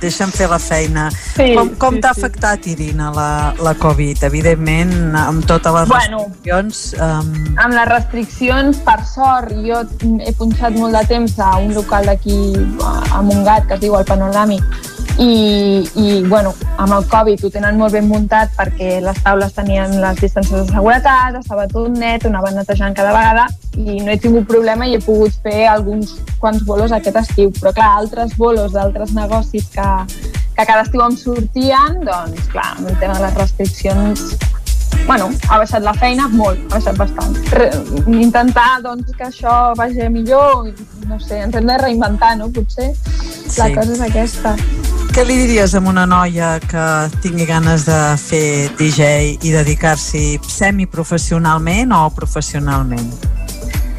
Deixa'm 0.03 0.33
fer 0.35 0.49
la 0.51 0.59
feina. 0.63 1.09
Sí, 1.13 1.53
com 1.59 1.73
com 1.81 1.97
sí, 1.99 2.03
t'ha 2.05 2.13
sí. 2.15 2.23
afectat, 2.23 2.67
Irina, 2.71 3.11
la, 3.15 3.29
la 3.63 3.75
Covid? 3.79 4.23
Evidentment, 4.29 4.95
amb 5.19 5.47
totes 5.49 5.75
les 5.81 5.91
Bueno. 5.91 6.23
restriccions... 6.27 6.83
Um, 6.99 7.33
amb 7.63 7.77
les 7.77 7.89
restriccions, 7.91 8.81
per 8.87 8.99
sort, 9.09 9.53
jo 9.67 9.83
he 10.23 10.33
punxat 10.39 10.79
molt 10.79 10.99
de 10.99 11.05
temps 11.11 11.39
a 11.43 11.57
un 11.63 11.75
local 11.77 12.09
d'aquí 12.11 12.39
a 12.83 13.23
Montgat, 13.23 13.69
que 13.69 13.79
es 13.79 13.85
diu 13.85 13.99
el 13.99 14.07
Panoràmic, 14.09 14.65
i, 15.19 15.89
i 15.95 16.23
bueno, 16.25 16.55
amb 16.79 16.95
el 16.97 17.05
Covid 17.11 17.45
ho 17.45 17.51
tenen 17.53 17.77
molt 17.79 17.93
ben 17.95 18.07
muntat 18.09 18.53
perquè 18.57 19.01
les 19.05 19.19
taules 19.25 19.53
tenien 19.57 19.99
les 20.01 20.21
distàncies 20.21 20.65
de 20.65 20.73
seguretat, 20.73 21.37
estava 21.41 21.67
tot 21.71 21.91
net, 21.97 22.25
ho 22.25 22.31
anaven 22.33 22.57
netejant 22.61 22.97
cada 22.97 23.13
vegada 23.15 23.47
i 23.77 24.01
no 24.01 24.13
he 24.13 24.19
tingut 24.21 24.49
problema 24.49 24.87
i 24.89 24.97
he 24.97 25.03
pogut 25.05 25.37
fer 25.45 25.67
alguns 25.69 26.17
quants 26.41 26.65
bolos 26.69 26.93
aquest 26.93 27.17
estiu. 27.23 27.53
Però 27.61 27.73
clar, 27.77 27.93
altres 28.01 28.37
bolos 28.39 28.73
d'altres 28.73 29.13
negocis 29.17 29.69
que, 29.75 29.91
que 30.57 30.65
cada 30.65 30.83
estiu 30.83 31.05
em 31.05 31.17
sortien, 31.17 32.01
doncs 32.07 32.49
clar, 32.53 32.73
amb 32.79 32.89
el 32.89 32.99
tema 32.99 33.19
de 33.19 33.27
les 33.27 33.39
restriccions 33.41 34.37
bueno, 35.07 35.31
ha 35.49 35.59
baixat 35.59 35.83
la 35.83 35.95
feina 35.99 36.29
molt, 36.31 36.61
ha 36.69 36.77
baixat 36.77 36.99
bastant. 37.01 37.35
Re, 37.51 37.71
intentar 38.13 38.81
doncs, 38.85 39.11
que 39.17 39.27
això 39.27 39.73
vagi 39.77 40.07
millor, 40.13 40.69
no 41.09 41.19
sé, 41.19 41.41
ens 41.43 41.57
hem 41.59 41.67
de 41.67 41.79
reinventar, 41.81 42.37
no? 42.39 42.51
Potser 42.55 42.93
la 43.59 43.67
Sí. 43.67 43.75
cosa 43.75 43.93
és 43.93 44.01
aquesta. 44.01 44.57
Què 45.13 45.27
li 45.29 45.35
diries 45.37 45.75
a 45.77 45.81
una 45.85 46.07
noia 46.09 46.55
que 46.65 46.83
tingui 47.21 47.45
ganes 47.45 47.83
de 47.85 47.97
fer 48.17 48.71
DJ 48.79 49.35
i 49.45 49.51
dedicar-s'hi 49.53 50.39
semiprofessionalment 50.49 51.93
o 51.93 52.07
professionalment? 52.17 53.11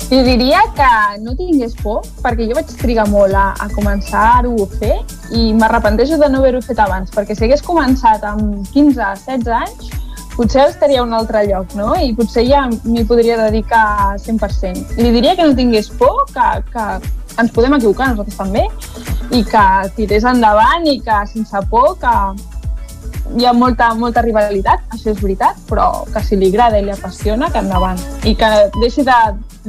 I 0.09 0.23
diria 0.25 0.63
que 0.73 0.89
no 1.21 1.35
tingués 1.37 1.77
por, 1.83 2.01
perquè 2.25 2.49
jo 2.49 2.57
vaig 2.57 2.73
trigar 2.81 3.05
molt 3.13 3.37
a, 3.37 3.45
a 3.61 3.69
començar-ho 3.75 4.55
a 4.65 4.67
fer 4.73 4.95
i 5.37 5.51
m'arrepenteixo 5.53 6.17
de 6.17 6.31
no 6.33 6.41
haver-ho 6.41 6.63
fet 6.65 6.81
abans, 6.81 7.13
perquè 7.13 7.37
si 7.37 7.45
hagués 7.45 7.61
començat 7.61 8.25
amb 8.25 8.65
15-16 8.73 9.53
anys, 9.61 9.93
potser 10.33 10.65
estaria 10.71 11.03
a 11.03 11.05
un 11.05 11.13
altre 11.13 11.45
lloc, 11.45 11.77
no? 11.77 11.93
I 11.93 12.15
potser 12.17 12.47
ja 12.49 12.65
m'hi 12.73 13.05
podria 13.05 13.37
dedicar 13.45 14.17
100%. 14.17 14.97
Li 14.97 15.13
diria 15.13 15.37
que 15.37 15.45
no 15.45 15.53
tingués 15.53 15.93
por, 15.93 16.25
que, 16.33 16.49
que 16.73 16.87
ens 17.39 17.53
podem 17.53 17.75
equivocar 17.77 18.11
nosaltres 18.11 18.37
també, 18.37 18.65
i 19.33 19.43
que 19.47 19.63
tirés 19.97 20.25
endavant 20.29 20.85
i 20.89 20.99
que 21.03 21.21
sense 21.31 21.63
por, 21.71 21.95
que 22.01 22.13
hi 23.37 23.47
ha 23.47 23.53
molta, 23.55 23.93
molta 23.97 24.21
rivalitat, 24.21 24.83
això 24.93 25.13
és 25.13 25.21
veritat, 25.21 25.57
però 25.69 26.03
que 26.11 26.21
si 26.25 26.37
li 26.37 26.51
agrada 26.51 26.79
i 26.79 26.85
li 26.85 26.93
apassiona, 26.93 27.49
que 27.49 27.63
endavant. 27.63 28.01
I 28.27 28.35
que 28.37 28.51
deixi 28.79 29.05
de, 29.07 29.19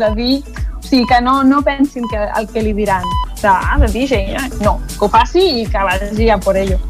de 0.01 0.11
dir, 0.19 0.35
o 0.74 0.82
sigui, 0.85 1.07
que 1.09 1.20
no, 1.24 1.41
no 1.47 1.62
pensin 1.65 2.05
que 2.11 2.27
el 2.27 2.51
que 2.51 2.65
li 2.66 2.74
diran 2.77 3.07
de, 3.41 3.49
ah, 3.49 3.78
de 3.81 3.89
DJ, 3.93 4.20
eh? 4.35 4.51
no, 4.65 4.78
que 4.99 5.07
ho 5.07 5.09
faci 5.09 5.47
i 5.62 5.66
que 5.70 5.89
vagi 5.89 6.28
a 6.31 6.39
por 6.39 6.57
ello. 6.57 6.81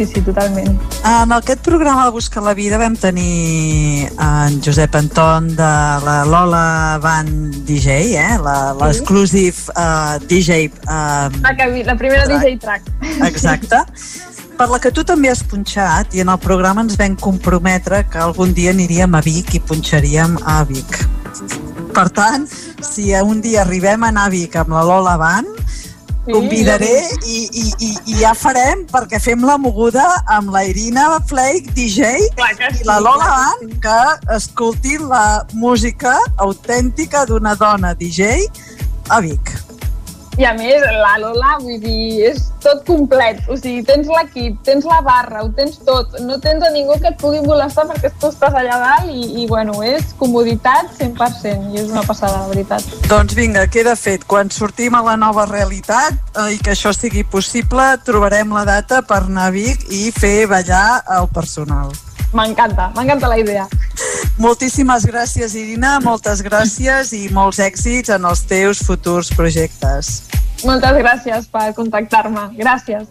Sí, 0.00 0.06
sí, 0.06 0.20
totalment. 0.24 0.78
En 1.04 1.32
aquest 1.36 1.60
programa 1.60 2.06
de 2.06 2.12
Busca 2.14 2.40
la 2.40 2.54
Vida 2.56 2.78
vam 2.80 2.94
tenir 2.96 4.06
en 4.16 4.54
Josep 4.64 4.94
Anton 4.96 5.50
de 5.58 5.66
la 6.06 6.24
Lola 6.24 6.96
Band 7.02 7.66
DJ, 7.68 7.98
eh? 8.16 8.38
la- 8.40 8.72
l'exclusive 8.80 9.68
uh, 9.76 10.16
DJ 10.24 10.70
uh, 10.88 11.28
La, 11.42 11.52
que, 11.54 11.84
la 11.84 11.96
primera 12.00 12.24
DJ 12.24 12.56
track. 12.56 12.88
Exacte. 13.28 13.82
Per 14.56 14.70
la 14.72 14.80
que 14.80 14.88
tu 14.88 15.04
també 15.04 15.28
has 15.28 15.44
punxat 15.44 16.16
i 16.16 16.24
en 16.24 16.32
el 16.32 16.40
programa 16.40 16.80
ens 16.80 16.96
vam 16.96 17.12
comprometre 17.20 18.06
que 18.08 18.24
algun 18.24 18.56
dia 18.56 18.72
aniríem 18.72 19.12
a 19.12 19.20
Vic 19.20 19.52
i 19.52 19.60
punxaríem 19.60 20.40
a 20.48 20.62
Vic. 20.64 20.96
Per 21.92 22.08
tant, 22.08 22.48
si 22.80 23.12
un 23.20 23.44
dia 23.44 23.66
arribem 23.66 24.00
a 24.00 24.08
anar 24.14 24.30
a 24.30 24.32
Vic 24.32 24.56
amb 24.56 24.72
la 24.72 24.80
Lola 24.80 25.18
Band, 25.20 25.60
convidaré 26.26 26.98
i, 27.26 27.38
i, 27.48 27.64
i, 27.80 27.90
i 28.12 28.18
ja 28.20 28.34
farem 28.36 28.84
perquè 28.90 29.20
fem 29.22 29.44
la 29.46 29.56
moguda 29.60 30.04
amb 30.36 30.52
la 30.54 30.64
Irina 30.68 31.08
Flake, 31.30 31.72
DJ, 31.76 32.26
i 32.80 32.86
la 32.88 33.00
Lola 33.02 33.30
Band, 33.30 33.78
que 33.84 33.98
escoltin 34.36 35.08
la 35.10 35.42
música 35.54 36.18
autèntica 36.36 37.24
d'una 37.28 37.56
dona 37.58 37.94
DJ 37.96 38.46
a 39.08 39.20
Vic. 39.24 39.69
I 40.40 40.44
a 40.48 40.54
més, 40.56 40.80
la 40.80 41.18
Lola, 41.20 41.58
vull 41.60 41.76
dir, 41.82 42.30
és 42.30 42.46
tot 42.64 42.78
complet. 42.88 43.42
O 43.52 43.58
sigui, 43.58 43.82
tens 43.84 44.08
l'equip, 44.08 44.56
tens 44.64 44.86
la 44.88 45.02
barra, 45.04 45.42
ho 45.44 45.50
tens 45.52 45.76
tot. 45.84 46.16
No 46.24 46.38
tens 46.40 46.64
a 46.64 46.70
ningú 46.72 46.96
que 46.96 47.10
et 47.12 47.18
pugui 47.20 47.42
molestar 47.44 47.84
perquè 47.90 48.08
tu 48.16 48.30
estàs 48.32 48.56
allà 48.56 48.78
dalt 48.80 49.12
i, 49.12 49.42
i 49.42 49.46
bueno, 49.50 49.76
és 49.84 50.14
comoditat 50.16 50.88
100% 50.96 51.74
i 51.74 51.82
és 51.84 51.92
una 51.92 52.06
passada, 52.08 52.40
la 52.40 52.54
veritat. 52.54 52.88
Doncs 53.12 53.36
vinga, 53.36 53.66
queda 53.68 53.92
fet. 54.00 54.24
Quan 54.24 54.48
sortim 54.48 54.96
a 54.96 55.04
la 55.04 55.18
nova 55.20 55.44
realitat 55.50 56.16
eh, 56.32 56.54
i 56.56 56.60
que 56.64 56.72
això 56.72 56.96
sigui 56.96 57.26
possible, 57.28 57.90
trobarem 58.08 58.56
la 58.56 58.64
data 58.64 59.04
per 59.04 59.26
anar 59.26 59.50
a 59.50 59.58
Vic 59.58 59.90
i 59.92 60.06
fer 60.08 60.46
ballar 60.48 61.02
el 61.20 61.28
personal. 61.36 61.92
M'encanta, 62.32 62.92
m'encanta 62.94 63.28
la 63.28 63.38
idea. 63.38 63.66
Moltíssimes 64.38 65.04
gràcies, 65.04 65.54
Irina, 65.58 65.98
moltes 66.04 66.40
gràcies 66.46 67.10
i 67.16 67.26
molts 67.34 67.58
èxits 67.60 68.12
en 68.14 68.24
els 68.24 68.44
teus 68.48 68.80
futurs 68.86 69.32
projectes. 69.36 70.12
Moltes 70.64 70.96
gràcies 71.02 71.50
per 71.50 71.72
contactar-me. 71.76 72.50
Gràcies. 72.60 73.08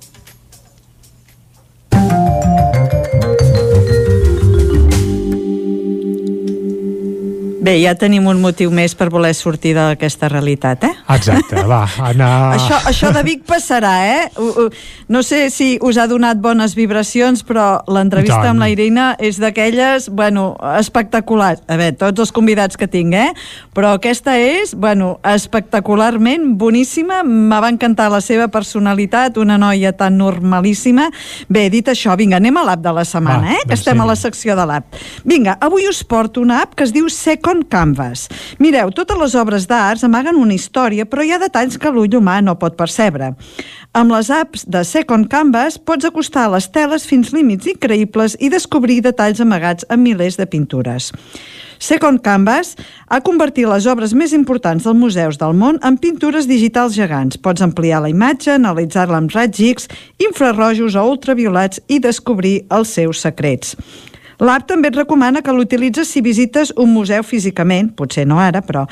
Bé, 7.60 7.74
ja 7.82 7.92
tenim 8.00 8.24
un 8.32 8.40
motiu 8.40 8.72
més 8.72 8.94
per 8.96 9.10
voler 9.12 9.34
sortir 9.36 9.74
d'aquesta 9.76 10.30
realitat, 10.32 10.86
eh? 10.88 10.94
Exacte, 11.12 11.60
va, 11.68 11.82
anar... 12.08 12.30
Això, 12.56 12.78
això 12.88 13.10
de 13.12 13.24
Vic 13.26 13.42
passarà, 13.48 13.94
eh? 14.08 14.70
No 15.12 15.20
sé 15.26 15.50
si 15.52 15.74
us 15.84 15.98
ha 16.00 16.06
donat 16.08 16.40
bones 16.40 16.76
vibracions, 16.78 17.42
però 17.44 17.82
l'entrevista 17.92 18.46
amb 18.52 18.64
la 18.64 18.70
Irina 18.72 19.10
és 19.20 19.42
d'aquelles, 19.42 20.08
bueno, 20.16 20.54
espectaculars. 20.80 21.64
A 21.68 21.76
veure, 21.80 21.98
tots 22.00 22.24
els 22.24 22.32
convidats 22.36 22.80
que 22.80 22.88
tinc, 22.88 23.18
eh? 23.18 23.34
Però 23.76 23.92
aquesta 23.98 24.38
és, 24.40 24.72
bueno, 24.80 25.18
espectacularment 25.28 26.54
boníssima. 26.62 27.22
Me 27.28 27.60
va 27.60 27.74
encantar 27.74 28.08
la 28.14 28.22
seva 28.24 28.48
personalitat, 28.54 29.38
una 29.42 29.60
noia 29.60 29.92
tan 29.98 30.16
normalíssima. 30.22 31.10
Bé, 31.52 31.68
dit 31.74 31.92
això, 31.92 32.16
vinga, 32.20 32.40
anem 32.40 32.62
a 32.62 32.66
l'app 32.72 32.86
de 32.88 32.96
la 33.02 33.06
setmana, 33.08 33.50
Va, 33.50 33.58
eh? 33.58 33.64
Que 33.66 33.74
doncs 33.74 33.82
estem 33.82 33.98
a 33.98 34.04
vinga. 34.04 34.10
la 34.14 34.18
secció 34.24 34.56
de 34.56 34.70
l'app. 34.72 35.04
Vinga, 35.28 35.58
avui 35.60 35.90
us 35.92 36.04
porto 36.08 36.40
una 36.46 36.62
app 36.64 36.78
que 36.80 36.88
es 36.88 36.96
diu 36.96 37.10
Second 37.50 37.66
Canvas. 37.66 38.28
Mireu, 38.62 38.92
totes 38.94 39.18
les 39.18 39.34
obres 39.34 39.64
d'arts 39.66 40.04
amaguen 40.06 40.38
una 40.38 40.54
història, 40.54 41.08
però 41.10 41.24
hi 41.26 41.32
ha 41.34 41.40
detalls 41.42 41.80
que 41.82 41.90
l'ull 41.90 42.14
humà 42.14 42.36
no 42.46 42.54
pot 42.62 42.76
percebre. 42.78 43.32
Amb 43.98 44.14
les 44.14 44.30
apps 44.30 44.68
de 44.70 44.84
Second 44.86 45.26
Canvas 45.32 45.80
pots 45.82 46.06
acostar 46.06 46.44
les 46.54 46.68
teles 46.70 47.08
fins 47.10 47.32
límits 47.34 47.66
increïbles 47.72 48.36
i 48.38 48.52
descobrir 48.54 49.00
detalls 49.02 49.42
amagats 49.42 49.88
en 49.90 50.04
milers 50.04 50.38
de 50.38 50.46
pintures. 50.46 51.10
Second 51.82 52.22
Canvas 52.22 52.76
ha 53.10 53.22
convertit 53.26 53.66
les 53.66 53.90
obres 53.90 54.14
més 54.14 54.36
importants 54.38 54.86
dels 54.86 55.02
museus 55.02 55.42
del 55.42 55.58
món 55.58 55.82
en 55.82 55.98
pintures 55.98 56.46
digitals 56.46 56.94
gegants. 56.94 57.42
Pots 57.42 57.66
ampliar 57.66 58.04
la 58.06 58.14
imatge, 58.14 58.54
analitzar-la 58.60 59.24
amb 59.24 59.34
raigs 59.34 59.66
X, 59.72 59.90
infrarrojos 60.22 60.94
o 60.94 61.08
ultraviolats 61.16 61.82
i 61.90 61.98
descobrir 61.98 62.60
els 62.70 62.94
seus 62.94 63.26
secrets. 63.26 63.74
L'app 64.40 64.70
també 64.70 64.88
et 64.88 64.96
recomana 64.96 65.42
que 65.44 65.54
l'utilitzes 65.54 66.08
si 66.08 66.22
visites 66.24 66.72
un 66.80 66.94
museu 66.94 67.24
físicament, 67.28 67.90
potser 67.96 68.24
no 68.28 68.40
ara, 68.40 68.62
però, 68.64 68.86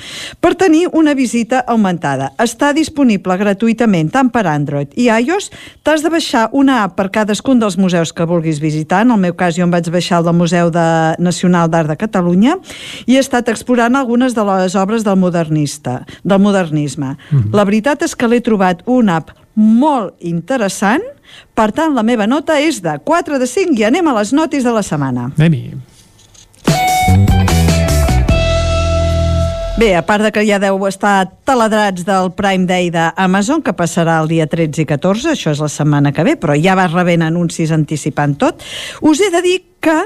per 0.43 0.53
tenir 0.59 0.87
una 0.91 1.13
visita 1.15 1.61
augmentada. 1.67 2.33
Està 2.43 2.73
disponible 2.75 3.37
gratuïtament 3.39 4.11
tant 4.11 4.31
per 4.33 4.43
Android 4.51 4.91
i 4.99 5.07
iOS. 5.07 5.49
T'has 5.87 6.03
de 6.03 6.11
baixar 6.11 6.47
una 6.51 6.81
app 6.83 6.97
per 6.99 7.07
cadascun 7.15 7.63
dels 7.63 7.79
museus 7.79 8.11
que 8.11 8.27
vulguis 8.27 8.59
visitar. 8.59 9.05
En 9.05 9.15
el 9.15 9.23
meu 9.23 9.37
cas, 9.39 9.55
jo 9.55 9.63
em 9.63 9.71
vaig 9.71 9.87
baixar 9.93 10.19
el 10.19 10.27
del 10.27 10.37
Museu 10.37 10.71
de 10.73 10.87
Nacional 11.23 11.71
d'Art 11.71 11.93
de 11.93 11.99
Catalunya 11.99 12.57
i 13.05 13.15
he 13.15 13.23
estat 13.23 13.47
explorant 13.47 13.95
algunes 13.95 14.35
de 14.35 14.43
les 14.51 14.75
obres 14.75 15.07
del 15.07 15.15
modernista, 15.15 16.01
del 16.23 16.43
modernisme. 16.43 17.15
La 17.53 17.63
veritat 17.63 18.03
és 18.03 18.15
que 18.15 18.27
l'he 18.27 18.43
trobat 18.43 18.83
una 18.85 19.21
app 19.21 19.46
molt 19.57 20.15
interessant, 20.21 21.03
per 21.57 21.71
tant, 21.75 21.95
la 21.97 22.05
meva 22.05 22.29
nota 22.29 22.59
és 22.61 22.79
de 22.85 22.93
4 23.03 23.41
de 23.41 23.49
5 23.49 23.75
i 23.81 23.87
anem 23.89 24.07
a 24.07 24.15
les 24.19 24.31
notis 24.37 24.63
de 24.63 24.73
la 24.73 24.85
setmana. 24.85 25.31
Anem-hi. 25.35 25.75
Bé, 29.77 29.91
a 29.93 30.01
part 30.01 30.25
de 30.25 30.31
que 30.33 30.41
ja 30.41 30.57
deu 30.57 30.79
estar 30.87 31.27
taladrats 31.45 32.01
del 32.05 32.31
Prime 32.33 32.65
Day 32.65 32.87
d'Amazon, 32.89 33.61
que 33.61 33.75
passarà 33.77 34.15
el 34.23 34.31
dia 34.31 34.47
13 34.49 34.81
i 34.81 34.87
14, 34.89 35.35
això 35.35 35.53
és 35.53 35.61
la 35.61 35.69
setmana 35.69 36.09
que 36.13 36.25
ve, 36.25 36.33
però 36.33 36.55
ja 36.57 36.73
vas 36.77 36.95
rebent 36.95 37.21
anuncis 37.21 37.69
anticipant 37.75 38.33
tot, 38.41 38.65
us 39.05 39.21
he 39.21 39.29
de 39.29 39.43
dir 39.45 39.59
que 39.77 39.99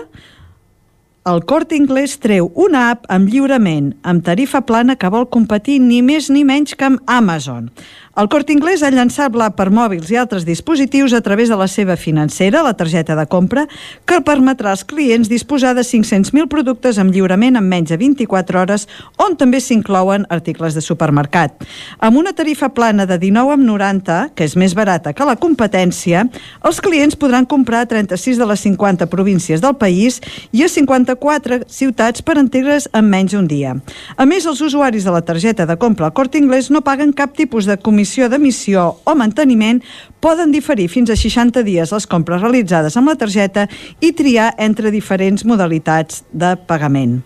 el 1.31 1.43
Corte 1.45 1.77
Inglés 1.77 2.17
treu 2.19 2.47
una 2.57 2.87
app 2.91 3.07
amb 3.13 3.31
lliurament, 3.31 3.91
amb 4.03 4.23
tarifa 4.25 4.63
plana 4.65 4.97
que 4.99 5.09
vol 5.13 5.27
competir 5.29 5.77
ni 5.79 6.01
més 6.01 6.31
ni 6.33 6.41
menys 6.43 6.73
que 6.75 6.87
amb 6.87 7.03
Amazon. 7.05 7.69
El 8.13 8.27
Corte 8.27 8.51
Inglés 8.51 8.81
ha 8.83 8.89
llançat 8.91 9.31
l'app 9.39 9.53
per 9.55 9.69
mòbils 9.71 10.09
i 10.11 10.17
altres 10.19 10.43
dispositius 10.43 11.13
a 11.15 11.21
través 11.23 11.47
de 11.47 11.55
la 11.55 11.69
seva 11.71 11.95
financera, 11.95 12.59
la 12.59 12.73
targeta 12.75 13.15
de 13.15 13.23
compra, 13.23 13.61
que 14.03 14.17
permetrà 14.19 14.73
als 14.73 14.83
clients 14.83 15.29
disposar 15.31 15.71
de 15.77 15.85
500.000 15.87 16.49
productes 16.51 16.99
amb 16.99 17.15
lliurament 17.15 17.55
en 17.55 17.63
menys 17.71 17.93
de 17.93 17.97
24 18.01 18.59
hores, 18.59 18.83
on 19.15 19.37
també 19.39 19.61
s'inclouen 19.63 20.25
articles 20.27 20.75
de 20.75 20.83
supermercat. 20.83 21.63
Amb 22.03 22.19
una 22.19 22.33
tarifa 22.35 22.67
plana 22.75 23.05
de 23.07 23.15
19,90, 23.21 24.35
que 24.35 24.43
és 24.43 24.57
més 24.59 24.75
barata 24.75 25.15
que 25.15 25.29
la 25.29 25.37
competència, 25.39 26.25
els 26.67 26.83
clients 26.83 27.15
podran 27.15 27.47
comprar 27.47 27.85
a 27.85 27.89
36 27.95 28.43
de 28.43 28.49
les 28.51 28.67
50 28.67 29.07
províncies 29.07 29.63
del 29.63 29.79
país 29.79 30.19
i 30.51 30.65
a 30.67 30.69
54 30.69 31.61
ciutats 31.71 32.19
per 32.19 32.35
entendre's 32.43 32.89
en 32.91 33.07
menys 33.07 33.39
d'un 33.39 33.47
dia. 33.47 33.77
A 34.19 34.27
més, 34.27 34.43
els 34.43 34.59
usuaris 34.59 35.07
de 35.07 35.15
la 35.15 35.23
targeta 35.23 35.63
de 35.63 35.79
compra 35.79 36.11
al 36.11 36.17
Corte 36.17 36.43
Inglés 36.43 36.67
no 36.67 36.83
paguen 36.83 37.15
cap 37.15 37.39
tipus 37.39 37.71
de 37.71 37.79
comissió 37.79 38.01
comissió 38.11 38.27
d'emissió 38.27 38.81
o 39.07 39.13
manteniment 39.15 39.77
poden 40.19 40.51
diferir 40.51 40.89
fins 40.91 41.09
a 41.09 41.15
60 41.15 41.63
dies 41.63 41.93
les 41.95 42.07
compres 42.11 42.41
realitzades 42.41 42.97
amb 42.99 43.07
la 43.07 43.15
targeta 43.15 43.69
i 44.03 44.11
triar 44.11 44.49
entre 44.59 44.91
diferents 44.91 45.45
modalitats 45.47 46.25
de 46.33 46.57
pagament. 46.67 47.21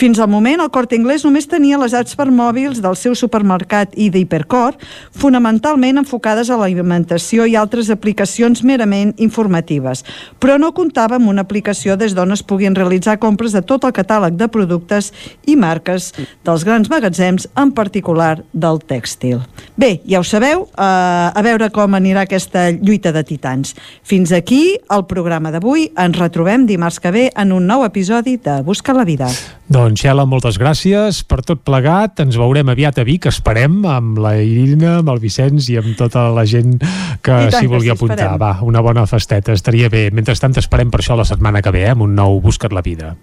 Fins 0.00 0.18
al 0.18 0.30
moment, 0.32 0.62
el 0.64 0.70
Corte 0.72 0.96
Inglés 0.96 1.26
només 1.26 1.44
tenia 1.44 1.76
les 1.76 1.92
apps 1.92 2.14
per 2.16 2.30
mòbils 2.32 2.78
del 2.80 2.94
seu 2.96 3.12
supermercat 3.12 3.92
i 4.00 4.06
d'Hipercor, 4.08 4.78
fonamentalment 5.20 6.00
enfocades 6.00 6.48
a 6.48 6.56
l'alimentació 6.56 7.44
i 7.44 7.52
altres 7.60 7.90
aplicacions 7.92 8.62
merament 8.64 9.12
informatives, 9.20 10.00
però 10.40 10.56
no 10.56 10.70
comptava 10.72 11.18
amb 11.18 11.28
una 11.28 11.44
aplicació 11.44 11.98
des 12.00 12.16
d'on 12.16 12.32
es 12.32 12.40
puguin 12.40 12.78
realitzar 12.78 13.18
compres 13.20 13.52
de 13.52 13.60
tot 13.60 13.84
el 13.84 13.92
catàleg 13.92 14.40
de 14.40 14.48
productes 14.48 15.10
i 15.44 15.58
marques 15.60 16.14
dels 16.48 16.64
grans 16.64 16.88
magatzems, 16.88 17.50
en 17.60 17.76
particular 17.76 18.38
del 18.56 18.80
tèxtil. 18.80 19.44
Bé, 19.76 19.98
ja 20.08 20.24
ho 20.24 20.24
sabeu, 20.24 20.64
eh, 20.64 20.80
a 20.80 21.44
veure 21.44 21.68
com 21.68 22.00
anirà 22.00 22.24
aquesta 22.24 22.70
lluita 22.72 23.12
de 23.12 23.20
titans. 23.20 23.76
Fins 24.02 24.32
aquí 24.32 24.78
el 24.88 25.04
programa 25.04 25.52
d'avui. 25.52 25.90
Ens 25.92 26.16
retrobem 26.16 26.64
dimarts 26.64 27.00
que 27.00 27.12
ve 27.12 27.30
en 27.36 27.52
un 27.52 27.66
nou 27.66 27.84
episodi 27.84 28.38
de 28.40 28.62
Busca 28.64 28.96
la 28.96 29.04
Vida. 29.04 29.28
Doncs, 29.70 29.89
Xela, 29.98 30.26
moltes 30.28 30.58
gràcies 30.60 31.22
per 31.26 31.40
tot 31.46 31.62
plegat. 31.66 32.20
Ens 32.22 32.36
veurem 32.40 32.68
aviat 32.72 33.00
a 33.00 33.04
Vic, 33.06 33.26
esperem, 33.30 33.80
amb 33.88 34.20
la 34.20 34.34
Irina, 34.42 34.98
amb 35.00 35.10
el 35.14 35.22
Vicenç 35.22 35.70
i 35.72 35.78
amb 35.80 35.96
tota 35.98 36.28
la 36.34 36.44
gent 36.44 36.78
que 37.22 37.40
s'hi 37.54 37.70
vulgui 37.70 37.90
apuntar. 37.94 38.18
esperem. 38.18 38.38
Va, 38.42 38.52
una 38.66 38.82
bona 38.84 39.06
festeta, 39.10 39.52
estaria 39.56 39.88
bé. 39.88 40.08
Mentrestant, 40.10 40.58
esperem 40.58 40.90
per 40.90 41.00
això 41.00 41.16
la 41.16 41.24
setmana 41.24 41.62
que 41.62 41.72
ve, 41.74 41.86
eh, 41.86 41.96
amb 41.96 42.02
un 42.02 42.14
nou 42.14 42.40
Busca't 42.40 42.72
la 42.74 42.82
vida. 42.82 43.16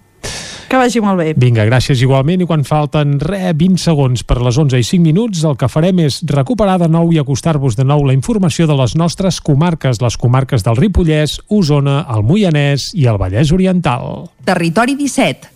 Que 0.68 0.76
vagi 0.76 0.99
molt 0.99 1.15
bé. 1.22 1.30
Vinga, 1.39 1.64
gràcies 1.64 2.02
igualment 2.03 2.41
i 2.44 2.45
quan 2.48 2.65
falten 2.68 3.15
re, 3.23 3.53
20 3.56 3.80
segons 3.80 4.23
per 4.27 4.41
les 4.44 4.57
11 4.60 4.81
i 4.81 4.84
5 4.84 4.99
minuts 5.06 5.45
el 5.48 5.56
que 5.56 5.69
farem 5.72 6.02
és 6.03 6.19
recuperar 6.27 6.76
de 6.81 6.89
nou 6.91 7.14
i 7.15 7.22
acostar-vos 7.22 7.77
de 7.80 7.85
nou 7.88 8.03
la 8.03 8.15
informació 8.15 8.68
de 8.68 8.76
les 8.76 8.98
nostres 8.99 9.39
comarques, 9.39 10.02
les 10.03 10.18
comarques 10.19 10.68
del 10.68 10.76
Ripollès, 10.76 11.39
Osona, 11.48 12.02
el 12.11 12.27
Moianès 12.27 12.89
i 12.99 13.07
el 13.07 13.15
Vallès 13.22 13.53
Oriental. 13.56 14.27
Territori 14.44 14.98
17, 14.99 15.56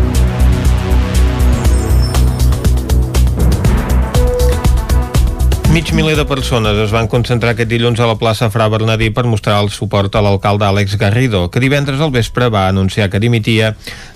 Mig 5.71 5.93
miler 5.95 6.17
de 6.17 6.25
persones 6.27 6.75
es 6.83 6.91
van 6.91 7.07
concentrar 7.07 7.53
aquest 7.53 7.69
dilluns 7.71 7.99
a 8.03 8.07
la 8.09 8.17
plaça 8.19 8.49
Fra 8.51 8.65
Bernadí 8.67 9.07
per 9.15 9.23
mostrar 9.23 9.61
el 9.63 9.69
suport 9.71 10.11
a 10.19 10.21
l'alcalde 10.21 10.65
Àlex 10.67 10.97
Garrido, 10.99 11.45
que 11.47 11.61
divendres 11.63 12.01
al 12.03 12.11
vespre 12.11 12.49
va 12.51 12.65
anunciar 12.67 13.07
que 13.09 13.21
dimitia 13.23 13.69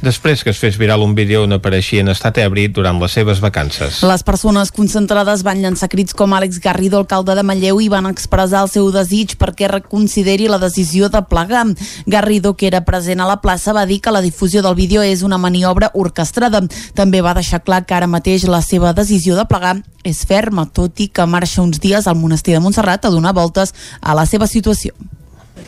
després 0.03 0.43
que 0.43 0.51
es 0.51 0.59
fes 0.59 0.75
viral 0.75 1.05
un 1.05 1.13
vídeo 1.15 1.45
on 1.45 1.55
apareixia 1.55 2.03
en 2.03 2.11
estat 2.11 2.41
ebri 2.43 2.65
durant 2.67 2.99
les 2.99 3.15
seves 3.15 3.39
vacances. 3.39 4.01
Les 4.03 4.25
persones 4.27 4.73
concentrades 4.75 5.45
van 5.47 5.63
llançar 5.63 5.87
crits 5.87 6.11
com 6.11 6.35
Àlex 6.35 6.59
Garrido, 6.59 6.99
alcalde 6.99 7.39
de 7.39 7.47
Manlleu, 7.47 7.79
i 7.79 7.87
van 7.87 8.11
expressar 8.11 8.65
el 8.67 8.73
seu 8.75 8.91
desig 8.91 9.37
perquè 9.39 9.71
reconsideri 9.71 10.51
la 10.51 10.59
decisió 10.59 11.07
de 11.07 11.23
plegar. 11.23 11.69
Garrido, 12.05 12.57
que 12.59 12.67
era 12.67 12.83
present 12.83 13.23
a 13.23 13.31
la 13.31 13.39
plaça, 13.39 13.71
va 13.71 13.87
dir 13.87 14.01
que 14.03 14.11
la 14.11 14.19
difusió 14.19 14.59
del 14.59 14.75
vídeo 14.75 15.07
és 15.07 15.23
una 15.23 15.39
maniobra 15.39 15.93
orquestrada. 15.93 16.65
També 16.99 17.23
va 17.23 17.37
deixar 17.39 17.63
clar 17.63 17.85
que 17.87 17.95
ara 17.95 18.11
mateix 18.11 18.43
la 18.43 18.59
seva 18.59 18.91
decisió 18.91 19.39
de 19.39 19.47
plegar 19.47 19.77
és 20.05 20.19
ferma, 20.29 20.67
tot 20.69 20.99
i 21.01 21.07
que 21.09 21.23
marxa 21.25 21.44
uns 21.61 21.79
dies 21.81 22.07
al 22.07 22.17
monestir 22.19 22.55
de 22.55 22.63
Montserrat 22.63 23.05
a 23.05 23.13
donar 23.13 23.33
voltes 23.37 23.73
a 24.01 24.15
la 24.17 24.25
seva 24.25 24.47
situació. 24.47 24.93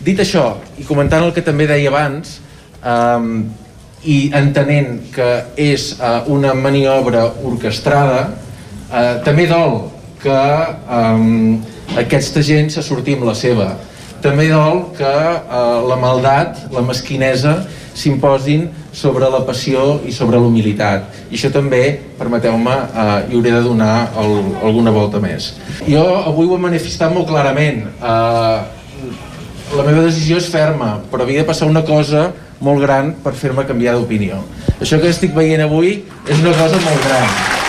Dit 0.04 0.20
això, 0.20 0.58
i 0.78 0.86
comentant 0.88 1.24
el 1.26 1.34
que 1.36 1.44
també 1.45 1.68
deia 1.70 1.90
abans, 1.91 2.38
um, 2.84 3.48
i 4.08 4.18
entenent 4.36 4.99
que 5.14 5.30
és 5.60 5.90
uh, 5.98 6.22
una 6.32 6.54
maniobra 6.56 7.26
orquestrada, 7.48 8.28
uh, 8.91 9.18
també 9.26 9.48
dol 9.49 9.80
que 10.22 10.41
um, 10.99 11.58
aquesta 11.98 12.44
gent 12.45 12.72
se 12.74 12.84
sortim 12.86 13.26
la 13.28 13.36
seva. 13.38 13.74
També 14.22 14.48
dol 14.49 14.88
que 14.98 15.08
uh, 15.08 15.82
la 15.88 15.98
maldat, 16.02 16.68
la 16.74 16.84
mesquinesa, 16.86 17.60
s'imposin 17.98 18.68
sobre 18.94 19.30
la 19.34 19.41
passió 19.45 19.98
i 20.06 20.14
sobre 20.14 20.40
l'humilitat. 20.41 21.10
I 21.32 21.38
això 21.38 21.52
també, 21.53 21.84
permeteu-me, 22.19 22.76
eh, 22.94 23.19
hi 23.30 23.38
hauré 23.38 23.53
de 23.57 23.61
donar 23.65 23.94
el, 24.22 24.38
alguna 24.61 24.94
volta 24.94 25.22
més. 25.24 25.56
Jo 25.88 26.06
avui 26.24 26.48
ho 26.48 26.57
he 26.57 26.65
manifestat 26.69 27.14
molt 27.14 27.30
clarament. 27.30 27.86
Eh, 27.98 28.57
la 29.76 29.84
meva 29.84 30.06
decisió 30.06 30.38
és 30.40 30.49
ferma, 30.52 30.98
però 31.11 31.26
havia 31.26 31.44
de 31.44 31.49
passar 31.49 31.68
una 31.68 31.84
cosa 31.86 32.30
molt 32.64 32.82
gran 32.82 33.14
per 33.24 33.36
fer-me 33.38 33.65
canviar 33.68 33.98
d'opinió. 33.98 34.41
Això 34.80 35.02
que 35.02 35.11
estic 35.14 35.36
veient 35.36 35.65
avui 35.65 36.03
és 36.28 36.38
una 36.40 36.56
cosa 36.57 36.82
molt 36.86 37.07
gran. 37.10 37.65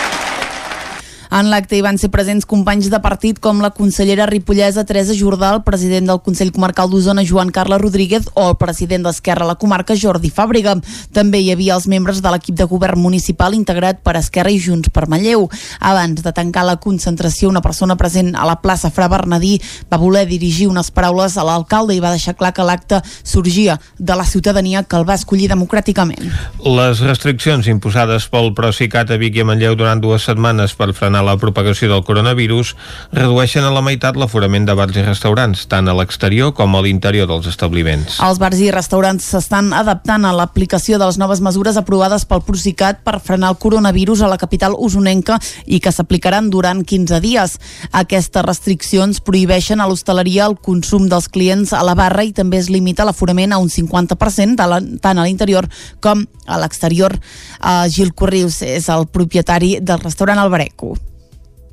En 1.29 1.45
l'acte 1.51 1.77
hi 1.77 1.83
van 1.85 1.99
ser 2.01 2.07
presents 2.09 2.47
companys 2.49 2.87
de 2.89 2.97
partit 3.03 3.37
com 3.37 3.59
la 3.61 3.69
consellera 3.69 4.25
ripollesa 4.25 4.81
Teresa 4.89 5.13
Jordà, 5.13 5.51
el 5.53 5.61
president 5.61 6.07
del 6.09 6.21
Consell 6.25 6.49
Comarcal 6.49 6.89
d'Osona 6.89 7.21
Joan 7.21 7.51
Carles 7.53 7.77
Rodríguez 7.83 8.25
o 8.33 8.47
el 8.49 8.55
president 8.57 9.05
d'Esquerra 9.05 9.45
a 9.45 9.49
la 9.51 9.55
comarca 9.61 9.93
Jordi 9.93 10.31
Fàbrega. 10.33 10.73
També 11.13 11.37
hi 11.43 11.51
havia 11.53 11.75
els 11.75 11.85
membres 11.85 12.23
de 12.25 12.31
l'equip 12.33 12.57
de 12.57 12.65
govern 12.65 12.97
municipal 12.97 13.53
integrat 13.53 14.01
per 14.01 14.15
Esquerra 14.17 14.49
i 14.49 14.57
Junts 14.57 14.89
per 14.89 15.05
Manlleu. 15.05 15.45
Abans 15.91 16.23
de 16.25 16.33
tancar 16.33 16.63
la 16.65 16.79
concentració, 16.81 17.53
una 17.53 17.61
persona 17.61 17.93
present 17.95 18.33
a 18.33 18.47
la 18.49 18.57
plaça 18.63 18.89
Fra 18.89 19.05
Bernadí 19.07 19.59
va 19.91 20.01
voler 20.01 20.25
dirigir 20.25 20.65
unes 20.71 20.89
paraules 20.89 21.37
a 21.37 21.45
l'alcalde 21.45 21.93
i 21.93 22.01
va 22.01 22.15
deixar 22.15 22.33
clar 22.41 22.55
que 22.57 22.65
l'acte 22.65 23.03
sorgia 23.21 23.77
de 23.99 24.17
la 24.17 24.25
ciutadania 24.25 24.81
que 24.81 24.97
el 24.97 25.05
va 25.05 25.19
escollir 25.21 25.51
democràticament. 25.53 26.25
Les 26.65 27.05
restriccions 27.05 27.69
imposades 27.69 28.25
pel 28.33 28.55
Procicat 28.57 29.13
a 29.13 29.21
Vic 29.21 29.37
i 29.37 29.45
a 29.45 29.49
Manlleu 29.53 29.77
durant 29.77 30.01
dues 30.01 30.25
setmanes 30.25 30.73
per 30.73 30.89
frenar 30.97 31.18
la 31.25 31.37
propagació 31.41 31.89
del 31.91 32.03
coronavirus 32.07 32.75
redueixen 33.15 33.65
a 33.65 33.71
la 33.73 33.83
meitat 33.85 34.17
l'aforament 34.19 34.67
de 34.67 34.75
bars 34.77 34.97
i 34.97 35.03
restaurants, 35.05 35.65
tant 35.71 35.87
a 35.89 35.95
l'exterior 35.97 36.53
com 36.57 36.75
a 36.75 36.81
l'interior 36.85 37.27
dels 37.29 37.47
establiments. 37.49 38.19
Els 38.25 38.39
bars 38.41 38.59
i 38.61 38.71
restaurants 38.73 39.25
s'estan 39.33 39.73
adaptant 39.73 40.25
a 40.25 40.33
l'aplicació 40.35 40.99
de 40.99 41.07
les 41.09 41.19
noves 41.21 41.41
mesures 41.45 41.77
aprovades 41.79 42.25
pel 42.29 42.43
Procicat 42.45 43.03
per 43.05 43.19
frenar 43.23 43.53
el 43.53 43.59
coronavirus 43.61 44.23
a 44.23 44.31
la 44.31 44.39
capital 44.41 44.75
usonenca 44.77 45.39
i 45.65 45.79
que 45.79 45.93
s'aplicaran 45.93 46.49
durant 46.49 46.83
15 46.83 47.21
dies. 47.23 47.57
Aquestes 47.91 48.45
restriccions 48.45 49.21
prohibeixen 49.25 49.81
a 49.81 49.87
l'hostaleria 49.89 50.47
el 50.49 50.57
consum 50.57 51.09
dels 51.09 51.29
clients 51.29 51.73
a 51.73 51.83
la 51.85 51.95
barra 51.97 52.25
i 52.25 52.33
també 52.35 52.59
es 52.61 52.69
limita 52.69 53.07
l'aforament 53.07 53.53
a 53.53 53.61
un 53.61 53.69
50% 53.69 54.59
de 54.59 54.69
la, 54.69 54.81
tant 55.01 55.19
a 55.19 55.27
l'interior 55.27 55.67
com 55.99 56.25
a 56.45 56.61
l'exterior. 56.61 57.15
Uh, 57.59 57.85
Gil 57.91 58.13
Corrius 58.13 58.61
és 58.65 58.89
el 58.89 59.07
propietari 59.11 59.77
del 59.81 60.01
restaurant 60.03 60.39
Albareco. 60.39 60.95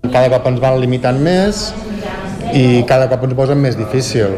Cada 0.05 0.29
cop 0.33 0.47
ens 0.51 0.61
van 0.63 0.79
limitant 0.81 1.19
més 1.23 1.71
i 2.55 2.85
cada 2.89 3.09
cop 3.11 3.25
ens 3.27 3.35
posen 3.39 3.61
més 3.61 3.79
difícil. 3.79 4.37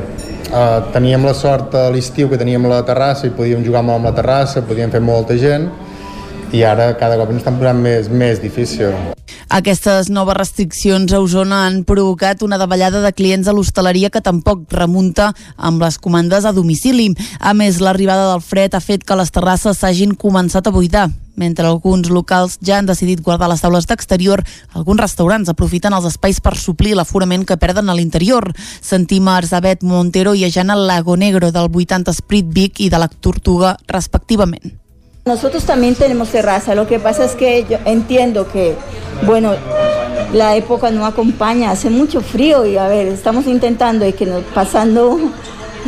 Uh, 0.48 0.80
teníem 0.94 1.26
la 1.28 1.34
sort 1.36 1.74
a 1.76 1.88
l'estiu 1.92 2.30
que 2.30 2.38
teníem 2.40 2.64
la 2.70 2.80
terrassa 2.86 3.28
i 3.28 3.34
podíem 3.36 3.60
jugar 3.66 3.82
molt 3.84 4.00
amb 4.00 4.08
la 4.08 4.16
terrassa, 4.16 4.64
podíem 4.64 4.90
fer 4.94 5.02
molta 5.04 5.36
gent 5.36 5.68
i 6.52 6.62
ara 6.64 6.94
cada 6.96 7.18
cop 7.20 7.28
ens 7.32 7.42
estan 7.42 7.58
posant 7.60 7.80
més, 7.84 8.08
més 8.08 8.40
difícil. 8.40 8.96
Aquestes 9.48 10.10
noves 10.12 10.36
restriccions 10.36 11.12
a 11.12 11.20
Osona 11.24 11.62
han 11.66 11.82
provocat 11.88 12.42
una 12.44 12.58
davallada 12.60 13.00
de 13.00 13.12
clients 13.16 13.48
a 13.48 13.54
l'hostaleria 13.56 14.10
que 14.12 14.20
tampoc 14.24 14.66
remunta 14.76 15.30
amb 15.56 15.80
les 15.84 15.96
comandes 15.96 16.44
a 16.44 16.52
domicili. 16.52 17.14
A 17.40 17.54
més, 17.56 17.80
l'arribada 17.80 18.28
del 18.32 18.44
fred 18.44 18.76
ha 18.76 18.84
fet 18.84 19.08
que 19.08 19.16
les 19.16 19.32
terrasses 19.32 19.80
s'hagin 19.80 20.12
començat 20.16 20.68
a 20.68 20.74
buidar. 20.74 21.08
Mentre 21.38 21.68
alguns 21.68 22.10
locals 22.10 22.58
ja 22.58 22.80
han 22.80 22.88
decidit 22.90 23.22
guardar 23.22 23.46
les 23.52 23.62
taules 23.62 23.86
d'exterior, 23.86 24.42
alguns 24.74 24.98
restaurants 25.00 25.52
aprofiten 25.52 25.94
els 25.94 26.08
espais 26.10 26.40
per 26.42 26.56
suplir 26.58 26.96
l'aforament 26.98 27.46
que 27.46 27.56
perden 27.56 27.88
a 27.88 27.94
l'interior. 27.94 28.50
Sentim 28.82 29.28
a 29.28 29.36
Arzabet 29.38 29.86
Montero 29.86 30.34
i 30.34 30.42
a 30.44 30.50
Jana 30.50 30.74
Lago 30.74 31.16
Negro 31.16 31.52
del 31.54 31.70
80 31.70 32.16
Sprit 32.18 32.50
Vic 32.50 32.82
i 32.82 32.90
de 32.90 32.98
la 32.98 33.06
Tortuga, 33.08 33.76
respectivament. 33.86 34.74
Nosotros 35.28 35.64
también 35.64 35.94
tenemos 35.94 36.30
terraza, 36.30 36.74
lo 36.74 36.86
que 36.88 36.98
pasa 36.98 37.24
es 37.24 37.34
que 37.36 37.66
yo 37.68 37.78
entiendo 37.84 38.50
que, 38.50 38.74
bueno, 39.26 39.52
la 40.32 40.56
época 40.56 40.90
no 40.90 41.06
acompaña, 41.06 41.70
hace 41.70 41.90
mucho 41.90 42.20
frío 42.20 42.66
y 42.66 42.78
a 42.78 42.88
ver, 42.88 43.06
estamos 43.08 43.46
intentando 43.46 44.06
y 44.06 44.12
que 44.12 44.26
nos 44.26 44.42
pasando 44.54 45.18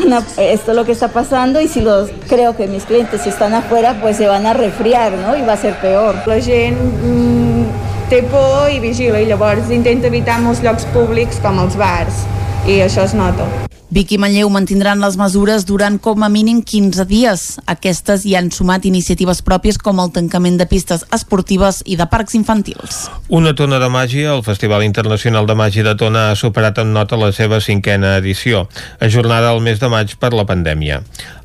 una, 0.05 0.19
esto 0.37 0.71
es 0.73 0.77
lo 0.77 0.85
que 0.85 0.93
está 0.93 1.09
pasando 1.09 1.61
y 1.61 1.69
si 1.69 1.81
los 1.81 2.11
creo 2.29 2.57
que 2.57 2.67
mis 2.67 2.85
clientes 2.85 3.27
están 3.27 3.55
afuera 3.55 3.99
pues 4.01 4.17
se 4.17 4.27
van 4.27 4.47
a 4.47 4.55
resfriar, 4.55 5.13
¿no? 5.13 5.37
Y 5.37 5.43
va 5.43 5.55
a 5.55 5.57
ser 5.57 5.75
peor. 5.81 6.15
La 6.27 6.41
gent 6.41 6.79
mm, 6.79 7.65
té 8.11 8.23
por 8.23 8.71
i 8.71 8.81
vigila, 8.83 9.21
i 9.23 9.29
llavors 9.31 9.71
intenta 9.71 10.11
evitar 10.11 10.41
molts 10.43 10.63
llocs 10.67 10.89
públics 10.95 11.39
com 11.43 11.63
els 11.63 11.79
bars, 11.79 12.25
i 12.67 12.81
això 12.87 13.07
es 13.07 13.15
nota. 13.15 13.47
Vic 13.91 14.13
i 14.15 14.19
Manlleu 14.23 14.47
mantindran 14.55 15.01
les 15.03 15.17
mesures 15.19 15.65
durant 15.67 15.97
com 15.99 16.23
a 16.23 16.29
mínim 16.31 16.61
15 16.63 17.03
dies. 17.11 17.41
Aquestes 17.67 18.23
hi 18.23 18.37
han 18.39 18.53
sumat 18.55 18.85
iniciatives 18.87 19.41
pròpies 19.43 19.81
com 19.83 19.99
el 19.99 20.13
tancament 20.15 20.61
de 20.61 20.67
pistes 20.71 21.03
esportives 21.11 21.81
i 21.91 21.97
de 21.99 22.07
parcs 22.07 22.37
infantils. 22.39 23.01
Una 23.27 23.51
tona 23.59 23.81
de 23.83 23.89
màgia, 23.91 24.37
el 24.37 24.45
Festival 24.47 24.85
Internacional 24.87 25.49
de 25.51 25.57
Màgia 25.59 25.83
de 25.83 25.97
Tona 25.99 26.29
ha 26.31 26.37
superat 26.39 26.79
en 26.79 26.93
nota 26.95 27.19
la 27.19 27.33
seva 27.35 27.59
cinquena 27.59 28.13
edició, 28.21 28.69
ajornada 29.03 29.51
al 29.51 29.59
mes 29.59 29.83
de 29.83 29.91
maig 29.91 30.15
per 30.23 30.31
la 30.39 30.47
pandèmia. 30.47 31.01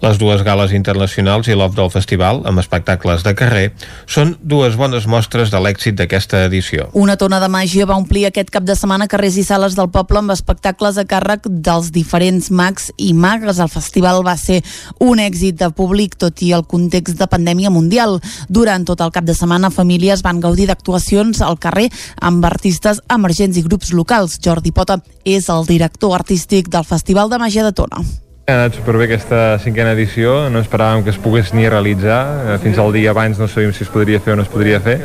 Les 0.06 0.22
dues 0.22 0.46
gales 0.46 0.70
internacionals 0.78 1.50
i 1.50 1.58
l'off 1.58 1.74
del 1.74 1.90
festival, 1.90 2.44
amb 2.46 2.62
espectacles 2.62 3.26
de 3.26 3.34
carrer, 3.34 3.66
són 4.06 4.36
dues 4.38 4.78
bones 4.78 5.10
mostres 5.10 5.50
de 5.50 5.64
l'èxit 5.66 5.98
d'aquesta 5.98 6.44
edició. 6.46 6.92
Una 6.94 7.18
tona 7.18 7.42
de 7.42 7.50
màgia 7.50 7.90
va 7.90 7.98
omplir 7.98 8.28
aquest 8.30 8.54
cap 8.54 8.70
de 8.70 8.78
setmana 8.78 9.10
carrers 9.10 9.42
i 9.42 9.48
sales 9.50 9.74
del 9.74 9.90
poble 9.90 10.22
amb 10.22 10.38
espectacles 10.38 11.02
a 11.02 11.10
càrrec 11.10 11.50
dels 11.50 11.90
diferents 11.90 12.35
mags 12.50 12.92
i 12.98 13.14
magues. 13.14 13.60
El 13.60 13.70
festival 13.70 14.24
va 14.26 14.36
ser 14.40 14.62
un 15.00 15.22
èxit 15.22 15.60
de 15.60 15.70
públic, 15.76 16.18
tot 16.18 16.42
i 16.42 16.52
el 16.56 16.66
context 16.66 17.20
de 17.20 17.30
pandèmia 17.32 17.70
mundial. 17.70 18.20
Durant 18.50 18.86
tot 18.86 19.02
el 19.02 19.14
cap 19.16 19.26
de 19.28 19.38
setmana, 19.38 19.72
famílies 19.72 20.24
van 20.26 20.42
gaudir 20.44 20.68
d'actuacions 20.68 21.42
al 21.42 21.60
carrer 21.60 21.90
amb 22.22 22.46
artistes 22.46 23.02
emergents 23.10 23.58
i 23.58 23.66
grups 23.66 23.94
locals. 23.94 24.40
Jordi 24.44 24.76
Pota 24.76 25.00
és 25.24 25.50
el 25.50 25.66
director 25.70 26.16
artístic 26.18 26.70
del 26.70 26.86
Festival 26.86 27.30
de 27.30 27.42
Màgia 27.42 27.64
de 27.64 27.74
Tona. 27.76 28.25
Ha 28.46 28.54
anat 28.54 28.76
superbé 28.78 29.08
aquesta 29.08 29.56
cinquena 29.58 29.96
edició, 29.96 30.52
no 30.54 30.60
esperàvem 30.62 31.02
que 31.02 31.10
es 31.10 31.16
pogués 31.18 31.48
ni 31.58 31.64
realitzar, 31.66 32.20
eh, 32.44 32.58
fins 32.62 32.78
al 32.78 32.92
dia 32.94 33.10
abans 33.10 33.40
no 33.42 33.48
sabíem 33.50 33.72
si 33.74 33.82
es 33.82 33.90
podria 33.90 34.20
fer 34.22 34.36
o 34.36 34.38
no 34.38 34.44
es 34.46 34.52
podria 34.54 34.78
fer, 34.86 35.00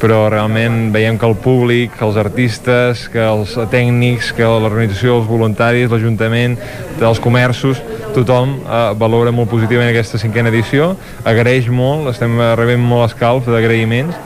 però 0.00 0.22
realment 0.32 0.88
veiem 0.94 1.18
que 1.20 1.28
el 1.28 1.36
públic, 1.44 1.92
que 1.98 2.06
els 2.08 2.16
artistes, 2.16 3.02
que 3.12 3.20
els 3.20 3.52
tècnics, 3.68 4.32
que 4.32 4.48
l'organització, 4.48 5.18
els 5.20 5.28
voluntaris, 5.28 5.90
l'Ajuntament, 5.92 6.56
els 7.04 7.20
comerços, 7.20 7.84
tothom 8.16 8.56
eh, 8.62 8.82
valora 8.96 9.28
molt 9.30 9.52
positivament 9.52 9.92
aquesta 9.92 10.16
cinquena 10.16 10.48
edició, 10.48 10.94
agraeix 11.28 11.68
molt, 11.68 12.08
estem 12.14 12.40
rebent 12.56 12.80
molt 12.80 13.10
escalf 13.10 13.44
d'agraïments, 13.44 14.16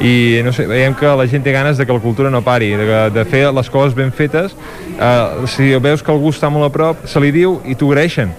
i 0.00 0.40
no 0.44 0.52
sé, 0.52 0.66
veiem 0.70 0.94
que 0.98 1.10
la 1.16 1.26
gent 1.30 1.44
té 1.44 1.52
ganes 1.54 1.78
de 1.78 1.86
que 1.86 1.94
la 1.94 2.02
cultura 2.02 2.30
no 2.30 2.42
pari, 2.42 2.72
de, 2.78 3.02
de 3.14 3.24
fer 3.28 3.46
les 3.54 3.70
coses 3.70 3.94
ben 3.94 4.12
fetes. 4.12 4.56
Uh, 4.94 5.46
si 5.50 5.74
veus 5.82 6.02
que 6.02 6.12
algú 6.12 6.34
està 6.34 6.50
molt 6.50 6.70
a 6.70 6.72
prop 6.74 7.06
se 7.10 7.22
li 7.22 7.32
diu 7.34 7.60
i 7.66 7.78
t'ho 7.78 7.92
agraeixen 7.92 8.34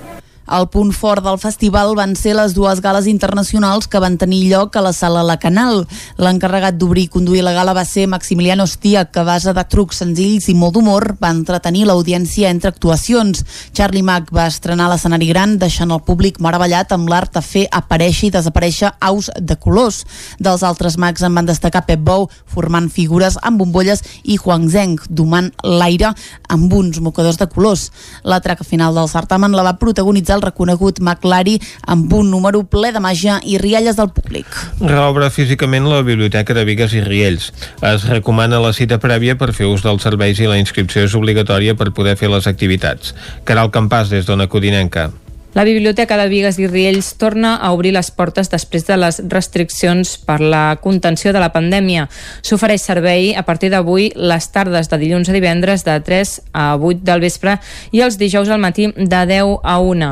el 0.46 0.68
punt 0.70 0.92
fort 0.94 1.24
del 1.26 1.40
festival 1.42 1.96
van 1.98 2.14
ser 2.16 2.36
les 2.38 2.54
dues 2.54 2.80
gales 2.82 3.08
internacionals 3.10 3.88
que 3.90 4.00
van 4.00 4.18
tenir 4.22 4.44
lloc 4.52 4.76
a 4.76 4.84
la 4.86 4.94
sala 4.94 5.24
La 5.26 5.40
Canal. 5.42 5.88
L'encarregat 6.22 6.78
d'obrir 6.78 7.08
i 7.08 7.10
conduir 7.10 7.42
la 7.42 7.54
gala 7.56 7.74
va 7.74 7.86
ser 7.86 8.06
Maximiliano 8.08 8.64
Ostia, 8.64 9.06
que 9.10 9.24
a 9.24 9.26
base 9.26 9.54
de 9.58 9.64
trucs 9.66 10.04
senzills 10.04 10.46
i 10.50 10.54
molt 10.54 10.76
d'humor 10.76 11.16
va 11.22 11.32
entretenir 11.34 11.88
l'audiència 11.90 12.52
entre 12.54 12.70
actuacions. 12.70 13.42
Charlie 13.74 14.06
Mack 14.06 14.30
va 14.36 14.46
estrenar 14.52 14.90
l'escenari 14.92 15.32
gran, 15.32 15.58
deixant 15.58 15.92
el 15.92 16.04
públic 16.06 16.38
meravellat 16.40 16.94
amb 16.94 17.10
l'art 17.10 17.34
de 17.34 17.42
fer 17.42 17.66
aparèixer 17.72 18.30
i 18.30 18.36
desaparèixer 18.38 18.94
aus 19.02 19.32
de 19.42 19.58
colors. 19.58 20.04
Dels 20.38 20.62
altres 20.62 21.00
mags 21.02 21.26
en 21.26 21.34
van 21.34 21.50
destacar 21.50 21.86
Pep 21.90 22.06
Bou, 22.06 22.30
formant 22.46 22.92
figures 22.94 23.40
amb 23.42 23.64
bombolles, 23.64 24.04
i 24.24 24.38
Huang 24.38 24.70
Zheng, 24.70 25.00
domant 25.10 25.50
l'aire 25.64 26.14
amb 26.54 26.74
uns 26.74 27.02
mocadors 27.02 27.42
de 27.42 27.50
colors. 27.50 27.90
La 28.24 28.42
traca 28.46 28.64
final 28.64 28.94
del 28.94 29.10
certamen 29.10 29.56
la 29.56 29.66
va 29.66 29.78
protagonitzar 29.82 30.35
el 30.36 30.46
reconegut 30.46 31.02
McLari 31.02 31.58
amb 31.88 32.14
un 32.14 32.30
número 32.32 32.64
ple 32.70 32.92
de 32.96 33.02
màgia 33.04 33.40
i 33.44 33.58
rialles 33.62 33.98
del 34.00 34.12
públic. 34.14 34.46
Reobre 34.82 35.32
físicament 35.34 35.90
la 35.90 36.04
Biblioteca 36.06 36.54
de 36.58 36.66
Vigues 36.68 36.94
i 36.94 37.04
Riells. 37.06 37.52
Es 37.82 38.08
recomana 38.12 38.62
la 38.64 38.74
cita 38.78 39.00
prèvia 39.02 39.38
per 39.40 39.54
fer 39.58 39.70
ús 39.72 39.86
dels 39.86 40.06
serveis 40.06 40.40
i 40.40 40.50
la 40.52 40.62
inscripció 40.62 41.06
és 41.06 41.18
obligatòria 41.18 41.76
per 41.80 41.94
poder 41.96 42.18
fer 42.20 42.32
les 42.32 42.48
activitats. 42.52 43.16
Caral 43.46 43.74
Campàs, 43.74 44.12
des 44.14 44.28
d'Ona 44.28 44.50
Codinenca. 44.52 45.12
La 45.56 45.64
Biblioteca 45.64 46.18
de 46.18 46.28
Vigues 46.28 46.58
i 46.60 46.66
Riells 46.68 47.14
torna 47.16 47.54
a 47.56 47.70
obrir 47.72 47.94
les 47.96 48.10
portes 48.12 48.50
després 48.52 48.84
de 48.84 48.98
les 49.00 49.22
restriccions 49.32 50.10
per 50.28 50.42
la 50.44 50.76
contenció 50.84 51.32
de 51.32 51.40
la 51.40 51.54
pandèmia. 51.54 52.10
S'ofereix 52.44 52.84
servei 52.84 53.30
a 53.40 53.46
partir 53.48 53.70
d'avui 53.72 54.10
les 54.20 54.50
tardes 54.52 54.92
de 54.92 55.00
dilluns 55.00 55.32
a 55.32 55.36
divendres 55.38 55.86
de 55.88 55.96
3 56.04 56.34
a 56.52 56.66
8 56.76 57.08
del 57.08 57.24
vespre 57.24 57.54
i 57.96 58.02
els 58.04 58.18
dijous 58.20 58.52
al 58.52 58.60
matí 58.60 58.90
de 58.98 59.22
10 59.30 59.62
a 59.64 59.78
1. 59.80 60.10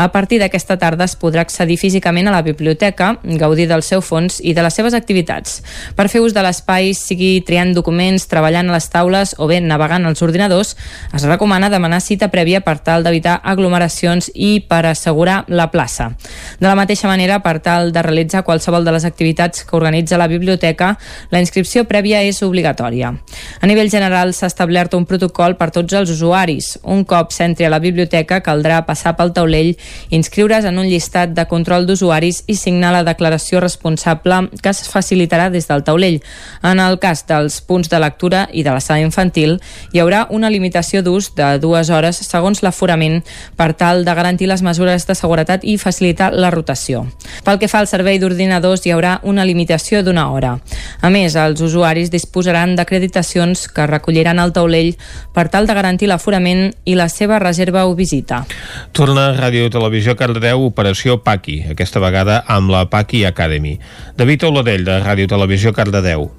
A 0.00 0.06
partir 0.14 0.38
d'aquesta 0.40 0.78
tarda 0.80 1.04
es 1.04 1.16
podrà 1.20 1.44
accedir 1.44 1.76
físicament 1.76 2.32
a 2.32 2.32
la 2.32 2.40
biblioteca, 2.40 3.18
gaudir 3.36 3.68
del 3.68 3.84
seu 3.84 4.00
fons 4.00 4.40
i 4.40 4.56
de 4.56 4.64
les 4.64 4.80
seves 4.80 4.96
activitats. 4.96 5.60
Per 5.92 6.08
fer 6.08 6.24
ús 6.24 6.32
de 6.32 6.40
l'espai, 6.40 6.94
sigui 6.96 7.42
triant 7.44 7.74
documents, 7.76 8.30
treballant 8.32 8.72
a 8.72 8.78
les 8.78 8.88
taules 8.88 9.36
o 9.36 9.52
bé 9.52 9.60
navegant 9.60 10.08
als 10.08 10.24
ordinadors, 10.24 10.72
es 11.12 11.28
recomana 11.28 11.68
demanar 11.68 12.00
cita 12.00 12.32
prèvia 12.32 12.64
per 12.64 12.78
tal 12.80 13.04
d'evitar 13.04 13.42
aglomeracions 13.44 14.32
i 14.32 14.64
per 14.64 14.85
assegurar 14.86 15.44
la 15.48 15.70
plaça. 15.70 16.12
De 16.60 16.66
la 16.68 16.74
mateixa 16.78 17.08
manera, 17.08 17.40
per 17.42 17.58
tal 17.60 17.92
de 17.92 18.02
realitzar 18.02 18.44
qualsevol 18.44 18.84
de 18.84 18.92
les 18.92 19.04
activitats 19.04 19.64
que 19.64 19.76
organitza 19.76 20.18
la 20.18 20.28
biblioteca, 20.28 20.96
la 21.30 21.40
inscripció 21.40 21.84
prèvia 21.84 22.22
és 22.22 22.42
obligatòria. 22.42 23.12
A 23.60 23.66
nivell 23.66 23.90
general 23.90 24.32
s'ha 24.34 24.50
establert 24.50 24.94
un 24.94 25.06
protocol 25.06 25.56
per 25.56 25.70
tots 25.74 25.92
els 25.96 26.10
usuaris. 26.10 26.76
Un 26.82 27.04
cop 27.04 27.32
s'entri 27.32 27.66
a 27.66 27.72
la 27.72 27.80
biblioteca 27.82 28.40
caldrà 28.44 28.82
passar 28.86 29.16
pel 29.16 29.32
taulell, 29.36 29.74
inscriure's 30.10 30.64
en 30.68 30.78
un 30.78 30.86
llistat 30.86 31.34
de 31.36 31.46
control 31.50 31.86
d'usuaris 31.86 32.44
i 32.46 32.56
signar 32.56 32.92
la 32.94 33.04
declaració 33.06 33.60
responsable 33.60 34.46
que 34.62 34.70
es 34.70 34.84
facilitarà 34.90 35.50
des 35.50 35.68
del 35.68 35.84
taulell. 35.84 36.20
En 36.62 36.80
el 36.80 36.98
cas 37.02 37.24
dels 37.26 37.60
punts 37.60 37.90
de 37.90 38.00
lectura 38.00 38.46
i 38.52 38.62
de 38.62 38.72
la 38.74 38.80
sala 38.80 39.04
infantil, 39.04 39.58
hi 39.92 40.02
haurà 40.02 40.26
una 40.30 40.50
limitació 40.50 41.02
d'ús 41.02 41.32
de 41.36 41.56
dues 41.62 41.90
hores 41.90 42.20
segons 42.26 42.62
l'aforament 42.62 43.22
per 43.56 43.72
tal 43.74 44.04
de 44.04 44.14
garantir 44.14 44.48
les 44.50 44.62
mesures 44.62 44.75
de 44.78 45.14
seguretat 45.14 45.64
i 45.64 45.78
facilitar 45.78 46.32
la 46.34 46.50
rotació. 46.50 47.06
Pel 47.44 47.58
que 47.58 47.68
fa 47.68 47.80
al 47.80 47.88
servei 47.90 48.18
d'ordinadors, 48.18 48.84
hi 48.86 48.92
haurà 48.94 49.20
una 49.22 49.44
limitació 49.44 50.02
d'una 50.02 50.28
hora. 50.30 50.56
A 51.00 51.10
més, 51.10 51.36
els 51.36 51.60
usuaris 51.60 52.10
disposaran 52.10 52.76
d'acreditacions 52.76 53.66
que 53.68 53.86
recolliran 53.86 54.38
al 54.38 54.52
taulell 54.52 54.94
per 55.32 55.48
tal 55.48 55.66
de 55.66 55.74
garantir 55.74 56.08
l'aforament 56.08 56.70
i 56.84 56.94
la 56.94 57.08
seva 57.08 57.38
reserva 57.38 57.86
o 57.86 57.94
visita. 57.94 58.44
Torna 58.92 59.30
a 59.30 59.36
Ràdio 59.36 59.70
Televisió 59.72 60.16
Cardedeu 60.16 60.66
Operació 60.66 61.20
Paqui, 61.22 61.62
aquesta 61.70 62.02
vegada 62.02 62.42
amb 62.46 62.70
la 62.70 62.86
Paqui 62.90 63.24
Academy. 63.24 63.78
David 64.16 64.50
Oladell, 64.50 64.84
de 64.84 65.00
Ràdio 65.02 65.28
Televisió 65.30 65.72
Cardedeu. 65.72 66.30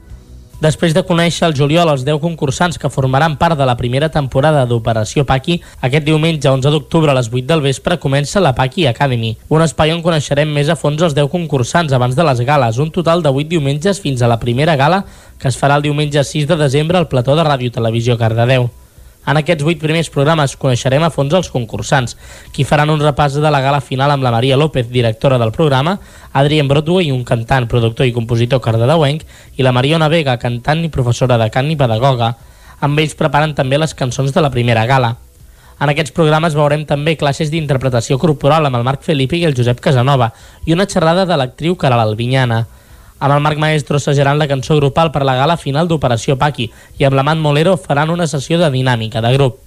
Després 0.57 0.89
de 0.95 1.03
conèixer 1.05 1.45
el 1.45 1.53
juliol 1.53 1.91
els 1.91 2.01
10 2.01 2.17
concursants 2.17 2.79
que 2.81 2.89
formaran 2.89 3.35
part 3.37 3.59
de 3.59 3.65
la 3.69 3.75
primera 3.77 4.07
temporada 4.09 4.63
d'Operació 4.65 5.21
Paqui, 5.29 5.59
aquest 5.85 6.07
diumenge 6.07 6.49
11 6.49 6.71
d'octubre 6.73 7.13
a 7.13 7.15
les 7.19 7.29
8 7.29 7.45
del 7.51 7.61
vespre 7.61 7.99
comença 8.01 8.41
la 8.41 8.55
Paqui 8.57 8.87
Academy, 8.89 9.35
un 9.53 9.61
espai 9.61 9.93
on 9.93 10.01
coneixerem 10.01 10.49
més 10.49 10.73
a 10.73 10.79
fons 10.79 11.05
els 11.05 11.13
10 11.13 11.29
concursants 11.29 11.93
abans 11.93 12.17
de 12.17 12.25
les 12.25 12.41
gales, 12.41 12.81
un 12.81 12.89
total 12.89 13.21
de 13.21 13.29
8 13.29 13.53
diumenges 13.53 14.01
fins 14.01 14.25
a 14.25 14.31
la 14.33 14.39
primera 14.41 14.75
gala 14.75 15.03
que 15.37 15.53
es 15.53 15.61
farà 15.61 15.77
el 15.77 15.85
diumenge 15.85 16.25
6 16.25 16.49
de 16.49 16.57
desembre 16.57 16.97
al 16.97 17.07
plató 17.07 17.37
de 17.37 17.45
Ràdio 17.45 17.69
Televisió 17.77 18.17
Cardedeu. 18.17 18.71
En 19.27 19.35
aquests 19.35 19.65
vuit 19.67 19.79
primers 19.79 20.07
programes 20.07 20.55
coneixerem 20.55 21.03
a 21.03 21.11
fons 21.11 21.33
els 21.35 21.49
concursants, 21.51 22.15
qui 22.55 22.63
faran 22.63 22.93
un 22.93 23.01
repàs 23.03 23.35
de 23.35 23.51
la 23.51 23.59
gala 23.59 23.81
final 23.83 24.13
amb 24.13 24.23
la 24.23 24.31
Maria 24.31 24.55
López, 24.55 24.87
directora 24.87 25.37
del 25.37 25.51
programa, 25.51 25.97
Adrien 26.31 26.69
Broadway, 26.71 27.11
un 27.11 27.25
cantant, 27.27 27.67
productor 27.67 28.07
i 28.07 28.15
compositor 28.15 28.63
cardedeuenc, 28.63 29.25
i 29.59 29.67
la 29.67 29.75
Mariona 29.75 30.07
Vega, 30.07 30.37
cantant 30.39 30.85
i 30.85 30.93
professora 30.93 31.35
de 31.41 31.49
cant 31.51 31.67
i 31.67 31.75
pedagoga. 31.75 32.37
Amb 32.79 33.03
ells 33.03 33.17
preparen 33.19 33.55
també 33.57 33.81
les 33.81 33.95
cançons 33.97 34.31
de 34.31 34.43
la 34.43 34.53
primera 34.53 34.87
gala. 34.87 35.17
En 35.77 35.91
aquests 35.91 36.15
programes 36.15 36.55
veurem 36.57 36.87
també 36.89 37.17
classes 37.19 37.51
d'interpretació 37.51 38.17
corporal 38.17 38.65
amb 38.65 38.79
el 38.79 38.87
Marc 38.87 39.03
Felipe 39.05 39.37
i 39.37 39.43
el 39.45 39.53
Josep 39.57 39.83
Casanova 39.83 40.31
i 40.65 40.73
una 40.73 40.87
xerrada 40.89 41.27
de 41.27 41.35
l'actriu 41.37 41.75
Caral 41.75 42.01
Albinyana. 42.01 42.63
Amb 43.19 43.33
el 43.33 43.41
Marc 43.41 43.57
Maestro 43.57 43.97
assajaran 43.97 44.37
la 44.37 44.47
cançó 44.47 44.75
grupal 44.77 45.11
per 45.11 45.23
la 45.25 45.35
gala 45.35 45.57
final 45.57 45.87
d'Operació 45.87 46.37
Paqui 46.37 46.69
i 46.99 47.07
amb 47.07 47.17
l'Amant 47.17 47.41
Molero 47.41 47.77
faran 47.77 48.13
una 48.13 48.27
sessió 48.27 48.59
de 48.61 48.69
dinàmica 48.73 49.21
de 49.25 49.33
grup. 49.33 49.63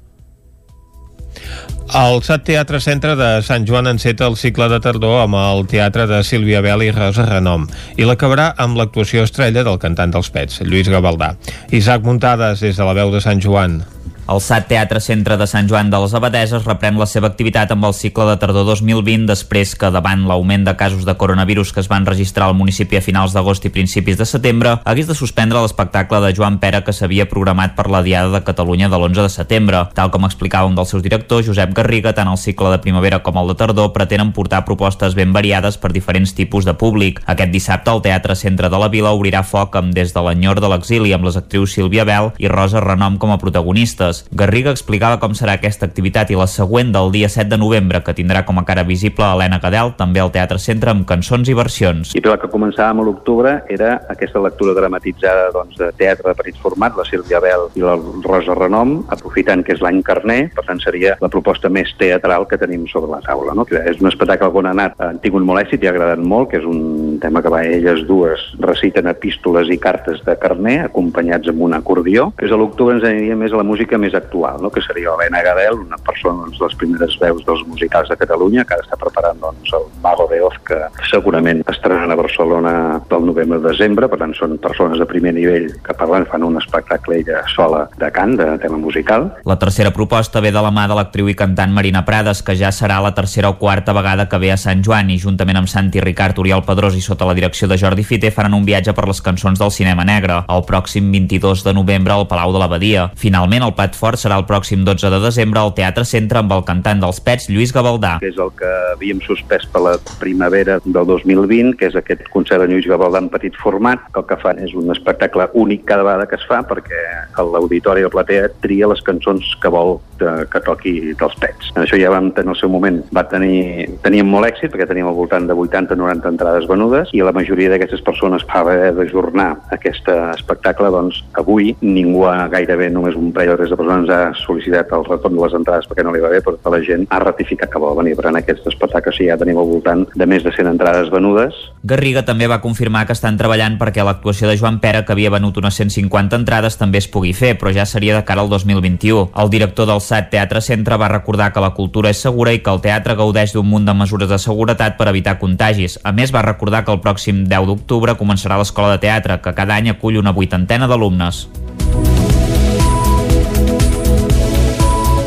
El 1.91 2.21
SAT 2.23 2.45
Teatre 2.47 2.79
Centre 2.79 3.17
de 3.19 3.29
Sant 3.43 3.65
Joan 3.67 3.91
enceta 3.91 4.29
el 4.31 4.37
cicle 4.39 4.69
de 4.71 4.79
tardor 4.83 5.25
amb 5.25 5.35
el 5.41 5.65
teatre 5.71 6.07
de 6.07 6.21
Sílvia 6.23 6.61
Bel 6.63 6.85
i 6.87 6.93
Rosa 6.95 7.25
Renom 7.27 7.65
i 7.99 8.07
l'acabarà 8.07 8.53
amb 8.63 8.79
l'actuació 8.79 9.25
estrella 9.27 9.65
del 9.67 9.81
cantant 9.83 10.15
dels 10.15 10.31
Pets, 10.31 10.61
Lluís 10.63 10.91
Gavaldà. 10.93 11.33
Isaac 11.75 12.07
Muntades, 12.07 12.63
des 12.63 12.79
de 12.79 12.87
la 12.87 12.95
veu 12.95 13.11
de 13.11 13.23
Sant 13.25 13.43
Joan. 13.43 13.81
El 14.31 14.39
SAT 14.39 14.69
Teatre 14.71 15.01
Centre 15.03 15.35
de 15.35 15.47
Sant 15.51 15.67
Joan 15.67 15.89
de 15.91 15.99
les 15.99 16.13
Abadeses 16.15 16.63
reprèn 16.63 16.95
la 17.01 17.07
seva 17.11 17.27
activitat 17.33 17.73
amb 17.75 17.89
el 17.89 17.95
cicle 17.99 18.29
de 18.29 18.37
tardor 18.39 18.63
2020 18.69 19.25
després 19.27 19.73
que 19.75 19.89
davant 19.91 20.21
l'augment 20.29 20.63
de 20.69 20.75
casos 20.79 21.03
de 21.03 21.17
coronavirus 21.19 21.73
que 21.75 21.83
es 21.83 21.89
van 21.91 22.07
registrar 22.07 22.47
al 22.47 22.55
municipi 22.55 22.95
a 22.95 23.03
finals 23.03 23.35
d'agost 23.35 23.67
i 23.67 23.73
principis 23.75 24.21
de 24.21 24.27
setembre 24.31 24.77
hagués 24.87 25.09
de 25.11 25.17
suspendre 25.19 25.59
l'espectacle 25.59 26.21
de 26.23 26.31
Joan 26.37 26.61
Pera 26.63 26.85
que 26.87 26.95
s'havia 26.95 27.27
programat 27.33 27.75
per 27.75 27.89
la 27.91 28.05
Diada 28.07 28.31
de 28.37 28.43
Catalunya 28.47 28.87
de 28.93 29.01
l'11 29.01 29.25
de 29.27 29.33
setembre. 29.35 29.81
Tal 29.99 30.15
com 30.15 30.29
explicava 30.29 30.71
un 30.71 30.79
dels 30.79 30.95
seus 30.95 31.03
directors, 31.03 31.51
Josep 31.51 31.75
Garriga, 31.75 32.15
tant 32.15 32.31
el 32.31 32.39
cicle 32.39 32.71
de 32.71 32.79
primavera 32.87 33.25
com 33.27 33.43
el 33.43 33.51
de 33.51 33.59
tardor 33.59 33.91
pretenen 33.99 34.31
portar 34.31 34.63
propostes 34.63 35.19
ben 35.19 35.35
variades 35.35 35.75
per 35.75 35.91
diferents 35.91 36.37
tipus 36.39 36.71
de 36.71 36.77
públic. 36.79 37.19
Aquest 37.27 37.51
dissabte 37.51 37.91
el 37.91 38.07
Teatre 38.07 38.39
Centre 38.39 38.71
de 38.71 38.79
la 38.79 38.93
Vila 38.95 39.11
obrirà 39.11 39.43
foc 39.43 39.75
amb 39.75 39.91
Des 39.91 40.15
de 40.15 40.23
l'enyor 40.23 40.63
de 40.63 40.71
l'exili 40.71 41.19
amb 41.19 41.27
les 41.27 41.43
actrius 41.43 41.75
Sílvia 41.75 42.07
Bel 42.07 42.31
i 42.39 42.47
Rosa 42.47 42.79
Renom 42.79 43.19
com 43.19 43.35
a 43.35 43.43
protagonistes. 43.43 44.20
Garriga 44.31 44.73
explicava 44.75 45.19
com 45.23 45.35
serà 45.37 45.57
aquesta 45.59 45.87
activitat 45.89 46.31
i 46.31 46.39
la 46.39 46.49
següent 46.51 46.93
del 46.95 47.11
dia 47.15 47.29
7 47.29 47.49
de 47.51 47.59
novembre, 47.61 48.03
que 48.05 48.15
tindrà 48.17 48.45
com 48.47 48.61
a 48.61 48.65
cara 48.69 48.85
visible 48.87 49.27
Helena 49.27 49.61
Gadel, 49.63 49.95
també 49.99 50.23
al 50.23 50.33
Teatre 50.35 50.59
Centre 50.63 50.93
amb 50.93 51.07
cançons 51.09 51.49
i 51.49 51.57
versions. 51.57 52.15
I 52.15 52.23
el 52.23 52.39
que 52.41 52.51
començàvem 52.53 53.03
a 53.03 53.07
l'octubre 53.07 53.57
era 53.73 53.97
aquesta 54.13 54.43
lectura 54.43 54.75
dramatitzada 54.77 55.51
doncs, 55.55 55.79
de 55.81 55.91
teatre 55.99 56.31
de 56.31 56.37
petit 56.39 56.61
format, 56.63 56.97
la 56.97 57.07
Sílvia 57.09 57.41
Bel 57.43 57.69
i 57.79 57.85
la 57.85 57.97
Rosa 58.27 58.57
Renom, 58.59 59.01
aprofitant 59.11 59.65
que 59.67 59.75
és 59.77 59.83
l'any 59.85 60.03
carner, 60.07 60.41
per 60.55 60.67
tant 60.69 60.81
seria 60.83 61.17
la 61.21 61.31
proposta 61.33 61.71
més 61.73 61.93
teatral 61.99 62.47
que 62.51 62.59
tenim 62.61 62.87
sobre 62.91 63.11
la 63.13 63.23
taula. 63.25 63.55
No? 63.57 63.67
Que 63.69 63.83
és 63.91 64.01
un 64.03 64.11
espectacle 64.11 64.51
on 64.61 64.69
ha 64.69 64.75
anat, 64.75 64.97
han 65.01 65.21
tingut 65.23 65.45
molt 65.47 65.63
èxit 65.63 65.85
i 65.85 65.89
ha 65.89 65.95
agradat 65.95 66.21
molt, 66.21 66.51
que 66.51 66.61
és 66.61 66.67
un 66.69 67.19
tema 67.23 67.43
que 67.43 67.53
va 67.53 67.63
elles 67.65 68.05
dues 68.09 68.43
reciten 68.61 69.09
epístoles 69.11 69.71
i 69.73 69.79
cartes 69.81 70.23
de 70.27 70.37
carner, 70.41 70.81
acompanyats 70.87 71.51
amb 71.53 71.65
un 71.67 71.77
acordió. 71.77 72.31
Des 72.41 72.51
de 72.51 72.59
l'octubre 72.59 72.97
ens 72.97 73.07
aniria 73.07 73.39
més 73.39 73.55
a 73.55 73.61
la 73.61 73.67
música 73.67 73.99
més 73.99 74.10
actual, 74.15 74.61
no? 74.63 74.71
que 74.71 74.83
seria 74.83 75.15
Helena 75.15 75.43
Gadel, 75.43 75.81
una 75.87 75.99
persona 75.99 76.45
doncs, 76.45 76.59
de 76.59 76.67
les 76.67 76.77
primeres 76.81 77.17
veus 77.21 77.45
dels 77.47 77.63
musicals 77.67 78.09
de 78.11 78.17
Catalunya, 78.21 78.65
que 78.65 78.77
ara 78.77 78.87
està 78.87 78.99
preparant 79.01 79.41
doncs, 79.41 79.73
el 79.77 79.87
Mago 80.03 80.27
de 80.31 80.41
Oz, 80.45 80.59
que 80.67 80.79
segurament 81.11 81.63
estaran 81.71 82.11
a 82.11 82.19
Barcelona 82.19 82.75
del 83.11 83.27
novembre-desembre, 83.31 84.09
per 84.11 84.21
tant 84.23 84.35
són 84.39 84.59
persones 84.63 85.01
de 85.01 85.09
primer 85.09 85.35
nivell 85.37 85.71
que 85.85 85.97
parlen, 85.97 86.27
fan 86.31 86.45
un 86.47 86.59
espectacle 86.61 87.21
ella 87.21 87.43
sola 87.55 87.87
de 87.99 88.11
cant, 88.15 88.37
de 88.39 88.47
tema 88.63 88.79
musical. 88.79 89.31
La 89.45 89.59
tercera 89.59 89.93
proposta 89.95 90.41
ve 90.41 90.53
de 90.53 90.63
la 90.63 90.73
mà 90.75 90.87
de 90.91 90.97
l'actriu 90.99 91.29
i 91.31 91.37
cantant 91.39 91.73
Marina 91.75 92.05
Prades, 92.07 92.43
que 92.47 92.57
ja 92.59 92.73
serà 92.75 93.01
la 93.03 93.15
tercera 93.17 93.51
o 93.51 93.59
quarta 93.59 93.95
vegada 93.97 94.29
que 94.29 94.39
ve 94.39 94.53
a 94.53 94.59
Sant 94.61 94.85
Joan 94.87 95.11
i 95.11 95.19
juntament 95.19 95.59
amb 95.61 95.71
Santi 95.71 96.01
Ricard, 96.03 96.39
Oriol 96.39 96.65
Pedrós 96.67 96.97
i 96.97 97.05
sota 97.05 97.29
la 97.29 97.37
direcció 97.37 97.69
de 97.69 97.79
Jordi 97.81 98.05
Fité 98.07 98.31
faran 98.35 98.55
un 98.57 98.67
viatge 98.67 98.95
per 98.97 99.07
les 99.09 99.23
cançons 99.25 99.59
del 99.59 99.73
cinema 99.75 100.05
negre 100.07 100.41
el 100.49 100.65
pròxim 100.69 101.11
22 101.13 101.65
de 101.67 101.75
novembre 101.75 102.15
al 102.15 102.27
Palau 102.31 102.53
de 102.55 102.61
l'Abadia. 102.63 103.09
Finalment, 103.17 103.65
el 103.67 103.75
plat 103.77 103.90
fort 103.99 104.21
serà 104.21 104.39
el 104.41 104.47
pròxim 104.49 104.85
12 104.87 105.11
de 105.13 105.21
desembre 105.23 105.61
al 105.63 105.75
Teatre 105.77 106.05
Centre 106.09 106.41
amb 106.43 106.53
el 106.57 106.65
cantant 106.69 107.03
dels 107.03 107.21
Pets, 107.25 107.49
Lluís 107.51 107.75
Gavaldà. 107.75 108.17
És 108.27 108.39
el 108.41 108.53
que 108.59 108.71
havíem 108.95 109.23
suspès 109.25 109.67
per 109.73 109.85
la 109.85 109.97
primavera 110.21 110.79
del 110.85 111.07
2020, 111.09 111.77
que 111.79 111.91
és 111.91 111.99
aquest 111.99 112.27
concert 112.35 112.65
de 112.65 112.71
Lluís 112.71 112.89
Gavaldà 112.91 113.23
en 113.23 113.31
petit 113.33 113.57
format, 113.61 114.07
que 114.13 114.23
el 114.23 114.29
que 114.29 114.39
fan 114.43 114.61
és 114.63 114.75
un 114.79 114.93
espectacle 114.95 115.49
únic 115.55 115.87
cada 115.89 116.07
vegada 116.07 116.29
que 116.31 116.39
es 116.39 116.47
fa 116.49 116.63
perquè 116.67 117.01
l'auditori 117.41 118.05
o 118.05 118.13
platea 118.13 118.51
tria 118.63 118.89
les 118.91 119.03
cançons 119.07 119.55
que 119.63 119.73
vol 119.73 119.99
que 120.21 120.61
toqui 120.65 121.15
dels 121.19 121.37
Pets. 121.41 121.71
Això 121.81 121.99
ja 122.01 122.11
vam 122.13 122.31
tenir 122.37 122.53
el 122.53 122.59
seu 122.61 122.69
moment, 122.73 123.01
va 123.15 123.25
tenir, 123.29 123.89
teníem 124.05 124.29
molt 124.29 124.51
èxit 124.51 124.73
perquè 124.73 124.89
teníem 124.91 125.09
al 125.09 125.17
voltant 125.17 125.47
de 125.49 125.57
80-90 125.57 126.29
entrades 126.35 126.69
venudes 126.69 127.13
i 127.17 127.23
la 127.25 127.33
majoria 127.37 127.71
d'aquestes 127.73 128.05
persones 128.05 128.45
va 128.51 128.61
haver 128.61 128.93
d'ajornar 128.97 129.49
aquest 129.77 130.09
espectacle, 130.13 130.91
doncs 130.93 131.23
avui 131.41 131.75
ningú 131.81 132.27
ha 132.29 132.49
gairebé 132.53 132.91
només 132.93 133.17
un 133.17 133.33
parell 133.33 133.55
o 133.55 133.59
tres 133.61 133.73
de 133.81 133.91
persones 133.91 134.11
ha 134.11 134.33
sol·licitat 134.45 134.93
el 134.95 135.05
retorn 135.07 135.37
de 135.37 135.43
les 135.45 135.55
entrades 135.55 135.89
perquè 135.89 136.05
no 136.05 136.13
li 136.15 136.23
va 136.23 136.31
bé, 136.33 136.41
però 136.45 136.57
tota 136.57 136.73
la 136.75 136.81
gent 136.85 137.07
ha 137.11 137.21
ratificat 137.23 137.71
que 137.71 137.81
vol 137.83 137.97
venir 137.99 138.17
per 138.17 138.29
en 138.31 138.39
aquest 138.41 138.67
espectacle, 138.67 139.13
si 139.13 139.29
ja 139.29 139.39
tenim 139.41 139.59
al 139.59 139.69
voltant 139.69 140.07
de 140.15 140.27
més 140.27 140.45
de 140.45 140.53
100 140.55 140.71
entrades 140.71 141.11
venudes. 141.13 141.57
Garriga 141.83 142.25
també 142.27 142.49
va 142.51 142.61
confirmar 142.61 143.07
que 143.07 143.17
estan 143.17 143.39
treballant 143.41 143.79
perquè 143.81 144.05
l'actuació 144.05 144.49
de 144.49 144.57
Joan 144.61 144.81
Pera, 144.81 145.05
que 145.05 145.15
havia 145.15 145.33
venut 145.33 145.57
unes 145.61 145.79
150 145.81 146.37
entrades, 146.37 146.79
també 146.81 147.01
es 147.01 147.09
pugui 147.09 147.33
fer, 147.37 147.57
però 147.59 147.73
ja 147.75 147.87
seria 147.87 148.17
de 148.17 148.25
cara 148.29 148.45
al 148.45 148.51
2021. 148.53 149.31
El 149.41 149.51
director 149.53 149.89
del 149.89 150.03
SAT 150.05 150.31
Teatre 150.35 150.61
Centre 150.61 150.99
va 151.01 151.11
recordar 151.13 151.53
que 151.53 151.65
la 151.65 151.73
cultura 151.75 152.11
és 152.11 152.21
segura 152.21 152.53
i 152.53 152.63
que 152.63 152.73
el 152.73 152.83
teatre 152.85 153.17
gaudeix 153.19 153.55
d'un 153.55 153.69
munt 153.69 153.89
de 153.89 153.97
mesures 153.97 154.31
de 154.31 154.39
seguretat 154.39 154.99
per 154.99 155.09
evitar 155.11 155.39
contagis. 155.41 155.99
A 156.05 156.13
més, 156.13 156.35
va 156.35 156.45
recordar 156.47 156.85
que 156.85 156.93
el 156.95 157.03
pròxim 157.03 157.45
10 157.49 157.67
d'octubre 157.71 158.17
començarà 158.19 158.59
l'Escola 158.61 158.95
de 158.95 159.03
Teatre, 159.07 159.41
que 159.41 159.55
cada 159.57 159.77
any 159.77 159.91
acull 159.91 160.21
una 160.21 160.35
vuitantena 160.37 160.89
d'alumnes. 160.91 161.47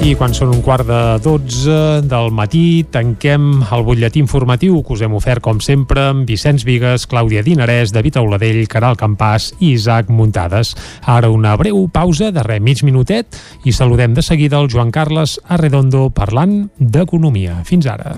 I 0.03 0.17
quan 0.19 0.33
són 0.35 0.49
un 0.51 0.59
quart 0.59 0.83
de 0.83 0.97
12 1.23 1.75
del 2.11 2.25
matí, 2.35 2.83
tanquem 2.91 3.61
el 3.63 3.85
butlletí 3.87 4.19
informatiu 4.19 4.81
que 4.83 4.97
us 4.97 5.03
hem 5.05 5.15
ofert, 5.15 5.39
com 5.45 5.61
sempre, 5.63 6.09
amb 6.11 6.27
Vicenç 6.27 6.65
Vigues, 6.67 7.05
Clàudia 7.07 7.39
Dinarès, 7.45 7.93
David 7.95 8.19
Auladell, 8.19 8.65
Caral 8.67 8.99
Campàs 8.99 9.53
i 9.61 9.71
Isaac 9.77 10.11
Muntades. 10.11 10.73
Ara 11.07 11.31
una 11.31 11.55
breu 11.55 11.85
pausa 11.87 12.33
de 12.35 12.43
res, 12.43 12.59
mig 12.59 12.83
minutet, 12.83 13.39
i 13.63 13.71
saludem 13.71 14.11
de 14.11 14.27
seguida 14.27 14.59
el 14.59 14.67
Joan 14.67 14.91
Carles 14.91 15.39
Arredondo 15.47 16.09
parlant 16.11 16.65
d'economia. 16.79 17.61
Fins 17.63 17.87
ara. 17.87 18.17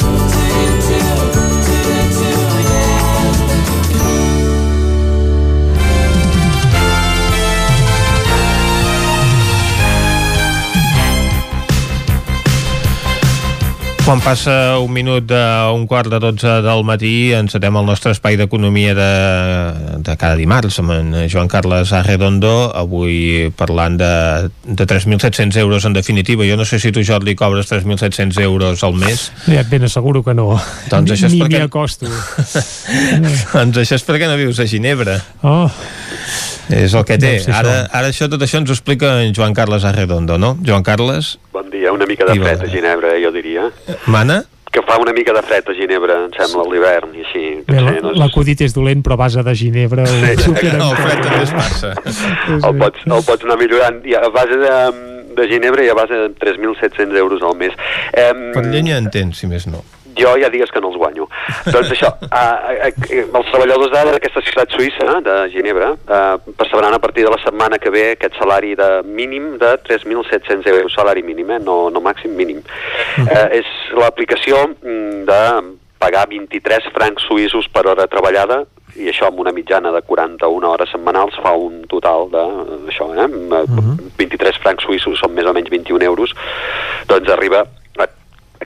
Quan 14.01 14.19
passa 14.19 14.79
un 14.81 14.89
minut 14.91 15.27
d'un 15.29 15.83
quart 15.87 16.09
de 16.11 16.17
12 16.19 16.55
del 16.65 16.81
matí, 16.83 17.31
encetem 17.37 17.75
el 17.79 17.85
nostre 17.85 18.11
espai 18.15 18.35
d'economia 18.35 18.95
de, 18.97 19.09
de 20.03 20.15
cada 20.19 20.35
dimarts 20.39 20.79
amb 20.81 20.91
en 20.95 21.11
Joan 21.31 21.47
Carles 21.51 21.93
Arredondo, 21.95 22.71
avui 22.75 23.51
parlant 23.55 23.95
de, 24.01 24.09
de 24.65 24.87
3.700 24.89 25.55
euros 25.61 25.85
en 25.85 25.93
definitiva. 25.95 26.47
Jo 26.49 26.57
no 26.59 26.65
sé 26.65 26.81
si 26.81 26.91
tu, 26.91 27.05
Jordi, 27.07 27.37
cobres 27.39 27.69
3.700 27.71 28.41
euros 28.41 28.83
al 28.83 28.97
mes. 28.99 29.29
Ja 29.45 29.61
et 29.61 29.69
ben 29.71 29.85
asseguro 29.87 30.25
que 30.25 30.33
no. 30.35 30.49
Doncs 30.91 31.13
això 31.15 31.29
és 31.29 31.37
Ni 31.37 31.43
perquè- 31.45 31.61
m'hi 31.61 31.69
acosto. 31.69 32.09
doncs 33.53 33.83
això 33.85 34.01
és 34.01 34.07
perquè 34.09 34.27
no 34.27 34.39
vius 34.41 34.59
a 34.59 34.67
Ginebra. 34.67 35.19
Oh. 35.45 35.69
És 36.71 36.93
el 36.95 37.05
que 37.05 37.17
té. 37.19 37.37
Deu 37.37 37.45
ser 37.45 37.55
Ara, 37.55 37.77
ara 37.91 38.09
això, 38.11 38.27
tot 38.31 38.41
això 38.43 38.59
ens 38.61 38.69
ho 38.71 38.75
explica 38.75 39.19
en 39.21 39.33
Joan 39.35 39.53
Carles 39.53 39.85
Arredondo, 39.87 40.37
no? 40.41 40.55
Joan 40.65 40.83
Carles, 40.87 41.37
Bon 41.51 41.67
dia, 41.69 41.91
una 41.91 42.05
mica 42.07 42.23
de 42.23 42.37
fred 42.39 42.61
a 42.63 42.67
Ginebra, 42.71 43.09
jo 43.19 43.30
diria. 43.69 43.97
mana? 44.07 44.41
Que 44.71 44.79
fa 44.87 44.95
una 45.03 45.11
mica 45.11 45.33
de 45.35 45.41
fred 45.43 45.67
a 45.67 45.73
Ginebra, 45.75 46.15
em 46.23 46.31
sembla, 46.31 46.63
a 46.63 46.71
l'hivern, 46.71 47.09
i 47.19 47.25
així. 47.25 47.41
No 47.67 48.13
l'acudit 48.15 48.61
és 48.63 48.71
dolent, 48.73 49.01
però 49.03 49.17
a 49.17 49.21
base 49.25 49.43
de 49.43 49.53
ginebra 49.59 50.05
ho 50.07 50.13
Sí, 50.13 50.35
supera 50.45 50.77
el 50.85 50.95
fred 50.95 51.23
també 51.25 51.41
es 51.43 51.51
passa. 51.57 51.91
El 52.69 52.77
pots, 52.79 53.03
el 53.05 53.25
pots 53.27 53.43
anar 53.43 53.57
millorant. 53.59 53.99
I 54.07 54.15
a 54.15 54.29
base 54.31 54.55
de, 54.61 54.75
de 55.35 55.47
Ginebra 55.51 55.83
i 55.83 55.89
a 55.91 55.97
base 55.97 56.13
de 56.23 56.29
3.700 56.39 57.17
euros 57.19 57.43
al 57.43 57.57
mes. 57.59 57.75
Eh, 58.13 58.31
Per 58.55 58.63
llenya 58.71 58.95
en 58.97 59.09
tens, 59.11 59.43
si 59.43 59.47
més 59.51 59.67
no. 59.67 59.83
Jo 60.17 60.35
ja 60.41 60.49
digues 60.49 60.71
que 60.71 60.81
no 60.81 60.91
els 60.91 60.97
guanyo. 60.97 61.27
doncs 61.67 61.91
això, 61.95 62.11
eh, 62.41 62.91
eh, 62.91 63.23
els 63.23 63.51
treballadors 63.51 63.91
d'ara 63.93 64.15
d'aquesta 64.15 64.43
ciutat 64.47 64.75
suïssa, 64.75 65.19
de 65.25 65.37
Ginebra, 65.53 65.91
eh, 65.93 66.53
percebran 66.57 66.93
a 66.93 66.99
partir 66.99 67.25
de 67.25 67.33
la 67.33 67.41
setmana 67.43 67.79
que 67.79 67.93
ve 67.93 68.11
aquest 68.15 68.37
salari 68.39 68.75
de 68.75 68.89
mínim 69.03 69.57
de 69.61 69.75
3.700 69.87 70.67
euros, 70.67 70.93
salari 70.93 71.23
mínim, 71.23 71.51
eh? 71.51 71.59
no, 71.59 71.89
no 71.89 72.01
màxim, 72.01 72.35
mínim. 72.35 72.61
Eh, 73.17 73.61
és 73.61 73.71
l'aplicació 73.97 74.67
mm, 74.81 75.23
de 75.29 75.41
pagar 76.01 76.27
23 76.29 76.89
francs 76.95 77.27
suïssos 77.29 77.67
per 77.69 77.85
hora 77.91 78.07
treballada 78.09 78.63
i 78.97 79.07
això 79.11 79.29
amb 79.29 79.39
una 79.39 79.53
mitjana 79.55 79.91
de 79.93 80.01
41 80.03 80.67
hores 80.67 80.89
setmanals 80.91 81.37
fa 81.43 81.53
un 81.55 81.83
total 81.91 82.27
de 82.33 82.45
això, 82.91 83.07
eh? 83.15 83.27
Uh 83.27 83.99
23 84.21 84.57
francs 84.61 84.85
suïssos 84.85 85.17
són 85.21 85.33
més 85.33 85.47
o 85.49 85.53
menys 85.55 85.71
21 85.71 86.03
euros 86.05 86.33
doncs 87.09 87.29
arriba 87.33 87.63
a 87.63 87.80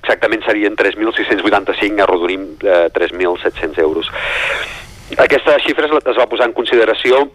exactament 0.05 0.45
serien 0.45 0.77
3.685, 0.77 2.03
arrodonim 2.05 2.45
eh, 2.61 2.85
3.700 2.93 3.81
euros. 3.81 4.11
Aquesta 5.17 5.57
xifra 5.65 5.89
es, 5.89 6.17
va 6.17 6.29
posar 6.29 6.47
en 6.49 6.53
consideració 6.53 7.25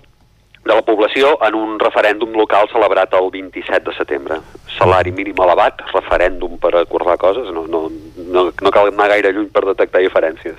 de 0.60 0.74
la 0.74 0.82
població 0.84 1.32
en 1.46 1.56
un 1.56 1.78
referèndum 1.80 2.34
local 2.36 2.68
celebrat 2.72 3.14
el 3.16 3.30
27 3.32 3.90
de 3.90 3.96
setembre. 3.96 4.40
Salari 4.76 5.12
mínim 5.16 5.38
elevat, 5.40 5.80
referèndum 5.94 6.58
per 6.60 6.74
acordar 6.82 7.16
coses, 7.18 7.48
no, 7.54 7.66
no, 7.66 7.86
no, 8.28 8.46
no 8.52 8.74
cal 8.74 8.92
anar 8.92 9.08
gaire 9.14 9.32
lluny 9.34 9.48
per 9.54 9.64
detectar 9.70 10.04
diferències. 10.04 10.58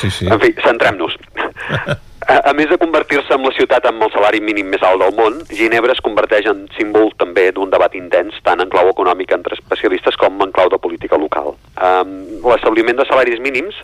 Sí, 0.00 0.10
sí. 0.10 0.30
En 0.30 0.40
fi, 0.42 0.54
centrem-nos. 0.66 1.16
A, 2.30 2.36
a 2.46 2.52
més 2.54 2.68
de 2.70 2.78
convertir-se 2.78 3.34
en 3.34 3.42
la 3.42 3.50
ciutat 3.56 3.86
amb 3.88 4.04
el 4.06 4.10
salari 4.14 4.38
mínim 4.44 4.68
més 4.70 4.82
alt 4.86 5.02
del 5.02 5.16
món, 5.18 5.40
Ginebra 5.50 5.96
es 5.96 6.02
converteix 6.04 6.46
en 6.46 6.60
símbol 6.76 7.08
també 7.18 7.48
d'un 7.56 7.72
debat 7.72 7.94
intens, 7.98 8.36
tant 8.46 8.62
en 8.62 8.70
clau 8.70 8.86
econòmic 8.92 9.32
entre 9.34 9.56
especialistes 9.58 10.18
com 10.20 10.38
en 10.44 10.52
clau 10.54 10.70
de 10.70 10.78
política 10.78 11.18
local. 11.18 11.56
Um, 11.74 12.12
L'establiment 12.46 13.00
de 13.00 13.08
salaris 13.08 13.42
mínims 13.42 13.80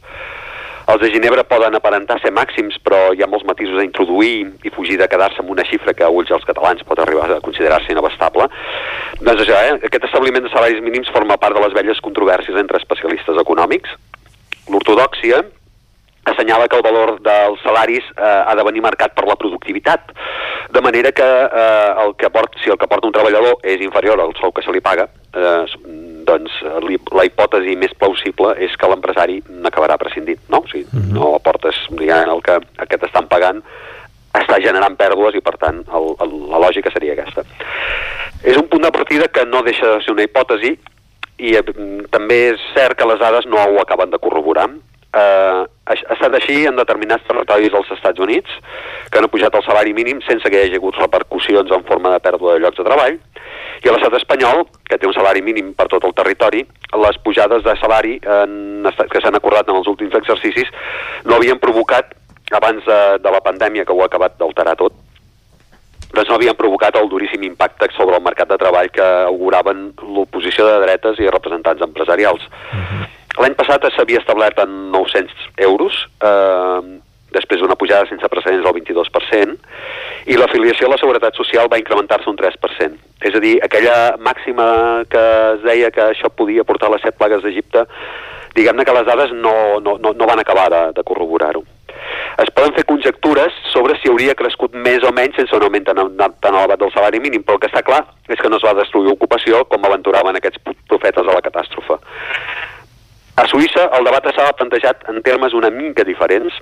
els 0.86 1.02
de 1.02 1.10
Ginebra 1.10 1.42
poden 1.50 1.74
aparentar 1.74 2.20
ser 2.22 2.30
màxims, 2.30 2.76
però 2.86 3.10
hi 3.10 3.24
ha 3.24 3.26
molts 3.26 3.48
matisos 3.48 3.80
a 3.82 3.88
introduir 3.88 4.46
i 4.62 4.70
fugir 4.70 5.00
de 5.00 5.08
quedar-se 5.10 5.42
amb 5.42 5.50
una 5.50 5.66
xifra 5.66 5.96
que 5.98 6.06
a 6.06 6.12
ulls 6.14 6.30
dels 6.30 6.46
catalans 6.46 6.86
pot 6.86 7.02
arribar 7.02 7.26
a 7.34 7.40
considerar-se 7.42 7.90
inabastable. 7.90 8.46
Doncs 9.18 9.42
això, 9.42 9.58
eh? 9.58 9.74
aquest 9.90 10.06
establiment 10.06 10.46
de 10.46 10.54
salaris 10.54 10.78
mínims 10.86 11.10
forma 11.10 11.40
part 11.42 11.58
de 11.58 11.66
les 11.66 11.74
velles 11.74 12.06
controvèrsies 12.06 12.62
entre 12.62 12.78
especialistes 12.78 13.42
econòmics. 13.42 13.98
L'ortodoxia 14.70 15.42
assenyala 16.26 16.68
que 16.68 16.76
el 16.76 16.84
valor 16.84 17.16
dels 17.22 17.62
salaris 17.62 18.04
eh, 18.16 18.42
ha 18.46 18.54
de 18.58 18.64
venir 18.66 18.82
marcat 18.84 19.14
per 19.14 19.26
la 19.28 19.38
productivitat, 19.38 20.12
de 20.74 20.82
manera 20.82 21.12
que 21.12 21.26
eh, 21.26 22.04
el 22.04 22.16
que 22.18 22.30
port, 22.34 22.58
si 22.62 22.70
el 22.70 22.78
que 22.78 22.88
porta 22.90 23.06
un 23.06 23.14
treballador 23.14 23.62
és 23.62 23.82
inferior 23.84 24.20
al 24.20 24.34
sou 24.40 24.52
que 24.52 24.64
se 24.66 24.74
li 24.74 24.82
paga, 24.84 25.08
eh, 25.32 25.64
doncs 26.26 26.56
li, 26.82 26.98
la 27.14 27.26
hipòtesi 27.28 27.76
més 27.78 27.94
plausible 27.98 28.56
és 28.62 28.74
que 28.76 28.90
l'empresari 28.90 29.38
n'acabarà 29.62 29.98
prescindint, 30.00 30.40
no? 30.50 30.64
O 30.64 30.68
sigui, 30.68 30.86
-huh. 30.90 31.12
no 31.14 31.34
aportes 31.36 31.76
diguem, 31.90 32.28
el 32.28 32.42
que, 32.42 32.58
el 32.58 32.88
que 32.88 32.98
t'estan 32.98 33.28
pagant 33.28 33.62
està 34.34 34.58
generant 34.60 34.96
pèrdues 34.96 35.36
i, 35.36 35.40
per 35.40 35.56
tant, 35.60 35.82
el, 35.94 36.10
el, 36.24 36.34
la 36.50 36.60
lògica 36.66 36.90
seria 36.92 37.14
aquesta. 37.14 37.44
És 38.42 38.56
un 38.56 38.68
punt 38.68 38.82
de 38.82 38.92
partida 38.92 39.28
que 39.28 39.46
no 39.46 39.62
deixa 39.62 39.96
de 39.96 40.02
ser 40.04 40.12
una 40.12 40.26
hipòtesi 40.26 40.76
i 41.38 41.54
eh, 41.56 41.62
també 42.12 42.40
és 42.52 42.66
cert 42.74 42.98
que 42.98 43.08
les 43.08 43.20
dades 43.20 43.48
no 43.50 43.62
ho 43.62 43.80
acaben 43.80 44.12
de 44.12 44.20
corroborar. 44.22 44.68
Eh, 45.16 45.60
ha 45.86 45.94
estat 46.12 46.34
així 46.36 46.64
en 46.68 46.76
determinats 46.76 47.24
territoris 47.28 47.72
dels 47.72 47.92
Estats 47.94 48.20
Units, 48.20 48.58
que 49.10 49.20
han 49.20 49.28
pujat 49.32 49.54
el 49.54 49.64
salari 49.64 49.94
mínim 49.96 50.20
sense 50.26 50.50
que 50.50 50.58
hi 50.58 50.66
hagi 50.66 50.80
hagut 50.80 50.98
repercussions 51.00 51.72
en 51.72 51.86
forma 51.88 52.12
de 52.12 52.20
pèrdua 52.24 52.56
de 52.56 52.64
llocs 52.64 52.80
de 52.80 52.84
treball, 52.84 53.16
i 53.84 53.88
a 53.88 53.94
l'estat 53.94 54.16
espanyol, 54.18 54.66
que 54.84 54.98
té 54.98 55.08
un 55.08 55.14
salari 55.16 55.44
mínim 55.46 55.72
per 55.78 55.86
tot 55.92 56.04
el 56.04 56.14
territori, 56.16 56.64
les 57.06 57.18
pujades 57.24 57.64
de 57.64 57.76
salari 57.80 58.18
en, 58.36 58.90
que 59.12 59.22
s'han 59.22 59.38
acordat 59.38 59.70
en 59.70 59.80
els 59.80 59.88
últims 59.88 60.14
exercicis 60.20 60.70
no 61.24 61.38
havien 61.38 61.60
provocat, 61.62 62.12
abans 62.52 62.84
de, 62.86 63.00
de 63.22 63.32
la 63.32 63.42
pandèmia 63.42 63.84
que 63.86 63.94
ho 63.94 64.02
ha 64.02 64.10
acabat 64.10 64.36
d'alterar 64.38 64.76
tot, 64.78 64.94
doncs 66.12 66.28
no 66.28 66.36
havien 66.36 66.56
provocat 66.58 66.96
el 67.00 67.08
duríssim 67.10 67.42
impacte 67.48 67.88
sobre 67.96 68.16
el 68.16 68.24
mercat 68.24 68.48
de 68.52 68.58
treball 68.60 68.92
que 68.94 69.06
auguraven 69.26 69.90
l'oposició 70.02 70.68
de 70.68 70.80
dretes 70.84 71.20
i 71.20 71.30
representants 71.32 71.82
empresarials. 71.82 72.42
Uh 72.72 72.80
-huh. 72.80 73.06
L'any 73.36 73.56
passat 73.58 73.84
s'havia 73.92 74.22
establert 74.22 74.58
en 74.62 74.76
900 74.92 75.50
euros, 75.68 75.98
eh, 76.24 76.80
després 77.36 77.60
d'una 77.60 77.76
pujada 77.76 78.08
sense 78.08 78.28
precedents 78.32 78.64
del 78.64 78.76
22%, 78.78 79.58
i 80.26 80.38
l'afiliació 80.38 80.88
a 80.88 80.94
la 80.94 81.00
Seguretat 81.00 81.36
Social 81.36 81.68
va 81.68 81.80
incrementar-se 81.82 82.30
un 82.30 82.38
3%. 82.38 82.96
És 83.20 83.34
a 83.34 83.42
dir, 83.42 83.58
aquella 83.62 84.16
màxima 84.18 85.04
que 85.10 85.24
es 85.54 85.62
deia 85.66 85.90
que 85.90 86.08
això 86.12 86.30
podia 86.32 86.64
portar 86.64 86.90
les 86.90 87.04
set 87.04 87.18
plagues 87.18 87.44
d'Egipte, 87.44 87.86
diguem-ne 88.56 88.84
que 88.84 88.96
les 88.96 89.06
dades 89.06 89.32
no, 89.32 89.80
no, 89.84 89.98
no, 90.00 90.12
no 90.16 90.28
van 90.28 90.40
acabar 90.40 90.70
de, 90.72 90.82
de 90.96 91.04
corroborar-ho. 91.04 91.62
Es 92.40 92.50
poden 92.56 92.74
fer 92.76 92.84
conjectures 92.88 93.52
sobre 93.72 93.96
si 94.00 94.10
hauria 94.10 94.36
crescut 94.36 94.74
més 94.86 95.04
o 95.04 95.12
menys 95.16 95.36
sense 95.40 95.56
un 95.56 95.64
augment 95.64 95.86
tan, 95.88 96.00
tan 96.16 96.54
elevat 96.54 96.80
del 96.80 96.92
salari 96.92 97.20
mínim, 97.20 97.44
però 97.44 97.56
el 97.56 97.62
que 97.64 97.70
està 97.70 97.82
clar 97.84 98.02
és 98.28 98.40
que 98.40 98.50
no 98.52 98.60
es 98.60 98.64
va 98.64 98.76
destruir 98.76 99.12
ocupació 99.12 99.64
com 99.70 99.84
aventuraven 99.84 100.36
aquests 100.40 100.60
profetes 100.88 101.24
a 101.24 101.36
la 101.36 101.44
catàstrofe. 101.44 102.00
A 103.36 103.44
Suïssa 103.50 103.90
el 103.98 104.06
debat 104.08 104.24
s'ha 104.32 104.52
plantejat 104.56 105.04
en 105.12 105.20
termes 105.24 105.52
una 105.52 105.68
mica 105.70 106.04
diferents, 106.08 106.54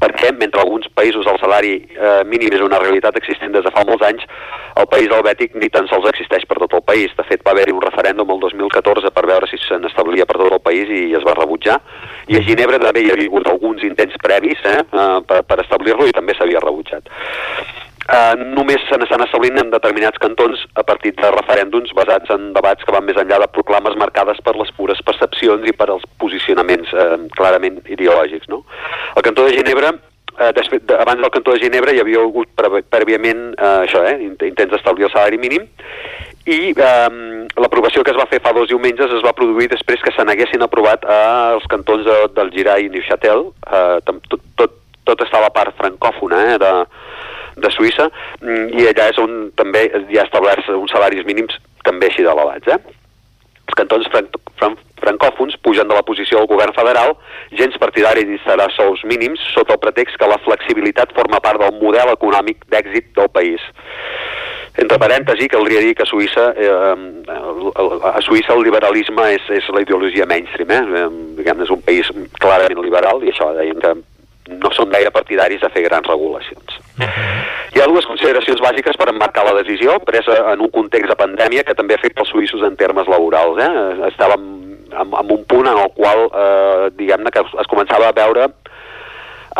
perquè 0.00 0.32
mentre 0.36 0.60
alguns 0.60 0.88
països 0.98 1.26
el 1.30 1.38
salari 1.40 1.74
eh, 1.78 2.22
mínim 2.28 2.52
és 2.52 2.64
una 2.64 2.80
realitat 2.82 3.16
existent 3.16 3.54
des 3.54 3.64
de 3.64 3.72
fa 3.72 3.84
molts 3.88 4.04
anys, 4.04 4.26
el 4.80 4.88
país 4.90 5.12
helvètic 5.14 5.54
ni 5.60 5.70
tan 5.72 5.88
sols 5.88 6.08
existeix 6.10 6.44
per 6.50 6.58
tot 6.60 6.74
el 6.76 6.82
país. 6.84 7.14
De 7.16 7.24
fet, 7.28 7.44
va 7.46 7.54
haver-hi 7.54 7.72
un 7.72 7.82
referèndum 7.84 8.34
el 8.34 8.42
2014 8.42 9.12
per 9.14 9.24
veure 9.30 9.48
si 9.48 9.60
se 9.62 9.78
n'establia 9.80 10.26
per 10.26 10.36
tot 10.42 10.58
el 10.58 10.62
país 10.66 10.90
i 10.90 11.14
es 11.16 11.24
va 11.24 11.36
rebutjar. 11.38 11.78
I 12.28 12.40
a 12.40 12.44
Ginebra 12.44 12.82
també 12.82 13.06
hi 13.06 13.14
havia 13.14 13.30
hagut 13.30 13.48
alguns 13.48 13.86
intents 13.86 14.18
previs 14.22 14.60
eh, 14.68 14.82
per, 14.92 15.40
per 15.46 15.60
establir-lo 15.64 16.10
i 16.10 16.16
també 16.16 16.36
s'havia 16.36 16.62
rebutjat. 16.64 17.08
Uh, 18.04 18.34
només 18.52 18.82
se 18.84 18.98
n'estan 19.00 19.22
establint 19.24 19.56
en 19.62 19.70
determinats 19.72 20.20
cantons 20.20 20.60
a 20.76 20.82
partir 20.84 21.14
de 21.16 21.30
referèndums 21.32 21.94
basats 21.96 22.32
en 22.34 22.50
debats 22.52 22.84
que 22.84 22.92
van 22.92 23.06
més 23.06 23.16
enllà 23.16 23.38
de 23.40 23.48
proclames 23.54 23.96
marcades 23.96 24.42
per 24.44 24.52
les 24.58 24.72
pures 24.76 25.00
percepcions 25.06 25.64
i 25.64 25.72
per 25.72 25.88
als 25.88 26.04
posicionaments 26.20 26.92
uh, 26.92 27.16
clarament 27.36 27.80
ideològics. 27.88 28.50
No? 28.52 28.64
El 29.16 29.24
cantó 29.24 29.48
de 29.48 29.56
Ginebra 29.56 29.94
Uh, 30.34 30.48
després, 30.50 30.80
de, 30.82 30.96
abans 30.98 31.20
del 31.22 31.30
cantó 31.30 31.52
de 31.54 31.60
Ginebra 31.62 31.92
hi 31.94 32.00
havia 32.02 32.18
hagut 32.18 32.48
prèviament 32.58 33.52
uh, 33.54 33.84
això, 33.84 34.00
eh, 34.02 34.16
intents 34.26 34.72
d'establir 34.72 35.06
el 35.06 35.12
salari 35.12 35.38
mínim 35.38 35.68
i 36.50 36.72
um, 36.74 37.44
l'aprovació 37.62 38.02
que 38.02 38.10
es 38.10 38.18
va 38.18 38.26
fer 38.26 38.40
fa 38.42 38.50
dos 38.56 38.66
diumenges 38.66 39.14
es 39.14 39.22
va 39.22 39.32
produir 39.36 39.68
després 39.70 40.02
que 40.02 40.10
se 40.10 40.26
n'haguessin 40.26 40.66
aprovat 40.66 41.06
els 41.06 41.68
cantons 41.70 42.02
de, 42.08 42.16
del 42.34 42.50
Girai 42.56 42.88
i 42.88 42.90
Neuchâtel 42.90 43.46
uh, 43.46 44.02
tot, 44.04 44.34
tot, 44.58 44.74
tot 45.06 45.22
està 45.22 45.38
a 45.38 45.46
la 45.46 45.52
part 45.54 45.76
francòfona 45.78 46.42
eh, 46.48 46.58
de, 46.58 46.72
de 47.56 47.70
Suïssa 47.70 48.08
i 48.42 48.88
allà 48.90 49.08
és 49.12 49.20
on 49.22 49.50
també 49.58 49.86
hi 50.10 50.18
ha 50.18 50.26
establerts 50.26 50.68
uns 50.74 50.92
salaris 50.94 51.26
mínims 51.28 51.56
també 51.84 52.10
així 52.10 52.24
d'elevats. 52.26 52.68
Eh? 52.68 52.80
Els 53.64 53.78
cantons 53.78 54.08
fran 54.12 54.28
fran 54.58 54.76
francòfons 55.04 55.56
pugen 55.64 55.88
de 55.88 55.96
la 55.96 56.04
posició 56.06 56.40
del 56.40 56.48
govern 56.48 56.72
federal 56.76 57.14
gens 57.58 57.76
partidari 57.80 58.24
d'instal·lar 58.24 58.70
sous 58.72 59.02
mínims 59.04 59.42
sota 59.52 59.74
el 59.76 59.82
pretext 59.82 60.16
que 60.20 60.28
la 60.30 60.40
flexibilitat 60.46 61.12
forma 61.16 61.40
part 61.44 61.60
del 61.60 61.76
model 61.80 62.14
econòmic 62.14 62.64
d'èxit 62.72 63.12
del 63.18 63.28
país. 63.28 63.60
Entre 64.74 64.98
parèntesi, 64.98 65.46
caldria 65.46 65.82
dir 65.84 65.92
que 65.94 66.02
a 66.02 66.08
Suïssa, 66.08 66.48
eh, 66.58 66.94
a 68.10 68.22
Suïssa 68.26 68.56
el 68.56 68.64
liberalisme 68.66 69.28
és, 69.36 69.44
és 69.60 69.68
la 69.70 69.84
ideologia 69.84 70.26
mainstream, 70.26 70.72
eh? 70.74 71.04
diguem 71.38 71.62
és 71.62 71.70
un 71.70 71.82
país 71.82 72.10
clarament 72.40 72.82
liberal 72.82 73.22
i 73.22 73.30
això 73.30 73.52
deien 73.54 73.78
que 73.78 73.94
no 74.48 74.70
són 74.76 74.90
gaire 74.92 75.12
partidaris 75.14 75.62
de 75.62 75.70
fer 75.72 75.84
grans 75.86 76.08
regulacions. 76.08 76.80
Hi 77.74 77.80
ha 77.80 77.88
dues 77.90 78.06
consideracions 78.06 78.60
bàsiques 78.62 78.98
per 79.00 79.08
emmarcar 79.10 79.46
la 79.46 79.56
decisió, 79.56 79.96
presa 80.04 80.36
en 80.52 80.60
un 80.64 80.72
context 80.74 81.10
de 81.10 81.16
pandèmia 81.18 81.64
que 81.64 81.76
també 81.78 81.96
afecta 81.96 82.22
els 82.24 82.32
suïssos 82.34 82.64
en 82.66 82.76
termes 82.76 83.08
laborals. 83.10 83.60
Eh? 83.64 83.70
Estàvem 84.10 84.44
en, 84.92 85.16
en 85.16 85.32
un 85.32 85.46
punt 85.48 85.70
en 85.70 85.80
el 85.80 85.90
qual, 85.96 86.28
eh, 86.28 86.92
diguem-ne, 86.98 87.32
que 87.32 87.42
es, 87.44 87.72
començava 87.72 88.10
a 88.10 88.16
veure 88.16 88.50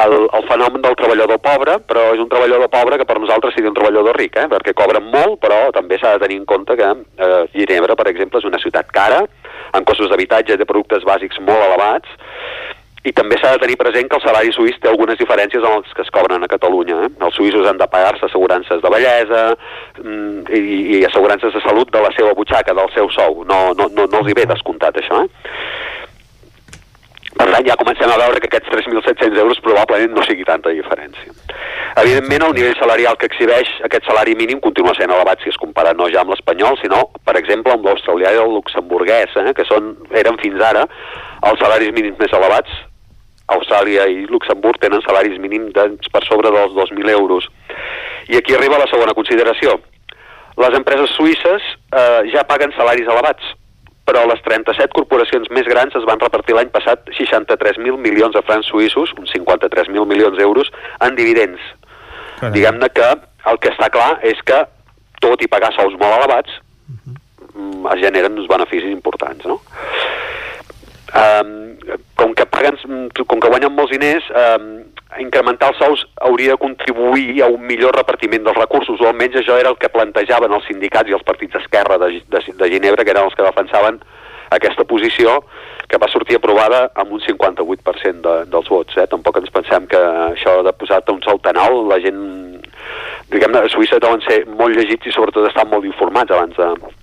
el, 0.04 0.14
el 0.36 0.46
fenomen 0.50 0.82
del 0.82 0.96
treballador 0.98 1.40
pobre, 1.42 1.78
però 1.88 2.08
és 2.14 2.20
un 2.22 2.30
treballador 2.30 2.70
pobre 2.70 2.98
que 3.00 3.06
per 3.08 3.18
nosaltres 3.22 3.54
sigui 3.56 3.70
un 3.70 3.76
treballador 3.76 4.18
ric, 4.18 4.36
eh? 4.36 4.48
perquè 4.50 4.74
cobren 4.76 5.06
molt, 5.10 5.38
però 5.42 5.68
també 5.74 5.98
s'ha 6.00 6.16
de 6.16 6.24
tenir 6.26 6.40
en 6.42 6.48
compte 6.50 6.76
que 6.78 6.90
eh, 6.92 7.42
Ginebra, 7.54 7.96
per 7.98 8.08
exemple, 8.10 8.42
és 8.42 8.48
una 8.50 8.60
ciutat 8.62 8.90
cara, 8.94 9.22
amb 9.74 9.86
costos 9.86 10.10
d'habitatge 10.10 10.54
i 10.54 10.60
de 10.60 10.68
productes 10.68 11.06
bàsics 11.06 11.40
molt 11.46 11.62
elevats, 11.70 12.10
i 13.05 13.12
també 13.12 13.36
s'ha 13.36 13.52
de 13.52 13.60
tenir 13.60 13.76
present 13.76 14.08
que 14.08 14.16
el 14.16 14.23
salari 14.24 14.52
suís 14.57 14.78
té 14.81 14.89
algunes 14.89 15.18
diferències 15.20 15.65
amb 15.65 15.83
els 15.83 15.97
que 15.97 16.00
es 16.07 16.12
cobren 16.15 16.44
a 16.44 16.49
Catalunya. 16.49 17.02
Eh? 17.05 17.10
Els 17.26 17.36
suïssos 17.36 17.66
han 17.68 17.81
de 17.81 17.89
pagar-se 17.92 18.24
assegurances 18.24 18.81
de 18.81 18.92
bellesa 18.94 19.42
mm, 20.00 20.47
i, 20.57 20.62
i 20.99 21.02
assegurances 21.05 21.52
de 21.52 21.60
salut 21.66 21.92
de 21.92 22.00
la 22.00 22.12
seva 22.16 22.33
butxaca, 22.39 22.73
del 22.73 22.89
seu 22.97 23.10
sou. 23.12 23.42
No, 23.50 23.66
no, 23.76 23.91
no, 23.92 24.08
no 24.08 24.23
els 24.23 24.31
hi 24.33 24.36
ve 24.39 24.47
descomptat, 24.49 24.97
això. 25.02 25.20
Eh? 25.20 25.28
Per 27.34 27.49
tant, 27.50 27.66
ja 27.66 27.76
comencem 27.76 28.08
a 28.08 28.16
veure 28.23 28.41
que 28.41 28.49
aquests 28.49 28.73
3.700 28.73 29.42
euros 29.42 29.60
probablement 29.60 30.16
no 30.16 30.24
sigui 30.24 30.47
tanta 30.49 30.73
diferència. 30.73 31.34
Evidentment, 32.00 32.47
el 32.47 32.57
nivell 32.57 32.78
salarial 32.78 33.18
que 33.20 33.28
exhibeix 33.28 33.68
aquest 33.84 34.08
salari 34.08 34.36
mínim 34.39 34.62
continua 34.65 34.94
sent 34.97 35.12
elevat 35.12 35.42
si 35.42 35.52
es 35.52 35.60
compara 35.60 35.92
no 35.99 36.08
ja 36.15 36.23
amb 36.23 36.33
l'espanyol, 36.33 36.78
sinó, 36.81 37.02
per 37.26 37.36
exemple, 37.42 37.74
amb 37.74 37.84
l'australià 37.91 38.33
i 38.33 38.41
el 38.47 38.55
luxemburguès, 38.55 39.36
eh, 39.42 39.52
que 39.52 39.68
són, 39.68 39.92
eren 40.24 40.41
fins 40.41 40.62
ara 40.73 40.89
els 41.44 41.60
salaris 41.60 41.92
mínims 41.92 42.16
més 42.23 42.33
elevats 42.33 42.83
Austràlia 43.52 44.06
i 44.08 44.24
Luxemburg 44.31 44.81
tenen 44.81 45.02
salaris 45.05 45.36
mínims 45.40 45.74
per 46.12 46.23
sobre 46.24 46.52
dels 46.55 46.73
2.000 46.73 47.10
euros. 47.12 47.48
I 48.28 48.39
aquí 48.39 48.55
arriba 48.55 48.81
la 48.81 48.89
segona 48.89 49.16
consideració. 49.16 49.76
Les 50.56 50.76
empreses 50.78 51.12
suïsses 51.18 51.62
eh, 51.92 52.31
ja 52.32 52.47
paguen 52.48 52.73
salaris 52.76 53.10
elevats, 53.10 53.52
però 54.08 54.24
les 54.28 54.40
37 54.44 54.92
corporacions 54.94 55.48
més 55.50 55.68
grans 55.68 55.97
es 55.97 56.05
van 56.08 56.20
repartir 56.20 56.56
l'any 56.56 56.70
passat 56.73 57.08
63.000 57.18 57.98
milions 58.00 58.36
de 58.36 58.42
francs 58.44 58.68
suïssos, 58.70 59.12
uns 59.18 59.32
53.000 59.34 60.06
milions 60.08 60.36
d'euros, 60.39 60.70
en 61.05 61.16
dividends. 61.16 61.60
Diguem-ne 62.55 62.90
que 62.92 63.10
el 63.50 63.60
que 63.60 63.73
està 63.73 63.90
clar 63.92 64.18
és 64.26 64.40
que, 64.47 64.60
tot 65.24 65.40
i 65.42 65.48
pagar 65.48 65.73
sous 65.76 65.97
molt 66.00 66.18
elevats, 66.20 66.60
uh 66.89 66.97
-huh. 66.97 67.94
es 67.94 68.00
generen 68.00 68.39
uns 68.39 68.48
beneficis 68.48 68.90
importants, 68.90 69.44
no? 69.44 69.60
Um, 71.15 71.76
com 72.18 72.33
que 72.34 72.43
paguen, 72.51 72.75
com 73.15 73.39
que 73.39 73.51
guanyen 73.52 73.70
molts 73.70 73.93
diners, 73.94 74.26
um, 74.34 74.65
incrementar 75.23 75.68
els 75.70 75.78
sous 75.78 76.01
hauria 76.26 76.57
de 76.57 76.59
contribuir 76.59 77.36
a 77.44 77.51
un 77.52 77.62
millor 77.68 77.94
repartiment 77.94 78.43
dels 78.43 78.59
recursos, 78.59 78.99
o 78.99 79.07
almenys 79.07 79.39
això 79.39 79.55
era 79.60 79.70
el 79.70 79.78
que 79.78 79.93
plantejaven 79.94 80.57
els 80.57 80.67
sindicats 80.67 81.10
i 81.10 81.15
els 81.15 81.23
partits 81.23 81.55
d'esquerra 81.55 82.01
de, 82.02 82.17
de, 82.34 82.43
de 82.59 82.70
Ginebra, 82.73 83.07
que 83.07 83.15
eren 83.15 83.28
els 83.28 83.39
que 83.39 83.47
defensaven 83.47 84.01
aquesta 84.55 84.83
posició, 84.91 85.39
que 85.86 86.01
va 86.02 86.10
sortir 86.10 86.41
aprovada 86.41 86.89
amb 86.99 87.15
un 87.15 87.23
58% 87.23 88.26
de, 88.26 88.34
dels 88.51 88.75
vots. 88.75 88.99
Eh? 88.99 89.07
Tampoc 89.10 89.39
ens 89.39 89.55
pensem 89.55 89.86
que 89.91 90.02
això 90.33 90.59
de 90.67 90.75
posar-te 90.75 91.15
un 91.15 91.23
sou 91.23 91.39
tan 91.47 91.62
alt, 91.62 91.84
la 91.93 92.01
gent, 92.02 92.20
diguem-ne, 93.31 93.62
a 93.62 93.70
Suïssa 93.70 94.02
deuen 94.02 94.23
ser 94.26 94.43
molt 94.51 94.75
llegits 94.75 95.07
i 95.07 95.15
sobretot 95.15 95.47
estan 95.47 95.70
molt 95.70 95.86
informats 95.86 96.34
abans 96.34 96.59
de, 96.59 96.94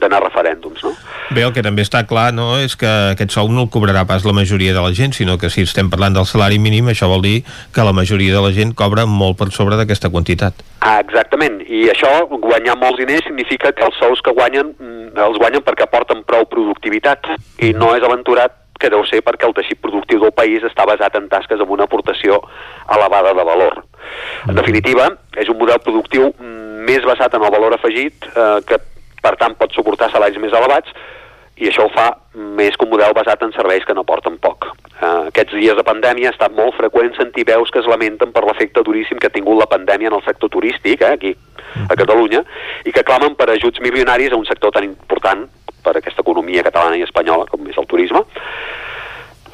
d'anar 0.00 0.20
a 0.20 0.24
referèndums, 0.26 0.82
no? 0.84 0.92
Bé, 1.34 1.44
el 1.44 1.52
que 1.56 1.62
també 1.64 1.84
està 1.84 2.04
clar 2.08 2.30
no, 2.36 2.54
és 2.60 2.76
que 2.78 2.88
aquest 3.14 3.34
sou 3.34 3.48
no 3.52 3.64
el 3.64 3.70
cobrarà 3.72 4.04
pas 4.08 4.26
la 4.26 4.34
majoria 4.36 4.74
de 4.76 4.82
la 4.84 4.92
gent, 4.96 5.14
sinó 5.16 5.38
que 5.40 5.50
si 5.50 5.64
estem 5.64 5.90
parlant 5.92 6.16
del 6.16 6.28
salari 6.28 6.58
mínim, 6.58 6.90
això 6.92 7.08
vol 7.10 7.24
dir 7.24 7.36
que 7.74 7.86
la 7.86 7.94
majoria 7.96 8.34
de 8.34 8.42
la 8.44 8.52
gent 8.56 8.74
cobra 8.76 9.06
molt 9.06 9.38
per 9.40 9.50
sobre 9.54 9.78
d'aquesta 9.80 10.10
quantitat. 10.14 10.64
Ah, 10.84 10.98
exactament, 11.00 11.62
i 11.64 11.86
això, 11.92 12.10
guanyar 12.28 12.76
molts 12.80 13.00
diners, 13.00 13.24
significa 13.28 13.72
que 13.72 13.86
els 13.86 13.96
sous 14.00 14.20
que 14.24 14.34
guanyen 14.36 14.74
mm, 14.74 15.14
els 15.24 15.40
guanyen 15.40 15.64
perquè 15.64 15.86
aporten 15.86 16.22
prou 16.28 16.46
productivitat, 16.50 17.30
i 17.64 17.72
no 17.72 17.94
és 17.96 18.04
aventurat 18.04 18.60
que 18.80 18.90
deu 18.90 19.04
ser 19.08 19.22
perquè 19.24 19.46
el 19.48 19.54
teixit 19.56 19.80
productiu 19.80 20.20
del 20.20 20.34
país 20.36 20.64
està 20.66 20.84
basat 20.88 21.14
en 21.16 21.28
tasques 21.32 21.60
amb 21.62 21.70
una 21.76 21.86
aportació 21.88 22.40
elevada 22.92 23.32
de 23.36 23.44
valor. 23.46 23.78
En 24.48 24.58
definitiva, 24.58 25.08
és 25.40 25.48
un 25.48 25.58
model 25.60 25.80
productiu 25.84 26.28
mm, 26.32 26.82
més 26.84 27.06
basat 27.06 27.38
en 27.38 27.46
el 27.46 27.54
valor 27.54 27.76
afegit 27.78 28.28
eh, 28.34 28.58
que 28.68 28.80
per 29.24 29.36
tant 29.40 29.56
pot 29.58 29.72
suportar 29.72 30.12
salaris 30.12 30.40
més 30.42 30.52
elevats 30.52 30.92
i 31.56 31.68
això 31.70 31.86
ho 31.86 31.90
fa 31.94 32.08
més 32.34 32.74
que 32.74 32.86
un 32.86 32.90
model 32.90 33.14
basat 33.14 33.42
en 33.46 33.52
serveis 33.54 33.84
que 33.86 33.94
no 33.94 34.02
porten 34.06 34.40
poc. 34.42 34.66
Uh, 34.94 35.28
aquests 35.30 35.54
dies 35.54 35.76
de 35.78 35.84
pandèmia 35.86 36.30
ha 36.30 36.34
estat 36.34 36.54
molt 36.56 36.74
freqüent 36.78 37.14
sentir 37.14 37.44
veus 37.46 37.70
que 37.70 37.78
es 37.82 37.90
lamenten 37.90 38.32
per 38.34 38.42
l'efecte 38.46 38.82
duríssim 38.86 39.20
que 39.22 39.30
ha 39.30 39.34
tingut 39.34 39.60
la 39.60 39.70
pandèmia 39.70 40.10
en 40.10 40.18
el 40.18 40.24
sector 40.26 40.50
turístic, 40.50 41.02
eh, 41.02 41.12
aquí 41.14 41.34
a 41.90 41.94
Catalunya, 41.98 42.42
i 42.86 42.92
que 42.94 43.06
clamen 43.06 43.36
per 43.38 43.48
ajuts 43.52 43.82
milionaris 43.82 44.32
a 44.32 44.40
un 44.40 44.46
sector 44.50 44.74
tan 44.74 44.86
important 44.88 45.46
per 45.84 45.94
a 45.94 46.02
aquesta 46.02 46.24
economia 46.26 46.64
catalana 46.66 46.98
i 46.98 47.06
espanyola 47.06 47.46
com 47.50 47.66
és 47.70 47.78
el 47.78 47.86
turisme. 47.86 48.24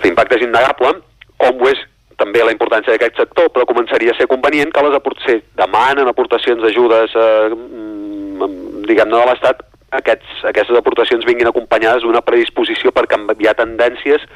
L'impacte 0.05 0.39
és 0.39 0.47
innegable, 0.47 0.95
com 1.37 1.61
ho 1.61 1.69
és 1.69 1.81
també 2.21 2.45
la 2.45 2.53
importància 2.53 2.93
d'aquest 2.93 3.17
sector, 3.21 3.49
però 3.53 3.67
començaria 3.69 4.13
a 4.13 4.17
ser 4.19 4.29
convenient 4.29 4.73
que 4.73 4.85
les 4.85 4.97
aportacions 4.97 5.45
demanen 5.57 6.09
aportacions 6.09 6.61
d'ajudes 6.65 7.17
eh, 7.17 7.49
diguem-ne, 8.91 9.17
de 9.17 9.31
l'Estat, 9.31 9.63
aquests, 10.01 10.45
aquestes 10.51 10.79
aportacions 10.79 11.27
vinguin 11.27 11.51
acompanyades 11.51 12.05
d'una 12.05 12.23
predisposició 12.27 12.93
per 12.95 13.09
canviar 13.11 13.57
tendències 13.59 14.27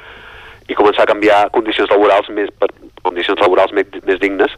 i 0.68 0.76
començar 0.78 1.04
a 1.04 1.10
canviar 1.12 1.44
condicions 1.54 1.90
laborals 1.92 2.30
més, 2.32 2.50
per, 2.58 2.70
condicions 3.04 3.40
laborals 3.42 3.74
més, 3.76 3.90
més 4.08 4.20
dignes, 4.22 4.52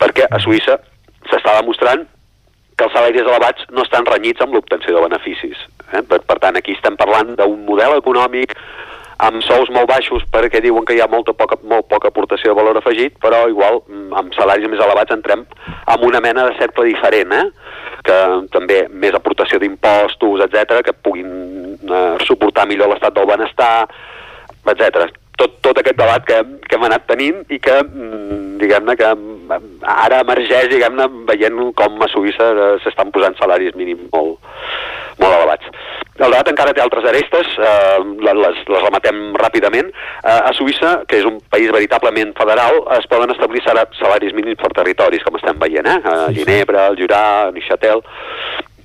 perquè 0.00 0.26
a 0.30 0.40
Suïssa 0.42 0.78
s'està 1.30 1.58
demostrant 1.60 2.06
que 2.74 2.86
els 2.88 2.94
salaris 2.96 3.22
elevats 3.22 3.68
no 3.70 3.84
estan 3.84 4.06
renyits 4.08 4.42
amb 4.42 4.56
l'obtenció 4.56 4.96
de 4.96 5.04
beneficis. 5.04 5.60
Eh? 5.92 6.02
Per, 6.02 6.18
per 6.26 6.38
tant, 6.42 6.56
aquí 6.58 6.74
estem 6.74 6.96
parlant 6.98 7.36
d'un 7.38 7.60
model 7.68 7.98
econòmic 8.00 8.56
amb 9.22 9.42
sous 9.46 9.70
molt 9.74 9.88
baixos 9.90 10.24
perquè 10.32 10.60
diuen 10.62 10.84
que 10.86 10.96
hi 10.96 11.02
ha 11.02 11.10
molta 11.10 11.34
poca, 11.36 11.58
molt 11.62 11.86
poca 11.90 12.10
aportació 12.10 12.50
de 12.50 12.58
valor 12.58 12.80
afegit, 12.80 13.16
però 13.22 13.44
igual 13.50 13.82
mm, 13.86 14.12
amb 14.18 14.34
salaris 14.34 14.68
més 14.70 14.82
elevats 14.82 15.14
entrem 15.14 15.44
en 15.94 16.06
una 16.06 16.20
mena 16.24 16.48
de 16.48 16.56
cercle 16.58 16.88
diferent, 16.88 17.32
eh? 17.32 17.44
que 18.04 18.18
també 18.52 18.84
més 18.90 19.14
aportació 19.16 19.60
d'impostos, 19.62 20.42
etc 20.44 20.82
que 20.84 20.96
puguin 21.06 21.30
eh, 21.78 22.16
suportar 22.26 22.66
millor 22.68 22.90
l'estat 22.92 23.14
del 23.16 23.28
benestar, 23.30 23.86
etc. 24.72 25.08
Tot, 25.40 25.56
tot 25.66 25.78
aquest 25.80 25.98
debat 25.98 26.22
que, 26.28 26.36
que 26.68 26.76
hem 26.76 26.84
anat 26.86 27.08
tenint 27.10 27.40
i 27.50 27.58
que, 27.62 27.80
mm, 27.82 28.58
diguem-ne, 28.60 28.94
que 29.00 29.08
ara 29.94 30.20
emergeix, 30.22 30.68
diguem-ne, 30.70 31.08
veient 31.30 31.58
com 31.78 32.04
a 32.04 32.08
Suïssa 32.12 32.50
eh, 32.52 32.68
s'estan 32.84 33.10
posant 33.14 33.34
salaris 33.40 33.74
mínims 33.78 34.06
molt, 34.12 34.38
molt 35.18 35.34
elevats. 35.34 35.72
El 36.14 36.30
debat 36.30 36.46
encara 36.52 36.74
té 36.74 36.82
altres 36.82 37.08
arestes, 37.10 37.48
eh, 37.58 37.98
les, 38.22 38.60
les 38.70 38.84
rematem 38.84 39.18
ràpidament. 39.40 39.90
Eh, 40.22 40.36
a 40.36 40.52
Suïssa, 40.54 41.00
que 41.10 41.18
és 41.18 41.26
un 41.26 41.40
país 41.50 41.72
veritablement 41.74 42.30
federal, 42.38 42.84
es 42.98 43.10
poden 43.10 43.34
establir 43.34 43.64
salaris 43.66 44.36
mínims 44.36 44.62
per 44.62 44.70
territoris, 44.78 45.26
com 45.26 45.40
estem 45.40 45.58
veient, 45.58 45.90
eh? 45.90 45.98
A 46.04 46.30
Ginebra, 46.36 46.86
el 46.92 47.00
Jurà, 47.02 47.24
Neuchâtel... 47.56 48.06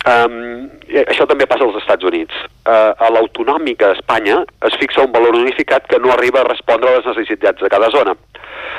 Um, 0.08 0.70
això 0.96 1.26
també 1.28 1.44
passa 1.50 1.66
als 1.68 1.76
Estats 1.82 2.08
Units. 2.08 2.36
Uh, 2.64 2.94
a 2.96 3.10
l'autonòmica 3.12 3.90
a 3.90 3.98
Espanya 3.98 4.38
es 4.70 4.78
fixa 4.80 5.04
un 5.04 5.12
valor 5.12 5.36
unificat 5.36 5.90
que 5.92 6.00
no 6.00 6.14
arriba 6.14 6.40
a 6.40 6.48
respondre 6.48 6.88
a 6.88 7.00
les 7.00 7.10
necessitats 7.10 7.60
de 7.60 7.70
cada 7.70 7.90
zona. 7.92 8.14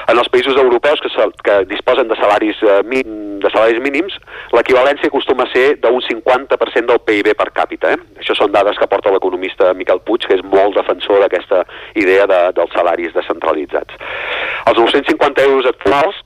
En 0.09 0.17
els 0.17 0.31
països 0.33 0.57
europeus 0.57 1.03
que, 1.05 1.11
que 1.45 1.59
disposen 1.69 2.09
de 2.09 2.17
salaris, 2.17 2.63
uh, 2.65 2.81
de 2.81 3.53
salaris 3.53 3.83
mínims, 3.85 4.17
l'equivalència 4.57 5.13
acostuma 5.13 5.45
a 5.45 5.53
ser 5.53 5.77
d'un 5.85 6.01
50% 6.01 6.89
del 6.89 7.05
PIB 7.05 7.35
per 7.37 7.51
càpita. 7.53 7.93
Eh? 7.93 8.01
Això 8.25 8.39
són 8.39 8.57
dades 8.57 8.81
que 8.81 8.89
porta 8.89 9.13
l'economista 9.13 9.75
Miquel 9.77 10.01
Puig, 10.01 10.25
que 10.25 10.41
és 10.41 10.47
molt 10.57 10.81
defensor 10.81 11.21
d'aquesta 11.21 11.67
idea 12.01 12.25
de, 12.33 12.41
dels 12.57 12.73
salaris 12.73 13.13
descentralitzats. 13.13 14.01
Els 14.73 14.81
950 14.89 15.49
euros 15.51 15.69
actuals 15.69 16.25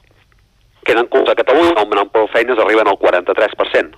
queden 0.84 1.08
curts 1.12 1.32
a 1.32 1.38
Catalunya, 1.38 1.74
on 1.80 2.12
prou 2.12 2.28
feines 2.32 2.60
arriben 2.60 2.88
al 2.88 2.98
43% 3.00 3.96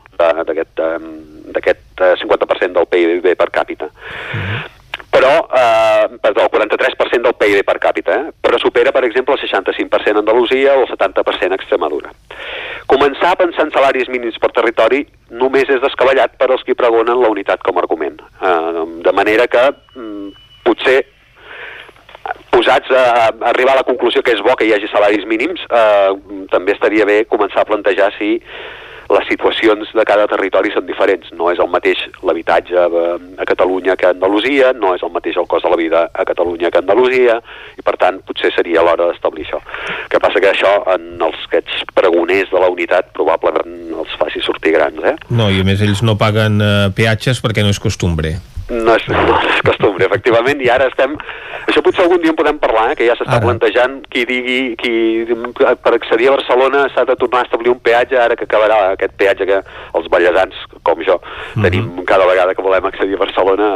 d'aquest 1.57 2.07
50% 2.23 2.73
del 2.79 2.89
PIB 2.91 3.35
per 3.37 3.51
càpita. 3.51 3.91
Però, 5.17 5.49
eh, 5.49 6.09
perdó, 6.21 6.43
el 6.43 6.51
43% 6.51 7.23
del 7.23 7.35
PIB 7.35 7.65
per 7.65 7.79
càpita, 7.81 8.17
eh? 8.21 8.33
però 8.41 8.59
supera, 8.59 8.93
per 8.93 9.05
exemple, 9.05 9.35
el 9.35 9.41
65% 9.41 10.17
a 10.17 10.21
Andalusia 10.21 10.75
o 10.77 10.83
el 10.83 10.89
70% 10.91 11.53
a 11.53 11.57
Extremadura. 11.57 12.13
Començar 12.87 13.33
a 13.33 13.39
pensar 13.41 13.65
en 13.65 13.73
salaris 13.73 14.11
mínims 14.13 14.37
per 14.39 14.53
territori 14.53 15.07
només 15.31 15.71
és 15.73 15.81
descabellat 15.81 16.37
per 16.37 16.51
als 16.51 16.63
qui 16.65 16.77
pregonen 16.77 17.23
la 17.23 17.33
unitat 17.33 17.65
com 17.65 17.79
a 17.79 17.85
argument. 17.85 18.21
Eh, 18.21 18.85
de 19.09 19.13
manera 19.17 19.49
que 19.49 19.65
mm, 19.97 20.29
potser 20.69 21.01
posats 22.57 22.91
a, 22.91 23.29
arribar 23.53 23.77
a 23.77 23.83
la 23.83 23.87
conclusió 23.87 24.25
que 24.25 24.33
és 24.37 24.43
bo 24.45 24.57
que 24.57 24.67
hi 24.67 24.73
hagi 24.77 24.89
salaris 24.89 25.29
mínims, 25.29 25.63
eh, 25.69 26.17
també 26.53 26.73
estaria 26.73 27.07
bé 27.09 27.23
començar 27.29 27.63
a 27.63 27.69
plantejar 27.69 28.11
si 28.17 28.37
les 29.07 29.27
situacions 29.29 29.93
de 29.95 30.05
cada 30.07 30.27
territori 30.27 30.73
són 30.75 30.87
diferents. 30.87 31.29
No 31.39 31.51
és 31.53 31.61
el 31.63 31.69
mateix 31.71 32.01
l'habitatge 32.27 32.75
a 32.75 33.47
Catalunya 33.47 33.95
que 33.99 34.09
a 34.09 34.15
Andalusia, 34.15 34.73
no 34.75 34.95
és 34.97 35.05
el 35.07 35.13
mateix 35.15 35.39
el 35.39 35.47
cost 35.47 35.67
de 35.67 35.71
la 35.71 35.79
vida 35.79 36.01
a 36.13 36.25
Catalunya 36.27 36.73
que 36.73 36.81
a 36.81 36.85
Andalusia, 36.85 37.39
i 37.79 37.87
per 37.87 37.97
tant 38.01 38.19
potser 38.27 38.51
seria 38.57 38.83
l'hora 38.83 39.11
d'establir 39.13 39.47
això. 39.47 39.63
que 40.11 40.19
passa 40.23 40.41
que 40.41 40.51
això 40.51 40.73
en 40.95 41.23
els 41.23 41.47
aquests 41.47 41.87
pregoners 41.95 42.51
de 42.51 42.61
la 42.63 42.71
unitat 42.73 43.13
probablement 43.15 43.95
els 44.03 44.19
faci 44.19 44.43
sortir 44.43 44.75
grans, 44.75 44.99
eh? 45.05 45.17
No, 45.31 45.51
i 45.51 45.61
a 45.61 45.65
més 45.65 45.83
ells 45.83 46.03
no 46.03 46.17
paguen 46.19 46.61
eh, 46.61 46.91
peatges 46.95 47.43
perquè 47.43 47.63
no 47.63 47.71
és 47.75 47.83
costumbre. 47.83 48.37
No 48.69 48.97
és, 48.99 49.05
no 49.07 49.37
és 49.47 49.61
costumbre, 49.67 50.07
efectivament, 50.09 50.63
i 50.65 50.71
ara 50.73 50.89
estem... 50.91 51.15
Això 51.67 51.83
potser 51.83 52.05
algun 52.05 52.23
dia 52.23 52.33
en 52.33 52.39
podem 52.39 52.59
parlar, 52.63 52.89
eh, 52.91 52.97
que 52.99 53.07
ja 53.07 53.15
s'està 53.19 53.39
plantejant 53.43 54.01
qui 54.11 54.25
digui, 54.27 54.59
qui 54.79 54.93
per 55.55 55.93
accedir 55.95 56.31
a 56.31 56.37
Barcelona 56.37 56.87
s'ha 56.95 57.05
de 57.07 57.17
tornar 57.19 57.45
a 57.45 57.49
establir 57.49 57.73
un 57.75 57.81
peatge, 57.83 58.19
ara 58.19 58.39
que 58.39 58.47
acabarà 58.47 58.81
aquest 58.93 59.15
peatge 59.19 59.47
que 59.51 59.61
els 59.99 60.11
ballesans, 60.11 60.67
com 60.83 61.03
jo, 61.03 61.19
mm 61.19 61.27
-hmm. 61.27 61.63
tenim 61.63 62.05
cada 62.05 62.27
vegada 62.27 62.55
que 62.55 62.63
volem 62.63 62.87
accedir 62.87 63.15
a 63.15 63.25
Barcelona 63.25 63.71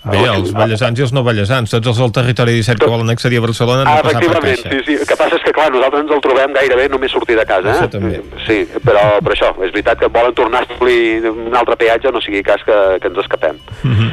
Bé, 0.00 0.20
els 0.32 0.52
ballesans 0.56 0.96
i 0.96 1.04
els 1.04 1.10
no 1.12 1.20
ballesans, 1.20 1.68
tots 1.68 1.90
els 1.92 1.98
del 2.00 2.12
territori 2.16 2.54
17 2.56 2.80
que 2.80 2.88
volen 2.88 3.12
accedir 3.12 3.36
a 3.36 3.44
Barcelona 3.44 3.84
no 3.84 3.90
ah, 3.92 4.00
efectivament, 4.00 4.62
sí, 4.62 4.78
sí. 4.86 4.94
El 4.96 5.04
que 5.04 5.16
passa 5.20 5.36
és 5.36 5.44
que, 5.44 5.52
clar, 5.52 5.66
nosaltres 5.74 6.06
ens 6.06 6.14
el 6.16 6.22
trobem 6.24 6.54
gairebé 6.56 6.86
només 6.88 7.12
sortir 7.12 7.36
de 7.36 7.44
casa. 7.44 7.74
Això 7.74 7.84
eh? 7.84 7.92
també. 7.92 8.20
Sí, 8.46 8.56
però, 8.80 9.02
però 9.20 9.36
això, 9.36 9.50
és 9.60 9.74
veritat 9.74 10.00
que 10.00 10.08
volen 10.14 10.32
tornar 10.38 10.62
a 10.62 10.66
establir 10.66 11.28
un 11.28 11.58
altre 11.60 11.76
peatge, 11.82 12.14
no 12.16 12.24
sigui 12.24 12.40
cas 12.46 12.64
que, 12.64 12.78
que 13.02 13.12
ens 13.12 13.20
escapem. 13.26 13.60
Mm 13.82 13.92
-hmm. 13.92 14.10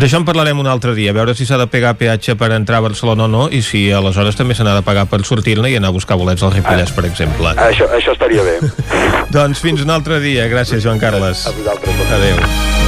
D'això 0.00 0.16
en 0.22 0.24
parlarem 0.24 0.58
un 0.58 0.66
altre 0.66 0.94
dia, 0.94 1.10
a 1.10 1.18
veure 1.20 1.34
si 1.34 1.44
s'ha 1.44 1.58
de 1.58 1.66
pegar 1.66 1.94
peatge 2.00 2.36
per 2.36 2.50
entrar 2.52 2.78
a 2.78 2.86
Barcelona 2.88 3.24
o 3.24 3.28
no, 3.28 3.48
i 3.50 3.60
si 3.60 3.92
aleshores 3.92 4.36
també 4.36 4.54
se 4.54 4.64
n'ha 4.64 4.74
de 4.80 4.82
pagar 4.82 5.06
per 5.06 5.24
sortir-ne 5.24 5.68
i 5.70 5.76
anar 5.76 5.88
a 5.88 5.92
buscar 5.92 6.16
bolets 6.16 6.42
al 6.42 6.52
Ripollès, 6.52 6.90
ah, 6.90 6.94
per 6.96 7.04
exemple. 7.04 7.48
Això, 7.48 7.84
això 7.92 8.12
estaria 8.12 8.42
bé. 8.42 8.58
doncs 9.36 9.60
fins 9.60 9.82
un 9.82 9.90
altre 9.90 10.20
dia. 10.20 10.48
Gràcies, 10.48 10.82
Joan 10.82 10.98
Carles. 10.98 11.46
A 11.46 11.50
vosaltres. 11.50 12.12
Adéu. 12.12 12.87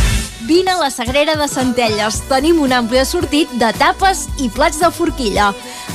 Vine 0.51 0.71
a 0.71 0.77
la 0.79 0.89
Sagrera 0.91 1.37
de 1.39 1.47
Centelles. 1.47 2.17
Tenim 2.27 2.57
un 2.59 2.73
ampli 2.75 2.99
assortit 2.99 3.47
de 3.55 3.69
tapes 3.79 4.25
i 4.43 4.49
plats 4.51 4.81
de 4.81 4.89
forquilla. 4.91 5.45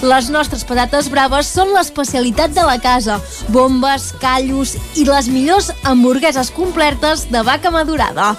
Les 0.01 0.31
nostres 0.33 0.62
patates 0.65 1.10
braves 1.12 1.51
són 1.52 1.75
l'especialitat 1.75 2.55
de 2.57 2.65
la 2.65 2.78
casa. 2.81 3.18
Bombes, 3.52 4.15
callos 4.23 4.73
i 4.97 5.05
les 5.05 5.28
millors 5.28 5.68
hamburgueses 5.85 6.49
completes 6.57 7.26
de 7.28 7.43
vaca 7.44 7.68
madurada. 7.75 8.31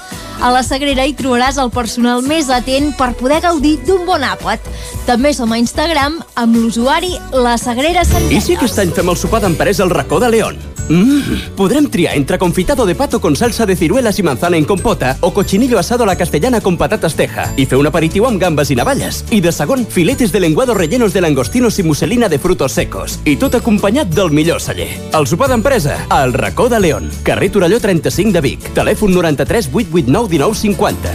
A 0.42 0.50
la 0.54 0.64
Sagrera 0.66 1.06
hi 1.06 1.14
trobaràs 1.18 1.60
el 1.62 1.70
personal 1.74 2.26
més 2.26 2.50
atent 2.50 2.96
per 2.98 3.12
poder 3.20 3.44
gaudir 3.46 3.76
d'un 3.86 4.02
bon 4.10 4.26
àpat. 4.26 4.66
També 5.06 5.36
som 5.38 5.54
a 5.54 5.62
Instagram 5.62 6.18
amb 6.34 6.58
l'usuari 6.58 7.14
La 7.46 7.60
Sagrera 7.62 8.06
Centelles. 8.10 8.42
I 8.42 8.42
si 8.42 8.58
aquest 8.58 8.82
any 8.82 8.98
fem 8.98 9.14
el 9.14 9.22
sopar 9.22 9.44
d'empresa 9.46 9.86
al 9.86 9.94
racó 9.94 10.18
de 10.22 10.34
León? 10.34 10.58
Mmm, 10.88 11.52
podrem 11.58 11.90
triar 11.92 12.16
entre 12.16 12.38
confitado 12.40 12.86
de 12.86 12.96
pato 12.96 13.20
con 13.20 13.36
salsa 13.36 13.66
de 13.66 13.76
ciruelas 13.76 14.20
y 14.20 14.24
manzana 14.24 14.56
en 14.56 14.64
compota 14.64 15.18
o 15.20 15.34
cochinillo 15.34 15.80
asado 15.80 16.06
la 16.08 16.18
castellana 16.18 16.62
con 16.62 16.78
patatas 16.78 17.16
teja 17.16 17.52
i 17.58 17.68
fer 17.70 17.78
un 17.78 17.90
aperitiu 17.90 18.26
amb 18.26 18.42
gambes 18.42 18.72
i 18.72 18.78
navalles. 18.80 19.24
I 19.30 19.42
de 19.44 19.52
segon, 19.52 19.86
filetes 19.86 20.32
de 20.32 20.40
lenguado 20.40 20.74
rellenos 20.74 21.14
de 21.14 21.22
langostinos 21.22 21.78
i 21.80 21.84
musselina 21.84 22.30
de 22.30 22.40
frutos 22.40 22.74
secos. 22.74 23.20
I 23.26 23.36
tot 23.38 23.60
acompanyat 23.60 24.10
del 24.10 24.32
millor 24.32 24.62
celler. 24.62 24.90
El 25.14 25.28
sopar 25.28 25.52
d'empresa, 25.52 26.00
al 26.10 26.34
racó 26.34 26.70
de 26.70 26.80
León. 26.80 27.12
Carrer 27.24 27.52
Torelló 27.52 27.80
35 27.80 28.34
de 28.34 28.42
Vic. 28.42 28.72
Telèfon 28.74 29.14
93 29.14 29.70
889 29.74 30.30
1950. 30.30 31.14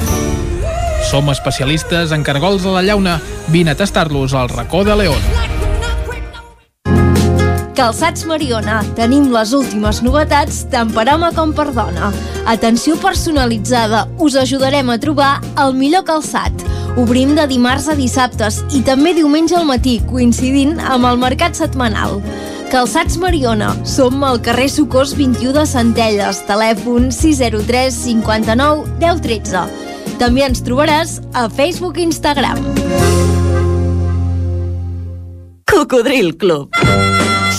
Som 1.10 1.28
especialistes 1.32 2.12
en 2.12 2.22
cargols 2.22 2.64
a 2.66 2.76
la 2.76 2.82
llauna. 2.82 3.20
Vine 3.48 3.72
a 3.72 3.76
tastar-los 3.76 4.34
al 4.34 4.48
racó 4.48 4.84
de 4.84 4.96
León. 4.96 5.61
Calçats 7.76 8.26
Mariona. 8.28 8.82
Tenim 8.96 9.30
les 9.32 9.52
últimes 9.56 10.02
novetats 10.04 10.62
tant 10.72 10.90
per 10.92 11.06
home 11.12 11.30
com 11.36 11.54
per 11.56 11.70
dona. 11.72 12.10
Atenció 12.50 12.98
personalitzada. 13.00 14.04
Us 14.20 14.36
ajudarem 14.36 14.90
a 14.92 14.98
trobar 15.00 15.32
el 15.62 15.72
millor 15.78 16.04
calçat. 16.08 16.52
Obrim 17.00 17.32
de 17.38 17.46
dimarts 17.48 17.88
a 17.88 17.96
dissabtes 17.96 18.60
i 18.76 18.82
també 18.84 19.14
diumenge 19.16 19.56
al 19.56 19.64
matí, 19.64 19.98
coincidint 20.10 20.76
amb 20.84 21.08
el 21.08 21.16
mercat 21.22 21.56
setmanal. 21.56 22.20
Calçats 22.72 23.16
Mariona. 23.20 23.72
Som 23.88 24.20
al 24.24 24.40
carrer 24.44 24.68
Socors 24.72 25.16
21 25.16 25.56
de 25.56 25.64
Centelles. 25.68 26.42
Telèfon 26.48 27.10
603 27.12 27.98
59 28.04 28.98
10 29.00 29.24
13. 29.24 29.64
També 30.20 30.44
ens 30.44 30.60
trobaràs 30.64 31.18
a 31.32 31.48
Facebook 31.48 32.00
i 32.00 32.08
Instagram. 32.10 32.60
Cocodril 35.72 36.36
Club. 36.36 37.11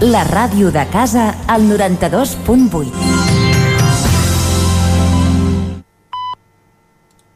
la 0.00 0.24
ràdio 0.24 0.70
de 0.72 0.86
casa, 0.88 1.44
al 1.46 1.68
92.8. 1.68 2.88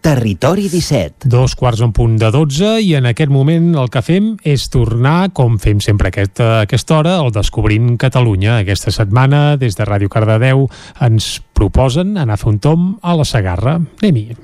Territori 0.01 0.69
17. 0.69 1.29
Dos 1.29 1.55
quarts 1.57 1.81
en 1.85 1.93
punt 1.93 2.17
de 2.21 2.31
12 2.33 2.81
i 2.85 2.95
en 2.97 3.09
aquest 3.09 3.33
moment 3.33 3.71
el 3.81 3.89
que 3.93 4.03
fem 4.05 4.35
és 4.45 4.67
tornar, 4.73 5.31
com 5.37 5.59
fem 5.61 5.81
sempre 5.85 6.09
aquesta, 6.09 6.45
a 6.59 6.65
aquesta 6.65 6.99
hora, 6.99 7.15
al 7.21 7.33
Descobrint 7.33 7.97
Catalunya. 8.01 8.59
Aquesta 8.63 8.93
setmana, 8.93 9.57
des 9.61 9.77
de 9.77 9.85
Ràdio 9.85 10.13
Cardedeu, 10.13 10.69
ens 11.05 11.41
proposen 11.57 12.17
anar 12.17 12.37
a 12.37 12.41
fer 12.41 12.53
un 12.53 12.61
tom 12.65 12.93
a 13.03 13.17
la 13.17 13.29
Sagarra. 13.29 13.79
Anem-hi. 14.01 14.37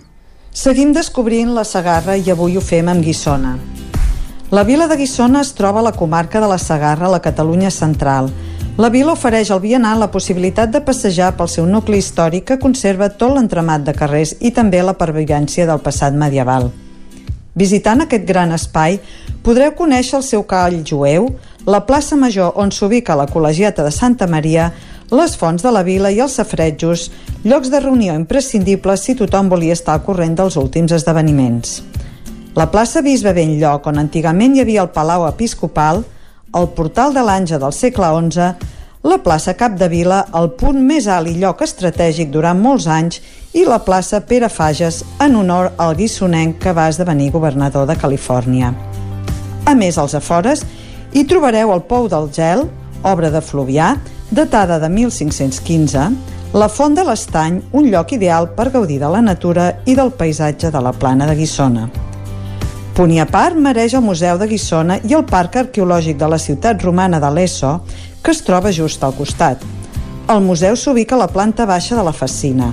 Seguim 0.50 0.92
descobrint 0.96 1.54
la 1.56 1.64
Sagarra 1.64 2.16
i 2.16 2.32
avui 2.32 2.56
ho 2.56 2.64
fem 2.64 2.88
amb 2.88 3.04
Guissona. 3.04 3.56
La 4.50 4.64
vila 4.64 4.88
de 4.88 4.96
Guissona 4.96 5.44
es 5.44 5.52
troba 5.54 5.78
a 5.78 5.82
la 5.86 5.92
comarca 5.92 6.40
de 6.40 6.48
la 6.50 6.58
Sagarra, 6.58 7.06
a 7.06 7.10
la 7.10 7.20
Catalunya 7.22 7.70
central. 7.70 8.32
La 8.82 8.88
vila 8.90 9.12
ofereix 9.12 9.52
al 9.54 9.60
vianant 9.62 10.00
la 10.00 10.08
possibilitat 10.10 10.72
de 10.74 10.80
passejar 10.82 11.36
pel 11.38 11.46
seu 11.52 11.68
nucli 11.70 12.00
històric 12.02 12.48
que 12.48 12.56
conserva 12.58 13.12
tot 13.20 13.30
l'entramat 13.36 13.84
de 13.86 13.94
carrers 13.94 14.32
i 14.40 14.50
també 14.50 14.80
la 14.82 14.96
pervivència 14.98 15.68
del 15.70 15.78
passat 15.84 16.18
medieval. 16.18 16.66
Visitant 17.54 18.02
aquest 18.02 18.26
gran 18.26 18.50
espai, 18.56 18.98
podreu 19.46 19.70
conèixer 19.78 20.18
el 20.18 20.26
seu 20.26 20.42
call 20.42 20.80
jueu, 20.82 21.30
la 21.70 21.84
plaça 21.86 22.18
Major 22.18 22.50
on 22.58 22.74
s'ubica 22.74 23.14
la 23.14 23.30
col·legiata 23.30 23.86
de 23.86 23.94
Santa 23.94 24.26
Maria, 24.26 24.72
les 25.14 25.38
fonts 25.38 25.62
de 25.62 25.70
la 25.70 25.86
vila 25.86 26.10
i 26.10 26.18
els 26.18 26.34
safretjos, 26.42 27.06
llocs 27.46 27.70
de 27.70 27.86
reunió 27.86 28.18
imprescindibles 28.18 29.06
si 29.06 29.14
tothom 29.14 29.46
volia 29.48 29.78
estar 29.78 29.94
al 29.94 30.02
corrent 30.02 30.34
dels 30.42 30.58
últims 30.58 30.98
esdeveniments. 30.98 31.84
La 32.56 32.66
plaça 32.66 33.00
Bisbe 33.00 33.30
Benlloc, 33.30 33.84
on 33.86 34.00
antigament 34.00 34.56
hi 34.56 34.64
havia 34.64 34.82
el 34.82 34.88
Palau 34.90 35.22
Episcopal, 35.28 36.00
el 36.58 36.66
portal 36.74 37.14
de 37.14 37.22
l'Anja 37.22 37.60
del 37.62 37.70
segle 37.70 38.08
XI, 38.16 38.48
la 39.06 39.18
plaça 39.22 39.54
Capdevila, 39.54 40.24
el 40.34 40.50
punt 40.58 40.80
més 40.82 41.06
alt 41.06 41.30
i 41.30 41.36
lloc 41.38 41.62
estratègic 41.62 42.32
durant 42.34 42.58
molts 42.58 42.88
anys, 42.90 43.20
i 43.54 43.62
la 43.68 43.78
plaça 43.86 44.20
Pere 44.26 44.50
Fages, 44.50 45.04
en 45.22 45.38
honor 45.38 45.70
al 45.78 45.94
guissonenc 45.94 46.58
que 46.58 46.74
va 46.74 46.88
esdevenir 46.90 47.30
governador 47.30 47.86
de 47.86 47.94
Califòrnia. 47.94 48.74
A 49.70 49.76
més, 49.78 49.94
als 49.94 50.18
afores, 50.18 50.66
hi 51.14 51.22
trobareu 51.30 51.70
el 51.70 51.86
Pou 51.86 52.10
del 52.10 52.28
Gel, 52.34 52.66
obra 53.06 53.30
de 53.30 53.46
Fluvià, 53.46 53.94
datada 54.34 54.82
de 54.82 54.90
1515, 54.90 56.10
la 56.58 56.68
Font 56.68 56.98
de 56.98 57.06
l'Estany, 57.06 57.62
un 57.78 57.90
lloc 57.94 58.18
ideal 58.18 58.50
per 58.58 58.72
gaudir 58.74 58.98
de 58.98 59.14
la 59.14 59.22
natura 59.22 59.70
i 59.86 59.94
del 59.94 60.10
paisatge 60.10 60.74
de 60.74 60.82
la 60.82 60.90
plana 60.90 61.30
de 61.30 61.38
Guissona. 61.38 62.09
Punt 62.94 63.12
i 63.14 63.20
a 63.22 63.26
part 63.30 63.54
mereix 63.56 63.94
el 63.94 64.02
Museu 64.02 64.38
de 64.38 64.48
Guissona 64.50 64.98
i 65.06 65.14
el 65.14 65.22
Parc 65.28 65.56
Arqueològic 65.60 66.18
de 66.18 66.28
la 66.28 66.38
ciutat 66.42 66.82
romana 66.82 67.20
de 67.22 67.30
l'Esso, 67.30 67.76
que 68.22 68.32
es 68.34 68.42
troba 68.42 68.72
just 68.74 69.04
al 69.06 69.14
costat. 69.14 69.62
El 70.30 70.42
museu 70.42 70.76
s'ubica 70.76 71.14
a 71.16 71.20
la 71.22 71.28
planta 71.30 71.66
baixa 71.66 71.96
de 71.96 72.04
la 72.06 72.12
Facina. 72.12 72.72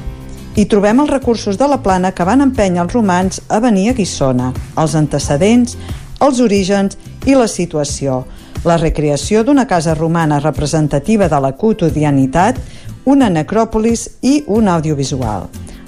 Hi 0.57 0.65
trobem 0.65 1.03
els 1.03 1.11
recursos 1.13 1.57
de 1.57 1.67
la 1.69 1.77
plana 1.85 2.11
que 2.17 2.25
van 2.25 2.41
empènyer 2.41 2.81
els 2.83 2.93
romans 2.93 3.39
a 3.47 3.61
venir 3.61 3.91
a 3.91 3.93
Guissona, 3.97 4.51
els 4.77 4.95
antecedents, 4.97 5.77
els 6.19 6.41
orígens 6.41 6.97
i 7.29 7.37
la 7.37 7.47
situació, 7.47 8.23
la 8.65 8.79
recreació 8.81 9.43
d'una 9.45 9.67
casa 9.69 9.93
romana 9.93 10.41
representativa 10.41 11.29
de 11.29 11.39
la 11.45 11.53
quotidianitat, 11.53 12.57
una 13.05 13.29
necròpolis 13.29 14.09
i 14.21 14.41
un 14.47 14.67
audiovisual. 14.67 15.45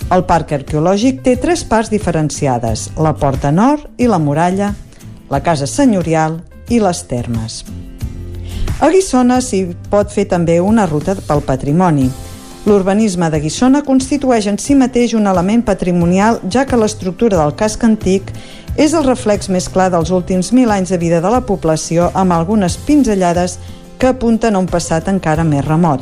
El 0.10 0.24
parc 0.26 0.56
arqueològic 0.56 1.20
té 1.22 1.36
tres 1.38 1.62
parts 1.70 1.92
diferenciades, 1.94 2.88
la 2.98 3.12
Porta 3.14 3.52
Nord 3.54 4.02
i 4.02 4.08
la 4.10 4.18
Muralla, 4.18 4.72
la 5.30 5.40
Casa 5.46 5.68
Senyorial 5.70 6.40
i 6.74 6.80
les 6.82 7.04
Termes. 7.06 7.60
A 8.82 8.90
Guissona 8.90 9.38
s'hi 9.46 9.68
pot 9.92 10.10
fer 10.10 10.26
també 10.32 10.56
una 10.66 10.88
ruta 10.90 11.14
pel 11.28 11.44
patrimoni. 11.46 12.08
L'urbanisme 12.66 13.30
de 13.30 13.42
Guissona 13.44 13.84
constitueix 13.86 14.48
en 14.50 14.58
si 14.58 14.74
mateix 14.74 15.14
un 15.14 15.30
element 15.30 15.62
patrimonial, 15.68 16.42
ja 16.50 16.66
que 16.66 16.80
l'estructura 16.82 17.38
del 17.38 17.54
casc 17.60 17.86
antic 17.86 18.34
és 18.82 18.98
el 18.98 19.06
reflex 19.06 19.52
més 19.54 19.70
clar 19.70 19.92
dels 19.94 20.10
últims 20.10 20.50
mil 20.58 20.74
anys 20.74 20.90
de 20.90 20.98
vida 20.98 21.22
de 21.22 21.30
la 21.30 21.44
població 21.46 22.10
amb 22.18 22.34
algunes 22.34 22.80
pinzellades 22.88 23.60
que 24.02 24.10
apunten 24.10 24.56
a 24.56 24.66
un 24.66 24.66
passat 24.66 25.14
encara 25.14 25.46
més 25.46 25.68
remot. 25.70 26.02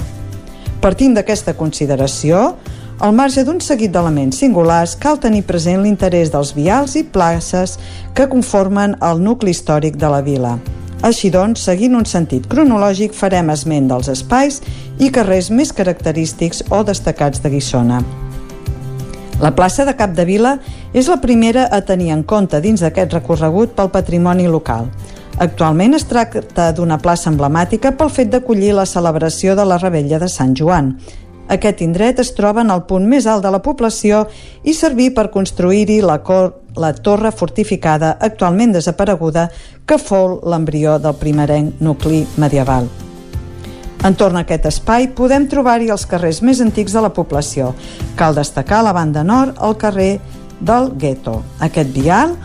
Partint 0.79 1.17
d'aquesta 1.17 1.57
consideració, 1.59 2.53
al 2.99 3.13
marge 3.13 3.43
d'un 3.45 3.59
seguit 3.61 3.91
d'elements 3.93 4.39
singulars, 4.41 4.95
cal 4.97 5.19
tenir 5.21 5.43
present 5.45 5.83
l'interès 5.83 6.31
dels 6.33 6.53
vials 6.57 6.95
i 6.97 7.03
places 7.03 7.77
que 8.17 8.25
conformen 8.31 8.95
el 9.05 9.21
nucli 9.21 9.53
històric 9.53 9.99
de 10.01 10.09
la 10.09 10.23
vila. 10.25 10.57
Així 11.05 11.29
doncs, 11.29 11.61
seguint 11.61 11.93
un 11.93 12.07
sentit 12.09 12.47
cronològic, 12.49 13.13
farem 13.13 13.51
esment 13.53 13.91
dels 13.91 14.09
espais 14.09 14.63
i 14.97 15.11
carrers 15.13 15.51
més 15.53 15.69
característics 15.73 16.63
o 16.73 16.81
destacats 16.83 17.43
de 17.43 17.53
Guissona. 17.53 18.01
La 19.37 19.53
plaça 19.53 19.85
de 19.85 19.93
Capdevila 19.93 20.55
és 20.97 21.05
la 21.05 21.19
primera 21.21 21.67
a 21.69 21.83
tenir 21.85 22.09
en 22.09 22.23
compte 22.25 22.57
dins 22.63 22.81
d'aquest 22.81 23.13
recorregut 23.13 23.75
pel 23.77 23.93
patrimoni 23.93 24.47
local. 24.49 24.89
Actualment 25.37 25.93
es 25.93 26.07
tracta 26.09 26.71
d'una 26.73 26.97
plaça 26.97 27.29
emblemàtica 27.29 27.91
pel 27.93 28.09
fet 28.09 28.31
d'acollir 28.33 28.71
la 28.73 28.87
celebració 28.89 29.53
de 29.53 29.67
la 29.69 29.77
Rebella 29.77 30.17
de 30.17 30.29
Sant 30.33 30.57
Joan. 30.57 30.95
Aquest 31.47 31.81
indret 31.81 32.19
es 32.19 32.33
troba 32.35 32.61
en 32.65 32.71
el 32.73 32.83
punt 32.89 33.07
més 33.07 33.25
alt 33.25 33.45
de 33.45 33.51
la 33.53 33.61
població 33.63 34.25
i 34.67 34.75
servir 34.75 35.13
per 35.15 35.29
construir-hi 35.31 36.01
la, 36.03 36.19
la 36.75 36.93
torre 36.93 37.31
fortificada 37.31 38.17
actualment 38.19 38.75
desapareguda 38.75 39.47
que 39.87 39.97
fou 39.97 40.41
l'embrió 40.43 40.97
del 40.99 41.15
primerenc 41.15 41.79
nucli 41.79 42.25
medieval. 42.37 42.89
Entorn 44.05 44.37
a 44.37 44.43
aquest 44.45 44.67
espai 44.69 45.07
podem 45.17 45.47
trobar-hi 45.49 45.89
els 45.89 46.05
carrers 46.05 46.43
més 46.45 46.59
antics 46.61 46.93
de 46.93 47.01
la 47.01 47.13
població. 47.13 47.71
Cal 48.19 48.35
destacar 48.37 48.81
a 48.81 48.89
la 48.89 48.93
banda 48.93 49.23
nord 49.25 49.57
el 49.63 49.73
carrer 49.81 50.11
del 50.59 50.91
Gueto. 50.99 51.39
Aquest 51.63 51.89
vial, 51.95 52.35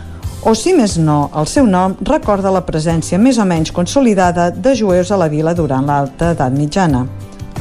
o 0.43 0.55
si 0.57 0.73
més 0.73 0.97
no, 0.97 1.29
el 1.39 1.47
seu 1.47 1.67
nom 1.69 1.93
recorda 2.01 2.51
la 2.51 2.65
presència 2.65 3.19
més 3.19 3.37
o 3.37 3.45
menys 3.45 3.71
consolidada 3.71 4.49
de 4.51 4.73
jueus 4.75 5.11
a 5.11 5.19
la 5.19 5.29
vila 5.31 5.53
durant 5.53 5.85
l'alta 5.87 6.33
edat 6.33 6.57
mitjana. 6.57 7.05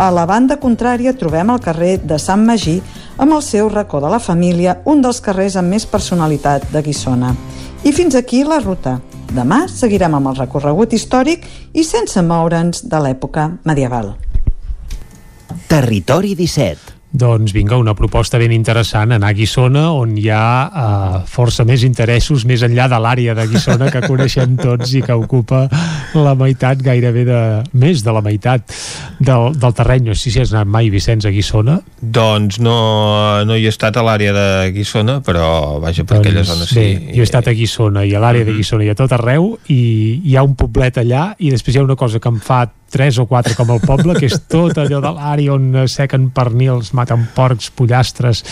A 0.01 0.09
la 0.11 0.25
banda 0.25 0.57
contrària 0.57 1.13
trobem 1.13 1.51
el 1.53 1.61
carrer 1.61 1.99
de 2.01 2.17
Sant 2.19 2.45
Magí 2.49 2.79
amb 3.21 3.37
el 3.37 3.43
seu 3.45 3.69
racó 3.69 4.01
de 4.01 4.09
la 4.09 4.21
família, 4.21 4.79
un 4.89 5.03
dels 5.05 5.21
carrers 5.21 5.59
amb 5.61 5.69
més 5.75 5.85
personalitat 5.87 6.65
de 6.73 6.83
Guissona. 6.83 7.35
I 7.85 7.93
fins 7.93 8.17
aquí 8.17 8.43
la 8.45 8.61
ruta. 8.63 8.99
Demà 9.33 9.67
seguirem 9.69 10.17
amb 10.17 10.33
el 10.33 10.41
recorregut 10.41 10.93
històric 10.93 11.45
i 11.73 11.85
sense 11.85 12.21
moure'ns 12.25 12.87
de 12.89 13.05
l'època 13.05 13.51
medieval. 13.69 14.15
Territori 15.69 16.35
17 16.37 16.92
doncs 17.13 17.53
vinga, 17.53 17.77
una 17.77 17.93
proposta 17.95 18.39
ben 18.41 18.55
interessant, 18.57 19.13
anar 19.13 19.29
a 19.33 19.37
Guissona, 19.37 19.85
on 19.93 20.15
hi 20.17 20.31
ha 20.33 20.45
uh, 20.65 21.19
força 21.29 21.67
més 21.69 21.85
interessos 21.85 22.47
més 22.49 22.65
enllà 22.65 22.89
de 22.89 23.01
l'àrea 23.05 23.35
de 23.37 23.45
Guissona 23.51 23.91
que 23.93 24.01
coneixem 24.07 24.57
tots 24.57 24.95
i 24.97 25.03
que 25.05 25.17
ocupa 25.21 25.67
la 26.17 26.33
meitat, 26.39 26.81
gairebé 26.81 27.27
de 27.29 27.41
més 27.77 28.01
de 28.05 28.17
la 28.17 28.25
meitat 28.25 28.65
del, 29.21 29.53
del 29.53 29.77
terreny. 29.77 30.09
No 30.09 30.17
sé 30.17 30.33
si 30.33 30.41
has 30.41 30.55
anat 30.57 30.73
mai, 30.73 30.89
Vicenç, 30.93 31.29
a 31.29 31.35
Guissona. 31.35 31.79
Doncs 32.01 32.63
no, 32.65 32.77
no 33.45 33.61
hi 33.61 33.69
he 33.69 33.73
estat 33.73 34.01
a 34.01 34.07
l'àrea 34.07 34.33
de 34.33 34.49
Guissona, 34.73 35.21
però 35.25 35.79
vaja, 35.85 36.07
per 36.09 36.19
doncs, 36.19 36.27
aquella 36.27 36.49
zona 36.49 36.69
sí. 36.69 36.81
Bé, 36.81 36.93
jo 37.13 37.27
he 37.27 37.29
estat 37.29 37.53
a 37.53 37.57
Guissona 37.57 38.07
i 38.09 38.17
a 38.17 38.25
l'àrea 38.25 38.47
de 38.47 38.55
mhm. 38.55 38.63
Guissona 38.63 38.89
i 38.89 38.93
a 38.93 38.97
tot 38.99 39.13
arreu 39.13 39.53
i 39.69 39.83
hi 40.25 40.37
ha 40.37 40.47
un 40.49 40.57
poblet 40.57 41.05
allà 41.05 41.35
i 41.39 41.53
després 41.53 41.77
hi 41.77 41.83
ha 41.83 41.91
una 41.91 41.99
cosa 42.01 42.23
que 42.23 42.33
em 42.33 42.41
fa 42.41 42.65
tres 42.93 43.17
o 43.19 43.25
quatre 43.27 43.57
com 43.57 43.71
el 43.73 43.81
poble, 43.81 44.15
que 44.21 44.29
és 44.29 44.37
tot 44.53 44.77
allò 44.79 45.01
de 45.01 45.11
l'àrea 45.17 45.55
on 45.55 45.87
sequen 45.89 46.29
pernils, 46.37 46.93
maten 47.03 47.27
porcs, 47.35 47.71
pollastres 47.77 48.43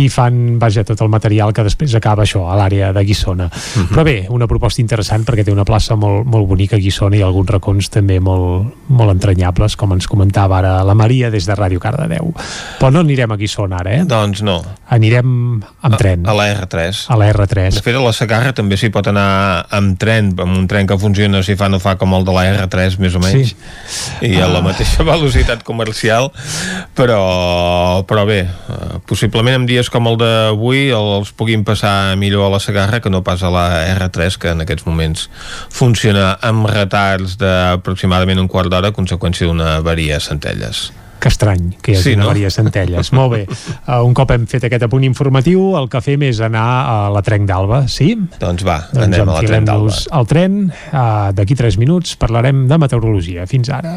i 0.00 0.08
fan, 0.12 0.56
vaja, 0.62 0.84
tot 0.86 1.02
el 1.04 1.10
material 1.12 1.52
que 1.54 1.64
després 1.66 1.94
acaba 1.98 2.24
això, 2.24 2.46
a 2.48 2.56
l'àrea 2.58 2.92
de 2.96 3.04
Guissona. 3.04 3.46
Uh 3.46 3.50
mhm. 3.50 3.84
-huh. 3.84 3.94
Però 3.94 4.04
bé, 4.04 4.26
una 4.30 4.46
proposta 4.46 4.80
interessant 4.80 5.24
perquè 5.24 5.44
té 5.44 5.52
una 5.52 5.64
plaça 5.64 5.96
molt, 5.96 6.24
molt 6.26 6.48
bonica 6.48 6.76
a 6.76 6.78
Guissona 6.78 7.16
i 7.16 7.22
alguns 7.22 7.50
racons 7.50 7.88
també 7.88 8.20
molt, 8.20 8.74
molt 8.88 9.10
entranyables, 9.10 9.76
com 9.76 9.92
ens 9.92 10.06
comentava 10.06 10.58
ara 10.58 10.84
la 10.84 10.94
Maria 10.94 11.30
des 11.30 11.46
de 11.46 11.54
Ràdio 11.54 11.78
Cardedeu. 11.78 12.34
Però 12.78 12.90
no 12.90 13.00
anirem 13.00 13.32
a 13.32 13.36
Guissona 13.36 13.76
ara, 13.76 13.92
eh? 13.92 14.04
Doncs 14.04 14.42
no. 14.42 14.62
Anirem 14.88 15.62
amb 15.82 15.94
a, 15.94 15.96
tren. 15.96 16.26
A 16.26 16.32
la 16.32 16.54
R3. 16.54 17.06
A 17.08 17.16
la 17.16 17.32
R3. 17.32 17.74
De 17.74 17.82
fet, 17.82 17.94
a 17.94 18.00
la 18.00 18.12
Sagarra 18.12 18.52
també 18.52 18.76
s'hi 18.76 18.90
pot 18.90 19.06
anar 19.06 19.66
amb 19.70 19.98
tren, 19.98 20.34
amb 20.38 20.56
un 20.56 20.66
tren 20.66 20.86
que 20.86 20.98
funciona 20.98 21.42
si 21.42 21.56
fa 21.56 21.68
no 21.68 21.78
fa 21.78 21.96
com 21.96 22.14
el 22.14 22.24
de 22.24 22.32
la 22.32 22.66
R3, 22.66 22.98
més 22.98 23.14
o 23.14 23.18
menys. 23.18 23.48
Sí 23.48 23.56
i 24.20 24.36
a 24.40 24.48
la 24.48 24.62
mateixa 24.64 25.04
velocitat 25.12 25.62
comercial 25.66 26.30
però, 26.96 27.95
però 28.08 28.26
bé 28.28 28.42
eh, 28.44 28.98
possiblement 29.08 29.60
en 29.60 29.66
dies 29.68 29.88
com 29.92 30.10
el 30.10 30.18
d'avui 30.20 30.90
els 30.96 31.32
puguin 31.36 31.64
passar 31.64 32.16
millor 32.20 32.46
a 32.48 32.52
la 32.56 32.60
Sagarra 32.60 33.00
que 33.00 33.12
no 33.12 33.22
pas 33.26 33.42
a 33.42 33.52
la 33.52 33.66
R3 33.94 34.38
que 34.42 34.52
en 34.52 34.66
aquests 34.66 34.86
moments 34.88 35.30
funciona 35.70 36.34
amb 36.44 36.68
retards 36.70 37.38
d'aproximadament 37.40 38.42
un 38.42 38.52
quart 38.52 38.72
d'hora 38.72 38.92
a 38.92 38.96
conseqüència 38.96 39.48
d'una 39.48 39.76
avaria 39.80 40.20
a 40.20 40.24
Centelles 40.24 40.90
que 41.20 41.30
estrany 41.32 41.70
que 41.82 41.92
hi 41.92 41.96
hagi 41.96 42.10
sí, 42.10 42.14
una 42.14 42.26
no? 42.26 42.30
Maria 42.30 42.50
Centelles. 42.52 43.10
Molt 43.16 43.32
bé. 43.32 43.40
Uh, 43.48 44.02
un 44.08 44.14
cop 44.16 44.30
hem 44.34 44.44
fet 44.50 44.66
aquest 44.68 44.84
apunt 44.86 45.06
informatiu, 45.06 45.72
el 45.80 45.88
que 45.92 46.02
fem 46.04 46.26
és 46.28 46.42
anar 46.44 46.66
a 46.86 46.98
la 47.14 47.22
Trenc 47.26 47.48
d'Alba, 47.48 47.86
sí? 47.90 48.12
Doncs 48.38 48.66
va, 48.68 48.82
doncs 48.92 49.08
anem 49.08 49.24
a 49.24 49.38
la 49.40 49.46
Trenc 49.48 49.70
d'Alba. 49.70 49.96
al 50.20 50.28
tren, 50.30 50.60
uh, 50.92 51.32
d'aquí 51.36 51.58
3 51.58 51.80
minuts 51.82 52.14
parlarem 52.20 52.66
de 52.70 52.80
meteorologia. 52.84 53.48
Fins 53.50 53.72
ara. 53.72 53.96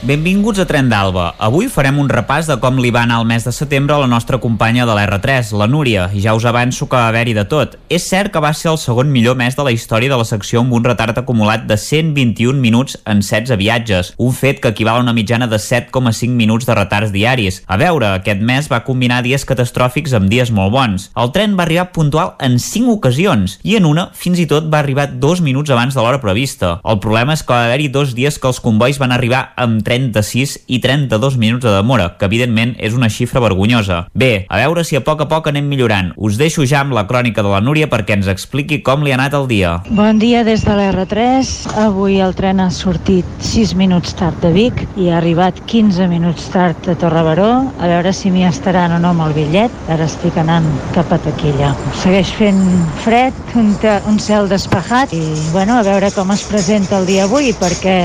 Benvinguts 0.00 0.60
a 0.62 0.64
Tren 0.64 0.86
d'Alba. 0.86 1.32
Avui 1.42 1.66
farem 1.66 1.96
un 1.98 2.06
repàs 2.06 2.46
de 2.46 2.54
com 2.62 2.76
li 2.78 2.92
va 2.94 3.00
anar 3.02 3.16
el 3.18 3.24
mes 3.26 3.42
de 3.42 3.50
setembre 3.50 3.96
a 3.96 3.98
la 3.98 4.06
nostra 4.06 4.38
companya 4.38 4.84
de 4.86 4.94
l'R3, 4.94 5.48
la 5.58 5.66
Núria, 5.66 6.04
i 6.14 6.20
ja 6.22 6.36
us 6.38 6.44
avanço 6.46 6.86
que 6.86 6.94
va 6.94 7.08
haver-hi 7.08 7.32
de 7.34 7.42
tot. 7.50 7.74
És 7.90 8.06
cert 8.06 8.30
que 8.30 8.38
va 8.38 8.52
ser 8.54 8.70
el 8.70 8.78
segon 8.78 9.10
millor 9.10 9.34
mes 9.34 9.58
de 9.58 9.64
la 9.66 9.72
història 9.74 10.12
de 10.12 10.18
la 10.20 10.26
secció 10.28 10.62
amb 10.62 10.76
un 10.78 10.86
retard 10.86 11.18
acumulat 11.18 11.64
de 11.66 11.74
121 11.74 12.62
minuts 12.62 12.94
en 13.10 13.24
16 13.26 13.58
viatges, 13.58 14.12
un 14.22 14.30
fet 14.30 14.60
que 14.62 14.70
equival 14.70 15.00
a 15.00 15.02
una 15.02 15.16
mitjana 15.16 15.48
de 15.50 15.58
7,5 15.58 16.30
minuts 16.30 16.70
de 16.70 16.78
retards 16.78 17.10
diaris. 17.10 17.64
A 17.66 17.76
veure, 17.82 18.12
aquest 18.20 18.38
mes 18.38 18.70
va 18.70 18.84
combinar 18.86 19.24
dies 19.26 19.42
catastròfics 19.50 20.14
amb 20.14 20.30
dies 20.30 20.54
molt 20.54 20.76
bons. 20.76 21.08
El 21.18 21.34
tren 21.34 21.58
va 21.58 21.66
arribar 21.66 21.88
puntual 21.90 22.36
en 22.38 22.60
5 22.62 22.94
ocasions, 22.94 23.58
i 23.66 23.74
en 23.74 23.90
una 23.90 24.06
fins 24.14 24.38
i 24.38 24.46
tot 24.46 24.70
va 24.70 24.78
arribar 24.78 25.10
dos 25.18 25.42
minuts 25.42 25.74
abans 25.74 25.98
de 25.98 26.06
l'hora 26.06 26.22
prevista. 26.22 26.76
El 26.86 27.02
problema 27.02 27.34
és 27.34 27.42
que 27.42 27.50
va 27.58 27.66
haver-hi 27.66 27.90
dos 27.90 28.14
dies 28.14 28.38
que 28.38 28.46
els 28.46 28.62
convois 28.62 29.02
van 29.02 29.18
arribar 29.18 29.48
amb 29.58 29.82
36 29.88 30.58
i 30.68 30.82
32 30.84 31.38
minuts 31.40 31.64
de 31.64 31.72
demora, 31.72 32.10
que 32.20 32.28
evidentment 32.28 32.74
és 32.76 32.92
una 32.92 33.08
xifra 33.08 33.40
vergonyosa. 33.40 34.02
Bé, 34.12 34.44
a 34.52 34.60
veure 34.60 34.84
si 34.84 34.98
a 34.98 35.02
poc 35.04 35.22
a 35.24 35.28
poc 35.30 35.48
anem 35.48 35.68
millorant. 35.70 36.12
Us 36.16 36.36
deixo 36.40 36.66
ja 36.68 36.82
amb 36.84 36.92
la 36.96 37.06
crònica 37.08 37.44
de 37.44 37.52
la 37.52 37.62
Núria 37.64 37.88
perquè 37.88 38.18
ens 38.18 38.28
expliqui 38.28 38.82
com 38.84 39.04
li 39.04 39.14
ha 39.14 39.18
anat 39.18 39.36
el 39.38 39.48
dia. 39.48 39.78
Bon 39.88 40.20
dia 40.20 40.44
des 40.44 40.64
de 40.66 40.76
l'R3. 40.76 41.52
Avui 41.86 42.18
el 42.20 42.36
tren 42.36 42.60
ha 42.60 42.68
sortit 42.74 43.24
6 43.48 43.72
minuts 43.80 44.12
tard 44.18 44.36
de 44.44 44.52
Vic 44.52 44.84
i 45.00 45.08
ha 45.08 45.18
arribat 45.22 45.62
15 45.70 46.08
minuts 46.12 46.50
tard 46.52 46.90
a 46.90 46.96
Torrebaró. 46.98 47.50
A 47.80 47.88
veure 47.88 48.12
si 48.12 48.32
m'hi 48.34 48.44
estaran 48.48 48.92
o 48.96 49.00
no 49.00 49.14
amb 49.14 49.24
el 49.28 49.36
bitllet. 49.38 49.72
Ara 49.88 50.08
estic 50.10 50.36
anant 50.40 50.68
cap 50.96 51.12
a 51.14 51.20
Taquilla. 51.24 51.72
Segueix 52.02 52.34
fent 52.36 52.60
fred, 53.04 53.36
un, 53.56 53.72
un 54.10 54.20
cel 54.20 54.50
despejat 54.52 55.16
i 55.16 55.24
bueno, 55.54 55.78
a 55.78 55.86
veure 55.86 56.12
com 56.12 56.30
es 56.34 56.44
presenta 56.48 56.98
el 57.00 57.08
dia 57.08 57.24
avui 57.24 57.54
perquè 57.56 57.96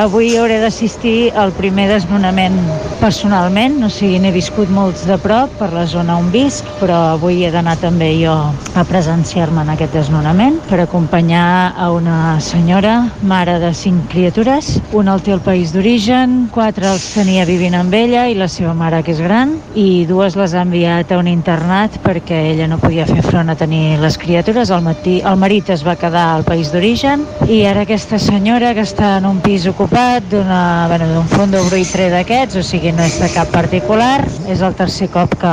avui 0.00 0.32
hauré 0.40 0.60
d'assistir 0.62 1.09
assistir 1.10 1.32
al 1.36 1.52
primer 1.52 1.88
desnonament 1.88 2.56
personalment, 3.00 3.82
o 3.82 3.88
sigui, 3.88 4.18
n'he 4.20 4.30
viscut 4.32 4.68
molts 4.70 5.06
de 5.08 5.16
prop 5.18 5.50
per 5.58 5.70
la 5.72 5.86
zona 5.88 6.18
on 6.20 6.28
visc, 6.30 6.66
però 6.78 7.16
avui 7.16 7.44
he 7.44 7.50
d'anar 7.50 7.76
també 7.80 8.12
jo 8.20 8.34
a 8.76 8.84
presenciar-me 8.84 9.62
en 9.64 9.72
aquest 9.72 9.94
desnonament 9.96 10.58
per 10.68 10.82
acompanyar 10.82 11.72
a 11.76 11.90
una 11.90 12.38
senyora, 12.40 13.08
mare 13.22 13.58
de 13.58 13.72
cinc 13.74 14.10
criatures. 14.12 14.78
Una 14.92 15.14
el 15.14 15.24
té 15.24 15.32
al 15.32 15.40
país 15.40 15.72
d'origen, 15.72 16.50
quatre 16.52 16.86
els 16.90 17.08
tenia 17.14 17.46
vivint 17.48 17.74
amb 17.74 17.94
ella 17.94 18.26
i 18.28 18.36
la 18.36 18.48
seva 18.48 18.74
mare, 18.74 19.02
que 19.02 19.14
és 19.14 19.22
gran, 19.24 19.56
i 19.74 20.04
dues 20.06 20.36
les 20.36 20.54
ha 20.54 20.62
enviat 20.66 21.10
a 21.10 21.18
un 21.18 21.30
internat 21.30 21.96
perquè 22.04 22.42
ella 22.52 22.68
no 22.68 22.78
podia 22.78 23.08
fer 23.08 23.24
front 23.24 23.50
a 23.50 23.56
tenir 23.56 23.98
les 24.02 24.18
criatures. 24.20 24.70
El, 24.70 24.84
matí, 24.84 25.18
el 25.24 25.40
marit 25.40 25.72
es 25.72 25.82
va 25.86 25.96
quedar 25.98 26.28
al 26.36 26.44
país 26.44 26.70
d'origen 26.70 27.24
i 27.48 27.64
ara 27.66 27.86
aquesta 27.88 28.20
senyora 28.20 28.74
que 28.76 28.84
està 28.84 29.16
en 29.18 29.26
un 29.26 29.40
pis 29.42 29.66
ocupat 29.70 30.28
d'una 30.30 30.60
bueno, 31.00 31.14
d'un 31.14 31.28
fons 31.32 31.70
bruitre 31.70 32.10
d'aquests, 32.12 32.58
o 32.60 32.62
sigui, 32.66 32.90
no 32.92 33.04
és 33.06 33.14
de 33.20 33.28
cap 33.32 33.48
particular. 33.54 34.20
És 34.52 34.60
el 34.60 34.74
tercer 34.76 35.08
cop 35.12 35.32
que, 35.40 35.52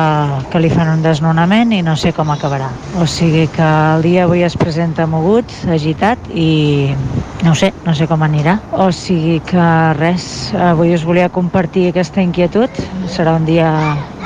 que 0.51 0.59
li 0.59 0.71
fan 0.73 0.91
un 0.91 1.05
desnonament 1.05 1.71
i 1.71 1.79
no 1.85 1.95
sé 1.95 2.11
com 2.15 2.33
acabarà. 2.33 2.67
O 2.99 3.07
sigui 3.07 3.45
que 3.55 3.63
el 3.63 4.03
dia 4.03 4.25
avui 4.27 4.43
es 4.43 4.57
presenta 4.59 5.07
mogut, 5.07 5.53
agitat 5.71 6.27
i 6.35 6.91
no 7.45 7.55
sé, 7.55 7.71
no 7.85 7.95
sé 7.95 8.09
com 8.11 8.27
anirà. 8.27 8.57
O 8.75 8.89
sigui 8.91 9.39
que 9.47 9.69
res, 10.01 10.51
avui 10.73 10.91
us 10.97 11.07
volia 11.07 11.31
compartir 11.31 11.87
aquesta 11.93 12.23
inquietud. 12.25 12.83
Serà 13.13 13.37
un 13.39 13.47
dia 13.47 13.71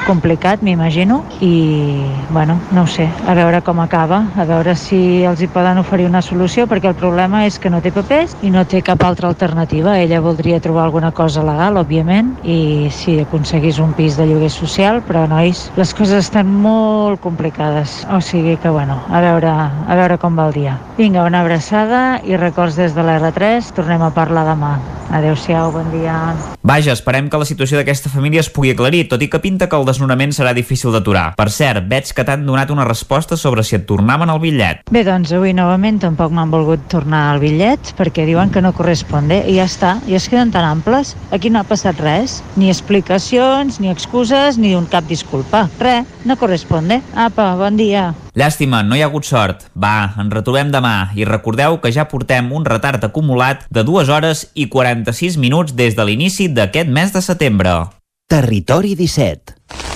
complicat, 0.05 0.61
m'imagino, 0.61 1.21
i, 1.41 2.03
bueno, 2.29 2.59
no 2.71 2.83
ho 2.83 2.87
sé, 2.87 3.07
a 3.27 3.35
veure 3.37 3.61
com 3.61 3.79
acaba, 3.79 4.23
a 4.35 4.45
veure 4.45 4.75
si 4.75 5.23
els 5.27 5.41
hi 5.41 5.49
poden 5.51 5.79
oferir 5.81 6.07
una 6.09 6.21
solució, 6.21 6.67
perquè 6.67 6.91
el 6.91 6.97
problema 6.99 7.45
és 7.47 7.59
que 7.61 7.69
no 7.69 7.81
té 7.81 7.91
papers 7.93 8.35
i 8.41 8.51
no 8.53 8.65
té 8.65 8.81
cap 8.85 9.03
altra 9.05 9.29
alternativa. 9.29 9.97
Ella 9.99 10.21
voldria 10.21 10.61
trobar 10.61 10.85
alguna 10.85 11.11
cosa 11.11 11.43
legal, 11.45 11.77
òbviament, 11.81 12.33
i 12.43 12.89
si 12.93 13.19
aconseguís 13.21 13.79
un 13.79 13.93
pis 13.97 14.17
de 14.17 14.27
lloguer 14.29 14.51
social, 14.53 15.01
però, 15.07 15.27
nois, 15.29 15.67
les 15.77 15.93
coses 15.97 16.25
estan 16.25 16.49
molt 16.61 17.21
complicades. 17.21 18.01
O 18.11 18.21
sigui 18.21 18.57
que, 18.57 18.69
bueno, 18.69 18.99
a 19.09 19.21
veure, 19.23 19.51
a 19.51 19.99
veure 19.99 20.17
com 20.21 20.37
va 20.37 20.47
el 20.49 20.57
dia. 20.57 20.77
Vinga, 20.97 21.25
una 21.27 21.41
abraçada 21.41 22.21
i 22.27 22.37
records 22.37 22.79
des 22.79 22.95
de 22.95 23.05
l'R3. 23.05 23.71
Tornem 23.77 24.01
a 24.01 24.11
parlar 24.15 24.45
demà. 24.49 24.75
Adéu-siau, 25.11 25.73
bon 25.73 25.87
dia. 25.91 26.15
Vaja, 26.63 26.93
esperem 26.95 27.27
que 27.27 27.39
la 27.41 27.47
situació 27.47 27.79
d'aquesta 27.79 28.07
família 28.09 28.39
es 28.39 28.49
pugui 28.53 28.71
aclarir, 28.71 29.07
tot 29.11 29.19
i 29.19 29.27
que 29.27 29.41
pinta 29.43 29.67
que 29.67 29.75
el 29.75 29.83
desnonament 29.91 30.33
serà 30.35 30.55
difícil 30.57 30.95
d'aturar. 30.95 31.33
Per 31.37 31.49
cert, 31.53 31.85
veig 31.91 32.09
que 32.15 32.25
t'han 32.25 32.47
donat 32.47 32.71
una 32.73 32.87
resposta 32.87 33.37
sobre 33.37 33.65
si 33.67 33.77
et 33.77 33.85
tornaven 33.89 34.31
el 34.31 34.41
bitllet. 34.41 34.85
Bé, 34.91 35.03
doncs 35.07 35.35
avui 35.35 35.53
novament 35.57 35.99
tampoc 36.01 36.33
m'han 36.33 36.51
volgut 36.53 36.87
tornar 36.91 37.27
el 37.35 37.43
bitllet 37.43 37.93
perquè 37.99 38.25
diuen 38.29 38.51
que 38.51 38.63
no 38.63 38.73
corresponde 38.75 39.41
i 39.45 39.59
ja 39.59 39.67
està, 39.69 39.97
i 40.07 40.17
es 40.17 40.29
queden 40.31 40.53
tan 40.55 40.65
amples. 40.67 41.15
Aquí 41.35 41.51
no 41.51 41.61
ha 41.61 41.67
passat 41.67 41.99
res, 42.01 42.39
ni 42.55 42.71
explicacions, 42.71 43.79
ni 43.83 43.91
excuses, 43.91 44.57
ni 44.57 44.73
un 44.75 44.87
cap 44.89 45.07
disculpa. 45.09 45.67
Res, 45.79 46.07
no 46.25 46.37
corresponde. 46.39 47.01
Apa, 47.15 47.53
bon 47.59 47.77
dia. 47.77 48.11
Llàstima, 48.37 48.79
no 48.87 48.95
hi 48.95 49.03
ha 49.03 49.09
hagut 49.09 49.27
sort. 49.27 49.65
Va, 49.75 50.13
ens 50.21 50.31
retrobem 50.31 50.71
demà 50.71 51.11
i 51.19 51.27
recordeu 51.27 51.81
que 51.83 51.91
ja 51.91 52.07
portem 52.07 52.51
un 52.55 52.67
retard 52.67 53.03
acumulat 53.03 53.65
de 53.69 53.83
2 53.87 54.09
hores 54.09 54.47
i 54.55 54.69
46 54.71 55.37
minuts 55.37 55.75
des 55.75 55.97
de 55.99 56.07
l'inici 56.07 56.47
d'aquest 56.47 56.87
mes 56.87 57.11
de 57.11 57.25
setembre. 57.25 58.00
Territori 58.31 58.95
17. 58.95 59.90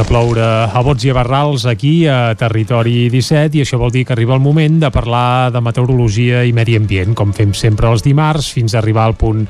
A 0.00 0.04
ploure 0.08 0.40
a 0.40 0.80
bots 0.80 1.04
i 1.04 1.10
a 1.12 1.14
barrals 1.14 1.66
aquí 1.68 2.06
a 2.08 2.32
Territori 2.38 3.10
17 3.12 3.58
i 3.58 3.60
això 3.60 3.76
vol 3.76 3.90
dir 3.92 4.06
que 4.08 4.14
arriba 4.14 4.32
el 4.32 4.40
moment 4.40 4.78
de 4.80 4.88
parlar 4.88 5.50
de 5.52 5.60
meteorologia 5.60 6.40
i 6.48 6.54
medi 6.56 6.78
ambient, 6.78 7.12
com 7.12 7.34
fem 7.36 7.52
sempre 7.52 7.90
els 7.92 8.00
dimarts, 8.06 8.48
fins 8.56 8.72
a 8.72 8.78
arribar 8.80 9.04
al 9.04 9.18
punt 9.20 9.44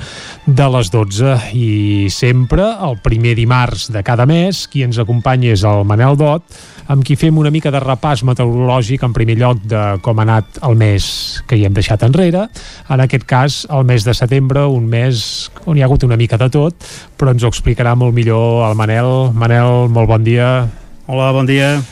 de 0.46 0.66
les 0.74 0.90
12. 0.90 1.36
I 1.54 2.10
sempre, 2.10 2.66
el 2.82 2.98
primer 2.98 3.36
dimarts 3.38 3.92
de 3.94 4.02
cada 4.02 4.26
mes, 4.26 4.64
qui 4.66 4.82
ens 4.82 4.98
acompanya 4.98 5.54
és 5.54 5.62
el 5.62 5.86
Manel 5.86 6.18
Dot, 6.18 6.58
amb 6.90 7.06
qui 7.06 7.14
fem 7.14 7.36
una 7.38 7.52
mica 7.54 7.70
de 7.70 7.78
repàs 7.78 8.24
meteorològic 8.26 9.04
en 9.06 9.14
primer 9.14 9.36
lloc 9.38 9.62
de 9.70 9.84
com 10.02 10.18
ha 10.18 10.26
anat 10.26 10.58
el 10.66 10.74
mes 10.80 11.04
que 11.46 11.54
hi 11.54 11.62
hem 11.68 11.76
deixat 11.76 12.02
enrere. 12.02 12.48
En 12.90 13.04
aquest 13.04 13.26
cas, 13.30 13.60
el 13.70 13.86
mes 13.86 14.02
de 14.02 14.16
setembre, 14.18 14.66
un 14.66 14.90
mes 14.90 15.22
on 15.70 15.78
hi 15.78 15.84
ha 15.84 15.86
hagut 15.86 16.08
una 16.08 16.18
mica 16.18 16.40
de 16.40 16.50
tot, 16.50 16.90
però 17.20 17.30
ens 17.30 17.46
ho 17.46 17.52
explicarà 17.52 17.94
molt 17.94 18.16
millor 18.16 18.64
el 18.66 18.74
Manel. 18.80 19.30
Manel, 19.38 19.86
molt 19.92 20.10
bon 20.10 20.26
dia. 20.26 20.39
Hola, 20.40 21.32
bon 21.32 21.44
dia. 21.44 21.82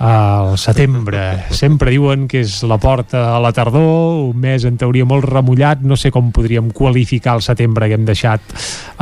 Al 0.00 0.56
setembre. 0.56 1.44
Sempre 1.52 1.92
diuen 1.92 2.24
que 2.30 2.40
és 2.40 2.54
la 2.64 2.78
porta 2.80 3.26
a 3.34 3.40
la 3.44 3.50
tardor, 3.52 4.30
un 4.30 4.38
mes 4.40 4.64
en 4.64 4.78
teoria 4.80 5.04
molt 5.04 5.26
remullat. 5.28 5.82
No 5.84 5.98
sé 6.00 6.08
com 6.14 6.30
podríem 6.32 6.70
qualificar 6.72 7.36
el 7.36 7.44
setembre 7.44 7.90
que 7.90 7.98
hem 7.98 8.06
deixat 8.08 8.40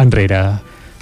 enrere. 0.02 0.40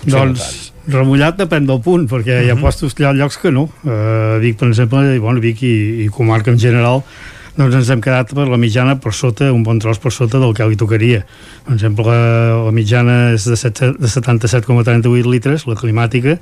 Doncs 0.05 0.75
remullat 0.93 1.41
depèn 1.41 1.65
del 1.67 1.81
punt, 1.81 2.05
perquè 2.11 2.43
hi 2.45 2.53
ha 2.53 2.59
postos 2.61 2.93
hi 3.01 3.09
ha 3.09 3.15
llocs 3.17 3.41
que 3.41 3.55
no. 3.55 3.67
Uh, 3.81 4.37
Vic, 4.45 4.61
per 4.61 4.69
exemple, 4.69 5.01
i, 5.17 5.23
bueno, 5.23 5.41
Vic 5.41 5.65
i, 5.65 5.75
i 6.05 6.13
comarca 6.13 6.53
en 6.53 6.61
general, 6.61 7.01
doncs 7.57 7.81
ens 7.81 7.91
hem 7.91 8.05
quedat 8.05 8.37
per 8.37 8.45
la 8.51 8.61
mitjana 8.61 8.99
per 9.01 9.17
sota, 9.17 9.49
un 9.57 9.65
bon 9.65 9.81
tros 9.81 9.99
per 9.99 10.13
sota 10.13 10.39
del 10.43 10.53
que 10.55 10.69
li 10.69 10.77
tocaria. 10.77 11.25
Per 11.65 11.81
exemple, 11.81 12.05
la, 12.13 12.63
la 12.69 12.77
mitjana 12.77 13.21
és 13.33 13.49
de, 13.49 13.57
7, 13.57 13.95
de 13.97 14.13
77,38 14.13 15.33
litres, 15.33 15.65
la 15.67 15.81
climàtica, 15.81 16.37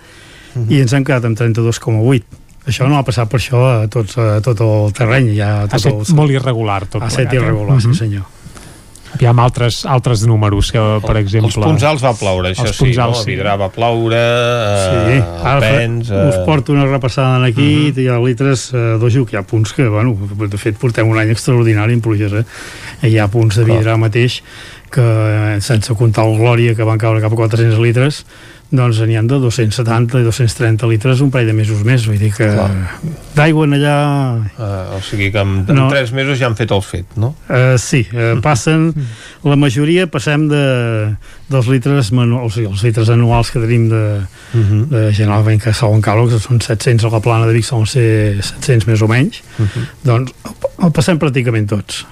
i 0.68 0.81
ens 0.81 0.92
hem 0.92 1.05
quedat 1.05 1.24
amb 1.24 1.39
32,8. 1.39 2.23
Això 2.66 2.86
no 2.89 2.97
ha 2.97 3.05
passat 3.05 3.28
per 3.28 3.39
això 3.41 3.60
a, 3.68 3.89
tots, 3.92 4.16
a 4.16 4.41
tot 4.44 4.60
el 4.65 4.92
terreny. 4.97 5.34
Ja, 5.36 5.65
a 5.65 5.68
tot 5.68 5.84
el, 5.91 6.00
molt 6.16 6.33
irregular 6.33 6.86
tot 6.86 7.02
ha 7.02 7.10
plegat, 7.10 7.18
set 7.18 7.33
eh? 7.33 7.36
irregular, 7.36 7.76
Mhm. 7.76 7.92
sí 7.92 7.99
senyor. 7.99 8.24
Hi 9.15 9.26
ha 9.26 9.31
altres, 9.31 9.84
altres 9.86 10.24
números 10.26 10.73
que, 10.73 10.81
per 11.07 11.16
exemple... 11.20 11.47
Els 11.47 11.68
punts 11.68 11.84
alts 11.86 12.02
va 12.02 12.10
ploure, 12.18 12.50
això 12.50 12.65
Els 12.66 12.74
sí, 12.74 12.83
punts 12.83 12.97
no? 12.99 13.15
sí. 13.15 13.28
Vidrà 13.31 13.52
va 13.60 13.68
ploure, 13.70 14.18
Sí, 14.18 15.12
eh, 15.15 15.23
ara 15.44 15.60
Pens... 15.60 16.10
us 16.10 16.41
porto 16.44 16.73
una 16.73 16.86
repassada 16.86 17.44
aquí, 17.47 17.91
uh 17.91 17.94
-huh. 17.94 18.02
hi 18.02 18.08
ha 18.08 18.18
litres 18.18 18.73
eh, 18.74 18.97
d'ojo, 18.99 19.24
que 19.24 19.36
hi 19.36 19.39
ha 19.39 19.42
punts 19.42 19.73
que, 19.73 19.86
bueno, 19.86 20.16
de 20.50 20.58
fet 20.58 20.76
portem 20.76 21.07
un 21.08 21.18
any 21.18 21.31
extraordinari 21.31 21.92
en 21.92 22.00
pluges, 22.00 22.33
eh? 22.33 22.44
I 23.02 23.12
hi 23.12 23.18
ha 23.18 23.28
punts 23.28 23.55
de 23.57 23.65
vidre 23.65 23.97
mateix 23.97 24.42
que, 24.91 25.00
eh, 25.00 25.60
sense 25.60 25.94
comptar 25.94 26.24
el 26.26 26.36
Glòria, 26.36 26.74
que 26.74 26.83
van 26.83 26.99
caure 26.99 27.20
cap 27.20 27.33
a 27.33 27.36
400 27.36 27.78
litres, 27.78 28.26
doncs 28.74 29.00
n'hi 29.06 29.16
ha 29.18 29.22
de 29.22 29.38
270 29.40 30.20
i 30.20 30.26
230 30.26 30.88
litres 30.90 31.22
un 31.24 31.30
parell 31.34 31.50
de 31.52 31.56
mesos 31.56 31.82
més, 31.86 32.06
vull 32.08 32.18
dir 32.20 32.32
que 32.34 32.48
d'aigua 33.36 33.66
en 33.68 33.76
allà... 33.78 33.96
Uh, 34.58 34.96
o 34.96 35.00
sigui 35.04 35.30
que 35.34 35.42
en, 35.42 35.60
en 35.68 35.78
No. 35.78 35.88
tres 35.92 36.12
mesos 36.16 36.38
ja 36.40 36.48
han 36.50 36.56
fet 36.58 36.74
el 36.74 36.82
fet, 36.86 37.16
no? 37.20 37.34
Uh, 37.48 37.74
sí, 37.80 38.04
uh, 38.12 38.34
passen 38.46 38.90
la 39.44 39.58
majoria 39.60 40.06
passem 40.10 40.48
de, 40.50 40.64
dels 41.50 41.70
litres 41.70 42.10
manuals, 42.16 42.52
o 42.52 42.56
sigui, 42.56 42.70
els 42.72 42.84
litres 42.86 43.12
anuals 43.14 43.52
que 43.54 43.62
tenim 43.62 43.88
de, 43.92 44.04
uh 44.24 44.58
-huh. 44.58 44.82
de 44.90 45.04
generalment 45.12 45.62
que 45.62 45.72
solen 45.72 46.00
caure, 46.00 46.30
que 46.32 46.40
són 46.40 46.60
700 46.60 47.04
a 47.04 47.14
la 47.14 47.20
plana 47.20 47.46
de 47.46 47.52
Vic 47.52 47.64
solen 47.64 47.86
ser 47.86 48.42
700 48.42 48.86
més 48.86 49.02
o 49.02 49.08
menys 49.08 49.42
uh 49.58 49.66
-huh. 49.66 49.86
doncs 50.02 50.32
el 50.82 50.92
passem 50.92 51.18
pràcticament 51.18 51.68
tots 51.68 52.06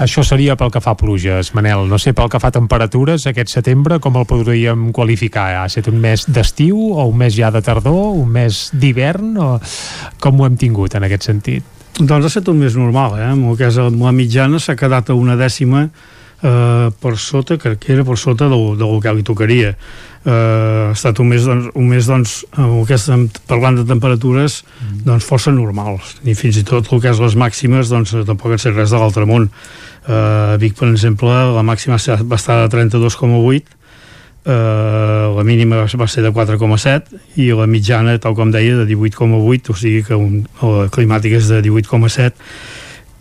Això 0.00 0.22
seria 0.24 0.56
pel 0.56 0.70
que 0.72 0.80
fa 0.80 0.94
a 0.94 0.96
pluges, 0.96 1.50
Manel. 1.52 1.84
No 1.88 1.98
sé, 2.00 2.14
pel 2.16 2.30
que 2.32 2.40
fa 2.40 2.48
a 2.48 2.56
temperatures, 2.56 3.26
aquest 3.28 3.52
setembre, 3.52 3.98
com 4.00 4.16
el 4.16 4.24
podríem 4.28 4.88
qualificar? 4.96 5.50
Ha 5.60 5.66
estat 5.68 5.90
un 5.92 5.98
mes 6.00 6.24
d'estiu 6.24 6.78
o 6.94 7.04
un 7.10 7.18
mes 7.20 7.34
ja 7.36 7.50
de 7.52 7.60
tardor, 7.60 8.16
un 8.22 8.30
mes 8.32 8.70
d'hivern? 8.72 9.36
O 9.36 9.50
com 10.20 10.40
ho 10.40 10.48
hem 10.48 10.56
tingut 10.60 10.96
en 10.96 11.04
aquest 11.08 11.28
sentit? 11.28 11.76
doncs 12.00 12.24
ha 12.24 12.30
estat 12.30 12.48
un 12.48 12.56
mes 12.56 12.76
normal, 12.76 13.18
eh? 13.18 13.32
el 13.34 13.58
que 13.58 13.68
és 13.68 13.76
la 13.76 14.12
mitjana 14.14 14.60
s'ha 14.62 14.76
quedat 14.78 15.10
a 15.10 15.16
una 15.18 15.36
dècima 15.36 15.82
eh, 15.84 16.86
per 17.02 17.16
sota, 17.18 17.58
crec 17.60 17.82
que 17.82 17.92
era 17.92 18.04
per 18.06 18.16
sota 18.18 18.48
del, 18.48 18.78
del 18.80 19.02
que 19.02 19.14
li 19.16 19.26
tocaria 19.26 19.74
eh, 19.74 20.30
ha 20.30 20.92
estat 20.94 21.20
un 21.20 21.28
mes, 21.32 21.44
doncs, 21.44 21.70
un 21.74 21.90
mes 21.90 22.08
doncs, 22.08 22.38
el 22.56 22.86
que 22.88 22.96
estem 22.96 23.26
parlant 23.50 23.80
de 23.80 23.86
temperatures 23.88 24.62
doncs 25.04 25.28
força 25.28 25.52
normals 25.52 26.16
i 26.24 26.36
fins 26.38 26.60
i 26.60 26.64
tot 26.66 26.88
el 26.92 27.02
que 27.02 27.12
és 27.12 27.20
les 27.20 27.36
màximes 27.36 27.92
doncs 27.92 28.16
tampoc 28.28 28.56
en 28.56 28.62
sé 28.62 28.72
res 28.72 28.94
de 28.94 29.00
l'altre 29.00 29.28
món 29.28 29.50
eh, 30.06 30.56
Vic 30.62 30.78
per 30.78 30.88
exemple 30.90 31.34
la 31.54 31.66
màxima 31.66 31.98
va 31.98 32.40
estar 32.40 32.62
de 32.62 32.72
32,8 32.76 33.78
Uh, 34.40 35.36
la 35.36 35.42
mínima 35.44 35.82
va 35.84 36.06
ser 36.08 36.22
de 36.24 36.30
4,7 36.32 37.18
i 37.36 37.50
la 37.52 37.66
mitjana, 37.68 38.14
tal 38.16 38.32
com 38.32 38.48
deia, 38.48 38.72
de 38.78 38.86
18,8 38.88 39.68
o 39.68 39.76
sigui 39.76 40.00
que 40.00 40.16
un, 40.16 40.38
la 40.64 40.86
climàtica 40.88 41.36
és 41.36 41.50
de 41.52 41.58
18,7 41.66 42.32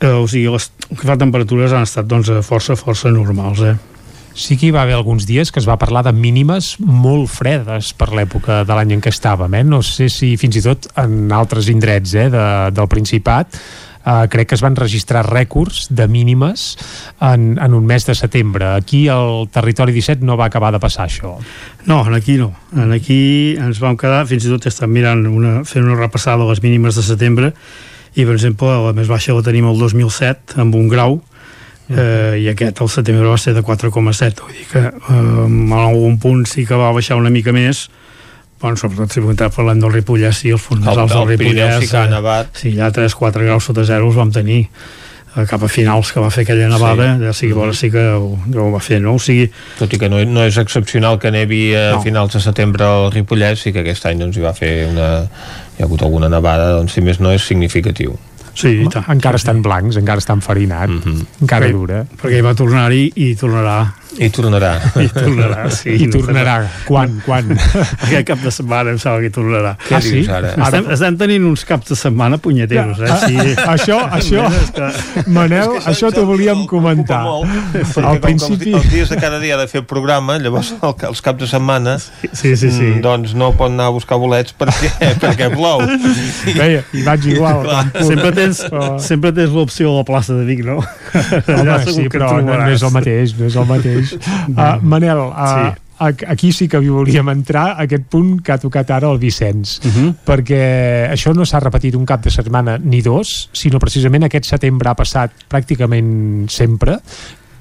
uh, 0.07 0.13
o 0.21 0.29
sigui, 0.31 0.47
les 0.47 0.69
que 0.87 1.03
fa 1.03 1.17
temperatures 1.19 1.75
han 1.75 1.83
estat 1.83 2.07
doncs, 2.07 2.31
força, 2.47 2.79
força 2.79 3.11
normals 3.11 3.65
eh? 3.67 3.75
Sí 4.39 4.55
que 4.55 4.69
hi 4.69 4.71
va 4.71 4.85
haver 4.85 4.95
alguns 4.95 5.27
dies 5.27 5.51
que 5.51 5.59
es 5.59 5.67
va 5.67 5.75
parlar 5.81 6.05
de 6.07 6.15
mínimes 6.15 6.77
molt 6.79 7.27
fredes 7.33 7.91
per 7.99 8.13
l'època 8.15 8.61
de 8.63 8.79
l'any 8.79 8.95
en 8.95 9.03
què 9.03 9.11
estàvem, 9.11 9.59
eh? 9.59 9.65
No 9.67 9.81
sé 9.83 10.07
si 10.07 10.37
fins 10.39 10.55
i 10.55 10.63
tot 10.63 10.87
en 11.03 11.33
altres 11.35 11.67
indrets 11.67 12.15
eh, 12.15 12.29
de, 12.31 12.45
del 12.79 12.87
Principat 12.87 13.59
eh, 14.05 14.27
crec 14.29 14.49
que 14.49 14.55
es 14.55 14.63
van 14.63 14.75
registrar 14.75 15.25
rècords 15.27 15.87
de 15.89 16.07
mínimes 16.07 16.77
en, 17.21 17.57
en 17.59 17.73
un 17.73 17.85
mes 17.85 18.05
de 18.05 18.15
setembre. 18.15 18.73
Aquí 18.75 19.07
al 19.07 19.49
territori 19.51 19.93
17 19.93 20.25
no 20.25 20.37
va 20.37 20.49
acabar 20.49 20.71
de 20.75 20.79
passar 20.79 21.07
això. 21.07 21.35
No, 21.85 22.01
aquí 22.15 22.37
no. 22.37 22.53
Aquí 22.93 23.55
ens 23.59 23.81
vam 23.83 23.97
quedar, 23.97 24.25
fins 24.29 24.45
i 24.45 24.53
tot 24.53 24.69
estem 24.69 24.91
mirant 24.91 25.25
una, 25.27 25.63
fent 25.65 25.85
una 25.85 25.99
repassada 25.99 26.43
de 26.43 26.49
les 26.51 26.63
mínimes 26.63 26.95
de 26.95 27.05
setembre 27.05 27.53
i, 28.15 28.25
per 28.25 28.35
exemple, 28.35 28.69
la 28.87 28.93
més 28.97 29.09
baixa 29.09 29.35
la 29.37 29.45
tenim 29.45 29.67
el 29.69 29.79
2007 29.79 30.59
amb 30.61 30.75
un 30.75 30.87
grau 30.89 31.19
eh, 31.89 32.39
i 32.41 32.47
aquest 32.49 32.81
al 32.81 32.89
setembre 32.89 33.29
va 33.29 33.37
ser 33.37 33.53
de 33.57 33.63
4,7 33.65 34.43
vull 34.43 34.53
dir 34.55 34.67
que 34.71 34.83
eh, 34.89 35.45
en 35.45 35.73
algun 35.73 36.19
punt 36.21 36.45
sí 36.49 36.65
que 36.65 36.77
va 36.77 36.93
baixar 36.95 37.19
una 37.19 37.33
mica 37.33 37.53
més 37.55 37.87
bueno, 38.61 38.77
sobretot 38.77 39.11
si 39.11 39.21
parlant 39.55 39.79
del 39.81 39.91
Ripollès 39.93 40.37
sí, 40.43 40.49
els 40.51 40.65
alts 40.69 41.13
del 41.13 41.31
el 41.31 41.37
Pirineu 41.37 41.67
Ripollès 41.79 41.79
sí 41.85 41.91
que 41.91 42.03
eh, 42.03 42.09
nevat. 42.09 42.47
sí, 42.55 42.69
allà 42.77 42.91
3-4 42.91 43.45
graus 43.45 43.63
sota 43.69 43.83
zero 43.87 44.07
els 44.07 44.15
vam 44.15 44.31
tenir 44.31 44.65
eh, 45.37 45.45
cap 45.47 45.63
a 45.63 45.67
finals 45.71 46.11
que 46.11 46.19
va 46.19 46.29
fer 46.29 46.43
aquella 46.43 46.67
nevada 46.69 47.15
sí. 47.17 47.23
ja 47.25 47.33
sigui, 47.33 47.53
bueno, 47.53 47.73
sí 47.73 47.89
que 47.91 48.03
ho, 48.17 48.33
ho 48.35 48.71
va 48.73 48.79
fer 48.83 48.99
no? 49.01 49.13
o 49.15 49.19
sigui, 49.19 49.49
Tot 49.79 49.93
i 49.93 49.99
que 50.01 50.09
no, 50.09 50.19
no 50.25 50.43
és 50.43 50.57
excepcional 50.57 51.19
que 51.19 51.31
nevi 51.31 51.73
a 51.75 51.93
No. 51.95 52.01
finals 52.01 52.33
de 52.33 52.41
setembre 52.41 52.83
al 52.85 53.11
Ripollès, 53.11 53.59
sí 53.63 53.71
que 53.71 53.79
aquest 53.85 54.05
any 54.05 54.19
doncs, 54.19 54.37
hi 54.37 54.41
va 54.43 54.53
fer 54.53 54.87
una... 54.91 55.09
hi 55.77 55.81
ha 55.81 55.85
hagut 55.85 56.01
alguna 56.03 56.27
nevada, 56.29 56.73
doncs 56.75 56.93
si 56.97 57.01
més 57.01 57.19
no 57.23 57.31
és 57.31 57.41
significatiu. 57.47 58.17
Sí, 58.59 58.81
Home, 58.83 59.05
encara 59.13 59.37
estan 59.39 59.61
blancs, 59.63 59.95
encara 59.95 60.19
estan 60.19 60.41
farinat, 60.43 60.89
Mhm. 60.89 61.21
encara 61.45 61.67
Perquè- 61.69 61.71
dura. 61.77 62.01
perquè 62.21 62.37
hi 62.41 62.41
va 62.43 62.53
tornar-hi 62.53 63.05
i 63.15 63.35
tornarà 63.39 63.93
I 64.17 64.29
tornarà. 64.33 64.71
I 64.97 65.07
tornarà, 65.13 65.67
sí. 65.69 65.93
I 66.01 66.07
tornarà. 66.09 66.55
Quan, 66.87 67.19
quan? 67.25 67.51
Aquest 67.53 68.25
cap 68.31 68.41
de 68.41 68.51
setmana 68.53 68.93
em 68.95 68.97
sembla 69.01 69.21
que 69.21 69.29
hi 69.29 69.33
tornarà. 69.35 69.73
Què 69.83 69.97
ah, 69.97 70.01
dius 70.01 70.29
ara? 70.33 70.53
Estem, 70.65 70.87
estem 70.95 71.19
tenint 71.19 71.45
uns 71.45 71.65
caps 71.69 71.91
de 71.91 71.97
setmana 71.99 72.39
punyeteros, 72.41 73.03
eh? 73.05 73.19
Sí. 73.21 73.53
Això, 73.69 73.99
això, 74.17 74.47
Manel, 75.37 75.75
això 75.89 76.09
t'ho 76.13 76.25
volíem 76.25 76.65
comentar. 76.69 77.21
Perquè 77.75 78.05
Al 78.09 78.21
principi... 78.23 78.73
els, 78.73 78.89
dies 78.89 79.13
de 79.13 79.19
cada 79.21 79.37
dia 79.43 79.57
ha 79.57 79.61
de 79.61 79.67
fer 79.69 79.83
programa, 79.87 80.39
llavors 80.41 80.73
el, 80.79 80.95
els 81.09 81.23
caps 81.25 81.43
de 81.43 81.51
setmana 81.51 81.97
sí, 81.99 82.55
sí, 82.55 82.55
sí. 82.57 82.71
mm, 82.71 83.03
doncs 83.05 83.35
no 83.37 83.51
pot 83.57 83.69
anar 83.69 83.89
a 83.91 83.95
buscar 83.95 84.17
bolets 84.21 84.55
perquè, 84.57 84.91
perquè 85.23 85.51
plou. 85.53 85.85
Veia, 86.57 86.81
i 86.97 87.05
vaig 87.05 87.29
igual. 87.35 87.61
Sempre 88.01 88.33
tens, 88.35 88.63
sempre 89.05 89.33
tens 89.37 89.53
l'opció 89.53 89.93
a 89.93 90.01
la 90.01 90.07
plaça 90.07 90.37
de 90.37 90.47
Vic, 90.49 90.65
no? 90.65 90.79
Home, 90.81 91.79
sí, 91.85 92.07
que 92.07 92.17
però 92.17 92.39
no, 92.41 92.57
no 92.57 92.73
és 92.73 92.83
el 92.85 92.93
mateix, 92.95 93.37
no 93.37 93.49
és 93.49 93.57
el 93.59 93.69
mateix. 93.69 93.98
Uh, 94.01 94.79
Manel, 94.81 95.17
uh, 95.17 95.71
Sí. 95.99 96.25
aquí 96.27 96.53
sí 96.55 96.67
que 96.71 96.79
hi 96.79 96.87
volíem 96.87 97.27
entrar, 97.29 97.75
aquest 97.81 98.05
punt 98.07 98.37
que 98.41 98.53
ha 98.53 98.57
tocat 98.57 98.89
ara 98.95 99.09
el 99.11 99.17
Vicenç, 99.19 99.79
Uh 99.83 99.91
-huh. 99.91 100.13
perquè 100.25 101.11
això 101.11 101.33
no 101.35 101.45
s'ha 101.45 101.59
repetit 101.59 101.95
un 101.95 102.05
cap 102.05 102.23
de 102.23 102.29
setmana 102.31 102.77
ni 102.77 103.01
dos, 103.01 103.49
sinó 103.51 103.79
precisament 103.79 104.23
aquest 104.23 104.45
setembre 104.45 104.89
ha 104.89 104.95
passat 104.95 105.31
pràcticament 105.49 106.47
sempre, 106.47 106.99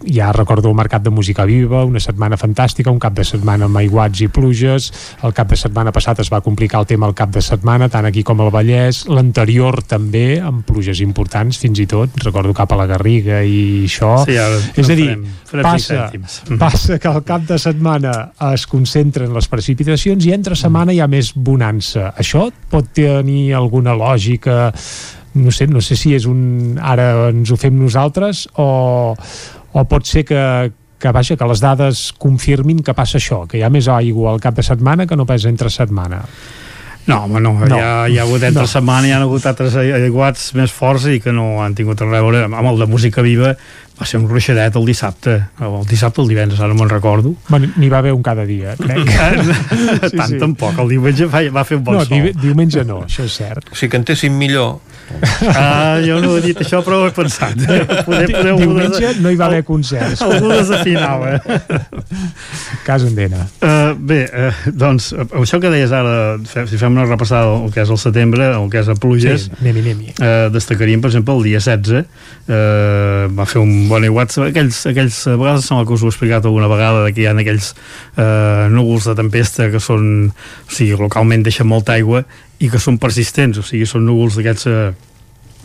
ja 0.06 0.32
recordo 0.32 0.68
el 0.68 0.74
Mercat 0.78 1.02
de 1.02 1.10
Música 1.10 1.44
Viva, 1.44 1.84
una 1.84 1.98
setmana 2.00 2.36
fantàstica, 2.38 2.90
un 2.92 3.00
cap 3.02 3.14
de 3.18 3.24
setmana 3.26 3.66
amb 3.66 3.76
aiguats 3.80 4.20
i 4.22 4.28
pluges, 4.28 4.90
el 5.26 5.32
cap 5.34 5.48
de 5.50 5.56
setmana 5.58 5.90
passat 5.92 6.20
es 6.22 6.30
va 6.32 6.40
complicar 6.44 6.80
el 6.84 6.86
tema 6.86 7.08
el 7.08 7.14
cap 7.18 7.30
de 7.34 7.42
setmana, 7.42 7.88
tant 7.90 8.06
aquí 8.06 8.22
com 8.22 8.40
al 8.40 8.52
Vallès, 8.54 9.04
l'anterior 9.10 9.80
també, 9.82 10.38
amb 10.40 10.62
pluges 10.68 11.00
importants 11.04 11.58
fins 11.58 11.80
i 11.82 11.86
tot, 11.90 12.14
recordo 12.24 12.54
cap 12.54 12.72
a 12.72 12.78
la 12.78 12.86
Garriga 12.86 13.42
i 13.42 13.84
això. 13.88 14.24
Sí, 14.24 14.36
ara 14.38 14.60
És 14.76 14.86
a 14.86 14.88
no 14.92 14.94
dir, 14.94 15.08
farem- 15.08 15.26
farem 15.50 15.66
passa. 15.66 16.10
Mhm. 16.14 16.58
passa 16.58 16.98
que 16.98 17.08
al 17.08 17.24
cap 17.24 17.42
de 17.48 17.58
setmana 17.58 18.32
es 18.52 18.66
concentren 18.66 19.32
les 19.34 19.48
precipitacions 19.48 20.24
i 20.26 20.32
entre 20.32 20.54
setmana 20.56 20.92
hi 20.92 21.00
ha 21.00 21.06
més 21.08 21.32
bonança. 21.34 22.14
Això 22.16 22.50
pot 22.70 22.92
tenir 22.94 23.52
alguna 23.54 23.94
lògica 23.94 24.72
no 25.34 25.52
sé, 25.52 25.66
no 25.68 25.80
sé 25.80 25.94
si 25.94 26.14
és 26.16 26.24
un 26.26 26.78
ara 26.82 27.28
ens 27.28 27.50
ho 27.52 27.56
fem 27.56 27.76
nosaltres 27.78 28.48
o, 28.56 29.14
o 29.72 29.84
pot 29.88 30.06
ser 30.06 30.24
que, 30.24 30.72
que 30.98 31.12
vaja, 31.12 31.36
que 31.36 31.46
les 31.50 31.60
dades 31.60 32.12
confirmin 32.18 32.80
que 32.82 32.94
passa 32.94 33.18
això, 33.18 33.44
que 33.48 33.58
hi 33.58 33.62
ha 33.62 33.70
més 33.70 33.88
aigua 33.88 34.32
al 34.32 34.40
cap 34.40 34.54
de 34.56 34.62
setmana 34.66 35.06
que 35.06 35.16
no 35.16 35.26
pas 35.26 35.44
entre 35.44 35.70
setmana. 35.70 36.22
No, 37.08 37.22
home, 37.24 37.40
no, 37.40 37.54
No. 37.54 37.66
no. 37.66 37.76
Ja, 37.78 38.06
hi 38.08 38.18
ha 38.18 38.22
hagut 38.26 38.42
entre 38.44 38.62
no. 38.66 38.68
setmana, 38.68 39.06
hi 39.08 39.12
ha 39.16 39.20
hagut 39.24 39.46
altres 39.48 39.76
aiguats 39.80 40.50
més 40.54 40.72
forts 40.76 41.06
i 41.08 41.20
que 41.24 41.32
no 41.32 41.62
han 41.64 41.74
tingut 41.74 42.00
res 42.04 42.10
a 42.10 42.20
veure 42.20 42.42
amb 42.44 42.68
el 42.68 42.78
de 42.82 42.86
música 42.90 43.22
viva 43.24 43.54
va 43.98 44.06
ser 44.06 44.20
un 44.20 44.28
ruixadet 44.30 44.76
el 44.78 44.86
dissabte 44.86 45.36
el 45.60 45.78
dissabte 45.88 46.20
o 46.20 46.24
el 46.24 46.32
divendres, 46.32 46.60
ara 46.60 46.72
no 46.72 46.78
me'n 46.78 46.90
recordo 46.92 47.34
Bueno, 47.48 47.70
N'hi 47.76 47.88
va 47.90 47.98
haver 47.98 48.12
un 48.12 48.22
cada 48.22 48.44
dia, 48.46 48.74
crec. 48.78 49.08
sí, 50.10 50.16
tant 50.16 50.32
sí. 50.34 50.38
tampoc, 50.40 50.78
el 50.78 50.88
diumenge 50.94 51.26
va, 51.30 51.42
va 51.54 51.64
fer 51.68 51.78
un 51.78 51.84
bon 51.86 51.98
no, 51.98 52.04
sol 52.06 52.28
di 52.28 52.32
diumenge 52.42 52.84
no, 52.86 53.02
això 53.06 53.26
és 53.26 53.38
cert. 53.40 53.72
O 53.72 53.78
sigui, 53.78 53.92
cantéssim 53.96 54.34
millor. 54.38 54.78
ah, 55.56 55.96
jo 56.04 56.18
no 56.20 56.34
he 56.36 56.42
dit 56.44 56.58
això 56.60 56.82
però 56.84 56.98
ho 57.00 57.06
he 57.08 57.12
pensat 57.16 57.54
poder, 57.64 58.26
poder, 58.28 58.52
Diumenge 58.60 59.14
no 59.22 59.30
hi 59.32 59.38
va 59.40 59.46
haver 59.46 59.62
concerts. 59.64 60.20
algú 60.20 60.50
desafinava 60.52 61.38
Cas 62.84 63.06
Endena. 63.06 63.46
Uh, 63.64 63.94
bé, 63.96 64.18
uh, 64.28 64.52
doncs 64.68 65.14
això 65.16 65.60
que 65.62 65.70
deies 65.72 65.92
ara, 65.96 66.36
si 66.44 66.76
fem 66.80 66.92
una 66.92 67.06
repassada 67.08 67.56
el 67.56 67.72
que 67.72 67.80
és 67.86 67.92
el 67.94 68.00
setembre, 68.00 68.50
el 68.52 68.68
que 68.72 68.82
és 68.82 68.90
a 68.92 68.96
pluges 69.00 69.48
Sí, 69.48 69.54
anem-hi, 69.62 69.84
anem-hi. 69.86 70.12
uh, 70.20 70.50
destacaríem 70.52 71.00
per 71.00 71.08
exemple 71.12 71.38
el 71.38 71.48
dia 71.48 71.62
16 71.64 72.04
uh, 72.04 73.32
va 73.32 73.48
fer 73.48 73.62
un 73.64 73.87
bon 73.88 74.04
aiguat 74.06 74.34
aquells, 74.44 74.78
aquells, 74.90 75.18
vegades 75.30 75.66
sembla 75.66 75.86
que 75.88 75.94
us 75.96 76.04
ho 76.04 76.08
he 76.08 76.12
explicat 76.12 76.46
alguna 76.46 76.68
vegada 76.70 77.04
de 77.06 77.12
que 77.14 77.24
hi 77.24 77.26
ha 77.28 77.34
aquells 77.34 77.72
uh, 77.72 78.68
núvols 78.72 79.08
de 79.08 79.14
tempesta 79.18 79.70
que 79.72 79.80
són 79.82 80.30
o 80.30 80.70
sigui, 80.70 80.96
localment 81.00 81.44
deixen 81.46 81.68
molta 81.68 81.96
aigua 81.96 82.24
i 82.58 82.70
que 82.70 82.80
són 82.82 82.98
persistents, 83.02 83.60
o 83.60 83.66
sigui, 83.66 83.86
són 83.88 84.06
núvols 84.08 84.38
d'aquests 84.38 84.68
uh, 84.70 84.90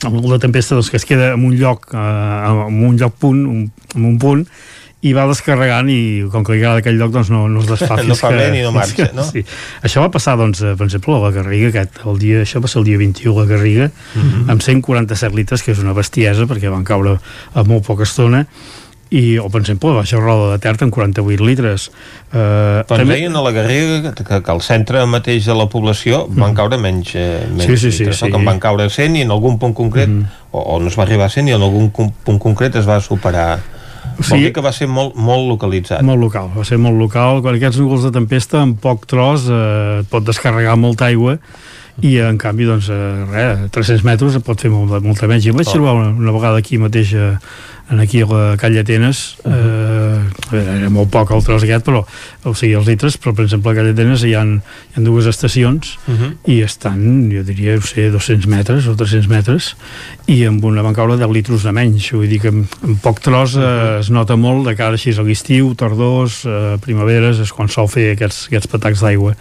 amb 0.08 0.24
la 0.28 0.40
tempesta 0.42 0.76
doncs, 0.76 0.92
que 0.92 1.00
es 1.00 1.08
queda 1.08 1.34
en 1.36 1.44
un 1.48 1.58
lloc 1.60 1.90
uh, 1.94 2.68
en 2.68 2.82
un 2.90 2.98
lloc 3.00 3.20
punt, 3.20 3.44
un, 3.50 3.68
en 3.96 4.08
un 4.10 4.18
punt 4.20 4.48
i 5.04 5.12
va 5.12 5.26
descarregant 5.28 5.90
i 5.92 6.24
com 6.32 6.46
que 6.48 6.54
li 6.56 6.62
agrada 6.62 6.80
aquell 6.80 6.96
lloc 6.96 7.12
doncs 7.12 7.30
no, 7.34 7.42
no 7.52 7.60
es 7.60 7.68
desfà 7.68 7.98
No 8.08 8.16
fa 8.16 8.30
que, 8.32 8.38
bé 8.40 8.52
ni 8.54 8.62
no 8.64 8.72
marxa, 8.78 8.96
que- 9.10 9.16
no? 9.16 9.26
Sí. 9.28 9.44
Això 9.84 10.00
va 10.06 10.10
passar 10.14 10.38
doncs, 10.40 10.62
eh, 10.64 10.76
per 10.80 10.88
exemple 10.88 11.18
a 11.18 11.20
la 11.26 11.32
Garriga 11.36 11.68
aquest, 11.74 12.00
el 12.08 12.20
dia, 12.22 12.44
això 12.46 12.62
va 12.64 12.72
ser 12.72 12.80
el 12.80 12.86
dia 12.88 12.98
21 13.02 13.36
a 13.36 13.44
la 13.44 13.50
Garriga 13.52 13.90
Mhm. 14.16 14.50
amb 14.50 14.62
147 14.64 15.36
litres 15.36 15.64
que 15.64 15.72
és 15.76 15.80
una 15.84 15.94
bestiesa 15.94 16.48
perquè 16.48 16.72
van 16.72 16.84
caure 16.88 17.18
a 17.54 17.64
molt 17.68 17.84
poca 17.86 18.04
estona 18.08 18.46
i, 19.14 19.38
o 19.38 19.46
per 19.52 19.60
exemple, 19.62 19.92
la 19.92 20.00
Baixa 20.02 20.18
Roda 20.18 20.54
de 20.56 20.58
Ter 20.64 20.72
amb 20.82 20.90
48 20.96 21.46
litres 21.46 21.92
eh, 22.32 22.84
Doncs 22.88 23.08
deien 23.12 23.36
a 23.36 23.44
la 23.46 23.52
Garriga 23.54 24.14
que, 24.16 24.24
que 24.42 24.52
al 24.56 24.62
centre 24.66 25.04
mateix 25.06 25.46
de 25.46 25.54
la 25.54 25.68
població 25.70 26.24
van 26.32 26.56
caure 26.58 26.80
menys, 26.82 27.12
eh, 27.14 27.44
menys 27.52 27.68
Mhm. 27.68 27.76
Sí, 27.76 27.78
sí, 27.78 27.92
sí, 27.92 28.00
litres, 28.08 28.18
sí. 28.18 28.26
Mhm. 28.26 28.32
que 28.32 28.40
en 28.40 28.46
van 28.46 28.60
caure 28.64 28.90
100 28.90 29.16
i 29.20 29.22
en 29.28 29.32
algun 29.36 29.60
punt 29.60 29.76
concret, 29.76 30.10
o, 30.52 30.60
o 30.60 30.80
no 30.80 30.88
es 30.88 30.98
va 30.98 31.04
arribar 31.04 31.28
a 31.28 31.30
100 31.30 31.48
i 31.50 31.52
en 31.54 31.62
algun 31.62 31.92
punt 31.92 32.40
concret 32.40 32.76
es 32.76 32.88
va 32.90 33.00
superar. 33.02 33.60
Vol 34.18 34.46
dir 34.46 34.54
que 34.56 34.64
va 34.64 34.72
ser 34.76 34.88
molt, 34.92 35.16
molt 35.20 35.48
localitzat. 35.50 36.04
Molt 36.06 36.22
local, 36.22 36.50
va 36.56 36.66
ser 36.68 36.80
molt 36.82 37.00
local. 37.00 37.42
Quan 37.46 37.58
aquests 37.58 37.82
núvols 37.82 38.08
de 38.08 38.14
tempesta, 38.16 38.64
en 38.64 38.76
poc 38.80 39.08
tros, 39.10 39.48
eh, 39.50 40.02
et 40.02 40.10
pot 40.12 40.26
descarregar 40.26 40.76
molta 40.80 41.10
aigua 41.10 41.38
i 42.02 42.16
en 42.26 42.40
canvi, 42.42 42.66
doncs, 42.66 42.90
eh, 42.90 43.26
res, 43.30 43.66
a 43.68 43.70
300 43.74 44.04
metres 44.08 44.38
et 44.40 44.46
pot 44.46 44.60
fer 44.60 44.72
molta, 44.74 45.00
molta 45.04 45.30
menys. 45.30 45.46
Em 45.50 45.58
vaig 45.58 45.70
trobar 45.70 45.94
una, 46.00 46.10
una 46.10 46.34
vegada 46.36 46.62
aquí 46.64 46.80
mateix 46.82 47.14
eh, 47.14 47.36
en 47.92 48.00
aquí 48.00 48.22
a 48.22 48.28
la 48.28 48.58
Calla 48.58 48.82
Atenes 48.82 49.38
eh, 49.44 50.20
era 50.54 50.90
molt 50.94 51.12
poc 51.12 51.34
el 51.36 51.44
tros 51.44 51.66
aquest 51.66 51.84
però, 51.86 52.04
o 52.48 52.54
sigui, 52.56 52.74
els 52.80 52.88
litres, 52.88 53.18
però 53.20 53.34
per 53.36 53.46
exemple 53.46 53.74
a 53.74 53.76
Calla 53.78 53.92
Atenes 53.92 54.24
hi 54.24 54.34
ha, 54.38 54.44
hi 54.46 54.96
ha 54.96 55.04
dues 55.04 55.28
estacions 55.30 55.98
Uh 56.08 56.14
-huh. 56.14 56.32
i 56.46 56.62
estan, 56.62 57.30
jo 57.32 57.44
diria, 57.44 57.76
no 57.76 57.82
sé, 57.82 58.10
200 58.12 58.48
metres 58.48 58.88
o 58.88 58.96
300 58.96 59.28
metres 59.28 59.76
i 60.28 60.44
amb 60.46 60.64
una 60.64 60.82
van 60.82 60.94
caure 60.94 61.18
10 61.18 61.32
litros 61.32 61.64
de 61.64 61.72
menys. 61.72 62.12
Vull 62.12 62.28
dir 62.28 62.40
que 62.42 62.48
en, 62.48 62.68
en 62.84 62.96
poc 62.98 63.20
tros 63.20 63.56
eh, 63.56 64.00
es 64.00 64.10
nota 64.10 64.36
molt 64.36 64.68
de 64.68 64.76
cara 64.76 64.94
així 64.94 65.12
a 65.12 65.24
l'estiu, 65.24 65.74
tardors 65.76 66.46
eh, 66.46 66.78
primaveres, 66.82 67.40
és 67.40 67.52
quan 67.52 67.68
sol 67.70 67.88
fer 67.88 68.12
aquests, 68.14 68.48
aquests 68.48 68.68
patacs 68.68 69.02
d'aigua. 69.02 69.36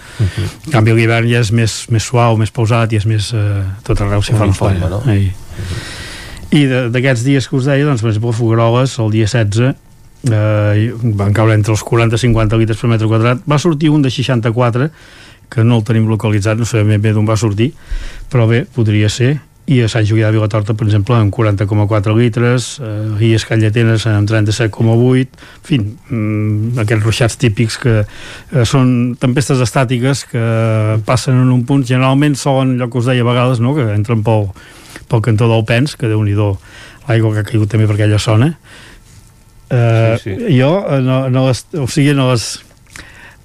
En 0.67 0.73
canvi 0.73 0.93
l'hivern 0.93 1.29
ja 1.29 1.41
és 1.41 1.53
més, 1.53 1.87
més 1.91 2.03
suau, 2.03 2.37
més 2.37 2.51
pausat 2.51 2.93
i 2.93 2.97
és 2.97 3.07
més, 3.07 3.33
eh, 3.33 3.63
tot 3.83 4.01
arreu 4.01 4.23
s'hi 4.23 4.35
fa 4.35 4.45
Uniforme, 4.45 4.79
l'ampolla 4.79 5.05
no? 5.05 5.13
Ei. 5.13 5.33
I 6.53 6.67
d'aquests 6.69 7.25
dies 7.25 7.49
que 7.49 7.57
us 7.57 7.69
deia, 7.69 7.87
doncs 7.89 8.05
per 8.05 8.13
exemple 8.13 8.35
Fogueroles 8.37 8.99
el 9.03 9.13
dia 9.15 9.29
16 9.31 9.73
eh, 10.31 10.91
van 11.19 11.33
caure 11.37 11.57
entre 11.57 11.73
els 11.75 11.85
40 11.87 12.19
i 12.19 12.25
50 12.27 12.61
litres 12.61 12.81
per 12.81 12.91
metre 12.93 13.09
quadrat 13.11 13.47
va 13.49 13.61
sortir 13.63 13.93
un 13.93 14.05
de 14.05 14.13
64 14.13 14.91
que 15.53 15.65
no 15.65 15.81
el 15.81 15.85
tenim 15.85 16.09
localitzat, 16.09 16.61
no 16.61 16.69
sabem 16.69 17.01
bé 17.01 17.15
d'on 17.17 17.29
va 17.29 17.39
sortir 17.41 17.73
però 18.33 18.49
bé, 18.51 18.67
podria 18.77 19.09
ser 19.13 19.39
i 19.71 19.79
a 19.83 19.89
Sant 19.91 20.05
Julià 20.07 20.29
de 20.29 20.37
Vilatorta, 20.37 20.75
per 20.75 20.89
exemple, 20.89 21.15
amb 21.15 21.31
40,4 21.35 22.15
litres, 22.19 22.81
eh, 22.83 23.23
i 23.23 23.31
a 23.33 23.39
Escallatenes 23.39 24.07
amb 24.11 24.29
37,8, 24.29 25.39
en 25.39 25.63
fi, 25.69 25.79
mm, 25.79 26.81
aquests 26.83 27.07
ruixats 27.07 27.39
típics 27.39 27.79
que 27.79 27.95
eh, 28.03 28.65
són 28.67 29.15
tempestes 29.23 29.63
estàtiques 29.63 30.27
que 30.33 30.45
passen 31.07 31.39
en 31.39 31.55
un 31.55 31.63
punt, 31.65 31.87
generalment 31.87 32.35
solen, 32.35 32.75
allò 32.75 32.91
que 32.91 32.99
us 32.99 33.07
deia 33.07 33.23
a 33.23 33.31
vegades, 33.31 33.63
no?, 33.63 33.75
que 33.79 33.87
entren 33.95 34.25
pel, 34.27 34.51
pel 35.13 35.23
cantó 35.29 35.51
del 35.53 35.67
Pens, 35.69 35.95
que 36.01 36.09
déu 36.11 36.25
nhi 36.25 36.33
l'aigua 36.39 37.35
que 37.37 37.43
ha 37.45 37.47
caigut 37.53 37.71
també 37.73 37.87
per 37.91 37.99
aquella 37.99 38.19
zona. 38.23 38.55
Eh, 39.73 40.17
Sí, 40.23 40.35
sí. 40.37 40.59
Jo, 40.59 40.73
en, 40.97 41.09
en 41.09 41.39
les, 41.47 41.65
o 41.81 41.87
sigui, 41.89 42.11
en, 42.17 42.25
les, 42.31 42.49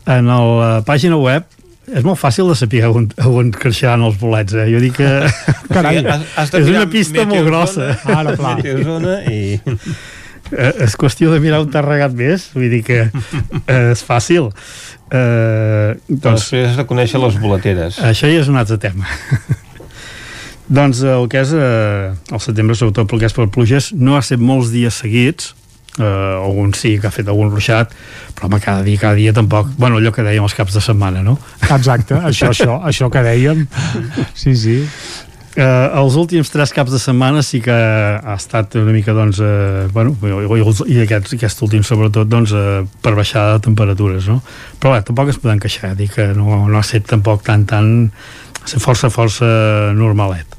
en 0.07 0.27
la 0.31 0.81
pàgina 0.87 1.19
web 1.19 1.45
és 1.87 2.03
molt 2.03 2.19
fàcil 2.19 2.49
de 2.51 2.55
saber 2.59 2.81
on, 2.91 3.05
on 3.31 3.51
creixeran 3.55 4.01
els 4.03 4.17
bolets, 4.19 4.51
eh? 4.59 4.65
Jo 4.73 4.81
dic 4.83 4.97
que... 4.99 5.11
Carai, 5.75 6.01
has, 6.03 6.25
has 6.35 6.51
és 6.59 6.67
una 6.73 6.83
pista 6.91 7.23
molt 7.29 7.47
grossa. 7.47 7.93
Ara, 8.11 8.33
clar. 8.39 8.57
Meteozona 8.59 9.19
i... 9.31 9.59
Eh, 10.47 10.69
és 10.85 10.93
qüestió 10.95 11.27
de 11.33 11.41
mirar 11.43 11.57
un 11.59 11.67
terregat 11.73 12.13
més, 12.15 12.45
vull 12.53 12.69
dir 12.71 12.77
que 12.87 13.01
eh, 13.11 13.91
és 13.91 13.99
fàcil. 14.07 14.45
Eh, 15.11 15.89
Doncs 16.07 16.21
doncs, 16.23 16.45
després 16.45 16.69
has 16.69 16.77
de 16.79 16.85
conèixer 16.87 17.19
les 17.19 17.35
boleteres. 17.41 17.97
això 17.99 18.29
ja 18.31 18.45
és 18.45 18.47
un 18.47 18.55
altre 18.55 18.77
tema. 18.79 19.03
Doncs 20.67 21.03
eh, 21.03 21.13
el 21.13 21.29
que 21.31 21.43
és 21.43 21.53
eh, 21.55 22.11
el 22.31 22.43
setembre, 22.43 22.75
sobretot 22.75 23.09
pel 23.09 23.21
que 23.21 23.29
és 23.29 23.35
per 23.35 23.47
pluges, 23.53 23.93
no 23.95 24.17
ha 24.17 24.23
estat 24.23 24.41
molts 24.43 24.71
dies 24.73 24.99
seguits, 25.03 25.53
eh, 25.97 26.03
algun 26.05 26.73
sí 26.77 26.97
que 27.01 27.09
ha 27.09 27.13
fet 27.13 27.29
algun 27.31 27.51
ruixat, 27.53 27.93
però 28.37 28.49
home, 28.49 28.59
cada 28.63 28.83
dia, 28.85 29.01
cada 29.01 29.17
dia 29.17 29.35
tampoc, 29.35 29.69
bueno, 29.77 30.01
allò 30.01 30.13
que 30.13 30.25
dèiem 30.25 30.45
els 30.45 30.57
caps 30.57 30.75
de 30.77 30.83
setmana, 30.83 31.23
no? 31.25 31.37
Exacte, 31.69 32.19
això, 32.19 32.51
això, 32.53 32.81
això 32.87 33.09
que 33.13 33.23
dèiem. 33.25 33.65
Sí, 34.37 34.55
sí. 34.55 34.81
Eh, 35.57 35.87
els 35.97 36.13
últims 36.19 36.51
tres 36.53 36.69
caps 36.69 36.93
de 36.93 36.99
setmana 37.01 37.41
sí 37.41 37.63
que 37.65 37.73
ha 37.73 38.35
estat 38.35 38.75
una 38.77 38.93
mica 38.93 39.15
doncs, 39.17 39.39
eh, 39.41 39.87
bueno, 39.89 40.13
i, 40.21 40.59
i 40.93 40.99
aquest, 41.01 41.31
aquest 41.33 41.63
últim 41.65 41.81
sobretot 41.81 42.29
doncs, 42.29 42.53
eh, 42.53 42.83
per 43.01 43.15
baixada 43.17 43.55
de 43.55 43.63
temperatures 43.65 44.27
no? 44.29 44.37
però 44.77 44.93
bé, 44.93 45.01
tampoc 45.07 45.31
es 45.33 45.41
poden 45.41 45.57
queixar 45.63 45.95
dir 45.97 46.11
que 46.13 46.27
no, 46.37 46.67
no 46.69 46.77
ha 46.77 46.83
estat 46.85 47.09
tampoc 47.09 47.41
tan 47.47 47.65
tan 47.65 47.89
força 48.77 49.09
força 49.09 49.49
normalet 49.97 50.56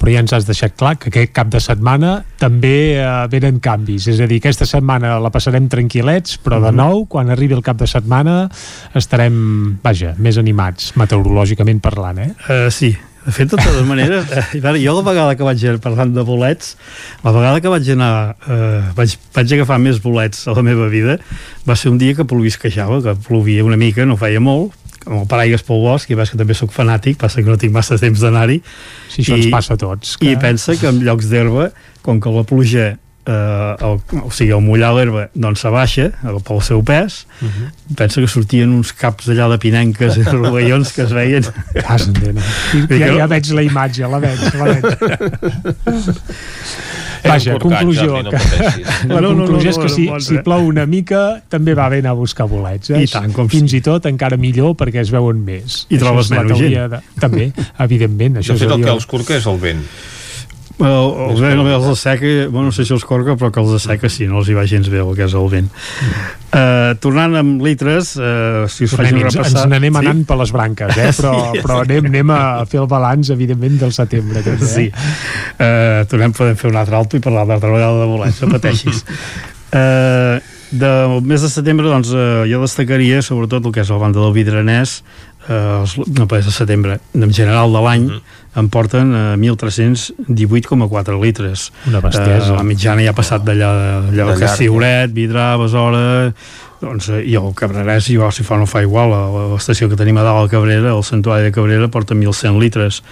però 0.00 0.14
ja 0.14 0.22
ens 0.24 0.32
has 0.32 0.46
deixat 0.48 0.72
clar 0.80 0.94
que 0.98 1.10
aquest 1.12 1.34
cap 1.36 1.50
de 1.52 1.60
setmana 1.60 2.14
també 2.40 2.96
eh, 2.96 3.04
venen 3.32 3.60
canvis, 3.60 4.06
és 4.08 4.20
a 4.24 4.26
dir, 4.30 4.40
aquesta 4.40 4.64
setmana 4.68 5.18
la 5.20 5.30
passarem 5.30 5.68
tranquil·lets, 5.68 6.38
però 6.40 6.56
de 6.64 6.70
Mhm. 6.72 6.76
nou, 6.80 7.04
quan 7.06 7.28
arribi 7.30 7.54
el 7.54 7.62
cap 7.62 7.76
de 7.76 7.86
setmana, 7.86 8.48
estarem, 8.96 9.78
vaja, 9.84 10.14
més 10.18 10.38
animats, 10.40 10.94
meteorològicament 10.96 11.80
parlant, 11.84 12.18
eh? 12.18 12.32
Uh, 12.48 12.70
sí, 12.72 12.96
de 13.26 13.32
fet, 13.36 13.50
de 13.52 13.58
totes 13.60 13.84
maneres, 13.86 14.24
eh, 14.32 14.78
jo 14.80 14.94
la 14.96 15.04
vegada 15.04 15.36
que 15.36 15.44
vaig 15.44 15.60
parlant 15.84 16.14
de 16.16 16.24
bolets, 16.24 16.76
la 17.22 17.32
vegada 17.36 17.60
que 17.60 17.68
vaig 17.68 17.90
anar, 17.92 18.36
eh, 18.48 18.80
vaig, 18.96 19.16
vaig 19.36 19.52
agafar 19.58 19.78
més 19.78 20.00
bolets 20.00 20.46
a 20.48 20.56
la 20.56 20.64
meva 20.64 20.88
vida, 20.88 21.18
va 21.68 21.76
ser 21.76 21.92
un 21.92 21.98
dia 22.00 22.16
que 22.16 22.24
plovisquejava, 22.24 23.02
que 23.04 23.14
plovia 23.28 23.64
una 23.64 23.76
mica, 23.76 24.06
no 24.08 24.16
feia 24.16 24.40
molt, 24.40 24.72
amb 25.06 25.20
el 25.22 25.26
paraigues 25.26 25.62
pel 25.62 25.80
bosc, 25.80 26.10
i 26.10 26.14
veus 26.14 26.30
que 26.30 26.36
també 26.38 26.54
sóc 26.54 26.70
fanàtic, 26.72 27.16
passa 27.16 27.42
que 27.42 27.48
no 27.50 27.56
tinc 27.56 27.72
massa 27.72 27.96
temps 27.98 28.20
d'anar-hi. 28.20 28.60
Sí, 29.08 29.22
això 29.22 29.34
ens 29.36 29.46
passa 29.50 29.74
a 29.74 29.76
tots, 29.76 30.16
que- 30.16 30.32
I 30.32 30.36
pensa 30.36 30.76
que 30.76 30.86
en 30.88 31.00
llocs 31.04 31.28
d'herba, 31.30 31.70
com 32.02 32.20
que 32.20 32.28
la 32.30 32.42
pluja 32.44 32.96
eh, 33.26 33.76
el, 33.84 34.00
o 34.24 34.30
sigui, 34.32 34.50
el 34.56 34.60
mullar 34.64 34.94
l'herba 34.96 35.28
doncs 35.34 35.60
s'abaixa 35.60 36.10
pel 36.44 36.60
seu 36.62 36.82
pes 36.82 37.26
Uh 37.40 37.46
-huh. 37.48 37.94
pensa 37.96 38.20
que 38.20 38.26
sortien 38.28 38.68
uns 38.72 38.92
caps 38.92 39.28
allà 39.28 39.48
de 39.50 39.58
pinenques 39.58 40.16
i 40.16 40.22
rovellons 40.22 40.92
que 40.92 41.02
es 41.02 41.12
veien 41.12 41.42
Cas. 41.86 42.08
Ja, 42.88 43.14
ja 43.16 43.26
veig 43.26 43.46
la 43.52 43.62
imatge, 43.62 44.08
la 44.08 44.18
veig, 44.18 44.38
la 44.54 44.64
veig. 44.64 44.84
Vaja, 47.24 47.56
conclusió. 47.62 48.06
Jordi, 48.10 48.24
no 48.24 48.30
que, 48.30 49.08
la 49.14 49.20
No, 49.20 49.20
no, 49.20 49.32
no, 49.34 49.46
conclusió 49.46 49.72
és 49.72 49.78
no, 49.78 49.82
que 49.84 49.90
no 49.90 50.20
si, 50.20 50.28
si 50.28 50.40
plou 50.46 50.68
una 50.68 50.86
mica 50.90 51.22
també 51.52 51.74
va 51.78 51.88
bé 51.92 52.00
anar 52.04 52.14
a 52.14 52.18
buscar 52.20 52.48
bolets. 52.50 52.92
Eh? 52.94 53.04
I 53.04 53.10
tant, 53.10 53.34
com 53.36 53.50
Fins 53.50 53.74
i 53.76 53.82
tot 53.84 54.06
encara 54.10 54.38
millor 54.40 54.76
perquè 54.78 55.02
es 55.04 55.12
veuen 55.14 55.42
més. 55.44 55.84
I 55.88 55.98
Això 55.98 56.04
trobes 56.06 56.32
menys 56.32 56.56
gent. 56.60 56.78
De, 56.94 57.02
també, 57.20 57.50
evidentment. 57.82 58.40
Això 58.40 58.56
De 58.56 58.64
fet, 58.64 58.74
el 58.76 58.86
que 58.86 58.96
els 58.96 59.08
corca 59.10 59.36
és 59.38 59.48
el 59.50 59.60
vent. 59.62 59.84
El, 60.80 61.34
el 61.34 61.40
vent 61.42 61.60
els 61.68 61.86
asseca, 61.92 62.28
bueno, 62.48 62.70
no 62.70 62.74
sé 62.74 62.86
si 62.88 62.94
els 62.96 63.04
corca, 63.04 63.36
però 63.36 63.50
que 63.52 63.60
els 63.60 63.74
asseca 63.76 64.08
sí, 64.12 64.28
no 64.30 64.40
els 64.40 64.48
hi 64.48 64.56
va 64.56 64.64
gens 64.68 64.88
bé 64.92 65.02
el 65.02 65.12
que 65.18 65.26
és 65.26 65.34
el 65.36 65.48
vent. 65.52 65.68
Uh, 66.50 66.96
tornant 67.02 67.36
amb 67.38 67.60
litres, 67.62 68.14
uh, 68.18 68.64
si 68.72 68.88
us 68.88 68.96
faig 68.98 69.12
repassar... 69.12 69.44
ens 69.46 69.68
n'anem 69.70 70.00
anant 70.00 70.24
per 70.26 70.38
les 70.40 70.52
branques, 70.56 70.96
eh? 70.96 71.10
però, 71.20 71.34
Sí, 71.50 71.62
però 71.62 71.80
anem, 71.84 72.08
anem 72.10 72.32
a 72.34 72.40
fer 72.70 72.80
el 72.82 72.88
balanç, 72.90 73.32
evidentment, 73.36 73.76
del 73.84 73.94
setembre. 73.96 74.44
També, 74.46 74.66
eh? 74.66 74.72
Sí. 74.72 74.88
Uh, 75.58 76.02
tornem, 76.10 76.34
podem 76.36 76.58
fer 76.58 76.72
un 76.72 76.80
altre 76.80 76.98
alto 76.98 77.20
i 77.20 77.24
parlar 77.24 77.46
d'altra 77.50 77.72
vegada 77.76 78.02
de 78.02 78.10
bolets, 78.10 78.42
no 78.44 78.52
pateixis. 78.56 79.04
Uh, 79.70 80.42
del 80.74 81.20
mes 81.22 81.44
de 81.44 81.48
setembre, 81.50 81.86
doncs, 81.86 82.08
uh, 82.10 82.42
jo 82.50 82.58
destacaria 82.64 83.20
sobretot 83.22 83.68
el 83.68 83.74
que 83.74 83.84
és 83.84 83.92
la 83.92 84.00
banda 84.02 84.18
del 84.18 84.32
Vidranès, 84.34 84.96
uh, 85.48 85.80
els, 85.80 85.96
no 86.16 86.26
pas 86.30 86.46
de 86.46 86.54
setembre, 86.54 86.98
en 87.14 87.32
general 87.32 87.72
de 87.72 87.82
l'any, 87.84 88.08
em 88.60 88.70
porten 88.72 89.12
uh, 89.14 89.36
1.318,4 89.38 91.20
litres. 91.22 91.68
Una 91.90 92.02
bestiesa. 92.04 92.52
Uh, 92.52 92.56
la 92.58 92.66
mitjana 92.66 93.04
ja 93.04 93.14
ha 93.14 93.18
passat 93.18 93.46
d'allà 93.46 93.70
allò 94.08 94.32
De 94.32 94.40
que 94.40 94.50
Ciuret, 94.56 95.14
Vidrà, 95.16 95.52
Besora 95.60 96.32
doncs, 96.80 97.10
eh, 97.12 97.22
i 97.28 97.36
el 97.36 97.52
Cabrerès 97.54 98.08
igual 98.10 98.32
si 98.32 98.42
fa 98.42 98.56
no 98.56 98.66
fa 98.66 98.82
igual. 98.82 99.12
A 99.12 99.46
l'estació 99.52 99.90
que 99.90 99.98
tenim 100.00 100.18
a 100.18 100.24
dalt 100.26 100.44
al 100.44 100.50
Cabrera 100.52 100.94
el 100.96 101.04
Santuari 101.04 101.48
de 101.48 101.52
Cabrera 101.54 101.90
porta 101.92 102.16
1.100 102.16 102.58
litres 102.60 103.02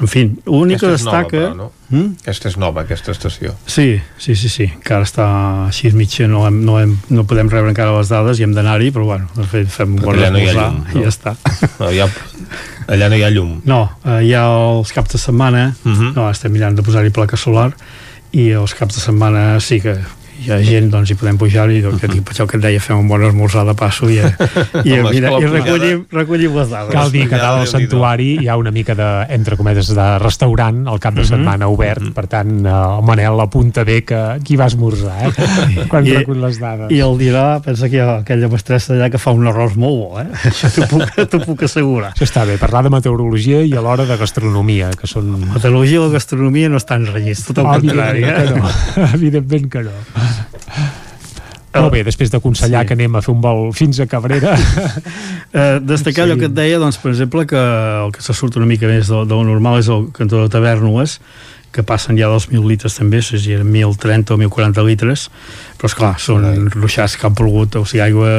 en 0.00 0.08
fi, 0.10 0.24
l'únic 0.46 0.80
que 0.80 0.88
és 0.94 1.04
nova, 1.04 1.20
destaca 1.22 1.36
però, 1.36 1.54
no? 1.56 1.70
Mm? 1.90 2.16
Aquesta 2.24 2.48
és 2.48 2.56
nova, 2.58 2.80
aquesta 2.82 3.12
estació. 3.12 3.52
Sí, 3.66 4.00
sí, 4.18 4.34
sí, 4.34 4.48
sí, 4.48 4.64
encara 4.74 5.04
està 5.06 5.26
així 5.68 5.92
mitja, 5.94 6.26
no, 6.26 6.46
hem, 6.48 6.64
no, 6.66 6.78
hem, 6.80 6.96
no 7.14 7.24
podem 7.30 7.48
rebre 7.52 7.70
encara 7.70 7.94
les 7.96 8.08
dades 8.10 8.40
i 8.40 8.42
hem 8.46 8.54
d'anar-hi, 8.56 8.90
però 8.90 9.04
bueno, 9.04 9.28
de 9.36 9.44
fet 9.44 9.68
fem 9.70 9.94
un 9.94 10.02
bon 10.02 10.16
allà 10.18 10.30
no 10.34 10.38
hi 10.42 10.48
ha 10.48 10.52
i 10.52 10.56
no? 10.56 11.04
ja 11.04 11.08
està. 11.12 11.36
No, 11.78 11.90
ja, 11.94 12.08
allà 12.88 13.08
no 13.08 13.16
hi 13.16 13.22
ha 13.22 13.30
llum. 13.30 13.60
No, 13.64 13.84
eh, 14.04 14.20
hi 14.26 14.34
ha 14.34 14.42
els 14.50 14.90
caps 14.92 15.12
de 15.14 15.18
setmana, 15.18 15.74
uh 15.84 15.88
Mhm. 15.88 16.00
-huh. 16.00 16.12
no, 16.16 16.30
estem 16.30 16.52
mirant 16.52 16.74
de 16.76 16.82
posar-hi 16.82 17.10
placa 17.10 17.36
solar, 17.36 17.72
i 18.32 18.50
els 18.50 18.74
caps 18.74 18.94
de 18.96 19.00
setmana 19.00 19.60
sí 19.60 19.80
que 19.80 19.96
hi 20.44 20.50
ha 20.52 20.58
gent, 20.64 20.90
doncs 20.92 21.10
hi 21.10 21.16
podem 21.18 21.38
pujar-hi, 21.40 21.80
doncs, 21.84 22.00
que, 22.02 22.08
això 22.32 22.46
que 22.50 22.58
et 22.58 22.62
deia, 22.64 22.80
fem 22.82 22.98
un 23.00 23.08
bon 23.08 23.22
esmorzar 23.26 23.64
de 23.68 23.74
passo 23.78 24.08
i, 24.12 24.18
i, 24.20 24.94
Home, 24.98 25.10
mira, 25.10 25.32
i 25.40 25.48
recollim, 25.48 26.04
recollim 26.12 26.54
les 26.58 26.68
dades. 26.72 26.92
Cal 26.94 27.12
dir 27.14 27.26
que 27.30 27.38
a 27.38 27.42
dalt 27.42 27.62
del 27.64 27.70
santuari 27.72 28.28
hi 28.42 28.48
ha 28.52 28.56
una 28.60 28.70
mica 28.74 28.94
de, 28.98 29.08
entre 29.34 29.56
cometes, 29.56 29.88
de 29.94 30.08
restaurant 30.22 30.84
al 30.90 31.00
cap 31.00 31.14
de 31.16 31.24
setmana 31.28 31.68
obert, 31.72 32.04
per 32.16 32.26
tant, 32.30 32.52
eh, 32.66 32.74
el 32.74 33.04
Manel 33.08 33.40
apunta 33.40 33.84
bé 33.88 34.02
que 34.04 34.16
aquí 34.36 34.56
va 34.60 34.66
esmorzar, 34.70 35.30
eh? 35.30 35.86
quan 35.90 36.06
I- 36.06 36.16
recull 36.20 36.40
les 36.44 36.60
dades. 36.60 36.90
I 36.94 37.00
el 37.04 37.16
dirà, 37.20 37.46
pensa 37.64 37.88
que 37.88 37.96
hi 37.98 38.04
ha 38.04 38.18
aquella 38.20 38.48
mestressa 38.52 38.94
allà 38.94 39.08
que 39.12 39.18
fa 39.22 39.32
un 39.34 39.46
arròs 39.50 39.76
molt 39.80 39.98
bo, 40.00 40.20
eh? 40.20 40.28
Això 40.50 40.70
t'ho 40.74 40.86
puc, 40.90 41.44
puc 41.46 41.64
assegurar. 41.68 42.12
Això 42.14 42.28
està 42.28 42.44
bé, 42.48 42.58
parlar 42.60 42.84
de 42.86 42.92
meteorologia 42.94 43.62
i 43.64 43.72
alhora 43.78 44.04
de 44.08 44.16
gastronomia, 44.20 44.90
que 44.98 45.08
són... 45.10 45.32
La 45.44 45.56
meteorologia 45.56 45.98
i 46.00 46.04
la 46.04 46.12
gastronomia 46.14 46.68
no 46.72 46.78
estan 46.82 47.06
renyits, 47.10 47.44
tot 47.48 47.58
el 47.62 47.66
Ah, 47.70 47.78
contrari, 47.80 48.22
evidentment 48.24 48.50
que 48.50 48.60
eh? 48.60 49.04
no. 49.04 49.08
evidentment 49.18 49.68
que 49.72 49.82
no. 49.86 49.94
Molt 51.74 51.90
bé, 51.90 52.04
després 52.06 52.30
d'aconsellar 52.30 52.84
Sí. 52.84 52.86
que 52.86 52.94
anem 52.94 53.16
a 53.18 53.20
fer 53.24 53.32
un 53.34 53.40
vol 53.42 53.72
fins 53.74 53.98
a 54.00 54.06
Cabrera, 54.06 54.52
Eh, 55.54 55.80
destacar 55.90 56.24
allò 56.24 56.34
Sí. 56.34 56.40
que 56.40 56.46
et 56.46 56.54
deia, 56.54 56.78
doncs, 56.78 56.98
per 57.02 57.10
exemple, 57.10 57.46
que 57.46 57.58
el 57.58 58.12
que 58.14 58.22
se 58.22 58.32
surt 58.34 58.56
una 58.56 58.66
mica 58.66 58.86
més 58.86 59.08
del, 59.10 59.26
del 59.26 59.42
normal 59.46 59.78
és 59.80 59.88
el 59.88 60.08
cantó 60.14 60.42
de 60.42 60.48
Tavernoes, 60.48 61.20
que 61.74 61.82
passen 61.86 62.18
ja 62.18 62.28
dels 62.30 62.46
1.000 62.48 62.68
litres 62.70 62.94
també, 62.94 63.18
o 63.18 63.26
sigui, 63.26 63.56
eren 63.56 63.70
1.030 63.72 64.34
o 64.34 64.38
1.040 64.38 64.84
litres, 64.86 65.26
però 65.78 65.90
és 65.90 65.96
clar, 65.98 66.12
són 66.22 66.68
ruixats 66.72 67.16
que 67.18 67.26
han 67.26 67.34
plogut, 67.36 67.80
o 67.80 67.84
sigui, 67.88 68.04
aigua 68.04 68.30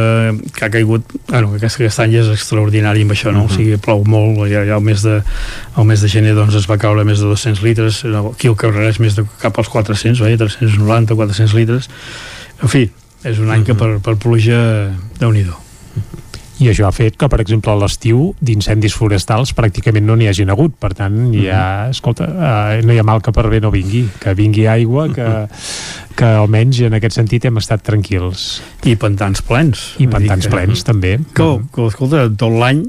que 0.55 0.65
ha 0.65 0.71
caigut, 0.71 1.11
bueno, 1.27 1.51
aquest, 1.59 1.79
aquest 1.81 2.03
any 2.05 2.15
és 2.21 2.31
extraordinari 2.31 3.03
amb 3.03 3.15
això, 3.15 3.33
no? 3.35 3.45
O 3.49 3.51
sigui, 3.51 3.75
plou 3.81 4.05
molt, 4.07 4.45
ja, 4.51 4.63
ja 4.67 4.79
el, 4.79 4.85
mes 4.87 5.03
de, 5.03 5.19
el 5.75 5.89
mes 5.89 6.05
de 6.05 6.11
gener 6.11 6.35
doncs, 6.37 6.55
es 6.55 6.69
va 6.71 6.79
caure 6.81 7.03
més 7.07 7.19
de 7.19 7.27
200 7.31 7.63
litres, 7.65 8.03
aquí 8.31 8.51
el 8.51 8.57
Cabrera 8.59 8.93
és 8.93 9.01
més 9.03 9.19
de 9.19 9.27
cap 9.43 9.59
als 9.59 9.71
400, 9.73 10.23
veia, 10.23 10.39
390, 10.39 11.19
400 11.19 11.59
litres, 11.59 11.91
en 12.63 12.71
fi, 12.71 12.87
és 13.25 13.41
un 13.41 13.51
any 13.51 13.65
que 13.67 13.75
per, 13.77 13.97
per 14.05 14.15
pluja, 14.21 14.63
déu 15.19 15.35
nhi 15.35 15.45
i 16.59 16.69
això 16.71 16.85
ha 16.87 16.91
fet 16.95 17.17
que, 17.19 17.27
per 17.27 17.41
exemple, 17.43 17.71
a 17.73 17.75
l'estiu 17.75 18.33
d'incendis 18.39 18.93
forestals 18.95 19.51
pràcticament 19.57 20.05
no 20.07 20.15
n'hi 20.15 20.27
hagin 20.31 20.49
hagut. 20.53 20.75
Per 20.79 20.93
tant, 20.95 21.33
hi 21.35 21.49
ha, 21.51 21.89
escolta, 21.91 22.25
eh, 22.29 22.81
no 22.85 22.93
hi 22.95 22.99
ha 23.01 23.03
mal 23.03 23.21
que 23.21 23.33
per 23.35 23.47
bé 23.51 23.59
no 23.59 23.71
vingui. 23.73 24.05
Que 24.23 24.33
vingui 24.33 24.65
aigua, 24.71 25.09
que, 25.13 25.27
que 26.15 26.25
almenys 26.39 26.79
en 26.87 26.93
aquest 26.95 27.15
sentit 27.19 27.45
hem 27.49 27.57
estat 27.59 27.83
tranquils. 27.83 28.61
I 28.87 28.95
pantans 28.95 29.41
plens. 29.43 29.95
I 29.99 30.07
pantans 30.07 30.47
que- 30.47 30.53
plens, 30.55 30.83
també. 30.87 31.17
Que, 31.35 31.49
que 31.75 31.87
escolta, 31.91 32.29
tot 32.37 32.51
l'any 32.55 32.85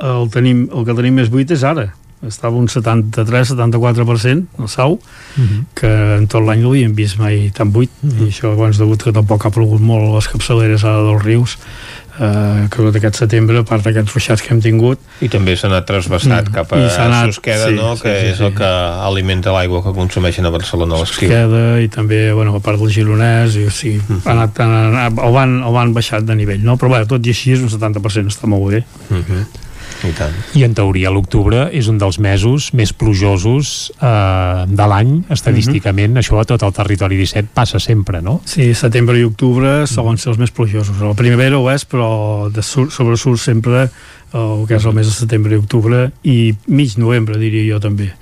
el, 0.00 0.30
tenim, 0.32 0.68
el 0.72 0.86
que 0.88 0.94
tenim 0.96 1.14
més 1.20 1.28
buit 1.28 1.50
és 1.52 1.62
ara. 1.62 1.90
Estava 2.24 2.56
un 2.60 2.68
73-74% 2.68 4.46
el 4.60 4.68
sau, 4.68 4.98
Mhm. 5.36 5.64
que 5.74 5.88
en 6.18 6.26
tot 6.28 6.42
l'any 6.44 6.60
no 6.60 6.68
l'havíem 6.72 6.94
vist 6.94 7.18
mai 7.18 7.50
tan 7.54 7.70
buit. 7.72 7.90
I 8.04 8.28
això 8.28 8.52
abans 8.52 8.76
degut 8.78 9.02
que 9.02 9.12
tampoc 9.12 9.44
ha 9.46 9.50
plogut 9.50 9.80
molt 9.80 10.04
a 10.10 10.14
les 10.16 10.28
capçaleres 10.28 10.84
ara 10.84 11.02
dels 11.02 11.22
rius, 11.24 11.58
eh, 12.20 12.68
que 12.70 12.82
tot 12.84 12.96
aquest 13.00 13.16
setembre, 13.22 13.58
a 13.58 13.64
part 13.64 13.82
d'aquests 13.86 14.12
ruixats 14.14 14.42
que 14.44 14.52
hem 14.54 14.60
tingut, 14.60 14.98
I 15.24 15.28
també 15.32 15.56
s'ha 15.56 15.68
anat 15.70 15.86
transversat 15.88 16.50
Mm. 16.50 16.52
cap 16.54 16.72
a 16.72 16.76
anat- 17.06 17.32
Susqueda, 17.32 17.66
sí, 17.68 17.74
no? 17.74 17.96
sí, 17.96 18.02
que 18.02 18.14
sí, 18.20 18.26
és 18.34 18.36
sí. 18.38 18.44
el 18.44 18.54
que 18.54 18.64
alimenta 19.08 19.52
l'aigua 19.52 19.82
que 19.82 19.92
consumeixen 19.96 20.44
a 20.46 20.50
Barcelona 20.50 20.96
a 20.96 21.00
l'estiu. 21.00 21.28
queda 21.28 21.80
i 21.80 21.88
també 21.88 22.32
bueno, 22.32 22.54
a 22.54 22.60
part 22.60 22.78
del 22.78 22.90
Gironès 22.92 23.56
i, 23.56 23.64
o 23.66 23.70
sigui, 23.70 24.00
ha 24.24 24.30
anat, 24.32 24.60
ha 24.60 24.64
anat, 24.68 25.12
el, 25.18 25.32
van, 25.32 25.62
el 25.64 25.72
van 25.72 25.94
baixat 25.94 26.22
de 26.28 26.34
nivell 26.36 26.62
no? 26.62 26.76
però 26.76 26.90
bé, 26.92 27.06
tot 27.06 27.24
i 27.26 27.30
així 27.30 27.52
és 27.52 27.60
un 27.60 27.68
70% 27.72 28.28
està 28.28 28.46
molt 28.46 28.70
bé 28.72 28.84
Mhm. 29.10 29.46
I 30.06 30.12
tant. 30.16 30.36
I 30.56 30.64
en 30.64 30.74
teoria 30.76 31.12
l'octubre 31.12 31.66
és 31.76 31.88
un 31.90 31.98
dels 32.00 32.18
mesos 32.22 32.70
més 32.76 32.92
plujosos 32.96 33.90
eh, 33.96 34.64
de 34.68 34.86
l'any, 34.92 35.12
estadísticament. 35.32 36.16
Això 36.20 36.40
a 36.40 36.46
tot 36.48 36.64
el 36.66 36.74
territori 36.76 37.18
17 37.20 37.52
passa 37.56 37.80
sempre, 37.82 38.22
no? 38.24 38.38
Sí, 38.48 38.70
setembre 38.78 39.18
i 39.20 39.26
octubre 39.28 39.84
solen 39.90 40.20
ser 40.20 40.32
els 40.34 40.40
més 40.40 40.54
plujosos. 40.54 40.96
La 41.02 41.16
primavera 41.18 41.60
ho 41.60 41.68
és, 41.72 41.84
però 41.88 42.48
de 42.52 42.64
sur, 42.64 42.88
sobresurt 42.94 43.42
sempre 43.42 43.88
el 44.32 44.64
que 44.68 44.78
és 44.78 44.86
el 44.86 44.94
mes 44.94 45.08
de 45.08 45.14
setembre 45.14 45.56
i 45.56 45.60
octubre 45.60 46.06
i 46.22 46.38
mig 46.70 46.96
novembre, 47.00 47.38
diria 47.40 47.66
jo 47.74 47.80
també. 47.82 48.12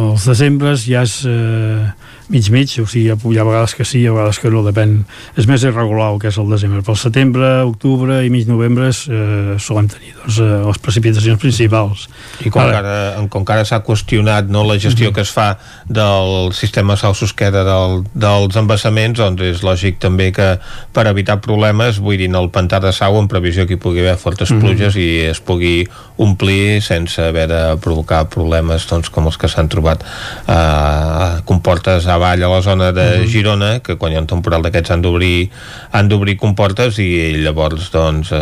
Els 0.00 0.24
decembres 0.26 0.86
ja 0.88 1.04
és 1.06 1.20
eh, 1.28 1.92
mig-mig, 2.32 2.72
o 2.80 2.86
sigui, 2.88 3.10
hi 3.10 3.38
ha, 3.38 3.44
vegades 3.44 3.74
que 3.76 3.84
sí, 3.84 4.00
hi 4.02 4.08
ha 4.08 4.14
vegades 4.14 4.38
que 4.40 4.50
no, 4.52 4.62
depèn. 4.64 5.02
És 5.38 5.46
més 5.50 5.62
irregular 5.68 6.08
el 6.14 6.20
que 6.22 6.30
és 6.32 6.38
el 6.40 6.48
desembre. 6.50 6.80
Pel 6.86 6.96
setembre, 6.96 7.50
octubre 7.68 8.22
i 8.24 8.30
mig 8.32 8.48
novembre 8.48 8.88
eh, 8.88 9.58
solem 9.60 9.90
tenir 9.92 10.14
doncs, 10.16 10.38
eh, 10.40 10.50
les 10.66 10.80
precipitacions 10.82 11.40
principals. 11.42 12.06
I 12.40 12.50
com 12.50 12.64
que 12.64 12.78
ara, 12.80 12.96
com 13.32 13.44
que 13.44 13.52
ara 13.52 13.66
s'ha 13.68 13.82
qüestionat 13.84 14.48
no, 14.48 14.64
la 14.64 14.78
gestió 14.80 15.10
Mhm. 15.10 15.14
que 15.14 15.20
es 15.26 15.30
fa 15.30 15.58
del 15.88 16.52
sistema 16.56 16.96
Sau-Susqueda 16.96 17.64
del, 17.64 18.04
dels 18.14 18.56
embassaments, 18.56 19.18
doncs 19.20 19.42
és 19.42 19.62
lògic 19.62 19.98
també 20.00 20.30
que 20.32 20.58
per 20.92 21.06
evitar 21.10 21.40
problemes 21.44 21.98
buidin 22.00 22.34
el 22.38 22.48
pantà 22.50 22.80
de 22.80 22.92
Sau 22.92 23.18
en 23.20 23.28
previsió 23.28 23.66
que 23.66 23.74
hi 23.74 23.82
pugui 23.82 24.00
haver 24.00 24.16
fortes 24.16 24.50
Mhm. 24.50 24.60
pluges 24.60 24.96
i 24.96 25.08
es 25.28 25.40
pugui 25.40 25.86
omplir 26.16 26.80
sense 26.82 27.20
haver 27.20 27.48
de 27.48 27.76
provocar 27.82 28.28
problemes 28.30 28.86
doncs, 28.88 29.10
com 29.10 29.26
els 29.26 29.36
que 29.36 29.48
s'han 29.48 29.68
trobat 29.68 30.02
a 30.46 31.38
eh, 31.38 31.42
comportes 31.44 32.06
avall 32.22 32.42
a 32.42 32.48
la 32.48 32.62
zona 32.62 32.92
de 32.92 33.18
Mhm. 33.18 33.28
Girona, 33.28 33.80
que 33.80 33.96
quan 33.96 34.12
hi 34.12 34.16
ha 34.16 34.20
un 34.20 34.26
temporal 34.26 34.62
d'aquests 34.62 34.90
han 34.90 35.02
d'obrir 35.02 35.50
han 35.90 36.08
d'obrir 36.08 36.36
comportes 36.36 36.98
i 36.98 37.42
llavors 37.42 37.90
doncs, 37.90 38.32
eh, 38.32 38.36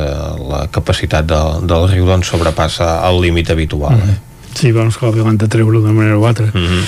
la 0.49 0.68
capacitat 0.70 1.26
de, 1.26 1.41
del 1.67 1.89
riu 1.89 2.07
doncs, 2.07 2.26
sobrepassa 2.26 3.00
el 3.09 3.20
límit 3.20 3.50
habitual. 3.50 3.94
Eh? 3.94 4.18
Sí, 4.55 4.73
bueno, 4.73 4.91
esclar, 4.91 5.15
l'han 5.15 5.39
de 5.39 5.49
treure 5.49 5.78
d'una 5.78 5.92
manera 5.92 6.18
o 6.18 6.26
altra. 6.26 6.47
Mm 6.47 6.67
-hmm. 6.67 6.84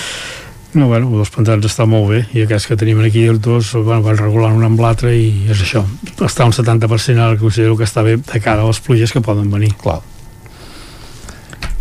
No, 0.74 0.86
bueno, 0.88 1.18
els 1.18 1.28
pantans 1.28 1.64
està 1.66 1.84
molt 1.86 2.08
bé 2.08 2.26
i 2.32 2.42
aquests 2.42 2.66
que 2.66 2.76
tenim 2.76 3.00
aquí 3.00 3.26
els 3.26 3.40
dos 3.40 3.72
bueno, 3.74 4.00
van 4.02 4.16
regulant 4.16 4.56
un 4.56 4.64
amb 4.64 4.80
l'altre 4.80 5.14
i 5.14 5.44
és 5.50 5.60
això 5.60 5.84
està 6.18 6.46
un 6.46 6.52
70% 6.52 7.20
ara 7.20 7.34
que 7.34 7.42
considero 7.42 7.76
que 7.76 7.84
està 7.84 8.02
bé 8.02 8.16
de 8.16 8.40
cara 8.40 8.62
a 8.62 8.66
les 8.66 8.80
pluges 8.80 9.12
que 9.12 9.20
poden 9.20 9.50
venir 9.50 9.74
Clar 9.74 10.00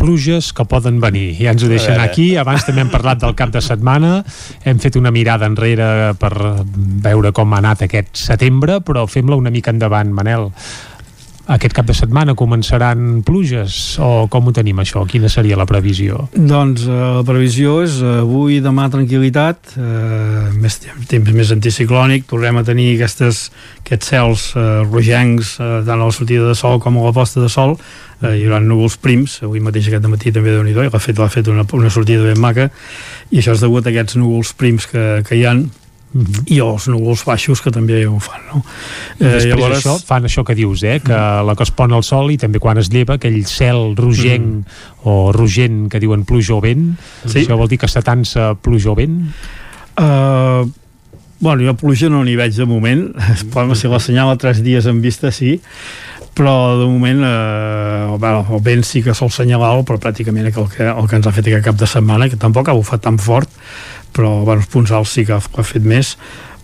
pluges 0.02 0.52
que 0.58 0.66
poden 0.66 1.00
venir. 1.04 1.30
Ja 1.38 1.54
ens 1.54 1.64
ho 1.64 1.70
deixen 1.70 2.02
aquí. 2.02 2.32
Abans 2.42 2.66
també 2.66 2.82
hem 2.84 2.92
parlat 2.94 3.22
del 3.22 3.36
cap 3.38 3.54
de 3.54 3.62
setmana. 3.62 4.22
Hem 4.66 4.82
fet 4.82 4.98
una 4.98 5.14
mirada 5.14 5.50
enrere 5.50 6.14
per 6.20 6.34
veure 7.06 7.32
com 7.38 7.54
ha 7.54 7.62
anat 7.62 7.86
aquest 7.86 8.16
setembre, 8.26 8.82
però 8.86 9.06
fem-la 9.10 9.38
una 9.38 9.54
mica 9.54 9.74
endavant, 9.74 10.10
Manel 10.12 10.50
aquest 11.50 11.74
cap 11.74 11.88
de 11.88 11.96
setmana 11.98 12.36
començaran 12.38 13.22
pluges 13.26 13.98
o 14.02 14.28
com 14.32 14.48
ho 14.48 14.54
tenim 14.56 14.82
això? 14.82 15.04
Quina 15.10 15.30
seria 15.32 15.58
la 15.58 15.66
previsió? 15.70 16.28
Doncs 16.36 16.86
eh, 16.86 17.00
la 17.18 17.24
previsió 17.28 17.80
és 17.86 17.98
eh, 18.02 18.20
avui 18.22 18.60
demà 18.64 18.88
tranquil·litat 18.94 19.74
eh, 19.78 20.52
més 20.62 20.78
temps, 20.84 21.08
temps 21.10 21.34
més 21.36 21.54
anticiclònic 21.56 22.28
tornem 22.30 22.62
a 22.62 22.66
tenir 22.68 22.92
aquestes, 22.96 23.44
aquests 23.82 24.14
cels 24.14 24.48
eh, 24.56 24.70
rogencs 24.86 25.58
eh, 25.60 25.74
tant 25.88 25.98
a 25.98 26.06
la 26.06 26.16
sortida 26.16 26.48
de 26.52 26.56
sol 26.58 26.82
com 26.84 27.00
a 27.00 27.06
la 27.10 27.16
posta 27.16 27.42
de 27.44 27.50
sol 27.52 27.78
eh, 28.22 28.38
hi 28.38 28.46
haurà 28.46 28.62
núvols 28.64 29.00
prims, 29.02 29.40
avui 29.46 29.64
mateix 29.64 29.90
aquest 29.90 30.10
matí 30.12 30.34
també 30.36 30.54
de 30.54 30.64
nhi 30.68 30.78
l'ha 30.78 30.94
fet, 31.02 31.20
fet 31.34 31.52
una, 31.52 31.66
una 31.78 31.94
sortida 31.94 32.28
ben 32.30 32.42
maca 32.42 32.70
i 33.32 33.42
això 33.42 33.58
és 33.58 33.66
degut 33.66 33.88
a 33.88 33.94
aquests 33.94 34.20
núvols 34.22 34.54
prims 34.58 34.90
que, 34.92 35.22
que 35.28 35.40
hi 35.40 35.46
han 35.50 35.70
Mm 36.14 36.24
-hmm. 36.24 36.44
i 36.52 36.60
els 36.60 36.88
núvols 36.92 37.24
baixos 37.24 37.62
que 37.62 37.72
també 37.72 38.06
ho 38.06 38.20
fan 38.20 38.42
no? 38.52 38.64
eh, 39.20 39.48
llavors 39.48 39.78
això, 39.78 39.96
fan 40.04 40.26
això 40.28 40.44
que 40.44 40.56
dius 40.56 40.84
eh? 40.84 41.00
que 41.00 41.14
mm. 41.14 41.46
la 41.48 41.56
que 41.56 41.64
es 41.64 41.72
pon 41.72 41.94
al 41.94 42.04
sol 42.04 42.32
i 42.32 42.38
també 42.38 42.60
quan 42.60 42.78
es 42.78 42.90
lleva 42.92 43.14
aquell 43.14 43.46
cel 43.46 43.96
rogenc 43.96 44.44
mm. 44.44 45.08
o 45.08 45.32
rogent 45.32 45.88
que 45.90 46.00
diuen 46.00 46.26
pluja 46.26 46.56
o 46.56 46.60
vent 46.60 46.98
sí. 47.26 47.40
això 47.40 47.56
vol 47.56 47.70
dir 47.70 47.78
que 47.78 47.88
s'atansa 47.88 48.56
pluja 48.56 48.92
o 48.92 48.96
vent 48.96 49.24
uh, 50.00 50.68
bueno, 51.40 51.64
jo 51.64 51.74
pluja 51.76 52.10
no 52.10 52.26
n'hi 52.26 52.36
veig 52.36 52.58
de 52.58 52.66
moment 52.66 53.16
mm. 53.56 53.76
si 53.76 53.88
l'assenyala 53.88 54.36
tres 54.36 54.62
dies 54.62 54.86
en 54.86 55.00
vista 55.00 55.32
sí 55.32 55.62
però 56.34 56.80
de 56.80 56.86
moment 56.88 57.24
eh, 57.24 58.18
bueno, 58.18 58.46
el 58.52 58.62
vent 58.64 58.84
sí 58.84 59.04
que 59.04 59.14
sol 59.14 59.32
senyalar 59.32 59.84
però 59.88 60.00
pràcticament 60.00 60.48
el 60.48 60.54
que, 60.54 60.88
el 60.88 61.08
que 61.08 61.16
ens 61.16 61.28
ha 61.28 61.32
fet 61.36 61.48
aquest 61.48 61.66
cap 61.66 61.80
de 61.80 61.88
setmana 61.88 62.30
que 62.32 62.40
tampoc 62.40 62.70
ha 62.72 62.76
bufat 62.78 63.04
tan 63.04 63.20
fort 63.20 63.50
però 64.16 64.42
bueno, 64.44 64.62
els 64.62 64.72
punts 64.72 64.92
alts 64.92 65.18
sí 65.18 65.26
que 65.26 65.38
ha, 65.38 65.42
ha 65.42 65.64
fet 65.68 65.84
més 65.84 66.18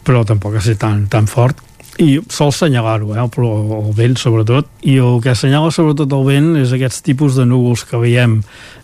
però 0.07 0.23
tampoc 0.27 0.55
ha 0.55 0.63
estat 0.63 0.79
tan, 0.85 1.07
tan 1.11 1.27
fort 1.27 1.63
i 1.97 2.19
sol 2.29 2.51
assenyalar-ho, 2.51 3.15
eh, 3.15 3.23
el, 3.25 3.69
el 3.79 3.93
vent 3.97 4.17
sobretot, 4.21 4.67
i 4.85 4.99
el 5.01 5.17
que 5.23 5.31
assenyala 5.33 5.71
sobretot 5.73 6.11
el 6.13 6.25
vent 6.27 6.51
és 6.61 6.73
aquests 6.75 7.01
tipus 7.05 7.37
de 7.39 7.45
núvols 7.49 7.83
que 7.89 7.97
veiem, 7.97 8.37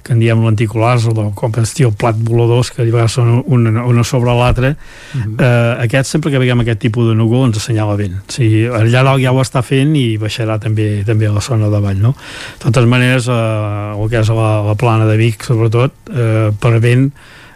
que 0.04 0.16
en 0.16 0.22
diem 0.24 0.42
lenticulars 0.44 1.06
o 1.12 1.28
com 1.38 1.54
es 1.62 1.76
diu 1.78 1.94
plat 1.94 2.18
voladors 2.18 2.72
que 2.74 2.88
són 3.08 3.44
una, 3.46 3.86
una 3.86 4.04
sobre 4.04 4.34
l'altra 4.34 4.74
uh 4.74 5.18
mhm. 5.18 5.36
-huh. 5.36 5.46
eh, 5.46 5.84
aquest, 5.84 6.10
sempre 6.10 6.32
que 6.32 6.40
veiem 6.40 6.60
aquest 6.60 6.80
tipus 6.80 7.08
de 7.08 7.16
núvol 7.16 7.46
ens 7.46 7.58
assenyala 7.58 7.96
vent 7.96 8.16
o 8.16 8.32
sigui, 8.32 8.66
allà 8.68 9.04
dalt 9.04 9.22
ja 9.22 9.32
ho 9.32 9.42
està 9.42 9.62
fent 9.62 9.96
i 9.96 10.18
baixarà 10.18 10.60
també 10.60 11.04
també 11.06 11.28
a 11.28 11.32
la 11.32 11.42
zona 11.42 11.70
de 11.70 11.80
vall 11.80 12.02
no? 12.02 12.16
de 12.60 12.66
totes 12.66 12.86
maneres, 12.86 13.28
eh, 13.28 14.02
el 14.02 14.10
que 14.10 14.20
és 14.20 14.30
la, 14.30 14.64
la 14.64 14.76
plana 14.76 15.06
de 15.06 15.18
Vic 15.18 15.44
sobretot, 15.44 15.92
eh, 16.10 16.52
per 16.60 16.80
vent 16.80 17.12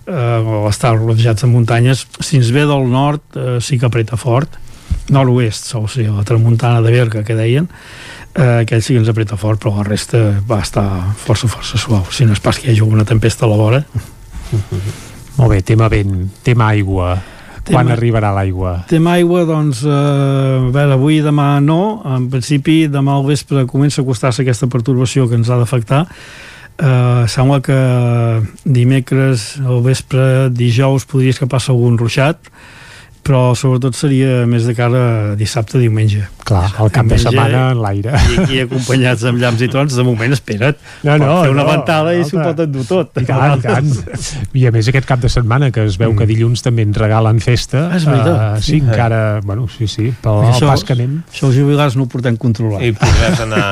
eh, 0.08 0.40
o 0.42 0.68
estar 0.69 0.95
rodejats 0.98 1.44
de 1.44 1.52
muntanyes. 1.52 2.08
Si 2.19 2.40
ens 2.40 2.52
ve 2.56 2.66
del 2.66 2.88
nord 2.92 3.22
eh, 3.36 3.58
sí 3.61 3.80
que 3.80 3.88
apreta 3.90 4.18
fort. 4.18 4.56
Nord-oest, 5.11 5.69
o 5.76 5.86
sigui, 5.88 6.10
la 6.11 6.26
tramuntana 6.27 6.82
de 6.84 6.92
Berga 6.92 7.24
que 7.24 7.36
deien 7.36 7.69
eh, 8.38 8.61
aquell 8.64 8.84
sí 8.84 8.94
que 8.94 9.02
ens 9.02 9.10
apreta 9.11 9.38
fort 9.40 9.61
però 9.61 9.77
la 9.80 9.88
resta 9.88 10.19
va 10.48 10.61
estar 10.64 10.88
força 11.18 11.50
força 11.52 11.80
suau. 11.82 12.06
Si 12.11 12.26
no 12.26 12.36
és 12.38 12.44
pas 12.44 12.58
que 12.58 12.69
hi 12.69 12.74
hagi 12.74 12.84
alguna 12.86 13.06
tempesta 13.08 13.45
a 13.45 13.52
la 13.52 13.58
vora. 13.60 13.82
Molt 15.38 15.52
bé, 15.53 15.61
tema 15.61 15.90
vent, 15.90 16.30
tema 16.44 16.72
aigua. 16.74 17.18
Tema, 17.68 17.82
quan 17.82 17.92
arribarà 17.92 18.32
l'aigua? 18.32 18.77
Tema 18.88 19.18
aigua, 19.18 19.44
doncs, 19.45 19.82
eh, 19.84 19.92
a 19.92 20.69
veure, 20.72 20.95
avui 20.95 21.18
i 21.19 21.24
demà 21.26 21.58
no, 21.60 22.00
en 22.08 22.30
principi 22.32 22.86
demà 22.92 23.18
al 23.18 23.26
vespre 23.27 23.66
comença 23.68 24.00
a 24.02 24.06
acostar-se 24.06 24.45
aquesta 24.45 24.69
perturbació 24.72 25.27
que 25.27 25.36
ens 25.36 25.52
ha 25.52 25.60
d'afectar 25.60 26.06
Uh, 26.78 27.26
sembla 27.26 27.58
que 27.66 27.78
dimecres 28.64 29.56
al 29.66 29.82
vespre, 29.82 30.52
dijous 30.54 31.08
podria 31.10 31.34
escapar-se 31.34 31.72
algun 31.74 31.98
ruixat 31.98 32.52
però 33.28 33.52
sobretot 33.60 33.96
seria 33.98 34.46
més 34.48 34.66
de 34.68 34.74
cara 34.76 35.00
a 35.04 35.36
dissabte, 35.40 35.80
diumenge. 35.82 36.24
Clar, 36.48 36.64
el 36.80 36.92
cap 36.96 37.10
de 37.12 37.18
setmana 37.20 37.66
en 37.74 37.82
l'aire. 37.84 38.14
I 38.16 38.38
aquí 38.44 38.62
acompanyats 38.64 39.26
amb 39.28 39.42
llamps 39.42 39.66
i 39.66 39.70
trons, 39.72 39.98
de 40.00 40.06
moment, 40.08 40.36
espera't. 40.38 40.80
No, 41.04 41.18
no, 41.20 41.34
fer 41.44 41.52
una 41.52 41.66
no, 41.66 41.68
ventada 41.74 42.16
i 42.16 42.24
s'ho 42.28 42.40
pot 42.40 42.64
endur 42.64 42.86
tot. 42.88 43.12
I 43.20 43.28
tant, 43.28 43.58
i 43.60 43.66
tant. 43.66 43.92
I 44.56 44.66
a 44.70 44.74
més 44.76 44.88
aquest 44.94 45.10
cap 45.10 45.24
de 45.24 45.32
setmana, 45.34 45.74
que 45.76 45.84
es 45.90 46.00
veu 46.00 46.14
mm. 46.14 46.22
que 46.22 46.30
dilluns 46.30 46.64
també 46.64 46.88
ens 46.88 47.02
regalen 47.04 47.44
festa. 47.44 47.90
Ah, 47.90 48.00
és 48.00 48.08
veritat. 48.08 48.40
Uh, 48.40 48.64
sí, 48.64 48.80
encara, 48.80 49.22
bueno, 49.44 49.68
sí, 49.76 49.92
sí, 49.92 50.10
però 50.24 50.40
el 50.48 50.68
pas 50.72 50.88
que 50.88 50.96
anem... 50.96 51.22
Això 51.28 51.52
els 51.52 51.60
jubilats 51.60 52.00
no 52.00 52.08
ho 52.08 52.12
portem 52.16 52.40
controlat. 52.40 52.88
I 52.88 52.96
podràs 52.96 53.44
anar... 53.44 53.66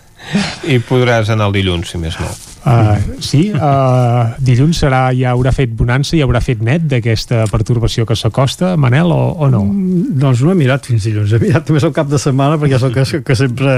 I 0.68 0.78
podràs 0.86 1.32
anar 1.32 1.50
el 1.50 1.58
dilluns, 1.58 1.90
si 1.90 2.00
més 2.00 2.16
no. 2.20 2.28
Uh, 2.60 3.16
sí, 3.24 3.46
uh, 3.56 4.34
dilluns 4.44 4.82
serà, 4.82 5.06
ja 5.16 5.32
haurà 5.32 5.52
fet 5.56 5.72
bonança, 5.72 6.12
ja 6.18 6.26
haurà 6.28 6.42
fet 6.44 6.60
net 6.60 6.84
d'aquesta 6.90 7.46
pertorbació 7.48 8.04
que 8.08 8.16
s'acosta, 8.18 8.74
Manel, 8.76 9.14
o, 9.16 9.30
o 9.32 9.48
no? 9.48 9.64
Mm, 9.64 10.18
doncs 10.20 10.44
no 10.44 10.52
he 10.52 10.58
mirat 10.58 10.90
fins 10.90 11.08
dilluns, 11.08 11.32
he 11.32 11.40
mirat 11.40 11.70
només 11.70 11.88
el 11.88 11.94
cap 11.96 12.10
de 12.10 12.20
setmana 12.20 12.60
perquè 12.60 12.76
és 12.76 12.84
el 12.84 12.92
que, 12.96 13.06
que 13.24 13.38
sempre 13.38 13.76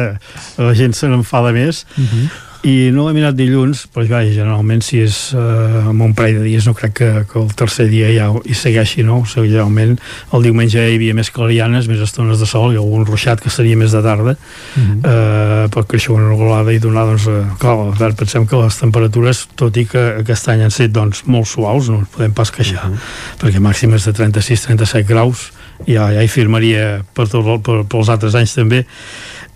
la 0.58 0.72
gent 0.78 0.98
se 0.98 1.10
n'enfada 1.10 1.54
més. 1.54 1.86
Uh 1.96 2.00
mhm. 2.00 2.08
-huh 2.16 2.48
i 2.62 2.92
no 2.94 3.08
he 3.10 3.12
mirat 3.16 3.34
dilluns, 3.34 3.86
però 3.90 4.04
ja, 4.06 4.20
generalment 4.22 4.84
si 4.86 5.00
és 5.02 5.16
eh, 5.34 5.88
amb 5.90 6.04
un 6.06 6.12
parell 6.14 6.38
de 6.38 6.44
dies 6.46 6.66
no 6.68 6.74
crec 6.78 6.92
que, 7.00 7.08
que 7.30 7.40
el 7.40 7.48
tercer 7.58 7.88
dia 7.90 8.12
ja 8.14 8.28
hi 8.30 8.54
segueixi, 8.54 9.02
no? 9.06 9.22
O 9.24 9.26
sigui, 9.26 9.50
generalment 9.50 9.96
el 10.36 10.46
diumenge 10.46 10.78
hi 10.78 10.94
havia 10.94 11.16
més 11.18 11.32
clarianes, 11.34 11.88
més 11.90 12.02
estones 12.04 12.38
de 12.38 12.46
sol 12.46 12.70
i 12.70 12.78
algun 12.78 13.06
ruixat 13.08 13.42
que 13.42 13.50
seria 13.50 13.78
més 13.78 13.90
de 13.90 14.02
tarda 14.04 14.36
mhm. 14.36 15.00
-huh. 15.02 15.10
eh, 15.10 15.68
pot 15.74 15.88
créixer 15.90 16.14
una 16.14 16.28
regulada 16.28 16.72
i 16.72 16.78
donar, 16.78 17.06
doncs, 17.10 17.26
eh, 17.26 17.42
clar, 17.58 18.14
pensem 18.14 18.46
que 18.46 18.56
les 18.56 18.78
temperatures, 18.78 19.48
tot 19.56 19.76
i 19.76 19.84
que 19.84 20.22
aquest 20.22 20.48
any 20.48 20.62
han 20.62 20.70
set 20.70 20.92
doncs, 20.92 21.24
molt 21.26 21.46
suaus, 21.46 21.88
no 21.88 21.98
ens 21.98 22.08
podem 22.14 22.32
pas 22.32 22.50
queixar, 22.50 22.86
mhm. 22.86 22.94
-huh. 22.94 23.42
perquè 23.42 23.58
màximes 23.58 24.04
de 24.04 24.12
36-37 24.12 25.06
graus 25.06 25.52
ja, 25.86 26.12
ja 26.12 26.22
hi 26.22 26.28
firmaria 26.28 27.02
per, 27.14 27.28
tot, 27.28 27.44
per, 27.64 27.82
per 27.84 27.98
els 27.98 28.08
altres 28.08 28.34
anys 28.38 28.54
també 28.54 28.84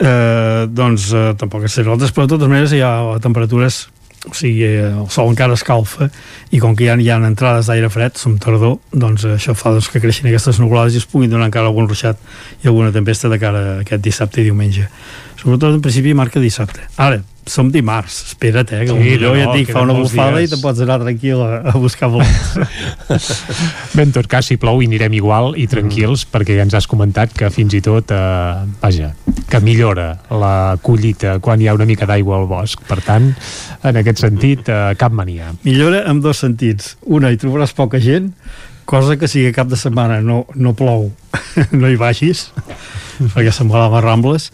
eh, 0.00 0.64
doncs 0.68 1.10
eh, 1.12 1.28
tampoc 1.38 1.66
és 1.66 1.76
ser 1.78 1.86
altres, 1.88 2.12
però 2.14 2.26
de 2.26 2.34
totes 2.36 2.50
maneres 2.50 2.74
hi 2.76 2.82
ha 2.84 3.18
temperatures 3.22 3.86
o 4.26 4.34
sigui, 4.34 4.64
eh, 4.64 4.90
el 4.90 5.08
sol 5.12 5.30
encara 5.30 5.54
escalfa 5.54 6.08
i 6.50 6.60
com 6.62 6.74
que 6.76 6.88
ja 6.88 6.96
hi 6.98 7.10
ha 7.10 7.18
entrades 7.20 7.70
d'aire 7.70 7.90
fred, 7.92 8.16
som 8.18 8.36
tardor, 8.42 8.78
doncs 8.92 9.26
això 9.28 9.54
fa 9.54 9.72
doncs, 9.74 9.90
que 9.92 10.02
creixin 10.02 10.28
aquestes 10.30 10.58
nuvolades 10.62 10.96
i 10.96 11.02
es 11.02 11.06
puguin 11.06 11.30
donar 11.30 11.46
encara 11.50 11.70
algun 11.70 11.88
ruixat 11.88 12.18
i 12.64 12.68
alguna 12.68 12.92
tempesta 12.92 13.30
de 13.30 13.38
cara 13.38 13.62
a 13.62 13.78
aquest 13.84 14.02
dissabte 14.02 14.42
i 14.42 14.48
diumenge. 14.48 14.88
Sobretot 15.46 15.76
en 15.76 15.82
principi 15.84 16.10
marca 16.10 16.40
dissabte. 16.42 16.82
Ara, 16.98 17.20
som 17.46 17.68
dimarts, 17.70 18.16
espera't, 18.32 18.72
eh, 18.74 18.80
que 18.88 18.94
sí, 18.98 19.12
no, 19.22 19.28
ja 19.38 19.44
et 19.44 19.60
dic, 19.60 19.68
fa 19.70 19.84
una 19.86 19.94
bufada 19.94 20.40
dies. 20.40 20.50
i 20.50 20.56
te 20.56 20.58
pots 20.58 20.82
anar 20.82 20.96
tranquil 21.04 21.38
a, 21.44 21.60
a 21.70 21.74
buscar 21.78 22.08
volants. 22.10 22.56
Bé, 23.94 24.02
en 24.02 24.16
tot 24.16 24.26
cas, 24.26 24.48
si 24.50 24.56
plou 24.58 24.82
hi 24.82 24.90
anirem 24.90 25.14
igual 25.14 25.54
i 25.54 25.68
tranquils, 25.70 26.24
mm. 26.24 26.32
perquè 26.34 26.58
ja 26.58 26.66
ens 26.66 26.74
has 26.74 26.90
comentat 26.90 27.30
que 27.30 27.52
fins 27.54 27.78
i 27.78 27.82
tot, 27.86 28.10
eh, 28.10 28.66
vaja, 28.82 29.12
que 29.46 29.62
millora 29.62 30.08
la 30.34 30.56
collita 30.82 31.38
quan 31.38 31.62
hi 31.62 31.70
ha 31.70 31.78
una 31.78 31.86
mica 31.86 32.10
d'aigua 32.10 32.40
al 32.40 32.50
bosc. 32.50 32.82
Per 32.90 32.98
tant, 33.06 33.30
en 33.86 34.02
aquest 34.02 34.26
sentit, 34.26 34.66
eh, 34.66 34.96
cap 34.98 35.14
mania. 35.14 35.54
Millora 35.62 36.02
en 36.10 36.26
dos 36.26 36.42
sentits. 36.42 36.96
Una, 37.06 37.30
hi 37.30 37.38
trobaràs 37.38 37.78
poca 37.78 38.02
gent, 38.02 38.32
cosa 38.82 39.14
que 39.14 39.30
si 39.30 39.46
cap 39.54 39.70
de 39.70 39.78
setmana 39.78 40.18
no, 40.26 40.42
no 40.58 40.74
plou, 40.74 41.12
no 41.78 41.86
hi 41.86 42.02
vagis, 42.02 42.48
perquè 43.30 43.54
semblava 43.54 44.02
Rambles, 44.02 44.50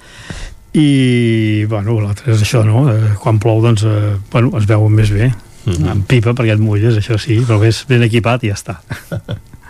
i 0.73 1.65
bueno, 1.69 1.99
l'altre 2.01 2.33
és 2.33 2.43
això 2.45 2.63
no? 2.65 2.87
Eh, 2.89 3.15
quan 3.21 3.41
plou 3.43 3.61
doncs 3.65 3.85
eh, 3.85 4.15
bueno, 4.33 4.55
es 4.59 4.69
veuen 4.69 4.93
més 4.93 5.11
bé 5.13 5.29
mm 5.29 5.73
-hmm. 5.73 5.91
amb 5.91 6.07
pipa 6.07 6.33
perquè 6.33 6.55
et 6.55 6.61
mulles, 6.61 6.97
això 6.97 7.19
sí 7.19 7.41
però 7.47 7.59
ves 7.59 7.85
ben 7.89 8.03
equipat 8.03 8.45
i 8.45 8.49
ja 8.49 8.55
està 8.55 8.81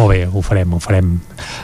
Molt 0.00 0.14
bé, 0.14 0.20
ho 0.24 0.40
farem, 0.44 0.72
ho 0.72 0.80
farem. 0.80 1.12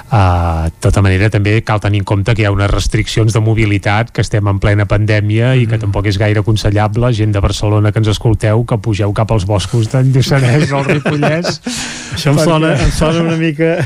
Uh, 0.07 0.67
de 0.69 0.81
tota 0.85 1.01
manera, 1.05 1.31
també 1.33 1.57
cal 1.65 1.81
tenir 1.81 2.03
en 2.03 2.09
compte 2.09 2.35
que 2.37 2.45
hi 2.45 2.49
ha 2.49 2.53
unes 2.53 2.69
restriccions 2.71 3.33
de 3.33 3.41
mobilitat, 3.41 4.13
que 4.13 4.21
estem 4.25 4.47
en 4.53 4.61
plena 4.61 4.85
pandèmia 4.85 5.55
mm 5.55 5.57
-hmm. 5.57 5.63
i 5.63 5.67
que 5.67 5.77
mm. 5.77 5.81
tampoc 5.81 6.07
és 6.07 6.19
gaire 6.19 6.41
aconsellable, 6.41 7.13
gent 7.13 7.33
de 7.33 7.41
Barcelona 7.41 7.93
que 7.93 7.99
ens 7.99 8.09
escolteu, 8.09 8.65
que 8.65 8.79
pugeu 8.79 9.13
cap 9.13 9.33
als 9.33 9.47
boscos 9.47 9.89
d'en 9.93 10.13
Lluçanès 10.13 10.73
o 10.73 10.79
el 10.79 10.85
Ripollès. 10.85 11.61
Això 12.17 12.31
em, 12.31 12.37
perquè... 12.37 12.45
sona, 12.45 12.73
em 12.75 12.93
sona 12.93 13.21
una 13.21 13.37
mica... 13.37 13.85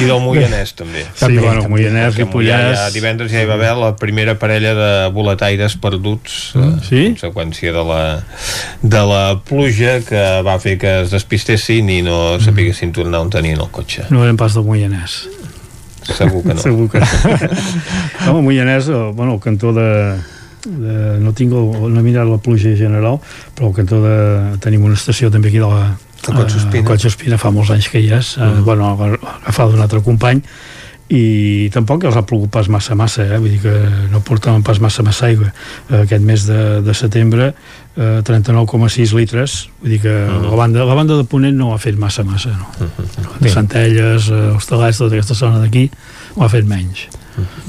I 0.00 0.04
del 0.04 0.20
Moianès, 0.20 0.72
també. 0.74 1.02
Sí, 1.02 1.20
també, 1.20 1.40
bueno, 1.40 1.62
també, 1.62 1.74
Moianès, 1.74 2.16
Ripollès... 2.16 2.78
Ja, 2.78 2.90
divendres 2.90 3.32
ja 3.32 3.42
hi 3.42 3.48
va 3.48 3.54
haver 3.54 3.74
la 3.76 3.96
primera 3.96 4.38
parella 4.38 4.74
de 4.74 4.90
boletaires 5.12 5.76
perduts 5.76 6.52
mm, 6.54 6.78
sí? 6.86 7.02
a 7.06 7.10
conseqüència 7.16 7.72
de 7.72 7.84
la, 7.84 8.02
de 8.82 9.02
la 9.12 9.24
pluja 9.44 10.00
que 10.06 10.24
va 10.46 10.58
fer 10.62 10.76
que 10.80 11.00
es 11.02 11.10
despistessin 11.10 11.88
i 11.90 12.00
no 12.06 12.38
sapiguessin 12.42 12.89
poguessin 12.90 12.92
tornar 12.92 13.20
on 13.20 13.30
tenien 13.30 13.60
el 13.60 13.70
cotxe. 13.70 14.06
No 14.10 14.24
eren 14.24 14.36
pas 14.36 14.54
del 14.54 14.64
Moianès. 14.64 15.28
Segur 16.02 16.42
que 16.42 16.54
no. 16.54 16.60
Segur 16.66 16.88
que 16.90 17.00
no. 17.00 17.06
no 18.26 18.38
el 18.38 18.44
Moianès, 18.44 18.88
bueno, 19.14 19.34
el 19.34 19.40
cantó 19.40 19.72
de, 19.72 20.16
de, 20.66 21.18
no 21.20 21.32
tinc 21.32 21.52
el, 21.52 21.92
no 21.92 22.00
he 22.00 22.02
mirat 22.02 22.26
la 22.28 22.38
pluja 22.38 22.74
general 22.76 23.20
però 23.54 23.70
al 23.70 23.74
cantó 23.74 24.00
de, 24.02 24.16
tenim 24.60 24.84
una 24.84 24.94
estació 24.94 25.30
també 25.30 25.48
aquí 25.48 25.58
de 25.58 25.68
la 25.68 25.96
a 26.20 26.34
Collsospina. 26.36 26.84
a 26.84 26.86
Collsospina 26.86 27.38
fa 27.40 27.50
molts 27.50 27.70
anys 27.72 27.88
que 27.88 28.00
hi 28.00 28.10
és 28.12 28.36
uh 28.36 28.42
Mm. 28.44 28.58
-huh. 28.58 28.64
bueno, 28.64 28.90
agafada 29.42 29.70
d'un 29.70 29.80
altre 29.80 30.02
company 30.02 30.42
i 31.10 31.68
tampoc 31.74 32.04
els 32.06 32.14
ha 32.16 32.22
plogut 32.22 32.50
pas 32.54 32.68
massa 32.70 32.94
massa 32.94 33.24
eh? 33.26 33.38
vull 33.42 33.50
dir 33.50 33.60
que 33.64 33.72
no 34.12 34.20
portaven 34.22 34.62
pas 34.62 34.78
massa 34.80 35.02
massa 35.02 35.26
aigua 35.26 35.52
Eh, 35.90 36.02
aquest 36.04 36.22
mes 36.22 36.46
de, 36.46 36.80
de 36.86 36.94
setembre 36.94 37.48
eh, 37.96 38.20
39,6 38.22 39.14
litres 39.18 39.68
vull 39.80 39.90
dir 39.90 40.00
que 40.00 40.08
uh 40.14 40.30
Mm. 40.30 40.44
-huh. 40.44 40.50
la, 40.50 40.56
banda, 40.56 40.84
la 40.84 40.94
banda 40.94 41.16
de 41.16 41.24
Ponent 41.24 41.56
no 41.56 41.70
ho 41.70 41.74
ha 41.74 41.78
fet 41.78 41.96
massa 41.98 42.22
massa 42.24 42.50
no? 42.50 42.66
uh 42.80 42.86
-huh. 42.86 43.40
Bé. 43.40 43.50
Centelles, 43.50 44.28
eh, 44.30 44.54
Hostalets 44.56 44.98
tota 44.98 45.14
aquesta 45.16 45.34
zona 45.34 45.58
d'aquí 45.58 45.90
ho 46.36 46.44
ha 46.44 46.48
fet 46.48 46.64
menys 46.66 47.08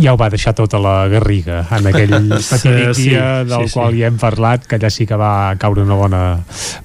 ja 0.02 0.14
ho 0.14 0.20
va 0.20 0.30
deixar 0.34 0.54
tota 0.58 0.80
la 0.82 1.08
Garriga 1.12 1.64
en 1.78 1.88
aquell 1.92 2.16
fatídic 2.52 2.96
Sí, 2.96 3.10
dia 3.10 3.44
del 3.44 3.66
sí, 3.66 3.72
sí. 3.72 3.74
qual 3.78 3.98
ja 3.98 4.10
hem 4.12 4.18
parlat 4.22 4.66
que 4.68 4.78
allà 4.80 4.92
sí 4.94 5.08
que 5.08 5.18
va 5.20 5.54
caure 5.62 5.84
una 5.86 5.98
bona 6.00 6.22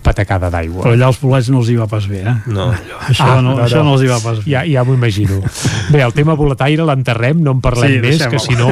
patacada 0.02 0.50
d'aigua. 0.52 0.84
Però 0.84 0.94
allà 0.94 1.10
els 1.10 1.20
bolets 1.22 1.50
no 1.52 1.62
els 1.62 1.70
hi 1.72 1.78
va 1.80 1.88
pas 1.90 2.06
bé 2.10 2.22
eh? 2.22 2.36
No. 2.52 2.68
això, 3.08 3.40
no, 3.42 3.56
això 3.64 3.82
no. 3.82 3.96
els 3.96 4.04
hi 4.04 4.10
va 4.10 4.20
pas 4.22 4.40
bé. 4.42 4.50
Ja, 4.50 4.64
ja 4.68 4.84
m'ho 4.86 4.94
imagino. 4.96 5.40
Bé, 5.90 6.02
el 6.02 6.14
tema 6.16 6.36
boletaire 6.38 6.86
l'enterrem, 6.86 7.42
no 7.42 7.56
en 7.56 7.62
parlem 7.64 7.96
Sí, 7.96 8.00
més 8.02 8.22
que 8.30 8.40
si 8.42 8.56
no 8.58 8.68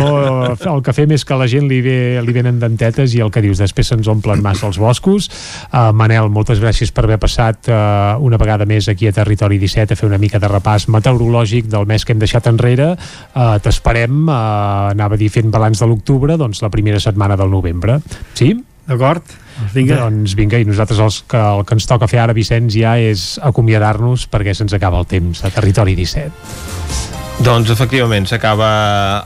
el 0.54 0.82
que 0.84 0.94
fem 0.96 1.12
és 1.14 1.24
que 1.26 1.38
la 1.38 1.46
gent 1.50 1.66
li, 1.70 1.80
ve, 1.84 1.96
li 2.24 2.34
venen 2.34 2.58
dentetes 2.62 3.14
i 3.16 3.22
el 3.24 3.30
que 3.34 3.42
dius, 3.44 3.60
després 3.62 3.90
se'ns 3.92 4.08
omplen 4.10 4.42
massa 4.44 4.66
els 4.68 4.78
boscos. 4.80 5.28
Uh, 5.70 5.90
Manel, 5.96 6.30
moltes 6.32 6.60
gràcies 6.62 6.92
per 6.94 7.06
haver 7.06 7.18
passat 7.22 7.70
uh, 7.70 8.20
una 8.24 8.38
vegada 8.40 8.66
més 8.68 8.88
aquí 8.90 9.08
a 9.08 9.14
Territori 9.16 9.58
17 9.62 9.94
a 9.94 9.98
fer 9.98 10.08
una 10.08 10.18
mica 10.20 10.40
de 10.42 10.50
repàs 10.50 10.88
meteorològic 10.92 11.68
del 11.72 11.86
mes 11.90 12.04
que 12.04 12.14
hem 12.14 12.22
deixat 12.22 12.48
enrere. 12.50 12.92
Uh, 13.34 13.56
t'esperem, 13.64 13.93
uh, 14.28 14.92
anava 14.92 15.18
a 15.18 15.20
dir 15.20 15.30
fent 15.32 15.52
balanç 15.54 15.82
de 15.82 15.88
l'octubre, 15.90 16.38
doncs 16.40 16.62
la 16.64 16.72
primera 16.74 17.00
setmana 17.02 17.38
del 17.40 17.52
novembre 17.52 18.00
sí? 18.34 18.54
D'acord, 18.84 19.24
vinga. 19.72 20.02
Doncs 20.02 20.34
vinga, 20.36 20.60
i 20.60 20.68
nosaltres 20.68 21.00
els 21.00 21.22
que, 21.30 21.40
el 21.40 21.64
que 21.64 21.78
ens 21.78 21.88
toca 21.88 22.08
fer 22.10 22.20
ara, 22.20 22.36
Vicenç, 22.36 22.76
ja 22.76 22.98
és 23.00 23.34
acomiadar-nos 23.40 24.28
perquè 24.28 24.52
se'ns 24.56 24.76
acaba 24.76 25.00
el 25.00 25.08
temps 25.08 25.40
a 25.40 25.52
Territori 25.54 25.96
17. 25.96 27.23
Doncs 27.44 27.68
efectivament 27.68 28.24
s'acaba 28.24 28.66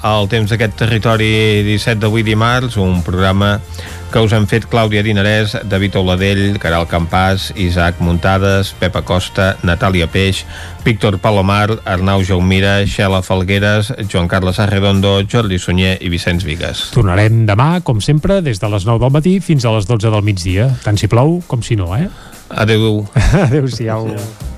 el 0.03 0.27
temps 0.27 0.51
d'aquest 0.51 0.73
territori 0.81 1.29
17 1.63 2.01
d'avui 2.03 2.25
dimarts, 2.27 2.75
un 2.83 2.97
programa 3.07 3.61
que 4.11 4.23
us 4.25 4.33
han 4.35 4.49
fet 4.51 4.67
Clàudia 4.67 5.05
Dinarès, 5.07 5.55
David 5.71 5.95
Oladell, 6.01 6.59
Caral 6.59 6.89
Campàs, 6.91 7.53
Isaac 7.55 8.01
Muntades, 8.03 8.73
Pepa 8.81 9.05
Costa, 9.07 9.53
Natàlia 9.63 10.09
Peix, 10.11 10.43
Víctor 10.83 11.21
Palomar, 11.23 11.79
Arnau 11.87 12.27
Jaumira, 12.27 12.81
Xela 12.91 13.23
Falgueres, 13.23 13.93
Joan 14.11 14.27
Carles 14.27 14.59
Arredondo, 14.59 15.21
Jordi 15.23 15.63
Sunyer 15.63 15.95
i 16.03 16.11
Vicenç 16.11 16.43
Vigues. 16.49 16.89
Tornarem 16.97 17.45
demà, 17.47 17.71
com 17.87 18.03
sempre, 18.03 18.43
des 18.43 18.59
de 18.59 18.75
les 18.75 18.89
9 18.89 19.05
del 19.07 19.15
matí 19.15 19.39
fins 19.39 19.63
a 19.63 19.79
les 19.79 19.87
12 19.87 20.11
del 20.11 20.27
migdia, 20.27 20.73
tant 20.83 20.99
si 20.99 21.07
plou 21.07 21.39
com 21.47 21.63
si 21.63 21.79
no, 21.79 21.95
eh? 21.95 22.09
Adéu. 22.51 23.05
Adéu-siau. 23.47 24.11